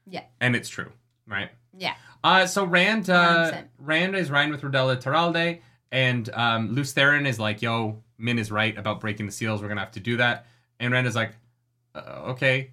yeah. 0.09 0.25
and 0.41 0.57
it's 0.57 0.69
true, 0.69 0.91
right? 1.29 1.51
Yeah. 1.77 1.95
Uh, 2.25 2.47
so 2.47 2.65
Rand 2.65 3.09
uh, 3.09 3.63
Rand 3.79 4.17
is 4.17 4.31
riding 4.31 4.51
with 4.51 4.65
Rodel 4.65 4.89
Ituralde, 4.89 5.61
and 5.93 6.29
um, 6.35 6.75
Lews 6.75 6.93
Therin 6.95 7.27
is 7.27 7.39
like, 7.39 7.63
"Yo, 7.63 8.03
Min 8.19 8.41
is 8.41 8.51
right 8.51 8.77
about 8.77 9.01
breaking 9.01 9.27
the 9.27 9.33
seals. 9.33 9.63
We're 9.63 9.69
gonna 9.69 9.81
have 9.81 9.93
to 9.93 10.01
do 10.01 10.17
that." 10.17 10.47
And 10.81 10.93
Rand 10.93 11.07
is 11.07 11.15
like, 11.15 11.33
uh, 11.95 12.23
"Okay, 12.31 12.73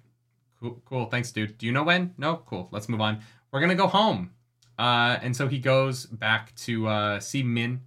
cool, 0.60 0.80
cool, 0.84 1.06
thanks, 1.06 1.32
dude. 1.32 1.58
Do 1.58 1.66
you 1.66 1.72
know 1.72 1.82
when? 1.82 2.14
No, 2.18 2.42
cool. 2.46 2.68
Let's 2.70 2.88
move 2.88 3.00
on. 3.00 3.20
We're 3.52 3.60
gonna 3.60 3.74
go 3.74 3.86
home." 3.86 4.30
Uh, 4.78 5.18
and 5.20 5.36
so 5.36 5.46
he 5.46 5.58
goes 5.58 6.06
back 6.06 6.54
to 6.56 6.88
uh, 6.88 7.20
see 7.20 7.42
Min, 7.42 7.82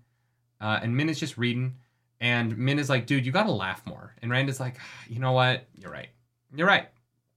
uh, 0.61 0.80
and 0.84 0.95
Min 0.95 1.10
is 1.10 1.19
just 1.19 1.38
reading, 1.40 1.74
And 2.22 2.56
Min 2.58 2.77
is 2.80 2.88
like, 2.90 3.08
dude, 3.08 3.26
you 3.26 3.32
gotta 3.32 3.52
laugh 3.52 3.85
more. 3.85 4.14
And 4.22 4.30
Rand 4.32 4.48
is 4.50 4.60
like, 4.60 4.77
you 5.10 5.19
know 5.19 5.32
what? 5.32 5.66
You're 5.76 5.92
right. 5.92 6.10
You're 6.56 6.68
right. 6.68 6.88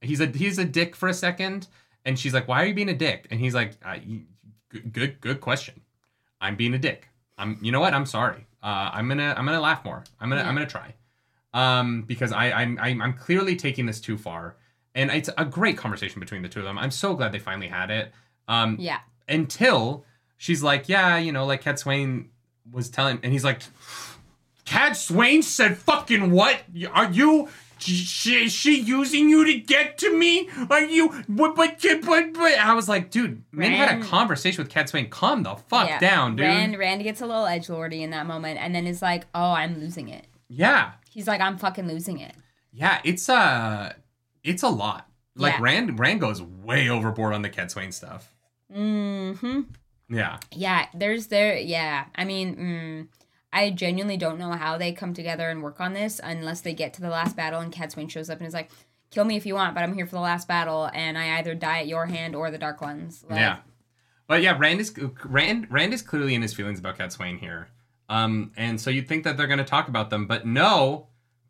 He's 0.01 0.21
a 0.21 0.27
he's 0.27 0.59
a 0.59 0.65
dick 0.65 0.95
for 0.95 1.09
a 1.09 1.13
second. 1.13 1.67
And 2.05 2.17
she's 2.17 2.33
like, 2.33 2.47
why 2.47 2.61
are 2.63 2.65
you 2.67 2.73
being 2.75 2.89
a 2.89 2.95
dick? 2.95 3.27
And 3.31 3.39
he's 3.39 3.55
like, 3.55 3.79
good, 4.69 4.93
good 4.93 5.19
good 5.21 5.41
question. 5.41 5.81
I'm 6.39 6.55
being 6.55 6.73
a 6.75 6.77
dick. 6.77 7.09
I'm 7.37 7.57
you 7.61 7.71
know 7.71 7.79
what? 7.79 7.93
I'm 7.93 8.05
sorry. 8.05 8.45
Uh, 8.61 8.91
I'm 8.93 9.07
gonna 9.07 9.33
I'm 9.35 9.45
gonna 9.45 9.59
laugh 9.59 9.83
more. 9.83 10.03
I'm 10.19 10.29
gonna 10.29 10.41
Yeah. 10.41 10.49
I'm 10.49 10.55
gonna 10.55 10.67
try. 10.67 10.93
Um, 11.53 12.03
because 12.03 12.31
I 12.31 12.51
I'm 12.51 12.77
I'm 12.79 13.01
I'm 13.01 13.13
clearly 13.13 13.55
taking 13.55 13.87
this 13.87 13.99
too 13.99 14.17
far. 14.17 14.55
And 14.97 15.11
it's 15.11 15.29
a 15.37 15.45
great 15.45 15.77
conversation 15.77 16.19
between 16.19 16.41
the 16.41 16.49
two 16.49 16.59
of 16.59 16.65
them. 16.65 16.77
I'm 16.77 16.91
so 16.91 17.13
glad 17.13 17.31
they 17.31 17.39
finally 17.39 17.67
had 17.67 17.89
it. 17.91 18.11
Um, 18.47 18.77
Yeah. 18.79 18.99
until 19.29 20.03
she's 20.37 20.63
like, 20.63 20.89
yeah, 20.89 21.17
you 21.17 21.31
know, 21.31 21.45
like 21.45 21.63
Cadsuane 21.63 22.27
was 22.71 22.89
telling, 22.89 23.19
and 23.23 23.31
he's 23.31 23.43
like, 23.43 23.61
Cadsuane 24.65 25.43
said, 25.43 25.77
fucking 25.77 26.31
what? 26.31 26.61
Are 26.93 27.11
you? 27.11 27.47
She, 27.79 28.45
is 28.45 28.51
she 28.51 28.79
using 28.81 29.29
you 29.29 29.45
to 29.45 29.53
get 29.59 29.99
to 29.99 30.17
me? 30.17 30.49
Are 30.71 30.81
you? 30.81 31.13
But 31.29 31.55
but 31.55 31.79
but 32.03 32.33
but. 32.33 32.57
I 32.59 32.73
was 32.73 32.89
like, 32.89 33.11
dude, 33.11 33.43
Min 33.51 33.71
had 33.71 33.99
a 33.99 34.03
conversation 34.03 34.63
with 34.63 34.73
Cadsuane. 34.73 35.11
Calm 35.11 35.43
the 35.43 35.55
fuck 35.55 35.87
yeah. 35.87 35.99
down, 35.99 36.35
dude. 36.37 36.47
Rand 36.47 36.75
Rand 36.79 37.03
gets 37.03 37.21
a 37.21 37.27
little 37.27 37.45
edge 37.45 37.69
lordy 37.69 38.01
in 38.01 38.09
that 38.09 38.25
moment, 38.25 38.59
and 38.59 38.73
then 38.73 38.87
is 38.87 39.03
like, 39.03 39.27
"Oh, 39.35 39.51
I'm 39.51 39.79
losing 39.79 40.09
it." 40.09 40.25
Yeah, 40.49 40.93
He's 41.11 41.27
like, 41.27 41.39
"I'm 41.39 41.59
fucking 41.59 41.87
losing 41.87 42.19
it." 42.19 42.33
yeah. 42.73 42.99
It's 43.03 43.29
uh, 43.29 43.93
it's 44.47 44.63
a 44.63 44.69
lot. 44.69 45.07
Like 45.35 45.53
Yeah. 45.53 45.59
Rand, 45.61 45.99
Rand 45.99 46.21
goes 46.21 46.41
way 46.41 46.89
overboard 46.89 47.33
on 47.33 47.41
the 47.41 47.49
Cadsuane 47.49 47.93
stuff. 47.93 48.33
Hmm. 48.73 49.61
Yeah, 50.09 50.39
Yeah. 50.51 50.87
There's 50.93 51.27
there. 51.27 51.57
Yeah. 51.57 52.05
I 52.15 52.23
mean, 52.25 52.55
mm, 52.55 53.07
I 53.51 53.71
genuinely 53.71 54.17
don't 54.17 54.39
know 54.39 54.51
how 54.51 54.77
they 54.77 54.91
come 54.93 55.13
together 55.13 55.49
and 55.49 55.61
work 55.61 55.79
on 55.79 55.93
this 55.93 56.19
unless 56.23 56.61
they 56.61 56.73
get 56.73 56.93
to 56.95 57.01
the 57.01 57.09
last 57.09 57.35
battle 57.35 57.59
and 57.59 57.73
Cadsuane 57.73 58.09
shows 58.09 58.29
up 58.29 58.39
and 58.39 58.47
is 58.47 58.53
like, 58.53 58.69
"Kill 59.11 59.25
me 59.25 59.35
if 59.35 59.45
you 59.45 59.55
want, 59.55 59.73
but 59.73 59.83
I'm 59.83 59.93
here 59.93 60.05
for 60.05 60.15
the 60.15 60.21
last 60.21 60.47
battle, 60.47 60.89
and 60.93 61.17
I 61.17 61.37
either 61.37 61.55
die 61.55 61.79
at 61.79 61.87
your 61.87 62.05
hand 62.05 62.35
or 62.35 62.51
the 62.51 62.57
Dark 62.57 62.81
Ones." 62.81 63.25
Like, 63.29 63.39
yeah. 63.39 63.57
But 64.27 64.41
yeah, 64.41 64.57
Rand 64.57 64.79
is 64.81 64.93
Rand 65.23 65.67
Rand 65.69 65.93
is 65.93 66.01
clearly 66.01 66.35
in 66.35 66.41
his 66.41 66.53
feelings 66.53 66.79
about 66.79 66.97
Cadsuane 66.97 67.39
here. 67.39 67.69
Um, 68.09 68.51
and 68.55 68.79
so 68.79 68.89
you'd 68.89 69.07
think 69.07 69.23
that 69.23 69.37
they're 69.37 69.47
going 69.47 69.59
to 69.59 69.65
talk 69.65 69.87
about 69.87 70.09
them, 70.09 70.27
but 70.27 70.45
no, 70.45 71.07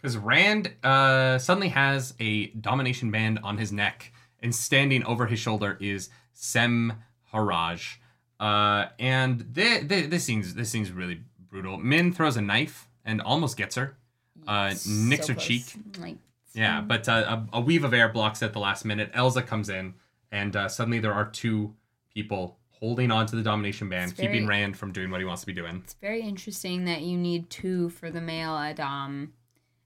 because 0.07 0.17
Rand 0.23 0.71
uh, 0.85 1.37
suddenly 1.37 1.67
has 1.69 2.13
a 2.19 2.47
domination 2.47 3.11
band 3.11 3.39
on 3.43 3.57
his 3.57 3.73
neck, 3.73 4.13
and 4.41 4.55
standing 4.55 5.03
over 5.03 5.25
his 5.25 5.37
shoulder 5.39 5.77
is 5.81 6.09
Sem 6.33 6.93
Haraj. 7.33 7.97
Uh, 8.39 8.85
and 8.99 9.53
thi- 9.53 9.79
thi- 9.79 10.05
this 10.05 10.23
scene's 10.23 10.53
this 10.53 10.69
scene's 10.69 10.91
really 10.91 11.19
brutal. 11.49 11.77
Min 11.77 12.13
throws 12.13 12.37
a 12.37 12.41
knife 12.41 12.87
and 13.03 13.21
almost 13.21 13.57
gets 13.57 13.75
her. 13.75 13.97
Uh, 14.47 14.73
nicks 14.87 15.27
so 15.27 15.33
her 15.33 15.33
close. 15.33 15.45
cheek. 15.45 15.63
Like, 15.99 16.15
Yeah, 16.53 16.79
but 16.79 17.09
uh, 17.09 17.41
a, 17.51 17.57
a 17.57 17.61
weave 17.61 17.83
of 17.83 17.93
air 17.93 18.07
blocks 18.07 18.41
at 18.41 18.53
the 18.53 18.59
last 18.59 18.85
minute. 18.85 19.11
Elza 19.13 19.45
comes 19.45 19.67
in, 19.67 19.93
and 20.31 20.55
uh, 20.55 20.69
suddenly 20.69 20.99
there 20.99 21.13
are 21.13 21.25
two 21.25 21.73
people 22.13 22.57
holding 22.69 23.11
on 23.11 23.25
to 23.25 23.35
the 23.35 23.41
domination 23.41 23.89
band, 23.89 24.13
very- 24.15 24.27
keeping 24.31 24.47
Rand 24.47 24.77
from 24.77 24.93
doing 24.93 25.09
what 25.11 25.19
he 25.19 25.25
wants 25.25 25.41
to 25.41 25.47
be 25.47 25.53
doing. 25.53 25.81
It's 25.83 25.95
very 25.95 26.21
interesting 26.21 26.85
that 26.85 27.01
you 27.01 27.17
need 27.17 27.49
two 27.49 27.89
for 27.89 28.09
the 28.11 28.21
male 28.21 28.55
a'dam 28.55 29.33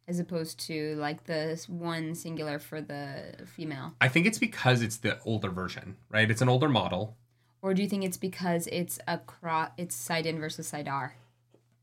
as 0.08 0.20
opposed 0.20 0.60
to 0.68 0.96
like 0.96 1.26
the 1.26 1.64
one 1.68 2.16
singular 2.16 2.60
for 2.60 2.82
the 2.82 3.36
female. 3.46 3.94
I 4.02 4.08
think 4.08 4.26
it's 4.26 4.40
because 4.40 4.82
it's 4.82 4.98
the 4.98 5.20
older 5.26 5.50
version, 5.50 5.98
right? 6.10 6.30
It's 6.30 6.42
an 6.42 6.50
older 6.50 6.70
model. 6.70 7.16
Or 7.62 7.74
do 7.74 7.82
you 7.84 7.88
think 7.90 8.04
it's 8.04 8.18
because 8.18 8.68
it's 8.72 9.00
a 9.08 9.20
cro- 9.20 9.70
it's 9.78 9.96
Saidin 9.96 10.40
versus 10.40 10.72
Saidar? 10.72 11.12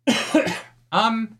Um, 0.91 1.39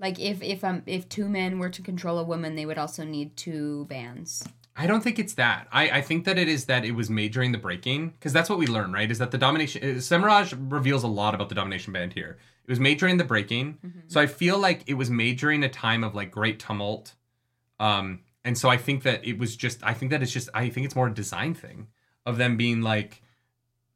Like 0.00 0.18
if 0.18 0.42
if 0.42 0.64
um 0.64 0.82
if 0.86 1.08
two 1.08 1.28
men 1.28 1.58
were 1.58 1.70
to 1.70 1.82
control 1.82 2.18
a 2.18 2.24
woman, 2.24 2.56
they 2.56 2.66
would 2.66 2.78
also 2.78 3.04
need 3.04 3.36
two 3.36 3.84
bands. 3.86 4.44
I 4.76 4.86
don't 4.86 5.02
think 5.02 5.18
it's 5.18 5.34
that. 5.34 5.66
I, 5.72 5.90
I 5.90 6.02
think 6.02 6.24
that 6.24 6.38
it 6.38 6.48
is 6.48 6.66
that 6.66 6.84
it 6.84 6.92
was 6.92 7.10
made 7.10 7.32
during 7.32 7.50
the 7.52 7.58
breaking 7.58 8.10
because 8.10 8.32
that's 8.32 8.48
what 8.48 8.58
we 8.60 8.66
learn, 8.68 8.92
right? 8.92 9.10
Is 9.10 9.18
that 9.18 9.32
the 9.32 9.38
domination? 9.38 9.82
uh, 9.82 9.86
Semirhage 9.98 10.56
reveals 10.70 11.02
a 11.02 11.08
lot 11.08 11.34
about 11.34 11.48
the 11.48 11.54
domination 11.56 11.92
band 11.92 12.12
here. 12.12 12.38
It 12.68 12.72
was 12.72 12.80
made 12.80 12.98
during 12.98 13.16
the 13.16 13.24
breaking, 13.24 13.78
so 14.08 14.20
I 14.20 14.26
feel 14.26 14.58
like 14.58 14.82
it 14.86 14.92
was 14.92 15.08
made 15.08 15.38
during 15.38 15.64
a 15.64 15.70
time 15.70 16.04
of 16.04 16.14
like 16.14 16.30
great 16.30 16.58
tumult. 16.58 17.14
Um, 17.80 18.20
and 18.44 18.58
so 18.58 18.68
I 18.68 18.76
think 18.76 19.04
that 19.04 19.26
it 19.26 19.38
was 19.38 19.56
just. 19.56 19.82
I 19.82 19.94
think 19.94 20.10
that 20.10 20.22
it's 20.22 20.30
just. 20.32 20.50
I 20.52 20.68
think 20.68 20.84
it's 20.84 20.94
more 20.94 21.06
a 21.06 21.14
design 21.14 21.54
thing 21.54 21.86
of 22.26 22.36
them 22.36 22.58
being 22.58 22.82
like, 22.82 23.22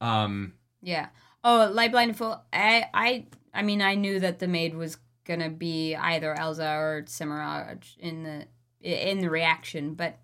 um, 0.01 0.55
Yeah. 0.81 1.09
Oh, 1.44 1.68
light 1.70 1.91
blind 1.91 2.12
and 2.12 2.17
full. 2.17 2.42
I 2.51 2.86
I 2.94 3.26
I 3.52 3.60
mean 3.60 3.83
I 3.83 3.94
knew 3.94 4.18
that 4.20 4.39
the 4.39 4.49
maid 4.49 4.75
was 4.75 4.97
gonna 5.26 5.51
be 5.51 5.94
either 5.94 6.33
Elsa 6.34 6.70
or 6.70 7.02
Semirhage 7.07 7.99
in 7.99 8.23
the 8.23 8.47
in 8.81 9.20
the 9.20 9.28
reaction, 9.28 9.92
but 9.92 10.18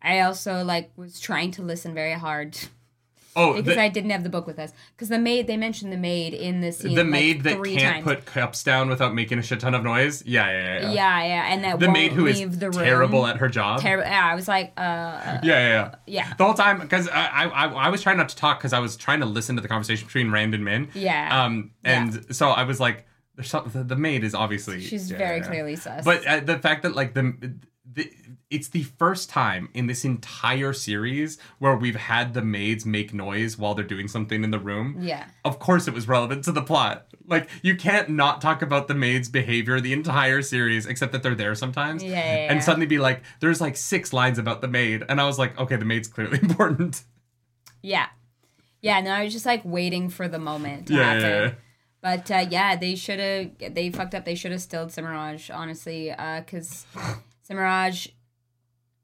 I 0.00 0.20
also 0.20 0.62
like 0.62 0.92
was 0.96 1.18
trying 1.18 1.50
to 1.52 1.62
listen 1.62 1.92
very 1.92 2.12
hard 2.12 2.56
oh, 3.36 3.54
because 3.54 3.74
the, 3.74 3.80
I 3.80 3.88
didn't 3.88 4.10
have 4.10 4.22
the 4.22 4.28
book 4.30 4.46
with 4.46 4.58
us. 4.58 4.72
Because 4.94 5.08
the 5.08 5.18
maid, 5.18 5.46
they 5.46 5.56
mentioned 5.56 5.92
the 5.92 5.96
maid 5.96 6.34
in 6.34 6.60
the 6.60 6.72
scene. 6.72 6.94
the 6.94 7.02
like, 7.02 7.10
maid 7.10 7.42
that 7.44 7.56
three 7.56 7.76
can't 7.76 7.96
times. 7.96 8.04
put 8.04 8.26
cups 8.26 8.62
down 8.62 8.88
without 8.88 9.14
making 9.14 9.38
a 9.38 9.42
shit 9.42 9.60
ton 9.60 9.74
of 9.74 9.82
noise. 9.82 10.22
Yeah, 10.26 10.50
yeah, 10.50 10.58
yeah. 10.58 10.80
Yeah, 10.80 10.92
yeah. 10.92 11.24
yeah, 11.24 11.52
and 11.54 11.64
that 11.64 11.80
The 11.80 11.90
maid 11.90 12.12
who 12.12 12.26
is 12.26 12.38
leave 12.38 12.60
the 12.60 12.70
room. 12.70 12.84
terrible 12.84 13.26
at 13.26 13.36
her 13.38 13.48
job. 13.48 13.80
Ter- 13.80 14.00
yeah, 14.00 14.26
I 14.30 14.34
was 14.34 14.48
like, 14.48 14.72
uh, 14.76 14.80
yeah, 14.82 15.40
yeah, 15.42 15.68
yeah. 15.68 15.94
yeah, 16.06 16.34
the 16.34 16.44
whole 16.44 16.54
time 16.54 16.80
because 16.80 17.08
I, 17.08 17.26
I 17.26 17.44
I 17.46 17.66
I 17.86 17.88
was 17.88 18.02
trying 18.02 18.16
not 18.16 18.28
to 18.30 18.36
talk 18.36 18.58
because 18.58 18.72
I 18.72 18.78
was 18.78 18.96
trying 18.96 19.20
to 19.20 19.26
listen 19.26 19.56
to 19.56 19.62
the 19.62 19.68
conversation 19.68 20.06
between 20.06 20.30
Rand 20.30 20.54
and 20.54 20.64
Min. 20.64 20.88
yeah. 20.94 21.44
Um, 21.44 21.72
and 21.84 22.34
so 22.34 22.50
I 22.50 22.64
was 22.64 22.80
like, 22.80 23.06
some, 23.42 23.68
the, 23.72 23.82
the 23.82 23.96
maid 23.96 24.22
is 24.24 24.34
obviously 24.34 24.80
She's 24.80 25.10
yeah, 25.10 25.18
very 25.18 25.38
yeah. 25.38 25.46
clearly 25.46 25.76
sus. 25.76 26.04
But 26.04 26.24
uh, 26.26 26.40
the 26.40 26.58
fact 26.58 26.82
that 26.84 26.94
like 26.94 27.14
the, 27.14 27.54
the 27.90 28.10
it's 28.50 28.68
the 28.68 28.82
first 28.84 29.28
time 29.28 29.68
in 29.74 29.86
this 29.86 30.04
entire 30.04 30.72
series 30.72 31.38
where 31.58 31.76
we've 31.76 31.96
had 31.96 32.32
the 32.34 32.40
maids 32.42 32.86
make 32.86 33.12
noise 33.12 33.58
while 33.58 33.74
they're 33.74 33.84
doing 33.84 34.08
something 34.08 34.42
in 34.44 34.50
the 34.50 34.58
room. 34.58 34.96
yeah, 35.00 35.26
Of 35.44 35.58
course, 35.58 35.86
it 35.88 35.92
was 35.94 36.06
relevant 36.08 36.44
to 36.44 36.52
the 36.52 36.62
plot. 36.62 37.06
Like 37.26 37.48
you 37.62 37.76
can't 37.76 38.10
not 38.10 38.40
talk 38.40 38.62
about 38.62 38.86
the 38.88 38.94
maid's 38.94 39.28
behavior 39.28 39.80
the 39.80 39.92
entire 39.92 40.40
series, 40.42 40.86
except 40.86 41.12
that 41.12 41.22
they're 41.22 41.34
there 41.34 41.54
sometimes. 41.54 42.02
yeah, 42.02 42.10
yeah, 42.10 42.16
yeah. 42.46 42.52
And 42.52 42.62
suddenly 42.62 42.86
be 42.86 42.98
like, 42.98 43.22
there's 43.40 43.60
like 43.60 43.76
six 43.76 44.12
lines 44.12 44.38
about 44.38 44.60
the 44.60 44.68
maid, 44.68 45.04
and 45.08 45.20
I 45.20 45.24
was 45.26 45.38
like, 45.38 45.58
okay, 45.58 45.76
the 45.76 45.84
maid's 45.84 46.08
clearly 46.08 46.38
important. 46.42 47.02
Yeah. 47.82 48.06
Yeah, 48.82 49.00
no, 49.00 49.10
I 49.10 49.24
was 49.24 49.32
just 49.32 49.46
like 49.46 49.62
waiting 49.64 50.08
for 50.10 50.28
the 50.28 50.38
moment 50.38 50.88
to 50.88 50.94
Yeah, 50.94 51.02
happen. 51.14 51.22
yeah. 51.22 51.50
But 52.02 52.30
uh, 52.30 52.46
yeah, 52.50 52.76
they 52.76 52.94
should 52.96 53.18
have. 53.18 53.74
They 53.74 53.90
fucked 53.90 54.14
up. 54.14 54.26
They 54.26 54.34
should 54.34 54.52
have 54.52 54.60
stilled 54.60 54.90
Semirhage, 54.90 55.54
honestly, 55.54 56.10
because 56.10 56.84
Semirhage, 56.94 57.18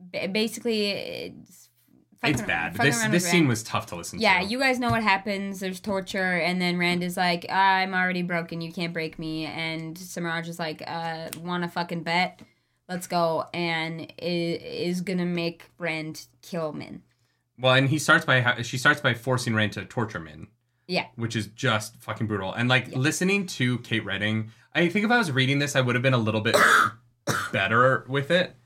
ba- 0.01 0.28
basically, 0.28 0.91
it's, 0.91 1.69
fucking- 2.20 2.35
It's 2.35 2.43
bad. 2.43 2.75
This 2.75 3.02
this 3.09 3.25
scene 3.25 3.41
Rand. 3.43 3.49
was 3.49 3.62
tough 3.62 3.86
to 3.86 3.97
listen 3.97 4.19
Yeah, 4.20 4.39
to. 4.39 4.44
Yeah, 4.44 4.49
you 4.51 4.59
guys 4.59 4.78
know 4.78 4.91
what 4.91 5.02
happens. 5.02 5.60
There's 5.60 5.81
torture, 5.81 6.35
and 6.39 6.60
then 6.60 6.78
Rand 6.78 7.02
is 7.02 7.17
like, 7.17 7.47
"I'm 7.51 7.94
already 7.94 8.23
broken. 8.23 8.60
You 8.60 8.73
can't 8.73 8.93
break 8.93 9.19
me." 9.19 9.47
And 9.47 9.97
Semirhage 9.97 10.49
is 10.49 10.59
like, 10.59 10.83
uh, 10.86 11.28
"Want 11.39 11.62
to 11.65 11.69
fucking 11.69 12.02
bet? 12.02 12.41
Let's 12.89 13.07
go!" 13.07 13.47
And 13.55 14.12
is, 14.19 14.97
is 14.97 15.01
gonna 15.02 15.27
make 15.27 15.70
Rand 15.78 16.27
kill 16.43 16.73
Min. 16.73 17.02
Well, 17.59 17.75
and 17.75 17.89
he 17.91 17.99
starts 17.99 18.25
by 18.25 18.41
ha- 18.41 18.62
she 18.62 18.78
starts 18.78 19.01
by 19.01 19.12
forcing 19.15 19.55
Rand 19.55 19.73
to 19.75 19.85
torture 19.85 20.19
Min. 20.20 20.49
Yeah. 20.86 21.07
Which 21.15 21.36
is 21.36 21.47
just 21.49 21.94
fucking 22.02 22.27
brutal. 22.27 22.52
And 22.52 22.69
like 22.69 22.89
listening 22.97 23.47
to 23.49 23.78
Kate 23.81 24.05
Reading, 24.05 24.51
I 24.75 24.89
think 24.89 25.05
if 25.05 25.10
I 25.10 25.19
was 25.19 25.31
reading 25.31 25.59
this, 25.60 25.77
I 25.77 25.81
would 25.83 25.94
have 25.94 26.02
been 26.02 26.15
a 26.15 26.19
little 26.19 26.41
bit 26.41 26.57
better 27.52 28.05
with 28.09 28.31
it. 28.31 28.57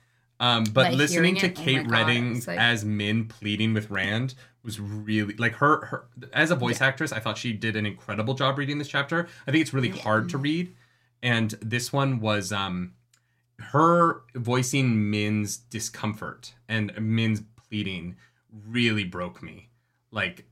Um, 0.41 0.65
but 0.65 0.87
Like, 0.91 0.95
listening 0.95 1.37
to 1.37 1.47
it? 1.47 1.59
Oh 1.59 1.63
Kate 1.63 1.89
God, 1.89 2.09
Reading 2.09 2.43
like- 2.47 2.59
as 2.59 2.85
Min 2.85 3.27
pleading 3.27 3.73
with 3.73 3.91
Rand 3.91 4.35
was 4.63 4.81
really 4.81 5.35
like 5.37 5.53
her 5.55 5.85
her 5.87 6.07
as 6.33 6.51
a 6.51 6.57
voice 6.57 6.81
actress. 6.81 7.13
I 7.13 7.21
thought 7.21 7.39
she 7.39 7.53
did 7.53 7.77
an 7.77 7.87
incredible 7.87 8.35
job 8.35 8.59
reading 8.59 8.79
this 8.79 8.89
chapter. 8.89 9.29
I 9.47 9.51
think 9.53 9.63
it's 9.63 9.75
really 9.75 9.91
hard 9.91 10.29
to 10.31 10.39
read, 10.39 10.75
and 11.23 11.51
this 11.61 11.93
one 11.93 12.19
was 12.21 12.51
um 12.53 12.95
her 13.61 14.23
voicing 14.35 15.11
Min's 15.11 15.57
discomfort 15.57 16.55
and 16.69 16.93
Min's 17.01 17.43
pleading 17.69 18.17
really 18.67 19.05
broke 19.05 19.43
me. 19.43 19.69
Like, 20.11 20.45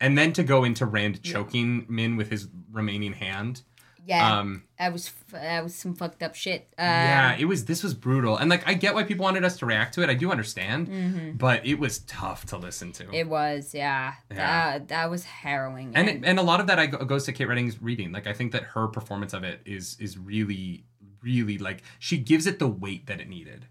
and 0.00 0.16
then 0.16 0.32
to 0.34 0.42
go 0.42 0.64
into 0.64 0.86
Rand 0.86 1.22
choking 1.22 1.84
Min 1.88 2.16
with 2.16 2.30
his 2.30 2.48
remaining 2.70 3.12
hand. 3.12 3.62
Yeah, 4.04 4.38
Um, 4.38 4.64
that 4.78 4.92
was 4.92 5.12
that 5.30 5.62
was 5.62 5.74
some 5.74 5.94
fucked 5.94 6.22
up 6.22 6.34
shit. 6.34 6.66
Uh, 6.76 6.82
yeah, 6.82 7.36
it 7.38 7.44
was. 7.44 7.66
This 7.66 7.84
was 7.84 7.94
brutal, 7.94 8.36
and 8.36 8.50
like 8.50 8.66
I 8.66 8.74
get 8.74 8.94
why 8.94 9.04
people 9.04 9.22
wanted 9.22 9.44
us 9.44 9.56
to 9.58 9.66
react 9.66 9.94
to 9.94 10.02
it. 10.02 10.10
I 10.10 10.14
do 10.14 10.32
understand, 10.32 10.88
mhm. 10.88 11.38
but 11.38 11.64
it 11.64 11.78
was 11.78 12.00
tough 12.00 12.44
to 12.46 12.56
listen 12.56 12.90
to. 12.92 13.14
It 13.14 13.28
was, 13.28 13.74
yeah. 13.74 14.14
Yeah. 14.30 14.36
That, 14.36 14.88
that 14.88 15.10
was 15.10 15.24
harrowing. 15.24 15.92
and 15.94 16.08
it, 16.08 16.20
and 16.24 16.38
a 16.38 16.42
lot 16.42 16.58
of 16.58 16.66
that 16.66 16.80
I 16.80 16.86
go, 16.86 17.04
goes 17.04 17.24
to 17.26 17.32
Kate 17.32 17.46
Reading's 17.46 17.80
reading. 17.80 18.10
Like 18.10 18.26
I 18.26 18.32
think 18.32 18.50
that 18.52 18.64
her 18.64 18.88
performance 18.88 19.32
of 19.34 19.44
it 19.44 19.60
is 19.64 19.96
is 20.00 20.18
really 20.18 20.84
really 21.22 21.58
like 21.58 21.82
she 22.00 22.18
gives 22.18 22.46
it 22.48 22.58
the 22.58 22.66
weight 22.68 23.06
that 23.06 23.20
it 23.20 23.28
needed. 23.28 23.66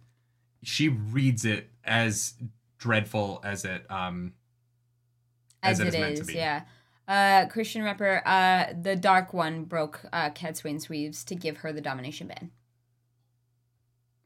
She 0.64 0.88
reads 0.88 1.44
it 1.44 1.70
as 1.84 2.36
dreadful 2.78 3.42
as 3.44 3.66
it 3.66 3.86
um 3.92 4.34
as 5.62 5.80
as 5.82 5.88
it 5.88 5.88
it 5.88 5.94
is 5.94 6.00
meant 6.00 6.18
to 6.18 6.24
be. 6.26 6.34
yeah. 6.36 6.62
Uh, 7.12 7.46
Christian 7.48 7.84
rapper, 7.84 8.22
uh, 8.26 8.68
the 8.82 8.96
Dark 8.96 9.34
One 9.34 9.66
broke 9.66 10.00
uh, 10.14 10.30
Cadsuane's 10.30 10.88
weaves 10.88 11.26
to 11.26 11.36
give 11.36 11.58
her 11.58 11.74
the 11.74 11.82
domination 11.82 12.28
ban. 12.28 12.52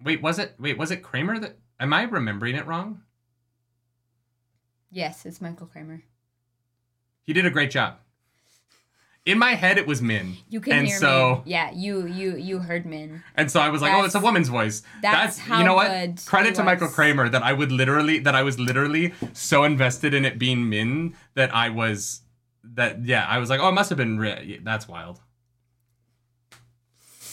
Wait, 0.03 0.22
was 0.22 0.38
it? 0.38 0.53
Wait, 0.59 0.77
was 0.77 0.91
it 0.91 1.01
Kramer 1.01 1.39
that? 1.39 1.57
Am 1.80 1.91
I 1.93 2.03
remembering 2.03 2.55
it 2.55 2.67
wrong? 2.67 3.01
Yes, 4.91 5.25
it's 5.25 5.41
Michael 5.41 5.65
Kramer. 5.65 6.03
He 7.23 7.33
did 7.33 7.47
a 7.47 7.49
great 7.49 7.72
job. 7.72 7.95
In 9.25 9.39
my 9.39 9.55
head, 9.55 9.80
it 9.80 9.88
was 9.88 10.03
Min. 10.03 10.38
You 10.47 10.61
can 10.61 10.73
and 10.73 10.88
hear 10.88 10.99
so, 10.99 11.41
Min. 11.43 11.51
Yeah, 11.51 11.72
you 11.72 12.05
you 12.05 12.38
you 12.38 12.59
heard 12.59 12.85
Min. 12.85 13.23
And 13.35 13.49
so 13.49 13.61
I 13.61 13.69
was 13.69 13.81
like, 13.81 13.93
oh, 13.93 14.03
it's 14.03 14.14
a 14.14 14.19
woman's 14.19 14.49
voice. 14.49 14.83
that's 15.01 15.39
how 15.39 15.57
you 15.57 15.65
know 15.65 15.73
what? 15.73 15.88
good 15.88 16.22
Credit 16.23 16.53
to 16.53 16.64
Michael. 16.64 16.89
Kramer 16.89 17.30
that 17.30 17.41
I 17.41 17.51
would 17.51 17.72
literally 17.72 18.19
that 18.19 18.35
I 18.35 18.43
was 18.43 18.59
literally 18.59 19.15
so 19.33 19.64
invested 19.64 20.14
in 20.14 20.23
it 20.23 20.38
being 20.38 20.69
Min 20.69 21.15
that 21.33 21.51
I 21.55 21.69
was 21.69 22.22
that 22.74 23.06
yeah 23.06 23.26
I 23.27 23.38
was 23.38 23.50
like, 23.50 23.60
oh, 23.60 23.69
it 23.69 23.74
must 23.74 23.90
have 23.90 23.98
been. 23.98 24.18
Re- 24.19 24.60
that's 24.64 24.88
wild. 24.88 25.19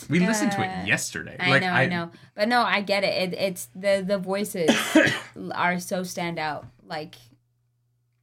We 0.09 0.19
listened 0.20 0.52
to 0.52 0.59
Uh, 0.61 0.83
it 0.83 0.86
yesterday. 0.89 1.36
I 1.39 1.49
like, 1.51 1.62
know, 1.62 1.69
I, 1.70 1.86
know, 1.86 2.11
but 2.35 2.49
no, 2.49 2.61
I 2.62 2.81
get 2.81 3.05
it. 3.05 3.33
it 3.33 3.39
it's 3.39 3.69
the 3.75 4.02
the 4.07 4.19
voices 4.19 4.70
are 5.55 5.78
so 5.78 6.02
stand 6.02 6.39
out. 6.39 6.67
Like, 6.85 7.15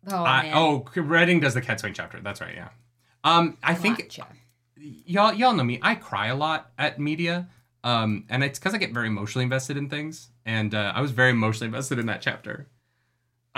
oh 0.07 0.23
I- 0.23 0.43
man, 0.43 0.53
oh, 0.55 0.85
Reading 0.95 1.39
does 1.39 1.53
the 1.53 1.61
Cadsuane 1.61 1.93
chapter. 1.95 2.19
That's 2.19 2.41
right. 2.41 2.53
Yeah. 2.55 2.69
Um, 3.23 3.57
I 3.63 3.73
think 3.75 3.97
Gotcha. 3.97 4.27
y'all 4.77 5.33
y'all 5.33 5.53
know 5.53 5.63
me. 5.63 5.79
I 5.81 5.95
cry 5.95 6.27
a 6.27 6.35
lot 6.35 6.71
at 6.77 6.99
media. 6.99 7.47
Um, 7.81 8.25
and 8.29 8.43
it's 8.43 8.59
because 8.59 8.73
I 8.73 8.77
get 8.77 8.91
very 8.93 9.07
emotionally 9.07 9.43
invested 9.43 9.77
in 9.77 9.87
things, 9.89 10.31
and 10.45 10.75
uh, 10.75 10.91
I 10.93 10.99
was 10.99 11.11
very 11.11 11.29
emotionally 11.29 11.67
invested 11.67 11.97
in 11.97 12.07
that 12.07 12.21
chapter. 12.21 12.67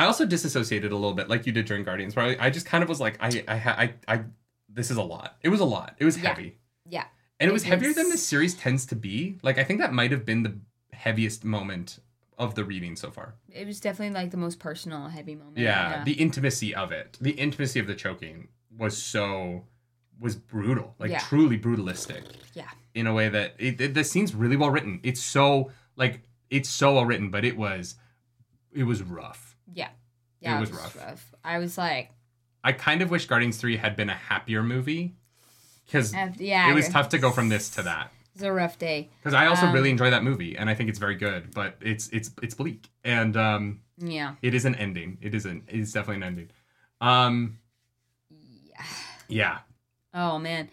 I 0.02 0.06
also 0.06 0.26
disassociated 0.26 0.92
a 0.92 0.96
little 0.96 1.14
bit, 1.14 1.30
like 1.30 1.46
you 1.46 1.52
did 1.52 1.66
during 1.66 1.84
Guardians, 1.84 2.16
where 2.16 2.26
I, 2.26 2.48
I 2.48 2.50
just 2.50 2.66
kind 2.66 2.84
of 2.84 2.90
was 2.90 3.00
like, 3.00 3.18
I, 3.20 3.44
I, 3.48 3.56
I, 3.56 3.94
I, 4.16 4.24
this 4.70 4.90
is 4.92 4.98
a 4.98 5.04
lot. 5.04 5.38
It 5.42 5.50
was 5.50 5.60
a 5.60 5.66
lot. 5.66 5.96
It 6.00 6.06
was 6.06 6.18
Yeah. 6.18 6.30
heavy, 6.30 6.58
Yeah, 6.90 7.06
and 7.40 7.50
it 7.50 7.54
was 7.54 7.64
heavier 7.64 7.90
was- 7.90 7.98
than 7.98 8.10
this 8.10 8.26
series 8.26 8.54
tends 8.56 8.86
to 8.88 8.96
be. 8.96 9.38
Like 9.44 9.58
I 9.58 9.64
think 9.64 9.80
that 9.80 9.94
might 9.94 10.12
have 10.12 10.26
been 10.26 10.44
the 10.44 10.58
heaviest 10.94 11.44
moment 11.44 12.00
of 12.38 12.56
the 12.56 12.64
reading 12.64 12.96
so 12.96 13.12
far. 13.12 13.36
it 13.50 13.68
was 13.68 13.80
definitely 13.80 14.14
like 14.16 14.32
the 14.32 14.38
most 14.38 14.58
personal, 14.60 15.08
heavy 15.10 15.36
moment. 15.36 15.58
Yeah, 15.60 16.04
the 16.04 16.14
intimacy 16.14 16.74
of 16.74 16.92
it, 16.92 17.18
the 17.22 17.32
intimacy 17.32 17.80
of 17.80 17.86
the 17.88 17.94
choking 17.96 18.48
was 18.76 18.98
so 18.98 19.66
was 20.20 20.36
brutal, 20.36 20.96
like 21.00 21.12
Yeah. 21.12 21.20
truly 21.20 21.58
brutalistic. 21.58 22.24
Yeah. 22.54 22.70
In 22.96 23.08
a 23.08 23.14
way 23.14 23.30
that 23.30 23.56
it, 23.60 23.80
it, 23.82 23.94
the 23.94 24.04
scene's 24.04 24.34
really 24.36 24.56
well 24.58 24.70
written. 24.72 25.00
It's 25.04 25.22
so 25.22 25.72
like 25.96 26.22
it's 26.50 26.70
so 26.70 26.94
well 26.96 27.06
written, 27.06 27.30
but 27.30 27.44
it 27.46 27.56
was 27.58 27.96
it 28.74 28.84
was 28.84 29.04
rough. 29.04 29.51
Yeah, 29.74 29.90
yeah. 30.40 30.58
It 30.58 30.62
was 30.62 30.72
rough. 30.72 31.34
I 31.44 31.58
was 31.60 31.78
like, 31.78 32.12
I 32.64 32.72
kind 32.74 33.02
of 33.02 33.10
wish 33.12 33.26
Guardians 33.28 33.58
Three 33.58 33.78
had 33.78 33.96
been 33.96 34.10
a 34.10 34.16
happier 34.16 34.64
movie 34.64 35.16
because 35.86 36.14
uh, 36.14 36.30
yeah, 36.38 36.70
it 36.70 36.74
was 36.74 36.90
tough 36.90 37.10
to 37.10 37.18
go 37.18 37.32
from 37.32 37.50
this 37.50 37.70
to 37.72 37.82
that. 37.84 38.12
It 38.34 38.40
was 38.40 38.44
a 38.44 38.52
rough 38.54 38.80
day. 38.80 39.10
Because 39.22 39.34
I 39.34 39.48
also 39.48 39.66
Um, 39.68 39.74
really 39.74 39.90
enjoy 39.90 40.10
that 40.10 40.24
movie, 40.24 40.58
and 40.58 40.70
I 40.70 40.76
think 40.76 40.90
it's 40.90 41.00
very 41.00 41.16
good, 41.16 41.54
but 41.54 41.76
it's 41.82 42.08
it's 42.10 42.32
it's 42.42 42.54
bleak, 42.56 42.90
and 43.04 43.36
um, 43.36 43.82
Yeah, 43.98 44.36
it 44.42 44.54
is 44.54 44.66
an 44.66 44.76
ending. 44.76 45.18
It 45.22 45.36
is 45.36 45.46
an 45.46 45.64
it 45.68 45.80
is 45.80 45.92
definitely 45.94 46.18
an 46.18 46.24
ending. 46.24 46.50
Um, 47.02 47.58
yeah. 48.30 48.86
yeah, 49.28 49.58
Oh 50.14 50.38
man. 50.40 50.70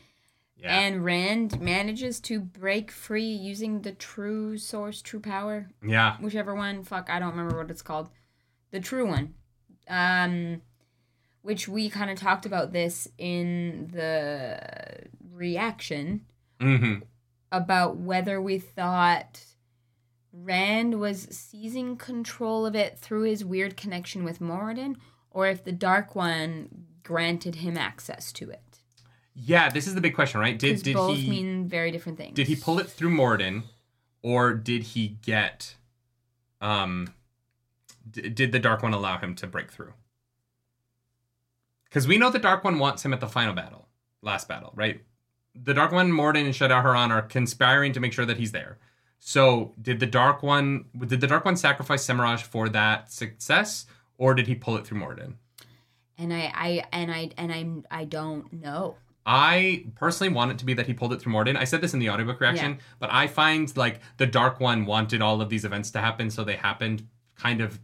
yeah. 0.57 0.79
And 0.81 1.05
Rand 1.05 1.61
manages 1.61 2.21
to 2.21 2.39
break 2.41 2.91
free 2.91 3.25
using 3.25 3.83
the 3.83 3.93
true 3.93 4.59
source, 4.59 5.01
true 5.03 5.21
power, 5.21 5.69
Yeah. 5.83 6.17
whichever 6.19 6.55
one. 6.55 6.85
Fuck, 6.85 7.09
I 7.11 7.19
don't 7.19 7.31
remember 7.31 7.57
what 7.57 7.71
it's 7.71 7.83
called. 7.83 8.09
The 8.71 8.81
true 8.81 9.07
one. 9.07 9.35
Um, 9.89 10.63
which 11.43 11.67
we 11.69 11.89
kind 11.89 12.11
of 12.11 12.19
talked 12.19 12.45
about 12.45 12.73
this 12.73 13.09
in 13.17 13.89
the 13.93 14.61
reaction 15.33 16.23
Mm-hmm. 16.61 17.05
about 17.53 17.97
whether 17.99 18.43
we 18.43 18.59
thought 18.59 19.41
Rand 20.33 20.99
was 20.99 21.23
seizing 21.31 21.97
control 21.97 22.67
of 22.67 22.75
it 22.75 22.99
through 22.99 23.23
his 23.23 23.45
weird 23.45 23.77
connection 23.77 24.25
with 24.25 24.41
Moridin, 24.41 24.97
or 25.31 25.47
if 25.47 25.63
the 25.63 25.71
Dark 25.73 26.17
One 26.17 26.69
granted 27.05 27.55
him 27.57 27.79
access 27.79 28.33
to 28.33 28.51
it. 28.51 28.81
Yeah, 29.35 29.69
this 29.71 29.87
is 29.87 29.95
the 29.95 30.01
big 30.01 30.15
question, 30.17 30.41
right? 30.41 30.59
Did 30.59 30.83
did 30.83 30.95
both 30.95 31.17
he 31.17 31.31
mean 31.31 31.69
very 31.69 31.93
different 31.93 32.19
things. 32.19 32.35
did 32.35 32.49
he 32.49 32.57
pull 32.57 32.81
it 32.81 32.89
through 32.89 33.11
Moridin, 33.11 33.63
or 34.21 34.53
did 34.53 34.83
he 34.83 35.17
get 35.23 35.77
um 36.61 37.15
d- 38.11 38.29
did 38.29 38.53
the 38.53 38.59
Dark 38.59 38.83
One 38.83 38.95
allow 38.95 39.19
him 39.19 39.35
to 39.37 39.47
break 39.47 39.71
through? 39.71 39.93
Because 41.85 42.07
we 42.07 42.19
know 42.19 42.31
the 42.31 42.39
Dark 42.39 42.65
One 42.65 42.79
wants 42.79 43.05
him 43.05 43.13
at 43.13 43.21
the 43.21 43.27
final 43.27 43.55
battle, 43.55 43.89
last 44.23 44.49
battle, 44.49 44.73
right? 44.75 45.01
The 45.55 45.75
Dark 45.75 45.93
One, 45.93 46.13
Moridin, 46.13 46.45
and 46.45 46.55
Shaidar 46.55 46.83
Haran 46.83 47.11
are 47.11 47.23
conspiring 47.23 47.93
to 47.93 48.01
make 48.01 48.13
sure 48.13 48.27
that 48.27 48.37
he's 48.37 48.53
there. 48.53 48.79
So, 49.19 49.75
did 49.81 49.99
the 49.99 50.07
Dark 50.07 50.43
One 50.43 50.85
did 51.07 51.21
the 51.21 51.27
Dark 51.27 51.45
One 51.45 51.57
sacrifice 51.57 52.07
Semirhage 52.07 52.43
for 52.43 52.69
that 52.69 53.11
success, 53.11 53.87
or 54.17 54.35
did 54.35 54.47
he 54.47 54.55
pull 54.55 54.77
it 54.77 54.87
through 54.87 55.01
Moridin? 55.01 55.35
and 56.19 56.35
I, 56.35 56.53
I 56.55 56.85
and 56.93 57.11
I 57.13 57.31
and 57.39 57.53
I'm 57.53 57.85
I 57.91 58.05
don't 58.05 58.53
know. 58.53 58.97
I 59.25 59.85
personally 59.95 60.33
want 60.33 60.51
it 60.53 60.59
to 60.59 60.65
be 60.65 60.75
that 60.75 60.87
he 60.87 60.95
pulled 60.95 61.13
it 61.13 61.21
through 61.21 61.33
Moridin. 61.33 61.57
I 61.57 61.65
said 61.65 61.81
this 61.81 61.93
in 61.93 62.01
the 62.01 62.09
audiobook 62.11 62.41
reaction, 62.41 62.79
but 62.99 63.13
I 63.13 63.27
find 63.27 63.75
like 63.77 64.01
the 64.17 64.27
Dark 64.27 64.59
One 64.59 64.85
wanted 64.87 65.23
all 65.23 65.41
of 65.41 65.49
these 65.49 65.65
events 65.65 65.91
to 65.93 66.01
happen, 66.01 66.31
so 66.31 66.45
they 66.45 66.57
happened. 66.57 67.07
Kind 67.37 67.61
of 67.61 67.79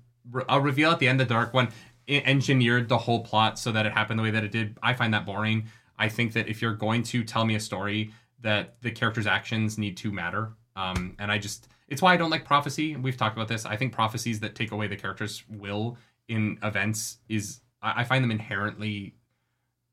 a 0.49 0.61
reveal 0.61 0.91
at 0.91 0.99
the 0.99 1.09
end. 1.09 1.21
The 1.21 1.25
Dark 1.25 1.55
One 1.55 1.69
engineered 2.09 2.89
the 2.89 2.99
whole 2.99 3.25
plot 3.25 3.59
so 3.59 3.73
that 3.73 3.87
it 3.87 3.93
happened 3.93 4.19
the 4.19 4.23
way 4.23 4.31
that 4.31 4.45
it 4.45 4.53
did. 4.53 4.79
I 4.83 4.95
find 4.95 5.13
that 5.15 5.27
boring. 5.27 5.65
I 5.99 6.09
think 6.09 6.33
that 6.35 6.49
if 6.49 6.61
you're 6.61 6.75
going 6.75 7.03
to 7.05 7.25
tell 7.25 7.45
me 7.45 7.55
a 7.55 7.61
story, 7.61 8.11
that 8.41 8.77
the 8.83 8.91
character's 8.91 9.27
actions 9.27 9.79
need 9.79 9.97
to 9.97 10.13
matter. 10.13 10.53
Um, 10.77 11.17
and 11.19 11.33
I 11.33 11.39
just 11.39 11.69
it's 11.89 12.03
why 12.03 12.15
I 12.15 12.17
don't 12.17 12.31
like 12.31 12.45
prophecy. 12.45 12.97
We've 12.97 13.17
talked 13.17 13.37
about 13.37 13.49
this. 13.49 13.65
I 13.67 13.77
think 13.77 13.93
prophecies 13.93 14.41
that 14.41 14.55
take 14.55 14.73
away 14.73 14.87
the 14.87 14.97
character's 14.97 15.45
will 15.49 15.99
in 16.29 16.59
events 16.63 17.19
is 17.29 17.61
I 17.83 18.05
find 18.05 18.25
them 18.25 18.31
inherently 18.31 19.15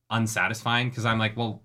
unsatisfying 0.10 0.90
because 0.90 1.06
I'm 1.06 1.20
like, 1.20 1.36
well, 1.36 1.64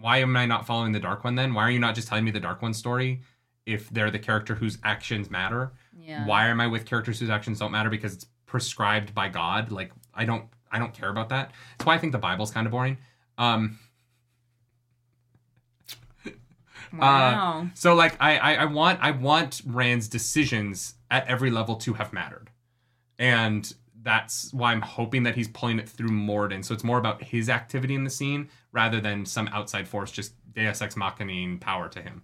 why 0.00 0.18
am 0.18 0.36
I 0.36 0.46
not 0.46 0.66
following 0.66 0.92
the 0.92 1.00
Dark 1.00 1.24
One 1.24 1.34
then? 1.34 1.54
Why 1.54 1.62
are 1.64 1.70
you 1.70 1.78
not 1.78 1.94
just 1.94 2.08
telling 2.08 2.24
me 2.24 2.30
the 2.30 2.40
Dark 2.40 2.62
One 2.62 2.74
story 2.74 3.22
if 3.66 3.90
they're 3.90 4.10
the 4.10 4.18
character 4.18 4.54
whose 4.54 4.78
actions 4.82 5.30
matter? 5.30 5.72
Yeah. 5.98 6.26
Why 6.26 6.48
am 6.48 6.60
I 6.60 6.66
with 6.66 6.86
characters 6.86 7.20
whose 7.20 7.30
actions 7.30 7.58
don't 7.58 7.72
matter 7.72 7.90
because 7.90 8.14
it's 8.14 8.26
prescribed 8.46 9.14
by 9.14 9.28
God? 9.28 9.70
Like 9.70 9.92
I 10.14 10.24
don't 10.24 10.46
I 10.70 10.78
don't 10.78 10.92
care 10.94 11.10
about 11.10 11.28
that. 11.30 11.52
That's 11.78 11.86
why 11.86 11.94
I 11.94 11.98
think 11.98 12.12
the 12.12 12.18
Bible's 12.18 12.50
kind 12.50 12.66
of 12.66 12.70
boring. 12.70 12.98
Um 13.38 13.78
Wow. 16.92 17.68
so 17.74 17.94
like 17.94 18.16
I, 18.20 18.36
I 18.36 18.54
I 18.54 18.64
want 18.66 19.00
I 19.00 19.12
want 19.12 19.62
Rand's 19.66 20.08
decisions 20.08 20.94
at 21.10 21.26
every 21.26 21.50
level 21.50 21.76
to 21.76 21.94
have 21.94 22.12
mattered. 22.12 22.50
And 23.18 23.72
that's 24.02 24.52
why 24.52 24.72
I'm 24.72 24.82
hoping 24.82 25.22
that 25.22 25.36
he's 25.36 25.48
pulling 25.48 25.78
it 25.78 25.88
through 25.88 26.08
Moridin. 26.10 26.64
So 26.64 26.74
it's 26.74 26.84
more 26.84 26.98
about 26.98 27.22
his 27.22 27.48
activity 27.48 27.94
in 27.94 28.04
the 28.04 28.10
scene 28.10 28.48
rather 28.72 29.00
than 29.00 29.24
some 29.24 29.48
outside 29.48 29.86
force 29.86 30.10
just 30.10 30.34
Deus 30.52 30.82
Ex 30.82 30.96
Machina 30.96 31.56
power 31.58 31.88
to 31.88 32.02
him. 32.02 32.22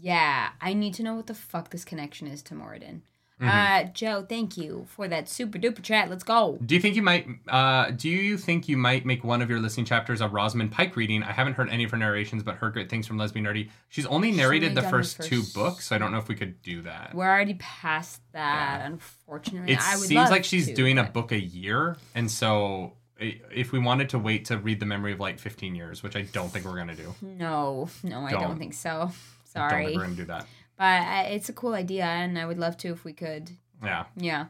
Yeah. 0.00 0.50
I 0.60 0.74
need 0.74 0.94
to 0.94 1.02
know 1.02 1.14
what 1.14 1.26
the 1.26 1.34
fuck 1.34 1.70
this 1.70 1.84
connection 1.84 2.26
is 2.26 2.42
to 2.44 2.54
Moridin. 2.54 3.00
Mm-hmm. 3.40 3.48
Uh, 3.88 3.90
Joe, 3.92 4.24
thank 4.28 4.56
you 4.56 4.86
for 4.88 5.08
that 5.08 5.28
super 5.28 5.58
duper 5.58 5.82
chat. 5.82 6.08
Let's 6.08 6.22
go. 6.22 6.58
Do 6.64 6.76
you 6.76 6.80
think 6.80 6.94
you 6.94 7.02
might 7.02 7.26
uh 7.48 7.90
do 7.90 8.08
you 8.08 8.38
think 8.38 8.68
you 8.68 8.76
might 8.76 9.04
make 9.04 9.24
one 9.24 9.42
of 9.42 9.50
your 9.50 9.58
listening 9.58 9.84
chapters 9.84 10.20
a 10.20 10.28
Rosamund 10.28 10.70
Pike 10.70 10.94
reading? 10.94 11.24
I 11.24 11.32
haven't 11.32 11.54
heard 11.54 11.68
any 11.68 11.82
of 11.82 11.90
her 11.90 11.96
narrations, 11.96 12.44
but 12.44 12.54
heard 12.54 12.72
great 12.72 12.88
things 12.88 13.04
from 13.04 13.18
Lesbian 13.18 13.44
Nerdy. 13.44 13.70
She's 13.88 14.06
only 14.06 14.28
She's 14.28 14.36
narrated 14.36 14.70
only 14.70 14.82
the 14.82 14.88
first, 14.88 15.16
the 15.16 15.24
two 15.24 15.40
first- 15.40 15.54
books, 15.54 15.88
so 15.88 15.96
I 15.96 15.98
don't 15.98 16.12
know 16.12 16.18
if 16.18 16.28
we 16.28 16.36
could 16.36 16.62
do 16.62 16.82
that. 16.82 17.14
We're 17.14 17.28
already 17.28 17.54
past 17.54 18.20
that, 18.32 18.82
unfortunately. 18.84 19.72
It 19.72 19.80
I 19.82 19.96
would 19.96 20.06
seems 20.06 20.30
like 20.30 20.44
she's 20.44 20.66
to, 20.68 20.74
doing 20.74 20.98
a 20.98 21.04
book 21.04 21.32
a 21.32 21.40
year, 21.40 21.96
and 22.14 22.30
so 22.30 22.92
if 23.18 23.72
we 23.72 23.80
wanted 23.80 24.10
to 24.10 24.20
wait 24.20 24.44
to 24.46 24.58
read 24.58 24.78
the 24.78 24.86
Memory 24.86 25.14
of 25.14 25.20
Light 25.20 25.40
15 25.40 25.74
years, 25.74 26.02
which 26.04 26.14
I 26.14 26.22
don't 26.22 26.48
think 26.50 26.64
we're 26.64 26.76
gonna 26.76 26.94
do, 26.94 27.12
No, 27.20 27.88
no, 28.04 28.20
I 28.20 28.30
don't, 28.30 28.42
Don't. 28.42 28.58
think 28.58 28.74
so. 28.74 29.10
Don't 29.54 29.68
Sorry, 29.70 29.86
think 29.86 29.96
we're 29.96 30.04
gonna 30.04 30.16
do 30.16 30.24
that. 30.26 30.46
but 30.78 31.02
uh, 31.02 31.24
it's 31.28 31.48
a 31.48 31.52
cool 31.52 31.74
idea, 31.74 32.04
and 32.04 32.38
I 32.38 32.46
would 32.46 32.58
love 32.58 32.76
to 32.78 32.88
if 32.88 33.04
we 33.04 33.12
could. 33.12 33.50
Yeah. 33.82 34.04
Yeah. 34.16 34.46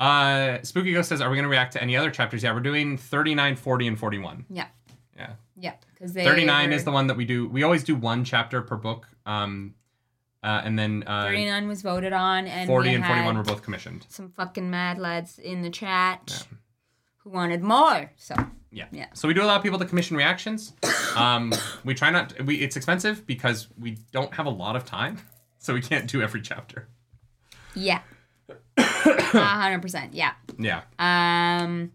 Uh, 0.00 0.58
Spooky 0.62 0.92
Ghost 0.92 1.08
says, 1.08 1.20
"Are 1.20 1.30
we 1.30 1.36
gonna 1.36 1.48
react 1.48 1.74
to 1.74 1.82
any 1.82 1.96
other 1.96 2.10
chapters?" 2.10 2.42
Yeah, 2.42 2.52
we're 2.54 2.60
doing 2.60 2.96
39, 2.98 3.56
40, 3.56 3.86
and 3.88 3.98
41. 3.98 4.46
Yeah. 4.50 4.66
Yeah. 5.16 5.30
Yeah, 5.56 5.74
because 5.94 6.12
39 6.12 6.70
were- 6.70 6.74
is 6.74 6.84
the 6.84 6.90
one 6.90 7.06
that 7.06 7.16
we 7.16 7.24
do. 7.24 7.48
We 7.48 7.62
always 7.62 7.84
do 7.84 7.94
one 7.94 8.24
chapter 8.24 8.62
per 8.62 8.76
book. 8.76 9.06
Um, 9.26 9.74
uh, 10.42 10.62
and 10.64 10.76
then 10.76 11.04
uh, 11.06 11.24
39 11.24 11.68
was 11.68 11.82
voted 11.82 12.12
on, 12.12 12.48
and 12.48 12.66
40 12.66 12.94
and 12.94 13.04
41 13.04 13.36
were 13.36 13.44
both 13.44 13.62
commissioned. 13.62 14.06
some 14.08 14.28
fucking 14.30 14.68
mad 14.68 14.98
lads 14.98 15.38
in 15.38 15.62
the 15.62 15.70
chat 15.70 16.46
who 17.24 17.30
wanted 17.30 17.62
more. 17.62 18.10
So 18.16 18.34
Yeah. 18.70 18.86
Yeah. 18.90 19.06
So 19.14 19.28
we 19.28 19.34
do 19.34 19.42
allow 19.42 19.58
people 19.58 19.78
to 19.78 19.84
commission 19.84 20.16
reactions. 20.16 20.72
Um, 21.14 21.52
we 21.84 21.92
try 21.92 22.08
not. 22.08 22.30
To, 22.30 22.42
we 22.42 22.54
it's 22.56 22.74
expensive 22.74 23.26
because 23.26 23.68
we 23.78 23.98
don't 24.12 24.32
have 24.32 24.46
a 24.46 24.50
lot 24.50 24.76
of 24.76 24.86
time, 24.86 25.18
so 25.58 25.74
we 25.74 25.82
can't 25.82 26.06
do 26.10 26.22
every 26.22 26.40
chapter. 26.40 26.88
yeah, 27.74 28.00
a 28.78 28.82
hundred 29.36 29.82
percent. 29.82 30.14
Yeah. 30.14 30.32
Yeah. 30.58 30.80
Um, 30.98 31.92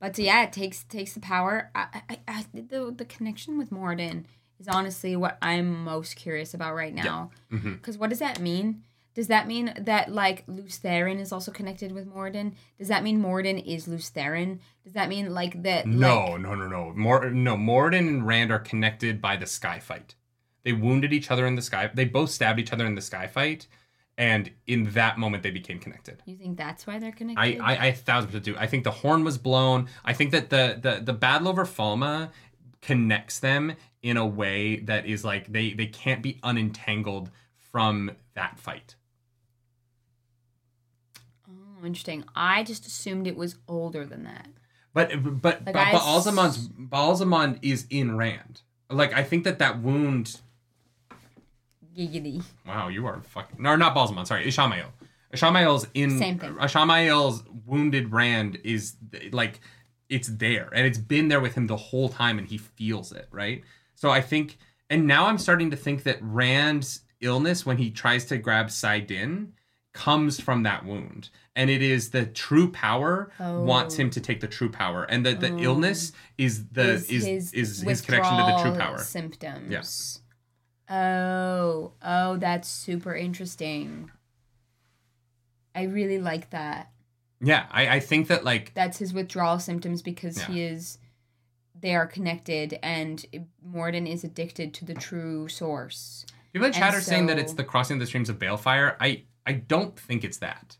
But 0.00 0.16
so 0.16 0.22
yeah, 0.22 0.44
it 0.44 0.52
takes 0.54 0.84
takes 0.84 1.12
the 1.12 1.20
power. 1.20 1.70
I, 1.74 2.00
I, 2.08 2.18
I 2.26 2.44
the 2.54 2.94
the 2.96 3.04
connection 3.04 3.58
with 3.58 3.68
Moridin 3.68 4.24
is 4.58 4.66
honestly 4.66 5.14
what 5.14 5.36
I'm 5.42 5.84
most 5.84 6.16
curious 6.16 6.54
about 6.54 6.74
right 6.74 6.94
now. 6.94 7.30
Because 7.50 7.98
what 7.98 8.08
does 8.08 8.20
that 8.20 8.40
mean? 8.40 8.82
Does 9.14 9.28
that 9.28 9.46
mean 9.46 9.72
that 9.78 10.10
like 10.12 10.42
Lews 10.48 10.80
Therin 10.80 11.20
is 11.20 11.30
also 11.32 11.52
connected 11.52 11.92
with 11.92 12.12
Moridin? 12.12 12.54
Does 12.78 12.88
that 12.88 13.04
mean 13.04 13.22
Moridin 13.22 13.64
is 13.64 13.86
Lews 13.86 14.10
Therin? 14.10 14.58
Does 14.82 14.94
that 14.94 15.08
mean 15.08 15.32
like 15.32 15.62
that? 15.62 15.86
No, 15.86 16.24
like, 16.32 16.40
no, 16.40 16.54
no, 16.54 16.66
no. 16.66 16.92
Mor- 16.96 17.30
no, 17.30 17.56
Moridin 17.56 18.08
and 18.08 18.26
Rand 18.26 18.50
are 18.50 18.58
connected 18.58 19.22
by 19.22 19.36
the 19.36 19.46
sky 19.46 19.78
fight. 19.78 20.16
They 20.64 20.72
wounded 20.72 21.12
each 21.12 21.30
other 21.30 21.46
in 21.46 21.54
the 21.54 21.62
sky. 21.62 21.90
They 21.94 22.06
both 22.06 22.30
stabbed 22.30 22.58
each 22.58 22.72
other 22.72 22.86
in 22.86 22.96
the 22.96 23.02
sky 23.02 23.28
fight, 23.28 23.68
and 24.18 24.50
in 24.66 24.90
that 24.92 25.16
moment 25.16 25.42
they 25.44 25.50
became 25.50 25.78
connected. 25.78 26.22
You 26.24 26.36
think 26.36 26.56
that's 26.56 26.86
why 26.86 26.98
they're 26.98 27.12
connected? 27.12 27.60
I, 27.60 27.74
I, 27.74 27.76
I 27.76 27.86
a 27.86 27.94
thousand 27.94 28.28
percent 28.28 28.44
do. 28.44 28.56
I 28.56 28.66
think 28.66 28.82
the 28.82 28.90
horn 28.90 29.22
was 29.22 29.38
blown. 29.38 29.88
I 30.04 30.12
think 30.12 30.32
that 30.32 30.50
the 30.50 30.78
the 30.80 31.00
the 31.04 31.12
battle 31.12 31.46
over 31.46 31.64
Falme 31.64 32.30
connects 32.82 33.38
them 33.38 33.74
in 34.02 34.16
a 34.16 34.26
way 34.26 34.76
that 34.80 35.06
is 35.06 35.24
like 35.24 35.52
they 35.52 35.72
they 35.72 35.86
can't 35.86 36.22
be 36.22 36.40
unentangled 36.42 37.30
from 37.58 38.10
that 38.34 38.58
fight. 38.58 38.96
Interesting. 41.84 42.24
I 42.34 42.62
just 42.62 42.86
assumed 42.86 43.26
it 43.26 43.36
was 43.36 43.56
older 43.68 44.04
than 44.06 44.24
that. 44.24 44.48
But 44.92 45.10
but 45.40 45.64
Like, 45.66 45.74
but, 45.74 45.76
I 45.76 45.92
but 45.92 46.02
s- 46.02 46.04
Alzamon's 46.04 46.68
Ba'alzamon 46.68 47.58
is 47.62 47.86
in 47.90 48.16
Rand. 48.16 48.62
Like 48.90 49.12
I 49.12 49.22
think 49.24 49.44
that 49.44 49.58
that 49.58 49.80
wound. 49.80 50.40
Giggity. 51.96 52.42
Wow, 52.66 52.88
you 52.88 53.06
are 53.06 53.20
fucking. 53.22 53.62
No, 53.62 53.76
not 53.76 53.94
Ba'alzamon. 53.94 54.26
Sorry, 54.26 54.44
Ishamael. 54.46 54.86
Ishamael's 55.32 55.86
in. 55.94 56.18
Same 56.18 56.38
thing. 56.38 56.54
Ishamael's 56.54 57.44
wounded 57.66 58.12
Rand 58.12 58.58
is 58.64 58.96
like, 59.32 59.60
it's 60.08 60.28
there 60.28 60.68
and 60.72 60.86
it's 60.86 60.98
been 60.98 61.28
there 61.28 61.40
with 61.40 61.54
him 61.54 61.66
the 61.66 61.76
whole 61.76 62.08
time, 62.08 62.38
and 62.38 62.46
he 62.46 62.58
feels 62.58 63.10
it, 63.12 63.26
right? 63.30 63.62
So 63.94 64.10
I 64.10 64.20
think, 64.20 64.58
and 64.90 65.06
now 65.06 65.26
I'm 65.26 65.38
starting 65.38 65.70
to 65.70 65.76
think 65.76 66.02
that 66.04 66.18
Rand's 66.20 67.00
illness 67.20 67.64
when 67.64 67.78
he 67.78 67.90
tries 67.90 68.26
to 68.26 68.36
grab 68.38 68.66
Saidin 68.66 69.48
comes 69.94 70.40
from 70.40 70.64
that 70.64 70.84
wound, 70.84 71.30
and 71.56 71.70
it 71.70 71.80
is 71.80 72.10
the 72.10 72.26
true 72.26 72.70
power 72.70 73.30
wants 73.38 73.94
Oh. 73.94 74.02
him 74.02 74.10
to 74.10 74.20
oh. 74.20 74.22
take 74.22 74.40
the 74.40 74.48
true 74.48 74.68
power, 74.68 75.04
and 75.04 75.24
the 75.24 75.34
the 75.34 75.56
illness 75.58 76.10
um, 76.10 76.16
is 76.36 76.66
the 76.68 76.94
is 76.94 77.10
is 77.54 77.80
his, 77.80 78.00
connection 78.02 78.36
to 78.36 78.44
the 78.44 78.58
true 78.62 78.78
power. 78.78 78.98
Symptoms. 78.98 79.70
Yes. 79.70 80.20
Oh, 80.90 81.92
oh, 82.02 82.36
that's 82.36 82.68
super 82.68 83.14
interesting. 83.14 84.10
I 85.74 85.84
really 85.84 86.18
like 86.18 86.50
that. 86.50 86.90
Yeah, 87.40 87.66
I 87.70 87.96
I 87.96 88.00
think 88.00 88.28
that 88.28 88.44
like 88.44 88.74
That's 88.74 88.98
his 88.98 89.14
withdrawal 89.14 89.58
symptoms 89.58 90.02
because 90.02 90.38
Yeah. 90.38 90.46
he 90.46 90.62
is. 90.62 90.98
They 91.80 91.94
are 91.94 92.06
connected, 92.06 92.78
and 92.82 93.24
Moridin 93.66 94.08
is 94.10 94.24
addicted 94.24 94.72
to 94.74 94.84
the 94.86 94.94
true 94.94 95.48
source. 95.48 96.24
People 96.52 96.66
in 96.66 96.72
chat 96.72 96.94
are 96.94 97.00
saying 97.00 97.26
that 97.26 97.38
it's 97.38 97.52
the 97.52 97.64
crossing 97.64 97.96
of 97.96 98.00
the 98.00 98.06
streams 98.06 98.30
of 98.30 98.38
Balefire. 98.38 98.96
I 99.00 99.24
I 99.46 99.52
don't 99.52 99.98
think 99.98 100.24
it's 100.24 100.38
that. 100.38 100.76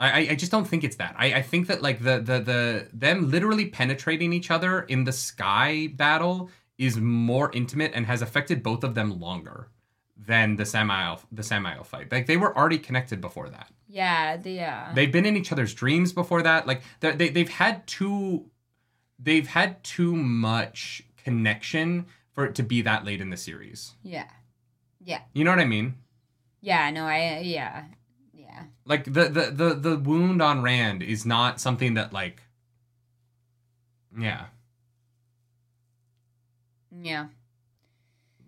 I, 0.00 0.28
I- 0.30 0.34
just 0.34 0.50
don't 0.50 0.66
think 0.66 0.82
it's 0.84 0.96
that. 0.96 1.14
I, 1.18 1.34
I 1.34 1.42
think 1.42 1.66
that 1.68 1.82
like 1.82 2.02
the 2.02 2.18
the 2.18 2.40
the 2.40 2.88
them 2.92 3.30
literally 3.30 3.66
penetrating 3.66 4.32
each 4.32 4.50
other 4.50 4.80
in 4.82 5.04
the 5.04 5.12
sky 5.12 5.88
battle 5.94 6.50
is 6.78 6.96
more 6.96 7.50
intimate 7.52 7.92
and 7.94 8.06
has 8.06 8.22
affected 8.22 8.62
both 8.62 8.82
of 8.82 8.94
them 8.94 9.20
longer 9.20 9.68
than 10.16 10.56
the 10.56 10.64
Samael 10.66 11.20
the 11.30 11.42
Samael 11.42 11.84
fight. 11.84 12.10
Like 12.10 12.26
they 12.26 12.36
were 12.36 12.56
already 12.56 12.78
connected 12.78 13.20
before 13.20 13.48
that. 13.50 13.70
Yeah, 13.88 14.36
the 14.38 14.60
uh, 14.60 14.92
They've 14.94 15.12
been 15.12 15.26
in 15.26 15.36
each 15.36 15.52
other's 15.52 15.74
dreams 15.74 16.12
before 16.12 16.42
that. 16.42 16.66
Like 16.66 16.82
they 17.00 17.12
they 17.12 17.28
they've 17.28 17.48
had 17.48 17.86
too 17.86 18.46
they've 19.20 19.46
had 19.46 19.84
too 19.84 20.16
much 20.16 21.02
connection 21.22 22.06
for 22.32 22.44
it 22.46 22.54
to 22.56 22.62
be 22.64 22.82
that 22.82 23.04
late 23.04 23.20
in 23.20 23.30
the 23.30 23.36
series. 23.36 23.92
yeah, 24.02 24.26
yeah, 25.04 25.20
You 25.34 25.44
know 25.44 25.50
what 25.50 25.60
I 25.60 25.64
mean? 25.66 25.94
Yeah. 26.62 26.90
No, 26.90 27.04
I 27.04 27.40
yeah, 27.44 27.84
yeah. 28.32 28.62
like 28.86 29.04
the, 29.04 29.24
the 29.28 29.50
the 29.52 29.74
the 29.74 29.96
wound 29.98 30.40
on 30.40 30.62
Rand 30.62 31.02
is 31.02 31.26
not 31.26 31.60
something 31.60 31.94
that 31.94 32.12
like 32.14 32.42
yeah 34.18 34.46
Yeah. 36.90 37.26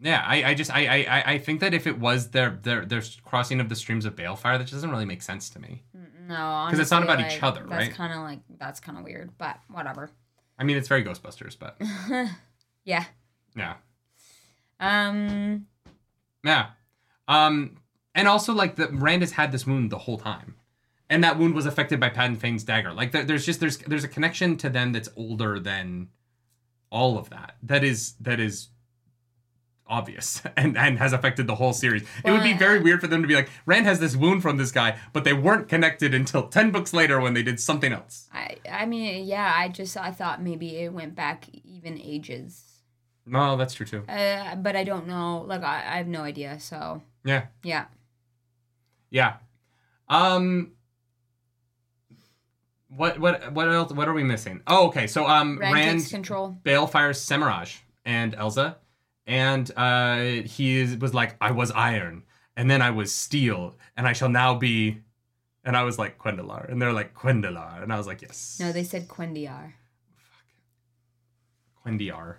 yeah 0.01 0.23
I, 0.27 0.45
I 0.51 0.55
just 0.55 0.71
I, 0.71 1.03
I 1.05 1.33
I- 1.33 1.39
think 1.39 1.61
that 1.61 1.73
if 1.75 1.87
it 1.87 1.99
was 1.99 2.31
their 2.31 2.51
their 2.63 2.85
their 2.85 3.03
crossing 3.25 3.61
of 3.61 3.69
the 3.69 3.77
streams 3.77 4.05
of 4.05 4.15
Balefire 4.17 4.59
that 4.59 4.65
just 4.65 4.75
doesn't 4.75 4.91
really 4.91 5.07
make 5.07 5.23
sense 5.23 5.49
to 5.51 5.59
me 5.59 5.83
Mm, 5.97 6.29
No, 6.29 6.67
'Cause 6.71 6.79
it's 6.79 6.91
not 6.91 7.03
about 7.03 7.21
each 7.21 7.43
other, 7.43 7.61
That's 7.69 7.87
right? 7.89 7.95
kind 7.95 8.13
of 8.13 8.21
like 8.21 8.41
that's 8.59 8.81
kind 8.81 8.99
of 8.99 9.05
weird, 9.05 9.31
but 9.39 9.59
whatever. 9.69 10.11
I 10.59 10.65
mean 10.65 10.77
it's 10.77 10.89
very 10.89 11.03
Ghostbusters 11.05 11.57
but 11.59 11.77
yeah. 12.85 13.05
yeah 13.57 13.75
Um. 14.81 15.67
yeah 16.45 16.67
um 17.29 17.77
and 18.15 18.29
also 18.29 18.53
like 18.53 18.77
the 18.77 18.89
Rand 18.89 19.23
has 19.23 19.33
had 19.33 19.53
this 19.53 19.67
wound 19.67 19.91
the 19.91 19.99
whole 19.99 20.19
time 20.19 20.57
and 21.11 21.23
that 21.23 21.39
wound 21.39 21.55
was 21.55 21.67
affected 21.67 22.01
by 22.01 22.09
Padan 22.09 22.37
Fain's 22.37 22.65
dagger 22.65 22.93
like 22.93 23.13
there, 23.13 23.25
there's 23.25 23.47
just 23.47 23.61
there's 23.61 23.79
there's 23.79 24.05
a 24.05 24.09
connection 24.09 24.57
to 24.59 24.71
them 24.71 24.93
that's 24.93 25.09
older 25.17 25.59
than 25.59 26.09
all 26.91 27.19
of 27.19 27.31
that 27.31 27.57
that 27.63 27.83
is 27.85 28.15
that 28.21 28.39
is 28.41 28.69
obvious 29.87 30.43
and 30.57 30.77
and 30.77 30.99
has 30.99 31.13
affected 31.13 31.47
the 31.47 31.55
whole 31.55 31.73
series. 31.73 32.03
it 32.25 32.31
would 32.31 32.43
be 32.43 32.55
very 32.55 32.81
weird 32.81 33.01
for 33.01 33.07
them 33.07 33.23
to 33.23 33.29
be 33.29 33.35
like 33.35 33.51
Rand 33.67 33.87
has 33.87 34.01
this 34.01 34.17
wound 34.17 34.43
from 34.43 34.57
this 34.57 34.73
guy, 34.73 34.99
but 35.13 35.25
they 35.25 35.33
weren't 35.33 35.69
connected 35.69 36.15
until 36.15 36.49
10 36.49 36.71
books 36.71 36.93
later 36.93 37.21
when 37.21 37.35
they 37.35 37.43
did 37.43 37.61
something 37.61 37.93
else. 37.93 38.29
I 38.33 38.57
I 38.71 38.87
mean 38.87 39.27
yeah. 39.27 39.53
I 39.55 39.69
just 39.69 39.97
I 39.97 40.11
thought 40.11 40.43
maybe 40.43 40.77
it 40.77 40.93
went 40.93 41.15
back 41.15 41.49
even 41.65 42.01
ages. 42.01 42.63
No, 43.27 43.57
that's 43.57 43.75
true 43.75 43.87
too. 43.87 44.05
Uh, 44.09 44.55
but 44.57 44.77
I 44.77 44.85
don't 44.85 45.07
know. 45.07 45.45
Like 45.47 45.63
I, 45.63 45.77
I 45.77 45.97
have 45.97 46.07
no 46.09 46.23
idea. 46.23 46.59
So 46.61 47.03
Yeah. 47.25 47.47
yeah. 47.63 47.87
Yeah. 49.15 49.35
Um 50.09 50.73
what 52.89 53.19
what 53.21 53.53
what 53.53 53.69
else 53.69 53.93
what 53.93 54.09
are 54.09 54.13
we 54.13 54.25
missing? 54.25 54.61
Oh, 54.67 54.89
okay. 54.89 55.07
So 55.07 55.25
um 55.27 55.57
Rand, 55.59 55.75
Rand, 55.75 56.01
takes 56.01 56.11
control. 56.11 56.59
Balefires 56.65 57.19
Semirhage 57.23 57.79
and 58.05 58.37
Elza 58.37 58.75
and 59.25 59.71
uh 59.77 60.43
he 60.45 60.81
is, 60.81 60.97
was 60.99 61.15
like 61.15 61.37
I 61.41 61.53
was 61.53 61.71
iron 61.71 62.25
and 62.57 62.69
then 62.69 62.83
I 62.83 62.91
was 62.91 63.15
steel 63.15 63.77
and 63.97 64.09
I 64.09 64.15
shall 64.15 64.29
now 64.29 64.55
be 64.57 65.01
and 65.65 65.77
I 65.77 65.85
was 65.85 65.97
like 65.97 66.19
Quendalar 66.19 66.69
and 66.69 66.83
they're 66.83 66.93
like 66.93 67.15
Quendalar 67.15 67.85
and 67.85 67.93
I 67.93 67.97
was 67.99 68.09
like 68.09 68.21
yes. 68.21 68.59
No, 68.61 68.73
they 68.73 68.83
said 68.85 69.07
cuendillar. 69.07 69.75
Fuck. 71.77 71.87
cuendillar. 71.87 72.39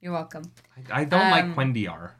You're 0.00 0.12
welcome. 0.12 0.52
I, 0.76 1.00
I 1.00 1.04
don't 1.04 1.30
like 1.30 1.44
Um, 1.44 1.54
cuendillar. 1.54 2.12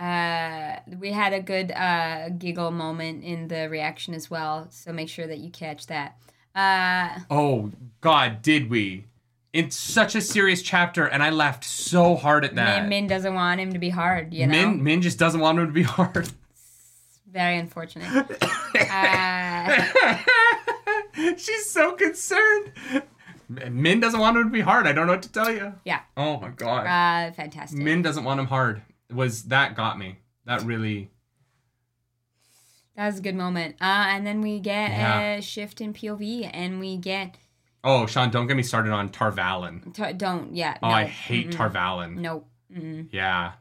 Uh, 0.00 0.80
we 0.98 1.12
had 1.12 1.32
a 1.34 1.40
good 1.40 1.70
uh, 1.72 2.30
giggle 2.30 2.70
moment 2.70 3.22
in 3.22 3.48
the 3.48 3.68
reaction 3.68 4.14
as 4.14 4.30
well, 4.30 4.66
so 4.70 4.92
make 4.92 5.08
sure 5.10 5.26
that 5.26 5.38
you 5.38 5.50
catch 5.50 5.86
that. 5.88 6.16
Uh, 6.54 7.20
Oh 7.30 7.70
God, 8.00 8.40
did 8.42 8.70
we? 8.70 9.04
It's 9.52 9.76
such 9.76 10.14
a 10.14 10.20
serious 10.20 10.62
chapter, 10.62 11.04
and 11.06 11.22
I 11.22 11.30
laughed 11.30 11.64
so 11.64 12.14
hard 12.16 12.44
at 12.44 12.54
that. 12.54 12.82
Min, 12.82 12.88
Min 12.88 13.06
doesn't 13.08 13.34
want 13.34 13.60
him 13.60 13.72
to 13.72 13.78
be 13.78 13.90
hard, 13.90 14.32
you 14.32 14.46
know. 14.46 14.52
Min, 14.52 14.82
Min 14.82 15.02
just 15.02 15.18
doesn't 15.18 15.40
want 15.40 15.58
him 15.58 15.66
to 15.66 15.72
be 15.72 15.82
hard. 15.82 16.30
Very 17.30 17.58
unfortunate. 17.58 18.08
uh, 18.90 20.16
She's 21.36 21.68
so 21.70 21.92
concerned. 21.92 22.72
Min 23.48 24.00
doesn't 24.00 24.18
want 24.20 24.36
him 24.36 24.44
to 24.44 24.50
be 24.50 24.60
hard. 24.60 24.86
I 24.86 24.92
don't 24.92 25.06
know 25.06 25.12
what 25.14 25.22
to 25.22 25.32
tell 25.32 25.52
you. 25.52 25.74
yeah, 25.84 26.00
Oh 26.16 26.38
my 26.40 26.48
God. 26.50 26.86
uh, 26.86 27.32
fantastic. 27.32 27.78
Min 27.78 28.02
doesn't 28.02 28.24
want 28.24 28.40
him 28.40 28.46
hard. 28.46 28.82
Was 29.12 29.44
that 29.44 29.74
got 29.74 29.98
me? 29.98 30.18
That 30.46 30.62
really. 30.62 31.10
That 32.96 33.06
was 33.06 33.18
a 33.18 33.22
good 33.22 33.34
moment. 33.36 33.76
Uh, 33.80 33.84
and 34.08 34.26
then 34.26 34.40
we 34.40 34.60
get 34.60 34.90
Yeah. 34.90 35.20
a 35.36 35.42
shift 35.42 35.80
in 35.80 35.92
POV, 35.94 36.50
and 36.52 36.80
we 36.80 36.96
get 36.96 37.36
Oh, 37.82 38.04
Sean, 38.04 38.28
don't 38.30 38.46
get 38.46 38.58
me 38.58 38.62
started 38.62 38.92
on 38.92 39.08
Tarvalin. 39.08 39.94
t- 39.94 40.12
don't 40.12 40.54
yeah. 40.54 40.76
Oh, 40.82 40.88
no, 40.88 40.94
I 40.94 41.04
hate 41.04 41.48
mm-mm, 41.50 41.54
Tarvalin. 41.54 42.16
Nope. 42.16 42.46
Mm-mm, 42.70 43.08
Yeah. 43.10 43.52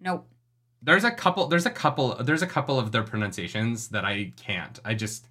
nope. 0.00 0.28
There's 0.80 1.02
a 1.02 1.10
couple. 1.10 1.48
There's 1.48 1.66
a 1.66 1.70
couple. 1.70 2.14
There's 2.22 2.42
a 2.42 2.46
couple 2.46 2.78
of 2.78 2.92
their 2.92 3.02
pronunciations 3.02 3.88
that 3.88 4.04
I 4.04 4.32
can't. 4.36 4.78
I 4.84 4.94
just 4.94 5.26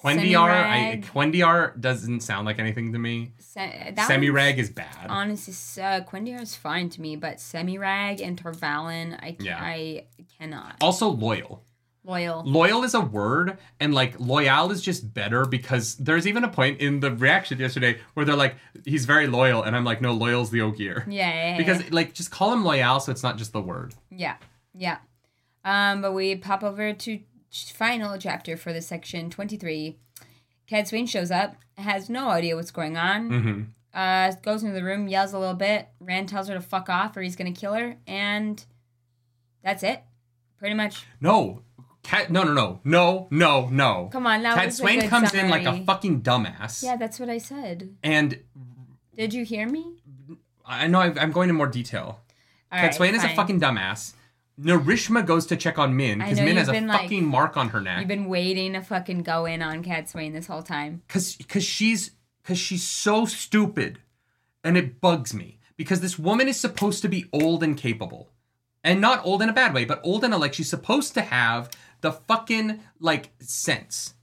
cuendillar. 0.00 0.50
I 0.50 1.02
cuendillar 1.12 1.78
doesn't 1.80 2.20
sound 2.20 2.46
like 2.46 2.58
anything 2.58 2.92
to 2.92 2.98
me. 2.98 3.32
Se- 3.38 3.92
Semirag 3.96 4.56
is 4.58 4.70
bad. 4.70 5.06
Honestly, 5.08 5.82
uh, 5.82 6.00
cuendillar 6.02 6.40
is 6.42 6.54
fine 6.56 6.88
to 6.90 7.00
me, 7.00 7.16
but 7.16 7.36
Semirag 7.36 8.20
and 8.22 8.42
Tarvalin, 8.42 9.14
I, 9.22 9.36
Yeah. 9.40 9.58
I 9.60 10.06
cannot. 10.38 10.76
Also 10.80 11.08
loyal. 11.08 11.62
Loyal. 12.02 12.42
Loyal 12.46 12.82
is 12.82 12.94
a 12.94 13.00
word, 13.02 13.58
and 13.78 13.92
like 13.94 14.18
loyal 14.18 14.70
is 14.72 14.80
just 14.80 15.12
better 15.12 15.44
because 15.44 15.96
there's 15.96 16.26
even 16.26 16.44
a 16.44 16.48
point 16.48 16.80
in 16.80 17.00
the 17.00 17.10
reaction 17.14 17.58
yesterday 17.58 17.98
where 18.14 18.24
they're 18.24 18.34
like, 18.36 18.54
"He's 18.86 19.04
very 19.04 19.26
loyal," 19.26 19.62
and 19.62 19.76
I'm 19.76 19.84
like, 19.84 20.00
"No, 20.00 20.12
loyal's 20.12 20.50
the 20.50 20.62
Ogier." 20.62 21.04
Yeah, 21.06 21.28
yeah, 21.28 21.50
yeah, 21.50 21.56
Because 21.58 21.90
like, 21.92 22.14
just 22.14 22.30
call 22.30 22.54
him 22.54 22.64
loyal, 22.64 23.00
so 23.00 23.12
it's 23.12 23.22
not 23.22 23.36
just 23.36 23.52
the 23.52 23.60
word. 23.60 23.94
yeah, 24.10 24.36
yeah. 24.74 24.96
Um, 25.62 26.00
but 26.00 26.12
we 26.12 26.36
pop 26.36 26.62
over 26.64 26.94
to 26.94 27.18
final 27.50 28.16
chapter 28.18 28.56
for 28.56 28.72
the 28.72 28.80
section 28.82 29.30
twenty 29.30 29.56
three. 29.56 29.98
Cadsuane 30.70 31.08
shows 31.08 31.30
up, 31.30 31.56
has 31.76 32.08
no 32.08 32.28
idea 32.30 32.54
what's 32.56 32.70
going 32.70 32.96
on. 32.96 33.28
hmm 33.30 33.62
Uh, 33.92 34.30
goes 34.42 34.62
into 34.62 34.74
the 34.74 34.84
room, 34.84 35.08
yells 35.08 35.32
a 35.32 35.38
little 35.38 35.54
bit. 35.54 35.88
Rand 35.98 36.28
tells 36.28 36.46
her 36.48 36.54
to 36.54 36.60
fuck 36.60 36.88
off, 36.88 37.16
or 37.16 37.22
he's 37.22 37.34
gonna 37.36 37.50
kill 37.52 37.74
her, 37.74 37.96
and 38.06 38.64
that's 39.64 39.82
it. 39.82 40.02
Pretty 40.58 40.74
much. 40.76 41.06
No, 41.20 41.62
Cat. 42.04 42.30
No, 42.30 42.44
no, 42.44 42.54
no, 42.54 42.80
no, 42.84 43.28
no, 43.30 43.68
no. 43.68 44.08
Come 44.12 44.26
on, 44.26 44.42
that 44.42 44.54
Cat 44.54 44.66
was 44.66 44.74
a 44.74 44.82
Swain 44.82 45.00
good 45.00 45.10
comes 45.10 45.34
in 45.34 45.50
like 45.50 45.66
a 45.66 45.84
fucking 45.84 46.22
dumbass. 46.22 46.82
Yeah, 46.84 46.96
that's 46.96 47.18
what 47.18 47.28
I 47.28 47.38
said. 47.38 47.96
And 48.04 48.38
Did 49.16 49.34
you 49.34 49.44
hear 49.44 49.68
me? 49.68 49.96
I 50.64 50.86
know 50.86 51.00
I- 51.00 51.14
I'm 51.20 51.32
going 51.32 51.48
into 51.48 51.58
more 51.58 51.66
detail. 51.66 52.20
All 52.70 52.78
Cat 52.78 52.82
right, 52.82 52.94
Swain 52.94 53.14
is 53.16 53.24
a 53.24 53.34
fucking 53.34 53.60
dumbass. 53.60 54.14
Narishma 54.60 55.24
goes 55.24 55.46
to 55.46 55.56
check 55.56 55.78
on 55.78 55.96
Min 55.96 56.18
because 56.18 56.38
Min 56.38 56.56
has 56.56 56.68
a 56.68 56.72
like- 56.80 57.02
fucking 57.02 57.24
mark 57.24 57.56
on 57.56 57.70
her 57.70 57.80
neck. 57.80 58.00
You've 58.00 58.08
been 58.08 58.28
waiting 58.28 58.74
to 58.74 58.82
fucking 58.82 59.22
go 59.22 59.46
in 59.46 59.62
on 59.62 59.82
Cadsuane 59.82 60.32
this 60.32 60.46
whole 60.46 60.62
time. 60.62 61.02
Cause 61.08 61.38
cause 61.48 61.64
she's 61.64 62.12
cause 62.44 62.58
she's 62.58 62.86
so 62.86 63.26
stupid. 63.26 64.00
And 64.62 64.76
it 64.76 65.00
bugs 65.00 65.32
me. 65.32 65.58
Because 65.76 66.00
this 66.00 66.18
woman 66.18 66.46
is 66.46 66.60
supposed 66.60 67.00
to 67.02 67.08
be 67.08 67.24
old 67.32 67.62
and 67.62 67.74
capable. 67.74 68.28
And 68.84 69.00
not 69.00 69.24
old 69.24 69.40
in 69.40 69.48
a 69.48 69.54
bad 69.54 69.72
way, 69.72 69.86
but 69.86 70.00
old 70.04 70.24
in 70.24 70.32
a 70.32 70.36
like 70.36 70.52
she's 70.52 70.68
supposed 70.68 71.14
to 71.14 71.22
have 71.22 71.70
the 72.02 72.12
fucking 72.12 72.80
like 72.98 73.30
sense 73.40 74.14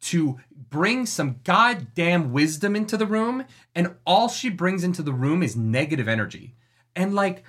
to 0.00 0.38
bring 0.70 1.06
some 1.06 1.36
goddamn 1.44 2.32
wisdom 2.32 2.76
into 2.76 2.96
the 2.96 3.06
room, 3.06 3.44
and 3.74 3.94
all 4.04 4.28
she 4.28 4.50
brings 4.50 4.84
into 4.84 5.02
the 5.02 5.12
room 5.12 5.42
is 5.42 5.56
negative 5.56 6.08
energy. 6.08 6.54
And 6.94 7.14
like 7.14 7.44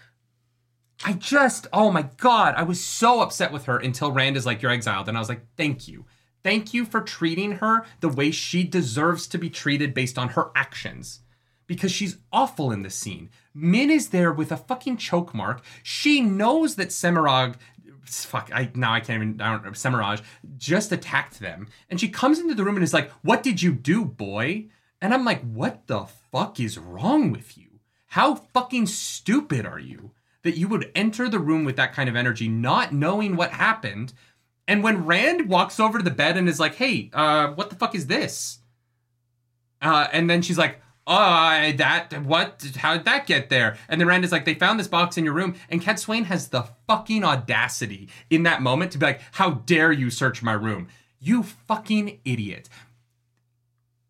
I 1.04 1.14
just, 1.14 1.68
oh 1.74 1.92
my 1.92 2.10
God, 2.18 2.56
I 2.56 2.64
was 2.64 2.84
so 2.84 3.22
upset 3.22 3.52
with 3.52 3.66
her 3.66 3.78
until 3.78 4.12
Rand 4.12 4.38
is 4.38 4.46
like, 4.46 4.62
You're 4.62 4.72
exiled. 4.72 5.10
And 5.10 5.18
I 5.18 5.20
was 5.20 5.30
like, 5.30 5.42
Thank 5.58 5.88
you. 5.88 6.06
Thank 6.44 6.74
you 6.74 6.86
for 6.86 7.02
treating 7.02 7.54
her 7.54 7.86
the 8.02 8.10
way 8.10 8.30
she 8.30 8.64
deserves 8.64 9.26
to 9.28 9.40
be 9.40 9.50
treated 9.50 9.94
based 9.96 10.18
on 10.18 10.30
her 10.30 10.52
actions. 10.56 11.22
Because 11.68 11.92
she's 11.92 12.20
awful 12.32 12.72
in 12.72 12.84
this 12.84 12.94
scene. 12.94 13.32
Min 13.54 13.90
is 13.90 14.10
there 14.10 14.32
with 14.32 14.52
a 14.52 14.58
fucking 14.58 14.98
choke 14.98 15.34
mark. 15.34 15.64
She 15.82 16.22
knows 16.22 16.76
that 16.76 16.90
Semirog, 16.90 17.56
fuck, 18.06 18.52
I 18.54 18.70
now 18.76 18.94
I 18.94 19.00
can't 19.00 19.24
even, 19.24 19.42
I 19.42 19.54
don't 19.54 19.66
know, 19.66 19.72
Semirhage 19.72 20.22
just 20.58 20.92
attacked 20.92 21.40
them. 21.40 21.68
And 21.90 22.00
she 22.00 22.10
comes 22.10 22.40
into 22.40 22.54
the 22.54 22.64
room 22.64 22.76
and 22.76 22.84
is 22.84 22.94
like, 22.94 23.10
What 23.22 23.42
did 23.44 23.62
you 23.62 23.74
do, 23.74 24.06
boy? 24.06 24.68
And 25.02 25.14
I'm 25.14 25.26
like, 25.26 25.42
What 25.42 25.88
the 25.88 26.06
fuck 26.32 26.60
is 26.60 26.78
wrong 26.78 27.32
with 27.32 27.58
you? 27.58 27.80
How 28.10 28.36
fucking 28.36 28.86
stupid 28.86 29.66
are 29.66 29.80
you? 29.80 30.12
That 30.46 30.58
you 30.58 30.68
would 30.68 30.92
enter 30.94 31.28
the 31.28 31.40
room 31.40 31.66
with 31.66 31.76
that 31.78 31.94
kind 31.94 32.08
of 32.08 32.16
energy, 32.16 32.48
not 32.48 32.94
knowing 32.94 33.36
what 33.36 33.50
happened. 33.50 34.14
And 34.68 34.84
when 34.84 35.06
Rand 35.06 35.50
walks 35.50 35.80
over 35.80 35.98
to 35.98 36.04
the 36.04 36.12
bed 36.12 36.38
and 36.38 36.48
is 36.48 36.60
like, 36.60 36.76
"Hey, 36.76 37.10
uh, 37.14 37.48
what 37.48 37.72
the 37.72 37.76
fuck 37.76 37.96
is 37.96 38.06
this?" 38.06 38.60
Uh, 39.82 40.08
and 40.14 40.30
then 40.30 40.44
she's 40.44 40.60
like, 40.60 40.82
"Uh, 41.08 41.72
that 41.78 42.14
what? 42.24 42.64
How 42.78 42.94
did 42.94 43.06
that 43.06 43.26
get 43.26 43.50
there?" 43.50 43.76
And 43.90 44.00
then 44.00 44.08
Rand 44.08 44.24
is 44.24 44.32
like, 44.32 44.46
"They 44.46 44.54
found 44.54 44.80
this 44.80 44.88
box 44.88 45.18
in 45.18 45.26
your 45.26 45.34
room." 45.34 45.56
And 45.68 45.82
Cadsuane 45.82 46.26
has 46.26 46.50
the 46.50 46.70
fucking 46.88 47.24
audacity 47.24 48.08
in 48.30 48.44
that 48.44 48.62
moment 48.62 48.92
to 48.92 49.00
be 49.00 49.08
like, 49.08 49.22
"How 49.34 49.50
dare 49.66 49.92
you 49.92 50.12
search 50.12 50.44
my 50.44 50.54
room? 50.54 50.90
You 51.20 51.42
fucking 51.42 52.20
idiot!" 52.24 52.70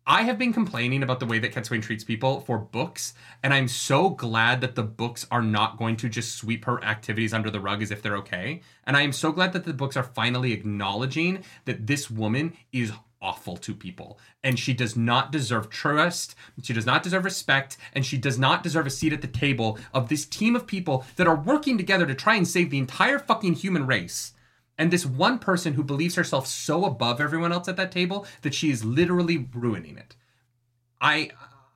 I 0.08 0.22
have 0.22 0.38
been 0.38 0.52
complaining 0.52 1.02
about 1.02 1.18
the 1.18 1.26
way 1.26 1.40
that 1.40 1.50
Cat 1.50 1.64
treats 1.64 2.04
people 2.04 2.38
for 2.38 2.58
books, 2.58 3.12
and 3.42 3.52
I'm 3.52 3.66
so 3.66 4.10
glad 4.10 4.60
that 4.60 4.76
the 4.76 4.84
books 4.84 5.26
are 5.32 5.42
not 5.42 5.78
going 5.78 5.96
to 5.96 6.08
just 6.08 6.36
sweep 6.36 6.64
her 6.66 6.82
activities 6.84 7.34
under 7.34 7.50
the 7.50 7.58
rug 7.58 7.82
as 7.82 7.90
if 7.90 8.02
they're 8.02 8.16
okay. 8.18 8.60
And 8.84 8.96
I 8.96 9.02
am 9.02 9.10
so 9.10 9.32
glad 9.32 9.52
that 9.52 9.64
the 9.64 9.72
books 9.72 9.96
are 9.96 10.04
finally 10.04 10.52
acknowledging 10.52 11.42
that 11.64 11.88
this 11.88 12.08
woman 12.08 12.56
is 12.72 12.92
awful 13.20 13.56
to 13.56 13.74
people 13.74 14.20
and 14.44 14.58
she 14.58 14.74
does 14.74 14.94
not 14.94 15.32
deserve 15.32 15.70
trust 15.70 16.34
she 16.62 16.74
does 16.74 16.84
not 16.84 17.02
deserve 17.02 17.24
respect 17.24 17.78
and 17.94 18.04
she 18.04 18.18
does 18.18 18.38
not 18.38 18.62
deserve 18.62 18.86
a 18.86 18.90
seat 18.90 19.12
at 19.12 19.22
the 19.22 19.26
table 19.26 19.78
of 19.94 20.10
this 20.10 20.26
team 20.26 20.54
of 20.54 20.66
people 20.66 21.02
that 21.16 21.26
are 21.26 21.34
working 21.34 21.78
together 21.78 22.06
to 22.06 22.14
try 22.14 22.34
and 22.36 22.46
save 22.46 22.68
the 22.68 22.78
entire 22.78 23.18
fucking 23.18 23.54
human 23.54 23.86
race 23.86 24.34
and 24.78 24.90
this 24.90 25.06
one 25.06 25.38
person 25.38 25.74
who 25.74 25.82
believes 25.82 26.14
herself 26.14 26.46
so 26.46 26.84
above 26.84 27.20
everyone 27.20 27.52
else 27.52 27.68
at 27.68 27.76
that 27.76 27.92
table 27.92 28.26
that 28.42 28.54
she 28.54 28.70
is 28.70 28.84
literally 28.84 29.48
ruining 29.54 29.96
it. 29.96 30.16
I 31.00 31.30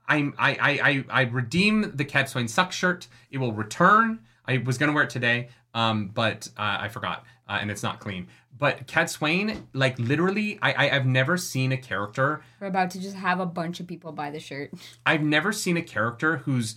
I'm 0.09 0.35
I 0.39 0.55
I 0.55 0.71
I, 0.91 1.05
I 1.11 1.23
redeem 1.23 1.93
the 1.95 2.05
Cadsuane 2.05 2.49
suck 2.49 2.73
shirt. 2.73 3.07
It 3.31 3.39
will 3.39 3.53
return. 3.53 4.21
I 4.47 4.59
was 4.59 4.79
gonna 4.79 4.93
wear 4.93 5.05
it 5.05 5.11
today, 5.11 5.49
um, 5.75 6.09
but 6.09 6.49
uh, 6.59 6.79
I 6.81 6.89
forgot, 6.89 7.25
uh, 7.49 7.59
and 7.61 7.71
it's 7.71 7.83
not 7.83 8.01
clean. 8.01 8.29
But 8.59 8.87
Cadsuane, 8.87 9.63
like 9.73 9.99
literally, 9.99 10.59
I, 10.61 10.73
I 10.73 10.97
I've 10.97 11.07
never 11.07 11.37
seen 11.37 11.73
a 11.73 11.77
character. 11.77 12.43
We're 12.61 12.67
about 12.67 12.91
to 12.91 13.01
just 13.01 13.17
have 13.17 13.41
a 13.41 13.47
bunch 13.47 13.81
of 13.81 13.87
people 13.87 14.13
buy 14.13 14.31
the 14.31 14.41
shirt. 14.41 14.73
I've 15.07 15.23
never 15.23 15.53
seen 15.53 15.77
a 15.77 15.83
character 15.83 16.39
who's 16.39 16.75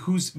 who's 0.00 0.36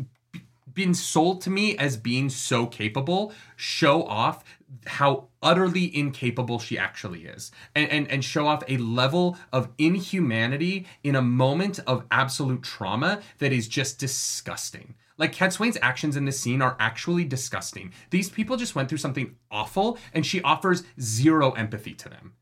been 0.71 0.93
sold 0.93 1.41
to 1.41 1.49
me 1.49 1.75
as 1.77 1.97
being 1.97 2.29
so 2.29 2.65
capable 2.65 3.33
show 3.55 4.03
off 4.03 4.43
how 4.85 5.27
utterly 5.41 5.95
incapable 5.95 6.59
she 6.59 6.77
actually 6.77 7.25
is 7.25 7.51
and, 7.75 7.89
and 7.89 8.07
and 8.09 8.23
show 8.23 8.47
off 8.47 8.63
a 8.67 8.77
level 8.77 9.37
of 9.51 9.69
inhumanity 9.77 10.85
in 11.03 11.15
a 11.15 11.21
moment 11.21 11.79
of 11.87 12.05
absolute 12.11 12.61
trauma 12.61 13.21
that 13.39 13.51
is 13.51 13.67
just 13.67 13.99
disgusting 13.99 14.95
like 15.19 15.33
Cadsuane's 15.33 15.77
actions 15.81 16.15
in 16.15 16.25
this 16.25 16.39
scene 16.39 16.61
are 16.61 16.77
actually 16.79 17.25
disgusting. 17.25 17.91
These 18.09 18.29
people 18.29 18.55
just 18.55 18.73
went 18.73 18.87
through 18.87 18.99
something 18.99 19.35
awful, 19.51 19.97
and 20.13 20.25
she 20.25 20.41
offers 20.43 20.83
zero 20.99 21.51
empathy 21.51 21.93
to 21.93 22.07
them. 22.07 22.33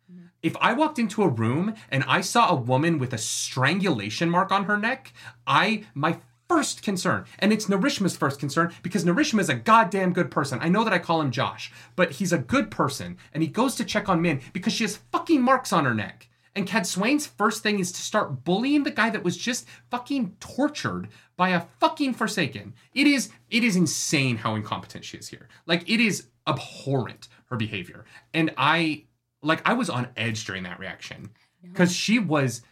If 0.43 0.55
I 0.61 0.73
walked 0.73 0.99
into 0.99 1.23
a 1.23 1.27
room 1.27 1.73
and 1.89 2.03
I 2.07 2.21
saw 2.21 2.49
a 2.49 2.55
woman 2.55 2.99
with 2.99 3.11
a 3.11 3.17
strangulation 3.17 4.29
mark 4.29 4.51
on 4.51 4.65
her 4.65 4.77
neck, 4.77 5.11
I 5.47 5.85
my 5.95 6.19
first 6.47 6.81
concern, 6.81 7.25
and 7.39 7.51
it's 7.51 7.65
Narishma's 7.65 8.17
first 8.17 8.39
concern 8.39 8.73
because 8.81 9.03
Narishma 9.03 9.39
is 9.39 9.49
a 9.49 9.55
goddamn 9.55 10.13
good 10.13 10.31
person. 10.31 10.59
I 10.61 10.69
know 10.69 10.83
that 10.83 10.93
I 10.93 10.99
call 10.99 11.21
him 11.21 11.31
Josh, 11.31 11.71
but 11.95 12.13
he's 12.13 12.33
a 12.33 12.37
good 12.37 12.71
person, 12.71 13.17
and 13.33 13.43
he 13.43 13.49
goes 13.49 13.75
to 13.75 13.85
check 13.85 14.09
on 14.09 14.21
Min 14.21 14.41
because 14.53 14.73
she 14.73 14.83
has 14.83 14.97
fucking 15.11 15.41
marks 15.41 15.73
on 15.73 15.85
her 15.85 15.93
neck. 15.93 16.29
And 16.55 16.67
Cadsuane's 16.67 17.27
first 17.27 17.61
thing 17.61 17.79
is 17.79 17.91
to 17.91 18.01
start 18.01 18.43
bullying 18.43 18.83
the 18.83 18.89
guy 18.89 19.11
that 19.11 19.23
was 19.23 19.37
just 19.37 19.67
fucking 19.91 20.37
tortured 20.39 21.09
by 21.35 21.49
a 21.49 21.61
fucking 21.79 22.15
Forsaken. 22.15 22.73
It 22.95 23.05
is 23.05 23.29
it 23.51 23.63
is 23.63 23.75
insane 23.75 24.37
how 24.37 24.55
incompetent 24.55 25.05
she 25.05 25.17
is 25.17 25.27
here. 25.27 25.49
Like 25.67 25.87
it 25.87 25.99
is 25.99 26.29
abhorrent 26.47 27.27
her 27.51 27.57
behavior. 27.57 28.05
And 28.33 28.55
I 28.57 29.03
like 29.43 29.61
I 29.69 29.73
was 29.73 29.87
on 29.87 30.07
edge 30.17 30.45
during 30.45 30.63
that 30.63 30.79
reaction 30.79 31.29
because 31.61 31.95
she 31.95 32.17
was 32.17 32.63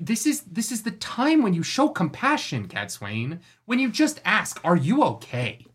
this 0.00 0.26
is 0.26 0.42
this 0.42 0.70
is 0.70 0.82
the 0.82 0.90
time 0.90 1.42
when 1.42 1.54
you 1.54 1.62
show 1.62 1.88
compassion, 1.88 2.68
Cadsuane. 2.68 3.40
When 3.64 3.78
you 3.78 3.90
just 3.90 4.20
ask, 4.24 4.60
"Are 4.64 4.76
you 4.76 5.02
okay?" 5.04 5.66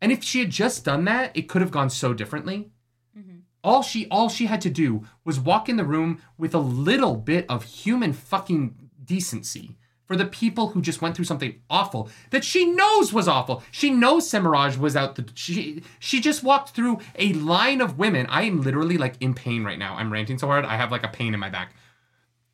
And 0.00 0.12
if 0.12 0.22
she 0.22 0.40
had 0.40 0.50
just 0.50 0.84
done 0.84 1.04
that, 1.06 1.36
it 1.36 1.48
could 1.48 1.62
have 1.62 1.70
gone 1.70 1.90
so 1.90 2.12
differently. 2.14 2.70
Mm-hmm. 3.18 3.38
All 3.64 3.82
she 3.82 4.06
all 4.08 4.28
she 4.28 4.46
had 4.46 4.60
to 4.62 4.70
do 4.70 5.04
was 5.24 5.40
walk 5.40 5.68
in 5.68 5.76
the 5.76 5.84
room 5.84 6.20
with 6.36 6.54
a 6.54 6.58
little 6.58 7.16
bit 7.16 7.46
of 7.48 7.64
human 7.64 8.12
fucking 8.12 8.90
decency 9.04 9.76
for 10.04 10.16
the 10.16 10.26
people 10.26 10.68
who 10.68 10.80
just 10.80 11.02
went 11.02 11.14
through 11.14 11.26
something 11.26 11.60
awful 11.68 12.08
that 12.30 12.44
she 12.44 12.64
knows 12.64 13.12
was 13.12 13.28
awful. 13.28 13.62
She 13.70 13.90
knows 13.90 14.28
Semirhage 14.28 14.78
was 14.78 14.96
out 14.96 15.16
the 15.16 15.26
she 15.34 15.82
she 15.98 16.20
just 16.20 16.42
walked 16.42 16.70
through 16.70 16.98
a 17.16 17.32
line 17.32 17.80
of 17.80 17.98
women. 17.98 18.26
I 18.28 18.42
am 18.42 18.62
literally 18.62 18.98
like 18.98 19.16
in 19.20 19.32
pain 19.34 19.64
right 19.64 19.78
now. 19.78 19.94
I'm 19.94 20.12
ranting 20.12 20.38
so 20.38 20.46
hard. 20.48 20.64
I 20.64 20.76
have 20.76 20.92
like 20.92 21.04
a 21.04 21.08
pain 21.08 21.32
in 21.32 21.40
my 21.40 21.50
back 21.50 21.74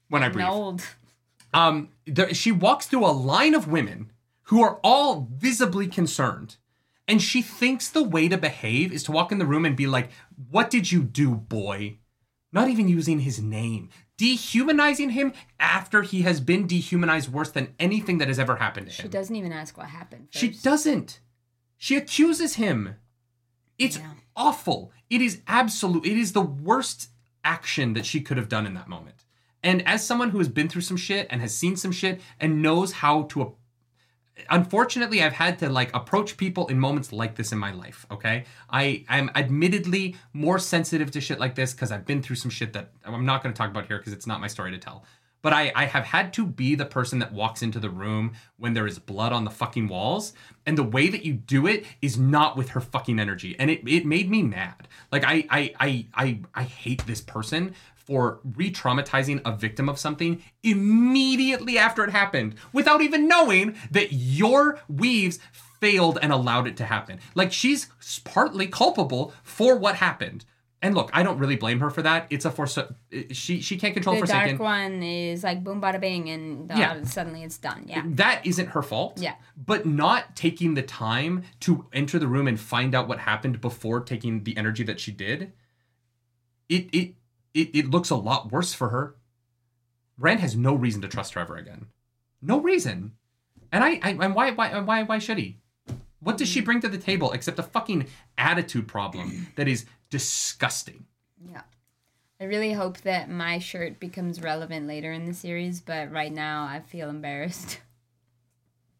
when 0.08 0.23
I 0.23 0.28
breathe 0.28 0.47
Old. 0.47 0.83
um 1.55 1.89
there, 2.07 2.33
she 2.34 2.52
walks 2.52 2.86
through 2.86 3.05
a 3.07 3.08
line 3.12 3.55
of 3.55 3.68
women 3.68 4.10
who 4.49 4.62
are 4.62 4.78
all 4.84 5.28
visibly 5.33 5.86
concerned 5.86 6.57
and 7.07 7.20
she 7.20 7.42
thinks 7.42 7.89
the 7.89 8.02
way 8.02 8.28
to 8.28 8.39
behave 8.39 8.92
is 8.92 9.02
to 9.05 9.12
walk 9.12 9.31
in 9.33 9.39
the 9.39 9.47
room 9.47 9.65
and 9.65 9.76
be 9.76 9.86
like 9.86 10.10
what 10.50 10.70
did 10.70 10.91
you 10.92 11.02
do 11.02 11.34
boy 11.34 11.99
not 12.52 12.68
even 12.68 12.89
using 12.89 13.20
his 13.20 13.41
name 13.41 13.89
dehumanizing 14.16 15.10
him 15.10 15.33
after 15.58 16.02
he 16.02 16.23
has 16.23 16.41
been 16.41 16.66
dehumanized 16.66 17.33
worse 17.33 17.50
than 17.50 17.74
anything 17.81 18.18
that 18.18 18.28
has 18.28 18.39
ever 18.39 18.57
happened 18.57 18.86
to 18.86 18.92
him. 18.92 19.02
She 19.05 19.08
doesn't 19.08 19.34
even 19.34 19.50
ask 19.52 19.76
what 19.76 19.89
happened. 19.89 20.28
First. 20.33 20.41
she 20.41 20.49
doesn't 20.50 21.20
she 21.76 21.97
accuses 21.97 22.55
him 22.55 22.97
it's 23.78 23.99
Yeah. 23.99 24.12
awful 24.36 24.92
it 25.10 25.20
is 25.20 25.42
absolute 25.47 26.07
it 26.07 26.16
is 26.16 26.33
the 26.33 26.41
worst 26.41 27.08
action 27.42 27.92
that 27.94 28.07
she 28.07 28.20
could 28.20 28.36
have 28.36 28.49
done 28.49 28.66
in 28.66 28.74
that 28.74 28.89
moment 28.89 29.23
and 29.65 29.86
as 29.89 30.07
someone 30.07 30.31
who 30.31 30.39
has 30.39 30.49
been 30.49 30.68
through 30.68 30.83
some 30.83 30.97
shit 30.97 31.26
and 31.31 31.41
has 31.41 31.57
seen 31.57 31.75
some 31.75 31.91
shit 31.91 32.20
and 32.39 32.62
knows 32.62 32.93
how 32.93 33.23
to 33.23 33.57
unfortunately 34.51 35.23
i've 35.23 35.33
had 35.33 35.59
to 35.59 35.68
like 35.68 35.94
approach 35.94 36.36
people 36.36 36.67
in 36.68 36.78
moments 36.78 37.12
like 37.12 37.34
this 37.36 37.51
in 37.52 37.59
my 37.59 37.73
life 37.73 38.07
okay 38.10 38.44
i 38.70 39.05
i'm 39.09 39.31
admittedly 39.34 40.15
more 40.33 40.59
sensitive 40.59 41.10
to 41.10 41.20
shit 41.20 41.41
like 41.41 41.55
this 41.55 41.73
because 41.73 41.91
i've 41.91 42.05
been 42.05 42.23
through 42.23 42.36
some 42.36 42.51
shit 42.51 42.73
that 42.73 42.93
i'm 43.05 43.25
not 43.25 43.43
going 43.43 43.52
to 43.52 43.57
talk 43.57 43.70
about 43.70 43.86
here 43.86 43.99
because 43.99 44.12
it's 44.12 44.26
not 44.26 44.41
my 44.41 44.49
story 44.49 44.70
to 44.70 44.78
tell 44.78 45.05
but 45.44 45.52
I, 45.52 45.73
I 45.76 45.84
have 45.84 46.07
had 46.07 46.33
to 46.33 46.47
be 46.47 46.75
the 46.75 46.86
person 46.86 47.18
that 47.18 47.34
walks 47.34 47.60
into 47.60 47.78
the 47.78 47.91
room 47.91 48.33
when 48.57 48.73
there 48.73 48.86
is 48.86 48.99
blood 48.99 49.31
on 49.31 49.44
the 49.44 49.51
fucking 49.51 49.89
walls. 49.89 50.33
And 50.65 50.78
the 50.78 50.83
way 50.83 51.09
that 51.09 51.26
you 51.26 51.34
do 51.34 51.67
it 51.67 51.84
is 52.01 52.17
not 52.17 52.57
with 52.57 52.70
her 52.70 52.81
fucking 52.81 53.20
energy. 53.20 53.55
And 53.59 53.70
it, 53.70 53.86
it 53.86 54.07
made 54.07 54.31
me 54.31 54.43
mad. 54.43 54.89
Like 55.12 55.23
I, 55.23 55.44
I 55.51 55.75
I 55.78 56.07
I 56.15 56.41
I 56.55 56.62
hate 56.62 57.07
this 57.07 57.20
person 57.20 57.75
for 58.05 58.41
re-traumatizing 58.44 59.41
a 59.44 59.57
victim 59.57 59.89
of 59.89 59.99
something 59.99 60.42
immediately 60.62 61.78
after 61.78 62.05
it 62.05 62.10
happened 62.10 62.55
without 62.73 63.00
even 63.00 63.26
knowing 63.28 63.76
that 63.91 64.12
your 64.12 64.78
weaves 64.89 65.39
failed 65.81 66.18
and 66.23 66.33
allowed 66.33 66.66
it 66.66 66.76
to 66.78 66.84
happen. 66.84 67.18
Like 67.34 67.52
she's 67.52 67.89
partly 68.24 68.66
culpable 68.66 69.33
for 69.42 69.76
what 69.76 69.97
happened. 69.97 70.44
And 70.83 70.94
look, 70.94 71.08
I 71.15 71.23
don't 71.23 71.39
really 71.39 71.57
blame 71.57 71.81
her 71.81 71.89
for 71.89 72.02
that. 72.02 72.26
It's 72.28 72.44
a 72.44 72.50
force. 72.50 72.78
She 73.33 73.62
she 73.62 73.78
can't 73.78 73.94
control 73.94 74.16
The 74.16 74.20
Forsaken. 74.20 74.58
dark 74.58 74.60
one 74.60 75.02
is 75.02 75.42
like 75.42 75.65
boom, 75.65 75.81
bada 75.81 75.99
bing, 75.99 76.28
and 76.28 76.70
uh, 76.70 76.74
Yeah. 76.76 77.05
suddenly 77.05 77.42
it's 77.42 77.57
done. 77.57 77.86
Yeah. 77.89 78.02
That 78.05 78.44
isn't 78.44 78.66
her 78.68 78.83
fault. 78.83 79.18
Yeah. 79.18 79.36
But 79.57 79.86
not 79.86 80.36
taking 80.36 80.74
the 80.74 80.83
time 80.83 81.44
to 81.60 81.86
enter 81.94 82.18
the 82.18 82.26
room 82.26 82.47
and 82.47 82.60
find 82.60 82.94
out 82.94 83.08
what 83.08 83.18
happened 83.20 83.62
before 83.62 84.00
taking 84.00 84.44
the 84.44 84.55
energy 84.58 84.84
that 84.84 85.00
she 85.00 85.10
did, 85.10 85.52
it 86.68 86.89
it 86.92 87.15
it, 87.55 87.70
it 87.73 87.91
looks 87.91 88.10
a 88.10 88.16
lot 88.16 88.52
worse 88.52 88.74
for 88.74 88.91
her. 88.91 89.16
Rand 90.18 90.41
has 90.41 90.55
no 90.55 90.74
reason 90.74 91.00
to 91.02 91.08
trust 91.08 91.34
her 91.34 91.41
ever 91.41 91.57
again. 91.57 91.86
No 92.42 92.60
reason. 92.60 93.12
And 93.73 93.83
I, 93.83 94.00
I 94.02 94.10
and 94.20 94.34
why 94.34 94.50
why 94.50 94.78
why 94.81 95.02
why 95.02 95.18
should 95.18 95.39
he? 95.39 95.58
What 96.20 96.39
does 96.39 96.49
she 96.49 96.60
bring 96.60 96.81
to 96.81 96.89
the 96.89 96.99
table 96.99 97.33
except 97.33 97.58
a 97.58 97.62
fucking 97.62 98.07
attitude 98.39 98.89
problem 98.89 99.49
that 99.57 99.68
is 99.68 99.86
disgusting? 100.10 101.07
Yeah. 101.44 101.62
I 102.41 102.44
really 102.44 102.73
hope 102.73 102.99
that 103.02 103.31
my 103.31 103.58
shirt 103.58 104.00
becomes 104.00 104.42
relevant 104.42 104.86
later 104.86 105.12
in 105.12 105.24
the 105.26 105.34
series, 105.34 105.81
but 105.81 106.10
right 106.10 106.33
now 106.33 106.65
I 106.65 106.81
feel 106.81 107.08
embarrassed. 107.08 107.78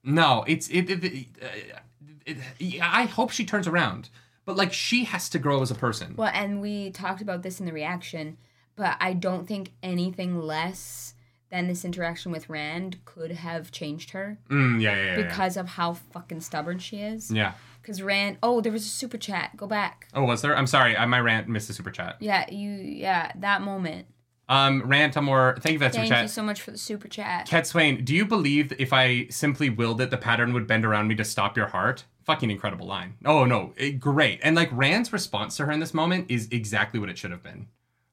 No, 0.07 0.45
it's 0.47 0.69
it. 0.69 0.91
it, 0.91 1.03
it, 1.03 1.27
uh, 1.43 1.79
it, 2.27 2.37
yeah, 2.59 2.91
I 2.93 3.05
hope 3.05 3.31
she 3.31 3.47
turns 3.47 3.67
around, 3.67 4.11
but 4.45 4.57
like 4.57 4.73
she 4.73 5.05
has 5.05 5.29
to 5.31 5.39
grow 5.39 5.63
as 5.63 5.71
a 5.71 5.75
person. 5.75 6.15
Well, 6.17 6.31
and 6.33 6.61
we 6.61 6.91
talked 6.91 7.23
about 7.23 7.43
this 7.43 7.61
in 7.61 7.67
the 7.67 7.73
reaction, 7.73 8.37
but 8.77 8.97
I 9.01 9.13
don't 9.13 9.47
think 9.47 9.73
anything 9.83 10.41
less 10.41 11.15
than 11.51 11.69
this 11.69 11.85
interaction 11.85 12.33
with 12.33 12.49
Rand 12.49 12.99
could 13.05 13.31
have 13.31 13.71
changed 13.71 14.11
her 14.11 14.39
Mm, 14.51 14.81
yeah, 14.81 14.91
yeah, 14.91 14.97
yeah, 14.97 15.19
yeah. 15.19 15.29
because 15.29 15.57
of 15.57 15.69
how 15.69 15.93
fucking 15.95 16.41
stubborn 16.41 16.79
she 16.79 16.99
is. 17.01 17.31
Yeah. 17.31 17.53
Because 17.81 18.03
Rand, 18.03 18.39
oh, 18.43 18.61
there 18.61 18.73
was 18.73 18.85
a 18.87 18.89
super 18.89 19.19
chat. 19.19 19.57
Go 19.57 19.67
back. 19.67 20.09
Oh, 20.15 20.25
was 20.25 20.43
there? 20.43 20.57
I'm 20.57 20.67
sorry, 20.67 20.97
I 20.97 21.05
my 21.07 21.21
rant 21.21 21.49
missed 21.49 21.69
the 21.69 21.75
super 21.75 21.91
chat. 21.91 22.17
Yeah, 22.19 22.51
you, 22.51 22.71
yeah, 22.71 23.31
that 23.37 23.61
moment. 23.63 24.07
Um, 24.49 24.83
rant 24.87 25.17
I'm 25.17 25.25
more. 25.25 25.57
Thank 25.61 25.75
you 25.75 25.79
for 25.79 25.85
that 25.85 25.95
Thank 25.95 26.09
super 26.09 26.23
you 26.23 26.29
so 26.29 26.43
much 26.43 26.61
for 26.61 26.71
the 26.71 26.79
super 26.79 27.09
chat. 27.09 27.47
Cadsuane, 27.47 28.05
do 28.05 28.15
you 28.15 28.25
believe 28.27 28.69
that 28.71 28.81
if 28.81 28.93
I 28.93 29.27
simply 29.29 29.71
willed 29.71 30.01
it, 30.01 30.11
the 30.11 30.19
pattern 30.19 30.53
would 30.55 30.67
bend 30.67 30.85
around 30.85 31.09
me 31.09 31.15
to 31.17 31.25
stop 31.25 31.57
your 31.57 31.69
heart? 31.69 32.05
Fucking 32.25 32.51
incredible 32.51 32.87
line. 32.87 33.17
Oh 33.25 33.45
no, 33.45 33.73
it, 33.77 34.01
great. 34.01 34.41
And 34.43 34.57
like 34.57 34.71
Rand's 34.73 35.13
response 35.13 35.57
to 35.57 35.67
her 35.67 35.73
in 35.73 35.81
this 35.81 35.95
moment 35.95 36.31
is 36.31 36.49
exactly 36.51 36.99
what 36.99 37.11
it 37.11 37.19
should 37.19 37.31
have 37.31 37.43
been. 37.43 37.69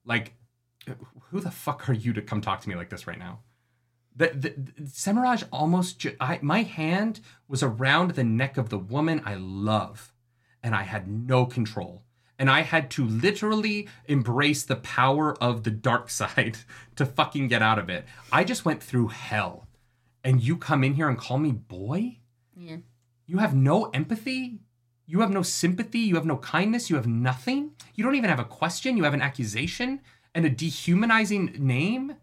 Like, 0.06 0.34
who 1.30 1.40
the 1.40 1.52
fuck 1.52 1.88
are 1.88 1.94
you 1.94 2.12
to 2.14 2.22
come 2.22 2.42
talk 2.42 2.62
to 2.62 2.70
me 2.70 2.76
like 2.76 2.90
this 2.90 3.08
right 3.08 3.20
now? 3.20 3.40
The, 4.16 4.28
the, 4.28 4.54
the 4.58 4.90
Semirhage 4.90 5.48
almost. 5.52 6.00
Ju- 6.00 6.18
I, 6.20 6.40
my 6.42 6.64
hand 6.64 7.22
was 7.48 7.64
around 7.64 8.12
the 8.12 8.24
neck 8.24 8.58
of 8.58 8.70
the 8.70 8.78
woman 8.78 9.22
I 9.26 9.36
love, 9.36 10.14
and 10.62 10.76
I 10.76 10.84
had 10.84 11.08
no 11.08 11.46
control. 11.46 12.04
And 12.38 12.50
I 12.50 12.62
had 12.62 12.90
to 12.92 13.06
literally 13.06 13.88
embrace 14.08 14.64
the 14.64 14.76
power 14.76 15.42
of 15.42 15.64
the 15.64 15.72
dark 15.72 16.10
side 16.20 16.58
to 16.98 17.06
fucking 17.06 17.48
get 17.48 17.62
out 17.62 17.80
of 17.80 17.90
it. 17.90 18.06
I 18.32 18.44
just 18.44 18.66
went 18.66 18.84
through 18.84 19.10
hell. 19.10 19.68
And 20.24 20.42
you 20.42 20.58
come 20.58 20.84
in 20.84 20.96
here 20.96 21.08
and 21.08 21.18
call 21.18 21.38
me 21.38 21.52
boy? 21.52 22.18
Yeah. 22.58 22.78
You 23.32 23.38
have 23.38 23.56
no 23.56 23.86
empathy? 23.92 24.60
You 25.06 25.22
have 25.22 25.32
no 25.32 25.42
sympathy? 25.42 26.00
You 26.00 26.16
have 26.16 26.26
no 26.26 26.36
kindness? 26.36 26.90
You 26.90 26.98
have 26.98 27.08
nothing? 27.08 27.72
You 27.96 28.04
don't 28.04 28.16
even 28.16 28.30
have 28.30 28.42
a 28.42 28.44
question? 28.44 28.98
You 28.98 29.06
have 29.06 29.14
an 29.14 29.22
accusation 29.22 30.02
and 30.36 30.46
a 30.46 30.50
dehumanizing 30.50 31.56
name? 31.58 32.18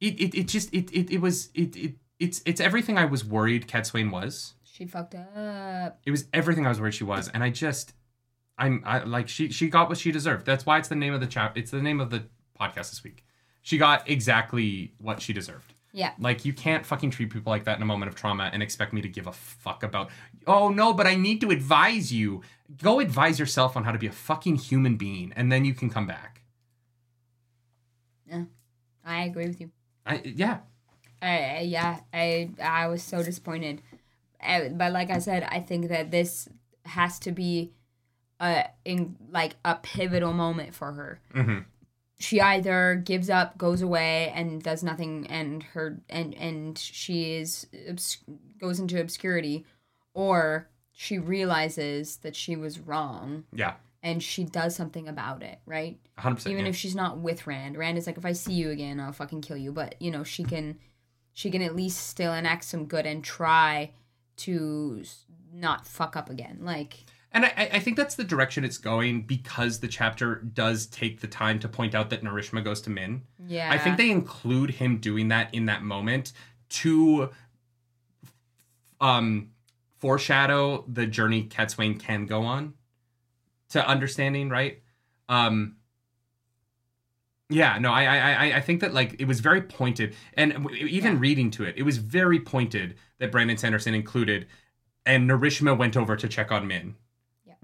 It, 0.00 0.20
it, 0.20 0.34
it 0.36 0.48
just 0.48 0.74
it, 0.74 0.90
it, 0.90 1.08
it 1.08 1.20
was 1.20 1.50
it, 1.54 1.76
it 1.76 1.94
it's 2.18 2.42
it's 2.44 2.60
everything 2.60 2.98
I 2.98 3.04
was 3.04 3.24
worried 3.24 3.68
Cadsuane 3.68 4.10
was. 4.10 4.54
She 4.64 4.86
fucked 4.86 5.14
up. 5.14 6.00
It 6.04 6.10
was 6.10 6.24
everything 6.32 6.66
I 6.66 6.70
was 6.70 6.80
worried 6.80 6.94
she 6.94 7.04
was, 7.04 7.28
and 7.28 7.44
I 7.44 7.50
just, 7.50 7.92
I'm, 8.58 8.82
I 8.84 9.04
like 9.04 9.28
she 9.28 9.52
she 9.52 9.68
got 9.68 9.88
what 9.88 9.98
she 9.98 10.10
deserved. 10.10 10.46
That's 10.46 10.66
why 10.66 10.78
it's 10.78 10.88
the 10.88 10.96
name 10.96 11.14
of 11.14 11.20
the 11.20 11.28
chap. 11.28 11.56
It's 11.56 11.70
the 11.70 11.80
name 11.80 12.00
of 12.00 12.10
the 12.10 12.24
podcast 12.60 12.90
this 12.90 13.04
week. 13.04 13.24
She 13.62 13.78
got 13.78 14.10
exactly 14.10 14.94
what 14.98 15.22
she 15.22 15.32
deserved. 15.32 15.74
Yeah. 15.92 16.12
Like 16.18 16.44
you 16.46 16.52
can't 16.54 16.86
fucking 16.86 17.10
treat 17.10 17.30
people 17.30 17.50
like 17.50 17.64
that 17.64 17.76
in 17.76 17.82
a 17.82 17.86
moment 17.86 18.08
of 18.08 18.14
trauma 18.14 18.48
and 18.52 18.62
expect 18.62 18.92
me 18.94 19.02
to 19.02 19.08
give 19.08 19.26
a 19.26 19.32
fuck 19.32 19.82
about. 19.82 20.10
Oh 20.46 20.70
no, 20.70 20.92
but 20.94 21.06
I 21.06 21.14
need 21.14 21.40
to 21.42 21.50
advise 21.50 22.10
you. 22.12 22.40
Go 22.82 22.98
advise 23.00 23.38
yourself 23.38 23.76
on 23.76 23.84
how 23.84 23.92
to 23.92 23.98
be 23.98 24.06
a 24.06 24.12
fucking 24.12 24.56
human 24.56 24.96
being, 24.96 25.32
and 25.36 25.52
then 25.52 25.64
you 25.66 25.74
can 25.74 25.90
come 25.90 26.06
back. 26.06 26.42
Yeah. 28.26 28.44
I 29.04 29.24
agree 29.24 29.46
with 29.48 29.60
you. 29.60 29.70
I 30.06 30.22
yeah. 30.24 30.58
I, 31.20 31.60
yeah, 31.60 32.00
I 32.12 32.50
I 32.60 32.88
was 32.88 33.02
so 33.02 33.22
disappointed, 33.22 33.80
Uh, 34.42 34.70
but 34.70 34.92
like 34.92 35.10
I 35.10 35.18
said, 35.18 35.44
I 35.44 35.60
think 35.60 35.88
that 35.88 36.10
this 36.10 36.48
has 36.84 37.18
to 37.20 37.30
be 37.32 37.70
a 38.40 38.64
in 38.84 39.16
like 39.30 39.54
a 39.64 39.76
pivotal 39.76 40.32
moment 40.32 40.74
for 40.74 40.92
her. 40.92 41.20
hmm 41.32 41.58
She 42.22 42.40
either 42.40 43.02
gives 43.04 43.28
up, 43.28 43.58
goes 43.58 43.82
away, 43.82 44.32
and 44.34 44.62
does 44.62 44.82
nothing, 44.82 45.26
and 45.28 45.62
her 45.74 46.00
and 46.08 46.34
and 46.34 46.78
she 46.78 47.34
is 47.34 47.66
obs- 47.88 48.18
goes 48.60 48.78
into 48.80 49.00
obscurity, 49.00 49.64
or 50.14 50.68
she 50.92 51.18
realizes 51.18 52.18
that 52.18 52.36
she 52.36 52.54
was 52.54 52.78
wrong 52.78 53.44
Yeah. 53.52 53.74
and 54.02 54.22
she 54.22 54.44
does 54.44 54.76
something 54.76 55.08
about 55.08 55.42
it, 55.42 55.58
right? 55.66 55.98
hundred 56.18 56.36
percent. 56.36 56.52
even 56.52 56.64
yeah. 56.66 56.70
if 56.70 56.76
she's 56.76 56.94
not 56.94 57.18
with 57.18 57.46
Rand. 57.46 57.76
Rand 57.76 57.96
is 57.98 58.06
like, 58.06 58.18
if 58.18 58.26
I 58.26 58.32
see 58.32 58.52
you 58.52 58.70
again, 58.70 59.00
I'll 59.00 59.12
fucking 59.12 59.40
kill 59.40 59.56
you. 59.56 59.72
But 59.72 59.94
you 60.00 60.10
know, 60.10 60.22
she 60.22 60.44
can, 60.44 60.78
she 61.32 61.50
can 61.50 61.62
at 61.62 61.74
least 61.74 62.06
still 62.08 62.32
enact 62.34 62.64
some 62.64 62.84
good 62.86 63.06
and 63.06 63.24
try 63.24 63.90
to 64.36 65.02
not 65.52 65.86
fuck 65.86 66.14
up 66.16 66.30
again. 66.30 66.58
Like, 66.60 67.04
And 67.34 67.46
I, 67.46 67.70
I 67.72 67.78
think 67.78 67.96
that's 67.96 68.14
the 68.14 68.24
direction 68.24 68.64
it's 68.64 68.78
going 68.78 69.22
because 69.22 69.80
the 69.80 69.88
chapter 69.88 70.36
does 70.36 70.86
take 70.86 71.20
the 71.20 71.26
time 71.26 71.58
to 71.60 71.68
point 71.68 71.94
out 71.94 72.10
that 72.10 72.22
Narishma 72.22 72.62
goes 72.62 72.80
to 72.82 72.90
Min. 72.90 73.22
yeah, 73.46 73.70
I 73.72 73.78
think 73.78 73.96
they 73.96 74.10
include 74.10 74.70
him 74.70 74.98
doing 74.98 75.28
that 75.28 75.52
in 75.54 75.66
that 75.66 75.82
moment 75.82 76.32
to 76.70 77.30
um 79.00 79.50
foreshadow 79.98 80.84
the 80.86 81.06
journey 81.06 81.44
Cadsuane 81.44 81.98
can 81.98 82.26
go 82.26 82.42
on 82.42 82.74
to 83.70 83.86
understanding, 83.86 84.48
right? 84.50 84.82
Um 85.28 85.76
yeah, 87.48 87.78
no, 87.78 87.92
I, 87.92 88.04
I, 88.04 88.56
I, 88.56 88.60
think 88.60 88.80
that 88.80 88.94
like 88.94 89.16
it 89.20 89.26
was 89.26 89.40
very 89.40 89.60
pointed, 89.60 90.14
and 90.34 90.70
even 90.72 91.14
Yeah. 91.14 91.18
reading 91.20 91.50
to 91.52 91.64
it, 91.64 91.74
it 91.76 91.82
was 91.82 91.98
very 91.98 92.40
pointed 92.40 92.96
that 93.18 93.30
Brandon 93.30 93.58
Sanderson 93.58 93.94
included, 93.94 94.46
and 95.04 95.28
Narishma 95.28 95.76
went 95.76 95.94
over 95.94 96.16
to 96.16 96.28
check 96.28 96.50
on 96.50 96.66
Min. 96.66 96.94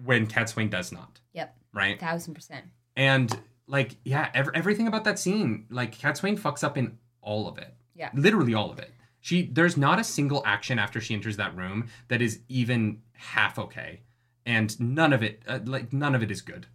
When 0.04 0.26
Cadsuane 0.26 0.70
does 0.70 0.92
not, 0.92 1.20
Yep, 1.32 1.56
right? 1.72 1.98
thousand 1.98 2.34
percent. 2.34 2.66
And 2.96 3.36
like, 3.66 3.96
yeah, 4.04 4.30
ev- 4.34 4.50
everything 4.54 4.86
about 4.88 5.04
that 5.04 5.18
scene, 5.18 5.66
like 5.70 5.96
Cadsuane 5.98 6.38
fucks 6.38 6.62
up 6.64 6.78
in 6.78 6.98
all 7.20 7.48
of 7.48 7.58
it. 7.58 7.74
Yeah. 7.94 8.10
Literally 8.14 8.54
all 8.54 8.70
of 8.70 8.78
it. 8.78 8.92
She 9.20 9.46
there's 9.46 9.76
not 9.76 9.98
a 9.98 10.04
single 10.04 10.42
action 10.46 10.78
after 10.78 11.00
she 11.00 11.14
enters 11.14 11.36
that 11.36 11.56
room 11.56 11.88
that 12.08 12.22
is 12.22 12.40
even 12.48 13.02
half 13.14 13.58
okay. 13.58 14.00
And 14.46 14.78
none 14.80 15.12
of 15.12 15.22
it 15.22 15.42
uh, 15.46 15.58
like 15.64 15.92
none 15.92 16.14
of 16.14 16.22
it 16.22 16.30
is 16.30 16.40
good. 16.40 16.66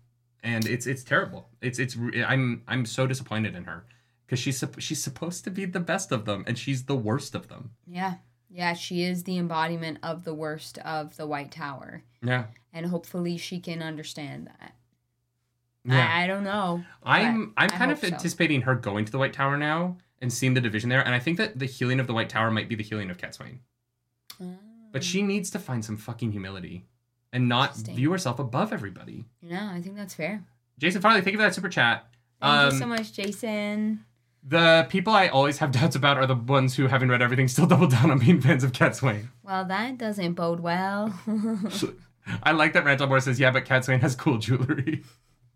And 0.44 0.66
it's 0.68 0.86
it's 0.86 1.04
terrible. 1.04 1.48
It's 1.62 1.80
it's 1.80 1.98
I'm 2.28 2.64
I'm 2.68 2.86
so 2.86 3.08
disappointed 3.08 3.56
in 3.56 3.64
her 3.64 3.86
cuz 4.28 4.40
she's 4.40 4.62
she's 4.78 5.02
supposed 5.02 5.46
to 5.46 5.52
be 5.52 5.64
the 5.66 5.80
best 5.80 6.12
of 6.12 6.26
them 6.26 6.44
and 6.46 6.58
she's 6.58 6.84
the 6.84 6.96
worst 6.98 7.34
of 7.34 7.48
them. 7.48 7.72
Yeah, 7.88 8.16
yeah, 8.56 8.74
she 8.74 9.04
is 9.04 9.24
the 9.24 9.38
embodiment 9.40 9.98
of 10.04 10.24
the 10.24 10.34
worst 10.34 10.78
of 10.80 11.18
the 11.18 11.26
White 11.26 11.52
Tower, 11.52 12.04
Yeah. 12.22 12.46
and 12.72 12.86
hopefully 12.86 13.38
she 13.38 13.60
can 13.60 13.82
understand 13.82 14.48
that. 14.48 14.76
Yeah. 15.86 16.08
I, 16.10 16.24
I 16.24 16.28
don't 16.28 16.44
know. 16.44 16.84
I'm 17.04 17.54
I'm 17.58 17.70
kind 17.70 17.92
of 17.92 18.00
hope 18.00 18.10
so. 18.10 18.16
anticipating 18.16 18.62
her 18.62 18.76
going 18.76 19.06
to 19.06 19.12
the 19.12 19.18
White 19.18 19.34
Tower 19.34 19.58
now 19.58 19.98
and 20.22 20.32
seeing 20.32 20.54
the 20.54 20.62
division 20.62 20.90
there 20.90 21.02
and 21.06 21.14
I 21.14 21.20
think 21.20 21.38
that 21.40 21.60
the 21.60 21.66
healing 21.66 22.00
of 22.00 22.08
the 22.08 22.14
White 22.14 22.30
Tower 22.30 22.50
might 22.52 22.70
be 22.70 22.76
the 22.76 22.84
healing 22.84 23.10
of 23.10 23.18
Cadsuane. 23.18 23.58
But 24.94 25.04
she 25.04 25.22
needs 25.24 25.50
to 25.52 25.60
find 25.60 25.84
some 25.84 25.98
fucking 25.98 26.32
humility 26.32 26.86
and 27.34 27.50
not 27.50 27.76
view 27.76 28.12
herself 28.12 28.40
above 28.40 28.72
everybody. 28.72 29.26
Yeah, 29.42 29.70
I 29.74 29.82
think 29.82 29.96
that's 29.98 30.14
fair. 30.14 30.44
Jason 30.80 31.02
Farley, 31.02 31.22
thank 31.22 31.34
you 31.34 31.40
for 31.40 31.44
that 31.44 31.56
super 31.56 31.68
chat. 31.70 32.06
Thank 32.42 32.54
Um, 32.54 32.74
you 32.74 32.80
so 32.80 32.86
much, 32.86 33.12
Jason. 33.14 34.06
The 34.46 34.86
people 34.90 35.14
I 35.14 35.28
always 35.28 35.60
have 35.60 35.72
doubts 35.80 35.96
about 35.96 36.18
are 36.18 36.26
the 36.28 36.36
ones 36.36 36.76
who 36.76 36.88
haven't 36.88 37.10
read 37.10 37.22
everything, 37.22 37.48
still 37.48 37.66
double 37.66 37.88
down 37.88 38.12
on 38.12 38.20
being 38.20 38.42
fans 38.42 38.64
of 38.64 38.72
Cadsuane. 38.74 39.28
Well, 39.44 39.66
that 39.66 39.98
doesn't 39.98 40.34
bode 40.34 40.60
well. 40.60 41.14
I 42.44 42.52
like 42.52 42.74
that 42.74 42.86
Randall 42.86 43.08
Moore 43.08 43.20
says, 43.20 43.40
yeah, 43.40 43.52
but 43.52 43.66
Cadsuane 43.66 44.02
has 44.02 44.16
cool 44.16 44.38
jewelry. 44.38 45.04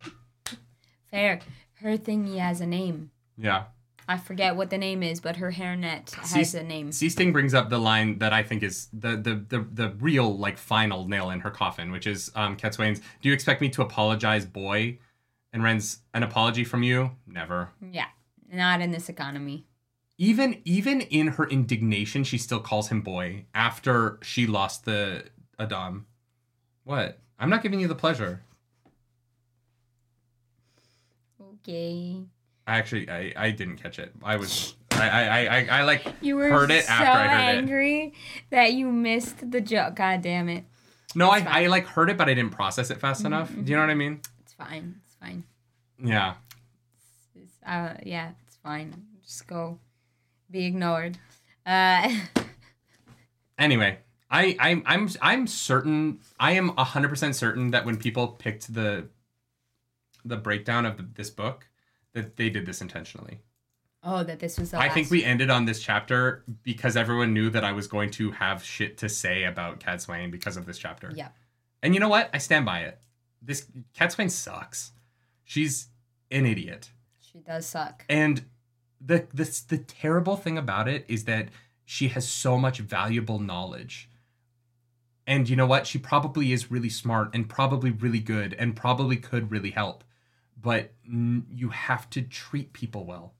Fair. 1.12 1.40
Her 1.76 1.98
thingy 1.98 2.38
has 2.40 2.62
a 2.62 2.66
name. 2.66 3.12
yeah. 3.38 3.66
I 4.10 4.18
forget 4.18 4.56
what 4.56 4.70
the 4.70 4.78
name 4.78 5.04
is, 5.04 5.20
but 5.20 5.36
her 5.36 5.52
hairnet 5.52 6.14
has 6.16 6.56
a 6.56 6.64
name. 6.64 6.94
C 6.94 7.10
Sting 7.10 7.34
brings 7.34 7.54
up 7.54 7.70
the 7.70 7.78
line 7.78 8.20
that 8.20 8.32
I 8.32 8.42
think 8.42 8.64
is 8.64 8.88
the, 8.94 9.18
the 9.18 9.36
the 9.50 9.68
the 9.70 9.90
real 10.00 10.38
like 10.38 10.58
final 10.58 11.10
nail 11.10 11.30
in 11.30 11.42
her 11.42 11.52
coffin, 11.52 11.92
which 11.92 12.08
is 12.08 12.32
um 12.34 12.56
Cadsuane's, 12.56 13.00
"Do 13.22 13.28
you 13.28 13.34
expect 13.34 13.60
me 13.60 13.68
to 13.68 13.82
apologize, 13.82 14.46
boy?" 14.46 15.00
And 15.52 15.62
Ren's 15.62 16.00
an 16.14 16.24
apology 16.24 16.64
from 16.64 16.84
you? 16.84 17.12
Never. 17.28 17.72
Yeah, 17.92 18.06
not 18.52 18.82
in 18.82 18.92
this 18.92 19.10
economy. 19.10 19.66
Even 20.18 20.62
even 20.66 21.02
in 21.02 21.28
her 21.28 21.46
indignation, 21.48 22.24
she 22.24 22.38
still 22.38 22.60
calls 22.60 22.90
him 22.90 23.02
boy 23.02 23.46
after 23.54 24.18
she 24.24 24.48
lost 24.48 24.86
the 24.86 25.26
a'dam. 25.60 26.06
What? 26.84 27.20
I'm 27.40 27.50
not 27.50 27.62
giving 27.62 27.80
you 27.80 27.88
the 27.88 27.96
pleasure. 27.96 28.42
Okay. 31.42 32.24
I 32.66 32.78
actually 32.78 33.10
I, 33.10 33.34
I 33.36 33.52
didn't 33.52 33.78
catch 33.78 34.00
it. 34.00 34.12
I 34.24 34.38
was 34.38 34.76
I 34.92 35.10
I, 35.10 35.46
I, 35.46 35.68
I 35.80 35.84
like 35.84 36.06
You 36.22 36.36
were 36.36 36.50
heard 36.50 36.72
it 36.72 36.86
so 36.86 36.94
after 36.94 37.06
I 37.12 37.28
heard 37.28 37.56
it. 37.56 37.58
angry 37.60 38.14
that 38.50 38.74
you 38.74 38.92
missed 38.92 39.52
the 39.52 39.62
joke. 39.62 39.96
God 39.96 40.22
damn 40.22 40.50
it. 40.50 40.66
No, 41.16 41.30
I, 41.30 41.38
It's 41.38 41.48
I 41.48 41.50
fine. 41.52 41.62
Mm-hmm, 41.64 41.72
like 41.72 41.86
heard 41.88 42.10
it, 42.10 42.18
but 42.18 42.28
I 42.30 42.34
didn't 42.34 42.52
process 42.52 42.90
it 42.90 43.00
fast 43.00 43.24
enough. 43.26 43.50
Do 43.54 43.62
you 43.70 43.76
know 43.76 43.82
what 43.84 43.90
I 43.90 43.96
mean? 43.96 44.22
It's 44.42 44.54
fine. 44.54 45.00
It's 45.06 45.16
fine. 45.16 45.44
Yeah. 46.04 46.36
Uh, 47.68 47.94
yeah, 48.04 48.32
it's 48.48 48.56
fine. 48.56 48.94
Just 49.24 49.46
go. 49.48 49.78
Be 50.50 50.66
ignored. 50.66 51.18
Uh, 51.66 52.10
Anyway, 53.60 53.98
I, 54.30 54.56
I 54.60 54.84
I'm 54.86 55.10
I'm 55.20 55.48
certain 55.48 56.20
I 56.40 56.52
am 56.52 56.70
hundred 56.78 57.10
percent 57.10 57.36
certain 57.36 57.72
that 57.72 57.86
when 57.86 57.98
people 57.98 58.28
picked 58.28 58.72
the 58.72 59.08
the 60.24 60.38
breakdown 60.38 60.86
of 60.86 60.98
the, 60.98 61.08
this 61.16 61.30
book, 61.32 61.68
that 62.14 62.36
they 62.36 62.50
did 62.52 62.66
this 62.68 62.80
intentionally. 62.82 63.40
oh, 64.04 64.24
that 64.24 64.38
this 64.40 64.60
was 64.60 64.72
the 64.72 64.80
I 64.80 64.90
think 64.90 65.10
we 65.10 65.24
ended 65.24 65.50
on 65.50 65.66
this 65.66 65.80
chapter 65.82 66.44
because 66.64 66.96
everyone 66.96 67.34
knew 67.34 67.50
that 67.50 67.64
I 67.64 67.72
was 67.72 67.88
going 67.88 68.12
to 68.12 68.32
have 68.32 68.64
shit 68.64 68.98
to 69.00 69.10
say 69.10 69.44
about 69.46 69.80
Cadsuane 69.80 70.30
because 70.30 70.56
of 70.56 70.68
this 70.68 70.78
chapter. 70.78 71.12
Yeah. 71.16 71.30
And 71.82 71.96
you 71.96 72.00
know 72.00 72.10
what? 72.10 72.30
I 72.32 72.38
stand 72.38 72.64
by 72.66 72.82
it. 72.82 73.00
This 73.42 73.66
Cadsuane 73.98 74.30
sucks. 74.30 74.92
She's 75.46 75.88
an 76.30 76.46
idiot. 76.46 76.92
She 77.38 77.44
does 77.44 77.68
suck. 77.68 78.04
And 78.10 78.46
the 79.00 79.28
the 79.32 79.44
the 79.68 79.78
terrible 79.78 80.38
thing 80.38 80.58
about 80.58 80.88
it 80.88 81.06
is 81.08 81.26
that 81.26 81.50
she 81.86 82.08
has 82.10 82.28
so 82.28 82.58
much 82.58 82.80
valuable 82.80 83.38
knowledge. 83.38 84.10
And 85.28 85.48
you 85.48 85.56
know 85.56 85.68
what? 85.68 85.86
She 85.86 86.00
probably 86.00 86.52
is 86.52 86.72
really 86.72 86.90
smart 86.90 87.30
and 87.36 87.48
probably 87.48 87.92
really 87.92 88.20
good 88.20 88.56
and 88.58 88.76
probably 88.76 89.18
could 89.18 89.52
really 89.52 89.70
help. 89.72 90.04
But 90.60 90.94
mm, 91.08 91.44
you 91.52 91.70
have 91.70 92.10
to 92.12 92.22
treat 92.24 92.74
people 92.74 93.06
well. 93.06 93.36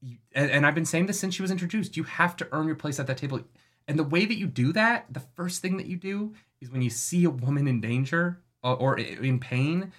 You- 0.00 0.18
And, 0.34 0.50
and 0.50 0.66
I've 0.66 0.74
been 0.74 0.86
saying 0.86 1.06
this 1.06 1.20
since 1.20 1.34
she 1.34 1.42
was 1.42 1.50
introduced. 1.50 1.96
You 1.98 2.04
have 2.04 2.34
to 2.36 2.48
earn 2.52 2.66
your 2.66 2.76
place 2.76 2.98
at 2.98 3.06
that 3.08 3.18
table. 3.18 3.40
And 3.88 3.98
the 3.98 4.04
way 4.04 4.24
that 4.24 4.38
you 4.38 4.46
do 4.46 4.72
that, 4.72 5.12
the 5.12 5.20
first 5.20 5.60
thing 5.60 5.76
that 5.76 5.86
you 5.86 5.96
do 5.96 6.34
is 6.62 6.70
when 6.70 6.80
you 6.82 6.90
see 6.90 7.24
a 7.24 7.30
woman 7.30 7.68
in 7.68 7.80
danger 7.80 8.40
or, 8.62 8.76
or 8.76 8.98
in 8.98 9.38
pain, 9.38 9.92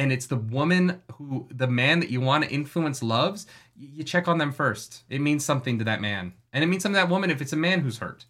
and 0.00 0.10
it's 0.10 0.26
the 0.26 0.36
woman 0.36 1.02
who 1.12 1.46
the 1.50 1.66
man 1.66 2.00
that 2.00 2.08
you 2.08 2.22
want 2.22 2.42
to 2.42 2.50
influence 2.50 3.02
loves, 3.02 3.46
you 3.76 4.02
check 4.02 4.28
on 4.28 4.38
them 4.38 4.50
first. 4.50 5.04
It 5.10 5.20
means 5.20 5.44
something 5.44 5.78
to 5.78 5.84
that 5.84 6.00
man. 6.00 6.32
And 6.54 6.64
it 6.64 6.68
means 6.68 6.82
something 6.82 6.98
to 6.98 7.06
that 7.06 7.12
woman 7.12 7.30
if 7.30 7.42
it's 7.42 7.52
a 7.52 7.56
man 7.56 7.80
who's 7.80 7.98
hurt. 7.98 8.24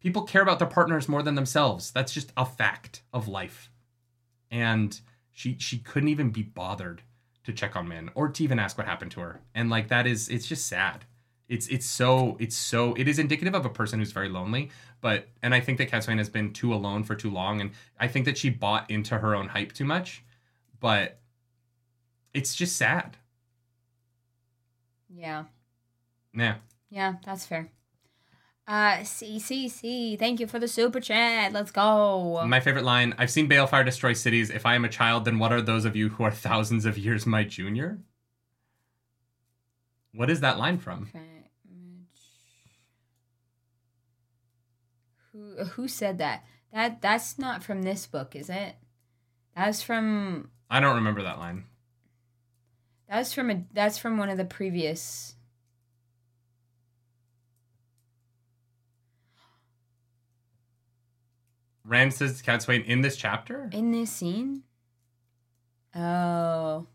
People 0.00 0.22
care 0.22 0.42
about 0.42 0.58
their 0.58 0.66
partners 0.66 1.08
more 1.08 1.22
than 1.22 1.36
themselves. 1.36 1.92
That's 1.92 2.12
just 2.12 2.32
a 2.36 2.44
fact 2.44 3.02
of 3.12 3.28
life. 3.28 3.70
And 4.50 5.00
she 5.30 5.56
she 5.60 5.78
couldn't 5.78 6.08
even 6.08 6.30
be 6.30 6.42
bothered 6.42 7.02
to 7.44 7.52
check 7.52 7.76
on 7.76 7.86
Min 7.86 8.10
or 8.16 8.28
to 8.28 8.42
even 8.42 8.58
ask 8.58 8.76
what 8.76 8.88
happened 8.88 9.12
to 9.12 9.20
her. 9.20 9.42
And 9.54 9.70
like 9.70 9.86
that 9.90 10.08
is 10.08 10.28
it's 10.28 10.48
just 10.48 10.66
sad. 10.66 11.04
It's 11.48 11.68
it's 11.68 11.86
so 11.86 12.36
it's 12.40 12.56
so 12.56 12.94
it 12.94 13.06
is 13.06 13.20
indicative 13.20 13.54
of 13.54 13.64
a 13.64 13.70
person 13.70 14.00
who's 14.00 14.10
very 14.10 14.28
lonely. 14.28 14.70
But 15.00 15.28
and 15.40 15.54
I 15.54 15.60
think 15.60 15.78
that 15.78 16.02
Swain 16.02 16.18
has 16.18 16.28
been 16.28 16.52
too 16.52 16.74
alone 16.74 17.04
for 17.04 17.14
too 17.14 17.30
long. 17.30 17.60
And 17.60 17.70
I 18.00 18.08
think 18.08 18.24
that 18.24 18.36
she 18.36 18.50
bought 18.50 18.90
into 18.90 19.18
her 19.18 19.36
own 19.36 19.46
hype 19.46 19.70
too 19.70 19.84
much 19.84 20.24
but 20.82 21.20
it's 22.34 22.54
just 22.54 22.76
sad. 22.76 23.16
Yeah. 25.08 25.44
Yeah. 26.36 26.56
Yeah, 26.90 27.14
that's 27.24 27.46
fair. 27.46 27.70
Uh, 28.66 28.98
CCC, 28.98 30.18
thank 30.18 30.40
you 30.40 30.46
for 30.46 30.58
the 30.58 30.68
super 30.68 31.00
chat. 31.00 31.52
Let's 31.52 31.70
go. 31.70 32.44
My 32.46 32.60
favorite 32.60 32.84
line 32.84 33.14
I've 33.18 33.30
seen 33.30 33.48
Balefire 33.48 33.84
destroy 33.84 34.12
cities. 34.12 34.50
If 34.50 34.66
I 34.66 34.74
am 34.74 34.84
a 34.84 34.88
child, 34.88 35.24
then 35.24 35.38
what 35.38 35.52
are 35.52 35.62
those 35.62 35.84
of 35.84 35.96
you 35.96 36.10
who 36.10 36.24
are 36.24 36.30
thousands 36.30 36.84
of 36.84 36.98
years 36.98 37.26
my 37.26 37.44
junior? 37.44 37.98
What 40.14 40.30
is 40.30 40.40
that 40.40 40.58
line 40.58 40.78
from? 40.78 41.08
Okay, 41.08 41.20
Who 45.32 45.64
who 45.64 45.88
said 45.88 46.18
that? 46.18 46.44
That 46.72 47.02
that's 47.02 47.38
not 47.38 47.64
from 47.64 47.82
this 47.82 48.06
book, 48.06 48.36
is 48.36 48.48
it? 48.48 48.76
That's 49.56 49.82
from 49.82 50.51
I 50.72 50.80
don't 50.80 50.94
remember 50.94 51.22
that 51.24 51.38
line. 51.38 51.64
that's 53.06 53.34
from 53.34 53.50
a 53.50 53.62
that's 53.74 53.98
from 53.98 54.16
one 54.16 54.30
of 54.30 54.38
the 54.38 54.46
previous. 54.46 55.34
Rand 61.84 62.14
says 62.14 62.38
to 62.38 62.42
Cat 62.42 62.66
in 62.70 63.02
this 63.02 63.16
chapter? 63.16 63.68
in 63.70 63.90
this 63.90 64.10
scene. 64.10 64.62
Oh. 65.94 66.86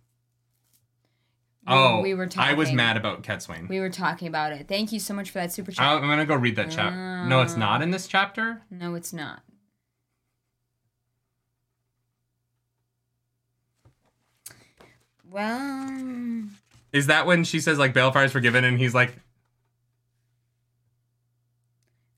Oh, 1.67 2.01
we 2.01 2.15
were 2.15 2.25
talking. 2.25 2.49
I 2.49 2.53
was 2.53 2.71
mad 2.71 2.97
about 2.97 3.21
Cadsuane. 3.21 3.69
We 3.69 3.79
were 3.79 3.91
talking 3.91 4.27
about 4.27 4.53
it. 4.53 4.67
Thank 4.67 4.91
you 4.91 4.99
so 4.99 5.13
much 5.13 5.29
for 5.29 5.37
that 5.37 5.51
super 5.51 5.71
chat. 5.71 5.85
I'm 5.85 6.01
gonna 6.01 6.25
go 6.25 6.33
read 6.33 6.55
that 6.55 6.71
chapter. 6.71 7.25
No, 7.27 7.41
it's 7.41 7.57
not 7.57 7.83
in 7.83 7.91
this 7.91 8.07
chapter. 8.07 8.63
no, 8.71 8.95
it's 8.95 9.13
not. 9.13 9.43
Well, 15.37 16.45
Is 16.91 17.05
that 17.07 17.27
when 17.27 17.43
she 17.43 17.59
says 17.59 17.77
like 17.77 17.93
Balefire's 17.93 18.31
forgiven 18.31 18.63
and 18.63 18.79
he's 18.79 18.95
like, 18.95 19.13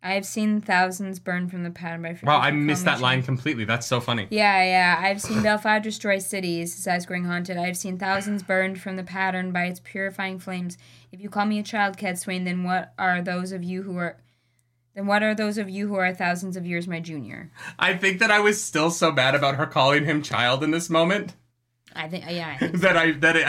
I've 0.02 0.26
seen 0.26 0.62
thousands 0.62 1.20
burn 1.20 1.50
from 1.50 1.64
the 1.64 1.70
pattern 1.70 2.02
by. 2.02 2.18
"Wow, 2.24 2.40
I 2.40 2.52
missed 2.52 2.86
that 2.86 3.02
line 3.02 3.22
completely. 3.22 3.66
That's 3.66 3.86
so 3.86 4.00
funny." 4.00 4.28
Yeah, 4.30 4.64
yeah. 4.64 5.02
I've 5.06 5.22
seen 5.22 5.40
Balefire 5.44 5.84
destroy 5.84 6.20
cities, 6.20 6.74
says 6.74 7.06
Growing 7.06 7.26
Haunted. 7.26 7.58
I've 7.58 7.76
seen 7.76 7.98
thousands 7.98 8.42
burned 8.42 8.80
from 8.80 8.96
the 8.96 9.04
pattern 9.04 9.52
by 9.52 9.66
its 9.66 9.82
purifying 9.82 10.40
flames. 10.40 10.78
If 11.12 11.20
you 11.20 11.30
call 11.30 11.46
me 11.46 11.60
a 11.60 11.64
child, 11.64 11.98
Cadsuane, 11.98 12.46
then 12.46 12.64
what 12.64 12.94
are 12.98 13.22
those 13.22 13.52
of 13.52 13.66
you 13.66 13.84
who 13.84 13.98
are 13.98 14.16
then 14.96 15.08
what 15.08 15.24
are 15.24 15.36
those 15.36 15.58
of 15.58 15.70
you 15.70 15.90
who 15.90 15.96
are 15.96 16.14
thousands 16.14 16.56
of 16.56 16.66
years 16.66 16.88
my 16.88 17.02
junior? 17.02 17.52
I 17.78 17.96
think 17.96 18.20
that 18.20 18.32
I 18.32 18.40
was 18.40 18.64
still 18.64 18.92
so 18.92 19.12
mad 19.12 19.36
about 19.36 19.56
her 19.56 19.66
calling 19.66 20.06
him 20.06 20.22
child 20.22 20.64
in 20.64 20.72
this 20.72 20.90
moment. 20.90 21.34
I 22.04 22.10
think 22.10 22.26
yeah, 22.30 22.50
I 22.54 22.58
think, 22.60 22.82
that 22.82 22.98
I 22.98 23.12
that 23.14 23.36
it, 23.36 23.46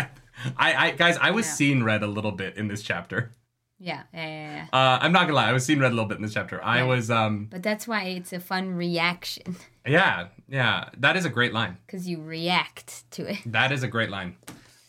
I 0.56 0.74
I 0.86 0.90
guys 0.92 1.16
I 1.20 1.30
was 1.30 1.46
Yeah. 1.46 1.52
seeing 1.52 1.82
red 1.84 2.02
a 2.02 2.06
little 2.06 2.32
bit 2.32 2.56
in 2.56 2.68
this 2.68 2.82
chapter. 2.82 3.34
yeah, 3.78 4.02
yeah, 4.12 4.26
yeah, 4.26 4.54
yeah. 4.56 4.66
Uh, 4.78 4.98
I'm 5.00 5.12
not 5.12 5.22
gonna 5.26 5.34
lie, 5.40 5.48
I 5.48 5.52
was 5.52 5.64
seeing 5.64 5.78
red 5.80 5.92
a 5.92 5.94
little 5.94 6.08
bit 6.08 6.16
in 6.18 6.22
this 6.22 6.34
chapter. 6.34 6.62
I 6.62 6.80
Right. 6.80 6.82
was 6.88 7.10
um 7.10 7.46
But 7.50 7.62
that's 7.62 7.86
why 7.88 8.02
it's 8.04 8.32
a 8.32 8.40
fun 8.40 8.74
reaction 8.74 9.56
yeah 9.86 10.28
yeah 10.48 10.90
that 10.98 11.16
is 11.16 11.24
a 11.24 11.30
great 11.30 11.52
line. 11.54 11.78
because 11.86 12.06
you 12.08 12.20
react 12.22 13.10
to 13.12 13.22
it. 13.32 13.38
That 13.46 13.72
is 13.72 13.82
a 13.82 13.88
great 13.88 14.10
line. 14.10 14.36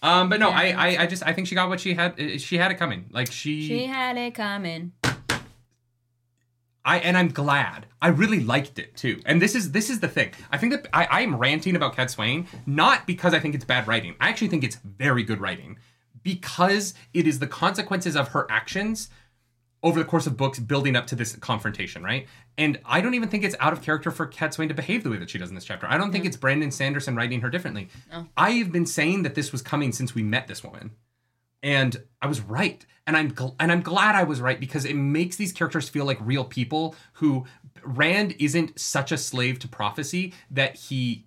Um, 0.03 0.29
but 0.29 0.39
no, 0.39 0.49
Yeah, 0.49 0.57
I, 0.57 0.65
I 0.87 0.87
I 1.03 1.05
just 1.05 1.23
I 1.29 1.31
think 1.33 1.47
she 1.47 1.53
got 1.55 1.69
what 1.69 1.79
she 1.79 1.93
had. 1.93 2.19
uh, 2.19 2.37
She 2.39 2.57
had 2.57 2.71
it 2.71 2.77
coming. 2.79 3.05
Like 3.11 3.31
she. 3.31 3.67
She 3.67 3.85
had 3.85 4.17
it 4.17 4.33
coming. 4.33 4.93
I 6.83 6.99
and 6.99 7.17
I'm 7.17 7.29
glad. 7.29 7.85
I 8.01 8.07
really 8.07 8.39
liked 8.39 8.79
it 8.79 8.95
too. 8.95 9.21
And 9.25 9.41
this 9.41 9.55
is 9.55 9.71
this 9.71 9.89
is 9.89 9.99
the 9.99 10.07
thing. 10.07 10.31
I 10.51 10.57
think 10.57 10.73
that 10.73 10.87
I, 10.93 11.05
I 11.05 11.21
am 11.21 11.35
ranting 11.35 11.75
about 11.75 11.95
Cadsuane 11.95 12.47
not 12.65 13.05
because 13.05 13.33
I 13.33 13.39
think 13.39 13.55
it's 13.55 13.65
bad 13.65 13.87
writing. 13.87 14.15
I 14.19 14.29
actually 14.29 14.47
think 14.47 14.63
it's 14.63 14.77
very 14.77 15.23
good 15.23 15.39
writing 15.39 15.77
because 16.23 16.93
it 17.13 17.27
is 17.27 17.39
the 17.39 17.47
consequences 17.47 18.15
of 18.15 18.29
her 18.29 18.47
actions 18.49 19.09
over 19.83 19.99
the 19.99 20.05
course 20.05 20.27
of 20.27 20.37
books 20.37 20.59
building 20.59 20.95
up 20.95 21.07
to 21.07 21.15
this 21.15 21.35
confrontation, 21.35 22.03
right? 22.03 22.27
And 22.57 22.79
I 22.85 23.01
don't 23.01 23.15
even 23.15 23.29
think 23.29 23.43
it's 23.43 23.55
out 23.59 23.73
of 23.73 23.81
character 23.81 24.11
for 24.11 24.27
Cadsuane 24.27 24.67
to 24.67 24.75
behave 24.75 25.03
the 25.03 25.09
way 25.09 25.17
that 25.17 25.29
she 25.29 25.39
does 25.39 25.49
in 25.49 25.55
this 25.55 25.65
chapter. 25.65 25.87
I 25.87 25.97
don't 25.97 26.11
think 26.11 26.25
it's 26.25 26.37
Brandon 26.37 26.69
Sanderson 26.69 27.15
writing 27.15 27.41
her 27.41 27.49
differently. 27.49 27.89
No. 28.11 28.27
I 28.37 28.51
have 28.51 28.71
been 28.71 28.85
saying 28.85 29.23
that 29.23 29.33
this 29.33 29.51
was 29.51 29.63
coming 29.63 29.91
since 29.91 30.13
we 30.13 30.21
met 30.21 30.47
this 30.47 30.63
woman 30.63 30.91
and 31.63 32.03
I 32.21 32.27
was 32.27 32.41
right, 32.41 32.85
and 33.05 33.15
I'm 33.15 33.31
gl- 33.31 33.55
and 33.59 33.71
I'm 33.71 33.81
glad 33.81 34.15
I 34.15 34.23
was 34.23 34.41
right 34.41 34.59
because 34.59 34.85
it 34.85 34.95
makes 34.95 35.35
these 35.35 35.51
characters 35.51 35.89
feel 35.89 36.05
like 36.05 36.17
real 36.21 36.45
people. 36.45 36.95
Who 37.13 37.45
Rand 37.83 38.35
isn't 38.39 38.79
such 38.79 39.11
a 39.11 39.17
slave 39.17 39.59
to 39.59 39.67
prophecy 39.67 40.33
that 40.49 40.75
he 40.75 41.25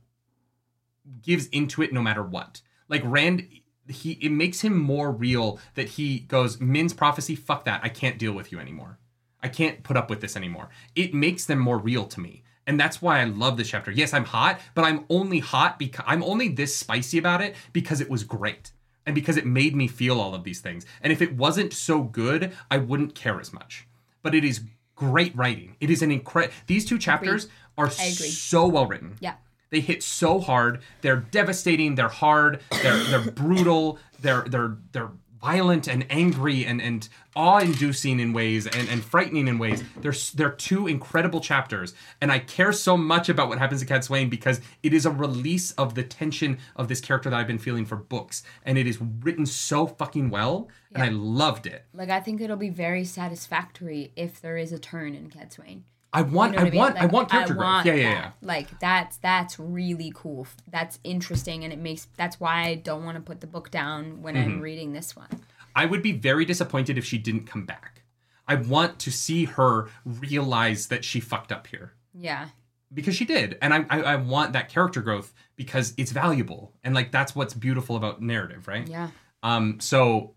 gives 1.23 1.47
into 1.49 1.83
it 1.83 1.93
no 1.93 2.03
matter 2.03 2.23
what. 2.23 2.63
Like 2.89 3.03
Rand, 3.05 3.47
he 3.89 4.13
it 4.13 4.31
makes 4.31 4.61
him 4.61 4.79
more 4.79 5.11
real 5.11 5.59
that 5.75 5.91
he 5.91 6.21
goes 6.21 6.61
Min's 6.61 6.93
prophecy. 6.93 7.37
Fuck 7.37 7.65
that! 7.65 7.81
I 7.83 7.89
can't 7.89 8.19
deal 8.19 8.33
with 8.33 8.51
you 8.51 8.59
anymore. 8.59 8.99
I 9.43 9.49
can't 9.49 9.83
put 9.83 9.97
up 9.97 10.09
with 10.09 10.21
this 10.21 10.37
anymore. 10.37 10.71
It 10.95 11.13
makes 11.13 11.45
them 11.45 11.59
more 11.59 11.79
real 11.79 12.07
to 12.07 12.21
me. 12.21 12.43
And 12.67 12.81
that's 12.81 13.03
why 13.03 13.21
I 13.21 13.25
love 13.25 13.59
this 13.59 13.69
chapter. 13.69 13.91
Yes, 13.91 14.15
I'm 14.15 14.25
hot, 14.25 14.59
but 14.75 14.87
I'm 14.87 15.05
only 15.11 15.39
hot 15.41 15.79
because 15.79 16.05
I'm 16.09 16.23
only 16.23 16.49
this 16.49 16.75
spicy 16.75 17.19
about 17.19 17.43
it 17.43 17.55
because 17.75 18.01
it 18.01 18.09
was 18.09 18.25
great 18.25 18.73
and 19.07 19.15
because 19.15 19.37
it 19.37 19.47
made 19.47 19.75
me 19.75 19.87
feel 19.87 20.21
all 20.21 20.35
of 20.35 20.45
these 20.45 20.61
things. 20.61 20.87
And 21.01 21.13
if 21.13 21.21
it 21.21 21.35
wasn't 21.35 21.73
so 21.73 22.03
good, 22.03 22.53
I 22.71 22.79
wouldn't 22.79 23.15
care 23.15 23.41
as 23.41 23.53
much. 23.53 23.87
But 24.23 24.35
it 24.35 24.45
is 24.45 24.63
great 24.97 25.37
writing. 25.37 25.77
It 25.81 25.91
is 25.91 26.03
an 26.03 26.11
incredible. 26.11 26.55
These 26.67 26.85
two 26.85 26.99
chapters 26.99 27.49
are 27.77 27.91
so 27.91 28.67
well 28.67 28.87
written. 28.87 29.17
Yeah. 29.21 29.35
They 29.71 29.81
hit 29.81 30.03
so 30.03 30.39
hard. 30.39 30.83
They're 31.01 31.17
devastating. 31.17 31.97
They're 31.97 32.09
hard. 32.09 32.61
They're 32.83 33.03
they're 33.05 33.33
brutal. 33.33 33.99
They're 34.21 34.43
they're 34.43 34.77
they're 34.93 35.11
violent 35.45 35.87
and 35.87 36.07
angry 36.09 36.65
and 36.65 36.81
and 36.81 37.07
awe-inducing 37.37 38.19
in 38.19 38.33
ways 38.33 38.67
and, 38.67 38.89
and 38.89 39.05
frightening 39.05 39.47
in 39.47 39.59
ways. 39.59 39.83
They're, 40.01 40.15
they're 40.35 40.51
two 40.51 40.87
incredible 40.87 41.41
chapters, 41.41 41.93
and 42.21 42.33
I 42.33 42.39
care 42.39 42.73
so 42.73 42.97
much 42.97 43.29
about 43.29 43.49
what 43.49 43.59
happens 43.59 43.81
to 43.81 43.87
Cadsuane 43.87 44.31
because 44.31 44.61
it 44.83 44.95
is 44.95 45.05
a 45.05 45.11
release 45.11 45.73
of 45.73 45.95
the 45.95 46.03
tension 46.03 46.59
of 46.77 46.89
this 46.89 47.01
character 47.01 47.29
that 47.29 47.39
I've 47.39 47.47
been 47.47 47.59
feeling 47.59 47.85
for 47.85 47.97
books, 47.97 48.43
and 48.65 48.79
it 48.79 48.87
is 48.87 48.99
written 49.01 49.45
so 49.45 49.87
fucking 49.87 50.31
well, 50.31 50.69
and 50.95 51.03
I 51.03 51.09
loved 51.09 51.67
it. 51.67 51.85
Like 51.93 52.11
I 52.11 52.21
think 52.21 52.41
it'll 52.41 52.57
be 52.57 52.71
very 52.71 53.05
satisfactory 53.05 54.13
if 54.17 54.41
there 54.41 54.57
is 54.57 54.73
a 54.73 54.79
turn 54.79 55.15
in 55.15 55.29
Cadsuane. 55.29 55.83
I 56.15 56.23
want 56.23 56.53
You 56.53 56.61
know 56.61 56.67
I 56.67 56.71
mean? 56.71 56.79
want 56.79 56.97
I 56.97 57.03
Like, 57.03 57.13
want 57.13 57.31
character 57.31 57.55
growth. 57.55 57.67
want 57.67 57.87
Yeah, 57.87 57.95
yeah, 57.95 58.11
yeah. 58.13 58.31
Like 58.41 58.79
that's 58.81 59.17
that's 59.19 59.59
really 59.59 60.13
cool. 60.15 60.47
That's 60.71 60.99
interesting, 61.05 61.65
and 61.65 61.73
it 61.73 61.79
makes 61.79 62.07
that's 62.17 62.39
why 62.41 62.63
I 62.65 62.75
don't 62.77 63.05
want 63.05 63.17
to 63.17 63.21
put 63.23 63.41
the 63.41 63.47
book 63.47 63.71
down 63.71 64.23
when 64.23 64.35
Mm-hmm. 64.37 64.51
I'm 64.51 64.61
reading 64.61 64.93
this 64.93 65.15
one. 65.17 65.29
I 65.77 65.87
would 65.87 66.03
be 66.03 66.13
very 66.13 66.45
disappointed 66.45 66.97
if 66.99 67.05
she 67.05 67.19
didn't 67.19 67.47
come 67.47 67.67
back. 67.67 68.03
I 68.47 68.55
want 68.55 68.99
to 69.01 69.11
see 69.11 69.45
her 69.47 69.89
realize 70.05 70.87
that 70.89 71.05
she 71.05 71.19
fucked 71.21 71.51
up 71.51 71.67
here. 71.67 71.95
Yeah, 72.15 72.49
because 72.93 73.17
she 73.17 73.25
did 73.25 73.59
and 73.61 73.75
I, 73.75 73.85
I 73.91 74.01
i 74.13 74.17
want 74.17 74.53
that 74.53 74.69
character 74.69 75.01
growth 75.03 75.35
because 75.57 75.95
it's 75.97 76.13
valuable 76.13 76.73
and 76.85 76.95
like 76.95 77.11
that's 77.11 77.35
what's 77.35 77.53
beautiful 77.53 77.97
about 77.97 78.23
narrative 78.23 78.69
right 78.69 78.87
yeah, 78.87 79.09
um 79.43 79.81
so 79.81 80.35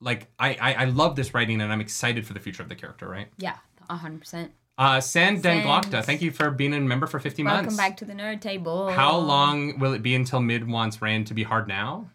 like 0.00 0.28
I, 0.38 0.50
I 0.60 0.72
i 0.74 0.84
love 0.84 1.16
this 1.16 1.34
writing 1.34 1.60
and 1.60 1.72
i'm 1.72 1.80
excited 1.80 2.24
for 2.24 2.32
the 2.32 2.38
future 2.38 2.62
of 2.62 2.68
the 2.68 2.76
character 2.76 3.08
right 3.08 3.26
yeah, 3.38 3.56
a 3.90 3.96
hundred 3.96 4.20
percent. 4.20 4.52
Uh 4.78 5.00
sand 5.00 5.42
danglocta 5.42 5.90
Sans. 5.92 6.06
thank 6.06 6.20
you 6.22 6.30
for 6.30 6.50
being 6.50 6.74
a 6.74 6.80
member 6.80 7.06
for 7.06 7.18
50 7.18 7.42
Welcome 7.42 7.56
months 7.64 7.76
Welcome 7.76 7.90
back 7.90 7.96
to 7.98 8.04
the 8.04 8.12
nerd 8.12 8.40
table. 8.42 8.90
how 8.90 9.16
long 9.16 9.78
will 9.78 9.94
it 9.94 10.02
be 10.02 10.14
until 10.14 10.40
Min 10.40 10.68
wants 10.70 11.00
rand 11.00 11.26
to 11.28 11.34
be 11.34 11.42
hard 11.44 11.66
now 11.66 12.10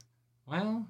well 0.46 0.86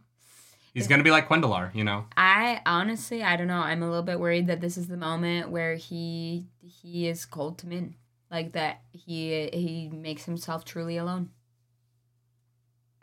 he's 0.73 0.87
gonna 0.87 1.03
be 1.03 1.11
like 1.11 1.29
Quendalar, 1.29 1.73
you 1.73 1.83
know 1.85 2.05
I 2.17 2.59
honestly, 2.65 3.23
I 3.23 3.35
don't 3.37 3.47
know. 3.47 3.59
I'm 3.61 3.83
a 3.83 3.87
little 3.87 4.03
bit 4.03 4.19
worried 4.19 4.47
that 4.47 4.59
this 4.61 4.77
is 4.77 4.87
the 4.87 4.97
moment 4.97 5.49
where 5.49 5.75
he 5.75 6.47
he 6.61 7.07
is 7.07 7.25
cold 7.25 7.57
to 7.59 7.67
Min, 7.67 7.95
like 8.29 8.51
that 8.53 8.81
he 8.91 9.49
he 9.53 9.89
makes 9.93 10.25
himself 10.25 10.65
truly 10.65 10.97
alone. 10.97 11.29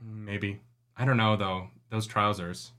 maybe 0.03 0.61
i 0.97 1.05
don't 1.05 1.17
know 1.17 1.37
though 1.37 1.69
those 1.91 2.07
trousers 2.07 2.73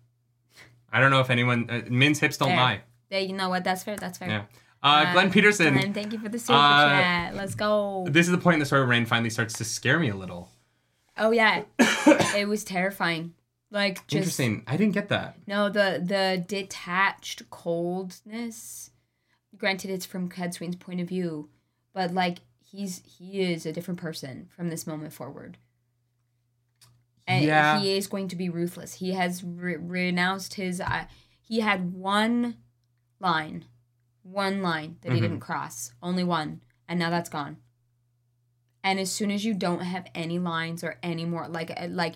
i 0.92 1.00
don't 1.00 1.12
know 1.12 1.20
if 1.20 1.30
anyone 1.30 1.68
uh, 1.70 1.82
min's 1.90 2.20
hips 2.20 2.38
don't 2.38 2.50
Fair. 2.50 2.58
lie 2.58 2.82
Yeah, 3.10 3.20
you 3.20 3.34
know 3.34 3.50
what? 3.50 3.64
That's 3.64 3.84
fair. 3.84 3.96
That's 3.98 4.18
fair. 4.20 4.30
yeah 4.30 4.44
uh, 4.84 5.12
Glenn 5.14 5.32
Peterson. 5.32 5.74
Glenn, 5.74 5.94
thank 5.94 6.14
you 6.14 6.20
for 6.20 6.30
the 6.30 6.40
super 6.40 6.58
uh, 6.58 6.90
chat. 6.90 7.36
Let's 7.36 7.56
go. 7.56 8.06
This 8.10 8.26
is 8.28 8.32
the 8.32 8.38
point 8.38 8.56
in 8.56 8.60
the 8.60 8.66
story 8.66 8.82
where 8.82 8.90
Rand 8.90 9.08
finally 9.08 9.30
starts 9.30 9.54
to 9.56 9.64
scare 9.66 10.00
me 10.00 10.10
a 10.10 10.16
little. 10.16 10.50
Oh 11.18 11.32
yeah, 11.32 11.64
it 12.36 12.48
was 12.48 12.64
terrifying. 12.64 13.34
Like 13.72 13.98
just 14.08 14.16
Interesting. 14.16 14.64
I 14.68 14.78
didn't 14.78 14.94
get 14.94 15.10
that. 15.10 15.36
no 15.46 15.70
the 15.70 16.02
the 16.04 16.44
detached 16.48 17.50
coldness. 17.50 18.92
Granted, 19.58 19.92
it's 19.92 20.06
from 20.06 20.30
Cadsuane's 20.30 20.76
point 20.78 21.02
of 21.02 21.08
view, 21.10 21.50
but 21.94 22.14
like 22.14 22.40
he's 22.64 23.02
he 23.06 23.42
is 23.42 23.66
a 23.66 23.74
different 23.74 24.00
person 24.00 24.48
from 24.56 24.70
this 24.70 24.88
moment 24.88 25.12
forward. 25.14 25.58
And 27.28 27.46
Yeah. 27.46 27.80
he 27.80 27.96
is 27.96 28.08
going 28.08 28.28
to 28.30 28.36
be 28.36 28.50
ruthless. 28.50 28.96
He 28.96 29.12
has 29.12 29.44
re- 29.44 29.76
renounced 29.76 30.56
his. 30.56 30.82
Uh, 30.82 31.06
he 31.42 31.60
had 31.60 31.94
one 31.94 32.58
line, 33.20 33.66
one 34.24 34.62
line 34.62 34.98
that 35.02 35.12
he 35.12 35.20
Mhm. 35.20 35.22
didn't 35.22 35.40
cross, 35.40 35.94
only 36.02 36.24
one, 36.24 36.62
and 36.88 37.00
now 37.00 37.10
that's 37.10 37.30
gone. 37.30 37.58
And 38.84 39.00
as 39.00 39.12
soon 39.12 39.32
as 39.32 39.44
you 39.44 39.54
don't 39.54 39.82
have 39.82 40.08
any 40.16 40.40
lines 40.40 40.84
or 40.84 40.98
any 41.04 41.26
more, 41.26 41.48
like 41.48 41.72
uh, 41.80 41.88
like 41.90 42.16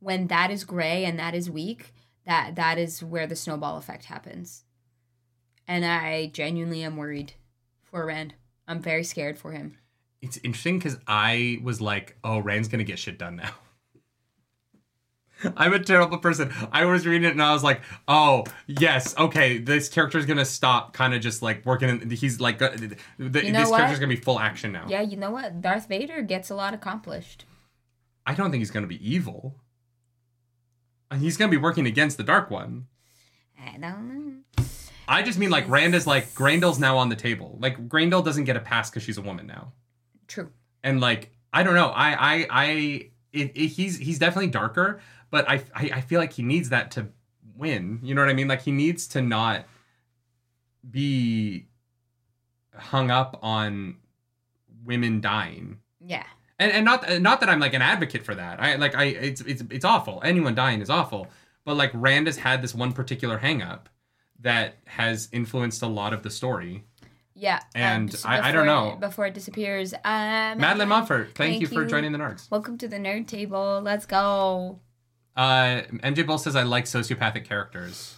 when 0.00 0.28
that 0.28 0.50
is 0.50 0.64
gray 0.64 1.04
and 1.04 1.18
that 1.18 1.34
is 1.34 1.50
weak, 1.50 1.92
that 2.24 2.56
that 2.56 2.78
is 2.78 3.02
where 3.02 3.26
the 3.26 3.36
snowball 3.36 3.76
effect 3.76 4.06
happens. 4.06 4.64
And 5.66 5.84
I 5.84 6.26
genuinely 6.26 6.82
am 6.82 6.96
worried 6.96 7.34
for 7.82 8.06
Rand. 8.06 8.34
I'm 8.66 8.80
very 8.80 9.04
scared 9.04 9.38
for 9.38 9.52
him. 9.52 9.78
It's 10.22 10.38
interesting 10.38 10.78
because 10.78 10.98
I 11.06 11.58
was 11.62 11.80
like, 11.80 12.16
oh, 12.24 12.38
Rand's 12.38 12.68
to 12.68 12.84
get 12.84 12.98
shit 12.98 13.18
done 13.18 13.36
now. 13.36 13.50
I'm 15.56 15.72
a 15.72 15.78
terrible 15.78 16.18
person. 16.18 16.52
I 16.72 16.84
was 16.84 17.06
reading 17.06 17.28
it 17.28 17.32
and 17.32 17.42
I 17.42 17.52
was 17.52 17.62
like, 17.62 17.80
oh, 18.08 18.44
yes, 18.66 19.16
okay, 19.18 19.58
this 19.58 19.88
character's 19.88 20.26
going 20.26 20.38
to 20.38 20.44
stop 20.44 20.92
kind 20.92 21.14
of 21.14 21.20
just 21.20 21.42
like 21.42 21.64
working. 21.66 21.88
In, 21.88 22.10
he's 22.10 22.40
like, 22.40 22.60
uh, 22.60 22.70
th- 22.70 22.92
th- 23.18 23.44
You 23.44 23.52
know 23.52 23.60
this 23.60 23.70
what? 23.70 23.78
character's 23.78 23.98
going 24.00 24.10
to 24.10 24.16
be 24.16 24.20
full 24.22 24.40
action 24.40 24.72
now. 24.72 24.86
Yeah, 24.88 25.00
you 25.02 25.16
know 25.16 25.30
what? 25.30 25.60
Darth 25.60 25.88
Vader 25.88 26.22
gets 26.22 26.50
a 26.50 26.54
lot 26.54 26.74
accomplished. 26.74 27.44
I 28.26 28.34
don't 28.34 28.50
think 28.50 28.60
he's 28.60 28.70
going 28.70 28.82
to 28.84 28.88
be 28.88 29.08
evil. 29.08 29.56
And 31.10 31.20
He's 31.22 31.36
going 31.36 31.50
to 31.50 31.56
be 31.56 31.62
working 31.62 31.86
against 31.86 32.16
the 32.18 32.22
Dark 32.24 32.50
One. 32.50 32.86
I 33.58 33.78
don't 33.78 33.80
know. 33.80 34.64
I 35.08 35.22
just 35.22 35.38
mean 35.38 35.48
like 35.50 35.66
Rand 35.68 35.94
is 35.94 36.06
like 36.06 36.34
Graendal's 36.34 36.78
now 36.78 36.98
on 36.98 37.08
the 37.08 37.16
table. 37.16 37.56
Like 37.60 37.88
Graendal 37.88 38.22
doesn't 38.24 38.44
get 38.44 38.56
a 38.56 38.60
pass 38.60 38.90
because 38.90 39.02
she's 39.02 39.16
a 39.16 39.22
woman 39.22 39.46
now. 39.46 39.72
True. 40.26 40.50
and 40.82 41.00
like 41.00 41.32
I 41.52 41.62
don't 41.62 41.74
know, 41.74 41.88
I 41.88 42.10
I 42.12 42.46
I 42.50 42.64
it, 43.32 43.52
it, 43.56 43.68
he's 43.68 43.96
he's 43.96 44.18
definitely 44.18 44.50
darker, 44.50 45.00
but 45.30 45.48
I, 45.48 45.62
I 45.74 45.90
I 45.94 46.00
feel 46.00 46.20
like 46.20 46.32
he 46.32 46.42
needs 46.42 46.68
that 46.70 46.90
to 46.92 47.06
win. 47.56 48.00
You 48.02 48.14
know 48.14 48.20
what 48.22 48.30
I 48.30 48.34
mean? 48.34 48.48
Like 48.48 48.62
he 48.62 48.72
needs 48.72 49.06
to 49.08 49.22
not 49.22 49.64
be 50.88 51.66
hung 52.76 53.10
up 53.10 53.38
on 53.42 53.96
women 54.84 55.20
dying. 55.20 55.78
Yeah. 56.00 56.24
And 56.58 56.72
and 56.72 56.84
not 56.84 57.20
not 57.20 57.40
that 57.40 57.48
I'm 57.48 57.60
like 57.60 57.74
an 57.74 57.82
advocate 57.82 58.24
for 58.24 58.34
that. 58.34 58.60
I 58.60 58.76
like 58.76 58.94
I 58.94 59.04
it's 59.04 59.40
it's 59.42 59.62
it's 59.70 59.84
awful. 59.84 60.20
Anyone 60.24 60.54
dying 60.54 60.80
is 60.80 60.90
awful. 60.90 61.28
But 61.64 61.76
like 61.76 61.90
Rand 61.94 62.26
has 62.26 62.36
had 62.38 62.62
this 62.62 62.74
one 62.74 62.92
particular 62.92 63.38
hang 63.38 63.62
up 63.62 63.88
that 64.40 64.76
has 64.86 65.28
influenced 65.32 65.82
a 65.82 65.86
lot 65.86 66.12
of 66.12 66.22
the 66.22 66.30
story. 66.30 66.84
Yeah. 67.34 67.60
And 67.74 68.10
just 68.10 68.26
I- 68.26 68.48
I 68.48 68.52
don't 68.52 68.66
know. 68.66 68.96
Before 68.98 69.26
it 69.26 69.34
disappears. 69.34 69.92
Uh, 69.94 69.98
Madeline 70.56 70.88
Montfort, 70.88 71.26
thank, 71.34 71.52
Thank 71.52 71.60
you 71.60 71.66
for 71.68 71.82
you. 71.82 71.88
joining 71.88 72.10
the 72.12 72.18
Nargs. 72.18 72.50
Welcome 72.50 72.78
to 72.78 72.88
the 72.88 72.96
nerd 72.96 73.26
table. 73.28 73.80
Let's 73.82 74.06
go. 74.06 74.80
Uh, 75.38 75.82
MJ 76.02 76.26
Bull 76.26 76.36
says 76.36 76.56
I 76.56 76.64
like 76.64 76.84
sociopathic 76.84 77.44
characters. 77.44 78.16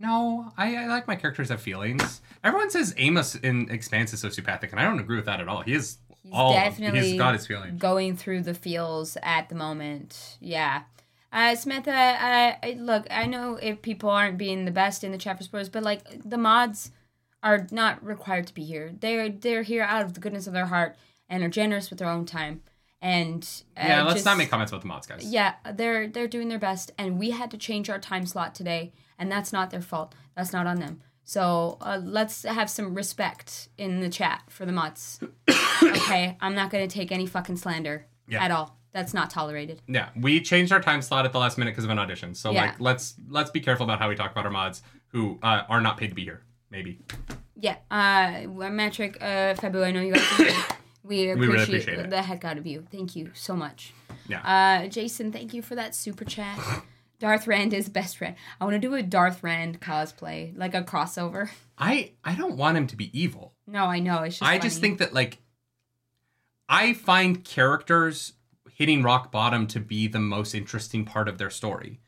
No, 0.00 0.52
I, 0.56 0.76
I 0.76 0.86
like 0.86 1.06
my 1.06 1.14
characters 1.16 1.48
have 1.50 1.60
feelings. 1.60 2.20
Everyone 2.42 2.68
says 2.70 2.92
Amos 2.98 3.36
in 3.36 3.70
Expanse 3.70 4.12
is 4.12 4.22
sociopathic, 4.22 4.72
and 4.72 4.80
I 4.80 4.82
don't 4.84 4.98
agree 4.98 5.16
with 5.16 5.26
that 5.26 5.40
at 5.40 5.48
all. 5.48 5.62
He 5.62 5.72
is 5.74 5.98
He's 6.24 6.32
all 6.32 6.52
definitely 6.52 7.10
he's 7.10 7.18
got 7.18 7.34
his 7.34 7.46
feelings. 7.46 7.80
going 7.80 8.16
through 8.16 8.42
the 8.42 8.54
feels 8.54 9.16
at 9.22 9.48
the 9.48 9.54
moment. 9.54 10.36
Yeah. 10.40 10.82
Uh, 11.32 11.54
Samantha, 11.54 11.92
uh, 11.92 12.56
I- 12.62 12.76
look, 12.78 13.06
I 13.10 13.26
know 13.26 13.58
if 13.62 13.80
people 13.82 14.10
aren't 14.10 14.38
being 14.38 14.64
the 14.64 14.70
best 14.72 15.04
in 15.04 15.12
the 15.12 15.18
chat 15.18 15.38
for 15.38 15.44
sports, 15.44 15.68
but 15.68 15.82
like 15.84 16.02
the 16.28 16.38
mods 16.38 16.90
are 17.42 17.66
not 17.70 18.04
required 18.04 18.46
to 18.48 18.54
be 18.54 18.64
here. 18.64 18.92
They're 18.98 19.28
they're 19.28 19.62
here 19.62 19.82
out 19.84 20.02
of 20.04 20.14
the 20.14 20.20
goodness 20.20 20.46
of 20.48 20.52
their 20.52 20.66
heart 20.66 20.96
and 21.28 21.44
are 21.44 21.48
generous 21.48 21.90
with 21.90 22.00
their 22.00 22.08
own 22.08 22.26
time. 22.26 22.62
And 23.04 23.46
uh, 23.76 23.82
Yeah, 23.86 24.02
let's 24.02 24.14
just- 24.14 24.24
not 24.24 24.38
make 24.38 24.48
comments 24.48 24.72
about 24.72 24.80
the 24.80 24.88
mods, 24.88 25.06
guys. 25.06 25.24
Yeah, 25.30 25.54
they're 25.74 26.08
they're 26.08 26.26
doing 26.26 26.48
their 26.48 26.58
best, 26.58 26.90
and 26.96 27.18
we 27.18 27.30
had 27.30 27.50
to 27.50 27.58
change 27.58 27.90
our 27.90 27.98
time 27.98 28.24
slot 28.24 28.54
today, 28.54 28.92
and 29.18 29.30
that's 29.30 29.52
not 29.52 29.68
their 29.70 29.82
fault. 29.82 30.14
That's 30.34 30.54
not 30.54 30.66
on 30.66 30.80
them. 30.80 31.02
So 31.22 31.76
uh, 31.82 32.00
let's 32.02 32.44
have 32.44 32.70
some 32.70 32.94
respect 32.94 33.68
in 33.76 34.00
the 34.00 34.08
chat 34.08 34.42
for 34.48 34.64
the 34.64 34.72
mods. 34.72 35.20
okay, 35.82 36.36
I'm 36.40 36.54
not 36.54 36.70
gonna 36.70 36.88
take 36.88 37.12
any 37.12 37.26
fucking 37.26 37.58
slander 37.58 38.06
Yeah. 38.26 38.42
at 38.42 38.50
all. 38.50 38.78
That's 38.92 39.12
not 39.12 39.28
tolerated. 39.28 39.82
Yeah, 39.86 40.08
we 40.16 40.40
changed 40.40 40.72
our 40.72 40.80
time 40.80 41.02
slot 41.02 41.26
at 41.26 41.32
the 41.32 41.38
last 41.38 41.58
minute 41.58 41.72
because 41.72 41.84
of 41.84 41.90
an 41.90 41.98
audition. 41.98 42.34
So 42.34 42.52
Yeah. 42.52 42.62
like, 42.62 42.80
let's 42.80 43.14
let's 43.28 43.50
be 43.50 43.60
careful 43.60 43.84
about 43.84 43.98
how 43.98 44.08
we 44.08 44.14
talk 44.14 44.32
about 44.32 44.46
our 44.46 44.50
mods 44.50 44.82
who 45.08 45.38
uh, 45.42 45.64
are 45.68 45.82
not 45.82 45.98
paid 45.98 46.08
to 46.08 46.14
be 46.14 46.24
here. 46.24 46.42
Maybe 46.70 47.00
Yeah, 47.54 47.76
uh, 47.90 48.46
metric, 48.70 49.18
uh, 49.20 49.54
Febu, 49.60 49.84
I 49.84 49.90
know 49.92 50.00
you 50.00 50.14
guys. 50.14 50.54
We 51.04 51.30
appreciate, 51.30 51.48
really 51.48 51.62
appreciate 51.62 51.98
it. 51.98 52.10
the 52.10 52.22
heck 52.22 52.44
out 52.44 52.56
of 52.56 52.66
you. 52.66 52.86
Thank 52.90 53.14
you 53.14 53.30
so 53.34 53.54
much. 53.54 53.92
Yeah. 54.26 54.40
Uh, 54.40 54.88
Jason, 54.88 55.32
thank 55.32 55.52
you 55.52 55.60
for 55.62 55.74
that 55.74 55.94
super 55.94 56.24
chat. 56.24 56.58
Darth 57.20 57.46
Rand 57.46 57.72
is 57.72 57.88
best 57.88 58.16
friend. 58.16 58.34
I 58.60 58.64
want 58.64 58.74
to 58.74 58.80
do 58.80 58.94
a 58.94 59.02
Darth 59.02 59.42
Rand 59.42 59.80
cosplay, 59.80 60.56
like 60.56 60.74
a 60.74 60.82
crossover. 60.82 61.48
I 61.78 62.12
I 62.24 62.34
don't 62.34 62.56
want 62.56 62.76
him 62.76 62.86
to 62.88 62.96
be 62.96 63.18
evil. 63.18 63.52
No, 63.66 63.84
I 63.84 64.00
know. 64.00 64.22
It's 64.22 64.38
just. 64.38 64.50
I 64.50 64.58
just 64.58 64.80
think 64.80 64.98
that 64.98 65.14
like 65.14 65.38
I 66.68 66.92
find 66.92 67.44
characters 67.44 68.32
hitting 68.70 69.02
rock 69.02 69.30
bottom 69.30 69.66
to 69.68 69.80
be 69.80 70.08
the 70.08 70.18
most 70.18 70.54
interesting 70.54 71.04
part 71.04 71.28
of 71.28 71.38
their 71.38 71.50
story. 71.50 72.00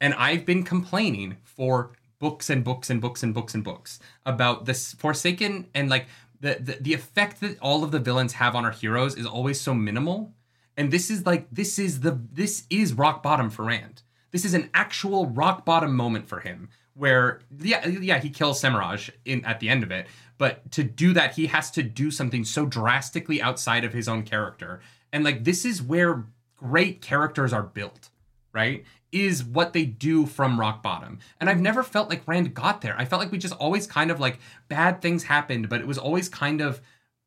And 0.00 0.14
I've 0.14 0.44
been 0.44 0.62
complaining 0.62 1.36
for 1.44 1.92
books 2.18 2.48
and 2.48 2.64
books 2.64 2.88
and 2.90 3.00
books 3.00 3.22
and 3.22 3.34
books 3.34 3.54
and 3.54 3.62
books 3.62 3.98
about 4.24 4.64
this 4.64 4.92
Forsaken 4.94 5.68
and 5.74 5.90
like 5.90 6.06
the, 6.40 6.58
the 6.60 6.78
the 6.80 6.94
effect 6.94 7.40
that 7.40 7.58
all 7.60 7.84
of 7.84 7.90
the 7.90 7.98
villains 7.98 8.34
have 8.34 8.54
on 8.54 8.64
our 8.64 8.70
heroes 8.70 9.16
is 9.16 9.26
always 9.26 9.60
so 9.60 9.74
minimal. 9.74 10.32
And 10.76 10.90
this 10.90 11.10
is 11.10 11.24
like 11.24 11.46
this 11.50 11.78
is 11.78 12.00
the 12.00 12.20
this 12.32 12.66
is 12.70 12.92
rock 12.92 13.22
bottom 13.22 13.50
for 13.50 13.64
Rand. 13.64 14.02
This 14.30 14.44
is 14.44 14.54
an 14.54 14.70
actual 14.74 15.26
rock 15.26 15.64
bottom 15.64 15.94
moment 15.94 16.28
for 16.28 16.40
him 16.40 16.68
where 16.94 17.40
yeah 17.58 17.86
yeah 17.86 18.18
he 18.18 18.30
kills 18.30 18.60
Semirhage 18.60 19.10
in 19.24 19.44
at 19.44 19.60
the 19.60 19.68
end 19.68 19.82
of 19.82 19.90
it, 19.90 20.06
but 20.38 20.70
to 20.72 20.84
do 20.84 21.12
that 21.12 21.34
he 21.34 21.46
has 21.46 21.70
to 21.72 21.82
do 21.82 22.10
something 22.10 22.44
so 22.44 22.66
drastically 22.66 23.42
outside 23.42 23.84
of 23.84 23.92
his 23.92 24.08
own 24.08 24.22
character, 24.22 24.80
and 25.12 25.24
like 25.24 25.44
this 25.44 25.64
is 25.64 25.82
where 25.82 26.24
great 26.56 27.02
characters 27.02 27.52
are 27.52 27.62
built, 27.62 28.10
right? 28.52 28.84
Is 29.14 29.44
what 29.44 29.72
they 29.72 29.84
do 29.84 30.26
from 30.26 30.58
rock 30.58 30.82
bottom. 30.82 31.20
And 31.40 31.48
I've 31.48 31.60
never 31.60 31.84
felt 31.84 32.10
like 32.10 32.26
Rand 32.26 32.52
got 32.52 32.80
there. 32.80 32.96
I 32.98 33.04
felt 33.04 33.22
like 33.22 33.30
we 33.30 33.38
just 33.38 33.54
always 33.54 33.86
kind 33.86 34.10
of 34.10 34.18
like 34.18 34.40
bad 34.66 35.00
things 35.00 35.22
happened, 35.22 35.68
but 35.68 35.80
it 35.80 35.86
was 35.86 35.98
always 35.98 36.28
kind 36.28 36.60
of 36.60 36.80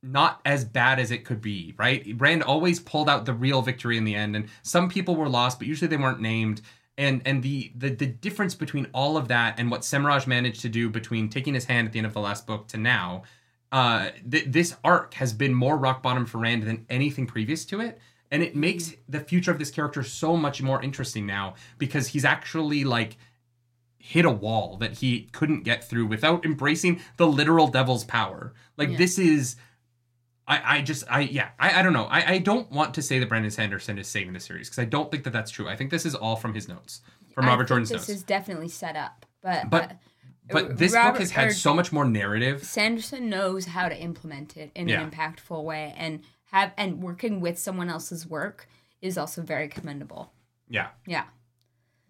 not 0.04 0.42
as 0.44 0.66
bad 0.66 1.00
as 1.00 1.12
it 1.12 1.24
could 1.24 1.42
be, 1.42 1.74
right? 1.78 2.06
Rand 2.18 2.44
always 2.44 2.82
pulled 2.82 3.10
out 3.10 3.26
the 3.26 3.34
real 3.34 3.62
victory 3.62 3.98
in 3.98 4.04
the 4.04 4.16
end, 4.16 4.36
and 4.36 4.50
some 4.64 4.90
people 4.90 5.16
were 5.16 5.30
lost, 5.30 5.60
but 5.60 5.68
usually 5.68 5.88
they 5.88 5.96
weren't 5.96 6.20
named. 6.20 6.62
And 6.98 7.22
and 7.26 7.42
the 7.42 7.72
the, 7.74 7.90
the 7.90 8.08
difference 8.08 8.54
between 8.54 8.88
all 8.94 9.16
of 9.16 9.30
that 9.30 9.58
and 9.58 9.72
what 9.72 9.82
Semirhage 9.82 10.28
managed 10.28 10.62
to 10.64 10.70
do 10.70 10.90
between 10.90 11.30
taking 11.30 11.54
his 11.54 11.66
hand 11.66 11.88
at 11.88 11.94
the 11.94 12.00
end 12.00 12.08
of 12.08 12.14
the 12.14 12.20
last 12.20 12.46
book 12.46 12.68
to 12.68 12.78
now, 12.78 13.24
uh, 13.72 14.10
th- 14.30 14.46
this 14.48 14.76
arc 14.84 15.14
has 15.14 15.32
been 15.32 15.54
more 15.54 15.78
rock 15.78 16.04
bottom 16.04 16.26
for 16.26 16.40
Rand 16.40 16.64
than 16.64 16.86
anything 16.90 17.28
previous 17.28 17.64
to 17.66 17.80
it. 17.80 17.98
And 18.32 18.44
it 18.44 18.56
makes 18.56 18.94
the 19.08 19.20
future 19.22 19.52
of 19.52 19.60
this 19.60 19.72
character 19.72 20.04
so 20.04 20.36
much 20.36 20.62
more 20.62 20.82
interesting 20.84 21.26
now 21.26 21.56
because 21.78 22.08
he's 22.10 22.26
actually 22.26 22.84
like 22.84 23.18
hit 23.98 24.26
a 24.26 24.32
wall 24.32 24.78
that 24.78 24.94
he 24.98 25.30
couldn't 25.32 25.64
get 25.64 25.84
through 25.84 26.06
without 26.08 26.46
embracing 26.46 27.00
the 27.18 27.28
literal 27.28 27.68
devil's 27.68 28.04
power. 28.04 28.54
Like 28.78 28.90
Yeah. 28.90 28.98
this 28.98 29.18
is 29.20 29.56
I, 30.48 30.78
I 30.78 30.82
just 30.82 31.04
I 31.10 31.22
yeah 31.22 31.50
I, 31.60 31.80
I 31.80 31.84
don't 31.84 31.92
know 31.94 32.06
I, 32.06 32.34
I 32.34 32.38
don't 32.38 32.72
want 32.72 32.94
to 32.96 33.02
say 33.02 33.20
that 33.20 33.28
Brandon 33.28 33.52
Sanderson 33.52 33.98
is 34.00 34.08
saving 34.08 34.32
the 34.34 34.40
series 34.40 34.70
because 34.70 34.80
I 34.80 34.86
don't 34.86 35.12
think 35.12 35.24
that 35.26 35.34
that's 35.34 35.52
true 35.52 35.68
I 35.68 35.76
think 35.76 35.92
this 35.92 36.06
is 36.06 36.16
all 36.16 36.36
from 36.38 36.54
his 36.54 36.68
notes 36.70 37.02
from 37.34 37.46
I 37.46 37.50
Robert 37.50 37.68
Jordan's 37.68 37.90
this 37.90 38.08
notes 38.08 38.10
is 38.10 38.24
definitely 38.24 38.70
set 38.70 38.96
up, 38.96 39.26
but 39.42 39.70
But- 39.70 39.92
uh, 39.92 39.96
but 40.50 40.78
this 40.78 40.94
book 40.94 41.18
has 41.18 41.32
had 41.32 41.52
so 41.52 41.74
much 41.74 41.92
more 41.92 42.06
narrative 42.06 42.64
Sanderson 42.64 43.30
knows 43.30 43.66
how 43.66 43.90
to 43.90 43.98
implement 44.02 44.56
it 44.56 44.72
in 44.76 44.88
Yeah. 44.88 45.02
an 45.02 45.12
impactful 45.12 45.62
way, 45.62 45.94
and 45.98 46.22
have 46.52 46.74
and 46.78 47.02
working 47.02 47.40
with 47.42 47.58
someone 47.58 47.90
else's 47.90 48.28
work 48.28 48.68
is 49.02 49.18
also 49.18 49.42
very 49.42 49.68
commendable. 49.68 50.32
yeah 50.70 50.90
Yeah. 51.06 51.26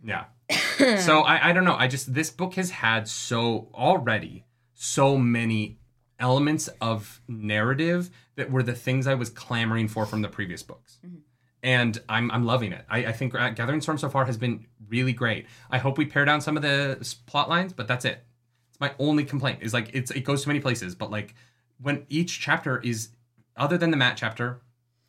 Yeah. 0.03 0.25
so 0.99 1.22
I, 1.22 1.49
I 1.49 1.53
don't 1.53 1.66
know. 1.66 1.75
I 1.75 1.88
just 1.88 2.14
this 2.14 2.30
book 2.30 2.53
has 2.56 2.69
had 2.69 3.07
so 3.07 3.69
already 3.74 4.45
so 4.74 5.17
many 5.17 5.80
elements 6.19 6.67
of 6.82 7.19
narrative 7.27 8.09
that 8.35 8.51
were 8.51 8.64
the 8.64 8.74
things 8.74 9.07
I 9.07 9.16
was 9.16 9.30
clamoring 9.30 9.88
for 9.88 10.06
from 10.06 10.22
the 10.22 10.30
previous 10.30 10.64
books. 10.64 10.99
And 11.64 11.99
I'm 12.07 12.30
I'm 12.32 12.45
loving 12.45 12.72
it. 12.72 12.85
I, 12.90 13.07
I 13.07 13.11
think 13.11 13.33
uh, 13.33 13.49
Gathering 13.49 13.82
Storm 13.82 13.98
so 13.98 14.09
far 14.09 14.25
has 14.25 14.38
been 14.38 14.67
really 14.88 15.14
great. 15.14 15.48
I 15.72 15.80
hope 15.80 15.98
we 15.98 16.06
pare 16.06 16.25
down 16.25 16.40
some 16.41 16.56
of 16.56 16.64
the 16.64 17.16
plot 17.25 17.49
lines, 17.49 17.74
but 17.74 17.88
that's 17.88 18.06
it. 18.06 18.24
It's 18.69 18.80
my 18.80 18.93
only 18.99 19.25
complaint. 19.25 19.59
Is 19.64 19.74
like 19.74 19.90
it's 19.93 20.11
it 20.11 20.22
goes 20.22 20.43
to 20.43 20.49
many 20.49 20.59
places, 20.59 20.93
but 20.93 21.09
like 21.09 21.33
when 21.82 22.06
each 22.09 22.40
chapter 22.40 22.80
is 22.80 23.09
other 23.58 23.77
than 23.77 23.92
the 23.92 23.98
Mat 23.98 24.16
chapter, 24.18 24.60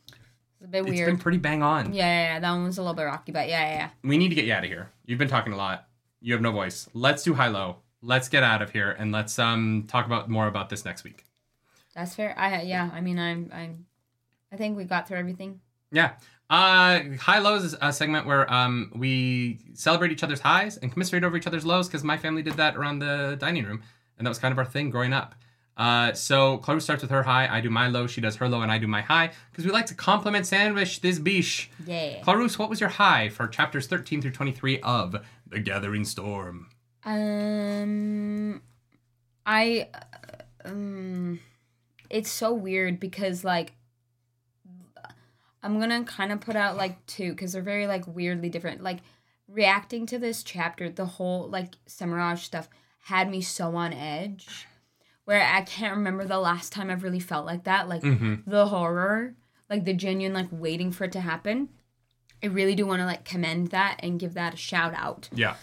It's 0.09 0.65
a 0.65 0.69
bit 0.69 0.81
it's 0.83 0.91
weird. 0.91 1.07
been 1.07 1.19
pretty 1.19 1.39
bang 1.39 1.63
on. 1.63 1.93
yeah, 1.93 2.05
yeah, 2.05 2.35
yeah, 2.35 2.41
that 2.41 2.51
one 2.51 2.65
was 2.65 2.79
a 2.79 2.83
little 2.83 2.95
bit 2.95 3.05
rocky, 3.05 3.33
but 3.33 3.49
yeah, 3.49 3.61
yeah, 3.71 3.77
yeah. 3.77 3.91
we 4.03 4.19
need 4.19 4.29
to 4.31 4.35
get 4.35 4.45
you 4.45 4.53
out 4.53 4.65
of 4.65 4.71
here. 4.71 4.91
You've 5.07 5.19
been 5.19 5.29
talking 5.29 5.53
a 5.53 5.57
lot. 5.57 5.87
You 6.21 6.33
have 6.33 6.43
no 6.43 6.51
voice. 6.53 6.89
Let's 6.95 7.23
do 7.23 7.35
high 7.35 7.49
low. 7.49 7.77
Let's 8.03 8.29
get 8.29 8.43
out 8.43 8.63
of 8.63 8.71
here 8.71 8.91
and 8.91 9.13
let's 9.13 9.39
um 9.39 9.85
talk 9.89 10.07
about 10.07 10.29
more 10.29 10.47
about 10.49 10.69
this 10.69 10.85
next 10.85 11.05
week. 11.05 11.25
That's 11.95 12.15
fair. 12.15 12.35
I 12.39 12.63
yeah. 12.63 12.91
I 12.93 13.01
mean, 13.01 13.19
I'm 13.19 13.51
I'm. 13.53 13.87
I 14.53 14.57
think 14.57 14.77
we 14.77 14.85
got 14.85 15.07
through 15.09 15.19
everything. 15.19 15.61
Yeah. 15.93 16.13
Uh, 16.51 17.01
high 17.21 17.41
lows 17.41 17.63
is 17.63 17.77
a 17.83 17.93
segment 17.93 18.25
where 18.27 18.51
um 18.53 18.91
we 18.97 19.59
celebrate 19.75 20.11
each 20.13 20.23
other's 20.25 20.41
highs 20.41 20.77
and 20.77 20.91
commiserate 20.93 21.23
over 21.25 21.37
each 21.37 21.47
other's 21.47 21.67
lows 21.67 21.89
because 21.89 22.03
my 22.05 22.17
family 22.17 22.43
did 22.43 22.55
that 22.55 22.77
around 22.77 23.01
the 23.01 23.37
dining 23.39 23.65
room 23.65 23.83
and 24.17 24.27
that 24.27 24.31
was 24.31 24.39
kind 24.39 24.53
of 24.53 24.59
our 24.59 24.65
thing 24.65 24.91
growing 24.91 25.13
up. 25.13 25.35
Uh, 25.79 26.13
so 26.13 26.59
Clarissa 26.59 26.85
starts 26.85 27.03
with 27.03 27.11
her 27.13 27.23
high, 27.23 27.47
I 27.47 27.61
do 27.61 27.71
my 27.71 27.87
low, 27.87 28.09
she 28.09 28.21
does 28.21 28.35
her 28.37 28.49
low, 28.49 28.63
and 28.63 28.73
I 28.73 28.79
do 28.79 28.89
my 28.89 29.01
high 29.01 29.31
because 29.51 29.65
we 29.65 29.71
like 29.71 29.87
to 29.87 29.95
compliment 29.95 30.45
sandwich 30.45 31.01
this 31.01 31.21
biche. 31.21 31.71
Yeah. 31.87 32.21
Clarus, 32.23 32.59
what 32.59 32.69
was 32.69 32.81
your 32.81 32.89
high 32.89 33.29
for 33.29 33.47
chapters 33.47 33.87
13 33.87 34.21
through 34.21 34.33
23 34.33 34.81
of 34.81 35.15
The 35.47 35.61
Gathering 35.61 36.05
Storm? 36.05 36.69
Um, 37.05 38.61
I, 39.47 39.89
um, 40.65 41.39
it's 42.11 42.31
so 42.31 42.53
weird 42.53 42.99
because 42.99 43.45
like, 43.45 43.73
I'm 45.63 45.79
gonna 45.79 46.05
kind 46.05 46.33
of 46.33 46.41
put 46.41 46.57
out 46.57 46.77
like 46.77 47.05
two 47.07 47.31
because 47.31 47.53
they're 47.53 47.63
very 47.63 47.87
like 47.87 48.07
weirdly 48.07 48.49
different. 48.49 48.83
Like 48.83 48.99
reacting 49.49 50.07
to 50.07 50.19
this 50.19 50.43
chapter, 50.43 50.89
the 50.89 51.07
whole 51.07 51.49
like 51.49 51.75
Semirhage 51.89 52.39
stuff 52.39 52.69
had 53.03 53.31
me 53.31 53.41
so 53.41 53.75
on 53.75 53.93
edge, 53.93 54.67
where 55.29 55.43
I 55.43 55.61
can't 55.61 55.95
remember 55.95 56.25
the 56.25 56.39
last 56.39 56.73
time 56.73 56.89
I've 56.91 57.03
really 57.03 57.21
felt 57.21 57.45
like 57.45 57.65
that. 57.65 57.87
Like 57.87 58.01
Mm-hmm. 58.03 58.51
the 58.51 58.65
horror, 58.69 59.35
like 59.69 59.85
the 59.85 59.93
genuine 59.93 60.33
like 60.33 60.49
waiting 60.51 60.91
for 60.91 61.05
it 61.05 61.13
to 61.13 61.21
happen. 61.21 61.69
I 62.43 62.47
really 62.47 62.75
do 62.75 62.87
want 62.87 63.01
to 63.01 63.05
like 63.05 63.27
commend 63.27 63.69
that 63.69 63.99
and 64.03 64.19
give 64.19 64.33
that 64.35 64.55
a 64.55 64.57
shout 64.57 64.95
out 64.97 65.29
Yeah. 65.35 65.57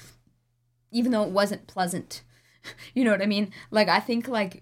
even 0.91 1.11
though 1.11 1.23
it 1.23 1.31
wasn't 1.31 1.65
pleasant. 1.65 2.21
you 2.93 3.03
know 3.03 3.09
what 3.11 3.23
I 3.23 3.25
mean? 3.25 3.51
Like 3.71 3.87
I 3.89 3.99
think 3.99 4.27
like 4.27 4.61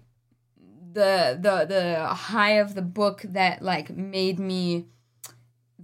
the 0.92 1.36
the 1.38 1.66
the 1.66 2.06
high 2.06 2.52
of 2.52 2.74
the 2.74 2.82
book 2.82 3.22
that 3.28 3.60
like 3.60 3.90
made 3.94 4.38
me 4.38 4.86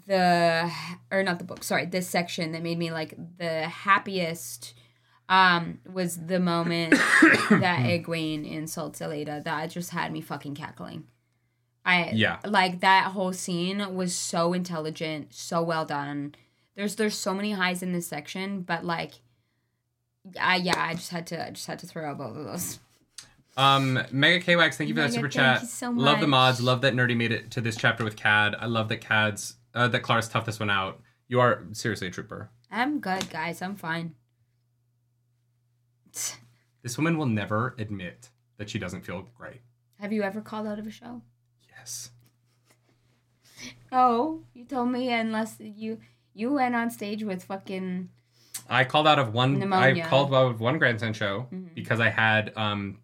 the 0.06 0.70
or 1.10 1.22
not 1.22 1.38
the 1.38 1.44
book, 1.44 1.62
sorry, 1.62 1.84
this 1.86 2.08
section 2.08 2.52
that 2.52 2.62
made 2.62 2.78
me 2.78 2.90
like 2.90 3.14
the 3.38 3.64
happiest 3.64 4.74
um 5.30 5.78
was 5.90 6.26
the 6.26 6.38
moment 6.40 6.90
that 7.50 7.80
Egwene 7.86 8.50
insults 8.50 9.00
Elaida 9.00 9.42
that 9.44 9.70
just 9.70 9.90
had 9.90 10.12
me 10.12 10.20
fucking 10.20 10.54
cackling. 10.54 11.04
I 11.84 12.10
Yeah. 12.12 12.40
like 12.44 12.80
that 12.80 13.12
whole 13.12 13.32
scene 13.32 13.94
was 13.94 14.14
so 14.14 14.52
intelligent, 14.52 15.32
so 15.32 15.62
well 15.62 15.86
done. 15.86 16.34
There's 16.76 16.96
there's 16.96 17.16
so 17.16 17.32
many 17.32 17.52
highs 17.52 17.82
in 17.82 17.92
this 17.92 18.06
section, 18.06 18.60
but 18.62 18.84
like 18.84 19.12
I 20.38 20.56
yeah, 20.56 20.78
I 20.78 20.94
just 20.94 21.10
had 21.10 21.26
to 21.28 21.46
I 21.46 21.50
just 21.50 21.66
had 21.66 21.78
to 21.78 21.86
throw 21.86 22.10
out 22.10 22.18
both 22.18 22.36
of 22.36 22.44
those. 22.44 22.78
Um, 23.56 23.98
Mega 24.12 24.44
KWax, 24.44 24.74
thank 24.76 24.88
you 24.88 24.94
for 24.94 25.00
that 25.02 25.12
super 25.12 25.28
chat. 25.28 25.66
so 25.66 25.90
Love 25.90 26.20
the 26.20 26.26
mods. 26.26 26.60
Love 26.60 26.80
that 26.82 26.94
Nerdy 26.94 27.16
made 27.16 27.32
it 27.32 27.50
to 27.52 27.60
this 27.60 27.76
chapter 27.76 28.04
with 28.04 28.16
Cad. 28.16 28.54
I 28.58 28.66
love 28.66 28.88
that 28.88 29.00
Cad's 29.00 29.56
uh, 29.74 29.88
that 29.88 30.02
Clarus 30.02 30.28
tough 30.28 30.44
this 30.46 30.60
one 30.60 30.70
out. 30.70 31.00
You 31.28 31.40
are 31.40 31.64
seriously 31.72 32.08
a 32.08 32.10
trooper. 32.10 32.50
I'm 32.70 33.00
good, 33.00 33.28
guys. 33.30 33.60
I'm 33.62 33.76
fine. 33.76 34.14
This 36.82 36.96
woman 36.96 37.18
will 37.18 37.26
never 37.26 37.74
admit 37.78 38.30
that 38.56 38.70
she 38.70 38.78
doesn't 38.78 39.02
feel 39.02 39.28
great. 39.36 39.60
Have 39.98 40.12
you 40.12 40.22
ever 40.22 40.40
called 40.40 40.66
out 40.66 40.78
of 40.78 40.86
a 40.86 40.90
show? 40.90 41.22
Yes. 41.76 42.10
Oh, 43.92 44.42
you 44.54 44.64
told 44.64 44.90
me 44.90 45.12
unless 45.12 45.56
you 45.60 45.98
you 46.32 46.52
went 46.52 46.74
on 46.74 46.90
stage 46.90 47.22
with 47.24 47.44
fucking 47.44 48.08
I 48.68 48.84
called 48.84 49.06
out 49.08 49.18
of 49.18 49.34
one. 49.34 49.58
Pneumonia. 49.58 50.04
I 50.04 50.08
called 50.08 50.32
out 50.34 50.46
of 50.52 50.60
one 50.60 50.78
grandson 50.78 51.12
show 51.12 51.48
Mhm. 51.52 51.74
because 51.74 52.00
I 52.00 52.08
had 52.08 52.52
um, 52.56 52.98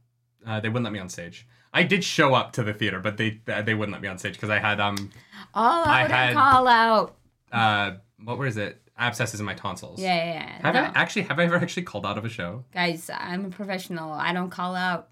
uh, 0.46 0.60
they 0.60 0.68
wouldn't 0.68 0.84
let 0.84 0.92
me 0.92 0.98
on 1.00 1.08
stage. 1.08 1.46
I 1.74 1.82
did 1.82 2.04
show 2.04 2.34
up 2.34 2.52
to 2.52 2.62
the 2.62 2.72
theater, 2.72 3.00
but 3.00 3.16
they 3.16 3.40
they 3.46 3.74
wouldn't 3.74 3.92
let 3.92 4.00
me 4.00 4.08
on 4.08 4.18
stage 4.18 4.34
because 4.34 4.50
I 4.50 4.58
had 4.58 4.80
um 4.80 5.10
all 5.52 5.84
I 5.84 6.04
out 6.04 6.10
had- 6.10 6.28
and 6.30 6.38
call 6.38 6.68
out. 6.68 7.16
uh 7.52 7.92
what 8.24 8.38
was 8.38 8.56
it 8.56 8.80
abscesses 8.98 9.40
in 9.40 9.46
my 9.46 9.54
tonsils. 9.54 10.00
Yeah, 10.00 10.16
yeah, 10.16 10.32
yeah. 10.34 10.62
Have 10.62 10.74
no. 10.74 10.80
I 10.80 10.92
actually 10.94 11.22
have 11.22 11.38
I 11.38 11.44
ever 11.44 11.56
actually 11.56 11.84
called 11.84 12.06
out 12.06 12.18
of 12.18 12.24
a 12.24 12.28
show? 12.28 12.64
Guys, 12.72 13.10
I'm 13.12 13.46
a 13.46 13.50
professional. 13.50 14.12
I 14.12 14.32
don't 14.32 14.50
call 14.50 14.74
out. 14.74 15.08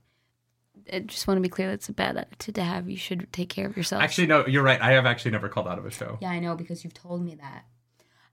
I 0.93 1.01
just 1.01 1.27
want 1.27 1.39
to 1.39 1.43
be 1.43 1.49
clear. 1.49 1.69
That's 1.69 1.89
a 1.89 1.93
bad 1.93 2.17
attitude 2.17 2.57
to 2.57 2.63
have. 2.63 2.91
You 2.91 2.97
should 2.97 3.33
take 3.33 3.49
care 3.49 3.67
of 3.67 3.77
yourself. 3.77 4.03
Actually, 4.03 4.27
no, 4.27 4.47
you're 4.47 4.63
right. 4.63 4.81
I 4.81 4.93
have 4.93 5.07
actually 5.07 5.31
never 5.31 5.49
called 5.49 5.69
out 5.69 5.79
of 5.79 5.87
a 5.87 5.91
show. 5.91 6.19
Yeah, 6.21 6.31
I 6.31 6.41
know 6.41 6.55
because 6.57 6.85
you've 6.85 6.95
told 6.95 7.25
me 7.25 7.37
that. 7.37 7.65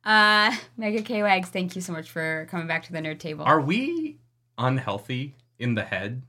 Uh, 0.03 0.55
Mega 0.77 1.01
K 1.03 1.21
Wags, 1.21 1.49
thank 1.49 1.75
you 1.75 1.81
so 1.81 1.93
much 1.93 2.09
for 2.09 2.47
coming 2.49 2.67
back 2.67 2.83
to 2.83 2.91
the 2.93 2.99
nerd 2.99 3.19
table. 3.19 3.45
Are 3.45 3.61
we 3.61 4.17
unhealthy 4.57 5.35
in 5.59 5.75
the 5.75 5.83
head? 5.83 6.23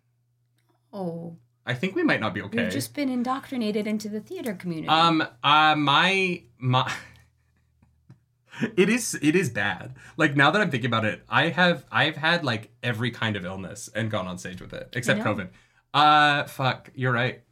oh, 0.93 1.37
I 1.65 1.75
think 1.75 1.95
we 1.95 2.03
might 2.03 2.21
not 2.21 2.35
be 2.35 2.43
okay. 2.43 2.65
we've 2.65 2.73
just 2.73 2.93
been 2.93 3.09
indoctrinated 3.09 3.87
into 3.87 4.09
the 4.09 4.21
theater 4.21 4.53
community. 4.55 4.89
Um. 4.89 5.23
Uh. 5.43 5.75
My. 5.77 6.43
My. 6.59 6.93
it 8.77 8.89
is. 8.89 9.19
It 9.23 9.35
is 9.37 9.51
bad. 9.51 9.95
Like 10.17 10.37
now 10.37 10.51
that 10.51 10.61
I'm 10.61 10.71
thinking 10.71 10.89
about 10.89 11.05
it, 11.05 11.23
I 11.29 11.49
have. 11.49 11.85
I've 11.91 12.17
had 12.17 12.45
like 12.45 12.71
every 12.83 13.11
kind 13.11 13.37
of 13.37 13.45
illness 13.45 13.89
and 13.95 14.11
gone 14.11 14.27
on 14.27 14.39
stage 14.39 14.61
with 14.61 14.73
it, 14.73 14.89
except. 14.95 15.21
COVID. 15.21 15.49
Uh. 15.95 16.45
Fuck. 16.45 16.91
You're 16.95 17.13
right. 17.13 17.43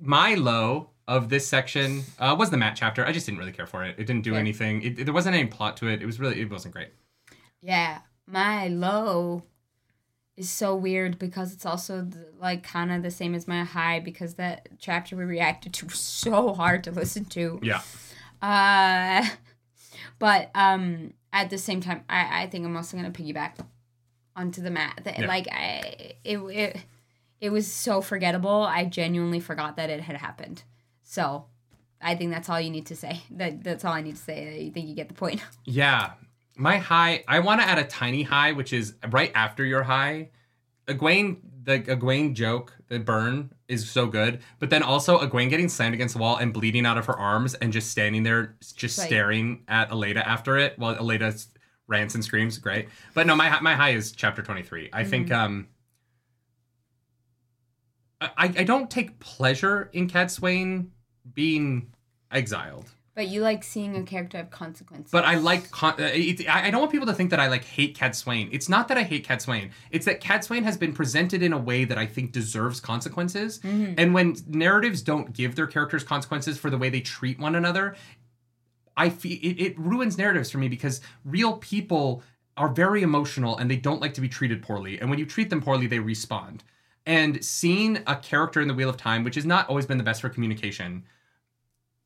My 0.00 0.34
low 0.34 0.90
of 1.06 1.28
this 1.28 1.46
section 1.46 2.02
uh, 2.18 2.34
was 2.38 2.50
the 2.50 2.56
Mat 2.56 2.74
chapter. 2.76 3.04
I 3.06 3.12
just 3.12 3.26
didn't 3.26 3.38
really 3.38 3.52
care 3.52 3.66
for 3.66 3.84
it. 3.84 3.96
It 3.98 4.06
didn't 4.06 4.22
do 4.24 4.32
Yeah. 4.32 4.38
anything. 4.38 4.82
It, 4.82 4.98
it- 4.98 5.04
there 5.04 5.14
wasn't 5.14 5.36
any 5.36 5.46
plot 5.48 5.76
to 5.78 5.88
it. 5.88 6.02
It 6.02 6.06
was 6.06 6.18
really. 6.20 6.40
It 6.40 6.50
wasn't 6.50 6.74
great. 6.74 6.88
yeah, 7.60 8.00
my 8.26 8.68
low 8.68 9.44
is 10.36 10.50
so 10.50 10.74
weird 10.74 11.18
because 11.18 11.52
it's 11.52 11.64
also 11.64 12.02
the, 12.02 12.26
like 12.40 12.62
kind 12.64 12.90
of 12.90 13.02
the 13.02 13.10
same 13.10 13.34
as 13.34 13.46
my 13.46 13.62
high 13.64 14.00
because 14.00 14.34
that 14.34 14.68
chapter 14.78 15.14
we 15.14 15.24
reacted 15.24 15.72
to 15.74 15.86
was 15.86 16.00
so 16.00 16.52
hard 16.54 16.82
to 16.84 16.90
listen 16.90 17.24
to. 17.26 17.60
Yeah. 17.62 17.82
Uh, 18.42 19.24
but 20.18 20.50
um, 20.54 21.12
at 21.32 21.50
the 21.50 21.58
same 21.58 21.80
time, 21.80 22.04
I, 22.08 22.42
I 22.44 22.46
think 22.48 22.64
I'm 22.66 22.76
also 22.76 22.96
gonna 22.96 23.10
piggyback 23.10 23.52
onto 24.36 24.62
the 24.62 24.70
mat. 24.70 25.00
That- 25.04 25.18
Yeah. 25.20 25.26
Like 25.26 25.48
I, 25.50 26.14
it, 26.24 26.38
it, 26.38 26.76
it 27.40 27.50
was 27.50 27.70
so 27.70 28.00
forgettable. 28.00 28.62
I 28.62 28.84
genuinely 28.84 29.40
forgot 29.40 29.76
that 29.76 29.90
it 29.90 30.00
had 30.00 30.16
happened. 30.16 30.62
So, 31.02 31.46
I 32.00 32.14
think 32.16 32.32
that's 32.32 32.48
all 32.50 32.60
you 32.60 32.70
need 32.70 32.86
to 32.86 32.96
say. 32.96 33.22
That 33.30 33.62
that's 33.64 33.84
all 33.84 33.92
I 33.92 34.00
need 34.02 34.16
to 34.16 34.22
say. 34.22 34.66
I 34.66 34.70
think 34.70 34.88
you 34.88 34.94
get 34.94 35.08
the 35.08 35.14
point. 35.14 35.40
Yeah. 35.64 36.12
My 36.56 36.76
high, 36.78 37.24
I 37.26 37.40
want 37.40 37.60
to 37.62 37.66
add 37.66 37.78
a 37.78 37.84
tiny 37.84 38.22
high, 38.22 38.52
which 38.52 38.72
is 38.72 38.94
right 39.10 39.32
after 39.34 39.64
your 39.64 39.82
high. 39.82 40.30
Egwene, 40.86 41.38
the 41.64 41.80
Egwene 41.80 42.34
joke, 42.34 42.72
the 42.83 42.83
burn 43.00 43.50
is 43.68 43.88
so 43.90 44.06
good. 44.06 44.40
But 44.58 44.70
then 44.70 44.82
also 44.82 45.18
Egwene 45.18 45.48
getting 45.50 45.68
slammed 45.68 45.94
against 45.94 46.14
the 46.14 46.20
wall 46.20 46.36
and 46.36 46.52
bleeding 46.52 46.86
out 46.86 46.96
of 46.98 47.06
her 47.06 47.18
arms 47.18 47.54
and 47.54 47.72
just 47.72 47.90
standing 47.90 48.22
there, 48.22 48.56
just 48.76 48.98
Right. 48.98 49.06
staring 49.06 49.62
at 49.68 49.90
Elaida 49.90 50.24
after 50.24 50.56
it 50.58 50.78
while 50.78 50.94
Elaida 50.96 51.32
s- 51.32 51.48
rants 51.86 52.14
and 52.14 52.24
screams. 52.24 52.58
Great. 52.58 52.88
But 53.14 53.26
no, 53.26 53.34
my, 53.36 53.60
my 53.60 53.74
high 53.74 53.90
is 53.90 54.12
chapter 54.12 54.42
23. 54.42 54.90
I 54.92 55.04
think, 55.04 55.30
um, 55.32 55.68
I, 58.20 58.30
I 58.56 58.64
don't 58.64 58.90
take 58.90 59.18
pleasure 59.20 59.90
in 59.92 60.08
Cadsuane 60.08 60.88
being 61.34 61.92
exiled. 62.30 62.90
But 63.14 63.28
you 63.28 63.42
like 63.42 63.62
seeing 63.62 63.96
a 63.96 64.02
character 64.02 64.38
have 64.38 64.50
consequences. 64.50 65.12
But 65.12 65.24
I 65.24 65.36
like. 65.36 65.70
Con- 65.70 65.94
uh, 66.00 66.10
it, 66.12 66.48
I 66.48 66.66
I 66.66 66.70
don't 66.70 66.80
want 66.80 66.90
people 66.90 67.06
to 67.06 67.14
think 67.14 67.30
that 67.30 67.38
I 67.38 67.46
like 67.48 67.64
hate 67.64 67.96
Cadsuane. 67.96 68.48
It's 68.50 68.68
not 68.68 68.88
that 68.88 68.98
I 68.98 69.04
hate 69.04 69.26
Cadsuane. 69.26 69.70
It's 69.92 70.04
that 70.06 70.20
Cadsuane 70.20 70.64
has 70.64 70.76
been 70.76 70.92
presented 70.92 71.42
in 71.42 71.52
a 71.52 71.58
way 71.58 71.84
that 71.84 71.96
I 71.96 72.06
think 72.06 72.32
deserves 72.32 72.80
consequences. 72.80 73.60
And 73.62 74.14
when 74.14 74.36
narratives 74.48 75.00
don't 75.00 75.32
give 75.32 75.54
their 75.54 75.68
characters 75.68 76.02
consequences 76.02 76.58
for 76.58 76.70
the 76.70 76.78
way 76.78 76.88
they 76.88 77.00
treat 77.00 77.38
one 77.38 77.54
another, 77.54 77.94
I 78.96 79.10
feel 79.10 79.38
it, 79.42 79.60
it 79.60 79.78
ruins 79.78 80.18
narratives 80.18 80.50
for 80.50 80.58
me 80.58 80.68
because 80.68 81.00
real 81.24 81.58
people 81.58 82.22
are 82.56 82.68
very 82.68 83.02
emotional 83.02 83.56
and 83.58 83.70
they 83.70 83.76
don't 83.76 84.00
like 84.00 84.14
to 84.14 84.20
be 84.20 84.28
treated 84.28 84.62
poorly. 84.62 85.00
And 85.00 85.10
when 85.10 85.18
you 85.18 85.26
treat 85.26 85.50
them 85.50 85.60
poorly, 85.60 85.86
they 85.86 85.98
respond. 85.98 86.64
And 87.06 87.44
seeing 87.44 87.98
a 88.06 88.16
character 88.16 88.60
in 88.60 88.68
the 88.68 88.74
Wheel 88.74 88.88
of 88.88 88.96
Time, 88.96 89.24
which 89.24 89.34
has 89.34 89.44
not 89.44 89.68
always 89.68 89.86
been 89.86 89.98
the 89.98 90.04
best 90.04 90.20
for 90.20 90.28
communication, 90.28 91.04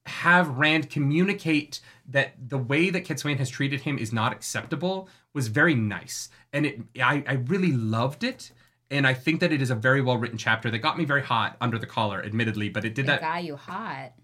have 0.09 0.49
Rand 0.59 0.91
communicate 0.91 1.81
that 2.09 2.33
the 2.49 2.59
way 2.59 2.91
that 2.91 3.05
Cadsuane 3.05 3.39
has 3.39 3.51
treated 3.51 3.83
him 3.83 3.99
is 3.99 4.13
not 4.13 4.33
acceptable 4.33 5.09
was 5.35 5.49
very 5.49 5.75
nice. 5.75 6.29
And 6.53 6.67
it 6.67 6.81
I, 7.01 7.23
I 7.27 7.33
really 7.35 7.73
loved 7.73 8.25
it. 8.25 8.51
And 8.91 9.07
I 9.07 9.13
think 9.13 9.41
that 9.41 9.53
it 9.53 9.61
is 9.61 9.71
a 9.71 9.75
very 9.75 10.01
well 10.01 10.17
written 10.17 10.39
chapter 10.39 10.71
that 10.71 10.79
got 10.79 10.99
me 10.99 11.05
very 11.05 11.23
hot 11.23 11.57
under 11.61 11.79
the 11.79 11.87
collar, 11.87 12.25
admittedly, 12.25 12.71
but 12.71 12.85
it 12.85 12.95
did 12.95 13.05
it 13.05 13.09
that 13.09 13.21
got 13.21 13.45
you 13.45 13.57
hot. 13.57 14.15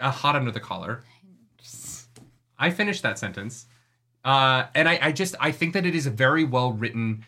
uh, 0.00 0.10
hot 0.10 0.36
under 0.36 0.50
the 0.50 0.60
collar. 0.60 1.04
I 2.58 2.70
finished 2.70 3.02
that 3.02 3.18
sentence. 3.18 3.66
Uh, 4.24 4.66
and 4.74 4.88
I, 4.88 4.98
I 5.00 5.12
just 5.12 5.36
I 5.40 5.52
think 5.52 5.72
that 5.74 5.86
it 5.86 5.94
is 5.94 6.06
a 6.06 6.10
very 6.10 6.44
well 6.44 6.72
written 6.72 7.24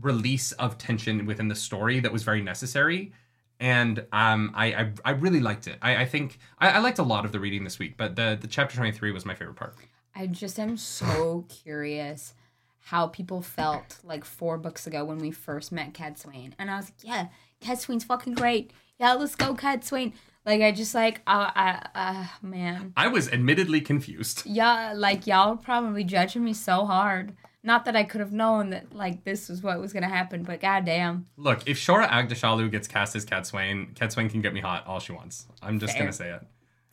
release 0.00 0.52
of 0.52 0.78
tension 0.78 1.26
within 1.26 1.48
the 1.48 1.54
story 1.54 2.00
that 2.00 2.12
was 2.12 2.22
very 2.22 2.42
necessary. 2.42 3.12
And 3.60 4.04
um, 4.12 4.52
I, 4.54 4.66
I 4.66 4.92
I 5.04 5.10
really 5.10 5.40
liked 5.40 5.66
it. 5.66 5.78
I, 5.82 6.02
I 6.02 6.04
think 6.04 6.38
I, 6.58 6.70
I 6.70 6.78
liked 6.78 6.98
a 6.98 7.02
lot 7.02 7.24
of 7.24 7.32
the 7.32 7.40
reading 7.40 7.64
this 7.64 7.78
week, 7.78 7.96
but 7.96 8.14
the 8.16 8.38
the 8.40 8.46
chapter 8.46 8.76
twenty 8.76 8.92
three 8.92 9.10
was 9.10 9.24
my 9.24 9.34
favorite 9.34 9.56
part. 9.56 9.74
I 10.14 10.26
just 10.26 10.58
am 10.58 10.76
so 10.76 11.44
curious 11.48 12.34
how 12.80 13.06
people 13.08 13.42
felt 13.42 13.98
like 14.02 14.24
four 14.24 14.58
books 14.58 14.86
ago 14.86 15.04
when 15.04 15.18
we 15.18 15.30
first 15.30 15.72
met 15.72 15.92
Cadsuane. 15.92 16.52
And 16.58 16.70
I 16.70 16.76
was 16.76 16.86
like, 16.86 16.94
yeah, 17.02 17.26
Cadsuane's 17.60 18.04
fucking 18.04 18.34
great. 18.34 18.72
Yeah, 18.98 19.12
let's 19.12 19.34
go, 19.34 19.54
Cadsuane. 19.54 20.14
Like, 20.46 20.62
I 20.62 20.72
just 20.72 20.94
like, 20.94 21.20
uh, 21.26 21.50
uh, 21.54 21.80
uh, 21.94 22.26
man. 22.40 22.94
I 22.96 23.08
was 23.08 23.30
admittedly 23.30 23.82
confused. 23.82 24.42
Yeah, 24.46 24.94
like, 24.96 25.26
y'all 25.26 25.56
probably 25.56 26.02
judging 26.02 26.42
me 26.42 26.54
so 26.54 26.86
hard. 26.86 27.36
Not 27.62 27.84
that 27.86 27.96
I 27.96 28.04
could 28.04 28.20
have 28.20 28.32
known 28.32 28.70
that, 28.70 28.94
like, 28.94 29.24
this 29.24 29.48
was 29.48 29.62
what 29.62 29.80
was 29.80 29.92
going 29.92 30.04
to 30.04 30.08
happen, 30.08 30.44
but 30.44 30.60
goddamn. 30.60 31.26
Look, 31.36 31.66
if 31.66 31.76
Shohreh 31.78 32.08
Aghdashloo 32.08 32.70
gets 32.70 32.86
cast 32.86 33.16
as 33.16 33.26
Cadsuane, 33.26 33.94
Cat 33.96 34.12
Swain 34.12 34.28
can 34.30 34.40
get 34.40 34.54
me 34.54 34.60
hot 34.60 34.86
all 34.86 35.00
she 35.00 35.12
wants. 35.12 35.46
I'm 35.60 35.78
just 35.80 35.94
Fair. 35.94 36.02
gonna 36.02 36.12
say 36.12 36.30
it. 36.30 36.42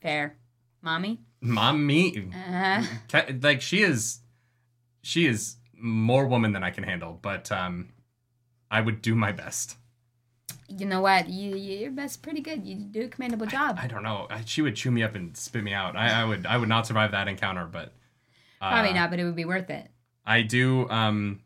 Fair. 0.02 0.36
Mommy? 0.82 1.22
Mommy, 1.42 2.32
Uh, 2.52 2.84
Cat, 3.08 3.44
like 3.44 3.62
she 3.62 3.82
is 3.84 4.20
she 5.04 5.28
is 5.28 5.58
more 5.78 6.26
woman 6.26 6.52
than 6.54 6.64
I 6.64 6.72
can 6.72 6.84
handle, 6.84 7.20
but 7.22 7.52
um 7.52 7.90
I 8.72 8.82
would 8.82 9.02
do 9.04 9.14
my 9.16 9.32
best. 9.32 9.78
you 10.68 10.86
know 10.88 11.02
what? 11.02 11.30
You, 11.30 11.56
your 11.56 11.92
best 11.92 12.24
pretty 12.24 12.42
good. 12.42 12.66
You 12.66 12.76
do 12.76 13.04
a 13.04 13.08
commendable 13.08 13.46
job. 13.46 13.78
I 13.80 13.86
don't 13.88 14.02
know. 14.04 14.26
I, 14.32 14.42
she 14.46 14.62
would 14.64 14.76
chew 14.76 14.90
me 14.90 15.04
up 15.04 15.14
and 15.16 15.38
spit 15.38 15.64
me 15.64 15.74
out. 15.74 15.96
I, 15.96 16.22
I 16.22 16.26
would 16.26 16.46
I 16.48 16.58
would 16.58 16.70
not 16.70 16.88
survive 16.88 17.12
that 17.12 17.28
encounter, 17.28 17.66
but 17.66 17.94
uh, 18.62 18.72
Probably 18.72 18.94
not, 18.94 19.12
but 19.12 19.20
it 19.20 19.26
would 19.26 19.36
be 19.36 19.46
worth 19.46 19.70
it. 19.70 19.90
I 20.26 20.42
do 20.42 20.90
um 20.90 21.42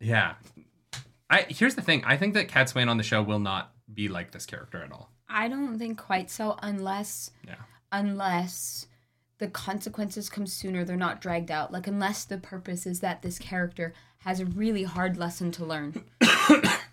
yeah. 0.00 0.34
I 1.30 1.46
here's 1.48 1.74
the 1.74 1.82
thing. 1.82 2.02
I 2.04 2.16
think 2.16 2.34
that 2.34 2.48
Cadsuane 2.48 2.88
on 2.88 2.96
the 2.96 3.02
show 3.02 3.22
will 3.22 3.38
not 3.38 3.72
be 3.92 4.08
like 4.08 4.32
this 4.32 4.46
character 4.46 4.82
at 4.82 4.92
all. 4.92 5.10
I 5.28 5.48
don't 5.48 5.78
think 5.78 5.98
quite 5.98 6.30
so 6.30 6.56
unless 6.62 7.30
Yeah. 7.46 7.54
unless 7.92 8.86
the 9.38 9.48
consequences 9.48 10.28
come 10.28 10.46
sooner, 10.46 10.84
they're 10.84 10.96
not 10.96 11.20
dragged 11.20 11.50
out. 11.50 11.72
Like 11.72 11.86
unless 11.86 12.24
the 12.24 12.38
purpose 12.38 12.86
is 12.86 13.00
that 13.00 13.22
this 13.22 13.38
character 13.38 13.92
has 14.18 14.40
a 14.40 14.46
really 14.46 14.84
hard 14.84 15.16
lesson 15.16 15.50
to 15.52 15.64
learn. 15.64 16.04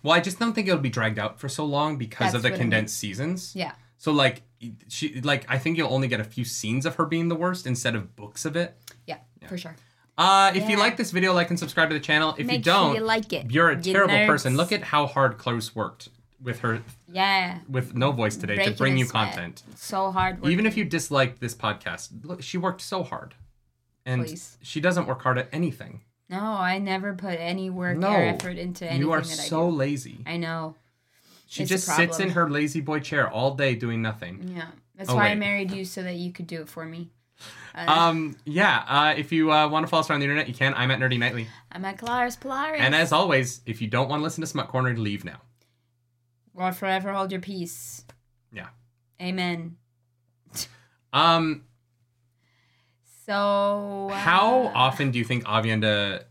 Well, 0.04 0.12
I 0.14 0.18
just 0.20 0.40
don't 0.40 0.52
think 0.52 0.66
it'll 0.66 0.80
be 0.80 0.88
dragged 0.90 1.20
out 1.20 1.38
for 1.38 1.48
so 1.48 1.64
long 1.64 1.96
because 1.96 2.34
of 2.34 2.42
the 2.42 2.50
condensed 2.50 2.98
seasons. 2.98 3.54
Yeah. 3.54 3.72
So 3.98 4.10
like 4.10 4.42
she 4.88 5.20
like 5.20 5.44
I 5.48 5.58
think 5.58 5.76
you'll 5.78 5.92
only 5.92 6.08
get 6.08 6.18
a 6.18 6.24
few 6.24 6.44
scenes 6.44 6.86
of 6.86 6.96
her 6.96 7.04
being 7.06 7.28
the 7.28 7.36
worst 7.36 7.68
instead 7.68 7.94
of 7.94 8.16
books 8.16 8.44
of 8.44 8.56
it. 8.56 8.76
Yeah, 9.06 9.18
for 9.46 9.56
sure. 9.56 9.76
Uh, 10.18 10.52
if 10.54 10.68
you 10.68 10.76
like 10.78 10.96
this 10.96 11.10
video, 11.10 11.32
like 11.32 11.50
and 11.50 11.58
subscribe 11.58 11.88
to 11.88 11.94
the 11.94 12.00
channel. 12.00 12.34
If 12.38 12.46
Make 12.46 12.58
you 12.58 12.62
don't, 12.64 12.90
sure 12.92 13.00
you 13.00 13.06
like 13.06 13.32
it. 13.32 13.50
you're 13.50 13.70
a 13.70 13.76
You 13.76 13.92
terrible 13.92 14.14
nerds. 14.14 14.26
person. 14.26 14.56
Look 14.56 14.70
at 14.72 14.82
how 14.82 15.06
hard 15.06 15.38
Close 15.38 15.74
worked 15.74 16.08
with 16.42 16.60
her 16.60 16.82
Yeah. 17.10 17.58
with 17.68 17.94
no 17.94 18.12
voice 18.12 18.36
today 18.36 18.56
Breaking 18.56 18.72
to 18.74 18.78
bring 18.78 18.96
you 18.98 19.06
sweat. 19.06 19.28
content. 19.32 19.62
So 19.76 20.10
hard. 20.10 20.36
Working. 20.38 20.52
Even 20.52 20.66
if 20.66 20.76
you 20.76 20.84
disliked 20.84 21.40
this 21.40 21.54
podcast, 21.54 22.10
look, 22.24 22.42
she 22.42 22.58
worked 22.58 22.80
so 22.82 23.02
hard, 23.02 23.34
and 24.04 24.24
Please. 24.26 24.58
she 24.60 24.80
doesn't 24.80 25.06
work 25.06 25.22
hard 25.22 25.38
at 25.38 25.48
anything. 25.52 26.02
No, 26.28 26.40
I 26.40 26.78
never 26.78 27.14
put 27.14 27.38
any 27.38 27.70
work 27.70 27.96
No, 27.98 28.08
or 28.10 28.16
effort 28.22 28.58
into 28.58 28.84
anything 28.86 29.00
you 29.02 29.12
are 29.12 29.22
so 29.24 29.66
I 29.68 29.70
lazy. 29.70 30.22
I 30.26 30.36
know. 30.36 30.76
She 31.46 31.62
It's 31.62 31.68
just 31.70 31.86
sits 31.86 32.18
in 32.18 32.30
her 32.30 32.48
lazy 32.48 32.80
boy 32.80 33.00
chair 33.00 33.28
all 33.30 33.54
day 33.54 33.74
doing 33.74 34.00
nothing. 34.02 34.52
Yeah. 34.56 34.68
That's 34.96 35.10
Oh, 35.10 35.16
why 35.16 35.28
I 35.28 35.34
married 35.34 35.70
you 35.70 35.84
so 35.84 36.02
that 36.02 36.14
you 36.16 36.32
could 36.32 36.46
do 36.46 36.60
it 36.62 36.68
for 36.68 36.84
me. 36.86 37.10
Uh, 37.74 37.84
Um, 37.88 38.36
yeah. 38.44 38.84
Uh, 38.86 39.14
if 39.16 39.32
you 39.32 39.50
uh, 39.52 39.68
want 39.68 39.84
to 39.84 39.88
follow 39.88 40.00
us 40.00 40.10
around 40.10 40.20
the 40.20 40.24
internet, 40.26 40.48
you 40.48 40.54
can. 40.54 40.74
I'm 40.74 40.90
at 40.90 40.98
Nerdy 41.00 41.18
Nightly. 41.18 41.46
I'm 41.70 41.84
at 41.84 41.98
Clarus 41.98 42.36
Polaris. 42.38 42.80
And 42.80 42.94
as 42.94 43.12
always, 43.12 43.60
if 43.66 43.80
you 43.80 43.88
don't 43.88 44.08
want 44.08 44.20
to 44.20 44.24
listen 44.24 44.40
to 44.42 44.46
Smut 44.46 44.68
Corner, 44.68 44.96
leave 44.96 45.24
now. 45.24 45.40
or 46.54 46.72
forever 46.72 47.12
hold 47.12 47.32
your 47.32 47.40
peace. 47.40 48.04
Yeah. 48.52 48.68
Amen. 49.20 49.76
Um, 51.14 51.64
So 53.26 54.10
how 54.12 54.64
uh, 54.68 54.72
often 54.74 55.10
do 55.10 55.18
you 55.18 55.24
think 55.24 55.44
Aviendha 55.44 56.24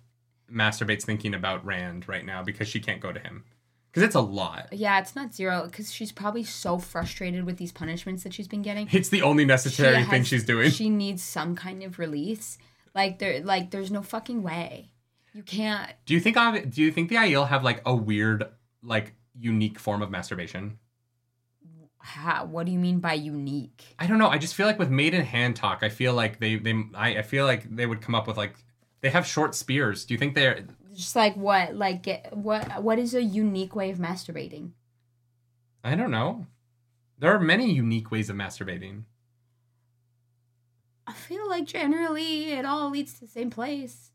masturbates 0.52 1.04
thinking 1.04 1.34
about 1.34 1.64
Rand 1.66 2.08
right 2.08 2.26
now 2.26 2.44
because 2.44 2.68
she 2.68 2.80
can't 2.80 3.00
go 3.00 3.12
to 3.12 3.20
him? 3.20 3.46
Because 3.92 4.04
it's 4.04 4.16
a 4.16 4.22
lot. 4.22 4.70
Yeah, 4.72 5.00
it's 5.00 5.16
not 5.18 5.34
zero 5.34 5.66
because 5.66 5.92
she's 5.92 6.14
probably 6.14 6.46
so 6.46 6.78
frustrated 6.78 7.44
with 7.44 7.58
these 7.58 7.74
punishments 7.74 8.24
that 8.24 8.34
she's 8.34 8.48
been 8.48 8.62
getting. 8.62 8.88
It's 8.92 9.10
the 9.10 9.22
only 9.22 9.44
necessary 9.44 9.98
She 10.04 10.10
thing 10.10 10.20
has- 10.20 10.28
she's 10.28 10.46
doing. 10.46 10.72
She 10.72 10.90
needs 10.90 11.22
some 11.22 11.56
kind 11.56 11.84
of 11.84 12.00
release. 12.00 12.58
Like 12.96 13.20
there, 13.20 13.42
like 13.42 13.72
there's 13.72 13.92
no 13.92 14.02
fucking 14.02 14.44
way. 14.44 14.92
You 15.34 15.44
can't. 15.44 15.92
do 16.06 16.14
you 16.14 16.20
think 16.22 16.38
Avi- 16.38 16.66
do 16.66 16.82
you 16.82 16.92
think 16.92 17.10
the 17.10 17.16
Aiel 17.16 17.48
have 17.48 17.64
like 17.64 17.82
a 17.86 17.94
weird, 17.96 18.46
like 18.84 19.14
unique 19.38 19.78
form 19.80 20.02
of 20.02 20.10
masturbation? 20.10 20.78
How, 22.04 22.46
what 22.46 22.66
do 22.66 22.72
you 22.72 22.80
mean 22.80 23.00
by 23.00 23.14
unique? 23.14 23.84
I 24.00 24.08
don't 24.08 24.18
know. 24.18 24.28
I 24.28 24.40
just 24.40 24.56
feel 24.56 24.66
like 24.66 24.80
with 24.80 24.90
maiden 24.90 25.24
hand 25.24 25.56
talk, 25.56 25.84
I 25.84 25.90
feel 25.90 26.14
like 26.16 26.40
they 26.40 26.56
they 26.56 26.74
I, 26.96 27.18
I 27.18 27.22
feel 27.22 27.46
like 27.46 27.74
they 27.76 27.86
would 27.86 28.02
come 28.02 28.16
up 28.16 28.26
with 28.28 28.38
like 28.38 28.56
they 29.02 29.10
have 29.10 29.26
short 29.28 29.54
spears. 29.54 30.04
Do 30.06 30.14
you 30.14 30.18
think 30.18 30.34
they're 30.34 30.66
Just 31.02 31.16
like 31.16 31.36
what? 31.36 31.76
Like 31.76 32.04
get, 32.04 32.32
what? 32.38 32.84
What 32.84 33.00
is 33.00 33.16
a 33.16 33.24
unique 33.24 33.76
way 33.76 33.90
of 33.90 33.98
masturbating? 33.98 34.74
I 35.84 35.96
don't 35.96 36.12
know. 36.12 36.46
There 37.18 37.34
are 37.34 37.40
many 37.40 37.72
unique 37.74 38.12
ways 38.12 38.30
of 38.30 38.36
masturbating. 38.36 39.06
I 41.08 41.14
feel 41.14 41.50
like 41.50 41.66
generally 41.66 42.52
it 42.52 42.66
all 42.66 42.92
leads 42.92 43.16
to 43.16 43.22
the 43.22 43.28
same 43.28 43.50
place. 43.50 44.12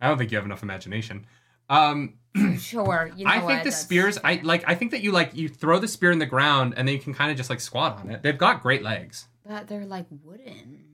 I 0.00 0.08
don't 0.08 0.16
think 0.16 0.30
you 0.30 0.38
have 0.38 0.46
enough 0.46 0.62
imagination. 0.62 1.26
Um, 1.68 2.14
Sure, 2.58 3.10
you 3.14 3.26
know 3.26 3.30
I 3.30 3.40
think 3.40 3.50
what, 3.50 3.64
the 3.64 3.72
spears. 3.72 4.18
I 4.24 4.40
like. 4.42 4.64
I 4.66 4.74
think 4.74 4.92
that 4.92 5.02
you 5.02 5.12
like 5.12 5.34
you 5.34 5.50
throw 5.50 5.78
the 5.78 5.88
spear 5.88 6.10
in 6.10 6.18
the 6.18 6.26
ground 6.26 6.72
and 6.78 6.88
then 6.88 6.94
you 6.94 7.02
can 7.02 7.12
kind 7.12 7.30
of 7.30 7.36
just 7.36 7.50
like 7.50 7.60
squat 7.60 7.98
on 7.98 8.08
it. 8.08 8.22
They've 8.22 8.38
got 8.38 8.62
great 8.62 8.82
legs. 8.82 9.28
But 9.46 9.68
they're 9.68 9.84
like 9.84 10.06
wooden. 10.24 10.84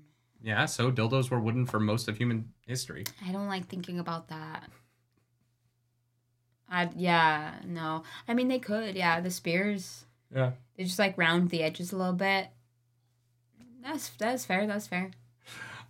Yeah. 0.43 0.67
So 0.67 0.91
dildos 0.93 1.31
were 1.31 1.41
wooden 1.41 1.67
for 1.67 1.81
most 1.81 2.09
of 2.09 2.17
human 2.19 2.53
history. 2.67 3.05
I 3.27 3.33
don't 3.33 3.49
like 3.49 3.67
thinking 3.69 3.99
about 3.99 4.29
that. 4.29 4.69
I 6.69 6.89
yeah 6.97 7.55
no. 7.65 8.03
I 8.27 8.35
mean 8.35 8.49
they 8.49 8.59
could 8.59 8.97
yeah 8.97 9.21
the 9.21 9.31
spears 9.31 10.05
Yeah. 10.35 10.53
they 10.77 10.85
just 10.85 10.99
like 10.99 11.17
round 11.17 11.51
the 11.51 11.63
edges 11.63 11.93
a 11.93 11.97
little 11.97 12.13
bit. 12.13 12.49
That's 13.83 14.09
that's 14.11 14.45
fair. 14.45 14.67
That's 14.67 14.87
fair. 14.87 15.11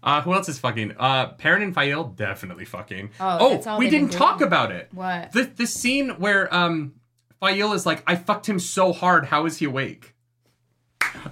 Uh, 0.02 0.20
who 0.20 0.34
else 0.34 0.48
is 0.48 0.58
fucking? 0.58 0.92
Uh, 0.98 1.28
Perrin 1.32 1.62
and 1.62 1.74
Faile 1.74 2.04
definitely 2.04 2.66
fucking. 2.66 3.10
Oh, 3.18 3.50
that's 3.54 3.66
all 3.66 3.78
we 3.78 3.88
didn't 3.88 4.12
talk 4.12 4.38
doing. 4.38 4.46
about 4.48 4.70
it. 4.70 4.88
What? 4.92 5.32
The 5.32 5.44
the 5.44 5.66
scene 5.66 6.10
where 6.18 6.52
um 6.54 6.94
Faile 7.40 7.72
is 7.72 7.86
like, 7.86 8.02
I 8.06 8.14
fucked 8.14 8.46
him 8.48 8.58
so 8.58 8.92
hard. 8.92 9.26
How 9.26 9.46
is 9.46 9.58
he 9.58 9.64
awake? 9.64 10.14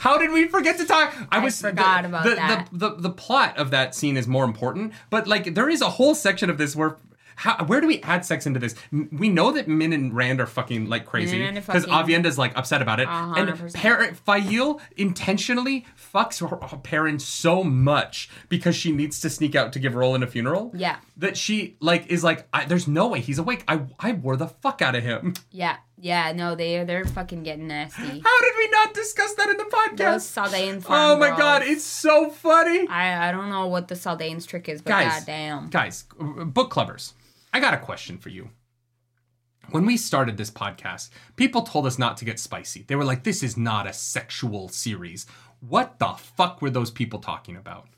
How 0.01 0.19
did 0.19 0.31
we 0.31 0.49
forget 0.49 0.79
to 0.79 0.87
talk? 0.87 1.15
I, 1.31 1.39
was 1.39 1.61
forgot 1.61 2.03
the, 2.03 2.09
about 2.09 2.25
the, 2.25 2.35
that. 2.35 2.69
The, 2.73 2.89
the 2.91 2.97
the 2.97 3.11
plot 3.11 3.57
of 3.59 3.71
that 3.71 3.95
scene 3.95 4.17
is 4.17 4.27
more 4.27 4.45
important, 4.45 4.93
but 5.11 5.27
like 5.27 5.55
there 5.55 5.69
is 5.69 5.81
a 5.81 5.91
whole 5.91 6.15
section 6.15 6.51
of 6.51 6.59
this 6.59 6.75
where. 6.77 6.97
How, 7.37 7.65
where 7.65 7.81
do 7.81 7.89
we 7.89 8.01
add 8.03 8.25
sex 8.25 8.47
into 8.47 8.61
this? 8.61 8.77
We 8.93 9.29
know 9.29 9.51
that 9.51 9.67
Min 9.67 9.93
and 9.93 10.15
Rand 10.15 10.41
are 10.41 10.47
fucking 10.47 10.89
like 10.89 11.05
crazy 11.05 11.51
because 11.51 11.85
Aviendha's 11.87 12.39
like 12.39 12.57
upset 12.57 12.81
about 12.81 13.01
it, 13.01 13.09
and 13.09 13.37
hundred 13.37 13.59
percent. 13.59 13.83
Per- 14.25 14.77
intentionally 14.97 15.85
fucks 15.97 16.49
her, 16.49 16.65
her 16.65 16.77
Perrin 16.77 17.19
so 17.19 17.65
much 17.65 18.31
because 18.49 18.77
she 18.77 18.93
needs 18.93 19.19
to 19.21 19.29
sneak 19.29 19.57
out 19.57 19.73
to 19.73 19.81
give 19.81 19.97
Rolan 19.97 20.23
a 20.23 20.29
funeral. 20.29 20.71
Yeah. 20.77 20.99
that 21.17 21.37
she 21.37 21.77
like 21.81 22.07
is 22.07 22.23
like, 22.23 22.47
I, 22.53 22.67
there's 22.67 22.87
no 22.87 23.09
way 23.09 23.19
he's 23.21 23.41
awake. 23.41 23.65
I 23.67 23.83
I 23.99 24.13
wore 24.13 24.37
the 24.37 24.47
fuck 24.47 24.81
out 24.81 24.95
of 24.95 25.03
him. 25.03 25.35
Yeah. 25.51 25.79
Yeah. 25.99 26.33
No, 26.33 26.55
they 26.55 26.77
are 26.79 26.85
they're 26.85 27.05
fucking 27.05 27.43
getting 27.45 27.69
nasty. 27.69 28.03
How 28.03 28.41
did 28.41 28.53
we 28.59 28.69
not 28.69 28.95
discuss 28.95 29.35
that 29.35 29.49
in 29.49 29.57
the 29.57 29.65
Those 29.65 29.73
podcast? 29.73 30.51
Saldaean 30.53 30.77
oh 30.79 30.81
farm 30.81 31.11
Oh 31.13 31.19
my 31.19 31.29
girls. 31.29 31.39
god, 31.39 31.63
it's 31.63 31.85
so 31.85 32.31
funny. 32.31 32.87
I 32.89 33.29
I 33.29 33.33
don't 33.33 33.49
know 33.49 33.67
what 33.67 33.89
the 33.89 33.95
Saldaean's 33.95 34.47
trick 34.47 34.69
is, 34.69 34.83
but 34.83 34.91
Guys. 34.91 35.21
goddamn. 35.21 35.71
Guys, 35.71 36.05
book 36.19 36.73
clubbers, 36.73 37.13
I 37.53 37.61
got 37.61 37.75
a 37.75 37.79
question 37.79 38.19
for 38.19 38.29
you. 38.29 38.51
When 39.71 39.87
we 39.87 39.97
started 39.97 40.37
this 40.37 40.51
podcast, 40.51 41.09
people 41.37 41.63
told 41.63 41.87
us 41.87 41.99
not 41.99 42.19
to 42.19 42.25
get 42.27 42.39
spicy. 42.39 42.85
They 42.87 42.97
were 42.97 43.05
like, 43.05 43.25
this 43.25 43.43
is 43.43 43.57
not 43.57 43.87
a 43.87 43.93
sexual 43.95 44.69
series. 44.69 45.27
What 45.61 45.99
the 45.99 46.13
fuck 46.19 46.61
were 46.61 46.69
those 46.71 46.91
people 46.91 47.19
talking 47.21 47.57
about? 47.57 47.89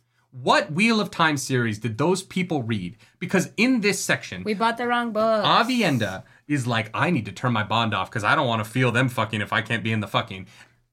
What 0.43 0.71
Wheel 0.73 1.01
of 1.01 1.11
Time 1.11 1.37
series 1.39 1.79
did 1.79 1.97
those 1.97 2.23
people 2.23 2.63
read? 2.63 2.97
Because 3.19 3.51
in 3.57 3.81
this 3.81 3.99
section, 4.05 4.43
We 4.45 4.53
bought 4.55 4.77
the 4.77 4.87
wrong 4.87 5.13
book. 5.13 5.45
Aviendha 5.45 6.25
is 6.47 6.67
like, 6.67 6.91
I 6.93 7.11
need 7.11 7.25
to 7.25 7.33
turn 7.33 7.53
my 7.53 7.63
bond 7.63 7.95
off 7.95 8.11
because 8.11 8.23
I 8.25 8.35
don't 8.35 8.47
want 8.47 8.63
to 8.63 8.71
feel 8.71 8.93
them 8.93 9.09
fucking 9.09 9.41
if 9.41 9.53
I 9.53 9.63
can't 9.63 9.83
be 9.83 9.93
in 9.93 10.01
the 10.01 10.07
fucking. 10.07 10.47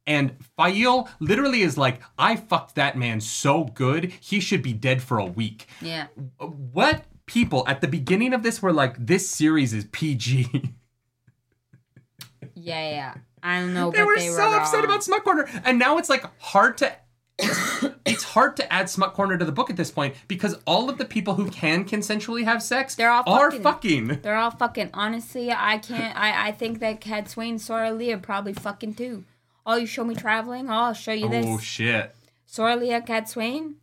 And 0.07 0.35
Faile 0.57 1.09
literally 1.19 1.61
is 1.61 1.77
like, 1.77 2.01
I 2.17 2.35
fucked 2.37 2.75
that 2.75 2.97
man 2.97 3.19
so 3.21 3.65
good, 3.65 4.13
he 4.19 4.39
should 4.39 4.61
be 4.61 4.73
dead 4.73 5.01
for 5.01 5.17
a 5.17 5.25
week. 5.25 5.67
yeah. 5.81 6.07
What 6.39 7.03
people 7.25 7.63
at 7.67 7.81
the 7.81 7.87
beginning 7.87 8.33
of 8.33 8.43
this 8.43 8.61
were 8.61 8.73
like, 8.73 8.95
this 9.05 9.29
series 9.29 9.73
is 9.73 9.85
PG? 9.85 10.73
Yeah, 12.55 12.89
yeah. 12.89 13.13
I 13.41 13.59
don't 13.59 13.73
know, 13.73 13.91
they 13.91 14.03
were 14.03 14.15
they 14.15 14.29
so 14.29 14.49
were 14.49 14.57
upset 14.57 14.75
wrong. 14.79 14.85
about 14.85 15.03
Smut 15.03 15.23
Corner. 15.23 15.49
And 15.65 15.77
now 15.79 15.97
it's 15.97 16.09
like 16.09 16.23
hard 16.41 16.77
to. 16.77 16.95
It's, 17.43 17.95
it's 18.05 18.23
hard 18.23 18.55
to 18.57 18.73
add 18.73 18.89
Smut 18.89 19.13
Corner 19.13 19.37
to 19.37 19.45
the 19.45 19.51
book 19.51 19.69
at 19.69 19.75
this 19.77 19.91
point 19.91 20.15
because 20.27 20.55
all 20.65 20.89
of 20.89 20.97
the 20.97 21.05
people 21.05 21.35
who 21.35 21.49
can 21.49 21.85
consensually 21.85 22.43
have 22.43 22.61
sex 22.63 22.95
They're 22.95 23.09
all 23.11 23.23
are 23.27 23.51
fucking- 23.51 23.63
fucking. 24.07 24.21
They're 24.21 24.35
all 24.35 24.51
fucking. 24.51 24.89
Honestly, 24.93 25.51
I 25.51 25.77
can't. 25.77 26.15
I 26.17 26.47
I 26.49 26.51
think 26.51 26.79
that 26.79 27.01
Cadsuane, 27.01 27.59
Sora 27.59 27.91
Leah 27.91 28.17
probably 28.17 28.53
fucking 28.53 28.95
too. 28.95 29.23
Oh, 29.65 29.75
you 29.77 29.85
show 29.85 30.03
me 30.03 30.15
traveling. 30.15 30.69
Oh, 30.69 30.73
I'll 30.73 30.93
show 30.93 31.13
you 31.13 31.29
this. 31.29 31.45
Oh 31.47 31.57
shit. 31.57 32.13
Sora 32.45 32.75
Leah, 32.75 33.01
Cadsuane. 33.01 33.75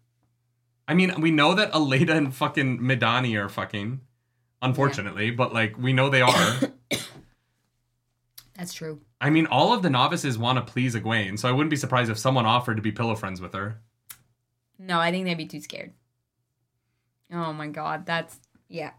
I 0.87 0.95
mean, 0.95 1.21
we 1.21 1.31
know 1.31 1.55
that 1.55 1.73
Elaida 1.73 2.11
and 2.11 2.35
fucking 2.35 2.81
Meidani 2.81 3.35
are 3.43 3.49
fucking, 3.49 4.01
unfortunately, 4.61 5.31
but 5.31 5.53
like 5.55 5.79
we 5.79 5.93
know 5.93 6.09
they 6.11 6.21
are. 6.23 6.59
That's 8.61 8.75
true. 8.75 9.01
I 9.23 9.31
mean, 9.31 9.47
all 9.47 9.73
of 9.73 9.81
the 9.81 9.89
novices 9.89 10.37
want 10.37 10.59
to 10.59 10.71
please 10.71 10.95
Egwene, 10.95 11.39
so 11.39 11.49
I 11.49 11.53
wouldn't 11.53 11.71
be 11.71 11.77
surprised 11.77 12.11
if 12.11 12.19
someone 12.19 12.45
offered 12.45 12.77
to 12.77 12.83
be 12.83 12.93
pillow 12.93 13.17
friends 13.17 13.41
with 13.41 13.55
her. 13.55 13.81
No, 14.79 15.01
I 15.01 15.11
think 15.11 15.25
they'd 15.25 15.35
be 15.35 15.47
too 15.47 15.63
scared. 15.63 15.95
Oh 17.33 17.55
my 17.55 17.69
god, 17.69 18.05
that's 18.05 18.39
yeah. 18.69 18.91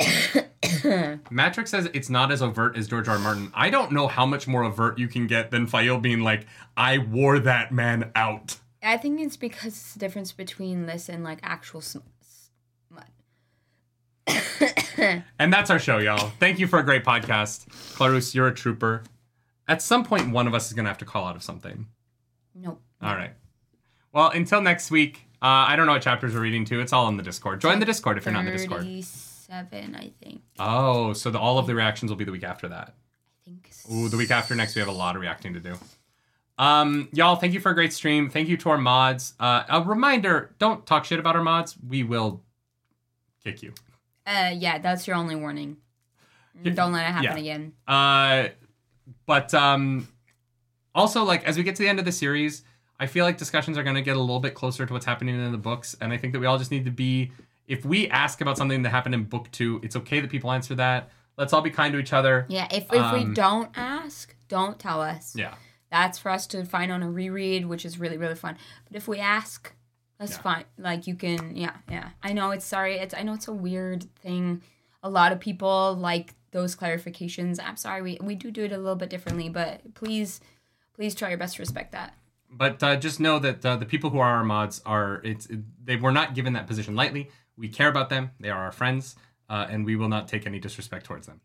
Matrix 1.30 1.70
says 1.70 1.90
it's 1.92 2.08
not 2.08 2.32
as 2.32 2.40
overt 2.40 2.78
as 2.78 2.88
George 2.88 3.08
R. 3.08 3.16
R. 3.16 3.20
Martin. 3.20 3.52
I 3.52 3.68
don't 3.68 3.92
know 3.92 4.08
how 4.08 4.24
much 4.24 4.48
more 4.48 4.64
overt 4.64 4.98
you 4.98 5.08
can 5.08 5.26
get 5.26 5.50
than 5.50 5.66
Faile 5.66 5.98
being 5.98 6.20
like, 6.20 6.46
"I 6.78 6.96
wore 6.96 7.38
that 7.40 7.72
man 7.72 8.10
out." 8.16 8.56
I 8.82 8.96
think 8.96 9.20
it's 9.20 9.36
because 9.36 9.74
it's 9.74 9.92
the 9.92 9.98
difference 9.98 10.32
between 10.32 10.86
this 10.86 11.10
and 11.10 11.22
like 11.22 11.40
actual 11.42 11.82
sm-. 11.82 11.98
And 15.38 15.52
that's 15.52 15.70
our 15.70 15.78
show, 15.78 15.98
y'all. 15.98 16.30
Thank 16.40 16.58
you 16.58 16.66
for 16.66 16.80
a 16.80 16.82
great 16.82 17.04
podcast, 17.04 17.68
Clarus. 17.94 18.34
You're 18.34 18.48
a 18.48 18.54
trooper. 18.54 19.04
At 19.68 19.80
some 19.80 20.04
point, 20.04 20.30
one 20.32 20.46
of 20.48 20.54
us 20.54 20.66
is 20.66 20.72
gonna 20.72 20.88
have 20.88 20.98
to 20.98 21.04
call 21.04 21.24
out 21.24 21.36
of 21.36 21.42
something. 21.42 21.86
nope. 22.54 22.80
All 23.00 23.14
right. 23.14 23.32
Well, 24.12 24.30
until 24.30 24.60
next 24.60 24.90
week. 24.90 25.24
Uh, 25.40 25.70
I 25.70 25.76
don't 25.76 25.86
know 25.86 25.92
what 25.92 26.02
chapters 26.02 26.34
we're 26.34 26.40
reading 26.40 26.64
to. 26.64 26.80
It's 26.80 26.92
all 26.92 27.06
in 27.08 27.16
the 27.16 27.22
Discord. 27.22 27.60
Join 27.60 27.78
the 27.78 27.86
Discord 27.86 28.18
if 28.18 28.24
you're 28.24 28.32
not 28.34 28.40
in 28.40 28.46
the 28.46 28.52
Discord. 28.52 28.80
Thirty-seven, 28.82 29.94
I 29.94 30.10
think. 30.20 30.42
Oh, 30.58 31.12
so 31.12 31.30
the, 31.30 31.38
all 31.38 31.60
of 31.60 31.68
the 31.68 31.76
reactions 31.76 32.10
will 32.10 32.16
be 32.16 32.24
the 32.24 32.32
week 32.32 32.42
after 32.42 32.66
that. 32.66 32.94
I 33.46 33.50
think. 33.50 33.70
Ooh, 33.92 34.08
the 34.08 34.16
week 34.16 34.32
after 34.32 34.56
next, 34.56 34.74
we 34.74 34.80
have 34.80 34.88
a 34.88 34.92
lot 34.92 35.14
of 35.14 35.20
reacting 35.22 35.54
to 35.54 35.60
do. 35.60 35.76
Um, 36.58 37.08
y'all, 37.12 37.36
thank 37.36 37.52
you 37.54 37.60
for 37.60 37.70
a 37.70 37.74
great 37.74 37.92
stream. 37.92 38.30
Thank 38.30 38.48
you 38.48 38.56
to 38.56 38.70
our 38.70 38.78
mods. 38.78 39.34
Uh, 39.38 39.62
a 39.68 39.80
reminder: 39.80 40.56
don't 40.58 40.84
talk 40.84 41.04
shit 41.04 41.20
about 41.20 41.36
our 41.36 41.42
mods. 41.44 41.76
We 41.86 42.02
will 42.02 42.42
kick 43.44 43.62
you. 43.62 43.74
Uh, 44.28 44.50
yeah, 44.54 44.78
that's 44.78 45.06
your 45.06 45.16
only 45.16 45.36
warning. 45.36 45.78
Don't 46.62 46.92
let 46.92 47.08
it 47.08 47.12
happen 47.12 47.44
yeah. 47.44 47.52
again. 47.52 47.72
Uh, 47.86 48.48
but 49.26 49.54
um, 49.54 50.08
also 50.94 51.24
like 51.24 51.44
as 51.44 51.56
we 51.56 51.62
get 51.62 51.76
to 51.76 51.82
the 51.82 51.88
end 51.88 51.98
of 51.98 52.04
the 52.04 52.12
series, 52.12 52.62
I 53.00 53.06
feel 53.06 53.24
like 53.24 53.38
discussions 53.38 53.78
are 53.78 53.84
going 53.84 53.94
to 53.96 54.02
get 54.02 54.16
a 54.16 54.20
little 54.20 54.40
bit 54.40 54.54
closer 54.54 54.84
to 54.84 54.92
what's 54.92 55.06
happening 55.06 55.34
in 55.36 55.52
the 55.52 55.58
books, 55.58 55.96
and 56.00 56.12
I 56.12 56.16
think 56.16 56.32
that 56.32 56.40
we 56.40 56.46
all 56.46 56.58
just 56.58 56.70
need 56.70 56.84
to 56.84 56.90
be. 56.90 57.32
If 57.68 57.84
we 57.84 58.08
ask 58.08 58.40
about 58.40 58.56
something 58.58 58.82
that 58.82 58.90
happened 58.90 59.14
in 59.14 59.24
book 59.24 59.50
two, 59.52 59.80
it's 59.82 59.94
okay 59.94 60.20
that 60.20 60.30
people 60.30 60.50
answer 60.50 60.74
that. 60.74 61.10
Let's 61.36 61.52
all 61.52 61.62
be 61.62 61.70
kind 61.70 61.92
to 61.92 61.98
each 62.00 62.12
other. 62.12 62.44
Yeah, 62.48 62.66
if 62.72 62.92
if 62.92 63.00
Um, 63.00 63.28
we 63.28 63.34
don't 63.34 63.70
ask, 63.76 64.34
don't 64.48 64.78
tell 64.78 65.00
us. 65.00 65.36
Yeah. 65.36 65.54
That's 65.90 66.18
for 66.18 66.30
us 66.30 66.46
to 66.48 66.64
find 66.64 66.90
on 66.90 67.02
a 67.02 67.10
reread, 67.10 67.66
which 67.66 67.84
is 67.84 67.98
really 67.98 68.16
really 68.18 68.34
fun. 68.34 68.56
But 68.88 68.96
if 68.96 69.06
we 69.06 69.20
ask, 69.20 69.72
that's 70.18 70.32
Yeah. 70.32 70.38
fine. 70.42 70.64
Like 70.78 71.06
you 71.06 71.14
can, 71.14 71.56
yeah, 71.56 71.76
yeah. 71.90 72.10
I 72.22 72.32
know 72.32 72.50
it's 72.50 72.64
sorry. 72.64 72.96
It's 72.98 73.14
I 73.14 73.22
know 73.22 73.34
it's 73.34 73.48
a 73.48 73.52
weird 73.52 74.04
thing. 74.16 74.62
A 75.02 75.08
lot 75.10 75.32
of 75.32 75.40
people 75.40 75.94
like 75.94 76.34
those 76.50 76.74
clarifications. 76.74 77.58
I'm 77.64 77.76
sorry. 77.76 78.02
We 78.02 78.18
we 78.20 78.34
do 78.34 78.50
do 78.50 78.64
it 78.64 78.72
a 78.72 78.78
little 78.78 78.96
bit 78.96 79.10
differently, 79.10 79.48
but 79.48 79.94
please, 79.94 80.40
please 80.94 81.14
try 81.14 81.28
your 81.28 81.38
best 81.38 81.56
to 81.56 81.62
respect 81.62 81.92
that. 81.92 82.14
But 82.50 82.82
uh, 82.82 82.96
just 82.96 83.20
know 83.20 83.38
that 83.38 83.64
uh, 83.64 83.76
the 83.76 83.84
people 83.86 84.10
who 84.10 84.18
are 84.18 84.36
our 84.36 84.44
mods 84.44 84.80
are 84.86 85.20
it's 85.24 85.46
it, 85.46 85.60
they 85.84 85.96
were 85.96 86.12
not 86.12 86.34
given 86.34 86.54
that 86.54 86.66
position 86.66 86.94
lightly. 86.96 87.30
We 87.56 87.68
care 87.68 87.88
about 87.88 88.08
them. 88.08 88.30
They 88.40 88.48
are 88.50 88.64
our 88.64 88.72
friends, 88.72 89.16
uh, 89.50 89.66
and 89.68 89.84
we 89.84 89.96
will 89.96 90.08
not 90.08 90.28
take 90.28 90.46
any 90.46 90.58
disrespect 90.58 91.04
towards 91.06 91.26
them. 91.26 91.40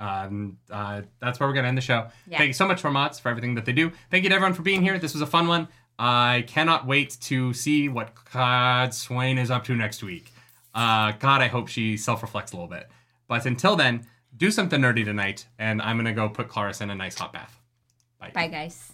Um, 0.00 0.58
uh, 0.70 1.02
that's 1.20 1.38
where 1.40 1.48
we're 1.48 1.54
gonna 1.54 1.68
end 1.68 1.76
the 1.78 1.82
show. 1.82 2.08
Yeah. 2.28 2.38
Thank 2.38 2.48
you 2.48 2.52
so 2.54 2.66
much 2.66 2.80
for 2.80 2.90
mods 2.90 3.18
for 3.18 3.28
everything 3.28 3.54
that 3.54 3.64
they 3.64 3.72
do. 3.72 3.92
Thank 4.10 4.24
you 4.24 4.30
to 4.30 4.34
everyone 4.34 4.54
for 4.54 4.62
being 4.62 4.82
here. 4.82 4.98
This 4.98 5.12
was 5.12 5.22
a 5.22 5.26
fun 5.26 5.46
one. 5.48 5.68
I 5.98 6.44
cannot 6.46 6.86
wait 6.86 7.16
to 7.22 7.52
see 7.52 7.88
what 7.88 8.14
Cadsuane 8.14 9.38
is 9.38 9.50
up 9.50 9.64
to 9.64 9.74
next 9.74 10.02
week. 10.02 10.32
Uh, 10.74 11.12
God, 11.18 11.40
I 11.40 11.48
hope 11.48 11.68
she 11.68 11.96
self 11.96 12.22
reflects 12.22 12.52
a 12.52 12.56
little 12.56 12.68
bit. 12.68 12.88
But 13.26 13.46
until 13.46 13.74
then, 13.76 14.06
do 14.36 14.50
something 14.50 14.80
nerdy 14.80 15.04
tonight, 15.04 15.46
and 15.58 15.82
I'm 15.82 15.96
gonna 15.96 16.12
go 16.12 16.28
put 16.28 16.48
Clarus 16.48 16.80
in 16.80 16.90
a 16.90 16.94
nice 16.94 17.18
hot 17.18 17.32
bath. 17.32 17.58
Bye. 18.20 18.30
Bye, 18.32 18.48
guys. 18.48 18.92